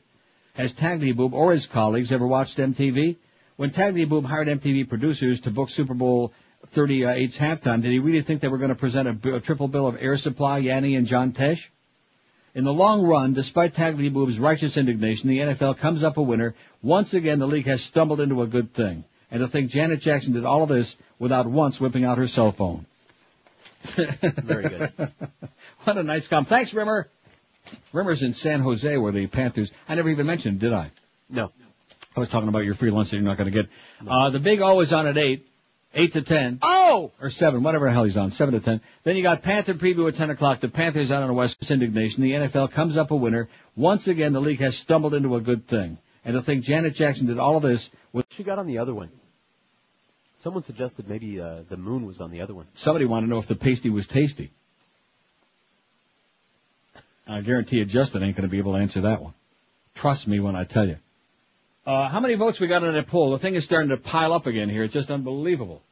Has 0.52 0.74
Tagliabue 0.74 1.32
or 1.32 1.52
his 1.52 1.66
colleagues 1.66 2.12
ever 2.12 2.26
watched 2.26 2.58
MTV? 2.58 3.16
When 3.56 3.70
Tagliabue 3.70 4.24
hired 4.24 4.48
MTV 4.48 4.88
producers 4.88 5.40
to 5.42 5.50
book 5.50 5.70
Super 5.70 5.94
Bowl 5.94 6.32
38's 6.74 7.36
halftime, 7.36 7.82
did 7.82 7.92
he 7.92 7.98
really 7.98 8.22
think 8.22 8.40
they 8.40 8.48
were 8.48 8.58
going 8.58 8.70
to 8.70 8.74
present 8.74 9.08
a, 9.08 9.12
b- 9.12 9.30
a 9.30 9.40
triple 9.40 9.68
bill 9.68 9.86
of 9.86 9.96
Air 10.00 10.16
Supply, 10.16 10.58
Yanni, 10.58 10.94
and 10.94 11.06
John 11.06 11.32
Tesh? 11.32 11.68
In 12.54 12.64
the 12.64 12.72
long 12.72 13.02
run, 13.02 13.34
despite 13.34 13.74
Tagliabue's 13.74 14.38
righteous 14.38 14.76
indignation, 14.76 15.28
the 15.28 15.40
NFL 15.40 15.76
comes 15.76 16.02
up 16.02 16.16
a 16.16 16.22
winner. 16.22 16.54
Once 16.82 17.12
again, 17.12 17.38
the 17.38 17.46
league 17.46 17.66
has 17.66 17.82
stumbled 17.82 18.20
into 18.20 18.40
a 18.40 18.46
good 18.46 18.72
thing. 18.72 19.04
And 19.30 19.40
to 19.40 19.48
think 19.48 19.70
Janet 19.70 20.00
Jackson 20.00 20.32
did 20.32 20.44
all 20.44 20.62
of 20.62 20.68
this 20.68 20.96
without 21.18 21.46
once 21.46 21.80
whipping 21.80 22.04
out 22.04 22.16
her 22.16 22.26
cell 22.26 22.52
phone. 22.52 22.86
Very 23.84 24.68
good. 24.68 24.92
what 25.84 25.98
a 25.98 26.02
nice 26.02 26.28
comment. 26.28 26.48
Thanks, 26.48 26.72
Rimer. 26.72 27.08
Rimer's 27.92 28.22
in 28.22 28.32
San 28.32 28.60
Jose 28.60 28.96
where 28.96 29.12
the 29.12 29.26
Panthers, 29.26 29.70
I 29.88 29.94
never 29.94 30.08
even 30.08 30.26
mentioned, 30.26 30.60
did 30.60 30.72
I? 30.72 30.92
No. 31.28 31.52
I 32.16 32.20
was 32.20 32.30
talking 32.30 32.48
about 32.48 32.64
your 32.64 32.74
free 32.74 32.90
lunch 32.90 33.10
that 33.10 33.16
you're 33.16 33.24
not 33.24 33.36
going 33.36 33.52
to 33.52 33.62
get. 33.62 33.68
Uh, 34.08 34.30
the 34.30 34.38
big 34.38 34.62
O 34.62 34.80
is 34.80 34.92
on 34.92 35.06
at 35.06 35.18
8, 35.18 35.46
8 35.96 36.12
to 36.12 36.22
10. 36.22 36.58
Oh! 36.60 37.10
Or 37.20 37.30
7, 37.30 37.62
whatever 37.62 37.86
the 37.86 37.92
hell 37.92 38.04
he's 38.04 38.18
on, 38.18 38.30
7 38.30 38.52
to 38.52 38.60
10. 38.60 38.82
Then 39.02 39.16
you 39.16 39.22
got 39.22 39.42
Panther 39.42 39.74
preview 39.74 40.06
at 40.08 40.16
10 40.16 40.30
o'clock. 40.30 40.60
The 40.60 40.68
Panthers 40.68 41.10
out 41.10 41.22
on 41.22 41.30
a 41.30 41.34
West 41.34 41.58
Coast 41.58 41.70
indignation. 41.70 42.22
The 42.22 42.32
NFL 42.32 42.72
comes 42.72 42.98
up 42.98 43.10
a 43.10 43.16
winner. 43.16 43.48
Once 43.74 44.06
again, 44.06 44.34
the 44.34 44.40
league 44.40 44.60
has 44.60 44.76
stumbled 44.76 45.14
into 45.14 45.34
a 45.36 45.40
good 45.40 45.66
thing. 45.66 45.98
And 46.24 46.34
to 46.34 46.42
think 46.42 46.64
Janet 46.64 46.94
Jackson 46.94 47.28
did 47.28 47.38
all 47.38 47.56
of 47.56 47.62
this 47.62 47.90
with 48.12 48.26
She 48.30 48.44
got 48.44 48.58
on 48.58 48.66
the 48.66 48.78
other 48.78 48.94
one. 48.94 49.10
Someone 50.40 50.62
suggested 50.62 51.08
maybe 51.08 51.40
uh, 51.40 51.62
the 51.68 51.78
moon 51.78 52.04
was 52.04 52.20
on 52.20 52.30
the 52.30 52.42
other 52.42 52.54
one. 52.54 52.66
Somebody 52.74 53.06
wanted 53.06 53.26
to 53.26 53.30
know 53.30 53.38
if 53.38 53.46
the 53.46 53.56
pasty 53.56 53.88
was 53.88 54.06
tasty. 54.06 54.52
I 57.26 57.40
guarantee 57.40 57.78
you 57.78 57.84
Justin 57.86 58.22
ain't 58.22 58.36
going 58.36 58.48
to 58.48 58.50
be 58.50 58.58
able 58.58 58.74
to 58.74 58.78
answer 58.78 59.00
that 59.02 59.22
one. 59.22 59.34
Trust 59.94 60.28
me 60.28 60.40
when 60.40 60.54
I 60.54 60.64
tell 60.64 60.86
you. 60.86 60.98
Uh, 61.86 62.08
how 62.08 62.20
many 62.20 62.34
votes 62.34 62.60
we 62.60 62.66
got 62.66 62.82
in 62.82 62.92
that 62.92 63.06
poll? 63.06 63.30
The 63.30 63.38
thing 63.38 63.54
is 63.54 63.64
starting 63.64 63.90
to 63.90 63.96
pile 63.96 64.32
up 64.32 64.46
again 64.46 64.68
here. 64.68 64.82
It's 64.82 64.92
just 64.92 65.10
unbelievable. 65.10 65.82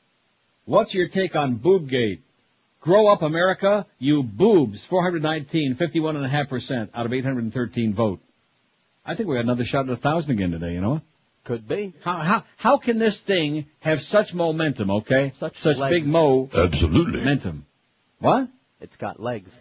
What's 0.66 0.94
your 0.94 1.08
take 1.08 1.36
on 1.36 1.58
Boobgate? 1.58 2.20
Grow 2.80 3.06
up 3.06 3.22
America, 3.22 3.86
you 3.98 4.22
boobs. 4.22 4.84
419, 4.84 5.76
51.5% 5.76 6.88
out 6.94 7.06
of 7.06 7.12
813 7.12 7.94
vote. 7.94 8.20
I 9.04 9.14
think 9.14 9.28
we 9.28 9.36
got 9.36 9.44
another 9.44 9.64
shot 9.64 9.88
at 9.88 9.92
a 9.92 9.96
thousand 9.96 10.32
again 10.32 10.50
today, 10.50 10.72
you 10.72 10.80
know? 10.80 11.02
Could 11.44 11.68
be. 11.68 11.92
How, 12.02 12.22
how, 12.22 12.44
how 12.56 12.78
can 12.78 12.98
this 12.98 13.20
thing 13.20 13.66
have 13.80 14.00
such 14.00 14.34
momentum, 14.34 14.90
okay? 14.90 15.32
Such, 15.36 15.58
such 15.58 15.76
legs. 15.76 15.90
big 15.90 16.06
mo. 16.06 16.48
Absolutely. 16.54 17.18
Momentum. 17.18 17.66
What? 18.18 18.48
It's 18.80 18.96
got 18.96 19.20
legs. 19.20 19.54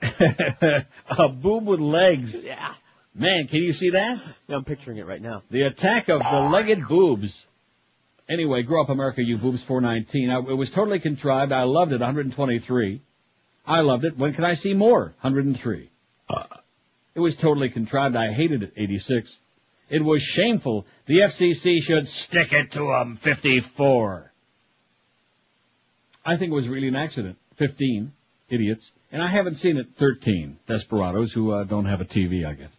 a 0.00 1.28
boob 1.28 1.66
with 1.66 1.80
legs. 1.80 2.34
Yeah. 2.34 2.74
Man, 3.14 3.48
can 3.48 3.62
you 3.62 3.74
see 3.74 3.90
that? 3.90 4.22
Yeah, 4.48 4.56
I'm 4.56 4.64
picturing 4.64 4.96
it 4.96 5.06
right 5.06 5.20
now. 5.20 5.42
The 5.50 5.62
attack 5.62 6.08
of 6.08 6.20
the 6.20 6.40
legged 6.40 6.88
boobs. 6.88 7.46
Anyway, 8.30 8.62
grow 8.62 8.82
up 8.82 8.88
America, 8.88 9.22
you 9.22 9.36
boobs 9.38 9.62
419. 9.64 10.30
I, 10.30 10.38
it 10.38 10.56
was 10.56 10.70
totally 10.70 11.00
contrived. 11.00 11.50
I 11.50 11.64
loved 11.64 11.90
it, 11.92 12.00
123. 12.00 13.02
I 13.66 13.80
loved 13.80 14.04
it. 14.04 14.16
When 14.16 14.32
can 14.32 14.44
I 14.44 14.54
see 14.54 14.72
more? 14.72 15.14
103. 15.20 15.90
It 17.16 17.20
was 17.20 17.36
totally 17.36 17.70
contrived. 17.70 18.14
I 18.14 18.32
hated 18.32 18.62
it, 18.62 18.72
86. 18.76 19.36
It 19.88 20.04
was 20.04 20.22
shameful. 20.22 20.86
The 21.06 21.18
FCC 21.18 21.82
should 21.82 22.06
stick 22.06 22.52
it 22.52 22.70
to 22.72 22.94
'em, 22.94 23.16
54. 23.16 24.32
I 26.24 26.36
think 26.36 26.52
it 26.52 26.54
was 26.54 26.68
really 26.68 26.86
an 26.86 26.96
accident. 26.96 27.36
15. 27.56 28.12
Idiots. 28.48 28.92
And 29.10 29.22
I 29.22 29.28
haven't 29.28 29.54
seen 29.54 29.76
it 29.76 29.94
13. 29.96 30.58
Desperados 30.68 31.32
who 31.32 31.50
uh, 31.50 31.64
don't 31.64 31.86
have 31.86 32.00
a 32.00 32.04
TV, 32.04 32.46
I 32.46 32.54
guess. 32.54 32.70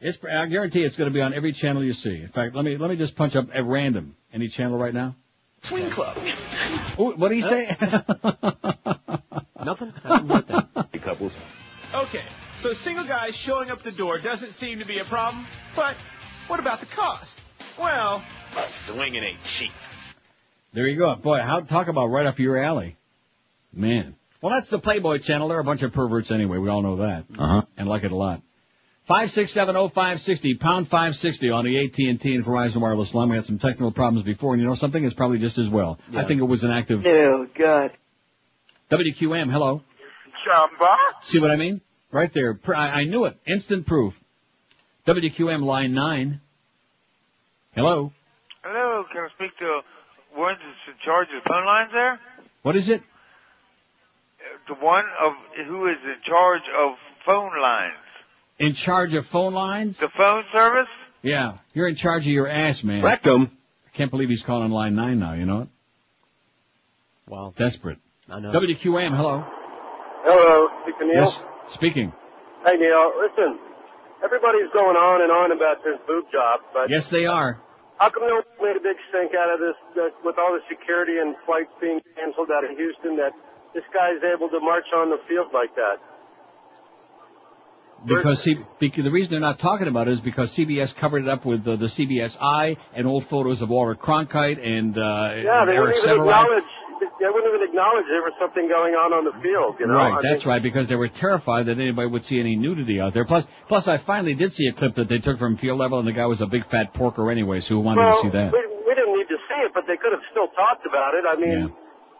It's, 0.00 0.18
I 0.24 0.46
guarantee 0.46 0.84
it's 0.84 0.96
going 0.96 1.10
to 1.10 1.14
be 1.14 1.20
on 1.20 1.34
every 1.34 1.52
channel 1.52 1.82
you 1.82 1.92
see. 1.92 2.16
In 2.16 2.28
fact, 2.28 2.54
let 2.54 2.64
me 2.64 2.76
let 2.76 2.88
me 2.88 2.96
just 2.96 3.16
punch 3.16 3.34
up 3.34 3.48
at 3.52 3.64
random 3.64 4.14
any 4.32 4.48
channel 4.48 4.78
right 4.78 4.94
now. 4.94 5.16
Swing 5.62 5.90
Club. 5.90 6.16
Ooh, 7.00 7.14
what 7.16 7.30
do 7.30 7.34
you 7.34 7.42
say? 7.42 7.76
Nothing. 9.64 9.92
Couples. 11.02 11.32
Okay, 11.94 12.22
so 12.60 12.74
single 12.74 13.04
guys 13.04 13.34
showing 13.34 13.70
up 13.70 13.82
the 13.82 13.90
door 13.90 14.18
doesn't 14.18 14.50
seem 14.50 14.78
to 14.80 14.84
be 14.84 14.98
a 14.98 15.04
problem, 15.04 15.46
but 15.74 15.96
what 16.46 16.60
about 16.60 16.80
the 16.80 16.86
cost? 16.86 17.40
Well, 17.78 18.22
swinging 18.56 19.22
ain't 19.22 19.42
cheap. 19.42 19.72
There 20.72 20.86
you 20.86 20.96
go. 20.96 21.14
Boy, 21.16 21.40
how 21.40 21.60
talk 21.60 21.88
about 21.88 22.06
right 22.06 22.26
up 22.26 22.38
your 22.38 22.62
alley. 22.62 22.96
Man. 23.72 24.16
Well, 24.40 24.54
that's 24.54 24.68
the 24.70 24.78
Playboy 24.78 25.18
channel. 25.18 25.48
They're 25.48 25.58
a 25.58 25.64
bunch 25.64 25.82
of 25.82 25.92
perverts 25.92 26.30
anyway. 26.30 26.58
We 26.58 26.68
all 26.68 26.82
know 26.82 26.96
that. 26.96 27.24
Uh-huh. 27.36 27.62
And 27.76 27.88
like 27.88 28.04
it 28.04 28.12
a 28.12 28.16
lot. 28.16 28.42
Five 29.08 29.30
six 29.30 29.52
seven 29.52 29.74
oh 29.74 29.88
five 29.88 30.20
sixty 30.20 30.54
pound 30.54 30.86
five 30.86 31.16
sixty 31.16 31.48
on 31.48 31.64
the 31.64 31.82
AT 31.82 31.98
and 31.98 32.20
T 32.20 32.34
and 32.34 32.44
Verizon 32.44 32.76
wireless 32.76 33.14
line. 33.14 33.30
We 33.30 33.36
had 33.36 33.46
some 33.46 33.58
technical 33.58 33.90
problems 33.90 34.22
before, 34.22 34.52
and 34.52 34.60
you 34.60 34.68
know 34.68 34.74
something? 34.74 35.02
is 35.02 35.14
probably 35.14 35.38
just 35.38 35.56
as 35.56 35.70
well. 35.70 35.98
I 36.14 36.24
think 36.24 36.42
it 36.42 36.44
was 36.44 36.62
an 36.62 36.72
act 36.72 36.90
of 36.90 37.06
oh, 37.06 37.10
Ew, 37.10 37.48
God. 37.58 37.92
WQM. 38.90 39.50
Hello. 39.50 39.80
Chumba. 40.44 40.96
See 41.22 41.38
what 41.38 41.50
I 41.50 41.56
mean? 41.56 41.80
Right 42.12 42.30
there. 42.34 42.60
I, 42.66 43.00
I 43.00 43.04
knew 43.04 43.24
it. 43.24 43.38
Instant 43.46 43.86
proof. 43.86 44.12
WQM 45.06 45.62
line 45.64 45.94
nine. 45.94 46.42
Hello. 47.72 48.12
Hello, 48.62 49.04
can 49.10 49.22
I 49.22 49.28
speak 49.36 49.56
to 49.58 49.80
one 50.34 50.52
that's 50.52 50.86
in 50.86 51.02
charge 51.02 51.28
of 51.34 51.42
the 51.44 51.48
phone 51.48 51.64
lines 51.64 51.90
there? 51.94 52.20
What 52.60 52.76
is 52.76 52.90
it? 52.90 53.02
The 54.68 54.74
one 54.74 55.06
of 55.22 55.32
who 55.66 55.86
is 55.86 55.96
in 56.04 56.16
charge 56.26 56.62
of 56.78 56.96
phone 57.24 57.58
lines. 57.58 57.94
In 58.58 58.72
charge 58.74 59.14
of 59.14 59.26
phone 59.26 59.54
lines? 59.54 59.98
The 59.98 60.08
phone 60.16 60.44
service? 60.52 60.88
Yeah. 61.22 61.58
You're 61.74 61.88
in 61.88 61.94
charge 61.94 62.26
of 62.26 62.32
your 62.32 62.48
ass, 62.48 62.82
man. 62.82 63.02
Rectum. 63.04 63.50
I 63.86 63.90
can't 63.96 64.10
believe 64.10 64.28
he's 64.28 64.42
calling 64.42 64.70
line 64.70 64.94
nine 64.94 65.18
now, 65.18 65.34
you 65.34 65.46
know 65.46 65.62
it? 65.62 65.68
Wow. 67.28 67.54
Desperate. 67.56 67.98
I 68.28 68.40
know. 68.40 68.50
WQM, 68.50 69.16
hello. 69.16 69.44
Hello, 70.24 70.68
speak 70.82 70.98
to 70.98 71.04
Neil. 71.06 71.14
Yes, 71.24 71.40
speaking. 71.68 72.12
Hey 72.64 72.76
Neil, 72.76 73.12
listen, 73.16 73.58
everybody's 74.22 74.68
going 74.74 74.96
on 74.96 75.22
and 75.22 75.30
on 75.30 75.52
about 75.52 75.82
this 75.84 75.96
boob 76.06 76.24
job, 76.32 76.60
but 76.74 76.90
Yes, 76.90 77.08
they 77.08 77.24
are. 77.24 77.60
how 77.98 78.10
come 78.10 78.26
no 78.26 78.34
one 78.42 78.44
made 78.60 78.76
a 78.76 78.80
big 78.82 78.96
stink 79.08 79.32
out 79.34 79.48
of 79.54 79.60
this, 79.60 79.76
that 79.94 80.10
with 80.24 80.36
all 80.38 80.52
the 80.52 80.60
security 80.68 81.18
and 81.18 81.36
flights 81.46 81.70
being 81.80 82.00
canceled 82.16 82.50
out 82.50 82.64
of 82.64 82.76
Houston, 82.76 83.16
that 83.16 83.32
this 83.74 83.84
guy's 83.94 84.20
able 84.24 84.48
to 84.50 84.60
march 84.60 84.86
on 84.94 85.08
the 85.10 85.18
field 85.28 85.48
like 85.54 85.74
that? 85.76 85.96
Because, 88.04 88.42
C- 88.42 88.58
because 88.78 89.04
the 89.04 89.10
reason 89.10 89.32
they're 89.32 89.40
not 89.40 89.58
talking 89.58 89.88
about 89.88 90.08
it 90.08 90.12
is 90.12 90.20
because 90.20 90.54
CBS 90.54 90.94
covered 90.94 91.24
it 91.24 91.28
up 91.28 91.44
with 91.44 91.66
uh, 91.66 91.76
the 91.76 91.86
CBS 91.86 92.36
Eye 92.40 92.76
and 92.94 93.06
old 93.06 93.26
photos 93.26 93.60
of 93.60 93.70
Walter 93.70 93.94
Cronkite 93.94 94.64
and 94.64 94.96
uh, 94.96 95.34
Yeah, 95.34 95.64
they 95.64 95.74
Eric 95.74 95.96
wouldn't 95.96 96.04
even 96.04 96.20
acknowledge, 96.20 96.64
they 97.18 97.26
wouldn't 97.26 97.54
even 97.54 97.68
acknowledge 97.68 98.04
there 98.08 98.22
was 98.22 98.32
something 98.40 98.68
going 98.68 98.94
on 98.94 99.12
on 99.12 99.24
the 99.24 99.32
field, 99.42 99.76
you 99.80 99.86
know? 99.86 99.94
Right, 99.94 100.14
I 100.14 100.22
that's 100.22 100.44
mean, 100.44 100.54
right, 100.54 100.62
because 100.62 100.86
they 100.88 100.94
were 100.94 101.08
terrified 101.08 101.66
that 101.66 101.78
anybody 101.78 102.08
would 102.08 102.24
see 102.24 102.38
any 102.38 102.54
nudity 102.54 103.00
out 103.00 103.14
there. 103.14 103.24
Plus, 103.24 103.46
plus, 103.66 103.88
I 103.88 103.96
finally 103.96 104.34
did 104.34 104.52
see 104.52 104.68
a 104.68 104.72
clip 104.72 104.94
that 104.94 105.08
they 105.08 105.18
took 105.18 105.38
from 105.38 105.56
field 105.56 105.78
level, 105.78 105.98
and 105.98 106.06
the 106.06 106.12
guy 106.12 106.26
was 106.26 106.40
a 106.40 106.46
big 106.46 106.68
fat 106.68 106.94
porker 106.94 107.30
anyway, 107.30 107.58
so 107.60 107.74
who 107.74 107.80
wanted 107.80 108.02
well, 108.02 108.16
to 108.16 108.22
see 108.22 108.30
that? 108.30 108.52
We, 108.52 108.60
we 108.86 108.94
didn't 108.94 109.14
need 109.14 109.28
to 109.28 109.38
see 109.48 109.60
it, 109.62 109.72
but 109.74 109.86
they 109.88 109.96
could 109.96 110.12
have 110.12 110.22
still 110.30 110.48
talked 110.48 110.86
about 110.86 111.14
it. 111.14 111.24
I 111.26 111.34
mean, 111.34 111.72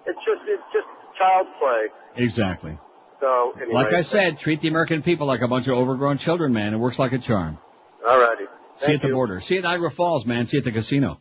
it's 0.07 0.19
just, 0.27 0.43
it's 0.47 0.63
just 0.73 0.87
child's 1.19 1.51
play. 1.61 1.87
Exactly. 2.17 2.79
So, 3.21 3.53
anyway. 3.61 3.75
Like 3.75 3.93
I 3.93 4.03
said, 4.03 4.39
treat 4.39 4.61
the 4.61 4.69
American 4.69 5.03
people 5.03 5.27
like 5.27 5.41
a 5.41 5.49
bunch 5.49 5.67
of 5.67 5.77
overgrown 5.77 6.19
children, 6.19 6.53
man. 6.53 6.75
It 6.75 6.77
works 6.77 6.99
like 6.99 7.13
a 7.13 7.19
charm. 7.19 7.59
All 8.07 8.21
righty. 8.21 8.45
See 8.77 8.93
you 8.93 8.95
at 8.97 9.03
the 9.03 9.09
border. 9.09 9.41
See 9.41 9.55
you 9.55 9.61
at 9.61 9.65
Niagara 9.65 9.91
Falls, 9.91 10.25
man. 10.25 10.45
See 10.45 10.57
you 10.57 10.61
at 10.61 10.65
the 10.65 10.73
casino. 10.73 11.21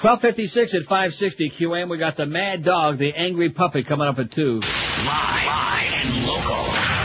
1256 0.00 0.74
at 0.74 0.82
560 0.82 1.50
QM. 1.50 1.88
We 1.88 1.98
got 1.98 2.16
the 2.16 2.26
mad 2.26 2.62
dog, 2.62 2.98
the 2.98 3.12
angry 3.14 3.50
puppy 3.50 3.82
coming 3.82 4.06
up 4.06 4.18
at 4.18 4.30
2. 4.30 4.60
Live 4.60 6.04
and 6.04 6.26
local. 6.26 6.64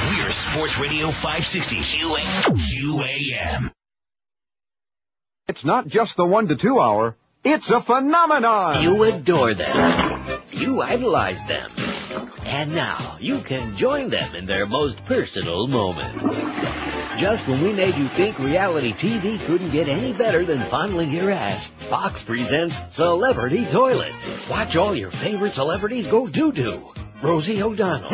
We're 0.09 0.29
We're 0.29 0.35
Sports 0.35 0.77
Radio 0.77 1.09
560 1.09 1.77
QAM. 1.77 3.71
It's 5.47 5.65
not 5.65 5.87
just 5.87 6.17
the 6.17 6.25
one 6.25 6.47
to 6.49 6.55
two 6.55 6.79
hour, 6.79 7.15
it's 7.43 7.67
a 7.71 7.81
phenomenon! 7.81 8.83
You 8.83 9.01
adore 9.05 9.55
them. 9.55 10.41
You 10.51 10.81
idolize 10.83 11.43
them. 11.45 11.71
And 12.45 12.73
now 12.73 13.17
you 13.19 13.41
can 13.41 13.75
join 13.75 14.09
them 14.09 14.35
in 14.35 14.45
their 14.45 14.65
most 14.65 15.03
personal 15.05 15.67
moment. 15.67 16.21
Just 17.19 17.47
when 17.47 17.61
we 17.63 17.73
made 17.73 17.95
you 17.95 18.07
think 18.07 18.39
reality 18.39 18.93
TV 18.93 19.39
couldn't 19.45 19.71
get 19.71 19.89
any 19.89 20.13
better 20.13 20.45
than 20.45 20.61
fondling 20.61 21.09
your 21.09 21.31
ass, 21.31 21.67
Fox 21.89 22.23
presents 22.23 22.81
Celebrity 22.95 23.65
Toilets. 23.65 24.49
Watch 24.49 24.75
all 24.75 24.95
your 24.95 25.11
favorite 25.11 25.53
celebrities 25.53 26.07
go 26.07 26.27
doo-doo. 26.27 26.93
Rosie 27.21 27.61
O'Donnell. 27.61 28.09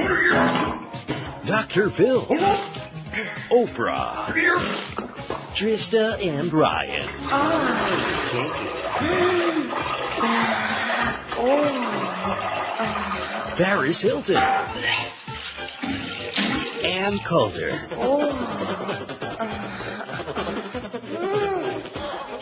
Dr. 1.45 1.89
Phil. 1.91 2.25
Oprah. 3.51 4.33
Trista 5.53 6.19
and 6.19 6.51
Ryan. 6.51 7.07
Paris 13.55 14.01
Hilton. 14.01 14.35
Ann 16.83 17.19
Coulter. 17.19 17.71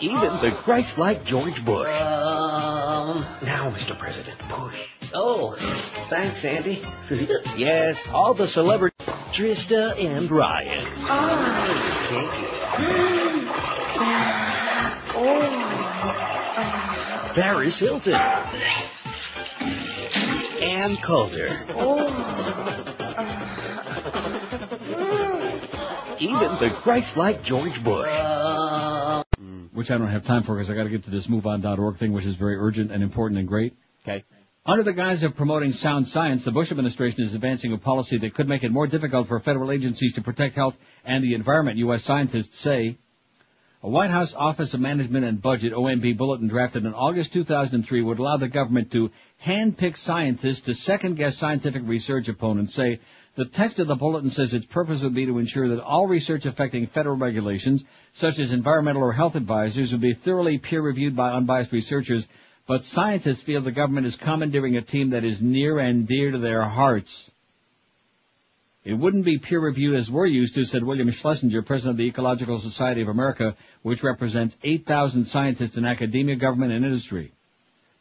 Even 0.00 0.40
the 0.40 0.50
Christ-like 0.62 1.24
George 1.24 1.64
Bush. 1.64 1.86
Um, 1.88 3.24
now, 3.42 3.70
Mr. 3.70 3.96
President, 3.96 4.38
push. 4.40 4.74
Oh, 5.14 5.52
thanks, 6.10 6.44
Andy. 6.44 6.84
yes, 7.56 8.08
all 8.10 8.34
the 8.34 8.48
celebrities. 8.48 8.98
Trista 9.30 9.96
and 9.98 10.30
Ryan. 10.30 10.86
Oh, 10.98 12.00
thank 12.10 12.40
you. 12.40 12.48
Paris 17.34 17.78
Hilton. 17.78 18.20
Ann 20.64 20.96
Coulter. 20.96 21.48
Oh. 21.70 21.98
Even 26.18 26.56
the 26.58 26.70
Christ-like 26.80 27.42
George 27.42 27.84
Bush. 27.84 28.08
Mm. 28.08 29.68
Which 29.72 29.90
I 29.90 29.98
don't 29.98 30.08
have 30.08 30.24
time 30.24 30.42
for 30.42 30.54
because 30.54 30.70
I 30.70 30.74
got 30.74 30.84
to 30.84 30.88
get 30.88 31.04
to 31.04 31.10
this 31.10 31.26
MoveOn.org 31.26 31.96
thing, 31.96 32.12
which 32.12 32.24
is 32.24 32.36
very 32.36 32.56
urgent 32.56 32.92
and 32.92 33.02
important 33.02 33.38
and 33.38 33.46
great. 33.46 33.76
Okay. 34.02 34.24
Under 34.64 34.82
the 34.82 34.94
guise 34.94 35.22
of 35.22 35.36
promoting 35.36 35.70
sound 35.70 36.08
science, 36.08 36.44
the 36.44 36.50
Bush 36.50 36.70
administration 36.70 37.22
is 37.22 37.34
advancing 37.34 37.74
a 37.74 37.78
policy 37.78 38.16
that 38.18 38.32
could 38.32 38.48
make 38.48 38.64
it 38.64 38.72
more 38.72 38.86
difficult 38.86 39.28
for 39.28 39.38
federal 39.40 39.70
agencies 39.70 40.14
to 40.14 40.22
protect 40.22 40.54
health 40.54 40.78
and 41.04 41.22
the 41.22 41.34
environment, 41.34 41.76
U.S. 41.78 42.02
scientists 42.02 42.58
say. 42.58 42.96
A 43.82 43.88
White 43.90 44.08
House 44.08 44.34
Office 44.34 44.72
of 44.72 44.80
Management 44.80 45.26
and 45.26 45.42
Budget, 45.42 45.74
OMB 45.74 46.16
bulletin 46.16 46.48
drafted 46.48 46.86
in 46.86 46.94
August 46.94 47.34
2003 47.34 48.00
would 48.00 48.18
allow 48.18 48.38
the 48.38 48.48
government 48.48 48.90
to 48.92 49.10
handpick 49.44 49.96
scientists 49.96 50.62
to 50.62 50.74
second-guess 50.74 51.36
scientific 51.36 51.82
research 51.84 52.28
opponents, 52.28 52.74
say 52.74 53.00
the 53.36 53.44
text 53.44 53.78
of 53.78 53.88
the 53.88 53.96
bulletin 53.96 54.30
says 54.30 54.54
its 54.54 54.64
purpose 54.64 55.02
would 55.02 55.14
be 55.14 55.26
to 55.26 55.38
ensure 55.38 55.68
that 55.68 55.82
all 55.82 56.06
research 56.06 56.46
affecting 56.46 56.86
federal 56.86 57.16
regulations, 57.16 57.84
such 58.12 58.38
as 58.38 58.52
environmental 58.52 59.02
or 59.02 59.12
health 59.12 59.34
advisors, 59.34 59.92
would 59.92 60.00
be 60.00 60.14
thoroughly 60.14 60.56
peer-reviewed 60.56 61.14
by 61.14 61.30
unbiased 61.32 61.72
researchers, 61.72 62.26
but 62.66 62.84
scientists 62.84 63.42
feel 63.42 63.60
the 63.60 63.70
government 63.70 64.06
is 64.06 64.16
commandeering 64.16 64.76
a 64.76 64.82
team 64.82 65.10
that 65.10 65.24
is 65.24 65.42
near 65.42 65.78
and 65.78 66.06
dear 66.06 66.30
to 66.30 66.38
their 66.38 66.62
hearts. 66.62 67.30
It 68.82 68.94
wouldn't 68.94 69.26
be 69.26 69.38
peer-reviewed 69.38 69.94
as 69.94 70.10
we're 70.10 70.26
used 70.26 70.54
to, 70.54 70.64
said 70.64 70.84
William 70.84 71.10
Schlesinger, 71.10 71.62
president 71.62 71.92
of 71.92 71.96
the 71.98 72.06
Ecological 72.06 72.58
Society 72.58 73.02
of 73.02 73.08
America, 73.08 73.56
which 73.82 74.02
represents 74.02 74.56
8,000 74.62 75.26
scientists 75.26 75.76
in 75.76 75.84
academia, 75.84 76.36
government, 76.36 76.72
and 76.72 76.84
industry. 76.84 77.33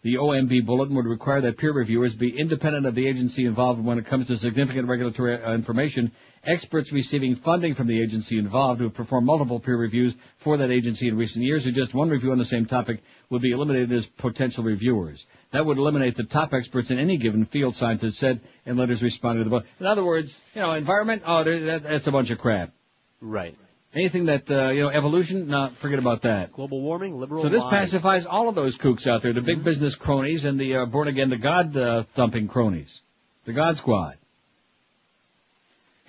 The 0.04 0.16
OMB 0.16 0.66
bulletin 0.66 0.96
would 0.98 1.06
require 1.06 1.40
that 1.40 1.58
peer 1.58 1.72
reviewers 1.72 2.14
be 2.14 2.38
independent 2.38 2.86
of 2.86 2.94
the 2.94 3.08
agency 3.08 3.46
involved 3.46 3.82
when 3.82 3.98
it 3.98 4.06
comes 4.06 4.28
to 4.28 4.38
significant 4.38 4.90
regulatory 4.90 5.42
uh, 5.42 5.54
information. 5.54 6.12
Experts 6.44 6.92
receiving 6.92 7.36
funding 7.36 7.74
from 7.74 7.88
the 7.88 8.02
agency 8.02 8.38
involved 8.38 8.80
who 8.80 8.88
have 8.88 8.94
performed 8.94 9.26
multiple 9.26 9.62
peer 9.62 9.78
reviews 9.78 10.14
for 10.36 10.58
that 10.58 10.72
agency 10.72 11.08
in 11.08 11.16
recent 11.16 11.46
years 11.46 11.66
or 11.66 11.72
just 11.72 11.94
one 11.94 12.10
review 12.10 12.34
on 12.34 12.38
the 12.38 12.44
same 12.44 12.66
topic 12.66 13.02
would 13.30 13.42
be 13.42 13.52
eliminated 13.52 13.94
as 13.94 14.06
potential 14.06 14.66
reviewers. 14.66 15.26
That 15.52 15.66
would 15.66 15.78
eliminate 15.78 16.18
the 16.18 16.26
top 16.26 16.54
experts 16.54 16.92
in 16.92 17.00
any 17.00 17.16
given 17.16 17.46
field, 17.46 17.76
scientists 17.76 18.18
said 18.18 18.42
in 18.66 18.76
letters 18.76 19.02
responding 19.02 19.46
to 19.46 19.50
the 19.50 19.56
book. 19.56 19.66
In 19.80 19.86
other 19.86 20.04
words, 20.04 20.38
you 20.54 20.62
know, 20.62 20.74
environment, 20.74 21.24
oh, 21.26 21.46
that, 21.46 21.84
that's 21.84 22.08
a 22.08 22.12
bunch 22.12 22.30
of 22.30 22.40
crap. 22.40 22.74
Right. 23.22 23.58
Anything 23.96 24.26
that, 24.26 24.50
uh, 24.50 24.70
you 24.70 24.82
know, 24.82 24.90
evolution, 24.90 25.48
no, 25.48 25.70
forget 25.70 26.00
about 26.00 26.24
that. 26.24 26.52
Global 26.52 26.82
warming, 26.82 27.20
liberal 27.20 27.44
So 27.44 27.50
this 27.50 27.62
lies. 27.62 27.70
pacifies 27.70 28.26
all 28.26 28.50
of 28.50 28.56
those 28.56 28.76
kooks 28.76 29.06
out 29.06 29.22
there, 29.22 29.34
the 29.34 29.42
big 29.42 29.64
business 29.64 29.96
cronies 29.96 30.46
and 30.46 30.60
the 30.60 30.78
uh, 30.78 30.86
born 30.88 31.08
again, 31.08 31.30
the 31.30 31.38
God 31.38 31.78
uh, 31.78 32.04
thumping 32.16 32.48
cronies, 32.48 33.02
the 33.46 33.54
God 33.54 33.78
Squad. 33.78 34.18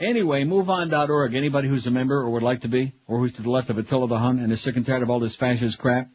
Anyway, 0.00 0.44
MoveOn.org. 0.44 1.34
Anybody 1.34 1.68
who's 1.68 1.86
a 1.86 1.90
member 1.90 2.16
or 2.16 2.30
would 2.30 2.42
like 2.42 2.62
to 2.62 2.68
be, 2.68 2.94
or 3.06 3.18
who's 3.18 3.34
to 3.34 3.42
the 3.42 3.50
left 3.50 3.68
of 3.70 3.78
Attila 3.78 4.08
the 4.08 4.18
Hun 4.18 4.38
and 4.38 4.50
is 4.50 4.60
sick 4.60 4.76
and 4.76 4.84
tired 4.84 5.02
of 5.02 5.10
all 5.10 5.20
this 5.20 5.36
fascist 5.36 5.78
crap, 5.78 6.08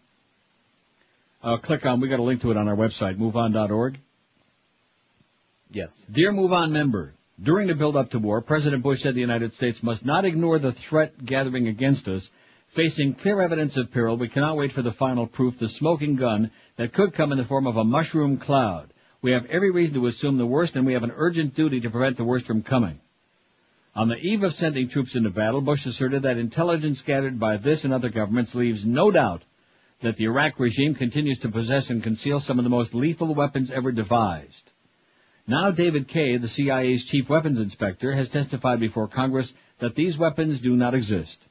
uh, 1.44 1.58
click 1.58 1.86
on. 1.86 2.02
We 2.02 2.10
got 2.10 2.20
a 2.20 2.24
link 2.24 2.42
to 2.42 2.52
it 2.52 2.58
on 2.58 2.68
our 2.68 2.76
website, 2.76 3.18
MoveOn.org. 3.18 4.00
Yes. 5.72 5.90
Dear 6.12 6.34
MoveOn 6.34 6.72
member, 6.72 7.14
during 7.42 7.68
the 7.68 7.76
build-up 7.76 8.10
to 8.12 8.20
war, 8.20 8.42
President 8.42 8.84
Bush 8.84 9.02
said 9.02 9.16
the 9.16 9.22
United 9.22 9.54
States 9.54 9.82
must 9.82 10.06
not 10.06 10.26
ignore 10.26 10.60
the 10.60 10.72
threat 10.72 11.24
gathering 11.24 11.68
against 11.68 12.08
us. 12.08 12.32
Facing 12.70 13.16
clear 13.16 13.42
evidence 13.42 13.78
of 13.78 13.92
peril, 13.92 14.18
we 14.18 14.28
cannot 14.28 14.58
wait 14.58 14.72
for 14.72 14.82
the 14.82 14.92
final 14.92 15.26
proof, 15.26 15.58
the 15.58 15.68
smoking 15.68 16.16
gun 16.16 16.52
that 16.76 16.94
could 16.94 17.14
come 17.14 17.32
in 17.32 17.38
the 17.38 17.44
form 17.44 17.66
of 17.66 17.78
a 17.78 17.84
mushroom 17.84 18.38
cloud. 18.38 18.94
We 19.22 19.32
have 19.32 19.46
every 19.48 19.72
reason 19.72 19.96
to 19.96 20.06
assume 20.06 20.38
the 20.38 20.46
worst, 20.46 20.76
and 20.76 20.86
we 20.86 20.94
have 20.94 21.04
an 21.04 21.14
urgent 21.16 21.56
duty 21.56 21.80
to 21.82 21.90
prevent 21.90 22.18
the 22.18 22.24
worst 22.24 22.46
from 22.46 22.62
coming. 22.62 23.00
On 23.96 24.08
the 24.08 24.18
eve 24.18 24.44
of 24.44 24.54
sending 24.54 24.88
troops 24.88 25.16
into 25.16 25.30
battle, 25.30 25.62
Bush 25.62 25.86
asserted 25.86 26.22
that 26.24 26.38
intelligence 26.38 27.02
gathered 27.02 27.40
by 27.40 27.58
this 27.58 27.86
and 27.86 27.94
other 27.94 28.10
governments 28.10 28.54
leaves 28.54 28.86
no 28.86 29.12
doubt 29.12 29.44
that 30.02 30.16
the 30.16 30.26
Iraq 30.26 30.60
regime 30.60 30.94
continues 30.94 31.40
to 31.40 31.50
possess 31.50 31.90
and 31.90 32.04
conceal 32.04 32.40
some 32.40 32.60
of 32.60 32.64
the 32.64 32.70
most 32.70 32.94
lethal 32.94 33.34
weapons 33.34 33.72
ever 33.72 33.92
devised. 33.92 34.72
Now 35.50 35.72
David 35.72 36.08
Kay, 36.08 36.38
the 36.38 36.48
CIA's 36.48 37.06
chief 37.06 37.28
weapons 37.28 37.60
inspector, 37.60 38.14
has 38.14 38.30
testified 38.30 38.80
before 38.80 39.08
Congress 39.08 39.56
that 39.80 39.96
these 39.96 40.16
weapons 40.16 40.60
do 40.60 40.76
not 40.76 40.94
exist. 40.94 41.44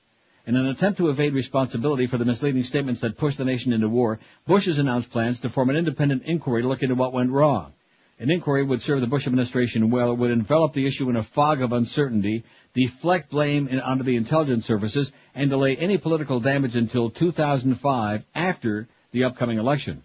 In 0.47 0.55
an 0.55 0.67
attempt 0.67 0.99
to 0.99 1.09
evade 1.09 1.35
responsibility 1.35 2.07
for 2.07 2.17
the 2.17 2.25
misleading 2.25 2.63
statements 2.63 3.01
that 3.01 3.19
pushed 3.19 3.39
the 3.39 3.45
nation 3.45 3.73
into 3.73 3.89
war, 3.89 4.21
Bush 4.47 4.67
has 4.67 4.79
announced 4.79 5.11
plans 5.11 5.41
to 5.41 5.49
form 5.49 5.69
an 5.69 5.75
independent 5.75 6.23
inquiry 6.27 6.63
to 6.63 6.69
look 6.69 6.85
into 6.85 6.95
what 6.95 7.13
went 7.13 7.33
wrong. 7.33 7.73
An 8.21 8.31
inquiry 8.31 8.63
would 8.63 8.81
serve 8.81 9.01
the 9.01 9.09
Bush 9.09 9.27
administration 9.27 9.91
well. 9.91 10.13
It 10.13 10.19
would 10.19 10.31
envelop 10.31 10.75
the 10.75 10.87
issue 10.87 11.11
in 11.11 11.17
a 11.17 11.25
fog 11.25 11.61
of 11.61 11.73
uncertainty, 11.73 12.45
deflect 12.75 13.31
blame 13.31 13.67
in, 13.67 13.81
onto 13.81 14.05
the 14.05 14.15
intelligence 14.15 14.65
services, 14.65 15.13
and 15.35 15.51
delay 15.51 15.75
any 15.75 15.99
political 15.99 16.39
damage 16.39 16.77
until 16.77 17.11
2005 17.11 18.23
after 18.33 18.87
the 19.11 19.25
upcoming 19.25 19.59
election. 19.59 20.05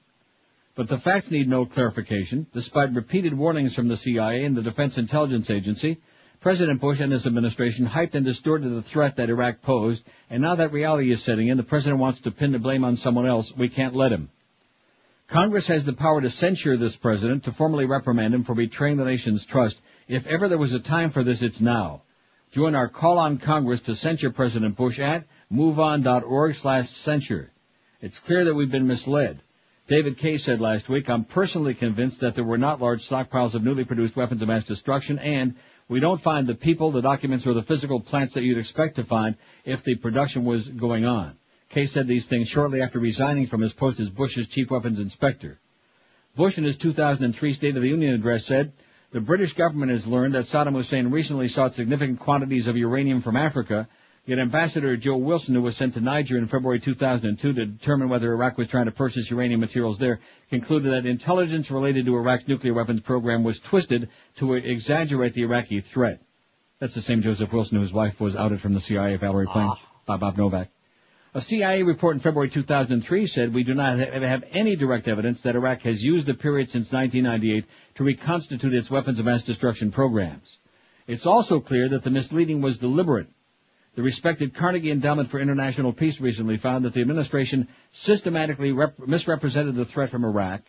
But 0.75 0.87
the 0.87 0.97
facts 0.97 1.29
need 1.29 1.47
no 1.47 1.65
clarification. 1.65 2.47
Despite 2.51 2.93
repeated 2.93 3.37
warnings 3.37 3.75
from 3.75 3.87
the 3.87 3.97
CIA 3.97 4.43
and 4.43 4.55
the 4.55 4.63
Defense 4.63 4.97
Intelligence 4.97 5.51
Agency, 5.51 5.99
President 6.39 6.81
Bush 6.81 6.99
and 6.99 7.11
his 7.11 7.27
administration 7.27 7.85
hyped 7.85 8.15
and 8.15 8.25
distorted 8.25 8.69
the 8.69 8.81
threat 8.81 9.15
that 9.17 9.29
Iraq 9.29 9.61
posed, 9.61 10.05
and 10.29 10.41
now 10.41 10.55
that 10.55 10.73
reality 10.73 11.11
is 11.11 11.23
setting 11.23 11.47
in, 11.47 11.57
the 11.57 11.63
president 11.63 12.01
wants 12.01 12.21
to 12.21 12.31
pin 12.31 12.51
the 12.51 12.59
blame 12.59 12.83
on 12.83 12.95
someone 12.95 13.27
else. 13.27 13.55
We 13.55 13.69
can't 13.69 13.95
let 13.95 14.11
him. 14.11 14.29
Congress 15.27 15.67
has 15.67 15.85
the 15.85 15.93
power 15.93 16.21
to 16.21 16.29
censure 16.29 16.75
this 16.75 16.97
president, 16.97 17.43
to 17.43 17.51
formally 17.51 17.85
reprimand 17.85 18.33
him 18.33 18.43
for 18.43 18.55
betraying 18.55 18.97
the 18.97 19.05
nation's 19.05 19.45
trust. 19.45 19.79
If 20.07 20.27
ever 20.27 20.49
there 20.49 20.57
was 20.57 20.73
a 20.73 20.79
time 20.79 21.11
for 21.11 21.23
this, 21.23 21.41
it's 21.41 21.61
now. 21.61 22.01
Join 22.51 22.75
our 22.75 22.89
call 22.89 23.19
on 23.19 23.37
Congress 23.37 23.81
to 23.83 23.95
censure 23.95 24.31
President 24.31 24.75
Bush 24.75 24.99
at 24.99 25.25
moveon.org 25.51 26.55
slash 26.55 26.89
censure. 26.89 27.51
It's 28.01 28.19
clear 28.19 28.43
that 28.43 28.53
we've 28.53 28.69
been 28.69 28.87
misled. 28.87 29.41
David 29.87 30.17
Kay 30.17 30.37
said 30.37 30.61
last 30.61 30.87
week, 30.87 31.09
I'm 31.09 31.25
personally 31.25 31.73
convinced 31.73 32.21
that 32.21 32.35
there 32.35 32.43
were 32.45 32.57
not 32.57 32.79
large 32.79 33.07
stockpiles 33.07 33.53
of 33.53 33.63
newly 33.63 33.83
produced 33.83 34.15
weapons 34.15 34.41
of 34.41 34.47
mass 34.47 34.63
destruction 34.63 35.19
and 35.19 35.55
we 35.89 35.99
don't 35.99 36.21
find 36.21 36.47
the 36.47 36.55
people, 36.55 36.91
the 36.91 37.01
documents, 37.01 37.45
or 37.45 37.53
the 37.53 37.61
physical 37.61 37.99
plants 37.99 38.33
that 38.33 38.43
you'd 38.43 38.57
expect 38.57 38.95
to 38.95 39.03
find 39.03 39.35
if 39.65 39.83
the 39.83 39.95
production 39.95 40.45
was 40.45 40.69
going 40.69 41.03
on. 41.03 41.35
Kay 41.67 41.85
said 41.85 42.07
these 42.07 42.27
things 42.27 42.47
shortly 42.47 42.81
after 42.81 42.97
resigning 42.97 43.45
from 43.47 43.59
his 43.59 43.73
post 43.73 43.99
as 43.99 44.09
Bush's 44.09 44.47
chief 44.47 44.71
weapons 44.71 45.01
inspector. 45.01 45.59
Bush 46.37 46.57
in 46.57 46.63
his 46.63 46.77
2003 46.77 47.51
State 47.51 47.75
of 47.75 47.81
the 47.81 47.89
Union 47.89 48.13
address 48.15 48.45
said, 48.45 48.71
the 49.11 49.19
British 49.19 49.53
government 49.53 49.91
has 49.91 50.07
learned 50.07 50.33
that 50.35 50.45
Saddam 50.45 50.73
Hussein 50.73 51.11
recently 51.11 51.47
sought 51.47 51.73
significant 51.73 52.21
quantities 52.21 52.67
of 52.67 52.77
uranium 52.77 53.21
from 53.21 53.35
Africa, 53.35 53.89
yet 54.25 54.39
Ambassador 54.39 54.95
Joe 54.95 55.17
Wilson, 55.17 55.55
who 55.55 55.61
was 55.61 55.75
sent 55.75 55.95
to 55.95 56.01
Niger 56.01 56.37
in 56.37 56.47
February 56.47 56.79
2002 56.79 57.53
to 57.53 57.65
determine 57.65 58.09
whether 58.09 58.31
Iraq 58.31 58.57
was 58.57 58.69
trying 58.69 58.85
to 58.85 58.91
purchase 58.91 59.29
uranium 59.29 59.59
materials 59.59 59.97
there, 59.97 60.19
concluded 60.49 60.93
that 60.93 61.09
intelligence 61.09 61.69
related 61.69 62.05
to 62.05 62.15
Iraq's 62.15 62.47
nuclear 62.47 62.73
weapons 62.73 63.01
program 63.01 63.43
was 63.43 63.59
twisted 63.59 64.09
to 64.37 64.53
exaggerate 64.53 65.33
the 65.33 65.43
Iraqi 65.43 65.81
threat. 65.81 66.21
That's 66.79 66.95
the 66.95 67.01
same 67.01 67.21
Joseph 67.21 67.51
Wilson 67.53 67.79
whose 67.79 67.93
wife 67.93 68.19
was 68.19 68.35
outed 68.35 68.61
from 68.61 68.73
the 68.73 68.79
CIA 68.79 69.15
Valerie 69.17 69.47
Plame 69.47 69.69
ah. 69.69 69.79
by 70.05 70.17
Bob 70.17 70.37
Novak. 70.37 70.69
A 71.35 71.41
CIA 71.41 71.81
report 71.81 72.15
in 72.15 72.19
February 72.19 72.49
2003 72.49 73.25
said 73.25 73.53
we 73.53 73.63
do 73.63 73.73
not 73.73 73.97
have 73.97 74.43
any 74.51 74.75
direct 74.75 75.07
evidence 75.07 75.41
that 75.41 75.55
Iraq 75.55 75.81
has 75.81 76.03
used 76.03 76.27
the 76.27 76.35
period 76.35 76.69
since 76.69 76.91
1998 76.91 77.65
to 77.95 78.03
reconstitute 78.03 78.73
its 78.73 78.91
weapons 78.91 79.17
of 79.17 79.25
mass 79.25 79.43
destruction 79.43 79.91
programs. 79.91 80.59
It's 81.07 81.25
also 81.25 81.59
clear 81.59 81.89
that 81.89 82.03
the 82.03 82.11
misleading 82.11 82.61
was 82.61 82.77
deliberate. 82.77 83.27
The 83.95 84.01
respected 84.01 84.55
Carnegie 84.55 84.89
Endowment 84.89 85.29
for 85.29 85.39
International 85.39 85.93
Peace 85.93 86.19
recently 86.19 86.57
found 86.57 86.83
that 86.83 86.93
the 86.93 87.01
administration 87.01 87.67
systematically 87.91 88.71
rep- 88.71 88.97
misrepresented 88.99 89.75
the 89.75 89.85
threat 89.85 90.09
from 90.09 90.25
Iraq. 90.25 90.61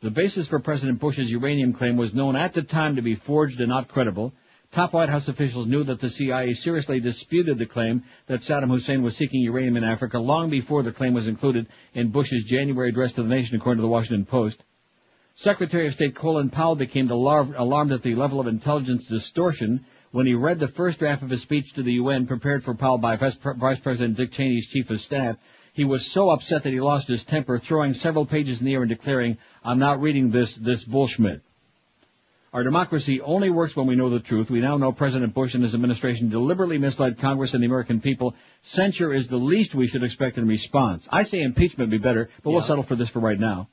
The 0.00 0.12
basis 0.12 0.46
for 0.46 0.60
President 0.60 1.00
Bush's 1.00 1.30
uranium 1.30 1.72
claim 1.72 1.96
was 1.96 2.14
known 2.14 2.36
at 2.36 2.54
the 2.54 2.62
time 2.62 2.96
to 2.96 3.02
be 3.02 3.16
forged 3.16 3.58
and 3.58 3.68
not 3.68 3.88
credible. 3.88 4.32
Top 4.70 4.92
White 4.92 5.08
House 5.08 5.26
officials 5.26 5.66
knew 5.66 5.82
that 5.84 6.00
the 6.00 6.08
CIA 6.08 6.52
seriously 6.54 7.00
disputed 7.00 7.58
the 7.58 7.66
claim 7.66 8.04
that 8.26 8.40
Saddam 8.40 8.70
Hussein 8.70 9.02
was 9.02 9.16
seeking 9.16 9.42
uranium 9.42 9.76
in 9.76 9.84
Africa 9.84 10.20
long 10.20 10.48
before 10.48 10.84
the 10.84 10.92
claim 10.92 11.14
was 11.14 11.26
included 11.26 11.66
in 11.94 12.10
Bush's 12.10 12.44
January 12.44 12.90
address 12.90 13.12
to 13.14 13.24
the 13.24 13.28
nation, 13.28 13.56
according 13.56 13.78
to 13.78 13.82
the 13.82 13.88
Washington 13.88 14.24
Post. 14.24 14.62
Secretary 15.34 15.86
of 15.86 15.94
State 15.94 16.14
Colin 16.14 16.48
Powell 16.48 16.76
became 16.76 17.10
alarmed 17.10 17.92
at 17.92 18.02
the 18.02 18.14
level 18.14 18.38
of 18.38 18.46
intelligence 18.46 19.04
distortion 19.06 19.84
when 20.12 20.26
he 20.26 20.34
read 20.34 20.60
the 20.60 20.68
first 20.68 20.98
draft 20.98 21.22
of 21.22 21.30
his 21.30 21.42
speech 21.42 21.72
to 21.74 21.82
the 21.82 21.94
UN 21.94 22.26
prepared 22.26 22.62
for 22.62 22.74
Powell 22.74 22.98
by 22.98 23.16
Vice 23.16 23.36
Vice 23.36 23.80
President 23.80 24.16
Dick 24.16 24.30
Cheney's 24.30 24.68
chief 24.68 24.88
of 24.90 25.00
staff. 25.00 25.36
He 25.72 25.84
was 25.84 26.06
so 26.06 26.28
upset 26.30 26.62
that 26.62 26.72
he 26.72 26.80
lost 26.80 27.08
his 27.08 27.24
temper, 27.24 27.58
throwing 27.58 27.94
several 27.94 28.26
pages 28.26 28.60
in 28.60 28.66
the 28.66 28.74
air 28.74 28.82
and 28.82 28.90
declaring, 28.90 29.38
I'm 29.64 29.78
not 29.78 30.02
reading 30.02 30.30
this, 30.30 30.54
this 30.54 30.84
bullshit. 30.84 31.40
Our 32.52 32.62
democracy 32.62 33.22
only 33.22 33.48
works 33.48 33.74
when 33.74 33.86
we 33.86 33.96
know 33.96 34.10
the 34.10 34.20
truth. 34.20 34.50
We 34.50 34.60
now 34.60 34.76
know 34.76 34.92
President 34.92 35.32
Bush 35.32 35.54
and 35.54 35.62
his 35.62 35.72
administration 35.72 36.28
deliberately 36.28 36.76
misled 36.76 37.18
Congress 37.18 37.54
and 37.54 37.62
the 37.62 37.66
American 37.66 38.02
people. 38.02 38.34
Censure 38.60 39.14
is 39.14 39.28
the 39.28 39.38
least 39.38 39.74
we 39.74 39.86
should 39.86 40.02
expect 40.02 40.36
in 40.36 40.46
response. 40.46 41.08
I 41.10 41.22
say 41.22 41.40
impeachment 41.40 41.88
would 41.88 41.98
be 41.98 42.04
better, 42.04 42.28
but 42.42 42.50
we'll 42.50 42.60
settle 42.60 42.82
for 42.82 42.94
this 42.94 43.08
for 43.08 43.20
right 43.20 43.40
now. 43.40 43.68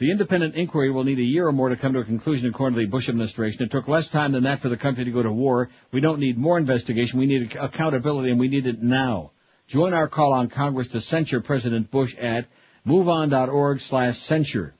The 0.00 0.10
independent 0.10 0.54
inquiry 0.54 0.90
will 0.90 1.04
need 1.04 1.18
a 1.18 1.22
year 1.22 1.46
or 1.46 1.52
more 1.52 1.68
to 1.68 1.76
come 1.76 1.92
to 1.92 1.98
a 1.98 2.04
conclusion 2.04 2.48
according 2.48 2.78
to 2.78 2.86
the 2.86 2.90
Bush 2.90 3.10
administration. 3.10 3.62
It 3.62 3.70
took 3.70 3.86
less 3.86 4.08
time 4.08 4.32
than 4.32 4.44
that 4.44 4.62
for 4.62 4.70
the 4.70 4.76
country 4.78 5.04
to 5.04 5.10
go 5.10 5.22
to 5.22 5.30
war. 5.30 5.68
We 5.92 6.00
don't 6.00 6.20
need 6.20 6.38
more 6.38 6.56
investigation. 6.56 7.20
We 7.20 7.26
need 7.26 7.54
accountability 7.54 8.30
and 8.30 8.40
we 8.40 8.48
need 8.48 8.66
it 8.66 8.82
now. 8.82 9.32
Join 9.66 9.92
our 9.92 10.08
call 10.08 10.32
on 10.32 10.48
Congress 10.48 10.88
to 10.88 11.02
censure 11.02 11.42
President 11.42 11.90
Bush 11.90 12.16
at 12.16 12.46
moveon.org 12.86 13.78
slash 13.78 14.18
censure. 14.18 14.72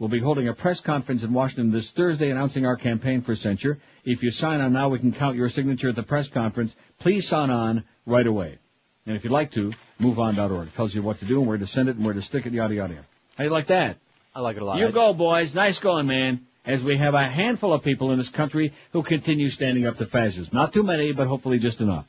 We'll 0.00 0.08
be 0.08 0.18
holding 0.18 0.48
a 0.48 0.54
press 0.54 0.80
conference 0.80 1.22
in 1.22 1.32
Washington 1.32 1.70
this 1.70 1.92
Thursday 1.92 2.28
announcing 2.28 2.66
our 2.66 2.76
campaign 2.76 3.22
for 3.22 3.36
censure. 3.36 3.78
If 4.04 4.24
you 4.24 4.32
sign 4.32 4.60
on 4.60 4.72
now, 4.72 4.88
we 4.88 4.98
can 4.98 5.12
count 5.12 5.36
your 5.36 5.50
signature 5.50 5.90
at 5.90 5.94
the 5.94 6.02
press 6.02 6.26
conference. 6.26 6.76
Please 6.98 7.28
sign 7.28 7.50
on 7.50 7.84
right 8.06 8.26
away. 8.26 8.58
And 9.06 9.14
if 9.14 9.22
you'd 9.22 9.32
like 9.32 9.52
to, 9.52 9.72
moveon.org. 10.00 10.66
It 10.66 10.74
tells 10.74 10.96
you 10.96 11.02
what 11.02 11.20
to 11.20 11.26
do 11.26 11.38
and 11.38 11.46
where 11.46 11.58
to 11.58 11.66
send 11.68 11.88
it 11.88 11.94
and 11.94 12.04
where 12.04 12.14
to 12.14 12.20
stick 12.20 12.44
it, 12.44 12.52
yada 12.52 12.74
yada. 12.74 12.94
How 13.36 13.44
do 13.44 13.44
you 13.44 13.50
like 13.50 13.68
that? 13.68 13.98
I 14.34 14.40
like 14.40 14.56
it 14.56 14.62
a 14.62 14.64
lot. 14.64 14.78
You 14.78 14.90
go, 14.90 15.12
boys. 15.12 15.54
Nice 15.54 15.80
going, 15.80 16.06
man. 16.06 16.46
As 16.64 16.84
we 16.84 16.96
have 16.96 17.14
a 17.14 17.24
handful 17.24 17.72
of 17.72 17.82
people 17.82 18.12
in 18.12 18.18
this 18.18 18.30
country 18.30 18.72
who 18.92 19.02
continue 19.02 19.48
standing 19.48 19.84
up 19.86 19.98
to 19.98 20.06
fascism. 20.06 20.50
Not 20.54 20.72
too 20.72 20.84
many, 20.84 21.12
but 21.12 21.26
hopefully 21.26 21.58
just 21.58 21.80
enough. 21.80 22.06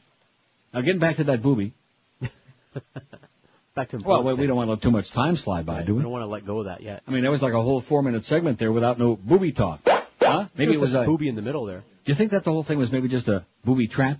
Now 0.73 0.81
getting 0.81 0.99
back 0.99 1.17
to 1.17 1.23
that 1.25 1.41
booby. 1.41 1.73
Back 3.75 3.89
to 3.89 3.97
Well, 3.97 4.23
we 4.23 4.35
we 4.35 4.45
don't 4.45 4.55
want 4.55 4.67
to 4.67 4.71
let 4.73 4.81
too 4.83 4.91
much 4.91 5.09
time 5.09 5.35
slide 5.35 5.65
by, 5.65 5.81
do 5.81 5.93
We 5.93 5.97
we? 5.97 6.03
don't 6.03 6.11
want 6.11 6.21
to 6.21 6.27
let 6.27 6.45
go 6.45 6.59
of 6.59 6.65
that 6.65 6.81
yet. 6.83 7.01
I 7.07 7.11
mean, 7.11 7.23
that 7.23 7.31
was 7.31 7.41
like 7.41 7.53
a 7.53 7.61
whole 7.61 7.81
four 7.81 8.03
minute 8.03 8.23
segment 8.23 8.59
there 8.59 8.71
without 8.71 8.99
no 8.99 9.15
booby 9.15 9.51
talk. 9.51 9.79
Huh? 10.21 10.45
Maybe 10.55 10.73
it 10.75 10.79
was 10.79 10.93
a 10.93 11.01
a, 11.01 11.05
booby 11.05 11.27
in 11.27 11.35
the 11.35 11.41
middle 11.41 11.65
there. 11.65 11.79
do 11.79 12.11
you 12.11 12.13
think 12.13 12.31
that 12.31 12.43
the 12.43 12.51
whole 12.51 12.61
thing 12.63 12.77
was 12.77 12.91
maybe 12.91 13.07
just 13.07 13.27
a 13.27 13.43
booby 13.65 13.87
trap? 13.87 14.19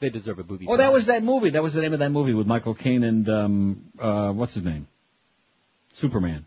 They 0.00 0.10
deserve 0.10 0.40
a 0.40 0.42
booby. 0.42 0.66
Oh, 0.68 0.76
that 0.76 0.92
was 0.92 1.06
that 1.06 1.22
movie. 1.22 1.50
That 1.50 1.62
was 1.62 1.74
the 1.74 1.82
name 1.82 1.92
of 1.92 2.00
that 2.00 2.10
movie 2.10 2.34
with 2.34 2.48
Michael 2.48 2.74
Caine 2.74 3.04
and, 3.04 3.28
um, 3.28 3.84
uh, 4.00 4.32
what's 4.32 4.54
his 4.54 4.64
name? 4.64 4.88
Superman. 5.94 6.46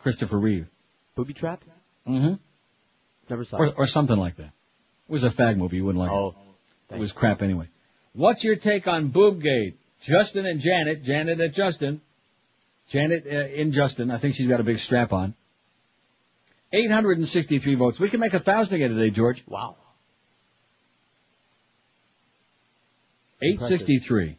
Christopher 0.00 0.38
Reeve. 0.38 0.66
booby 1.14 1.34
trap. 1.34 1.62
Mm-hmm. 2.06 2.34
Never 3.28 3.44
saw 3.44 3.56
Or, 3.58 3.66
it. 3.66 3.74
or 3.76 3.86
something 3.86 4.16
like 4.16 4.36
that. 4.36 4.52
It 5.08 5.12
was 5.12 5.24
a 5.24 5.30
fag 5.30 5.56
movie. 5.56 5.76
You 5.76 5.84
wouldn't 5.84 6.02
like 6.02 6.10
Oh, 6.10 6.34
it. 6.90 6.94
It 6.96 6.98
was 6.98 7.12
crap 7.12 7.42
anyway. 7.42 7.68
What's 8.14 8.42
your 8.44 8.56
take 8.56 8.86
on 8.86 9.10
Boobgate? 9.10 9.74
Justin 10.00 10.46
and 10.46 10.60
Janet. 10.60 11.02
Janet 11.04 11.40
and 11.40 11.52
Justin. 11.52 12.00
Janet 12.88 13.26
uh, 13.26 13.30
in 13.54 13.72
Justin. 13.72 14.10
I 14.10 14.18
think 14.18 14.34
she's 14.34 14.46
got 14.48 14.60
a 14.60 14.64
big 14.64 14.78
strap 14.78 15.12
on. 15.12 15.34
863 16.72 17.74
votes. 17.74 17.98
We 18.00 18.08
can 18.10 18.20
make 18.20 18.34
a 18.34 18.40
thousand 18.40 18.74
again 18.74 18.90
today, 18.94 19.10
George. 19.10 19.42
Wow. 19.46 19.76
863. 23.42 24.36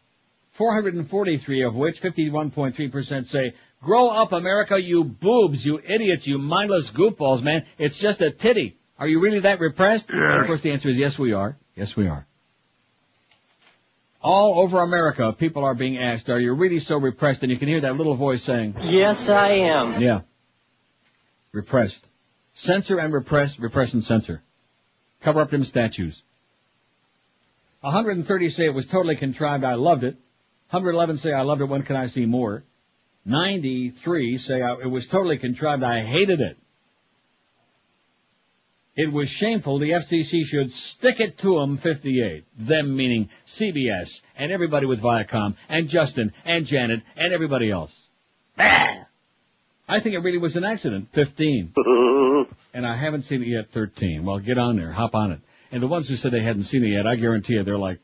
443 0.54 1.64
of 1.64 1.76
which 1.76 2.02
51.3% 2.02 3.28
say, 3.28 3.54
grow 3.82 4.10
up 4.10 4.32
America, 4.32 4.82
you 4.82 5.04
boobs, 5.04 5.66
you 5.66 5.80
idiots, 5.80 6.28
you 6.28 6.38
mindless 6.38 6.90
goofballs, 6.92 7.42
man. 7.42 7.66
It's 7.78 7.98
just 7.98 8.22
a 8.22 8.32
titty. 8.32 8.78
Are 8.98 9.08
you 9.08 9.20
really 9.20 9.40
that 9.40 9.60
repressed? 9.60 10.10
And 10.10 10.22
of 10.42 10.48
course 10.48 10.62
the 10.62 10.72
answer 10.72 10.90
is 10.90 10.98
yes 11.00 11.18
we 11.18 11.34
are. 11.34 11.58
Yes 11.76 11.96
we 11.96 12.08
are. 12.08 12.26
All 14.22 14.60
over 14.60 14.82
America, 14.82 15.32
people 15.32 15.64
are 15.64 15.74
being 15.74 15.98
asked, 15.98 16.28
are 16.30 16.40
you 16.40 16.54
really 16.54 16.80
so 16.80 16.98
repressed? 16.98 17.42
And 17.42 17.52
you 17.52 17.58
can 17.58 17.70
hear 17.70 17.80
that 17.82 17.96
little 17.96 18.16
voice 18.16 18.44
saying, 18.44 18.76
Yes, 18.82 19.30
I 19.30 19.52
am. 19.52 20.02
yeah. 20.02 20.22
Repressed. 21.54 22.06
Censor 22.54 23.00
and 23.00 23.14
repress, 23.14 23.58
repress 23.58 23.94
and 23.94 24.04
censor. 24.04 24.44
Cover 25.22 25.40
up 25.40 25.50
them 25.52 25.64
statues. 25.64 26.22
130 27.82 28.50
say 28.50 28.66
it 28.66 28.74
was 28.74 28.88
totally 28.88 29.16
contrived, 29.16 29.64
I 29.64 29.76
loved 29.76 30.04
it. 30.04 30.16
111 30.72 31.16
say 31.18 31.32
I 31.32 31.44
loved 31.44 31.62
it, 31.62 31.66
when 31.66 31.84
can 31.84 31.96
I 31.96 32.08
see 32.08 32.26
more? 32.26 32.64
93 33.26 34.38
say 34.38 34.62
I, 34.62 34.76
it 34.76 34.90
was 34.90 35.08
totally 35.08 35.38
contrived, 35.38 35.84
I 35.84 36.04
hated 36.04 36.42
it. 36.42 36.58
It 38.96 39.14
was 39.14 39.30
shameful, 39.30 39.80
the 39.80 39.92
FCC 39.92 40.44
should 40.44 40.72
stick 40.72 41.22
it 41.22 41.38
to 41.40 41.60
them 41.60 41.78
58. 41.78 42.44
Them 42.58 42.98
meaning 42.98 43.30
CBS, 43.48 44.22
and 44.38 44.52
everybody 44.52 44.86
with 44.86 45.02
Viacom, 45.02 45.56
and 45.70 45.88
Justin, 45.88 46.34
and 46.44 46.66
Janet, 46.66 47.02
and 47.16 47.34
everybody 47.34 47.72
else. 47.72 47.96
I 48.58 50.00
think 50.02 50.16
it 50.16 50.20
really 50.20 50.38
was 50.38 50.56
an 50.58 50.66
accident. 50.66 51.10
15. 51.14 51.74
and 52.74 52.86
I 52.86 52.98
haven't 52.98 53.22
seen 53.22 53.42
it 53.42 53.48
yet. 53.48 53.72
13. 53.72 54.26
Well, 54.26 54.40
get 54.40 54.58
on 54.58 54.76
there. 54.76 54.92
Hop 54.92 55.16
on 55.16 55.32
it. 55.32 55.40
And 55.72 55.82
the 55.82 55.88
ones 55.88 56.08
who 56.08 56.16
said 56.16 56.32
they 56.32 56.44
hadn't 56.44 56.64
seen 56.64 56.84
it 56.84 56.90
yet, 56.90 57.08
I 57.08 57.16
guarantee 57.16 57.54
you 57.54 57.64
they're 57.64 57.78
like, 57.78 58.00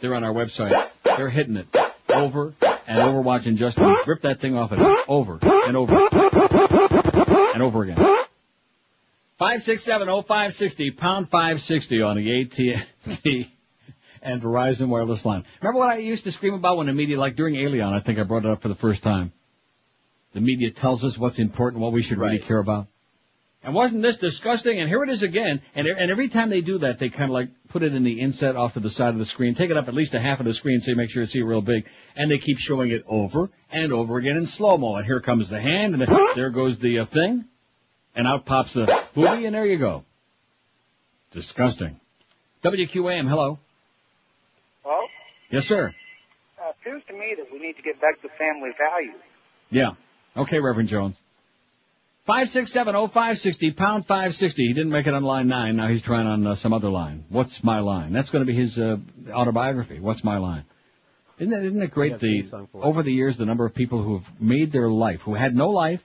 they're 0.00 0.14
on 0.14 0.24
our 0.24 0.32
website. 0.32 0.90
They're 1.02 1.28
hitting 1.28 1.56
it 1.56 1.66
over 2.08 2.54
and 2.86 2.98
over 2.98 3.20
watching 3.20 3.56
Justin 3.56 3.96
rip 4.06 4.22
that 4.22 4.40
thing 4.40 4.56
off 4.56 4.72
it 4.72 4.78
over 5.08 5.38
and 5.42 5.76
over 5.76 6.08
and 7.54 7.62
over 7.62 7.82
again. 7.82 7.96
5670560, 9.40 10.96
pound 10.96 11.28
560 11.28 12.02
on 12.02 12.16
the 12.16 12.42
AT&T 12.42 13.52
and 14.22 14.42
Verizon 14.42 14.88
wireless 14.88 15.24
line. 15.24 15.44
Remember 15.60 15.80
what 15.80 15.90
I 15.90 15.98
used 15.98 16.24
to 16.24 16.32
scream 16.32 16.54
about 16.54 16.78
when 16.78 16.86
the 16.86 16.92
media, 16.92 17.18
like 17.18 17.36
during 17.36 17.56
Alien, 17.56 17.92
I 17.92 18.00
think 18.00 18.18
I 18.18 18.22
brought 18.22 18.44
it 18.44 18.50
up 18.50 18.62
for 18.62 18.68
the 18.68 18.74
first 18.74 19.02
time. 19.02 19.32
The 20.32 20.40
media 20.40 20.70
tells 20.70 21.04
us 21.04 21.18
what's 21.18 21.38
important, 21.38 21.82
what 21.82 21.92
we 21.92 22.02
should 22.02 22.18
really 22.18 22.38
care 22.38 22.58
about. 22.58 22.88
And 23.64 23.74
wasn't 23.74 24.02
this 24.02 24.18
disgusting? 24.18 24.78
And 24.78 24.90
here 24.90 25.02
it 25.02 25.08
is 25.08 25.22
again. 25.22 25.62
And, 25.74 25.86
and 25.86 26.10
every 26.10 26.28
time 26.28 26.50
they 26.50 26.60
do 26.60 26.76
that, 26.78 26.98
they 26.98 27.08
kind 27.08 27.24
of 27.24 27.30
like 27.30 27.48
put 27.70 27.82
it 27.82 27.94
in 27.94 28.02
the 28.04 28.20
inset 28.20 28.56
off 28.56 28.74
to 28.74 28.80
the 28.80 28.90
side 28.90 29.14
of 29.14 29.18
the 29.18 29.24
screen, 29.24 29.54
take 29.54 29.70
it 29.70 29.76
up 29.78 29.88
at 29.88 29.94
least 29.94 30.12
a 30.12 30.20
half 30.20 30.38
of 30.38 30.44
the 30.44 30.52
screen 30.52 30.82
so 30.82 30.90
you 30.90 30.96
make 30.98 31.08
sure 31.08 31.22
you 31.22 31.26
see 31.26 31.40
it 31.40 31.44
real 31.44 31.62
big. 31.62 31.86
And 32.14 32.30
they 32.30 32.36
keep 32.38 32.58
showing 32.58 32.90
it 32.90 33.04
over 33.08 33.48
and 33.70 33.90
over 33.90 34.18
again 34.18 34.36
in 34.36 34.44
slow-mo. 34.44 34.96
And 34.96 35.06
here 35.06 35.20
comes 35.20 35.48
the 35.48 35.58
hand, 35.60 35.94
and 35.94 36.02
then 36.02 36.26
there 36.34 36.50
goes 36.50 36.78
the 36.78 36.98
uh, 37.00 37.04
thing. 37.06 37.46
And 38.14 38.26
out 38.28 38.44
pops 38.44 38.74
the 38.74 38.84
booby, 39.14 39.46
and 39.46 39.54
there 39.54 39.66
you 39.66 39.78
go. 39.78 40.04
Disgusting. 41.32 41.98
WQAM, 42.62 43.28
hello. 43.28 43.58
Well, 44.84 45.08
Yes, 45.50 45.66
sir. 45.66 45.94
uh, 46.62 46.70
appears 46.70 47.02
to 47.08 47.14
me 47.14 47.34
that 47.36 47.46
we 47.52 47.58
need 47.58 47.76
to 47.76 47.82
get 47.82 48.00
back 48.00 48.20
to 48.22 48.28
family 48.38 48.70
values. 48.78 49.20
Yeah. 49.70 49.92
Okay, 50.36 50.60
Reverend 50.60 50.88
Jones. 50.90 51.16
5670560, 52.28 53.76
pound 53.76 54.06
560. 54.06 54.66
He 54.66 54.72
didn't 54.72 54.90
make 54.92 55.06
it 55.06 55.14
on 55.14 55.24
line 55.24 55.48
9. 55.48 55.76
Now 55.76 55.88
he's 55.88 56.02
trying 56.02 56.26
on 56.26 56.46
uh, 56.46 56.54
some 56.54 56.72
other 56.72 56.88
line. 56.88 57.24
What's 57.28 57.62
my 57.62 57.80
line? 57.80 58.12
That's 58.12 58.30
going 58.30 58.44
to 58.46 58.50
be 58.50 58.56
his 58.58 58.78
uh, 58.78 58.96
autobiography. 59.30 60.00
What's 60.00 60.24
my 60.24 60.38
line? 60.38 60.64
Isn't 61.38 61.52
it, 61.52 61.64
isn't 61.64 61.82
it 61.82 61.90
great 61.90 62.12
Yeah, 62.12 62.16
the 62.18 62.40
theme 62.42 62.48
song 62.50 62.68
for 62.72 62.82
it. 62.82 62.86
over 62.86 63.02
the 63.02 63.12
years 63.12 63.36
the 63.36 63.44
number 63.44 63.66
of 63.66 63.74
people 63.74 64.02
who 64.02 64.18
have 64.18 64.40
made 64.40 64.72
their 64.72 64.88
life, 64.88 65.20
who 65.22 65.34
had 65.34 65.54
no 65.54 65.68
life, 65.70 66.00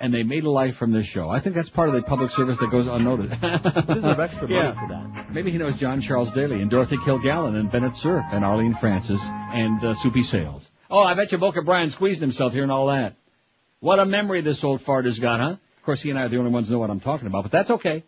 and 0.00 0.12
they 0.12 0.22
made 0.24 0.42
a 0.44 0.50
life 0.50 0.76
from 0.76 0.90
this 0.90 1.06
show. 1.06 1.28
I 1.30 1.38
think 1.38 1.54
that's 1.54 1.68
part 1.70 1.88
of 1.88 1.94
the 1.94 2.02
public 2.02 2.30
service 2.30 2.58
that 2.58 2.70
goes 2.70 2.88
unnoticed. 2.88 3.40
Deserve 3.40 4.18
extra 4.20 4.48
money 4.48 4.54
Yeah. 4.54 4.72
for 4.72 4.88
that. 4.88 5.32
Maybe 5.32 5.52
he 5.52 5.58
knows 5.58 5.78
John 5.78 6.00
Charles 6.00 6.32
Daly 6.32 6.60
and 6.62 6.70
Dorothy 6.70 6.96
Kilgallen 6.96 7.54
and 7.56 7.70
Bennett 7.70 7.96
Cerf 7.96 8.24
and 8.32 8.44
Arlene 8.44 8.74
Francis 8.74 9.20
and 9.22 9.84
uh, 9.84 9.94
Soupy 9.94 10.24
Sales. 10.24 10.68
Oh, 10.90 11.02
I 11.02 11.14
bet 11.14 11.30
you 11.30 11.38
Boca 11.38 11.62
Brian 11.62 11.90
squeezed 11.90 12.20
himself 12.20 12.52
here 12.52 12.64
and 12.64 12.72
all 12.72 12.88
that. 12.88 13.14
What 13.84 13.98
a 13.98 14.06
memory 14.06 14.40
this 14.40 14.64
old 14.64 14.80
fart 14.80 15.04
has 15.04 15.18
got, 15.18 15.40
huh? 15.40 15.56
Of 15.76 15.82
course, 15.84 16.00
he 16.00 16.08
and 16.08 16.18
I 16.18 16.22
are 16.22 16.28
the 16.30 16.38
only 16.38 16.50
ones 16.50 16.68
who 16.68 16.72
know 16.72 16.78
what 16.78 16.88
I'm 16.88 17.00
talking 17.00 17.26
about, 17.26 17.42
but 17.42 17.52
that's 17.52 17.70
okay. 17.70 18.02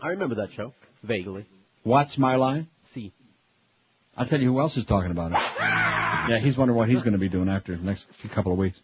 I 0.00 0.08
remember 0.08 0.36
that 0.36 0.52
show. 0.52 0.72
Vaguely. 1.02 1.44
What's 1.82 2.16
my 2.16 2.36
line? 2.36 2.68
C. 2.84 3.12
I'll 4.16 4.24
tell 4.24 4.40
you 4.40 4.50
who 4.50 4.60
else 4.60 4.78
is 4.78 4.86
talking 4.86 5.10
about 5.10 5.32
it. 5.32 5.38
Yeah, 6.26 6.38
he's 6.38 6.56
wondering 6.56 6.78
what 6.78 6.88
he's 6.88 7.02
going 7.02 7.12
to 7.12 7.18
be 7.18 7.28
doing 7.28 7.50
after 7.50 7.76
the 7.76 7.82
next 7.82 8.08
few 8.14 8.30
couple 8.30 8.50
of 8.50 8.56
weeks. 8.56 8.80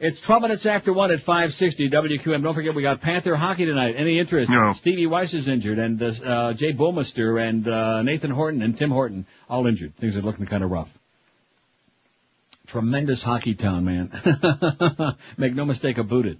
It's 0.00 0.20
12 0.20 0.42
minutes 0.42 0.66
after 0.66 0.92
1 0.92 1.12
at 1.12 1.20
560 1.20 1.90
WQM. 1.90 2.42
Don't 2.42 2.54
forget, 2.54 2.74
we 2.74 2.82
got 2.82 3.00
Panther 3.00 3.36
hockey 3.36 3.66
tonight. 3.66 3.94
Any 3.96 4.18
interest? 4.18 4.50
No. 4.50 4.72
Stevie 4.72 5.06
Weiss 5.06 5.32
is 5.32 5.46
injured, 5.46 5.78
and 5.78 6.02
uh, 6.02 6.06
uh, 6.06 6.52
Jay 6.54 6.72
Bouwmeester 6.72 7.40
and 7.40 7.68
uh, 7.68 8.02
Nathan 8.02 8.32
Horton 8.32 8.62
and 8.62 8.76
Tim 8.76 8.90
Horton 8.90 9.26
all 9.48 9.64
injured. 9.68 9.94
Things 9.96 10.16
are 10.16 10.22
looking 10.22 10.46
kind 10.46 10.64
of 10.64 10.72
rough. 10.72 10.90
Tremendous 12.70 13.20
hockey 13.20 13.56
town, 13.56 13.84
man. 13.84 14.12
Make 15.36 15.56
no 15.56 15.64
mistake 15.64 15.98
about 15.98 16.24
it. 16.24 16.38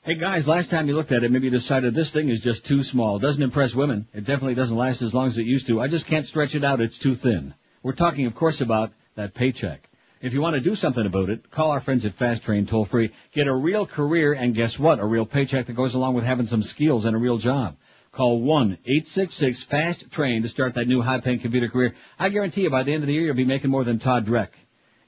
Hey 0.00 0.14
guys, 0.14 0.48
last 0.48 0.70
time 0.70 0.88
you 0.88 0.94
looked 0.94 1.12
at 1.12 1.24
it, 1.24 1.30
maybe 1.30 1.44
you 1.44 1.50
decided 1.50 1.94
this 1.94 2.10
thing 2.10 2.30
is 2.30 2.42
just 2.42 2.64
too 2.64 2.82
small. 2.82 3.18
It 3.18 3.20
Doesn't 3.20 3.42
impress 3.42 3.74
women. 3.74 4.08
It 4.14 4.24
definitely 4.24 4.54
doesn't 4.54 4.74
last 4.74 5.02
as 5.02 5.12
long 5.12 5.26
as 5.26 5.36
it 5.36 5.44
used 5.44 5.66
to. 5.66 5.78
I 5.78 5.88
just 5.88 6.06
can't 6.06 6.24
stretch 6.24 6.54
it 6.54 6.64
out. 6.64 6.80
It's 6.80 6.98
too 6.98 7.14
thin. 7.14 7.52
We're 7.82 7.92
talking, 7.92 8.24
of 8.24 8.34
course, 8.34 8.62
about 8.62 8.92
that 9.14 9.34
paycheck. 9.34 9.90
If 10.22 10.32
you 10.32 10.40
want 10.40 10.54
to 10.54 10.60
do 10.60 10.74
something 10.74 11.04
about 11.04 11.28
it, 11.28 11.50
call 11.50 11.70
our 11.70 11.80
friends 11.82 12.06
at 12.06 12.14
Fast 12.14 12.44
Train 12.44 12.64
toll 12.64 12.86
free. 12.86 13.12
Get 13.32 13.48
a 13.48 13.54
real 13.54 13.86
career 13.86 14.32
and 14.32 14.54
guess 14.54 14.78
what? 14.78 15.00
A 15.00 15.04
real 15.04 15.26
paycheck 15.26 15.66
that 15.66 15.74
goes 15.74 15.94
along 15.94 16.14
with 16.14 16.24
having 16.24 16.46
some 16.46 16.62
skills 16.62 17.04
and 17.04 17.14
a 17.14 17.18
real 17.18 17.36
job. 17.36 17.76
Call 18.16 18.40
1-866-FAST-TRAIN 18.40 20.40
to 20.40 20.48
start 20.48 20.72
that 20.76 20.88
new 20.88 21.02
high-paying 21.02 21.40
computer 21.40 21.68
career. 21.68 21.94
I 22.18 22.30
guarantee 22.30 22.62
you 22.62 22.70
by 22.70 22.82
the 22.82 22.94
end 22.94 23.02
of 23.02 23.08
the 23.08 23.12
year 23.12 23.24
you'll 23.24 23.34
be 23.34 23.44
making 23.44 23.68
more 23.68 23.84
than 23.84 23.98
Todd 23.98 24.24
Dreck. 24.24 24.48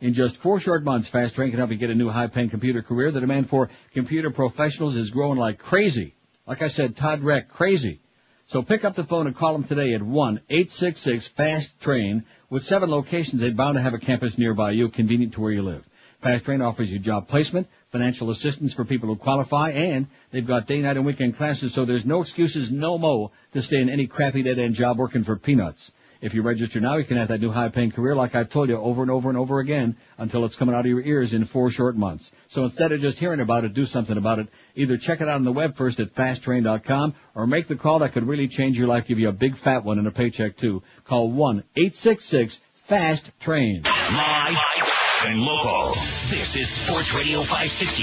In 0.02 0.12
just 0.12 0.36
four 0.36 0.60
short 0.60 0.84
months, 0.84 1.08
Fast 1.08 1.34
Train 1.34 1.48
can 1.48 1.58
help 1.58 1.70
you 1.70 1.78
get 1.78 1.88
a 1.88 1.94
new 1.94 2.10
high-paying 2.10 2.50
computer 2.50 2.82
career. 2.82 3.10
The 3.10 3.20
demand 3.20 3.48
for 3.48 3.70
computer 3.94 4.30
professionals 4.30 4.94
is 4.94 5.08
growing 5.08 5.38
like 5.38 5.58
crazy. 5.58 6.16
Like 6.46 6.60
I 6.60 6.68
said, 6.68 6.96
Todd 6.96 7.22
Dreck, 7.22 7.48
crazy. 7.48 8.02
So 8.44 8.60
pick 8.60 8.84
up 8.84 8.94
the 8.94 9.04
phone 9.04 9.26
and 9.26 9.34
call 9.34 9.54
them 9.54 9.64
today 9.64 9.94
at 9.94 10.02
1-866-FAST-TRAIN. 10.02 12.26
With 12.50 12.62
seven 12.62 12.90
locations, 12.90 13.40
they're 13.40 13.52
bound 13.52 13.76
to 13.76 13.80
have 13.80 13.94
a 13.94 13.98
campus 13.98 14.36
nearby 14.36 14.72
you, 14.72 14.90
convenient 14.90 15.32
to 15.32 15.40
where 15.40 15.52
you 15.52 15.62
live. 15.62 15.88
Fast 16.20 16.44
Train 16.44 16.60
offers 16.60 16.92
you 16.92 16.98
job 16.98 17.26
placement, 17.26 17.68
financial 17.91 18.31
assistance 18.31 18.73
for 18.73 18.84
people 18.84 19.08
who 19.08 19.17
qualify, 19.17 19.70
and 19.70 20.07
they've 20.31 20.47
got 20.47 20.67
day, 20.67 20.78
night, 20.78 20.97
and 20.97 21.07
weekend 21.07 21.36
classes, 21.36 21.73
so 21.73 21.84
there's 21.84 22.07
no 22.07 22.20
excuses, 22.20 22.70
no 22.70 22.99
mo, 22.99 23.31
to 23.52 23.62
stay 23.62 23.81
in 23.81 23.89
any 23.89 24.07
crappy 24.07 24.42
dead-end 24.42 24.75
job 24.75 24.99
working 24.99 25.25
for 25.25 25.36
peanuts. 25.36 25.91
If 26.20 26.34
you 26.34 26.42
register 26.42 26.81
now, 26.81 26.97
you 26.97 27.05
can 27.05 27.17
have 27.17 27.28
that 27.28 27.41
new 27.41 27.52
high-paying 27.52 27.92
career 27.92 28.17
like 28.17 28.34
I've 28.34 28.50
told 28.50 28.68
you 28.68 28.76
over 28.76 29.02
and 29.02 29.10
over 29.10 29.28
and 29.28 29.39
over 29.39 29.60
again 29.60 29.97
until 30.18 30.44
it's 30.44 30.57
coming 30.57 30.75
out 30.75 30.81
of 30.81 30.86
your 30.86 31.00
ears 31.00 31.33
in 31.33 31.44
four 31.44 31.70
short 31.70 31.97
months. 31.97 32.33
So 32.49 32.65
instead 32.65 32.91
of 32.91 33.00
just 33.00 33.18
hearing 33.18 33.39
about 33.39 33.65
it, 33.65 33.73
do 33.73 33.84
something 33.84 34.17
about 34.17 34.41
it. 34.41 34.49
Either 34.75 34.97
check 34.97 35.20
it 35.20 35.28
out 35.28 35.36
on 35.36 35.44
the 35.44 35.52
web 35.52 35.76
first 35.76 36.00
at 36.00 36.12
fasttrain.com 36.15 37.15
or 37.36 37.47
make 37.47 37.68
the 37.68 37.76
call 37.76 38.00
that 38.00 38.15
could 38.15 38.26
really 38.26 38.49
change 38.49 38.76
your 38.76 38.89
life, 38.89 39.07
give 39.07 39.20
you 39.20 39.28
a 39.28 39.33
big 39.33 39.57
fat 39.57 39.84
one 39.84 39.99
and 39.99 40.08
a 40.08 40.12
paycheck 40.12 40.57
too. 40.57 40.83
Call 41.05 41.31
1-866-FAST-TRAIN. 41.31 43.83
Live 43.84 45.07
and 45.24 45.40
local. 45.40 45.88
This 46.30 46.55
is 46.55 46.68
Sports 46.68 47.12
Radio 47.12 47.40
560. 47.40 48.02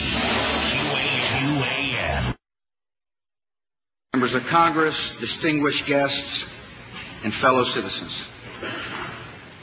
QAM. 1.32 2.36
Members 4.14 4.36
of 4.36 4.46
Congress, 4.48 5.14
distinguished 5.20 5.86
guests, 5.86 6.46
and 7.24 7.34
fellow 7.34 7.64
citizens. 7.64 8.26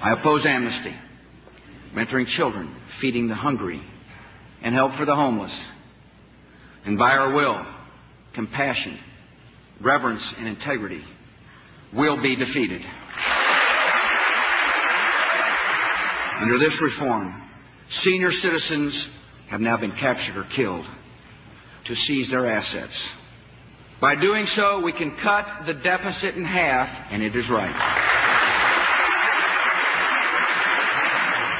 I 0.00 0.12
oppose 0.12 0.46
amnesty, 0.46 0.94
mentoring 1.94 2.26
children, 2.26 2.74
feeding 2.86 3.28
the 3.28 3.34
hungry, 3.34 3.82
and 4.62 4.74
help 4.74 4.92
for 4.92 5.04
the 5.04 5.14
homeless. 5.14 5.62
And 6.84 6.98
by 6.98 7.16
our 7.16 7.32
will, 7.32 7.64
compassion, 8.32 8.98
reverence, 9.80 10.34
and 10.38 10.48
integrity 10.48 11.04
will 11.92 12.16
be 12.16 12.34
defeated. 12.34 12.82
Under 16.42 16.58
this 16.58 16.80
reform, 16.80 17.40
senior 17.86 18.32
citizens 18.32 19.08
have 19.46 19.60
now 19.60 19.76
been 19.76 19.92
captured 19.92 20.36
or 20.36 20.42
killed 20.42 20.84
to 21.84 21.94
seize 21.94 22.30
their 22.30 22.50
assets. 22.50 23.12
By 24.00 24.16
doing 24.16 24.46
so, 24.46 24.80
we 24.80 24.90
can 24.90 25.14
cut 25.14 25.66
the 25.66 25.72
deficit 25.72 26.34
in 26.34 26.44
half, 26.44 27.12
and 27.12 27.22
it 27.22 27.36
is 27.36 27.48
right. 27.48 27.70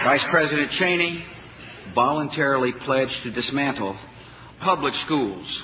Vice 0.02 0.25
President 0.25 0.73
Cheney 0.73 1.23
voluntarily 1.94 2.73
pledged 2.73 3.23
to 3.23 3.31
dismantle 3.31 3.94
public 4.59 4.94
schools. 4.94 5.62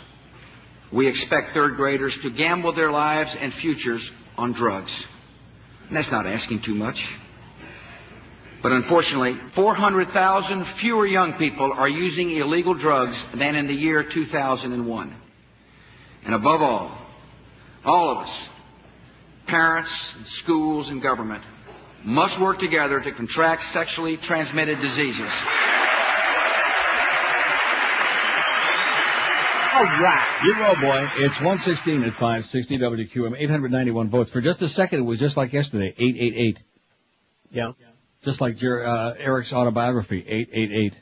We 0.92 1.08
expect 1.08 1.55
third 1.55 1.74
graders 1.74 2.20
to 2.20 2.30
gamble 2.30 2.70
their 2.70 2.92
lives 2.92 3.34
and 3.34 3.52
futures 3.52 4.12
on 4.36 4.52
drugs. 4.52 5.08
And 5.88 5.97
that's 5.97 6.12
not 6.12 6.28
asking 6.28 6.60
too 6.60 6.76
much. 6.76 7.16
But 8.60 8.72
unfortunately, 8.72 9.34
400,000 9.50 10.64
fewer 10.64 11.06
young 11.06 11.34
people 11.34 11.72
are 11.72 11.88
using 11.88 12.30
illegal 12.32 12.74
drugs 12.74 13.24
than 13.32 13.54
in 13.54 13.68
the 13.68 13.74
year 13.74 14.02
2001. 14.02 15.14
And 16.24 16.34
above 16.34 16.62
all, 16.62 16.98
all 17.84 18.10
of 18.10 18.18
us, 18.18 18.48
parents, 19.46 20.16
schools, 20.24 20.90
and 20.90 21.00
government, 21.00 21.44
must 22.02 22.38
work 22.40 22.58
together 22.58 23.00
to 23.00 23.12
contract 23.12 23.62
sexually 23.62 24.16
transmitted 24.16 24.80
diseases. 24.80 25.30
All 29.74 29.84
right. 29.84 30.40
You 30.44 30.54
roll, 30.60 30.74
boy. 30.74 31.08
It's 31.18 31.36
116 31.36 32.02
at 32.02 32.12
560 32.12 32.78
WQM, 32.78 33.36
891 33.38 34.08
votes. 34.08 34.30
For 34.30 34.40
just 34.40 34.60
a 34.62 34.68
second, 34.68 35.00
it 35.00 35.02
was 35.02 35.20
just 35.20 35.36
like 35.36 35.52
yesterday, 35.52 35.94
888. 35.96 36.58
Yeah. 37.52 37.72
Just 38.28 38.42
like 38.42 38.60
your, 38.60 38.86
uh, 38.86 39.15
Eric's 39.18 39.55
autobiography, 39.55 40.18
888. 40.18 40.92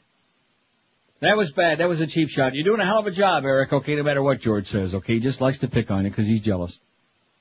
That 1.19 1.37
was 1.37 1.51
bad. 1.51 1.79
That 1.79 1.89
was 1.89 2.01
a 2.01 2.07
cheap 2.07 2.29
shot. 2.29 2.55
You're 2.55 2.63
doing 2.63 2.79
a 2.79 2.85
hell 2.85 3.01
of 3.01 3.07
a 3.09 3.11
job, 3.11 3.45
Eric. 3.45 3.73
Okay, 3.73 3.97
no 3.97 4.05
matter 4.05 4.23
what 4.23 4.39
George 4.39 4.67
says. 4.67 4.95
Okay, 4.95 5.15
he 5.15 5.19
just 5.19 5.41
likes 5.41 5.59
to 5.59 5.67
pick 5.67 5.91
on 5.91 6.05
you 6.05 6.11
because 6.11 6.29
he's 6.29 6.41
jealous. 6.41 6.79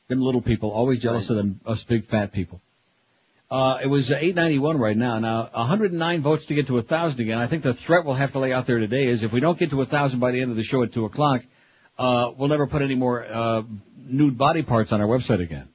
Them 0.08 0.22
little 0.22 0.42
people, 0.42 0.72
always 0.72 1.04
jealous 1.04 1.30
of 1.30 1.36
them, 1.36 1.60
us 1.68 1.84
big 1.84 2.06
fat 2.06 2.32
people. 2.32 2.62
Uh, 3.52 3.78
it 3.84 3.86
was 3.86 4.12
uh, 4.12 4.16
891 4.16 4.80
right 4.80 4.98
now. 4.98 5.20
Now, 5.20 5.52
109 5.54 6.22
votes 6.24 6.48
to 6.48 6.56
get 6.56 6.66
to 6.66 6.74
1,000 6.74 7.20
again. 7.20 7.38
I 7.38 7.46
think 7.46 7.62
the 7.62 7.76
threat 7.76 8.06
we'll 8.06 8.16
have 8.16 8.32
to 8.32 8.40
lay 8.40 8.54
out 8.54 8.66
there 8.66 8.80
today 8.80 9.06
is 9.06 9.24
if 9.24 9.32
we 9.32 9.40
don't 9.40 9.60
get 9.60 9.70
to 9.70 9.78
1,000 9.78 10.20
by 10.20 10.32
the 10.32 10.42
end 10.42 10.50
of 10.50 10.58
the 10.58 10.64
show 10.64 10.82
at 10.82 10.94
2 10.94 11.06
o'clock, 11.06 11.44
uh, 12.00 12.32
we'll 12.36 12.50
never 12.50 12.66
put 12.66 12.82
any 12.82 12.96
more, 12.96 13.24
uh, 13.24 13.62
nude 14.04 14.36
body 14.36 14.64
parts 14.64 14.92
on 14.92 15.00
our 15.00 15.08
website 15.08 15.42
again. 15.42 15.68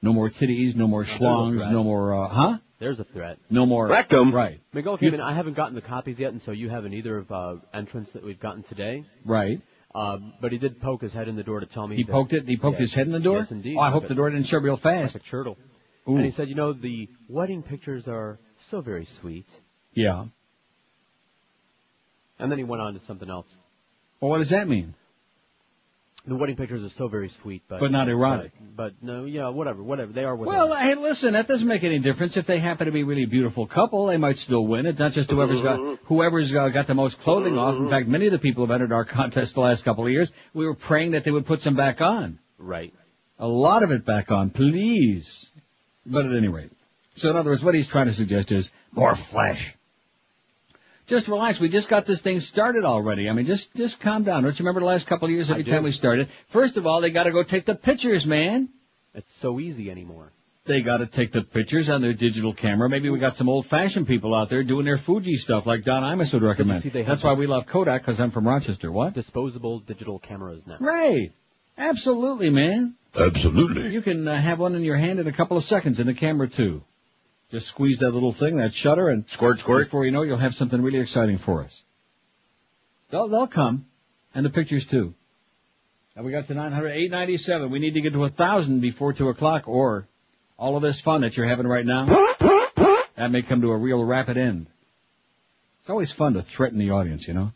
No 0.00 0.12
more 0.12 0.30
titties, 0.30 0.76
no 0.76 0.86
more 0.86 1.04
schlongs, 1.04 1.70
no 1.72 1.82
more, 1.82 2.14
uh, 2.14 2.28
huh? 2.28 2.58
There's 2.78 3.00
a 3.00 3.04
threat. 3.04 3.38
No 3.50 3.66
more. 3.66 3.88
Rectum. 3.88 4.32
Right. 4.32 4.60
Miguel 4.72 4.96
came 4.98 5.12
in. 5.12 5.20
I 5.20 5.34
haven't 5.34 5.54
gotten 5.54 5.74
the 5.74 5.80
copies 5.80 6.18
yet, 6.20 6.30
and 6.30 6.40
so 6.40 6.52
you 6.52 6.68
haven't 6.70 6.94
either 6.94 7.18
of 7.18 7.32
uh, 7.32 7.54
entrants 7.74 8.12
that 8.12 8.22
we've 8.24 8.38
gotten 8.38 8.62
today. 8.62 9.04
Right. 9.24 9.60
Uh, 9.92 10.18
but 10.40 10.52
he 10.52 10.58
did 10.58 10.80
poke 10.80 11.02
his 11.02 11.12
head 11.12 11.26
in 11.26 11.34
the 11.34 11.42
door 11.42 11.58
to 11.58 11.66
tell 11.66 11.88
me 11.88 11.96
He 11.96 12.04
that- 12.04 12.12
poked 12.12 12.32
it, 12.32 12.46
he 12.46 12.56
poked 12.56 12.74
Yes. 12.78 12.90
his 12.90 12.94
head 12.94 13.06
in 13.06 13.12
the 13.12 13.18
door? 13.18 13.38
Yes, 13.38 13.50
indeed. 13.50 13.76
Oh, 13.76 13.80
I 13.80 13.90
hope 13.90 14.06
the 14.06 14.14
door 14.14 14.30
didn't 14.30 14.46
shut 14.46 14.62
real 14.62 14.76
fast. 14.76 15.14
Like 15.16 15.24
a 15.24 15.26
turtle. 15.26 15.56
Ooh. 16.08 16.16
And 16.16 16.24
he 16.24 16.30
said, 16.30 16.48
you 16.48 16.54
know, 16.54 16.72
the 16.72 17.08
wedding 17.28 17.62
pictures 17.64 18.06
are 18.06 18.38
so 18.70 18.80
very 18.80 19.06
sweet. 19.06 19.46
Yeah. 19.94 20.26
And 22.38 22.50
then 22.52 22.58
he 22.58 22.64
went 22.64 22.80
on 22.82 22.94
to 22.94 23.00
something 23.00 23.28
else. 23.28 23.52
Well, 24.20 24.30
what 24.30 24.38
does 24.38 24.50
that 24.50 24.68
mean? 24.68 24.94
The 26.28 26.36
wedding 26.36 26.56
pictures 26.56 26.84
are 26.84 26.90
so 26.90 27.08
very 27.08 27.30
sweet, 27.30 27.62
but 27.68 27.80
But 27.80 27.90
not 27.90 28.10
erotic. 28.10 28.52
But, 28.60 29.00
but 29.00 29.02
no, 29.02 29.24
yeah, 29.24 29.48
whatever, 29.48 29.82
whatever. 29.82 30.12
They 30.12 30.24
are 30.24 30.36
Well, 30.36 30.74
hey, 30.74 30.94
listen, 30.94 31.32
that 31.32 31.48
doesn't 31.48 31.66
make 31.66 31.84
any 31.84 31.98
difference. 32.00 32.36
If 32.36 32.44
they 32.44 32.58
happen 32.58 32.84
to 32.84 32.92
be 32.92 33.00
a 33.00 33.06
really 33.06 33.24
beautiful 33.24 33.66
couple, 33.66 34.06
they 34.06 34.18
might 34.18 34.36
still 34.36 34.66
win 34.66 34.84
it. 34.84 34.98
Not 34.98 35.12
just 35.12 35.30
whoever's 35.30 35.62
got 35.62 35.98
whoever's 36.04 36.54
uh, 36.54 36.68
got 36.68 36.86
the 36.86 36.94
most 36.94 37.18
clothing 37.20 37.56
off. 37.56 37.76
In 37.76 37.88
fact, 37.88 38.08
many 38.08 38.26
of 38.26 38.32
the 38.32 38.38
people 38.38 38.62
who've 38.62 38.70
entered 38.70 38.92
our 38.92 39.06
contest 39.06 39.54
the 39.54 39.60
last 39.60 39.86
couple 39.86 40.04
of 40.04 40.12
years, 40.12 40.30
we 40.52 40.66
were 40.66 40.74
praying 40.74 41.12
that 41.12 41.24
they 41.24 41.30
would 41.30 41.46
put 41.46 41.62
some 41.62 41.76
back 41.76 42.02
on. 42.02 42.38
Right. 42.58 42.92
A 43.38 43.48
lot 43.48 43.82
of 43.82 43.90
it 43.90 44.04
back 44.04 44.30
on, 44.30 44.50
please. 44.50 45.50
But 46.04 46.26
at 46.26 46.36
any 46.36 46.48
rate, 46.48 46.72
so 47.14 47.30
in 47.30 47.36
other 47.36 47.50
words, 47.50 47.64
what 47.64 47.74
he's 47.74 47.88
trying 47.88 48.06
to 48.06 48.12
suggest 48.12 48.52
is 48.52 48.70
more 48.92 49.16
flesh. 49.16 49.74
Just 51.08 51.26
relax. 51.26 51.58
We 51.58 51.70
just 51.70 51.88
got 51.88 52.04
this 52.04 52.20
thing 52.20 52.40
started 52.40 52.84
already. 52.84 53.28
I 53.28 53.32
mean, 53.32 53.46
just 53.46 53.74
just 53.74 53.98
calm 54.00 54.24
down. 54.24 54.42
Don't 54.42 54.58
you 54.58 54.62
remember 54.62 54.80
the 54.80 54.86
last 54.86 55.06
couple 55.06 55.26
of 55.26 55.32
years? 55.32 55.50
Every 55.50 55.64
time 55.64 55.82
we 55.82 55.90
started, 55.90 56.28
first 56.48 56.76
of 56.76 56.86
all, 56.86 57.00
they 57.00 57.10
got 57.10 57.24
to 57.24 57.32
go 57.32 57.42
take 57.42 57.64
the 57.64 57.74
pictures, 57.74 58.26
man. 58.26 58.68
It's 59.14 59.32
so 59.38 59.58
easy 59.58 59.90
anymore. 59.90 60.32
They 60.66 60.82
got 60.82 60.98
to 60.98 61.06
take 61.06 61.32
the 61.32 61.40
pictures 61.40 61.88
on 61.88 62.02
their 62.02 62.12
digital 62.12 62.52
camera. 62.52 62.90
Maybe 62.90 63.08
we 63.08 63.18
got 63.18 63.36
some 63.36 63.48
old-fashioned 63.48 64.06
people 64.06 64.34
out 64.34 64.50
there 64.50 64.62
doing 64.62 64.84
their 64.84 64.98
Fuji 64.98 65.38
stuff, 65.38 65.64
like 65.64 65.82
Don 65.82 66.02
Imus 66.02 66.34
would 66.34 66.42
recommend. 66.42 66.82
see 66.82 66.90
That's 66.90 67.24
why 67.24 67.32
we 67.32 67.46
love 67.46 67.66
Kodak, 67.66 68.02
because 68.02 68.20
I'm 68.20 68.30
from 68.30 68.46
Rochester. 68.46 68.92
What? 68.92 69.14
Disposable 69.14 69.78
digital 69.80 70.18
cameras 70.18 70.66
now. 70.66 70.76
Right. 70.78 71.32
Absolutely, 71.78 72.50
man. 72.50 72.96
Absolutely. 73.16 73.94
You 73.94 74.02
can 74.02 74.28
uh, 74.28 74.38
have 74.38 74.58
one 74.58 74.74
in 74.74 74.84
your 74.84 74.96
hand 74.96 75.20
in 75.20 75.26
a 75.26 75.32
couple 75.32 75.56
of 75.56 75.64
seconds, 75.64 76.00
and 76.00 76.08
the 76.08 76.12
camera 76.14 76.48
too. 76.48 76.82
Just 77.50 77.68
squeeze 77.68 78.00
that 78.00 78.10
little 78.10 78.32
thing, 78.32 78.56
that 78.56 78.74
shutter, 78.74 79.08
and 79.08 79.28
Squirt, 79.28 79.58
squirt. 79.58 79.86
Before 79.86 80.04
you 80.04 80.10
know, 80.10 80.22
it, 80.22 80.26
you'll 80.26 80.36
have 80.36 80.54
something 80.54 80.82
really 80.82 81.00
exciting 81.00 81.38
for 81.38 81.64
us. 81.64 81.82
They'll 83.10 83.28
they'll 83.28 83.46
come, 83.46 83.86
and 84.34 84.44
the 84.44 84.50
pictures 84.50 84.86
too. 84.86 85.14
And 86.14 86.26
we 86.26 86.32
got 86.32 86.48
to 86.48 86.54
900, 86.54 86.90
897. 86.90 87.70
We 87.70 87.78
need 87.78 87.94
to 87.94 88.00
get 88.00 88.12
to 88.12 88.24
a 88.24 88.28
thousand 88.28 88.80
before 88.80 89.12
two 89.12 89.28
o'clock, 89.28 89.66
or 89.66 90.08
all 90.58 90.76
of 90.76 90.82
this 90.82 91.00
fun 91.00 91.22
that 91.22 91.36
you're 91.36 91.46
having 91.46 91.66
right 91.66 91.86
now, 91.86 92.04
that 93.16 93.30
may 93.30 93.42
come 93.42 93.62
to 93.62 93.70
a 93.70 93.76
real 93.76 94.04
rapid 94.04 94.36
end. 94.36 94.66
It's 95.80 95.88
always 95.88 96.10
fun 96.10 96.34
to 96.34 96.42
threaten 96.42 96.78
the 96.78 96.90
audience, 96.90 97.26
you 97.28 97.34
know? 97.34 97.52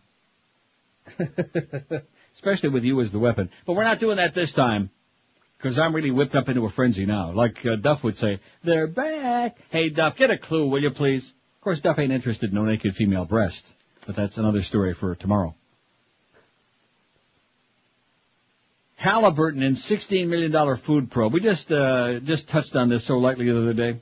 Especially 2.34 2.70
with 2.70 2.84
you 2.84 3.00
as 3.00 3.10
the 3.10 3.18
weapon. 3.18 3.50
But 3.66 3.74
we're 3.74 3.84
not 3.84 4.00
doing 4.00 4.16
that 4.16 4.32
this 4.32 4.54
time. 4.54 4.90
Because 5.62 5.78
I'm 5.78 5.94
really 5.94 6.10
whipped 6.10 6.34
up 6.34 6.48
into 6.48 6.64
a 6.64 6.70
frenzy 6.70 7.06
now. 7.06 7.30
Like 7.30 7.64
uh, 7.64 7.76
Duff 7.76 8.02
would 8.02 8.16
say, 8.16 8.40
they're 8.64 8.88
back. 8.88 9.58
Hey, 9.70 9.90
Duff, 9.90 10.16
get 10.16 10.30
a 10.30 10.36
clue, 10.36 10.66
will 10.66 10.82
you 10.82 10.90
please? 10.90 11.28
Of 11.28 11.60
course, 11.60 11.80
Duff 11.80 12.00
ain't 12.00 12.10
interested 12.12 12.50
in 12.50 12.56
no 12.56 12.64
naked 12.64 12.96
female 12.96 13.24
breast. 13.26 13.64
But 14.04 14.16
that's 14.16 14.38
another 14.38 14.60
story 14.62 14.92
for 14.92 15.14
tomorrow. 15.14 15.54
Halliburton 18.96 19.62
and 19.62 19.76
$16 19.76 20.26
million 20.26 20.76
food 20.78 21.12
probe. 21.12 21.32
We 21.32 21.40
just, 21.40 21.70
uh, 21.70 22.18
just 22.18 22.48
touched 22.48 22.74
on 22.74 22.88
this 22.88 23.04
so 23.04 23.18
lightly 23.18 23.46
the 23.46 23.56
other 23.62 23.72
day. 23.72 24.00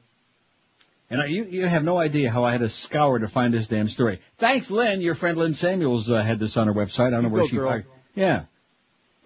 And 1.11 1.21
I, 1.21 1.27
you, 1.27 1.45
you 1.45 1.67
have 1.67 1.85
no 1.85 1.99
idea 1.99 2.31
how 2.31 2.45
I 2.45 2.53
had 2.53 2.61
to 2.61 2.69
scour 2.71 3.19
to 3.19 3.29
find 3.29 3.53
this 3.53 3.69
damn 3.69 3.89
story. 3.89 4.21
Thanks, 4.39 4.71
Lynn. 4.71 5.03
Your 5.03 5.15
friend 5.15 5.37
Lynn 5.37 5.53
Samuels 5.53 6.11
uh, 6.11 6.23
had 6.23 6.39
this 6.39 6.57
on 6.57 6.69
her 6.69 6.75
website. 6.75 7.09
I 7.09 7.11
don't 7.11 7.23
know 7.25 7.29
You 7.29 7.35
where 7.35 7.43
go, 7.43 7.49
she. 7.49 7.57
girl. 7.57 7.69
I- 7.71 7.85
yeah. 8.15 8.45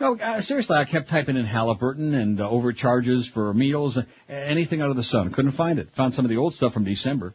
No, 0.00 0.16
uh, 0.16 0.40
seriously, 0.40 0.76
I 0.76 0.84
kept 0.84 1.08
typing 1.08 1.36
in 1.36 1.47
Halliburton 1.47 2.14
and 2.14 2.40
uh, 2.40 2.48
overcharges 2.48 3.28
for 3.28 3.55
meals, 3.55 3.97
uh, 3.97 4.02
anything 4.28 4.82
under 4.82 4.94
the 4.94 5.05
sun. 5.05 5.31
Couldn't 5.31 5.52
find 5.52 5.78
it. 5.78 5.90
Found 5.92 6.14
some 6.14 6.24
of 6.24 6.31
the 6.31 6.36
old 6.36 6.55
stuff 6.55 6.73
from 6.73 6.84
December. 6.84 7.34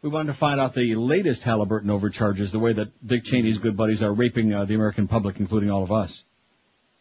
We 0.00 0.08
wanted 0.08 0.28
to 0.28 0.38
find 0.38 0.60
out 0.60 0.74
the 0.74 0.94
latest 0.94 1.42
Halliburton 1.42 1.90
overcharges, 1.90 2.52
the 2.52 2.58
way 2.58 2.72
that 2.72 3.06
Dick 3.06 3.24
Cheney's 3.24 3.58
good 3.58 3.76
buddies 3.76 4.02
are 4.02 4.12
raping 4.12 4.54
uh, 4.54 4.64
the 4.64 4.74
American 4.74 5.08
public, 5.08 5.40
including 5.40 5.70
all 5.70 5.82
of 5.82 5.92
us. 5.92 6.24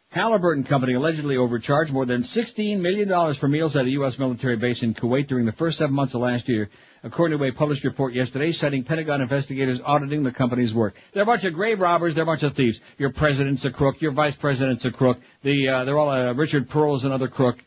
Halliburton 0.09 0.63
Company 0.63 0.93
allegedly 0.93 1.35
overcharged 1.37 1.91
more 1.91 2.05
than 2.05 2.21
$16 2.21 2.79
million 2.79 3.33
for 3.33 3.47
meals 3.47 3.75
at 3.75 3.85
a 3.85 3.89
U.S. 3.91 4.17
military 4.17 4.55
base 4.55 4.81
in 4.81 4.93
Kuwait 4.93 5.27
during 5.27 5.45
the 5.45 5.51
first 5.51 5.77
seven 5.77 5.93
months 5.93 6.13
of 6.13 6.21
last 6.21 6.47
year, 6.47 6.69
according 7.05 7.37
to 7.37 7.45
a 7.45 7.51
published 7.51 7.83
report 7.83 8.15
yesterday 8.15 8.51
citing 8.51 8.83
Pentagon 8.83 9.21
investigators 9.21 9.79
auditing 9.85 10.23
the 10.23 10.31
company's 10.31 10.73
work. 10.73 10.95
They're 11.13 11.21
a 11.21 11.25
bunch 11.25 11.43
of 11.43 11.53
grave 11.53 11.79
robbers. 11.79 12.15
They're 12.15 12.23
a 12.23 12.25
bunch 12.25 12.41
of 12.41 12.55
thieves. 12.55 12.81
Your 12.97 13.11
president's 13.11 13.63
a 13.63 13.71
crook. 13.71 14.01
Your 14.01 14.11
vice 14.11 14.35
president's 14.35 14.85
a 14.85 14.91
crook. 14.91 15.19
The, 15.43 15.69
uh, 15.69 15.85
they're 15.85 15.99
all, 15.99 16.09
uh, 16.09 16.33
Richard 16.33 16.67
Perle's 16.67 17.05
another 17.05 17.27
crook. 17.27 17.59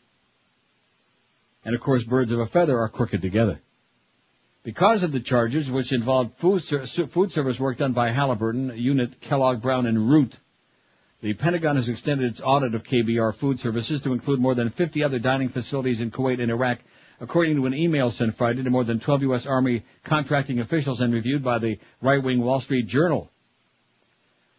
And 1.63 1.73
of 1.73 1.79
course, 1.79 2.03
birds 2.03 2.31
of 2.31 2.39
a 2.39 2.47
feather 2.47 2.77
are 2.77 2.89
crooked 2.89 3.21
together. 3.21 3.61
Because 4.63 5.03
of 5.03 5.13
the 5.13 5.21
charges, 5.21 5.71
which 5.71 5.93
involved 5.93 6.37
food, 6.37 6.61
ser- 6.61 6.85
food 6.85 7.31
service 7.31 7.61
work 7.61 7.77
done 7.77 7.93
by 7.93 8.11
Halliburton, 8.11 8.73
Unit, 8.75 9.21
Kellogg, 9.21 9.61
Brown, 9.61 9.85
and 9.85 10.09
Root, 10.09 10.37
the 11.21 11.33
Pentagon 11.33 11.77
has 11.77 11.87
extended 11.87 12.29
its 12.29 12.41
audit 12.41 12.75
of 12.75 12.83
KBR 12.83 13.35
food 13.35 13.59
services 13.59 14.01
to 14.01 14.11
include 14.11 14.39
more 14.39 14.55
than 14.55 14.69
50 14.69 15.03
other 15.03 15.19
dining 15.19 15.49
facilities 15.49 16.01
in 16.01 16.11
Kuwait 16.11 16.41
and 16.41 16.51
Iraq, 16.51 16.79
according 17.19 17.55
to 17.55 17.65
an 17.65 17.73
email 17.73 18.11
sent 18.11 18.35
Friday 18.35 18.63
to 18.63 18.69
more 18.69 18.83
than 18.83 18.99
12 18.99 19.23
U.S. 19.23 19.45
Army 19.45 19.83
contracting 20.03 20.59
officials 20.59 21.01
and 21.01 21.13
reviewed 21.13 21.43
by 21.43 21.59
the 21.59 21.79
right-wing 22.01 22.41
Wall 22.41 22.59
Street 22.59 22.87
Journal. 22.87 23.29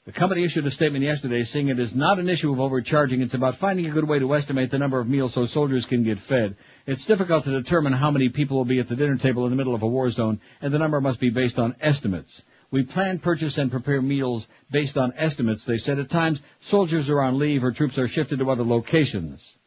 The 0.06 0.12
company 0.12 0.42
issued 0.42 0.66
a 0.66 0.70
statement 0.70 1.04
yesterday 1.04 1.42
saying 1.42 1.68
it 1.68 1.78
is 1.78 1.94
not 1.94 2.18
an 2.18 2.28
issue 2.28 2.52
of 2.52 2.58
overcharging. 2.58 3.20
It's 3.20 3.34
about 3.34 3.56
finding 3.56 3.86
a 3.86 3.90
good 3.90 4.08
way 4.08 4.18
to 4.18 4.34
estimate 4.34 4.70
the 4.70 4.78
number 4.78 4.98
of 4.98 5.08
meals 5.08 5.34
so 5.34 5.44
soldiers 5.46 5.86
can 5.86 6.02
get 6.02 6.18
fed. 6.18 6.56
It's 6.86 7.06
difficult 7.06 7.44
to 7.44 7.50
determine 7.50 7.92
how 7.92 8.10
many 8.10 8.28
people 8.28 8.56
will 8.56 8.64
be 8.64 8.80
at 8.80 8.88
the 8.88 8.96
dinner 8.96 9.16
table 9.16 9.44
in 9.44 9.50
the 9.50 9.56
middle 9.56 9.74
of 9.74 9.82
a 9.82 9.86
war 9.86 10.10
zone, 10.10 10.40
and 10.62 10.72
the 10.72 10.78
number 10.78 11.00
must 11.00 11.20
be 11.20 11.30
based 11.30 11.58
on 11.58 11.76
estimates. 11.80 12.42
We 12.70 12.84
plan, 12.84 13.18
purchase, 13.18 13.58
and 13.58 13.70
prepare 13.70 14.00
meals 14.00 14.48
based 14.70 14.96
on 14.96 15.12
estimates. 15.16 15.64
They 15.64 15.76
said 15.76 15.98
at 15.98 16.08
times 16.08 16.40
soldiers 16.60 17.10
are 17.10 17.20
on 17.20 17.38
leave 17.38 17.62
or 17.62 17.72
troops 17.72 17.98
are 17.98 18.08
shifted 18.08 18.38
to 18.38 18.50
other 18.50 18.64
locations. 18.64 19.58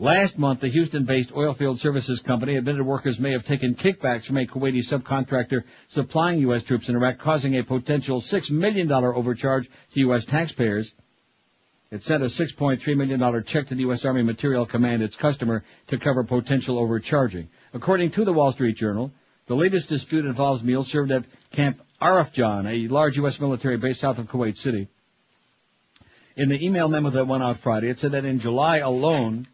Last 0.00 0.38
month, 0.38 0.60
the 0.60 0.68
Houston-based 0.68 1.32
oilfield 1.32 1.78
services 1.78 2.22
company 2.22 2.56
admitted 2.56 2.86
workers 2.86 3.20
may 3.20 3.32
have 3.32 3.44
taken 3.44 3.74
kickbacks 3.74 4.24
from 4.24 4.38
a 4.38 4.46
Kuwaiti 4.46 4.78
subcontractor 4.78 5.64
supplying 5.88 6.40
U.S. 6.40 6.62
troops 6.62 6.88
in 6.88 6.96
Iraq, 6.96 7.18
causing 7.18 7.58
a 7.58 7.62
potential 7.62 8.22
$6 8.22 8.50
million 8.50 8.90
overcharge 8.90 9.68
to 9.92 10.00
U.S. 10.00 10.24
taxpayers. 10.24 10.94
It 11.90 12.02
sent 12.02 12.22
a 12.22 12.28
$6.3 12.28 12.96
million 12.96 13.44
check 13.44 13.66
to 13.66 13.74
the 13.74 13.82
U.S. 13.82 14.06
Army 14.06 14.22
Material 14.22 14.64
Command, 14.64 15.02
its 15.02 15.16
customer, 15.16 15.64
to 15.88 15.98
cover 15.98 16.24
potential 16.24 16.78
overcharging. 16.78 17.50
According 17.74 18.12
to 18.12 18.24
the 18.24 18.32
Wall 18.32 18.52
Street 18.52 18.76
Journal, 18.76 19.12
the 19.48 19.54
latest 19.54 19.90
dispute 19.90 20.24
involves 20.24 20.62
meals 20.62 20.90
served 20.90 21.12
at 21.12 21.26
Camp 21.52 21.78
Arifjan, 22.00 22.66
a 22.66 22.88
large 22.88 23.18
U.S. 23.18 23.38
military 23.38 23.76
base 23.76 24.00
south 24.00 24.18
of 24.18 24.28
Kuwait 24.28 24.56
City. 24.56 24.88
In 26.36 26.48
the 26.48 26.64
email 26.64 26.88
memo 26.88 27.10
that 27.10 27.26
went 27.26 27.42
out 27.42 27.58
Friday, 27.58 27.90
it 27.90 27.98
said 27.98 28.12
that 28.12 28.24
in 28.24 28.38
July 28.38 28.78
alone, 28.78 29.46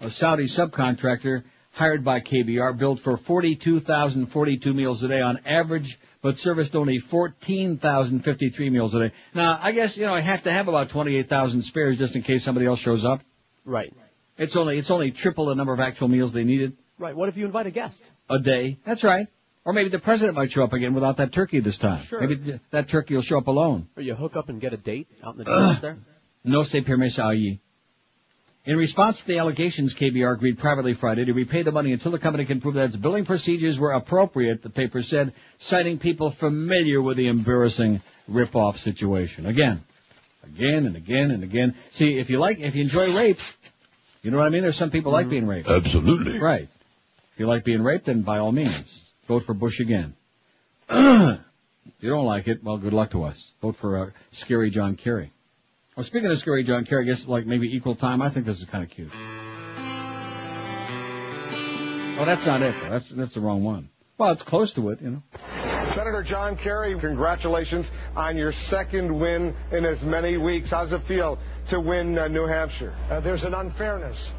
a 0.00 0.10
Saudi 0.10 0.44
subcontractor 0.44 1.44
hired 1.72 2.04
by 2.04 2.20
KBR 2.20 2.78
billed 2.78 3.00
for 3.00 3.16
42,042 3.16 4.72
meals 4.74 5.02
a 5.02 5.08
day 5.08 5.20
on 5.20 5.40
average, 5.44 5.98
but 6.22 6.38
serviced 6.38 6.74
only 6.74 6.98
14,053 6.98 8.70
meals 8.70 8.94
a 8.94 9.08
day. 9.08 9.14
Now, 9.34 9.58
I 9.62 9.72
guess, 9.72 9.96
you 9.96 10.06
know, 10.06 10.14
I 10.14 10.20
have 10.20 10.42
to 10.44 10.52
have 10.52 10.68
about 10.68 10.88
28,000 10.88 11.62
spares 11.62 11.98
just 11.98 12.16
in 12.16 12.22
case 12.22 12.44
somebody 12.44 12.66
else 12.66 12.78
shows 12.78 13.04
up. 13.04 13.22
Right. 13.64 13.92
It's 14.38 14.56
only, 14.56 14.78
it's 14.78 14.90
only 14.90 15.10
triple 15.10 15.46
the 15.46 15.54
number 15.54 15.72
of 15.72 15.80
actual 15.80 16.08
meals 16.08 16.32
they 16.32 16.44
needed 16.44 16.76
Right. 16.98 17.14
What 17.14 17.28
if 17.28 17.36
you 17.36 17.44
invite 17.44 17.66
a 17.66 17.70
guest? 17.70 18.02
a 18.28 18.38
day. 18.38 18.78
That's 18.84 19.04
right. 19.04 19.28
Or 19.64 19.72
maybe 19.72 19.90
the 19.90 19.98
president 19.98 20.36
might 20.36 20.50
show 20.50 20.64
up 20.64 20.72
again 20.72 20.94
without 20.94 21.18
that 21.18 21.32
turkey 21.32 21.60
this 21.60 21.78
time. 21.78 22.04
Sure. 22.06 22.20
Maybe 22.20 22.36
th- 22.36 22.60
that 22.70 22.88
turkey 22.88 23.14
will 23.14 23.22
show 23.22 23.38
up 23.38 23.48
alone. 23.48 23.88
Or 23.96 24.02
you 24.02 24.14
hook 24.14 24.34
up 24.36 24.48
and 24.48 24.60
get 24.60 24.72
a 24.72 24.76
date 24.76 25.08
out 25.22 25.34
in 25.36 25.38
the 25.38 25.44
desert 25.50 25.80
there? 25.80 25.98
No 26.44 26.62
se 26.62 26.80
permite 26.82 27.12
allí. 27.12 27.58
In 28.66 28.76
response 28.76 29.20
to 29.20 29.26
the 29.28 29.38
allegations, 29.38 29.94
KBR 29.94 30.34
agreed 30.34 30.58
privately 30.58 30.92
Friday 30.94 31.24
to 31.24 31.32
repay 31.32 31.62
the 31.62 31.70
money 31.70 31.92
until 31.92 32.10
the 32.10 32.18
company 32.18 32.44
can 32.44 32.60
prove 32.60 32.74
that 32.74 32.86
its 32.86 32.96
billing 32.96 33.24
procedures 33.24 33.78
were 33.78 33.92
appropriate, 33.92 34.60
the 34.62 34.70
paper 34.70 35.02
said, 35.02 35.34
citing 35.56 35.98
people 36.00 36.32
familiar 36.32 37.00
with 37.00 37.16
the 37.16 37.28
embarrassing 37.28 38.00
rip-off 38.26 38.80
situation. 38.80 39.46
Again, 39.46 39.84
again 40.42 40.84
and 40.84 40.96
again 40.96 41.30
and 41.30 41.44
again. 41.44 41.76
See, 41.90 42.18
if 42.18 42.28
you 42.28 42.40
like, 42.40 42.58
if 42.58 42.74
you 42.74 42.82
enjoy 42.82 43.14
rape, 43.16 43.38
you 44.22 44.32
know 44.32 44.38
what 44.38 44.46
I 44.46 44.50
mean? 44.50 44.62
There's 44.62 44.76
some 44.76 44.90
people 44.90 45.12
like 45.12 45.28
being 45.28 45.46
raped. 45.46 45.68
Absolutely. 45.68 46.40
Right. 46.40 46.68
If 47.34 47.40
you 47.40 47.46
like 47.46 47.62
being 47.62 47.82
raped, 47.82 48.06
then 48.06 48.22
by 48.22 48.38
all 48.38 48.50
means, 48.50 49.04
vote 49.28 49.44
for 49.44 49.54
Bush 49.54 49.78
again. 49.78 50.16
if 50.88 51.38
you 52.00 52.10
don't 52.10 52.24
like 52.24 52.48
it, 52.48 52.64
well, 52.64 52.78
good 52.78 52.92
luck 52.92 53.12
to 53.12 53.22
us. 53.22 53.52
Vote 53.62 53.76
for 53.76 53.96
uh, 53.96 54.10
scary 54.30 54.70
John 54.70 54.96
Kerry. 54.96 55.30
Well, 55.96 56.04
speaking 56.04 56.30
of 56.30 56.38
scary 56.38 56.62
John 56.62 56.84
Kerry, 56.84 57.04
I 57.04 57.06
guess 57.06 57.26
like 57.26 57.46
maybe 57.46 57.74
equal 57.74 57.94
time. 57.94 58.20
I 58.20 58.28
think 58.28 58.44
this 58.44 58.58
is 58.58 58.66
kind 58.66 58.84
of 58.84 58.90
cute. 58.90 59.10
Oh, 62.18 62.24
that's 62.26 62.44
not 62.44 62.60
it. 62.60 62.74
Though. 62.82 62.90
That's 62.90 63.08
that's 63.08 63.32
the 63.32 63.40
wrong 63.40 63.64
one. 63.64 63.88
Well, 64.18 64.30
it's 64.30 64.42
close 64.42 64.74
to 64.74 64.90
it, 64.90 65.00
you 65.00 65.10
know. 65.10 65.22
Senator 65.92 66.22
John 66.22 66.56
Kerry, 66.56 66.98
congratulations 66.98 67.90
on 68.14 68.36
your 68.36 68.52
second 68.52 69.18
win 69.18 69.54
in 69.72 69.86
as 69.86 70.02
many 70.02 70.36
weeks. 70.36 70.70
How's 70.70 70.92
it 70.92 71.02
feel 71.04 71.38
to 71.68 71.80
win 71.80 72.18
uh, 72.18 72.28
New 72.28 72.44
Hampshire? 72.44 72.94
Uh, 73.10 73.20
there's 73.20 73.44
an 73.44 73.54
unfairness. 73.54 74.34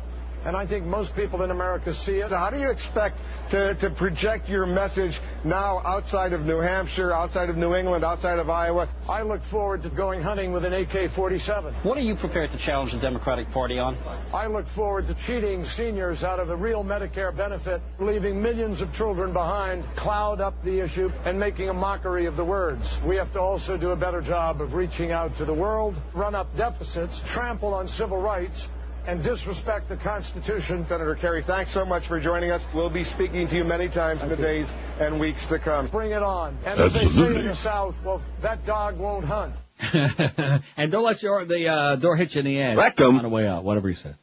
And 0.46 0.56
I 0.56 0.66
think 0.66 0.86
most 0.86 1.16
people 1.16 1.42
in 1.44 1.52
America 1.52 1.92
see 1.92 2.18
it. 2.20 2.32
How 2.32 2.50
do 2.50 2.60
you 2.60 2.70
expect 2.70 3.20
to, 3.50 3.76
to 3.76 3.90
project 3.90 4.50
your 4.50 4.66
message 4.66 5.20
now 5.44 5.82
outside 5.86 6.34
of 6.34 6.46
New 6.46 6.60
Hampshire, 6.60 7.12
outside 7.14 7.50
of 7.50 7.58
New 7.58 7.76
England, 7.76 8.04
outside 8.04 8.40
of 8.40 8.50
Iowa? 8.50 8.88
I 9.10 9.24
look 9.24 9.42
forward 9.42 9.84
to 9.84 9.90
going 9.90 10.22
hunting 10.22 10.52
with 10.52 10.66
an 10.66 10.74
AK-47. 10.74 11.74
What 11.84 11.98
are 11.98 12.02
you 12.02 12.16
prepared 12.16 12.52
to 12.52 12.58
challenge 12.58 12.94
the 12.94 13.00
Democratic 13.00 13.52
Party 13.52 13.80
on? 13.80 13.98
I 14.34 14.48
look 14.48 14.68
forward 14.68 15.08
to 15.08 15.14
cheating 15.14 15.64
seniors 15.64 16.24
out 16.24 16.40
of 16.40 16.48
the 16.48 16.56
real 16.56 16.84
Medicare 16.84 17.36
benefit, 17.36 17.82
leaving 18.00 18.42
millions 18.42 18.82
of 18.82 18.94
children 18.94 19.34
behind, 19.34 19.84
cloud 19.96 20.42
up 20.42 20.64
the 20.64 20.80
issue, 20.80 21.12
and 21.26 21.40
making 21.40 21.70
a 21.70 21.74
mockery 21.74 22.26
of 22.26 22.36
the 22.36 22.46
words. 22.46 23.00
We 23.02 23.18
have 23.18 23.34
to 23.34 23.42
also 23.42 23.78
do 23.78 23.92
a 23.92 23.96
better 23.96 24.22
job 24.22 24.62
of 24.62 24.74
reaching 24.74 25.12
out 25.12 25.36
to 25.36 25.46
the 25.46 25.54
world, 25.54 25.96
run 26.14 26.36
up 26.36 26.56
deficits, 26.58 27.22
trample 27.26 27.74
on 27.74 27.88
civil 27.88 28.18
rights, 28.18 28.70
and 29.08 29.24
disrespect 29.24 29.88
the 29.88 29.96
Constitution. 29.96 30.86
Senator 30.88 31.16
Kerry, 31.16 31.42
thanks 31.42 31.72
so 31.72 31.86
much 31.86 32.06
for 32.06 32.20
joining 32.20 32.52
us. 32.52 32.62
We'll 32.74 32.90
be 32.90 33.06
speaking 33.06 33.48
to 33.48 33.56
you 33.56 33.64
many 33.64 33.88
times 33.88 34.22
in 34.22 34.30
the 34.30 34.36
days 34.36 34.72
and 35.00 35.20
weeks 35.20 35.48
to 35.48 35.58
come. 35.58 35.88
Bring 35.88 36.12
it 36.12 36.22
on. 36.22 36.58
And 36.66 36.80
as 36.80 36.94
they 36.94 37.08
say 37.08 37.28
in 37.36 37.48
the 37.48 37.56
South, 37.56 37.96
well, 38.04 38.22
that 38.42 38.66
dog 38.66 38.98
won't 38.98 39.26
hunt. 39.26 39.56
and 40.78 40.92
don't 40.92 41.04
let 41.04 41.24
your 41.24 41.46
the 41.46 41.68
uh, 41.68 41.96
door 41.96 42.18
hit 42.18 42.36
you 42.36 42.40
in 42.40 42.46
the 42.46 42.62
ass 42.62 42.78
Welcome. 42.78 43.18
on 43.18 43.24
the 43.24 43.30
way 43.30 43.48
out. 43.48 43.64
Whatever 43.64 43.88
he 43.90 43.96
said. 43.96 44.16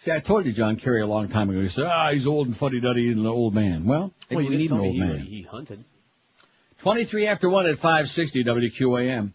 See, 0.00 0.12
I 0.12 0.20
told 0.20 0.44
you 0.44 0.52
John 0.52 0.76
Kerry 0.76 1.00
a 1.00 1.06
long 1.06 1.28
time 1.28 1.50
ago. 1.50 1.60
He 1.60 1.68
said, 1.68 1.84
"Ah, 1.84 2.10
he's 2.12 2.26
old 2.26 2.46
and 2.48 2.56
fuddy-duddy 2.56 3.08
and 3.08 3.20
an 3.20 3.26
old 3.26 3.54
man." 3.54 3.84
Well, 3.84 4.12
maybe 4.28 4.36
Well, 4.36 4.44
you 4.44 4.50
we 4.50 4.56
need 4.56 4.70
an 4.70 4.78
me 4.78 4.84
old 4.84 4.94
he, 4.94 5.00
man. 5.00 5.18
he 5.20 5.42
hunted. 5.42 5.84
23 6.80 7.26
after 7.26 7.48
1 7.48 7.66
at 7.66 7.78
560 7.78 8.44
WQAM. 8.44 9.32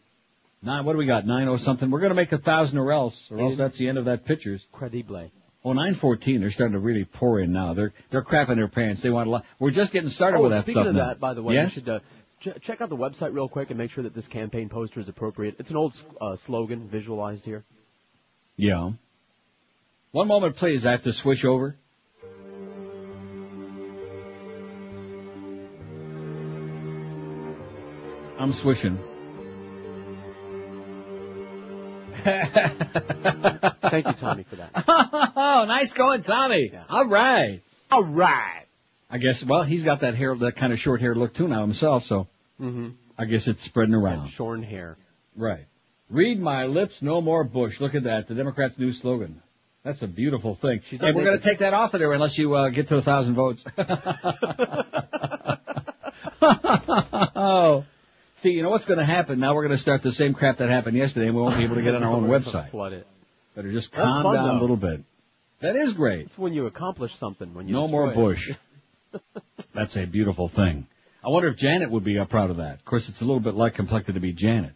Nine, 0.64 0.86
what 0.86 0.94
do 0.94 0.98
we 0.98 1.06
got? 1.06 1.26
Nine 1.26 1.50
or 1.50 1.58
something. 1.58 1.92
We're 1.92 2.00
going 2.00 2.12
to 2.12 2.16
make 2.16 2.32
a 2.32 2.38
thousand 2.38 2.80
or 2.80 2.94
else, 2.94 3.30
or 3.30 3.40
else 3.42 3.58
that's 3.58 3.78
the 3.78 3.90
end 3.90 3.98
of 3.98 4.06
that 4.06 4.24
pictures. 4.24 4.66
Credible. 4.72 5.30
Oh, 5.66 5.74
914, 5.74 6.42
they're 6.42 6.50
starting 6.50 6.74
to 6.74 6.80
really 6.80 7.06
pour 7.06 7.40
in 7.40 7.54
now. 7.54 7.74
They're, 7.74 7.94
they're 8.10 8.24
crapping 8.24 8.56
their 8.56 8.68
pants. 8.68 9.02
They 9.02 9.10
want 9.10 9.28
a 9.28 9.32
lot. 9.32 9.46
We're 9.60 9.72
just 9.72 9.92
getting 9.94 10.10
started 10.10 10.38
oh, 10.38 10.44
with 10.44 10.52
that 10.52 10.64
speaking 10.64 10.84
stuff 10.84 10.88
of 10.88 10.96
now. 10.96 11.08
that, 11.08 11.20
by 11.22 11.34
the 11.34 11.42
way, 11.42 11.54
yes? 11.54 11.76
you 11.76 11.82
should 11.82 11.90
uh, 11.90 12.00
Ch- 12.42 12.62
check 12.62 12.82
out 12.82 12.90
the 12.90 12.98
website 12.98 13.34
real 13.34 13.48
quick 13.48 13.70
and 13.70 13.78
make 13.78 13.92
sure 13.92 14.04
that 14.04 14.14
this 14.14 14.28
campaign 14.28 14.68
poster 14.68 15.00
is 15.00 15.08
appropriate. 15.08 15.56
It's 15.60 15.70
an 15.70 15.78
old 15.78 15.94
uh, 16.20 16.36
slogan 16.36 16.90
visualized 16.90 17.46
here. 17.46 17.64
Yeah. 18.58 18.92
One 20.12 20.28
moment, 20.28 20.58
please. 20.58 20.86
I 20.86 20.92
have 20.92 21.04
to 21.04 21.14
switch 21.14 21.46
over. 21.46 21.78
I'm 28.38 28.52
switching. 28.52 29.00
Thank 33.90 34.08
you, 34.08 34.14
Tommy, 34.14 34.44
for 34.44 34.56
that. 34.56 34.72
oh, 35.36 35.66
nice 35.68 35.94
going, 35.94 36.24
Tommy. 36.24 36.72
All 36.90 37.06
right. 37.06 37.62
All 37.92 38.04
right. 38.04 38.66
I 39.10 39.18
guess, 39.18 39.44
well, 39.44 39.64
he's 39.64 39.84
got 39.84 40.00
that 40.02 40.16
hair, 40.16 40.36
that 40.36 40.56
kind 40.56 40.74
of 40.74 40.80
short 40.80 41.02
hair 41.02 41.14
look 41.14 41.34
too 41.34 41.48
now 41.48 41.62
himself, 41.62 42.06
so 42.06 42.28
Mm-hmm. 42.62 42.90
I 43.18 43.26
guess 43.26 43.48
it's 43.48 43.62
spreading 43.62 43.96
around. 43.96 44.30
Shorn 44.30 44.64
hair. 44.64 44.98
Right. 45.36 45.66
Read 46.10 46.40
my 46.40 46.66
lips, 46.66 47.02
no 47.02 47.22
more 47.22 47.44
Bush. 47.44 47.80
Look 47.80 47.96
at 47.96 48.04
that, 48.04 48.28
the 48.28 48.36
Democrats' 48.36 48.78
new 48.78 48.92
slogan. 48.92 49.42
That's 49.84 50.02
a 50.02 50.08
beautiful 50.08 50.56
thing. 50.56 50.82
Hey, 50.82 50.98
does 50.98 51.14
we're 51.16 51.26
going 51.26 51.38
to 51.38 51.44
take 51.44 51.60
that 51.60 51.74
off 51.74 51.94
of 51.94 52.00
there 52.00 52.14
unless 52.14 52.38
you 52.38 52.56
uh, 52.56 52.70
get 52.70 52.88
to 52.88 52.98
a 52.98 53.02
thousand 53.02 53.36
votes. 53.36 53.66
oh. 57.36 57.86
See, 58.44 58.50
you 58.50 58.62
know 58.62 58.70
what's 58.70 58.84
going 58.84 59.00
to 59.00 59.06
happen? 59.06 59.40
Now 59.40 59.56
we're 59.56 59.62
going 59.62 59.72
to 59.72 59.78
start 59.78 60.04
the 60.04 60.12
same 60.12 60.34
crap 60.34 60.58
that 60.58 60.70
happened 60.70 60.98
yesterday, 60.98 61.28
and 61.28 61.36
we 61.36 61.42
won't 61.42 61.56
be 61.56 61.64
able 61.64 61.76
to 61.76 61.82
get 61.82 61.96
on 61.96 62.04
our 62.04 62.12
own 62.12 62.24
website. 62.28 62.72
Flood 62.72 62.92
it. 62.92 63.08
Better 63.56 63.72
just 63.72 63.94
That's 63.94 64.04
calm 64.04 64.24
fun, 64.24 64.36
down 64.36 64.48
though. 64.48 64.58
a 64.58 64.60
little 64.60 64.76
bit. 64.76 65.02
That 65.62 65.78
is 65.78 65.94
great. 65.94 66.26
It's 66.26 66.38
when 66.38 66.54
you 66.54 66.66
accomplish 66.66 67.16
something. 67.16 67.54
When 67.54 67.70
you 67.70 67.74
No 67.74 67.88
more. 67.88 68.12
Bush. 68.12 68.52
That's 69.74 69.96
a 69.96 70.06
beautiful 70.06 70.50
thing. 70.50 70.88
I 71.24 71.30
wonder 71.30 71.48
if 71.48 71.56
Janet 71.56 71.90
would 71.90 72.04
be 72.04 72.20
uh, 72.20 72.26
proud 72.26 72.50
of 72.50 72.58
that. 72.58 72.80
Of 72.80 72.86
course, 72.86 73.08
it's 73.08 73.22
a 73.22 73.24
little 73.24 73.40
bit 73.40 73.54
like 73.54 73.76
complected 73.76 74.16
to 74.16 74.20
be 74.20 74.34
Janet, 74.34 74.74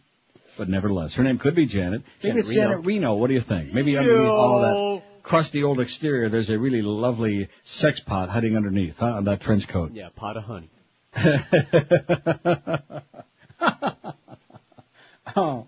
but 0.56 0.70
nevertheless, 0.70 1.12
her 1.16 1.22
name 1.22 1.38
could 1.38 1.54
be 1.54 1.66
Janet. 1.66 2.04
Maybe 2.22 2.30
Janet 2.30 2.38
it's 2.38 2.48
Reno. 2.48 2.70
Janet 2.70 2.86
Reno. 2.86 3.14
What 3.16 3.26
do 3.26 3.34
you 3.34 3.40
think? 3.40 3.74
Maybe 3.74 3.98
underneath 3.98 4.30
all 4.30 4.60
that 4.62 5.02
crusty 5.22 5.62
old 5.62 5.78
exterior, 5.78 6.30
there's 6.30 6.48
a 6.48 6.58
really 6.58 6.80
lovely 6.80 7.50
sex 7.64 8.00
pot 8.00 8.30
hiding 8.30 8.56
underneath, 8.56 8.96
huh, 8.96 9.08
on 9.08 9.24
that 9.24 9.40
trench 9.40 9.68
coat. 9.68 9.92
Yeah, 9.92 10.08
pot 10.16 10.38
of 10.38 10.44
honey. 10.44 10.70
oh. 15.36 15.66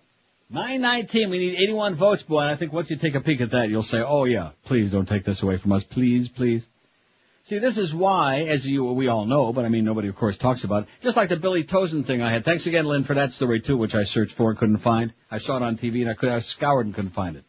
919, 0.52 1.30
we 1.30 1.38
need 1.38 1.60
81 1.60 1.94
votes, 1.94 2.24
boy, 2.24 2.40
and 2.40 2.50
I 2.50 2.56
think 2.56 2.72
once 2.72 2.90
you 2.90 2.96
take 2.96 3.14
a 3.14 3.20
peek 3.20 3.40
at 3.40 3.52
that, 3.52 3.68
you'll 3.68 3.82
say, 3.82 4.00
oh 4.00 4.24
yeah, 4.24 4.50
please 4.64 4.90
don't 4.90 5.06
take 5.06 5.24
this 5.24 5.44
away 5.44 5.58
from 5.58 5.70
us, 5.70 5.84
please, 5.84 6.28
please. 6.28 6.66
See, 7.44 7.58
this 7.58 7.78
is 7.78 7.94
why, 7.94 8.40
as 8.40 8.68
you, 8.68 8.84
we 8.84 9.08
all 9.08 9.26
know, 9.26 9.52
but 9.52 9.64
I 9.64 9.68
mean, 9.68 9.84
nobody 9.84 10.08
of 10.08 10.16
course 10.16 10.36
talks 10.36 10.64
about 10.64 10.84
it, 10.84 10.88
just 11.02 11.16
like 11.16 11.28
the 11.28 11.36
Billy 11.36 11.62
Tauzin 11.62 12.04
thing 12.04 12.20
I 12.20 12.30
had. 12.30 12.44
Thanks 12.44 12.66
again, 12.66 12.84
Lynn, 12.84 13.04
for 13.04 13.14
that 13.14 13.32
story 13.32 13.60
too, 13.60 13.76
which 13.76 13.94
I 13.94 14.02
searched 14.02 14.34
for 14.34 14.50
and 14.50 14.58
couldn't 14.58 14.78
find. 14.78 15.12
I 15.30 15.38
saw 15.38 15.56
it 15.56 15.62
on 15.62 15.78
TV 15.78 16.00
and 16.00 16.10
I 16.10 16.14
could, 16.14 16.30
I 16.30 16.40
scoured 16.40 16.86
and 16.86 16.94
couldn't 16.94 17.10
find 17.10 17.36
it. 17.36 17.44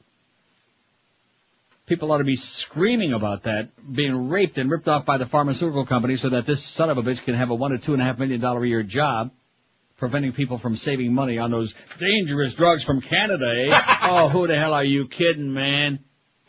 People 1.87 2.11
ought 2.11 2.19
to 2.19 2.23
be 2.23 2.35
screaming 2.35 3.13
about 3.13 3.43
that, 3.43 3.69
being 3.91 4.29
raped 4.29 4.57
and 4.59 4.69
ripped 4.69 4.87
off 4.87 5.05
by 5.05 5.17
the 5.17 5.25
pharmaceutical 5.25 5.85
company 5.85 6.15
so 6.15 6.29
that 6.29 6.45
this 6.45 6.63
son 6.63 6.89
of 6.89 6.97
a 6.97 7.03
bitch 7.03 7.23
can 7.23 7.33
have 7.33 7.49
a 7.49 7.55
one 7.55 7.71
to 7.71 7.79
two 7.79 7.93
and 7.93 8.01
a 8.01 8.05
half 8.05 8.19
million 8.19 8.39
dollar 8.39 8.63
a 8.63 8.67
year 8.67 8.83
job, 8.83 9.31
preventing 10.01 10.33
people 10.33 10.57
from 10.57 10.75
saving 10.75 11.13
money 11.13 11.37
on 11.37 11.51
those 11.51 11.75
dangerous 11.99 12.55
drugs 12.55 12.83
from 12.83 13.01
Canada, 13.01 13.53
eh? 13.55 13.83
oh, 14.09 14.29
who 14.29 14.47
the 14.47 14.57
hell 14.57 14.73
are 14.73 14.83
you 14.83 15.07
kidding, 15.07 15.53
man? 15.53 15.99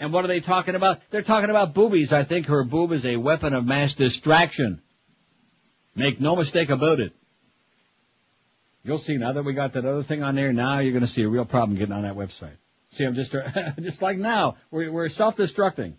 And 0.01 0.11
what 0.11 0.25
are 0.25 0.29
they 0.29 0.41
talking 0.41 0.75
about? 0.75 1.03
They're 1.11 1.21
talking 1.21 1.51
about 1.51 1.75
boobies. 1.75 2.15
I 2.15 2.25
think 2.25 2.47
her 2.47 2.65
boob 2.65 2.93
is 2.93 3.05
a 3.05 3.17
weapon 3.19 3.53
of 3.53 3.67
mass 3.67 3.95
distraction. 3.95 4.81
Make 5.95 6.19
no 6.19 6.35
mistake 6.35 6.71
about 6.71 6.99
it. 6.99 7.13
You'll 8.85 8.97
see 8.97 9.19
now 9.19 9.35
that 9.35 9.43
we 9.43 9.53
got 9.53 9.75
that 9.75 9.85
other 9.85 10.03
thing 10.03 10.23
on 10.23 10.35
there, 10.35 10.55
now 10.55 10.79
you're 10.79 10.93
going 10.93 11.05
to 11.05 11.11
see 11.11 11.23
a 11.23 11.29
real 11.29 11.45
problem 11.45 11.77
getting 11.77 11.95
on 11.95 12.05
that 12.05 12.15
website. 12.15 12.57
See, 12.93 13.05
I'm 13.05 13.15
just, 13.15 13.35
just 13.83 14.01
like 14.01 14.17
now, 14.17 14.57
we're, 14.71 14.91
we're 14.91 15.11
self-destructing. 15.11 15.93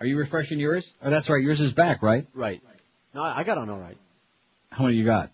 Are 0.00 0.06
you 0.06 0.18
refreshing 0.18 0.60
yours? 0.60 0.92
Oh, 1.02 1.08
that's 1.08 1.30
right, 1.30 1.42
yours 1.42 1.62
is 1.62 1.72
back, 1.72 2.02
right? 2.02 2.26
Right. 2.34 2.60
No, 3.14 3.22
I 3.22 3.38
I 3.38 3.44
got 3.44 3.56
on 3.56 3.70
all 3.70 3.78
right. 3.78 3.96
How 4.68 4.84
many 4.84 4.98
you 4.98 5.06
got? 5.06 5.30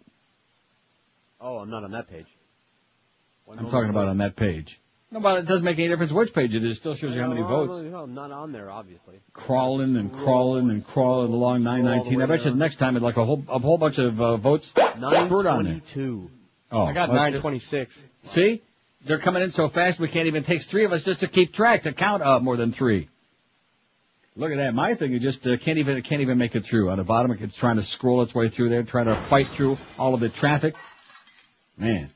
Oh, 1.42 1.58
I'm 1.58 1.70
not 1.70 1.82
on 1.82 1.90
that 1.90 2.08
page. 2.08 2.26
One 3.44 3.58
I'm 3.58 3.68
talking 3.68 3.90
about 3.90 4.06
on 4.06 4.18
that 4.18 4.36
page. 4.36 4.80
No, 5.10 5.20
but 5.20 5.40
it 5.40 5.46
doesn't 5.46 5.64
make 5.64 5.78
any 5.78 5.88
difference 5.88 6.12
which 6.12 6.32
page 6.32 6.54
it 6.54 6.64
is. 6.64 6.76
It 6.76 6.80
still 6.80 6.94
shows 6.94 7.14
you 7.14 7.20
how 7.20 7.28
many 7.28 7.42
votes. 7.42 7.82
no, 7.82 7.90
no, 7.90 7.98
I'm 8.04 8.14
not 8.14 8.30
on 8.30 8.52
there, 8.52 8.70
obviously. 8.70 9.20
Crawling 9.34 9.96
and 9.96 10.10
crawling 10.10 10.70
and 10.70 10.86
crawling 10.86 11.32
along 11.32 11.64
919. 11.64 12.22
I 12.22 12.26
bet 12.26 12.44
you 12.44 12.52
the 12.52 12.56
next 12.56 12.76
time, 12.76 12.96
it's 12.96 13.02
like 13.02 13.18
a 13.18 13.24
whole, 13.24 13.44
a 13.48 13.58
whole 13.58 13.76
bunch 13.76 13.98
of 13.98 14.22
uh, 14.22 14.36
votes 14.36 14.68
spurt 14.68 14.86
on 14.86 15.00
there. 15.00 15.10
922. 15.10 16.30
Oh, 16.70 16.84
I 16.84 16.92
got 16.94 17.08
well, 17.10 17.16
926. 17.16 17.94
See? 18.26 18.62
They're 19.04 19.18
coming 19.18 19.42
in 19.42 19.50
so 19.50 19.68
fast 19.68 19.98
we 19.98 20.08
can't 20.08 20.28
even 20.28 20.44
take 20.44 20.62
three 20.62 20.84
of 20.84 20.92
us 20.92 21.04
just 21.04 21.20
to 21.20 21.28
keep 21.28 21.52
track 21.52 21.82
to 21.82 21.92
count 21.92 22.22
up 22.22 22.42
more 22.42 22.56
than 22.56 22.72
three. 22.72 23.08
Look 24.34 24.50
at 24.50 24.56
that. 24.56 24.72
My 24.74 24.94
thing 24.94 25.12
is 25.12 25.20
just 25.20 25.46
uh, 25.46 25.58
can't 25.58 25.76
even 25.76 26.00
can't 26.02 26.22
even 26.22 26.38
make 26.38 26.54
it 26.54 26.64
through. 26.64 26.88
On 26.88 26.96
the 26.96 27.04
bottom, 27.04 27.32
it's 27.32 27.56
trying 27.56 27.76
to 27.76 27.82
scroll 27.82 28.22
its 28.22 28.34
way 28.34 28.48
through 28.48 28.70
there, 28.70 28.82
trying 28.82 29.06
to 29.06 29.16
fight 29.16 29.48
through 29.48 29.76
all 29.98 30.14
of 30.14 30.20
the 30.20 30.30
traffic. 30.30 30.74
Man. 31.76 32.10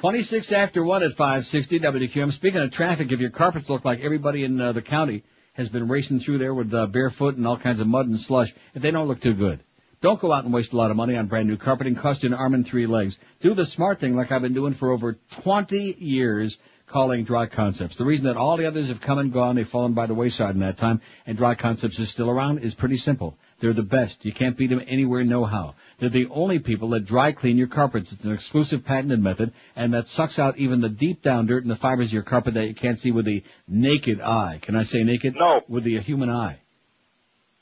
26 0.00 0.52
after 0.52 0.84
1 0.84 1.02
at 1.02 1.16
560 1.16 1.80
WQAM. 1.80 2.32
Speaking 2.32 2.60
of 2.60 2.70
traffic, 2.70 3.10
if 3.10 3.20
your 3.20 3.30
carpets 3.30 3.68
look 3.68 3.84
like 3.84 4.00
everybody 4.00 4.44
in 4.44 4.60
uh, 4.60 4.72
the 4.72 4.82
county 4.82 5.24
has 5.54 5.68
been 5.68 5.88
racing 5.88 6.20
through 6.20 6.38
there 6.38 6.54
with 6.54 6.72
uh, 6.72 6.86
barefoot 6.86 7.36
and 7.36 7.46
all 7.46 7.56
kinds 7.56 7.80
of 7.80 7.88
mud 7.88 8.06
and 8.06 8.18
slush, 8.18 8.54
if 8.74 8.82
they 8.82 8.92
don't 8.92 9.08
look 9.08 9.20
too 9.20 9.34
good. 9.34 9.60
Don't 10.00 10.20
go 10.20 10.32
out 10.32 10.44
and 10.44 10.54
waste 10.54 10.72
a 10.72 10.76
lot 10.76 10.92
of 10.92 10.96
money 10.96 11.16
on 11.16 11.26
brand 11.26 11.48
new 11.48 11.56
carpeting. 11.56 11.96
Cost 11.96 12.22
you 12.22 12.28
an 12.28 12.34
arm 12.34 12.54
and 12.54 12.64
three 12.64 12.86
legs. 12.86 13.18
Do 13.40 13.54
the 13.54 13.66
smart 13.66 13.98
thing 13.98 14.14
like 14.14 14.30
I've 14.30 14.42
been 14.42 14.54
doing 14.54 14.74
for 14.74 14.92
over 14.92 15.18
20 15.42 15.96
years 15.98 16.60
calling 16.86 17.24
Dry 17.24 17.46
Concepts. 17.46 17.96
The 17.96 18.04
reason 18.04 18.26
that 18.26 18.36
all 18.36 18.56
the 18.56 18.66
others 18.66 18.88
have 18.88 19.00
come 19.00 19.18
and 19.18 19.32
gone, 19.32 19.56
they've 19.56 19.68
fallen 19.68 19.94
by 19.94 20.06
the 20.06 20.14
wayside 20.14 20.54
in 20.54 20.60
that 20.60 20.78
time, 20.78 21.00
and 21.26 21.36
Dry 21.36 21.56
Concepts 21.56 21.98
is 21.98 22.10
still 22.10 22.30
around 22.30 22.60
is 22.60 22.76
pretty 22.76 22.96
simple. 22.96 23.36
They're 23.60 23.72
the 23.72 23.82
best. 23.82 24.24
You 24.24 24.32
can't 24.32 24.56
beat 24.56 24.70
them 24.70 24.82
anywhere, 24.86 25.24
no 25.24 25.44
how. 25.44 25.74
They're 25.98 26.08
the 26.08 26.28
only 26.28 26.60
people 26.60 26.90
that 26.90 27.04
dry 27.04 27.32
clean 27.32 27.56
your 27.56 27.66
carpets. 27.66 28.12
It's 28.12 28.24
an 28.24 28.32
exclusive 28.32 28.84
patented 28.84 29.20
method, 29.20 29.52
and 29.74 29.94
that 29.94 30.06
sucks 30.06 30.38
out 30.38 30.58
even 30.58 30.80
the 30.80 30.88
deep 30.88 31.22
down 31.22 31.46
dirt 31.46 31.64
and 31.64 31.70
the 31.70 31.76
fibers 31.76 32.06
of 32.06 32.12
your 32.12 32.22
carpet 32.22 32.54
that 32.54 32.68
you 32.68 32.74
can't 32.74 32.98
see 32.98 33.10
with 33.10 33.24
the 33.24 33.42
naked 33.66 34.20
eye. 34.20 34.60
Can 34.62 34.76
I 34.76 34.84
say 34.84 35.02
naked? 35.02 35.34
No. 35.34 35.62
With 35.68 35.84
the 35.84 35.98
human 36.00 36.30
eye. 36.30 36.60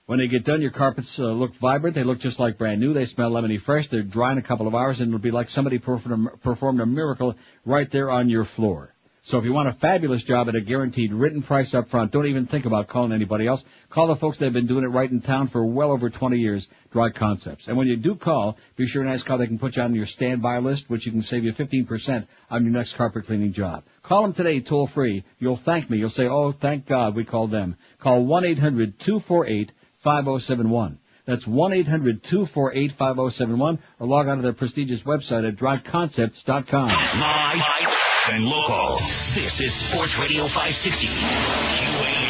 When 0.05 0.19
they 0.21 0.29
get 0.29 0.45
done, 0.45 0.63
your 0.63 0.71
carpets 0.71 1.19
uh, 1.19 1.33
look 1.33 1.55
vibrant. 1.55 1.97
They 1.97 2.05
look 2.05 2.21
just 2.21 2.39
like 2.39 2.59
brand 2.59 2.81
new. 2.81 2.93
They 2.93 3.07
smell 3.07 3.33
lemony 3.33 3.61
fresh. 3.61 3.89
They're 3.89 4.03
dry 4.03 4.33
in 4.33 4.39
a 4.39 4.43
couple 4.43 4.69
of 4.69 4.75
hours, 4.75 5.01
and 5.01 5.09
it'll 5.09 5.19
be 5.19 5.33
like 5.33 5.49
somebody 5.49 5.79
performed 5.79 6.29
a, 6.29 6.37
performed 6.37 6.81
a 6.81 6.87
miracle 6.87 7.35
right 7.65 7.91
there 7.91 8.11
on 8.11 8.29
your 8.29 8.45
floor. 8.45 8.95
So 9.27 9.39
if 9.39 9.45
you 9.45 9.53
want 9.53 9.69
a 9.69 9.73
fabulous 9.73 10.23
job 10.23 10.49
at 10.49 10.55
a 10.55 10.61
guaranteed 10.61 11.13
written 11.13 11.43
price 11.43 11.75
up 11.75 11.89
front, 11.89 12.13
don't 12.13 12.29
even 12.29 12.47
think 12.47 12.65
about 12.65 12.87
calling 12.87 13.11
anybody 13.11 13.49
else. 13.49 13.65
Call 13.91 14.07
the 14.07 14.15
folks 14.15 14.39
that 14.39 14.45
have 14.45 14.55
been 14.55 14.69
doing 14.69 14.85
it 14.85 14.89
right 14.89 15.11
in 15.11 15.21
town 15.21 15.49
for 15.49 15.67
well 15.67 15.91
over 15.91 16.09
20 16.09 16.39
years, 16.39 16.69
Dry 16.93 17.11
Concepts. 17.11 17.67
And 17.67 17.77
when 17.77 17.89
you 17.89 17.97
do 17.97 18.15
call, 18.15 18.57
be 18.77 18.87
sure 18.87 19.03
and 19.03 19.11
ask 19.11 19.27
how 19.27 19.37
they 19.37 19.49
can 19.49 19.59
put 19.59 19.75
you 19.75 19.83
on 19.83 19.97
your 19.97 20.07
standby 20.07 20.59
list, 20.59 20.89
which 20.89 21.07
you 21.07 21.13
can 21.13 21.23
save 21.23 21.43
you 21.43 21.53
15% 21.53 22.25
on 22.53 22.63
your 22.63 22.73
next 22.73 22.95
carpet 22.95 23.27
cleaning 23.27 23.53
job. 23.53 23.83
Call 24.05 24.23
them 24.23 24.33
today, 24.33 24.61
toll 24.61 24.87
free. 24.87 25.25
You'll 25.41 25.57
thank 25.57 25.91
me. 25.91 25.99
You'll 25.99 26.09
say, 26.09 26.29
oh, 26.29 26.53
thank 26.53 26.87
God 26.87 27.17
we 27.17 27.25
called 27.25 27.51
them. 27.51 27.77
Call 27.99 28.25
1-800-248 28.27 29.71
5071. 30.05 31.01
That's 31.25 31.47
1-800-248-5071 31.47 33.79
or 33.99 34.07
log 34.07 34.29
on 34.29 34.37
to 34.37 34.43
their 34.45 34.53
prestigious 34.53 35.03
website 35.03 35.49
at 35.49 35.57
dryconcepts.com. 35.57 36.87
Live 36.87 38.06
and 38.29 38.45
local. 38.45 38.97
This 39.35 39.61
is 39.61 39.73
Sports 39.73 40.19
Radio 40.19 40.45
560. 40.45 41.07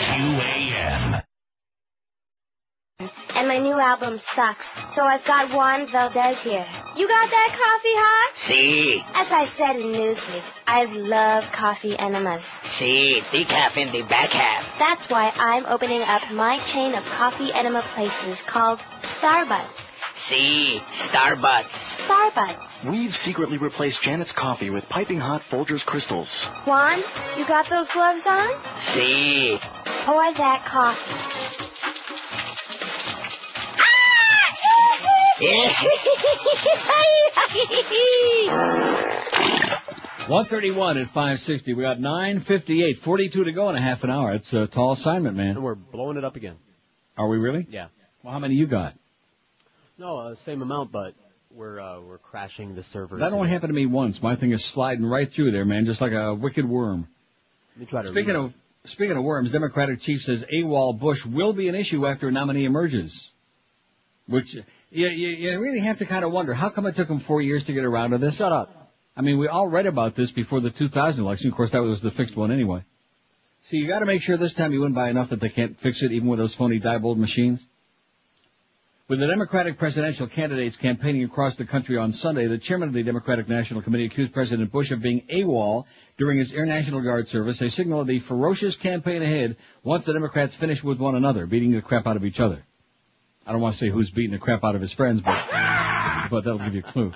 QAM. 0.07 1.23
And 3.34 3.49
my 3.49 3.58
new 3.58 3.78
album 3.78 4.18
sucks. 4.18 4.73
So 4.94 5.02
I've 5.02 5.25
got 5.25 5.52
Juan 5.52 5.86
Valdez 5.86 6.41
here. 6.42 6.66
You 6.97 7.08
got 7.08 7.31
that 7.31 7.49
coffee 7.50 7.94
hot? 7.94 8.34
Sí, 8.34 9.05
As 9.15 9.31
I 9.31 9.44
said 9.47 9.76
in 9.76 9.92
Newsweek, 9.92 10.42
I 10.66 10.84
love 10.84 11.50
coffee 11.52 11.99
enemas. 11.99 12.44
See, 12.44 13.23
sí, 13.31 13.44
decaf 13.44 13.76
in 13.76 13.92
the 13.92 14.02
back 14.02 14.31
half. 14.31 14.78
That's 14.78 15.08
why 15.08 15.33
I'm 15.34 15.66
opening 15.66 16.02
up 16.02 16.31
my 16.31 16.58
chain 16.58 16.94
of 16.94 17.08
coffee 17.08 17.52
enema 17.52 17.83
places 17.83 18.42
called 18.42 18.81
Starbuds. 19.02 19.92
Sí, 20.28 20.80
Starbucks. 20.90 22.00
Starbucks. 22.05 22.84
We've 22.90 23.14
secretly 23.14 23.58
replaced 23.58 24.02
Janet's 24.02 24.32
coffee 24.32 24.70
with 24.70 24.88
piping 24.88 25.20
hot 25.20 25.42
Folgers 25.42 25.86
crystals. 25.86 26.46
Juan, 26.66 26.98
you 27.38 27.46
got 27.46 27.68
those 27.68 27.88
gloves 27.88 28.26
on? 28.26 28.50
See. 28.76 29.56
Oh, 29.60 30.02
Pour 30.05 30.32
that 30.34 30.64
coffee. 30.64 31.12
Ah! 33.78 33.82
131 40.26 40.98
at 40.98 41.06
560. 41.06 41.74
We 41.74 41.82
got 41.84 42.00
958, 42.00 42.98
42 42.98 43.44
to 43.44 43.52
go 43.52 43.70
in 43.70 43.76
a 43.76 43.80
half 43.80 44.02
an 44.02 44.10
hour. 44.10 44.32
It's 44.32 44.52
a 44.52 44.66
tall 44.66 44.90
assignment, 44.90 45.36
man. 45.36 45.50
And 45.50 45.62
we're 45.62 45.76
blowing 45.76 46.16
it 46.16 46.24
up 46.24 46.34
again. 46.34 46.56
Are 47.16 47.28
we 47.28 47.38
really? 47.38 47.64
Yeah. 47.70 47.86
Well, 48.24 48.32
how 48.32 48.40
many 48.40 48.56
you 48.56 48.66
got? 48.66 48.94
No, 49.99 50.18
uh, 50.18 50.34
same 50.44 50.62
amount, 50.62 50.92
but 50.92 51.15
We're 51.50 51.81
uh, 51.81 52.00
we're 52.00 52.18
crashing 52.18 52.75
the 52.75 52.83
servers. 52.83 53.20
That 53.20 53.33
only 53.33 53.49
happened 53.49 53.70
to 53.70 53.75
me 53.75 53.86
once. 53.86 54.23
My 54.23 54.36
thing 54.36 54.52
is 54.52 54.65
sliding 54.65 55.07
right 55.07 55.31
through 55.33 55.52
there, 55.52 55.65
man, 55.65 55.86
just 55.86 56.00
like 56.00 56.12
a 56.12 56.34
wicked 56.34 56.68
worm. 56.68 57.08
Let 57.76 57.81
me 57.81 57.86
try 57.86 58.02
to 58.02 58.08
Speaking 58.10 58.36
of 58.36 58.52
speaking 58.84 59.16
of 59.16 59.25
worms, 59.25 59.50
Democratic 59.52 60.00
chief 60.00 60.23
says 60.23 60.44
AWOL 60.52 60.99
Bush 60.99 61.25
will 61.25 61.52
be 61.52 61.68
an 61.68 61.75
issue 61.75 62.07
after 62.07 62.28
a 62.28 62.33
nominee 62.33 62.66
emerges. 62.66 63.31
Which 64.26 64.55
you, 64.55 65.08
you, 65.08 65.28
you 65.28 65.60
really 65.60 65.78
have 65.81 65.99
to 65.99 66.07
kind 66.07 66.25
of 66.25 66.33
wonder 66.33 66.52
how 66.52 66.68
come 66.68 66.84
it 66.86 66.97
took 66.97 67.08
him 67.08 67.20
four 67.20 67.41
years 67.41 67.65
to 67.66 67.73
get 67.73 67.84
around 67.84 68.10
to 68.10 68.18
this. 68.18 68.36
Shut 68.36 68.52
up. 68.52 68.92
I 69.16 69.23
mean, 69.23 69.39
we 69.39 69.49
all 69.49 69.68
read 69.68 69.86
about 69.86 70.15
this 70.15 70.31
before 70.31 70.60
the 70.60 70.70
2000 70.70 71.25
election. 71.25 71.50
Of 71.50 71.57
course, 71.57 71.70
that 71.70 71.83
was 71.83 72.02
the 72.02 72.10
fixed 72.10 72.36
one 72.36 72.52
anyway. 72.52 72.83
So 73.62 73.76
you 73.76 73.86
got 73.86 74.00
to 74.00 74.07
make 74.07 74.20
sure 74.20 74.36
this 74.36 74.52
time 74.52 74.73
you 74.73 74.83
win 74.83 74.92
by 74.92 75.08
enough 75.08 75.31
that 75.31 75.41
they 75.41 75.49
can't 75.49 75.78
fix 75.78 76.02
it, 76.02 76.12
even 76.12 76.28
with 76.28 76.39
those 76.39 76.55
phony 76.55 76.81
Diebold 76.81 77.16
machines. 77.16 77.66
With 79.08 79.20
the 79.20 79.28
Democratic 79.28 79.78
presidential 79.78 80.26
candidates 80.26 80.76
campaigning 80.76 81.22
across 81.22 81.54
the 81.54 81.64
country 81.64 81.96
on 81.96 82.10
Sunday, 82.10 82.48
the 82.48 82.58
chairman 82.58 82.88
of 82.88 82.92
the 82.92 83.04
Democratic 83.04 83.48
National 83.48 83.80
Committee 83.80 84.06
accused 84.06 84.32
President 84.32 84.72
Bush 84.72 84.90
of 84.90 85.00
being 85.00 85.22
AWOL 85.30 85.84
during 86.18 86.38
his 86.38 86.52
Air 86.52 86.66
National 86.66 87.00
Guard 87.00 87.28
service, 87.28 87.62
a 87.62 87.70
signal 87.70 88.00
of 88.00 88.08
the 88.08 88.18
ferocious 88.18 88.76
campaign 88.76 89.22
ahead 89.22 89.58
once 89.84 90.06
the 90.06 90.12
Democrats 90.12 90.56
finish 90.56 90.82
with 90.82 90.98
one 90.98 91.14
another, 91.14 91.46
beating 91.46 91.70
the 91.70 91.82
crap 91.82 92.08
out 92.08 92.16
of 92.16 92.24
each 92.24 92.40
other. 92.40 92.66
I 93.46 93.52
don't 93.52 93.60
want 93.60 93.74
to 93.74 93.78
say 93.78 93.90
who's 93.90 94.10
beating 94.10 94.32
the 94.32 94.38
crap 94.38 94.64
out 94.64 94.74
of 94.74 94.80
his 94.80 94.90
friends, 94.90 95.20
but, 95.20 95.40
but 96.28 96.42
that'll 96.42 96.58
give 96.58 96.74
you 96.74 96.80
a 96.80 96.82
clue. 96.82 97.12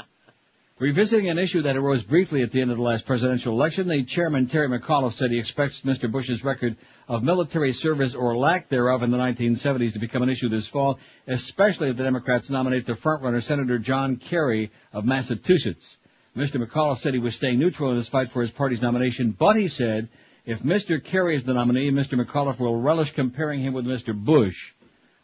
Revisiting 0.81 1.29
an 1.29 1.39
issue 1.39 1.61
that 1.61 1.77
arose 1.77 2.05
briefly 2.05 2.43
at 2.43 2.53
the 2.53 2.63
end 2.63 2.71
of 2.71 2.79
the 2.79 2.83
last 2.83 3.05
presidential 3.05 3.53
election, 3.53 3.87
the 3.87 4.03
chairman, 4.03 4.47
Terry 4.47 4.67
McAuliffe, 4.67 5.13
said 5.13 5.31
he 5.31 5.39
expects 5.39 5.83
Mr. 5.83 6.11
Bush's 6.11 6.43
record 6.43 6.75
of 7.07 7.23
military 7.23 7.73
service 7.73 8.15
or 8.15 8.35
lack 8.35 8.71
thereof 8.71 9.03
in 9.03 9.11
the 9.11 9.19
1970s 9.19 9.93
to 9.93 9.99
become 9.99 10.23
an 10.23 10.31
issue 10.31 10.49
this 10.49 10.69
fall, 10.69 10.99
especially 11.27 11.91
if 11.91 11.99
the 11.99 12.03
Democrats 12.03 12.49
nominate 12.49 12.87
their 12.87 12.95
frontrunner, 12.95 13.43
Senator 13.43 13.79
John 13.79 14.17
Kerry 14.17 14.71
of 14.95 15.05
Massachusetts. 15.05 15.99
Mr. 16.35 16.65
McAuliffe 16.65 17.01
said 17.01 17.13
he 17.13 17.21
was 17.21 17.37
staying 17.37 17.59
neutral 17.59 17.91
in 17.91 17.99
his 17.99 18.09
fight 18.09 18.31
for 18.31 18.41
his 18.41 18.51
party's 18.51 18.81
nomination, 18.81 19.33
but 19.33 19.57
he 19.57 19.69
said 19.69 20.09
if 20.47 20.63
Mr. 20.63 21.05
Kerry 21.05 21.37
is 21.37 21.45
the 21.45 21.53
nominee, 21.53 21.91
Mr. 21.91 22.19
McAuliffe 22.19 22.59
will 22.59 22.81
relish 22.81 23.13
comparing 23.13 23.61
him 23.61 23.75
with 23.75 23.85
Mr. 23.85 24.15
Bush. 24.15 24.73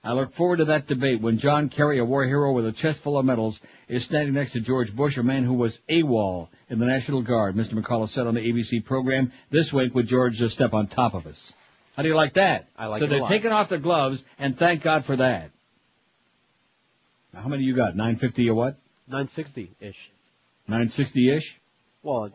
I 0.07 0.13
look 0.13 0.33
forward 0.33 0.59
to 0.59 0.67
that 0.67 0.87
debate 0.87 1.21
when 1.21 1.37
John 1.37 1.69
Kerry, 1.69 1.99
a 1.99 2.05
war 2.05 2.25
hero 2.25 2.53
with 2.53 2.65
a 2.65 2.73
chest 2.73 3.01
full 3.01 3.19
of 3.19 3.27
medals, 3.27 3.61
is 3.89 4.05
standing 4.05 4.35
next 4.35 4.53
to 4.53 4.61
George 4.61 4.95
Bush, 4.95 5.17
a 5.17 5.23
man 5.25 5.43
who 5.43 5.55
was 5.55 5.83
AWOL 5.89 6.49
in 6.71 6.79
the 6.79 6.87
National 6.87 7.23
Guard, 7.23 7.57
Mr. 7.57 7.75
McAuliffe 7.75 8.11
said 8.11 8.27
on 8.27 8.35
the 8.35 8.41
ABC 8.41 8.85
program 8.85 9.33
this 9.51 9.73
week 9.73 9.97
with 9.97 10.07
George 10.07 10.39
Stephanopoulos. 10.39 11.53
How 11.97 12.03
do 12.03 12.09
you 12.09 12.15
like 12.15 12.35
that? 12.35 12.69
I 12.77 12.87
like 12.87 13.01
so 13.01 13.07
it 13.07 13.13
a 13.13 13.19
they're 13.19 13.29
taking 13.29 13.51
off 13.51 13.69
the 13.69 13.79
gloves, 13.79 14.25
and 14.39 14.57
thank 14.57 14.83
God 14.83 15.05
for 15.05 15.17
that. 15.17 15.51
Now, 17.33 17.41
how 17.41 17.49
many 17.49 17.65
you 17.65 17.75
got? 17.75 17.97
950 17.97 18.49
or 18.51 18.55
what? 18.55 18.77
960 19.09 19.73
ish. 19.81 20.13
960-ish? 20.69 21.59
Well, 22.03 22.31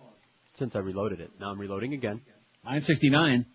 since 0.56 0.76
I 0.76 0.80
reloaded 0.80 1.22
it, 1.22 1.32
now 1.40 1.52
I'm 1.52 1.60
reloading 1.60 1.94
again. 1.94 2.22
969. 2.66 3.46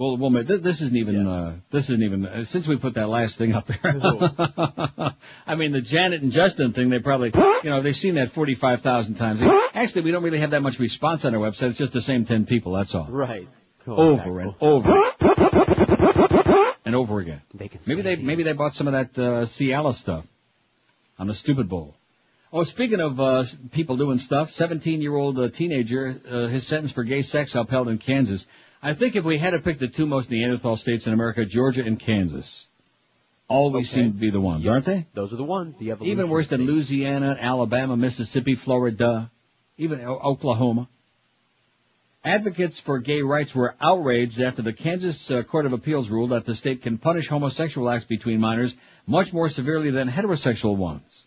Well, 0.00 0.16
well, 0.16 0.30
this 0.30 0.80
isn't 0.80 0.96
even, 0.96 1.26
uh, 1.26 1.56
this 1.70 1.90
isn't 1.90 2.02
even, 2.02 2.24
uh, 2.24 2.42
since 2.44 2.66
we 2.66 2.76
put 2.78 2.94
that 2.94 3.10
last 3.10 3.36
thing 3.36 3.52
up 3.52 3.66
there. 3.66 3.78
I 5.46 5.54
mean, 5.56 5.72
the 5.72 5.82
Janet 5.82 6.22
and 6.22 6.32
Justin 6.32 6.72
thing, 6.72 6.88
they 6.88 7.00
probably, 7.00 7.32
you 7.62 7.68
know, 7.68 7.82
they've 7.82 7.94
seen 7.94 8.14
that 8.14 8.32
45,000 8.32 9.16
times. 9.16 9.42
Actually, 9.74 10.04
we 10.04 10.10
don't 10.10 10.22
really 10.22 10.38
have 10.38 10.52
that 10.52 10.62
much 10.62 10.78
response 10.78 11.26
on 11.26 11.34
our 11.34 11.40
website. 11.42 11.68
It's 11.68 11.78
just 11.78 11.92
the 11.92 12.00
same 12.00 12.24
10 12.24 12.46
people, 12.46 12.72
that's 12.72 12.94
all. 12.94 13.08
Right. 13.10 13.46
Over 13.86 14.40
and 14.40 14.54
over. 14.62 15.12
And 16.86 16.96
over 16.96 17.18
again. 17.18 17.42
They 17.52 17.68
can 17.68 17.80
Maybe 17.86 18.00
they, 18.00 18.16
maybe 18.16 18.42
they 18.42 18.54
bought 18.54 18.74
some 18.74 18.88
of 18.88 18.94
that, 18.94 19.22
uh, 19.22 19.44
Cialis 19.44 19.96
stuff 19.96 20.24
on 21.18 21.26
the 21.26 21.34
stupid 21.34 21.68
bowl. 21.68 21.94
Oh, 22.54 22.62
speaking 22.62 23.00
of, 23.00 23.20
uh, 23.20 23.44
people 23.72 23.98
doing 23.98 24.16
stuff, 24.16 24.50
17 24.52 25.02
year 25.02 25.14
old 25.14 25.38
uh, 25.38 25.50
teenager, 25.50 26.18
uh, 26.26 26.46
his 26.46 26.66
sentence 26.66 26.90
for 26.90 27.04
gay 27.04 27.20
sex 27.20 27.54
upheld 27.54 27.88
in 27.88 27.98
Kansas. 27.98 28.46
I 28.82 28.94
think 28.94 29.14
if 29.14 29.24
we 29.24 29.38
had 29.38 29.50
to 29.50 29.60
pick 29.60 29.78
the 29.78 29.88
two 29.88 30.06
most 30.06 30.30
Neanderthal 30.30 30.76
states 30.76 31.06
in 31.06 31.12
America, 31.12 31.44
Georgia 31.44 31.84
and 31.84 31.98
Kansas, 32.00 32.66
always 33.46 33.90
seem 33.90 34.12
to 34.12 34.18
be 34.18 34.30
the 34.30 34.40
ones, 34.40 34.66
aren't 34.66 34.86
they? 34.86 35.06
Those 35.12 35.32
are 35.32 35.36
the 35.36 35.44
ones. 35.44 35.74
The 35.78 35.90
evolution. 35.90 36.12
Even 36.12 36.30
worse 36.30 36.48
than 36.48 36.64
Louisiana, 36.64 37.36
Alabama, 37.38 37.96
Mississippi, 37.96 38.54
Florida, 38.54 39.30
even 39.76 40.00
O- 40.00 40.18
Oklahoma. 40.18 40.88
Advocates 42.24 42.78
for 42.78 42.98
gay 42.98 43.22
rights 43.22 43.54
were 43.54 43.74
outraged 43.80 44.40
after 44.40 44.62
the 44.62 44.72
Kansas 44.72 45.30
uh, 45.30 45.42
Court 45.42 45.66
of 45.66 45.72
Appeals 45.72 46.10
ruled 46.10 46.30
that 46.30 46.44
the 46.44 46.54
state 46.54 46.82
can 46.82 46.98
punish 46.98 47.28
homosexual 47.28 47.88
acts 47.88 48.04
between 48.04 48.40
minors 48.40 48.76
much 49.06 49.32
more 49.32 49.48
severely 49.48 49.90
than 49.90 50.08
heterosexual 50.08 50.76
ones. 50.76 51.26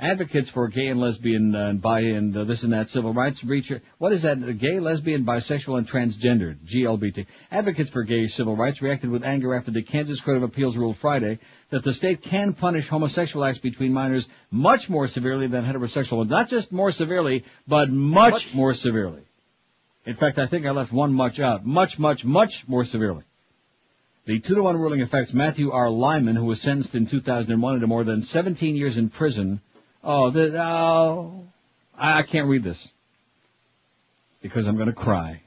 Advocates 0.00 0.48
for 0.48 0.68
gay 0.68 0.86
and 0.86 1.00
lesbian 1.00 1.56
uh, 1.56 1.70
and 1.70 1.82
bi 1.82 2.00
and 2.00 2.36
uh, 2.36 2.44
this 2.44 2.62
and 2.62 2.72
that 2.72 2.88
civil 2.88 3.12
rights 3.12 3.42
reach 3.42 3.72
what 3.98 4.12
is 4.12 4.22
that? 4.22 4.58
Gay, 4.58 4.78
lesbian, 4.78 5.24
bisexual, 5.24 5.76
and 5.76 5.88
transgender 5.88 6.56
GLBT. 6.64 7.26
Advocates 7.50 7.90
for 7.90 8.04
gay 8.04 8.28
civil 8.28 8.54
rights 8.54 8.80
reacted 8.80 9.10
with 9.10 9.24
anger 9.24 9.56
after 9.56 9.72
the 9.72 9.82
Kansas 9.82 10.20
Court 10.20 10.36
of 10.36 10.44
Appeals 10.44 10.76
ruled 10.76 10.98
Friday 10.98 11.40
that 11.70 11.82
the 11.82 11.92
state 11.92 12.22
can 12.22 12.52
punish 12.52 12.86
homosexual 12.86 13.44
acts 13.44 13.58
between 13.58 13.92
minors 13.92 14.28
much 14.52 14.88
more 14.88 15.08
severely 15.08 15.48
than 15.48 15.64
heterosexual 15.64 16.18
ones. 16.18 16.30
Not 16.30 16.48
just 16.48 16.70
more 16.70 16.92
severely, 16.92 17.44
but 17.66 17.90
much, 17.90 18.54
more 18.54 18.74
severely. 18.74 19.22
In 20.06 20.14
fact, 20.14 20.38
I 20.38 20.46
think 20.46 20.64
I 20.64 20.70
left 20.70 20.92
one 20.92 21.12
much 21.12 21.40
out. 21.40 21.66
Much, 21.66 21.98
much, 21.98 22.24
much 22.24 22.68
more 22.68 22.84
severely. 22.84 23.24
The 24.26 24.38
two 24.38 24.54
to 24.54 24.62
one 24.62 24.76
ruling 24.76 25.02
affects 25.02 25.34
Matthew 25.34 25.72
R. 25.72 25.90
Limon, 25.90 26.36
who 26.36 26.44
was 26.44 26.60
sentenced 26.60 26.94
in 26.94 27.06
2001 27.06 27.80
to 27.80 27.86
more 27.86 28.04
than 28.04 28.22
17 28.22 28.76
years 28.76 28.96
in 28.96 29.08
prison. 29.08 29.60
Oh, 30.02 30.30
the, 30.30 30.62
oh, 30.62 31.48
I 31.96 32.18
I 32.18 32.22
can't 32.22 32.48
read 32.48 32.62
this 32.62 32.92
because 34.40 34.66
I'm 34.66 34.76
going 34.76 34.88
to 34.88 34.94
cry. 34.94 35.42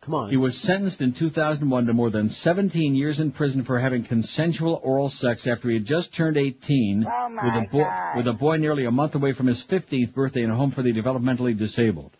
Come 0.00 0.14
on. 0.14 0.30
He 0.30 0.38
was 0.38 0.56
sentenced 0.56 1.02
in 1.02 1.12
2001 1.12 1.86
to 1.86 1.92
more 1.92 2.08
than 2.08 2.30
17 2.30 2.94
years 2.94 3.20
in 3.20 3.30
prison 3.30 3.62
for 3.62 3.78
having 3.78 4.04
consensual 4.04 4.80
oral 4.82 5.10
sex 5.10 5.46
after 5.46 5.68
he 5.68 5.74
had 5.74 5.84
just 5.84 6.14
turned 6.14 6.38
18 6.38 7.06
Oh, 7.06 7.28
with 7.44 7.54
a 7.54 7.66
boy 7.70 7.86
with 8.16 8.26
a 8.26 8.32
boy 8.32 8.56
nearly 8.56 8.86
a 8.86 8.90
month 8.90 9.14
away 9.14 9.32
from 9.32 9.46
his 9.46 9.62
15th 9.62 10.14
birthday 10.14 10.42
in 10.42 10.50
a 10.50 10.56
home 10.56 10.70
for 10.70 10.82
the 10.82 10.94
developmentally 10.94 11.56
disabled. 11.56 12.16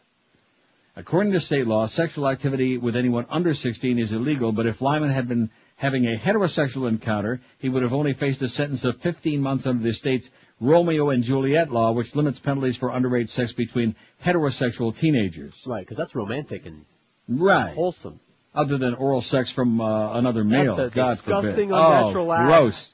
According 0.96 1.32
to 1.32 1.40
state 1.40 1.66
law, 1.66 1.86
sexual 1.86 2.28
activity 2.28 2.76
with 2.76 2.94
anyone 2.94 3.24
under 3.30 3.54
16 3.54 3.98
is 3.98 4.12
illegal, 4.12 4.52
but 4.52 4.66
if 4.66 4.82
Limon 4.82 5.10
had 5.10 5.26
been 5.26 5.50
having 5.78 6.06
a 6.06 6.18
heterosexual 6.18 6.88
encounter, 6.88 7.40
he 7.58 7.68
would 7.68 7.84
have 7.84 7.94
only 7.94 8.12
faced 8.12 8.42
a 8.42 8.48
sentence 8.48 8.84
of 8.84 9.00
15 9.00 9.40
months 9.40 9.64
under 9.64 9.82
the 9.82 9.92
state's 9.92 10.28
Romeo 10.60 11.10
and 11.10 11.22
Juliet 11.22 11.70
law, 11.70 11.92
which 11.92 12.16
limits 12.16 12.40
penalties 12.40 12.76
for 12.76 12.90
underage 12.90 13.28
sex 13.28 13.52
between 13.52 13.94
heterosexual 14.24 14.96
teenagers. 14.96 15.54
Right, 15.64 15.80
because 15.80 15.96
that's 15.96 16.16
romantic 16.16 16.66
and 16.66 16.84
Right. 17.28 17.74
wholesome. 17.74 18.18
Other 18.54 18.76
than 18.76 18.94
oral 18.94 19.22
sex 19.22 19.50
from 19.52 19.80
uh, 19.80 20.14
another 20.14 20.42
male. 20.42 20.74
That's 20.74 20.92
a 20.92 20.94
God 20.94 21.10
disgusting, 21.14 21.68
forbid. 21.68 21.84
unnatural 21.84 22.30
oh, 22.30 22.32
act. 22.32 22.46
gross. 22.48 22.92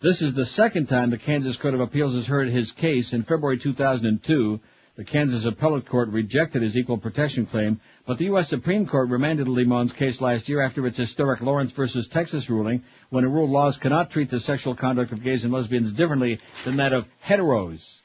This 0.00 0.22
is 0.22 0.32
the 0.32 0.46
second 0.46 0.88
time 0.88 1.10
the 1.10 1.18
Kansas 1.18 1.56
Court 1.56 1.74
of 1.74 1.80
Appeals 1.80 2.14
has 2.14 2.26
heard 2.26 2.48
his 2.48 2.72
case. 2.72 3.12
In 3.12 3.24
February 3.24 3.58
2002, 3.58 4.60
the 4.96 5.04
Kansas 5.04 5.44
Appellate 5.44 5.86
Court 5.86 6.08
rejected 6.10 6.62
his 6.62 6.78
equal 6.78 6.98
protection 6.98 7.44
claim, 7.44 7.80
but 8.06 8.18
the 8.18 8.26
U.S. 8.26 8.48
Supreme 8.48 8.86
Court 8.86 9.08
remanded 9.08 9.48
Limon's 9.48 9.92
case 9.92 10.20
last 10.20 10.48
year 10.48 10.60
after 10.60 10.86
its 10.86 10.96
historic 10.96 11.40
Lawrence 11.40 11.70
versus 11.70 12.06
Texas 12.06 12.50
ruling, 12.50 12.82
when 13.08 13.24
it 13.24 13.28
ruled 13.28 13.50
laws 13.50 13.78
cannot 13.78 14.10
treat 14.10 14.28
the 14.28 14.40
sexual 14.40 14.74
conduct 14.74 15.12
of 15.12 15.22
gays 15.22 15.44
and 15.44 15.52
lesbians 15.52 15.92
differently 15.92 16.38
than 16.64 16.76
that 16.76 16.92
of 16.92 17.06
heteros. 17.24 18.00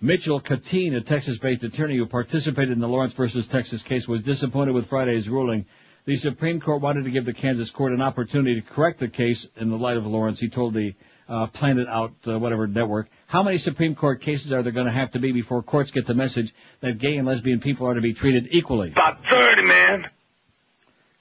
Mitchell 0.00 0.40
Katine, 0.40 0.96
a 0.96 1.00
Texas-based 1.00 1.62
attorney 1.62 1.96
who 1.96 2.04
participated 2.04 2.72
in 2.72 2.80
the 2.80 2.88
Lawrence 2.88 3.14
versus 3.14 3.46
Texas 3.46 3.82
case, 3.82 4.06
was 4.06 4.20
disappointed 4.20 4.74
with 4.74 4.86
Friday's 4.86 5.30
ruling. 5.30 5.64
The 6.04 6.16
Supreme 6.16 6.60
Court 6.60 6.82
wanted 6.82 7.04
to 7.04 7.10
give 7.10 7.24
the 7.24 7.32
Kansas 7.32 7.70
court 7.70 7.94
an 7.94 8.02
opportunity 8.02 8.60
to 8.60 8.66
correct 8.66 9.00
the 9.00 9.08
case 9.08 9.48
in 9.56 9.70
the 9.70 9.78
light 9.78 9.96
of 9.96 10.06
Lawrence. 10.06 10.38
He 10.38 10.50
told 10.50 10.74
the 10.74 10.94
uh, 11.28 11.46
Planet 11.46 11.88
Out, 11.88 12.14
uh, 12.26 12.38
whatever 12.38 12.66
network, 12.66 13.08
how 13.26 13.42
many 13.42 13.58
Supreme 13.58 13.94
Court 13.94 14.20
cases 14.20 14.52
are 14.52 14.62
there 14.62 14.72
going 14.72 14.86
to 14.86 14.92
have 14.92 15.12
to 15.12 15.18
be 15.18 15.32
before 15.32 15.62
courts 15.62 15.90
get 15.90 16.06
the 16.06 16.14
message 16.14 16.54
that 16.80 16.98
gay 16.98 17.16
and 17.16 17.26
lesbian 17.26 17.60
people 17.60 17.86
are 17.86 17.94
to 17.94 18.00
be 18.00 18.14
treated 18.14 18.48
equally? 18.50 18.92
About 18.92 19.24
30, 19.28 19.62
man. 19.62 20.10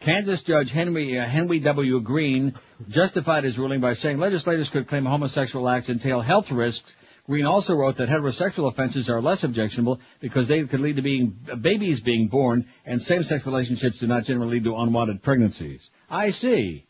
Kansas 0.04 0.44
Judge 0.44 0.70
Henry 0.70 1.18
uh, 1.18 1.26
Henry 1.26 1.60
W. 1.60 2.02
Green 2.02 2.56
justified 2.90 3.46
his 3.46 3.58
ruling 3.58 3.80
by 3.80 3.94
saying 3.94 4.18
legislators 4.18 4.70
could 4.70 4.88
claim 4.88 5.06
homosexual 5.06 5.70
acts 5.70 5.90
entail 5.90 6.20
health 6.20 6.52
risks. 6.52 6.94
Green 7.26 7.46
also 7.46 7.74
wrote 7.74 7.96
that 7.98 8.10
heterosexual 8.10 8.68
offenses 8.68 9.10
are 9.10 9.22
less 9.22 9.46
objectionable 9.46 10.02
because 10.20 10.50
they 10.50 10.62
could 10.64 10.82
lead 10.82 10.98
to 10.98 11.02
being 11.02 11.40
babies 11.62 12.02
being 12.02 12.28
born, 12.28 12.66
and 12.86 13.02
same-sex 13.02 13.46
relationships 13.46 14.00
do 14.00 14.08
not 14.08 14.26
generally 14.26 14.56
lead 14.56 14.66
to 14.66 14.76
unwanted 14.76 15.24
pregnancies. 15.24 15.90
I 16.10 16.32
see. 16.32 16.86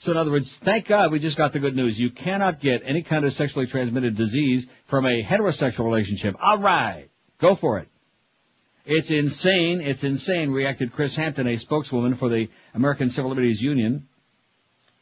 So 0.00 0.12
in 0.12 0.16
other 0.16 0.30
words, 0.30 0.54
thank 0.54 0.86
God 0.86 1.12
we 1.12 1.18
just 1.18 1.36
got 1.36 1.52
the 1.52 1.58
good 1.58 1.76
news. 1.76 2.00
You 2.00 2.10
cannot 2.10 2.58
get 2.58 2.80
any 2.86 3.02
kind 3.02 3.26
of 3.26 3.34
sexually 3.34 3.66
transmitted 3.66 4.16
disease 4.16 4.66
from 4.86 5.04
a 5.04 5.22
heterosexual 5.22 5.84
relationship. 5.84 6.36
All 6.40 6.58
right, 6.58 7.10
go 7.38 7.54
for 7.54 7.78
it. 7.78 7.88
It's 8.86 9.10
insane. 9.10 9.82
It's 9.82 10.02
insane, 10.02 10.52
reacted 10.52 10.94
Chris 10.94 11.14
Hampton, 11.16 11.46
a 11.46 11.56
spokeswoman 11.56 12.14
for 12.14 12.30
the 12.30 12.48
American 12.72 13.10
Civil 13.10 13.28
Liberties 13.28 13.60
Union. 13.60 14.08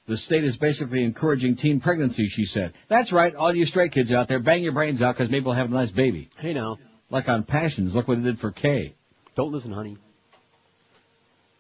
The 0.07 0.17
state 0.17 0.43
is 0.43 0.59
basically 0.59 1.05
encouraging 1.05 1.55
teen 1.55 1.79
pregnancy, 1.79 2.27
she 2.27 2.45
said. 2.45 2.73
That's 2.89 3.13
right, 3.13 3.35
all 3.37 3.55
you 3.55 3.67
straight 3.67 3.93
kids 3.93 4.11
out 4.11 4.27
there, 4.27 4.41
bang 4.41 4.65
your 4.65 4.73
brains 4.73 5.01
out 5.01 5.15
because 5.15 5.31
maybe 5.31 5.45
we'll 5.45 5.55
have 5.55 5.71
a 5.71 5.75
nice 5.75 5.93
baby. 5.93 6.29
Hey 6.39 6.55
now. 6.55 6.79
Like 7.09 7.29
on 7.29 7.45
Passions, 7.45 7.95
look 7.95 8.09
what 8.09 8.19
it 8.19 8.23
did 8.23 8.41
for 8.41 8.51
Kay. 8.51 8.97
Don't 9.37 9.53
listen, 9.53 9.71
honey. 9.71 9.97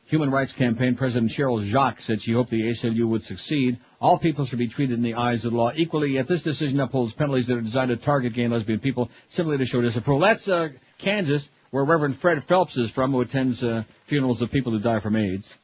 Human 0.08 0.30
Rights 0.30 0.54
Campaign 0.54 0.96
President 0.96 1.30
Cheryl 1.30 1.62
Jacques 1.62 2.00
said 2.00 2.22
she 2.22 2.32
hoped 2.32 2.48
the 2.48 2.62
ACLU 2.62 3.06
would 3.08 3.24
succeed. 3.24 3.78
All 4.00 4.18
people 4.18 4.46
should 4.46 4.58
be 4.58 4.66
treated 4.66 4.94
in 4.94 5.02
the 5.02 5.14
eyes 5.14 5.44
of 5.44 5.52
the 5.52 5.58
law 5.58 5.70
equally, 5.74 6.12
yet 6.12 6.26
this 6.26 6.42
decision 6.42 6.80
upholds 6.80 7.12
penalties 7.12 7.48
that 7.48 7.58
are 7.58 7.60
designed 7.60 7.90
to 7.90 7.96
target 7.96 8.32
gay 8.32 8.44
and 8.44 8.52
lesbian 8.54 8.80
people 8.80 9.10
simply 9.26 9.58
to 9.58 9.66
show 9.66 9.82
disapproval. 9.82 10.20
That's 10.20 10.48
uh, 10.48 10.70
Kansas, 10.96 11.50
where 11.70 11.84
Reverend 11.84 12.16
Fred 12.16 12.42
Phelps 12.44 12.78
is 12.78 12.90
from, 12.90 13.12
who 13.12 13.20
attends 13.20 13.62
uh, 13.62 13.84
funerals 14.06 14.40
of 14.40 14.50
people 14.50 14.72
who 14.72 14.78
die 14.78 15.00
from 15.00 15.14
AIDS. 15.14 15.54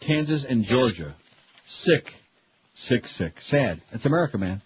Kansas 0.00 0.44
and 0.44 0.64
Georgia. 0.64 1.14
Sick. 1.64 2.12
Sick, 2.74 3.06
sick. 3.06 3.40
Sad. 3.40 3.82
It's 3.92 4.04
America, 4.04 4.36
man. 4.36 4.62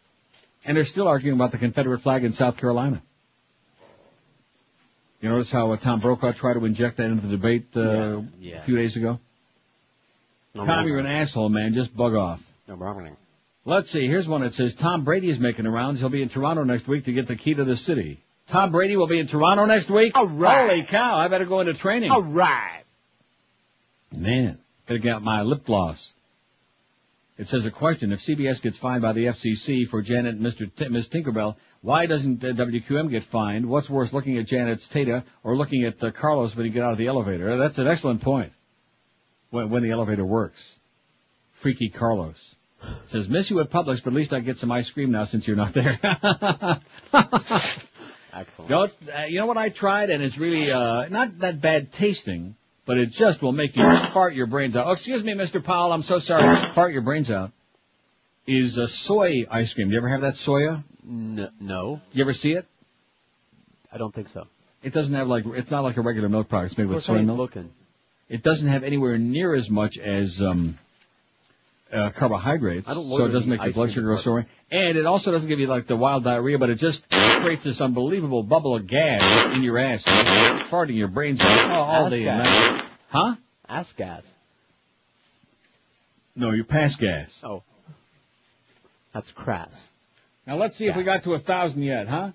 And 0.64 0.78
they're 0.78 0.84
still 0.84 1.08
arguing 1.08 1.36
about 1.36 1.52
the 1.52 1.58
Confederate 1.58 1.98
flag 1.98 2.24
in 2.24 2.32
South 2.32 2.56
Carolina. 2.56 3.02
You 5.26 5.32
notice 5.32 5.50
how 5.50 5.72
uh, 5.72 5.76
Tom 5.76 5.98
Brokaw 5.98 6.30
tried 6.30 6.54
to 6.54 6.64
inject 6.66 6.98
that 6.98 7.06
into 7.10 7.26
the 7.26 7.36
debate 7.36 7.66
uh, 7.74 8.20
Yeah. 8.38 8.58
a 8.58 8.62
few 8.62 8.76
days 8.76 8.94
ago? 8.96 9.18
No 10.54 10.64
Tom, 10.64 10.78
more. 10.82 10.88
you're 10.88 10.98
an 11.00 11.06
asshole, 11.06 11.48
man. 11.48 11.74
Just 11.74 11.96
bug 11.96 12.14
off. 12.14 12.40
No 12.68 12.76
problem. 12.76 13.16
Let's 13.64 13.90
see. 13.90 14.06
Here's 14.06 14.28
one 14.28 14.42
that 14.42 14.52
says 14.52 14.76
Tom 14.76 15.02
Brady 15.02 15.28
is 15.28 15.40
making 15.40 15.64
the 15.64 15.70
rounds. 15.72 15.98
He'll 15.98 16.10
be 16.10 16.22
in 16.22 16.28
Toronto 16.28 16.62
next 16.62 16.86
week 16.86 17.06
to 17.06 17.12
get 17.12 17.26
the 17.26 17.34
key 17.34 17.54
to 17.54 17.64
the 17.64 17.74
city. 17.74 18.20
Tom 18.50 18.70
Brady 18.70 18.96
will 18.96 19.08
be 19.08 19.18
in 19.18 19.26
Toronto 19.26 19.64
next 19.64 19.90
week. 19.90 20.16
All 20.16 20.28
right. 20.28 20.68
Holy 20.70 20.84
cow! 20.84 21.16
I 21.16 21.26
better 21.26 21.44
go 21.44 21.58
into 21.58 21.74
training. 21.74 22.12
All 22.12 22.22
right. 22.22 22.82
Man, 24.12 24.58
gotta 24.86 25.00
get 25.00 25.22
my 25.22 25.42
lip 25.42 25.64
gloss. 25.64 26.12
It 27.36 27.48
says 27.48 27.66
a 27.66 27.72
question: 27.72 28.12
If 28.12 28.20
CBS 28.20 28.62
gets 28.62 28.76
fined 28.76 29.02
by 29.02 29.12
the 29.12 29.24
FCC 29.24 29.88
for 29.88 30.02
Janet 30.02 30.36
and 30.36 30.46
Mr. 30.46 30.72
T- 30.72 30.86
Ms. 30.86 31.08
Tinkerbell, 31.08 31.56
why 31.80 32.06
doesn't 32.06 32.42
uh, 32.44 32.48
WQAM 32.48 33.10
get 33.10 33.24
fined? 33.24 33.66
What's 33.66 33.88
worse, 33.88 34.12
looking 34.12 34.38
at 34.38 34.46
Janet's 34.46 34.88
Tata 34.88 35.24
or 35.44 35.56
looking 35.56 35.84
at 35.84 36.02
uh, 36.02 36.10
Carlos 36.10 36.56
when 36.56 36.66
you 36.66 36.72
get 36.72 36.82
out 36.82 36.92
of 36.92 36.98
the 36.98 37.06
elevator? 37.06 37.56
That's 37.58 37.78
an 37.78 37.86
excellent 37.86 38.22
point. 38.22 38.52
When, 39.50 39.70
when 39.70 39.82
the 39.82 39.90
elevator 39.90 40.24
works, 40.24 40.60
freaky 41.52 41.88
Carlos 41.88 42.54
says, 43.06 43.28
"Miss 43.28 43.50
you 43.50 43.60
at 43.60 43.70
Publix, 43.70 44.02
but 44.02 44.08
at 44.08 44.14
least 44.14 44.32
I 44.32 44.40
get 44.40 44.58
some 44.58 44.72
ice 44.72 44.90
cream 44.90 45.10
now 45.12 45.24
since 45.24 45.46
you're 45.46 45.56
not 45.56 45.72
there." 45.72 45.98
Excellent. 48.32 48.68
Don't, 48.68 48.92
uh, 49.16 49.24
you 49.24 49.38
know 49.38 49.46
what 49.46 49.56
I 49.56 49.70
tried, 49.70 50.10
and 50.10 50.22
it's 50.22 50.36
really 50.36 50.70
uh, 50.70 51.08
not 51.08 51.38
that 51.38 51.60
bad 51.60 51.92
tasting, 51.92 52.54
but 52.84 52.98
it 52.98 53.10
just 53.10 53.40
will 53.40 53.52
make 53.52 53.76
you 53.76 53.82
fart 53.82 54.34
your 54.34 54.46
brains 54.46 54.76
out. 54.76 54.86
Oh, 54.86 54.90
excuse 54.90 55.24
me, 55.24 55.32
Mr. 55.32 55.62
Powell, 55.64 55.92
I'm 55.92 56.02
so 56.02 56.18
sorry. 56.18 56.72
fart 56.74 56.92
your 56.92 57.02
brains 57.02 57.30
out. 57.30 57.52
Is 58.46 58.78
a 58.78 58.86
soy 58.86 59.44
ice 59.50 59.74
cream. 59.74 59.88
Do 59.88 59.92
you 59.94 59.98
ever 59.98 60.08
have 60.08 60.20
that 60.20 60.34
soya? 60.34 60.84
N- 61.04 61.50
no, 61.60 62.00
You 62.12 62.22
ever 62.22 62.32
see 62.32 62.52
it? 62.52 62.66
I 63.92 63.98
don't 63.98 64.14
think 64.14 64.28
so. 64.28 64.46
It 64.82 64.92
doesn't 64.92 65.14
have 65.14 65.26
like 65.26 65.44
it's 65.46 65.70
not 65.70 65.82
like 65.82 65.96
a 65.96 66.00
regular 66.00 66.28
milk 66.28 66.48
product. 66.48 66.70
It's 66.72 66.78
made 66.78 66.86
with 66.86 67.02
soy 67.02 67.22
milk. 67.22 67.38
looking. 67.38 67.70
It 68.28 68.42
doesn't 68.42 68.68
have 68.68 68.84
anywhere 68.84 69.18
near 69.18 69.54
as 69.54 69.70
much 69.70 69.98
as 69.98 70.40
um, 70.42 70.78
uh, 71.92 72.10
carbohydrates, 72.10 72.88
I 72.88 72.94
don't 72.94 73.08
so 73.08 73.24
it 73.26 73.28
doesn't 73.30 73.48
make 73.48 73.62
your 73.62 73.72
blood 73.72 73.92
sugar 73.92 74.14
go 74.14 74.20
soaring. 74.20 74.46
And 74.70 74.98
it 74.98 75.06
also 75.06 75.30
doesn't 75.30 75.48
give 75.48 75.60
you 75.60 75.68
like 75.68 75.86
the 75.86 75.96
wild 75.96 76.24
diarrhea, 76.24 76.58
but 76.58 76.70
it 76.70 76.78
just 76.78 77.08
creates 77.08 77.62
this 77.62 77.80
unbelievable 77.80 78.42
bubble 78.42 78.74
of 78.74 78.86
gas 78.86 79.54
in 79.54 79.62
your 79.62 79.78
ass, 79.78 80.02
farting 80.04 80.96
your 80.96 81.08
brains 81.08 81.40
out 81.40 81.70
all, 81.70 81.84
all 81.84 82.10
day 82.10 82.26
and 82.26 82.42
gas. 82.42 82.44
night. 82.44 82.84
Huh? 83.08 83.34
Ass 83.68 83.92
gas. 83.92 84.24
No, 86.34 86.50
you 86.50 86.64
pass 86.64 86.96
gas. 86.96 87.30
Oh. 87.42 87.62
That's 89.16 89.32
crass. 89.32 89.90
Now 90.46 90.58
let's 90.58 90.76
see 90.76 90.88
if 90.88 90.94
we 90.94 91.02
got 91.02 91.24
to 91.24 91.32
a 91.32 91.38
thousand 91.38 91.80
yet, 91.80 92.06
huh? 92.06 92.32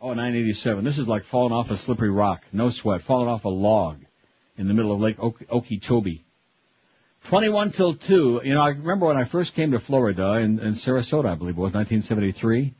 Oh, 0.00 0.14
987. 0.14 0.84
This 0.84 0.96
is 0.96 1.08
like 1.08 1.24
falling 1.24 1.52
off 1.52 1.72
a 1.72 1.76
slippery 1.76 2.08
rock. 2.08 2.44
No 2.52 2.70
sweat. 2.70 3.02
Falling 3.02 3.28
off 3.28 3.44
a 3.44 3.48
log 3.48 3.96
in 4.56 4.68
the 4.68 4.74
middle 4.74 4.92
of 4.92 5.00
Lake 5.00 5.18
Ok- 5.18 5.46
Okeechobee. 5.50 6.22
21 7.24 7.72
till 7.72 7.96
2. 7.96 8.42
You 8.44 8.54
know, 8.54 8.60
I 8.60 8.68
remember 8.68 9.06
when 9.06 9.16
I 9.16 9.24
first 9.24 9.56
came 9.56 9.72
to 9.72 9.80
Florida 9.80 10.34
in, 10.34 10.60
in 10.60 10.74
Sarasota, 10.74 11.28
I 11.28 11.34
believe 11.34 11.58
it 11.58 11.60
was, 11.60 11.72
1973. 11.74 12.74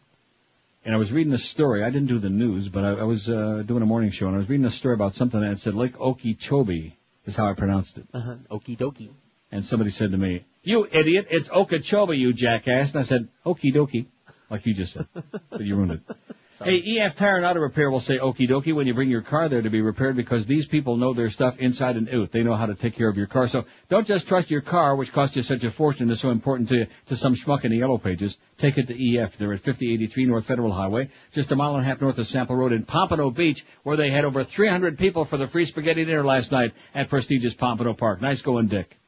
And 0.85 0.95
I 0.95 0.99
was 0.99 1.11
reading 1.11 1.33
a 1.33 1.39
story. 1.39 1.83
I 1.83 1.91
didn't 1.91 2.07
do 2.07 2.21
the 2.21 2.31
news, 2.31 2.69
but 2.69 2.85
I, 2.85 2.91
I 2.91 3.03
was 3.03 3.29
uh, 3.29 3.65
doing 3.67 3.83
a 3.83 3.87
morning 3.87 4.11
show, 4.11 4.29
and 4.29 4.37
I 4.37 4.39
was 4.39 4.49
reading 4.49 4.67
a 4.67 4.71
story 4.71 4.95
about 4.95 5.17
something 5.17 5.41
that 5.41 5.59
said 5.59 5.75
Lake 5.75 5.99
Okeechobee 5.99 6.97
is 7.27 7.35
how 7.35 7.51
I 7.51 7.55
pronounced 7.55 7.99
it. 7.99 8.07
Uh-huh. 8.15 8.37
Okie 8.49 8.79
dokie. 8.79 9.11
And 9.51 9.65
somebody 9.65 9.91
said 9.91 10.13
to 10.13 10.17
me, 10.17 10.45
you 10.63 10.87
idiot, 10.91 11.27
it's 11.31 11.51
Okeechobee, 11.51 12.17
you 12.17 12.33
jackass. 12.33 12.93
And 12.93 13.01
I 13.01 13.05
said, 13.05 13.29
okie 13.45 13.75
dokie, 13.75 14.07
like 14.51 14.65
you 14.67 14.75
just 14.75 14.95
said. 14.95 15.07
but 15.51 15.61
you 15.61 15.77
ruined 15.77 15.93
it. 15.93 16.17
Hey, 16.63 17.01
EF 17.01 17.17
Tire 17.17 17.39
and 17.39 17.47
Auto 17.47 17.59
Repair 17.61 17.91
will 17.91 17.99
say 17.99 18.19
okie 18.19 18.49
dokie 18.49 18.75
when 18.75 18.87
you 18.87 18.95
bring 18.95 19.11
your 19.11 19.23
car 19.23 19.49
there 19.49 19.63
to 19.63 19.71
be 19.71 19.81
repaired 19.81 20.15
because 20.15 20.47
these 20.47 20.69
people 20.69 20.97
know 20.97 21.13
their 21.13 21.31
stuff 21.31 21.59
inside 21.59 21.97
and 21.97 22.09
out. 22.09 22.31
They 22.31 22.43
know 22.43 22.55
how 22.55 22.67
to 22.67 22.75
take 22.75 22.95
care 22.95 23.09
of 23.09 23.17
your 23.17 23.27
car. 23.27 23.49
So 23.49 23.65
don't 23.89 24.07
just 24.07 24.29
trust 24.29 24.51
your 24.51 24.61
car, 24.61 24.95
which 24.95 25.13
costs 25.13 25.35
you 25.35 25.43
such 25.43 25.65
a 25.65 25.71
fortune, 25.71 26.11
is 26.11 26.21
so 26.21 26.31
important 26.31 26.69
to, 26.69 26.87
to 27.07 27.17
some 27.17 27.35
schmuck 27.35 27.65
in 27.65 27.73
the 27.73 27.79
yellow 27.79 27.99
pages. 27.99 28.39
Take 28.59 28.79
it 28.79 28.87
to 28.89 29.19
EF. 29.19 29.39
They're 29.39 29.55
at 29.55 29.61
5083 29.61 30.27
North 30.27 30.45
Federal 30.45 30.73
Highway, 30.73 31.11
just 31.33 31.51
a 31.51 31.57
mile 31.57 31.75
and 31.75 31.85
a 31.85 31.89
half 31.89 32.01
north 32.01 32.19
of 32.19 32.27
Sample 32.29 32.55
Road 32.55 32.73
in 32.73 32.85
Pompano 32.85 33.31
Beach, 33.31 33.67
where 33.83 33.97
they 33.97 34.11
had 34.11 34.25
over 34.25 34.45
300 34.45 34.99
people 34.99 35.25
for 35.25 35.39
the 35.39 35.49
free 35.49 35.65
spaghetti 35.65 36.05
dinner 36.05 36.25
last 36.25 36.53
night 36.53 36.75
at 36.95 37.09
prestigious 37.09 37.55
Pompano 37.55 37.95
Park. 37.95 38.21
Nice 38.21 38.43
going, 38.43 38.69
Dick. 38.69 38.99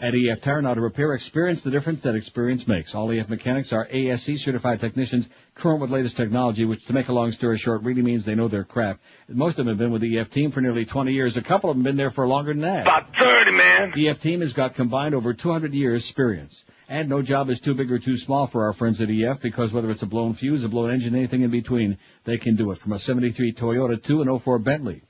At 0.00 0.12
EF 0.12 0.40
Tire 0.40 0.58
and 0.58 0.66
Auto 0.66 0.80
Repair, 0.80 1.14
experience 1.14 1.60
the 1.60 1.70
difference 1.70 2.00
that 2.00 2.16
experience 2.16 2.66
makes. 2.66 2.96
All 2.96 3.12
EF 3.12 3.28
mechanics 3.28 3.72
are 3.72 3.86
ASE 3.92 4.42
certified 4.42 4.80
technicians, 4.80 5.30
current 5.54 5.80
with 5.80 5.92
latest 5.92 6.16
technology, 6.16 6.64
which 6.64 6.84
to 6.86 6.92
make 6.92 7.08
a 7.08 7.12
long 7.12 7.30
story 7.30 7.56
short 7.58 7.84
really 7.84 8.02
means 8.02 8.24
they 8.24 8.34
know 8.34 8.48
their 8.48 8.64
crap. 8.64 8.98
Most 9.28 9.52
of 9.52 9.56
them 9.58 9.68
have 9.68 9.78
been 9.78 9.92
with 9.92 10.02
the 10.02 10.18
EF 10.18 10.30
team 10.30 10.50
for 10.50 10.60
nearly 10.60 10.84
20 10.84 11.12
years. 11.12 11.36
A 11.36 11.42
couple 11.42 11.70
of 11.70 11.76
them 11.76 11.84
have 11.84 11.92
been 11.92 11.96
there 11.96 12.10
for 12.10 12.26
longer 12.26 12.52
than 12.52 12.62
that. 12.62 12.82
About 12.82 13.16
30, 13.16 13.52
man. 13.52 13.92
The 13.94 14.08
EF 14.08 14.20
team 14.20 14.40
has 14.40 14.52
got 14.52 14.74
combined 14.74 15.14
over 15.14 15.32
200 15.32 15.72
years 15.72 16.00
experience. 16.00 16.64
And 16.88 17.08
no 17.08 17.22
job 17.22 17.48
is 17.48 17.60
too 17.60 17.74
big 17.74 17.92
or 17.92 18.00
too 18.00 18.16
small 18.16 18.48
for 18.48 18.64
our 18.64 18.72
friends 18.72 19.00
at 19.00 19.08
EF 19.10 19.40
because 19.40 19.72
whether 19.72 19.90
it's 19.92 20.02
a 20.02 20.06
blown 20.06 20.34
fuse, 20.34 20.64
a 20.64 20.68
blown 20.68 20.90
engine, 20.90 21.14
anything 21.14 21.42
in 21.42 21.50
between, 21.50 21.98
they 22.24 22.36
can 22.36 22.56
do 22.56 22.72
it. 22.72 22.80
From 22.80 22.94
a 22.94 22.98
73 22.98 23.52
Toyota 23.52 24.02
to 24.02 24.22
an 24.22 24.38
04 24.40 24.58
Bentley. 24.58 25.02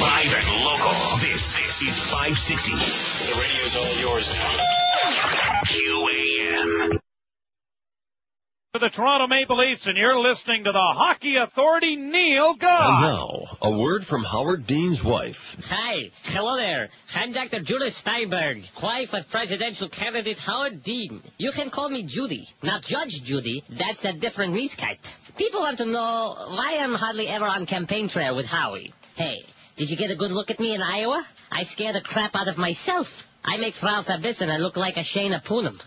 Live 0.01 0.33
and 0.33 0.65
local. 0.65 0.93
This 1.19 1.59
is 1.83 1.99
560. 2.09 2.71
The 2.71 3.35
radio's 3.41 3.75
all 3.77 3.99
yours 4.01 4.29
QAM. 5.67 6.18
For 8.75 8.81
the 8.81 8.91
Toronto 8.91 9.27
Maple 9.27 9.57
Leafs, 9.57 9.87
and 9.87 9.97
you're 9.97 10.21
listening 10.21 10.65
to 10.65 10.73
the 10.73 10.79
Hockey 10.79 11.37
Authority, 11.37 11.97
Neil 11.97 12.51
And 12.51 12.61
now, 12.61 13.57
a 13.63 13.71
word 13.71 14.07
from 14.07 14.23
Howard 14.25 14.67
Dean's 14.67 15.03
wife. 15.03 15.57
Hi, 15.71 16.11
hello 16.25 16.55
there. 16.55 16.91
I'm 17.15 17.33
Dr. 17.33 17.61
Judith 17.61 17.95
Steinberg, 17.95 18.65
wife 18.83 19.15
of 19.15 19.27
presidential 19.31 19.89
candidate 19.89 20.39
Howard 20.41 20.83
Dean. 20.83 21.23
You 21.39 21.51
can 21.51 21.71
call 21.71 21.89
me 21.89 22.03
Judy, 22.03 22.47
not 22.63 22.83
Judge 22.83 23.23
Judy. 23.23 23.65
That's 23.71 24.05
a 24.05 24.13
different 24.13 24.53
miscut. 24.53 24.99
People 25.39 25.61
want 25.61 25.79
to 25.79 25.87
know 25.87 26.35
why 26.37 26.77
I'm 26.79 26.93
hardly 26.93 27.27
ever 27.27 27.47
on 27.47 27.65
campaign 27.65 28.11
trail 28.11 28.37
with 28.37 28.49
Howie. 28.49 28.93
Hey, 29.17 29.45
did 29.77 29.89
you 29.89 29.97
get 29.97 30.11
a 30.11 30.15
good 30.15 30.31
look 30.31 30.51
at 30.51 30.61
me 30.61 30.75
in 30.75 30.83
Iowa? 30.83 31.27
I 31.51 31.63
scared 31.63 31.95
the 31.95 32.03
crap 32.03 32.37
out 32.37 32.49
of 32.49 32.59
myself. 32.59 33.27
I 33.51 33.57
make 33.57 33.75
Frau 33.75 34.03
Fabis 34.03 34.41
look 34.61 34.77
like 34.77 34.99
a 34.99 35.01
Shayna 35.01 35.43
Poonam. 35.43 35.81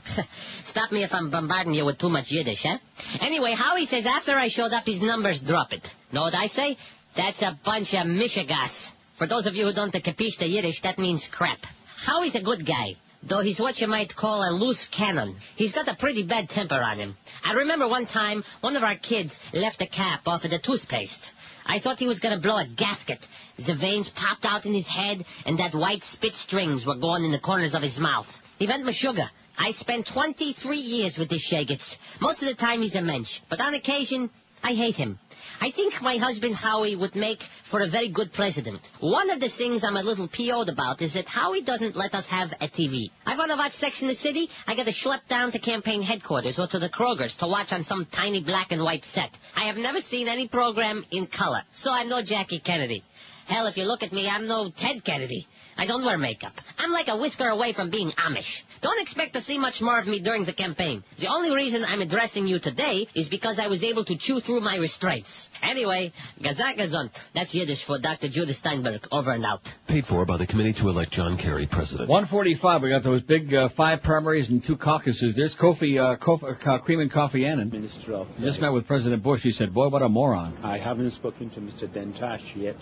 Stop 0.64 0.91
me 0.91 1.03
if 1.03 1.14
I'm 1.14 1.30
bombarding 1.30 1.75
you 1.75 1.85
with 1.85 1.99
too 1.99 2.09
much 2.09 2.31
Yiddish, 2.31 2.64
huh? 2.64 2.80
Anyway, 3.19 3.53
Howie 3.53 3.85
says 3.85 4.07
after 4.07 4.35
I 4.35 4.48
showed 4.48 4.73
up, 4.73 4.88
his 4.88 5.03
numbers 5.03 5.43
drop 5.43 5.72
it. 5.72 5.95
Know 6.11 6.22
what 6.22 6.33
I 6.33 6.48
say? 6.48 6.75
That's 7.15 7.43
a 7.43 7.56
bunch 7.64 7.93
of 7.93 8.07
mishigas. 8.07 8.90
For 9.17 9.27
those 9.27 9.45
of 9.45 9.53
you 9.53 9.65
who 9.65 9.73
don't 9.73 9.93
capiche 9.93 10.40
the 10.40 10.48
Yiddish, 10.48 10.81
that 10.81 10.98
means 10.98 11.27
crap. 11.27 11.67
Howie's 11.98 12.33
a 12.33 12.41
good 12.41 12.65
guy. 12.65 12.95
though 13.22 13.41
he's 13.41 13.59
what 13.59 13.80
you 13.80 13.85
might 13.85 14.15
call 14.15 14.41
a 14.41 14.49
loose 14.49 14.88
cannon. 14.88 15.35
He's 15.56 15.73
got 15.73 15.88
a 15.88 15.95
pretty 15.95 16.23
bad 16.23 16.49
temper 16.49 16.81
on 16.81 16.98
him. 16.98 17.15
I 17.45 17.53
remember 17.53 17.88
one 17.88 18.07
time 18.07 18.43
one 18.61 18.75
of 18.75 18.83
our 18.83 18.95
kids 18.95 19.40
left 19.53 19.83
a 19.83 19.85
cap 19.85 20.27
off 20.27 20.45
of 20.45 20.49
the 20.49 20.57
toothpaste. 20.57 21.35
I 21.65 21.80
thought 21.80 21.99
he 21.99 22.07
was 22.07 22.19
going 22.19 22.35
to 22.35 22.41
blow 22.41 22.57
a 22.57 22.65
gasket. 22.65 23.27
The 23.57 23.73
veins 23.73 24.09
popped 24.09 24.45
out 24.45 24.65
in 24.65 24.73
his 24.73 24.88
head, 24.88 25.25
and 25.45 25.59
that 25.59 25.75
white 25.75 26.03
spit 26.03 26.33
strings 26.33 26.85
were 26.85 26.95
going 26.95 27.23
in 27.23 27.31
the 27.31 27.40
corners 27.40 27.75
of 27.75 27.81
his 27.81 27.99
mouth. 27.99 28.41
He 28.57 28.67
went 28.67 28.93
sugar. 28.93 29.30
I 29.57 29.72
spent 29.72 30.07
23 30.07 30.77
years 30.77 31.17
with 31.17 31.30
this 31.30 31.43
Shagets. 31.43 31.98
Most 32.19 32.41
of 32.41 32.48
the 32.48 32.56
time 32.56 32.81
he's 32.81 32.95
a 32.95 33.01
mensch, 33.01 33.41
but 33.49 33.61
on 33.61 33.73
occasion, 33.73 34.30
I 34.64 34.73
hate 34.73 34.95
him. 34.95 35.19
I 35.59 35.72
think 35.72 36.01
my 36.01 36.17
husband 36.17 36.56
Howie 36.56 36.95
would 36.95 37.15
make 37.15 37.41
for 37.64 37.81
a 37.81 37.88
very 37.88 38.09
good 38.09 38.31
president. 38.31 38.80
One 38.99 39.30
of 39.30 39.40
the 39.40 39.49
things 39.49 39.83
I'm 39.83 39.98
a 39.98 40.03
little 40.03 40.27
PO'd 40.27 40.69
about 40.69 41.01
is 41.01 41.14
that 41.14 41.27
Howie 41.27 41.61
doesn't 41.61 41.95
let 41.95 42.15
us 42.15 42.27
have 42.27 42.53
a 42.53 42.67
TV. 42.67 43.11
I 43.25 43.38
want 43.38 43.51
to 43.51 43.57
watch 43.57 43.73
Sex 43.73 44.01
in 44.01 44.07
the 44.07 44.15
City, 44.15 44.49
I 44.67 44.75
got 44.75 44.85
to 44.85 44.91
schlep 44.91 45.27
down 45.27 45.51
to 45.51 45.59
campaign 45.59 46.01
headquarters 46.01 46.59
or 46.59 46.67
to 46.67 46.80
the 46.80 46.90
Kroger's 46.90 47.38
to 47.38 47.48
watch 47.48 47.73
on 47.73 47.83
some 47.83 48.06
tiny 48.06 48.43
black 48.43 48.72
and 48.72 48.83
white 48.83 49.06
set. 49.06 49.38
I 49.56 49.65
have 49.65 49.77
never 49.77 50.01
seen 50.01 50.27
any 50.27 50.48
program 50.48 51.06
in 51.11 51.27
color, 51.27 51.64
so 51.72 51.91
I'm 51.91 52.09
no 52.09 52.22
Jackie 52.22 52.59
Kennedy. 52.59 53.03
Hell, 53.45 53.67
if 53.67 53.77
you 53.77 53.85
look 53.85 54.03
at 54.03 54.14
me, 54.14 54.30
I'm 54.30 54.48
no 54.48 54.69
Ted 54.69 55.03
Kennedy. 55.03 55.48
I 55.82 55.88
don't 55.88 56.06
wear 56.06 56.16
makeup. 56.16 56.53
I'm 56.77 56.92
like 56.92 57.08
a 57.08 57.18
whisker 57.18 57.48
away 57.48 57.74
from 57.74 57.90
being 57.90 58.11
Amish. 58.11 58.66
Don't 58.82 59.01
expect 59.01 59.34
to 59.34 59.42
see 59.42 59.58
much 59.58 59.82
more 59.82 59.98
of 59.98 60.06
me 60.06 60.19
during 60.19 60.43
the 60.43 60.53
campaign. 60.53 61.03
The 61.18 61.26
only 61.26 61.56
reason 61.56 61.84
I'm 61.84 62.03
addressing 62.03 62.45
you 62.45 62.60
today 62.60 63.08
is 63.16 63.30
because 63.30 63.58
I 63.58 63.66
was 63.66 63.84
able 63.84 64.06
to 64.06 64.16
chew 64.16 64.40
through 64.42 64.60
my 64.60 64.76
restraints. 64.76 65.50
Anyway, 65.64 66.14
gazak 66.40 66.77
gesund. 66.77 67.10
That's 67.34 67.56
Yiddish 67.56 67.84
for 67.84 67.98
Dr. 67.98 68.27
Judith 68.27 68.58
Steinberg. 68.58 69.08
Over 69.11 69.32
and 69.32 69.43
out. 69.43 69.74
Paid 69.88 70.06
for 70.06 70.24
by 70.24 70.38
the 70.38 70.45
committee 70.45 70.74
to 70.74 70.90
elect 70.90 71.14
John 71.14 71.35
Kerry 71.35 71.66
president. 71.66 72.10
145. 72.10 72.84
We 72.84 72.90
got 72.92 73.01
those 73.01 73.24
big 73.24 73.51
uh, 73.51 73.69
five 73.69 74.03
primaries 74.03 74.51
and 74.51 74.64
two 74.64 74.77
caucuses. 74.77 75.34
There's 75.34 75.58
Kofi, 75.58 76.00
uh, 76.00 76.16
Kofi 76.18 76.68
uh, 76.68 76.77
Cream 76.77 77.00
and 77.00 77.10
Coffee 77.10 77.43
Annan. 77.48 77.72
Minister 77.72 78.14
of 78.14 78.27
Just 78.40 78.61
met 78.61 78.72
with 78.72 78.85
President 78.85 79.24
Bush. 79.24 79.42
He 79.42 79.50
said, 79.50 79.74
"Boy, 79.74 79.88
what 79.88 80.03
a 80.03 80.10
moron." 80.10 80.56
I 80.61 80.77
haven't 80.77 81.10
spoken 81.10 81.50
to 81.50 81.60
Mr. 81.60 81.88
Denktash 81.88 82.56
yet, 82.56 82.77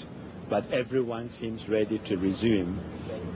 but 0.50 0.72
everyone 0.72 1.30
seems 1.30 1.68
ready 1.70 2.00
to 2.00 2.18
resume, 2.18 2.80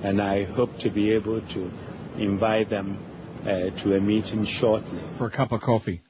and 0.01 0.22
I 0.22 0.43
hope 0.43 0.77
to 0.80 0.90
be 0.90 1.11
able 1.11 1.42
to 1.42 1.72
invite 2.17 2.69
them 2.69 2.98
uh, 3.45 3.69
to 3.69 3.95
a 3.95 4.00
meeting 4.00 4.45
shortly. 4.45 5.00
for 5.17 5.27
a 5.27 5.32
cup 5.32 5.51
of 5.51 5.61
coffee. 5.61 6.01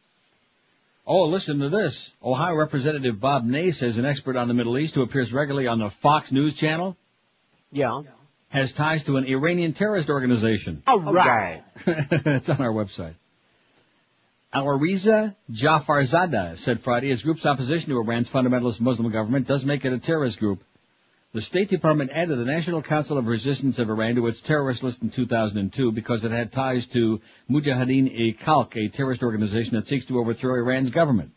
Oh, 1.05 1.25
listen 1.25 1.59
to 1.59 1.69
this. 1.69 2.13
Ohio 2.23 2.55
Representative 2.55 3.19
Bob 3.19 3.43
Ney 3.43 3.67
is 3.67 3.97
an 3.97 4.05
expert 4.05 4.37
on 4.37 4.47
the 4.47 4.53
Middle 4.53 4.77
East 4.77 4.95
who 4.95 5.01
appears 5.01 5.33
regularly 5.33 5.67
on 5.67 5.79
the 5.79 5.89
Fox 5.89 6.31
News 6.31 6.55
channel. 6.55 6.95
Yeah. 7.71 8.03
Has 8.47 8.71
ties 8.71 9.03
to 9.05 9.17
an 9.17 9.25
Iranian 9.25 9.73
terrorist 9.73 10.09
organization. 10.09 10.83
All 10.87 10.99
right. 10.99 11.63
it's 11.85 12.49
on 12.49 12.61
our 12.61 12.71
website. 12.71 13.15
Alireza 14.53 15.35
Jafarzadeh 15.51 16.57
said 16.57 16.79
Friday 16.79 17.09
his 17.09 17.23
group's 17.23 17.45
opposition 17.45 17.89
to 17.89 17.99
Iran's 17.99 18.29
fundamentalist 18.29 18.79
Muslim 18.79 19.11
government 19.11 19.47
does 19.47 19.65
make 19.65 19.83
it 19.83 19.91
a 19.91 19.97
terrorist 19.97 20.39
group. 20.39 20.63
The 21.33 21.41
State 21.41 21.69
Department 21.69 22.11
added 22.13 22.37
the 22.37 22.45
National 22.45 22.83
Council 22.83 23.17
of 23.17 23.25
Resistance 23.25 23.79
of 23.79 23.89
Iran 23.89 24.13
to 24.15 24.27
its 24.27 24.39
terrorist 24.39 24.83
list 24.83 25.01
in 25.01 25.09
2002 25.09 25.91
because 25.91 26.23
it 26.23 26.31
had 26.31 26.51
ties 26.51 26.85
to 26.89 27.21
Mujahideen-e-Khalq, 27.49 28.75
a 28.75 28.89
terrorist 28.89 29.23
organization 29.23 29.75
that 29.75 29.87
seeks 29.87 30.05
to 30.05 30.19
overthrow 30.19 30.53
Iran's 30.53 30.91
government. 30.91 31.31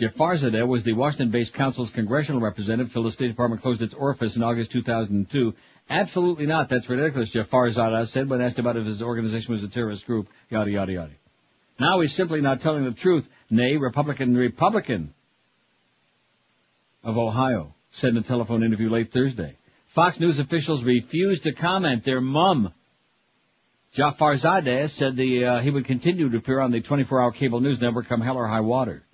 Jafarzadeh 0.00 0.66
was 0.66 0.82
the 0.82 0.92
Washington-based 0.92 1.54
council's 1.54 1.90
congressional 1.90 2.40
representative 2.40 2.92
till 2.92 3.04
the 3.04 3.12
State 3.12 3.28
Department 3.28 3.62
closed 3.62 3.80
its 3.80 3.94
orifice 3.94 4.34
in 4.34 4.42
August 4.42 4.72
2002. 4.72 5.54
Absolutely 5.88 6.46
not. 6.46 6.68
That's 6.68 6.90
ridiculous, 6.90 7.32
Jafarzadeh 7.32 8.08
said 8.08 8.28
when 8.28 8.40
asked 8.40 8.58
about 8.58 8.76
if 8.76 8.86
his 8.86 9.00
organization 9.00 9.52
was 9.54 9.62
a 9.62 9.68
terrorist 9.68 10.04
group. 10.04 10.26
Yada, 10.50 10.72
yada, 10.72 10.92
yada. 10.92 11.12
Now 11.78 12.00
he's 12.00 12.12
simply 12.12 12.40
not 12.40 12.58
telling 12.58 12.82
the 12.82 12.90
truth. 12.90 13.28
Ney, 13.50 13.76
Republican 13.76 14.36
Republican 14.36 15.14
of 17.04 17.16
Ohio 17.16 17.72
said 17.94 18.10
in 18.10 18.16
a 18.16 18.22
telephone 18.22 18.64
interview 18.64 18.90
late 18.90 19.12
Thursday. 19.12 19.56
Fox 19.86 20.18
News 20.18 20.40
officials 20.40 20.82
refused 20.82 21.44
to 21.44 21.52
comment. 21.52 22.02
Their 22.02 22.20
mum, 22.20 22.72
Jafarzadeh, 23.96 24.90
said 24.90 25.16
the, 25.16 25.44
uh, 25.44 25.60
he 25.60 25.70
would 25.70 25.84
continue 25.84 26.28
to 26.28 26.36
appear 26.36 26.58
on 26.58 26.72
the 26.72 26.80
24-hour 26.80 27.30
cable 27.32 27.60
news 27.60 27.80
network 27.80 28.08
come 28.08 28.20
hell 28.20 28.36
or 28.36 28.48
high 28.48 28.62
water. 28.62 29.04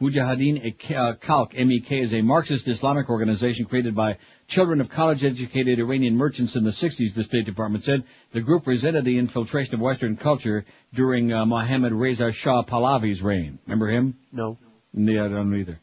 Mujahideen-e-Khalq, 0.00 1.52
MEK, 1.52 1.92
is 1.92 2.14
a 2.14 2.22
Marxist 2.22 2.66
Islamic 2.68 3.10
organization 3.10 3.66
created 3.66 3.94
by 3.94 4.16
children 4.48 4.80
of 4.80 4.88
college-educated 4.88 5.78
Iranian 5.78 6.16
merchants 6.16 6.56
in 6.56 6.64
the 6.64 6.70
60s, 6.70 7.12
the 7.12 7.22
State 7.22 7.44
Department 7.44 7.84
said. 7.84 8.04
The 8.32 8.40
group 8.40 8.66
resented 8.66 9.04
the 9.04 9.18
infiltration 9.18 9.74
of 9.74 9.80
Western 9.82 10.16
culture 10.16 10.64
during 10.94 11.34
uh, 11.34 11.44
Mohammad 11.44 11.92
Reza 11.92 12.32
Shah 12.32 12.62
Pahlavi's 12.62 13.20
reign. 13.20 13.58
Remember 13.66 13.88
him? 13.88 14.16
No. 14.32 14.56
Yeah, 14.94 15.26
I 15.26 15.28
don't 15.28 15.54
either. 15.54 15.78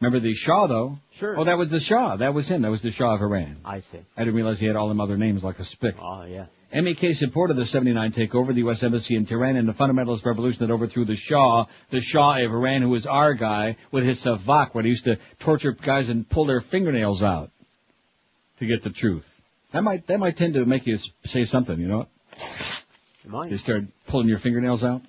Remember 0.00 0.18
the 0.18 0.34
Shah, 0.34 0.66
though? 0.66 0.98
Sure. 1.18 1.38
Oh, 1.38 1.44
that 1.44 1.56
was 1.56 1.70
the 1.70 1.78
Shah. 1.78 2.16
That 2.16 2.34
was 2.34 2.48
him. 2.48 2.62
That 2.62 2.70
was 2.70 2.82
the 2.82 2.90
Shah 2.90 3.14
of 3.14 3.22
Iran. 3.22 3.58
I 3.64 3.80
see. 3.80 3.98
I 4.16 4.24
didn't 4.24 4.34
realize 4.34 4.58
he 4.58 4.66
had 4.66 4.74
all 4.74 4.88
them 4.88 5.00
other 5.00 5.16
names 5.16 5.44
like 5.44 5.60
a 5.60 5.64
spick. 5.64 5.94
Oh, 6.00 6.24
yeah. 6.24 6.46
MEK 6.74 7.14
supported 7.14 7.54
the 7.54 7.64
79 7.64 8.12
takeover 8.12 8.48
of 8.48 8.56
the 8.56 8.62
U.S. 8.62 8.82
Embassy 8.82 9.14
in 9.14 9.24
Tehran 9.24 9.56
and 9.56 9.68
the 9.68 9.72
fundamentalist 9.72 10.26
revolution 10.26 10.66
that 10.66 10.72
overthrew 10.72 11.04
the 11.04 11.14
Shah, 11.14 11.66
the 11.90 12.00
Shah 12.00 12.44
of 12.44 12.50
Iran, 12.50 12.82
who 12.82 12.88
was 12.88 13.06
our 13.06 13.34
guy 13.34 13.76
with 13.92 14.04
his 14.04 14.24
savak, 14.24 14.74
when 14.74 14.84
he 14.84 14.90
used 14.90 15.04
to 15.04 15.18
torture 15.38 15.70
guys 15.70 16.08
and 16.08 16.28
pull 16.28 16.46
their 16.46 16.60
fingernails 16.60 17.22
out 17.22 17.52
to 18.58 18.66
get 18.66 18.82
the 18.82 18.90
truth. 18.90 19.26
That 19.70 19.84
might, 19.84 20.08
that 20.08 20.18
might 20.18 20.36
tend 20.36 20.54
to 20.54 20.64
make 20.64 20.84
you 20.86 20.98
say 21.24 21.44
something, 21.44 21.78
you 21.78 21.86
know 21.86 21.98
what? 21.98 22.08
It 23.24 23.30
might. 23.30 23.50
You 23.52 23.56
start 23.56 23.84
pulling 24.08 24.28
your 24.28 24.38
fingernails 24.38 24.82
out. 24.82 25.02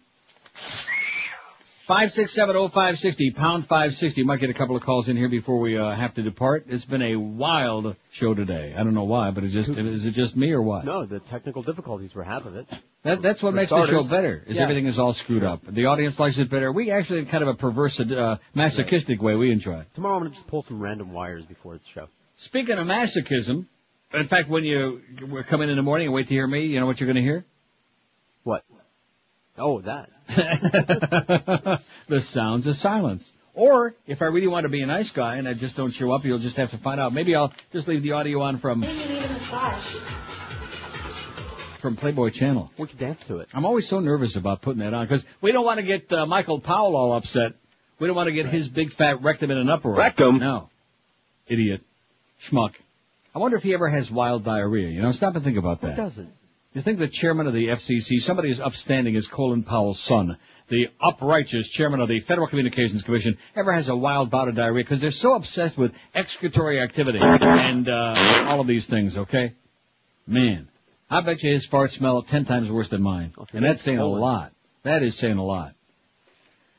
Five 1.88 2.14
six 2.14 2.32
seven 2.34 2.56
oh 2.56 2.68
five 2.68 2.98
sixty 2.98 3.30
pound 3.30 3.68
five 3.68 3.96
sixty. 3.96 4.24
Might 4.24 4.40
get 4.40 4.50
a 4.50 4.56
couple 4.56 4.76
of 4.76 4.82
calls 4.82 5.08
in 5.08 5.16
here 5.16 5.30
before 5.30 5.60
we 5.60 5.78
uh, 5.78 5.96
have 5.96 6.16
to 6.16 6.24
depart. 6.24 6.66
It's 6.68 6.84
been 6.84 7.04
a 7.04 7.16
wild 7.16 7.96
show 8.10 8.34
today. 8.34 8.74
I 8.76 8.84
don't 8.84 8.96
know 8.96 9.04
why, 9.04 9.30
but 9.30 9.44
it's 9.44 9.54
just 9.54 9.70
is 9.70 10.04
it 10.04 10.12
just 10.12 10.36
me 10.36 10.52
or 10.52 10.64
what? 10.64 10.84
No, 10.84 11.06
the 11.06 11.20
technical 11.20 11.62
difficulties 11.62 12.16
were 12.16 12.24
half 12.24 12.48
of 12.48 12.56
it. 12.56 12.66
That, 13.04 13.22
that's 13.22 13.44
what 13.44 13.52
For 13.52 13.56
makes 13.58 13.70
the 13.70 13.86
show 13.86 14.02
better. 14.02 14.44
Is 14.48 14.56
Yeah. 14.56 14.64
everything 14.64 14.88
is 14.88 14.98
all 14.98 15.14
screwed 15.14 15.44
up. 15.44 15.62
The 15.64 15.86
audience 15.86 16.18
likes 16.20 16.40
it 16.40 16.50
better. 16.50 16.72
We 16.72 16.90
actually 16.90 17.20
in 17.20 17.28
kind 17.28 17.44
of 17.44 17.50
a 17.50 17.54
perverse, 17.54 18.00
uh, 18.00 18.38
masochistic 18.56 19.22
way. 19.22 19.36
We 19.36 19.52
enjoy 19.52 19.82
it. 19.82 19.88
Tomorrow 19.94 20.16
I'm 20.16 20.22
going 20.22 20.32
to 20.32 20.38
just 20.38 20.48
pull 20.48 20.64
some 20.64 20.80
random 20.82 21.14
wires 21.14 21.46
before 21.46 21.76
the 21.76 21.86
show. 21.94 22.08
Speaking 22.36 22.80
of 22.80 22.88
masochism, 22.88 23.68
in 24.12 24.28
fact, 24.28 24.50
when 24.50 24.64
you 24.64 25.02
come 25.48 25.62
in 25.62 25.70
in 25.70 25.76
the 25.76 25.84
morning 25.84 26.08
and 26.08 26.16
wait 26.16 26.30
to 26.30 26.34
hear 26.34 26.48
me, 26.48 26.66
you 26.66 26.80
know 26.80 26.88
what 26.88 27.00
you're 27.00 27.06
going 27.06 27.16
to 27.18 27.22
hear? 27.22 27.46
What? 28.44 28.64
Oh, 29.58 29.82
that. 29.82 30.10
the 32.08 32.22
sounds 32.22 32.68
of 32.68 32.76
silence. 32.76 33.32
Or 33.54 33.96
if 34.06 34.22
I 34.22 34.26
really 34.26 34.48
want 34.48 34.66
to 34.66 34.70
be 34.70 34.82
a 34.82 34.86
nice 34.86 35.12
guy 35.12 35.38
and 35.38 35.48
I 35.48 35.54
just 35.54 35.78
don't 35.78 35.92
show 35.92 36.12
up, 36.14 36.26
you'll 36.26 36.40
just 36.40 36.58
have 36.58 36.72
to 36.72 36.78
find 36.78 37.00
out. 37.00 37.14
Maybe 37.14 37.36
I'll 37.36 37.54
just 37.72 37.88
leave 37.88 38.04
the 38.04 38.12
audio 38.12 38.42
on 38.42 38.60
from 38.60 38.84
from 41.80 41.96
Playboy 41.96 42.32
Channel. 42.32 42.72
We 42.78 42.88
could 42.88 43.00
dance 43.00 43.24
to 43.28 43.38
it. 43.40 43.48
I'm 43.54 43.66
always 43.66 43.88
so 43.88 44.00
nervous 44.02 44.36
about 44.36 44.62
putting 44.62 44.80
that 44.80 44.94
on 44.94 45.06
because 45.06 45.26
we 45.40 45.54
don't 45.54 45.66
want 45.66 45.80
to 45.80 45.86
get 45.86 46.12
uh, 46.12 46.26
Michael 46.26 46.60
Powell 46.60 46.98
all 46.98 47.14
upset. 47.14 47.54
We 47.98 48.08
don't 48.08 48.16
want 48.16 48.28
to 48.28 48.34
get 48.34 48.48
his 48.48 48.68
big 48.68 48.92
fat 48.92 49.22
rectum 49.22 49.52
in 49.52 49.58
an 49.58 49.70
uproar. 49.70 49.96
Rectum? 49.96 50.40
No. 50.40 50.70
Idiot. 51.48 51.82
Schmuck. 52.42 52.74
I 53.34 53.40
wonder 53.40 53.56
if 53.56 53.64
he 53.64 53.74
ever 53.74 53.88
has 53.88 54.12
wild 54.12 54.44
diarrhea. 54.44 54.90
You 54.90 55.02
know, 55.02 55.12
stop 55.12 55.36
and 55.36 55.44
think 55.46 55.58
about 55.58 55.80
Who 55.80 55.88
that. 55.88 55.96
doesn't? 55.96 56.34
You 56.76 56.82
think 56.82 57.00
the 57.00 57.08
chairman 57.08 57.48
of 57.48 57.54
the 57.54 57.70
FCC, 57.70 58.20
somebody 58.20 58.52
as 58.52 58.60
upstanding 58.60 59.16
as 59.16 59.30
Colin 59.30 59.64
Powell's 59.64 59.98
son, 59.98 60.38
the 60.68 60.90
uprighteous 61.00 61.70
chairman 61.70 62.02
of 62.02 62.10
the 62.10 62.20
Federal 62.20 62.48
Communications 62.48 63.02
Commission, 63.02 63.38
ever 63.56 63.72
has 63.72 63.88
a 63.88 63.96
wild 63.96 64.30
bout 64.30 64.50
of 64.50 64.56
diarrhea 64.56 64.84
because 64.84 65.00
they're 65.00 65.10
so 65.10 65.36
obsessed 65.36 65.78
with 65.78 65.94
excretory 66.14 66.82
activity 66.82 67.20
and 67.22 67.88
uh, 67.88 68.44
all 68.48 68.60
of 68.60 68.68
these 68.68 68.86
things, 68.86 69.18
okay? 69.18 69.54
Man, 70.28 70.68
I 71.10 71.22
bet 71.22 71.44
you 71.44 71.54
his 71.54 71.66
farts 71.66 71.94
smell 71.94 72.22
ten 72.24 72.44
times 72.44 72.70
worse 72.70 72.90
than 72.90 73.02
mine. 73.02 73.34
And 73.54 73.64
that's 73.64 73.82
saying 73.82 74.00
a 74.00 74.06
lot. 74.06 74.52
That 74.84 75.02
is 75.02 75.16
saying 75.16 75.38
a 75.38 75.46
lot. 75.46 75.76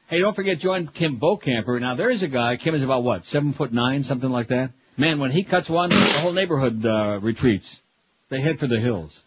Hey, 0.08 0.18
don't 0.18 0.36
forget, 0.36 0.58
join 0.58 0.88
Kim 0.88 1.18
Bokamper. 1.18 1.80
Now, 1.80 1.94
there 1.94 2.10
is 2.10 2.22
a 2.22 2.28
guy, 2.28 2.56
Kim 2.56 2.74
is 2.74 2.82
about 2.82 3.02
what, 3.02 3.24
seven 3.24 3.54
foot 3.54 3.72
nine, 3.72 4.02
something 4.02 4.30
like 4.30 4.48
that? 4.48 4.72
Man, 4.98 5.20
when 5.20 5.30
he 5.30 5.42
cuts 5.42 5.70
one, 5.70 5.88
the 5.88 6.18
whole 6.20 6.32
neighborhood 6.32 6.84
uh, 6.84 7.18
retreats. 7.22 7.80
They 8.28 8.42
head 8.42 8.60
for 8.60 8.66
the 8.66 8.78
hills. 8.78 9.24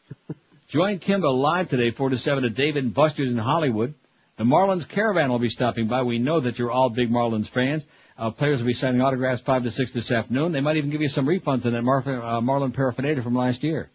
Join 0.69 0.99
Kimba 0.99 1.35
live 1.35 1.67
today, 1.67 1.89
4 1.89 2.11
to 2.11 2.17
7 2.17 2.45
at 2.45 2.53
David 2.53 2.83
and 2.83 2.93
Buster's 2.93 3.31
in 3.31 3.39
Hollywood. 3.39 3.95
The 4.38 4.43
Marlins 4.43 4.88
Caravan 4.88 5.31
will 5.31 5.39
be 5.39 5.49
stopping 5.49 5.88
by. 5.88 6.03
We 6.03 6.19
know 6.19 6.39
that 6.41 6.59
you're 6.59 6.69
all 6.69 6.91
big 6.91 7.09
Marlins 7.09 7.48
fans. 7.48 7.83
Uh, 8.15 8.30
players 8.30 8.59
will 8.59 8.67
be 8.67 8.73
signing 8.73 9.01
autographs 9.01 9.41
5 9.41 9.64
to 9.64 9.72
6 9.72 9.93
this 9.93 10.11
afternoon. 10.11 10.51
They 10.51 10.61
might 10.61 10.77
even 10.77 10.91
give 10.91 11.01
you 11.01 11.09
some 11.09 11.25
refunds 11.25 11.65
on 11.65 11.72
that 11.72 11.81
Marvin, 11.81 12.22
uh, 12.22 12.39
Marlin 12.41 12.72
paraphernalia 12.72 13.23
from 13.23 13.33
last 13.33 13.64
year 13.64 13.89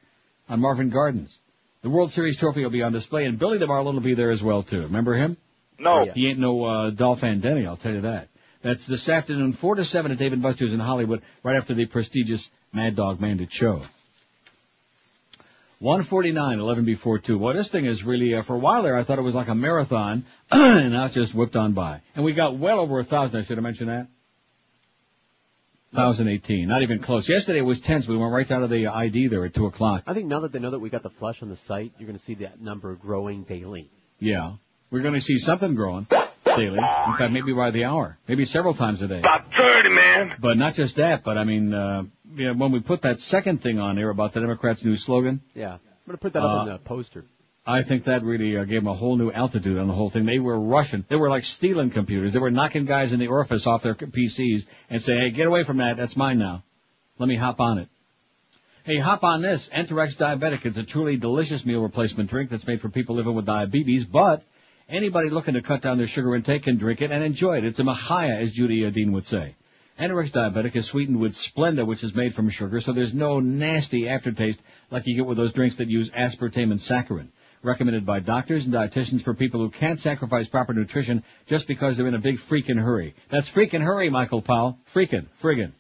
on 0.49 0.59
Marvin 0.59 0.91
Gardens. 0.91 1.39
The 1.83 1.91
World 1.91 2.11
Series 2.11 2.39
trophy 2.39 2.65
will 2.65 2.71
be 2.71 2.83
on 2.83 2.93
display, 2.93 3.25
and 3.25 3.39
Billy 3.39 3.59
the 3.59 3.69
Marlin 3.69 3.95
will 3.95 4.03
be 4.03 4.17
there 4.17 4.33
as 4.33 4.43
well, 4.43 4.65
too. 4.65 4.83
Remember 4.83 5.15
him? 5.15 5.37
No. 5.79 6.11
He 6.13 6.29
ain't 6.29 6.41
no 6.41 6.65
uh, 6.65 6.91
Dolphin 6.91 7.39
Denny, 7.41 7.69
I'll 7.69 7.77
tell 7.77 7.93
you 7.93 8.01
that. 8.01 8.31
That's 8.63 8.85
this 8.85 9.09
afternoon, 9.09 9.53
4 9.53 9.77
to 9.77 9.85
7 9.85 10.11
at 10.11 10.19
David 10.19 10.43
Buster's 10.43 10.73
in 10.73 10.81
Hollywood, 10.81 11.23
right 11.45 11.55
after 11.55 11.75
the 11.75 11.87
prestigious 11.87 12.51
Mad 12.73 12.97
Dog 12.97 13.21
Bandit 13.21 13.53
show. 13.53 13.83
149, 15.79 16.59
11 16.59 16.85
before 16.85 17.19
2. 17.19 17.39
Well, 17.39 17.55
this 17.55 17.69
thing 17.69 17.87
is 17.87 18.05
really, 18.05 18.35
uh, 18.35 18.43
for 18.43 18.55
a 18.55 18.59
while 18.59 18.83
there, 18.83 18.97
I 18.97 19.05
thought 19.05 19.19
it 19.19 19.23
was 19.23 19.35
like 19.35 19.49
a 19.49 19.55
marathon, 19.55 20.25
and 20.51 20.93
now 20.93 21.07
it's 21.07 21.15
just 21.15 21.35
whipped 21.35 21.57
on 21.57 21.73
by. 21.73 22.01
And 22.15 22.25
we 22.25 22.33
got 22.33 22.57
well 22.57 22.81
over 22.81 22.99
a 22.99 23.05
thousand, 23.05 23.41
I 23.41 23.45
should 23.45 23.57
have 23.57 23.65
mentioned 23.65 23.91
that. 23.91 24.07
1018, 25.93 26.67
not 26.67 26.83
even 26.83 26.99
close. 26.99 27.29
Yesterday 27.29 27.61
was 27.61 27.81
tense. 27.81 28.09
We 28.09 28.17
went 28.17 28.33
right 28.33 28.49
down 28.49 28.63
to 28.63 28.67
the 28.67 28.89
ID 28.89 29.29
there 29.29 29.45
at 29.45 29.55
2 29.55 29.67
o'clock. 29.67 30.03
I 30.07 30.15
think 30.15 30.27
now 30.27 30.41
that 30.41 30.51
they 30.53 30.59
know 30.59 30.71
that 30.71 30.81
we 30.81 30.91
got 30.91 31.05
the 31.05 31.11
flush 31.11 31.41
on 31.41 31.49
the 31.49 31.57
site, 31.57 31.93
you're 31.99 32.09
going 32.09 32.19
to 32.19 32.25
see 32.25 32.35
that 32.37 32.61
number 32.61 32.95
growing 32.95 33.45
daily. 33.45 33.91
Yeah. 34.19 34.55
We're 34.91 35.03
going 35.03 35.15
to 35.15 35.21
see 35.21 35.39
something 35.39 35.75
growing 35.75 36.09
daily. 36.57 36.79
In 36.79 37.17
fact, 37.17 37.33
maybe 37.33 37.53
by 37.53 37.71
the 37.71 37.85
hour. 37.85 38.19
Maybe 38.29 38.45
several 38.45 38.75
times 38.75 39.03
a 39.03 39.09
day. 39.09 39.19
About 39.19 39.53
30, 39.55 39.89
man. 39.91 40.35
But 40.41 40.57
not 40.59 40.75
just 40.75 40.97
that, 40.97 41.25
but 41.25 41.37
I 41.39 41.45
mean, 41.45 41.73
uh, 41.75 42.05
you 42.35 42.47
know, 42.49 42.55
when 42.55 42.73
we 42.73 42.81
put 42.81 43.03
that 43.03 43.21
second 43.21 43.63
thing 43.63 43.79
on 43.79 43.97
there 43.97 44.11
about 44.11 44.33
the 44.33 44.41
Democrats' 44.41 44.85
new 44.85 44.97
slogan, 44.97 45.41
Yeah. 45.55 45.75
I'm 45.75 45.79
going 46.07 46.19
to 46.19 46.23
put 46.23 46.33
that 46.35 46.43
up 46.43 46.51
on 46.61 46.69
Uh, 46.69 46.73
the 46.75 46.79
poster. 46.81 47.25
I 47.67 47.83
think 47.83 48.05
that 48.05 48.23
really 48.23 48.59
uh, 48.59 48.65
gave 48.65 48.83
them 48.83 48.89
a 48.89 48.93
whole 48.95 49.17
new 49.17 49.31
altitude 49.33 49.79
on 49.79 49.87
the 49.89 49.95
whole 49.95 50.11
thing. 50.11 50.27
They 50.27 50.39
were 50.39 50.61
rushing. 50.61 51.03
They 51.09 51.17
were 51.17 51.31
like 51.31 51.45
stealing 51.45 51.89
computers. 51.91 52.33
They 52.35 52.39
were 52.39 52.51
knocking 52.51 52.85
guys 52.85 53.13
in 53.13 53.21
the 53.21 53.29
orifice 53.29 53.67
off 53.67 53.83
their 53.83 53.95
PCs 53.95 54.67
and 54.91 55.01
say, 55.03 55.17
hey, 55.17 55.31
get 55.31 55.47
away 55.47 55.65
from 55.65 55.79
that. 55.79 55.97
That's 55.97 56.15
mine 56.15 56.39
now. 56.39 56.63
Let 57.19 57.27
me 57.29 57.37
hop 57.37 57.61
on 57.61 57.79
it. 57.79 57.89
Hey, 58.85 58.99
hop 58.99 59.25
on 59.25 59.41
this. 59.41 59.71
Enterex 59.71 60.15
Diabetic 60.19 60.67
is 60.67 60.77
a 60.77 60.83
truly 60.83 61.17
delicious 61.17 61.65
meal 61.65 61.81
replacement 61.81 62.29
drink 62.29 62.51
that's 62.51 62.67
made 62.67 62.83
for 62.83 62.91
people 62.91 63.15
living 63.17 63.35
with 63.35 63.47
diabetes, 63.47 64.05
but 64.05 64.43
anybody 64.89 65.31
looking 65.31 65.55
to 65.55 65.63
cut 65.63 65.83
down 65.83 65.99
their 65.99 66.07
sugar 66.07 66.35
intake 66.35 66.65
can 66.65 66.77
drink 66.77 67.03
it 67.03 67.11
and 67.11 67.23
enjoy 67.23 67.59
it. 67.59 67.65
It's 67.65 67.79
a 67.79 67.83
Mahaya, 67.83 68.41
as 68.41 68.53
Judy 68.53 68.89
Dean 68.91 69.13
would 69.13 69.25
say. 69.25 69.57
Enterex 69.99 70.31
Diabetic 70.31 70.75
is 70.75 70.87
sweetened 70.87 71.21
with 71.21 71.35
Splenda, 71.35 71.87
which 71.87 72.03
is 72.03 72.15
made 72.15 72.35
from 72.35 72.49
sugar, 72.49 72.81
so 72.81 72.93
there's 72.93 73.15
no 73.15 73.39
nasty 73.39 74.09
aftertaste 74.09 74.61
like 74.91 75.07
you 75.07 75.15
get 75.15 75.27
with 75.27 75.39
those 75.39 75.53
drinks 75.53 75.77
that 75.77 75.89
use 75.89 76.11
aspartame 76.11 76.73
and 76.73 76.81
saccharin. 76.81 77.29
Recommended 77.63 78.05
by 78.05 78.21
doctors 78.21 78.67
and 78.67 78.75
dietitians 78.75 79.23
for 79.23 79.35
people 79.35 79.61
who 79.61 79.71
can't 79.71 79.99
sacrifice 79.99 80.49
proper 80.49 80.75
nutrition 80.75 81.23
just 81.47 81.69
because 81.69 81.97
they're 81.97 82.09
in 82.09 82.15
a 82.15 82.19
big 82.19 82.39
freaking 82.39 82.79
hurry. 82.79 83.15
That's 83.31 83.49
freaking 83.49 83.83
hurry, 83.83 84.11
Michael 84.11 84.43
Powell. 84.43 84.79
Freaking. 84.93 85.27
Friggin'. 85.41 85.73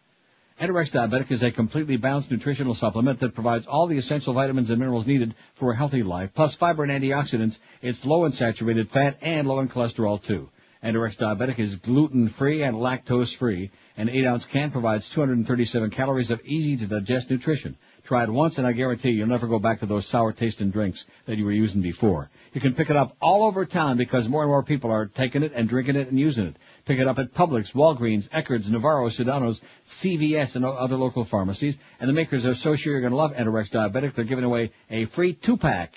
Enterex 0.60 0.92
Diabetic 0.92 1.32
is 1.32 1.42
a 1.42 1.50
completely 1.50 1.96
balanced 1.96 2.30
nutritional 2.30 2.74
supplement 2.74 3.18
that 3.18 3.34
provides 3.34 3.66
all 3.66 3.88
the 3.88 3.98
essential 3.98 4.34
vitamins 4.34 4.70
and 4.70 4.78
minerals 4.78 5.04
needed 5.04 5.34
for 5.54 5.72
a 5.72 5.76
healthy 5.76 6.04
life, 6.04 6.30
plus 6.32 6.54
fiber 6.54 6.84
and 6.84 6.92
antioxidants. 6.92 7.58
It's 7.82 8.06
low 8.06 8.24
in 8.24 8.30
saturated 8.30 8.88
fat 8.88 9.18
and 9.20 9.48
low 9.48 9.58
in 9.58 9.68
cholesterol 9.68 10.22
too. 10.22 10.50
Enterex 10.84 11.16
Diabetic 11.16 11.58
is 11.58 11.74
gluten-free 11.76 12.62
and 12.62 12.76
lactose-free. 12.76 13.72
An 13.96 14.08
8-ounce 14.08 14.44
can 14.44 14.70
provides 14.70 15.08
237 15.08 15.90
calories 15.90 16.30
of 16.30 16.40
easy-to-digest 16.44 17.30
nutrition. 17.30 17.76
Try 18.04 18.22
it 18.22 18.30
once 18.30 18.58
and 18.58 18.66
I 18.66 18.72
guarantee 18.72 19.10
you'll 19.10 19.26
never 19.26 19.48
go 19.48 19.58
back 19.58 19.80
to 19.80 19.86
those 19.86 20.06
sour 20.06 20.32
tasting 20.32 20.70
drinks 20.70 21.06
that 21.24 21.36
you 21.36 21.46
were 21.46 21.52
using 21.52 21.80
before. 21.80 22.30
You 22.52 22.60
can 22.60 22.74
pick 22.74 22.90
it 22.90 22.96
up 22.96 23.16
all 23.20 23.44
over 23.44 23.64
town 23.64 23.96
because 23.96 24.28
more 24.28 24.42
and 24.42 24.50
more 24.50 24.62
people 24.62 24.92
are 24.92 25.06
taking 25.06 25.42
it 25.42 25.52
and 25.54 25.68
drinking 25.68 25.96
it 25.96 26.08
and 26.08 26.20
using 26.20 26.48
it. 26.48 26.56
Pick 26.84 26.98
it 26.98 27.08
up 27.08 27.18
at 27.18 27.32
Publix, 27.32 27.74
Walgreens, 27.74 28.28
Eckerd's, 28.28 28.70
Navarro, 28.70 29.08
Sedano's, 29.08 29.62
CVS, 29.86 30.56
and 30.56 30.66
other 30.66 30.96
local 30.96 31.24
pharmacies. 31.24 31.78
And 31.98 32.08
the 32.08 32.14
makers 32.14 32.44
are 32.44 32.54
so 32.54 32.76
sure 32.76 32.92
you're 32.92 33.00
going 33.00 33.12
to 33.12 33.16
love 33.16 33.32
Enterex 33.32 33.70
Diabetic, 33.70 34.14
they're 34.14 34.24
giving 34.24 34.44
away 34.44 34.72
a 34.90 35.06
free 35.06 35.32
two-pack. 35.32 35.94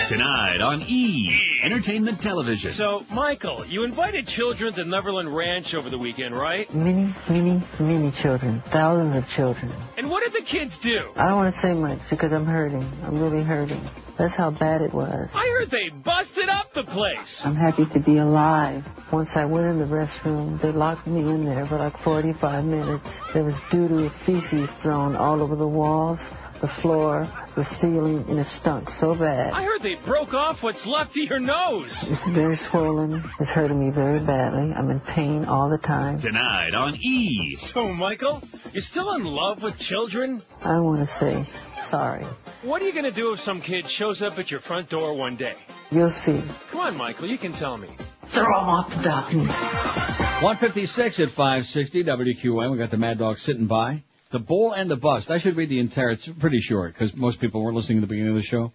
Tonight 0.08 0.62
on 0.62 0.80
E! 0.88 1.60
Entertainment 1.62 2.22
Television. 2.22 2.70
So, 2.70 3.04
Michael, 3.10 3.66
you 3.66 3.84
invited 3.84 4.26
children 4.26 4.72
to 4.72 4.84
Neverland 4.86 5.36
Ranch 5.36 5.74
over 5.74 5.90
the 5.90 5.98
weekend, 5.98 6.34
right? 6.34 6.72
Many, 6.72 7.14
many, 7.28 7.60
many 7.78 8.10
children. 8.10 8.62
Thousands 8.68 9.14
of 9.14 9.28
children. 9.28 9.70
And 9.98 10.08
what 10.08 10.24
did 10.24 10.32
the 10.32 10.46
kids 10.46 10.78
do? 10.78 11.10
I 11.14 11.28
don't 11.28 11.36
want 11.36 11.54
to 11.54 11.60
say 11.60 11.74
much 11.74 11.98
because 12.08 12.32
I'm 12.32 12.46
hurting. 12.46 12.90
I'm 13.04 13.20
really 13.20 13.42
hurting. 13.42 13.82
That's 14.16 14.34
how 14.34 14.50
bad 14.50 14.80
it 14.80 14.94
was. 14.94 15.30
I 15.34 15.46
heard 15.46 15.68
they 15.68 15.90
busted 15.90 16.48
up 16.48 16.72
the 16.72 16.84
place. 16.84 17.44
I'm 17.44 17.54
happy 17.54 17.84
to 17.84 18.00
be 18.00 18.16
alive. 18.16 18.86
Once 19.12 19.36
I 19.36 19.44
went 19.44 19.66
in 19.66 19.78
the 19.78 19.84
restroom, 19.84 20.58
they 20.58 20.72
locked 20.72 21.06
me 21.06 21.20
in 21.20 21.44
there 21.44 21.66
for 21.66 21.76
like 21.76 21.98
45 21.98 22.64
minutes. 22.64 23.20
There 23.34 23.44
was 23.44 23.54
doo-doo 23.70 24.08
feces 24.08 24.72
thrown 24.72 25.16
all 25.16 25.42
over 25.42 25.54
the 25.54 25.68
walls, 25.68 26.26
the 26.60 26.68
floor, 26.68 27.28
the 27.54 27.64
ceiling, 27.64 28.24
and 28.28 28.38
it 28.38 28.44
stunk 28.44 28.90
so 28.90 29.14
bad. 29.14 29.52
I 29.52 29.64
heard 29.64 29.82
they 29.82 29.94
broke 29.94 30.34
off 30.34 30.62
what's 30.62 30.86
left 30.86 31.16
of 31.16 31.24
your 31.24 31.40
nose. 31.40 32.04
It's 32.08 32.26
very 32.26 32.56
swollen. 32.56 33.22
It's 33.40 33.50
hurting 33.50 33.78
me 33.78 33.90
very 33.90 34.20
badly. 34.20 34.72
I'm 34.74 34.90
in 34.90 35.00
pain 35.00 35.44
all 35.44 35.68
the 35.70 35.78
time. 35.78 36.18
Denied 36.18 36.74
on 36.74 36.96
E! 36.96 37.54
So, 37.56 37.92
Michael, 37.92 38.42
you're 38.72 38.82
still 38.82 39.12
in 39.14 39.24
love 39.24 39.62
with 39.62 39.78
children? 39.78 40.42
I 40.62 40.78
want 40.78 41.00
to 41.00 41.06
say 41.06 41.44
sorry. 41.88 42.26
What 42.62 42.82
are 42.82 42.84
you 42.84 42.92
going 42.92 43.04
to 43.04 43.10
do 43.10 43.32
if 43.32 43.40
some 43.40 43.60
kid 43.60 43.88
shows 43.88 44.22
up 44.22 44.38
at 44.38 44.50
your 44.50 44.60
front 44.60 44.90
door 44.90 45.14
one 45.14 45.36
day? 45.36 45.54
You'll 45.90 46.10
see. 46.10 46.42
Come 46.70 46.80
on, 46.80 46.96
Michael, 46.96 47.28
you 47.28 47.38
can 47.38 47.52
tell 47.52 47.76
me. 47.76 47.88
Throw 48.26 48.44
them 48.44 48.68
off 48.68 48.94
the 48.94 49.02
balcony. 49.02 49.46
156 49.46 51.20
at 51.20 51.30
560 51.30 52.04
WQAM. 52.04 52.72
We 52.72 52.78
got 52.78 52.90
the 52.90 52.98
Mad 52.98 53.18
Dog 53.18 53.38
sitting 53.38 53.66
by. 53.66 54.02
The 54.30 54.38
Bull 54.38 54.72
and 54.72 54.90
the 54.90 54.96
Bust. 54.96 55.30
I 55.30 55.38
should 55.38 55.56
read 55.56 55.70
the 55.70 55.78
entire, 55.78 56.10
it's 56.10 56.28
pretty 56.28 56.60
short 56.60 56.92
because 56.92 57.16
most 57.16 57.40
people 57.40 57.62
weren't 57.62 57.76
listening 57.76 57.98
to 57.98 58.06
the 58.06 58.10
beginning 58.10 58.32
of 58.32 58.36
the 58.36 58.42
show. 58.42 58.72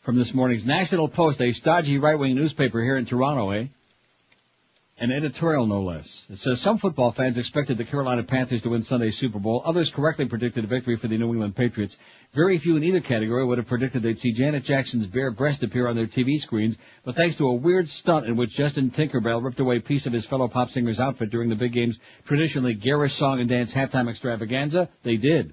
From 0.00 0.16
this 0.16 0.32
morning's 0.32 0.64
National 0.64 1.06
Post, 1.06 1.42
a 1.42 1.50
stodgy 1.50 1.98
right-wing 1.98 2.34
newspaper 2.34 2.82
here 2.82 2.96
in 2.96 3.04
Toronto, 3.04 3.50
eh? 3.50 3.66
An 4.98 5.12
editorial, 5.12 5.66
no 5.66 5.82
less. 5.82 6.24
It 6.30 6.38
says 6.38 6.58
some 6.58 6.78
football 6.78 7.12
fans 7.12 7.36
expected 7.36 7.76
the 7.76 7.84
Carolina 7.84 8.22
Panthers 8.22 8.62
to 8.62 8.70
win 8.70 8.82
Sunday's 8.82 9.18
Super 9.18 9.38
Bowl. 9.38 9.60
Others 9.62 9.90
correctly 9.90 10.24
predicted 10.24 10.64
a 10.64 10.68
victory 10.68 10.96
for 10.96 11.06
the 11.06 11.18
New 11.18 11.32
England 11.32 11.54
Patriots. 11.54 11.98
Very 12.32 12.56
few 12.56 12.76
in 12.76 12.82
either 12.82 13.00
category 13.00 13.44
would 13.44 13.58
have 13.58 13.66
predicted 13.66 14.02
they'd 14.02 14.18
see 14.18 14.32
Janet 14.32 14.64
Jackson's 14.64 15.06
bare 15.06 15.30
breast 15.30 15.62
appear 15.62 15.86
on 15.86 15.96
their 15.96 16.06
TV 16.06 16.40
screens, 16.40 16.78
but 17.04 17.14
thanks 17.14 17.36
to 17.36 17.46
a 17.46 17.54
weird 17.54 17.90
stunt 17.90 18.24
in 18.24 18.36
which 18.36 18.56
Justin 18.56 18.90
Tinkerbell 18.90 19.44
ripped 19.44 19.60
away 19.60 19.76
a 19.76 19.80
piece 19.80 20.06
of 20.06 20.14
his 20.14 20.24
fellow 20.24 20.48
pop 20.48 20.70
singer's 20.70 20.98
outfit 20.98 21.28
during 21.28 21.50
the 21.50 21.56
big 21.56 21.72
game's 21.72 22.00
traditionally 22.24 22.72
garish 22.72 23.12
song 23.12 23.38
and 23.38 23.50
dance 23.50 23.74
halftime 23.74 24.08
extravaganza, 24.08 24.88
they 25.02 25.18
did. 25.18 25.52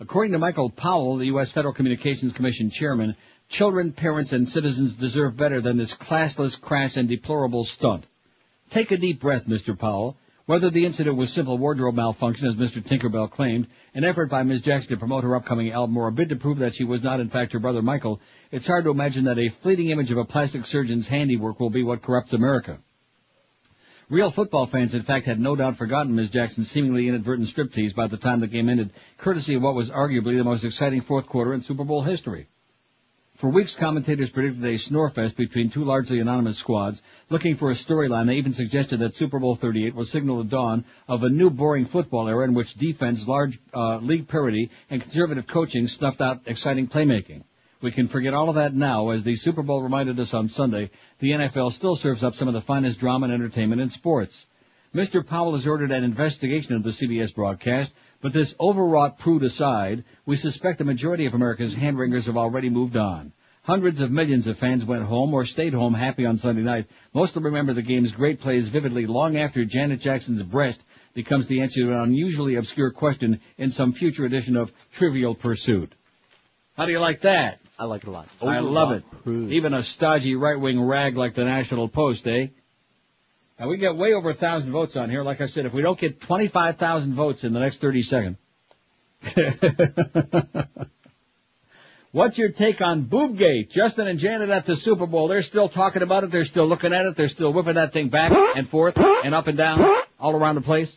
According 0.00 0.32
to 0.32 0.38
Michael 0.38 0.70
Powell, 0.70 1.18
the 1.18 1.26
U.S. 1.26 1.50
Federal 1.50 1.74
Communications 1.74 2.32
Commission 2.32 2.70
chairman, 2.70 3.14
children, 3.50 3.92
parents, 3.92 4.32
and 4.32 4.48
citizens 4.48 4.94
deserve 4.94 5.36
better 5.36 5.60
than 5.60 5.76
this 5.76 5.94
classless, 5.94 6.58
crass, 6.58 6.96
and 6.96 7.10
deplorable 7.10 7.64
stunt. 7.64 8.06
Take 8.70 8.90
a 8.90 8.96
deep 8.98 9.20
breath, 9.20 9.46
Mr. 9.46 9.78
Powell. 9.78 10.16
Whether 10.44 10.70
the 10.70 10.86
incident 10.86 11.16
was 11.16 11.30
simple 11.30 11.58
wardrobe 11.58 11.94
malfunction, 11.94 12.48
as 12.48 12.56
Mr. 12.56 12.82
Tinkerbell 12.82 13.30
claimed, 13.30 13.66
an 13.94 14.04
effort 14.04 14.30
by 14.30 14.42
Ms. 14.42 14.62
Jackson 14.62 14.90
to 14.90 14.96
promote 14.96 15.24
her 15.24 15.36
upcoming 15.36 15.72
album, 15.72 15.96
or 15.98 16.08
a 16.08 16.12
bid 16.12 16.30
to 16.30 16.36
prove 16.36 16.58
that 16.58 16.74
she 16.74 16.84
was 16.84 17.02
not 17.02 17.20
in 17.20 17.28
fact 17.28 17.52
her 17.52 17.58
brother 17.58 17.82
Michael, 17.82 18.20
it's 18.50 18.66
hard 18.66 18.84
to 18.84 18.90
imagine 18.90 19.24
that 19.24 19.38
a 19.38 19.50
fleeting 19.50 19.90
image 19.90 20.10
of 20.10 20.16
a 20.16 20.24
plastic 20.24 20.64
surgeon's 20.64 21.06
handiwork 21.06 21.60
will 21.60 21.68
be 21.68 21.82
what 21.82 22.00
corrupts 22.00 22.32
America. 22.32 22.78
Real 24.08 24.30
football 24.30 24.64
fans, 24.64 24.94
in 24.94 25.02
fact, 25.02 25.26
had 25.26 25.38
no 25.38 25.54
doubt 25.54 25.76
forgotten 25.76 26.14
Ms. 26.14 26.30
Jackson's 26.30 26.70
seemingly 26.70 27.08
inadvertent 27.08 27.48
striptease 27.48 27.94
by 27.94 28.06
the 28.06 28.16
time 28.16 28.40
the 28.40 28.46
game 28.46 28.70
ended, 28.70 28.90
courtesy 29.18 29.54
of 29.54 29.62
what 29.62 29.74
was 29.74 29.90
arguably 29.90 30.38
the 30.38 30.44
most 30.44 30.64
exciting 30.64 31.02
fourth 31.02 31.26
quarter 31.26 31.52
in 31.52 31.60
Super 31.60 31.84
Bowl 31.84 32.02
history. 32.02 32.48
For 33.38 33.48
weeks, 33.48 33.76
commentators 33.76 34.30
predicted 34.30 34.64
a 34.64 34.74
snorefest 34.74 35.36
between 35.36 35.70
two 35.70 35.84
largely 35.84 36.18
anonymous 36.18 36.58
squads, 36.58 37.00
looking 37.30 37.54
for 37.54 37.70
a 37.70 37.74
storyline. 37.74 38.26
They 38.26 38.34
even 38.34 38.52
suggested 38.52 38.98
that 38.98 39.14
Super 39.14 39.38
Bowl 39.38 39.54
38 39.54 39.94
will 39.94 40.04
signal 40.04 40.38
the 40.38 40.50
dawn 40.50 40.84
of 41.06 41.22
a 41.22 41.28
new 41.28 41.48
boring 41.48 41.86
football 41.86 42.28
era 42.28 42.44
in 42.44 42.52
which 42.52 42.74
defense, 42.74 43.28
large 43.28 43.60
uh, 43.72 43.98
league 43.98 44.26
parity, 44.26 44.72
and 44.90 45.00
conservative 45.00 45.46
coaching 45.46 45.86
snuffed 45.86 46.20
out 46.20 46.40
exciting 46.46 46.88
playmaking. 46.88 47.44
We 47.80 47.92
can 47.92 48.08
forget 48.08 48.34
all 48.34 48.48
of 48.48 48.56
that 48.56 48.74
now, 48.74 49.10
as 49.10 49.22
the 49.22 49.36
Super 49.36 49.62
Bowl 49.62 49.84
reminded 49.84 50.18
us 50.18 50.34
on 50.34 50.48
Sunday, 50.48 50.90
the 51.20 51.30
NFL 51.30 51.70
still 51.74 51.94
serves 51.94 52.24
up 52.24 52.34
some 52.34 52.48
of 52.48 52.54
the 52.54 52.60
finest 52.60 52.98
drama 52.98 53.26
and 53.26 53.32
entertainment 53.32 53.80
in 53.80 53.88
sports. 53.88 54.48
Mr. 54.92 55.24
Powell 55.24 55.52
has 55.52 55.64
ordered 55.64 55.92
an 55.92 56.02
investigation 56.02 56.74
of 56.74 56.82
the 56.82 56.90
CBS 56.90 57.32
broadcast. 57.32 57.94
But 58.20 58.32
this 58.32 58.54
overwrought 58.58 59.18
prude 59.18 59.44
aside, 59.44 60.04
we 60.26 60.36
suspect 60.36 60.78
the 60.78 60.84
majority 60.84 61.26
of 61.26 61.34
America's 61.34 61.74
hand-wringers 61.74 62.26
have 62.26 62.36
already 62.36 62.68
moved 62.68 62.96
on. 62.96 63.32
Hundreds 63.62 64.00
of 64.00 64.10
millions 64.10 64.46
of 64.46 64.58
fans 64.58 64.84
went 64.84 65.04
home 65.04 65.34
or 65.34 65.44
stayed 65.44 65.74
home 65.74 65.94
happy 65.94 66.24
on 66.24 66.36
Sunday 66.36 66.62
night. 66.62 66.86
Most 67.12 67.34
will 67.34 67.42
remember 67.42 67.74
the 67.74 67.82
game's 67.82 68.12
great 68.12 68.40
plays 68.40 68.66
vividly 68.68 69.06
long 69.06 69.36
after 69.36 69.64
Janet 69.64 70.00
Jackson's 70.00 70.42
breast 70.42 70.82
becomes 71.14 71.46
the 71.46 71.60
answer 71.60 71.82
to 71.82 71.92
an 71.92 72.00
unusually 72.00 72.56
obscure 72.56 72.90
question 72.90 73.40
in 73.56 73.70
some 73.70 73.92
future 73.92 74.24
edition 74.24 74.56
of 74.56 74.72
Trivial 74.92 75.34
Pursuit. 75.34 75.92
How 76.76 76.86
do 76.86 76.92
you 76.92 77.00
like 77.00 77.20
that? 77.22 77.60
I 77.78 77.84
like 77.84 78.02
it 78.02 78.08
a 78.08 78.10
lot. 78.10 78.28
I 78.40 78.60
love 78.60 78.92
it. 78.92 79.04
Even 79.26 79.74
a 79.74 79.82
stodgy 79.82 80.34
right-wing 80.34 80.80
rag 80.80 81.16
like 81.16 81.34
the 81.34 81.44
National 81.44 81.88
Post, 81.88 82.26
eh? 82.26 82.48
Now 83.58 83.68
we 83.68 83.76
get 83.76 83.96
way 83.96 84.12
over 84.12 84.30
a 84.30 84.34
thousand 84.34 84.70
votes 84.70 84.96
on 84.96 85.10
here. 85.10 85.24
Like 85.24 85.40
I 85.40 85.46
said, 85.46 85.66
if 85.66 85.72
we 85.72 85.82
don't 85.82 85.98
get 85.98 86.20
25,000 86.20 87.14
votes 87.14 87.42
in 87.42 87.52
the 87.52 87.58
next 87.60 87.80
30 87.80 88.02
seconds. 88.02 88.36
What's 92.12 92.38
your 92.38 92.50
take 92.50 92.80
on 92.80 93.04
Boobgate? 93.04 93.68
Justin 93.70 94.06
and 94.06 94.18
Janet 94.18 94.48
at 94.50 94.64
the 94.64 94.76
Super 94.76 95.06
Bowl, 95.06 95.28
they're 95.28 95.42
still 95.42 95.68
talking 95.68 96.02
about 96.02 96.24
it, 96.24 96.30
they're 96.30 96.44
still 96.44 96.66
looking 96.66 96.94
at 96.94 97.04
it, 97.04 97.16
they're 97.16 97.28
still 97.28 97.52
whipping 97.52 97.74
that 97.74 97.92
thing 97.92 98.08
back 98.08 98.32
and 98.56 98.68
forth 98.68 98.96
and 98.96 99.34
up 99.34 99.46
and 99.48 99.58
down 99.58 99.84
all 100.18 100.34
around 100.34 100.54
the 100.54 100.60
place. 100.62 100.96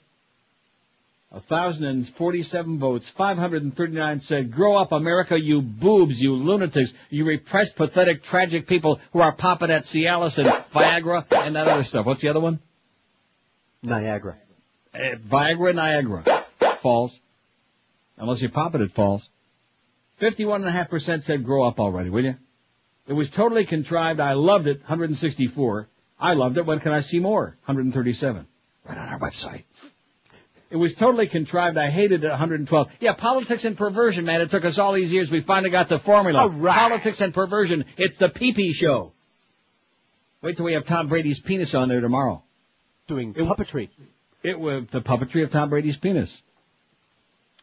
A 1.34 1.40
thousand 1.40 1.86
and 1.86 2.08
forty-seven 2.08 2.78
votes. 2.78 3.08
Five 3.08 3.38
hundred 3.38 3.64
and 3.64 3.74
thirty-nine 3.76 4.20
said, 4.20 4.52
"Grow 4.52 4.76
up, 4.76 4.92
America, 4.92 5.40
you 5.40 5.62
boobs, 5.62 6.22
you 6.22 6.36
lunatics, 6.36 6.94
you 7.10 7.24
repressed, 7.24 7.78
pathetic, 7.78 8.22
tragic 8.22 8.68
people 8.68 9.00
who 9.14 9.20
are 9.20 9.32
popping 9.32 9.72
at 9.72 9.84
Cialis 9.84 10.38
and 10.40 10.50
Viagra 10.74 11.26
and 11.32 11.56
that 11.56 11.70
other 11.70 11.86
stuff." 11.86 12.06
What's 12.06 12.20
the 12.20 12.28
other 12.28 12.42
one? 12.42 12.60
Niagara. 13.82 14.36
Uh, 14.94 15.16
Viagra, 15.26 15.74
Niagara 15.74 16.46
falls, 16.82 17.20
unless 18.18 18.42
you 18.42 18.50
pop 18.50 18.76
it, 18.76 18.82
it 18.82 18.92
falls. 18.92 19.30
Fifty-one 20.18 20.62
and 20.62 20.70
a 20.70 20.74
half 20.74 20.90
percent 20.90 21.24
said, 21.24 21.46
"Grow 21.46 21.66
up 21.66 21.80
already, 21.80 22.10
will 22.10 22.26
you?" 22.26 22.36
It 23.08 23.14
was 23.14 23.30
totally 23.30 23.66
contrived. 23.66 24.20
I 24.20 24.34
loved 24.34 24.68
it. 24.68 24.80
164. 24.82 25.88
I 26.20 26.34
loved 26.34 26.58
it. 26.58 26.66
When 26.66 26.80
can 26.80 26.92
I 26.92 27.00
see 27.00 27.20
more? 27.20 27.58
137. 27.66 28.46
Right 28.86 28.98
on 28.98 29.08
our 29.10 29.20
website. 29.20 29.64
It 30.72 30.78
was 30.78 30.96
totally 30.96 31.28
contrived. 31.28 31.78
I 31.78 31.90
hated 31.90 32.24
it. 32.24 32.30
112. 32.30 32.88
Yeah, 33.02 33.14
politics 33.14 33.66
and 33.66 33.78
perversion, 33.78 34.24
man. 34.24 34.40
It 34.40 34.50
took 34.50 34.64
us 34.64 34.80
all 34.80 34.94
these 34.94 35.12
years. 35.12 35.30
We 35.30 35.42
finally 35.42 35.70
got 35.70 35.90
the 35.90 36.00
formula. 36.00 36.50
Politics 36.50 37.20
and 37.20 37.34
perversion. 37.34 37.84
It's 37.98 38.16
the 38.16 38.30
pee-pee 38.30 38.72
show. 38.72 39.12
Wait 40.42 40.56
till 40.56 40.66
we 40.66 40.74
have 40.74 40.86
Tom 40.86 41.10
Brady's 41.10 41.42
penis 41.42 41.76
on 41.76 41.90
there 41.90 42.00
tomorrow. 42.00 42.42
Doing 43.10 43.34
puppetry. 43.34 43.90
It 44.44 44.58
was 44.58 44.86
the 44.92 45.02
puppetry 45.02 45.44
of 45.44 45.52
Tom 45.52 45.70
Brady's 45.70 45.98
penis. 45.98 46.42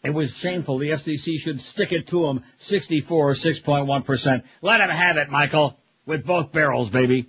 It 0.04 0.10
was 0.10 0.36
shameful. 0.36 0.78
The 0.78 0.90
FCC 0.90 1.38
should 1.38 1.60
stick 1.60 1.92
it 1.92 2.08
to 2.08 2.26
him. 2.26 2.44
64 2.58 3.30
or 3.30 3.32
6.1%. 3.32 4.42
Let 4.60 4.80
him 4.82 4.90
have 4.90 5.16
it, 5.16 5.30
Michael. 5.30 5.78
With 6.04 6.26
both 6.26 6.52
barrels, 6.52 6.90
baby. 6.90 7.28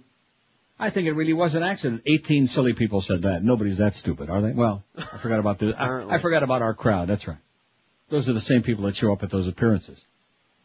I 0.79 0.89
think 0.89 1.07
it 1.07 1.11
really 1.11 1.33
was 1.33 1.55
an 1.55 1.63
accident. 1.63 2.03
18 2.05 2.47
silly 2.47 2.73
people 2.73 3.01
said 3.01 3.23
that. 3.23 3.43
Nobody's 3.43 3.79
that 3.79 3.93
stupid, 3.93 4.29
are 4.29 4.41
they? 4.41 4.51
Well, 4.51 4.83
I 4.97 5.17
forgot 5.17 5.39
about 5.39 5.59
the, 5.59 5.73
I, 5.77 6.15
I 6.15 6.17
forgot 6.19 6.41
about 6.41 6.61
our 6.61 6.73
crowd. 6.73 7.09
That's 7.09 7.27
right. 7.27 7.37
Those 8.07 8.29
are 8.29 8.33
the 8.33 8.39
same 8.39 8.63
people 8.63 8.85
that 8.85 8.95
show 8.95 9.11
up 9.11 9.21
at 9.21 9.29
those 9.29 9.47
appearances. 9.47 10.01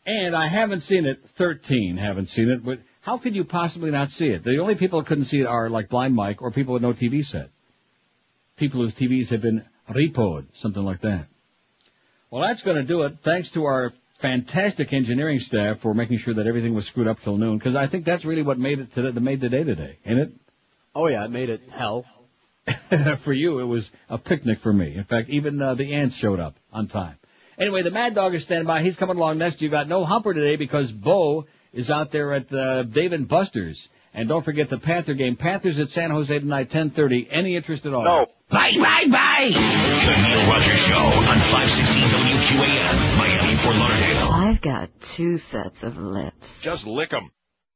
And 0.07 0.37
I 0.37 0.47
haven't 0.47 0.81
seen 0.81 1.05
it. 1.05 1.25
13 1.37 1.97
haven't 1.97 2.27
seen 2.27 2.49
it. 2.49 2.65
But 2.65 2.79
how 3.01 3.19
could 3.19 3.35
you 3.35 3.45
possibly 3.45 3.91
not 3.91 4.11
see 4.11 4.29
it? 4.29 4.45
The 4.45 4.59
only 4.59 4.77
people 4.77 5.01
that 5.01 5.09
couldn't 5.09 5.25
see 5.25 5.41
it 5.41 5.47
are 5.47 5.69
like 5.69 5.89
Blind 5.89 6.15
Mike 6.15 6.43
or 6.43 6.53
people 6.53 6.75
with 6.75 6.83
no 6.83 6.93
TV 6.93 7.25
set. 7.25 7.51
People 8.57 8.83
whose 8.83 8.95
TVs 8.95 9.31
have 9.31 9.43
been 9.43 9.65
repoed, 9.91 10.47
something 10.55 10.85
like 10.85 11.01
that. 11.01 11.27
Well, 12.31 12.43
that's 12.43 12.63
going 12.63 12.77
to 12.77 12.85
do 12.85 13.03
it. 13.03 13.19
Thanks 13.23 13.51
to 13.53 13.65
our 13.65 13.93
fantastic 14.21 14.93
engineering 14.93 15.39
staff 15.39 15.81
for 15.81 15.95
making 15.95 16.19
sure 16.19 16.35
that 16.35 16.47
everything 16.47 16.75
was 16.75 16.87
screwed 16.87 17.09
up 17.09 17.21
till 17.21 17.37
noon. 17.37 17.59
Because 17.59 17.77
I 17.77 17.87
think 17.87 18.05
that's 18.05 18.25
really 18.25 18.43
what 18.43 18.59
made 18.59 18.79
it 18.79 18.95
today, 18.95 19.19
made 19.19 19.41
the 19.41 19.49
day 19.49 19.65
today, 19.65 19.99
ain't 20.07 20.19
it? 20.19 20.33
Oh 20.95 21.09
yeah, 21.09 21.25
it 21.25 21.31
made 21.31 21.51
it 21.51 21.63
hell. 21.71 22.05
for 23.23 23.33
you, 23.33 23.59
it 23.59 23.65
was 23.65 23.91
a 24.09 24.17
picnic 24.17 24.61
for 24.61 24.73
me. 24.73 24.95
In 24.95 25.05
fact, 25.05 25.29
even 25.29 25.61
uh, 25.61 25.75
the 25.75 25.93
ants 25.93 26.15
showed 26.15 26.41
up 26.41 26.57
on 26.73 26.87
time. 26.87 27.19
Anyway, 27.59 27.83
the 27.83 27.91
Mad 27.91 28.15
Dog 28.15 28.35
is 28.35 28.45
standing 28.45 28.67
by. 28.67 28.83
He's 28.83 28.97
coming 28.97 29.17
along 29.17 29.39
next. 29.39 29.61
You 29.63 29.69
got 29.69 29.89
no 29.89 30.05
humper 30.05 30.35
today 30.35 30.57
because 30.57 30.91
Bo 30.91 31.47
is 31.73 31.91
out 31.91 32.11
there 32.11 32.33
at 32.33 32.53
uh, 32.53 32.83
Dave 32.85 33.13
and 33.13 33.29
Buster's. 33.29 33.89
And 34.17 34.29
don't 34.29 34.45
forget 34.45 34.71
the 34.71 34.79
Panther 34.79 35.15
game. 35.15 35.35
Panthers 35.35 35.79
at 35.81 35.89
San 35.89 36.11
Jose 36.11 36.39
tonight, 36.39 36.71
10:30. 36.71 37.27
Any 37.31 37.57
interest 37.57 37.85
at 37.85 37.95
all? 37.95 38.05
No. 38.05 38.27
Bye, 38.49 38.75
bye, 38.79 39.07
bye. 39.11 39.51
The 39.51 40.23
Neil 40.23 40.49
Rogers 40.49 40.79
Show 40.79 40.95
on 40.95 41.39
560 41.51 42.01
WQAM, 42.01 43.17
Miami, 43.19 43.44
Fort 43.65 43.77
Lauderdale. 43.77 44.29
I've 44.31 44.61
got 44.61 44.91
two 45.01 45.39
sets 45.39 45.85
of 45.85 45.97
lips. 45.97 46.61
Just 46.61 46.87
lick 46.87 47.15
'em. 47.15 47.31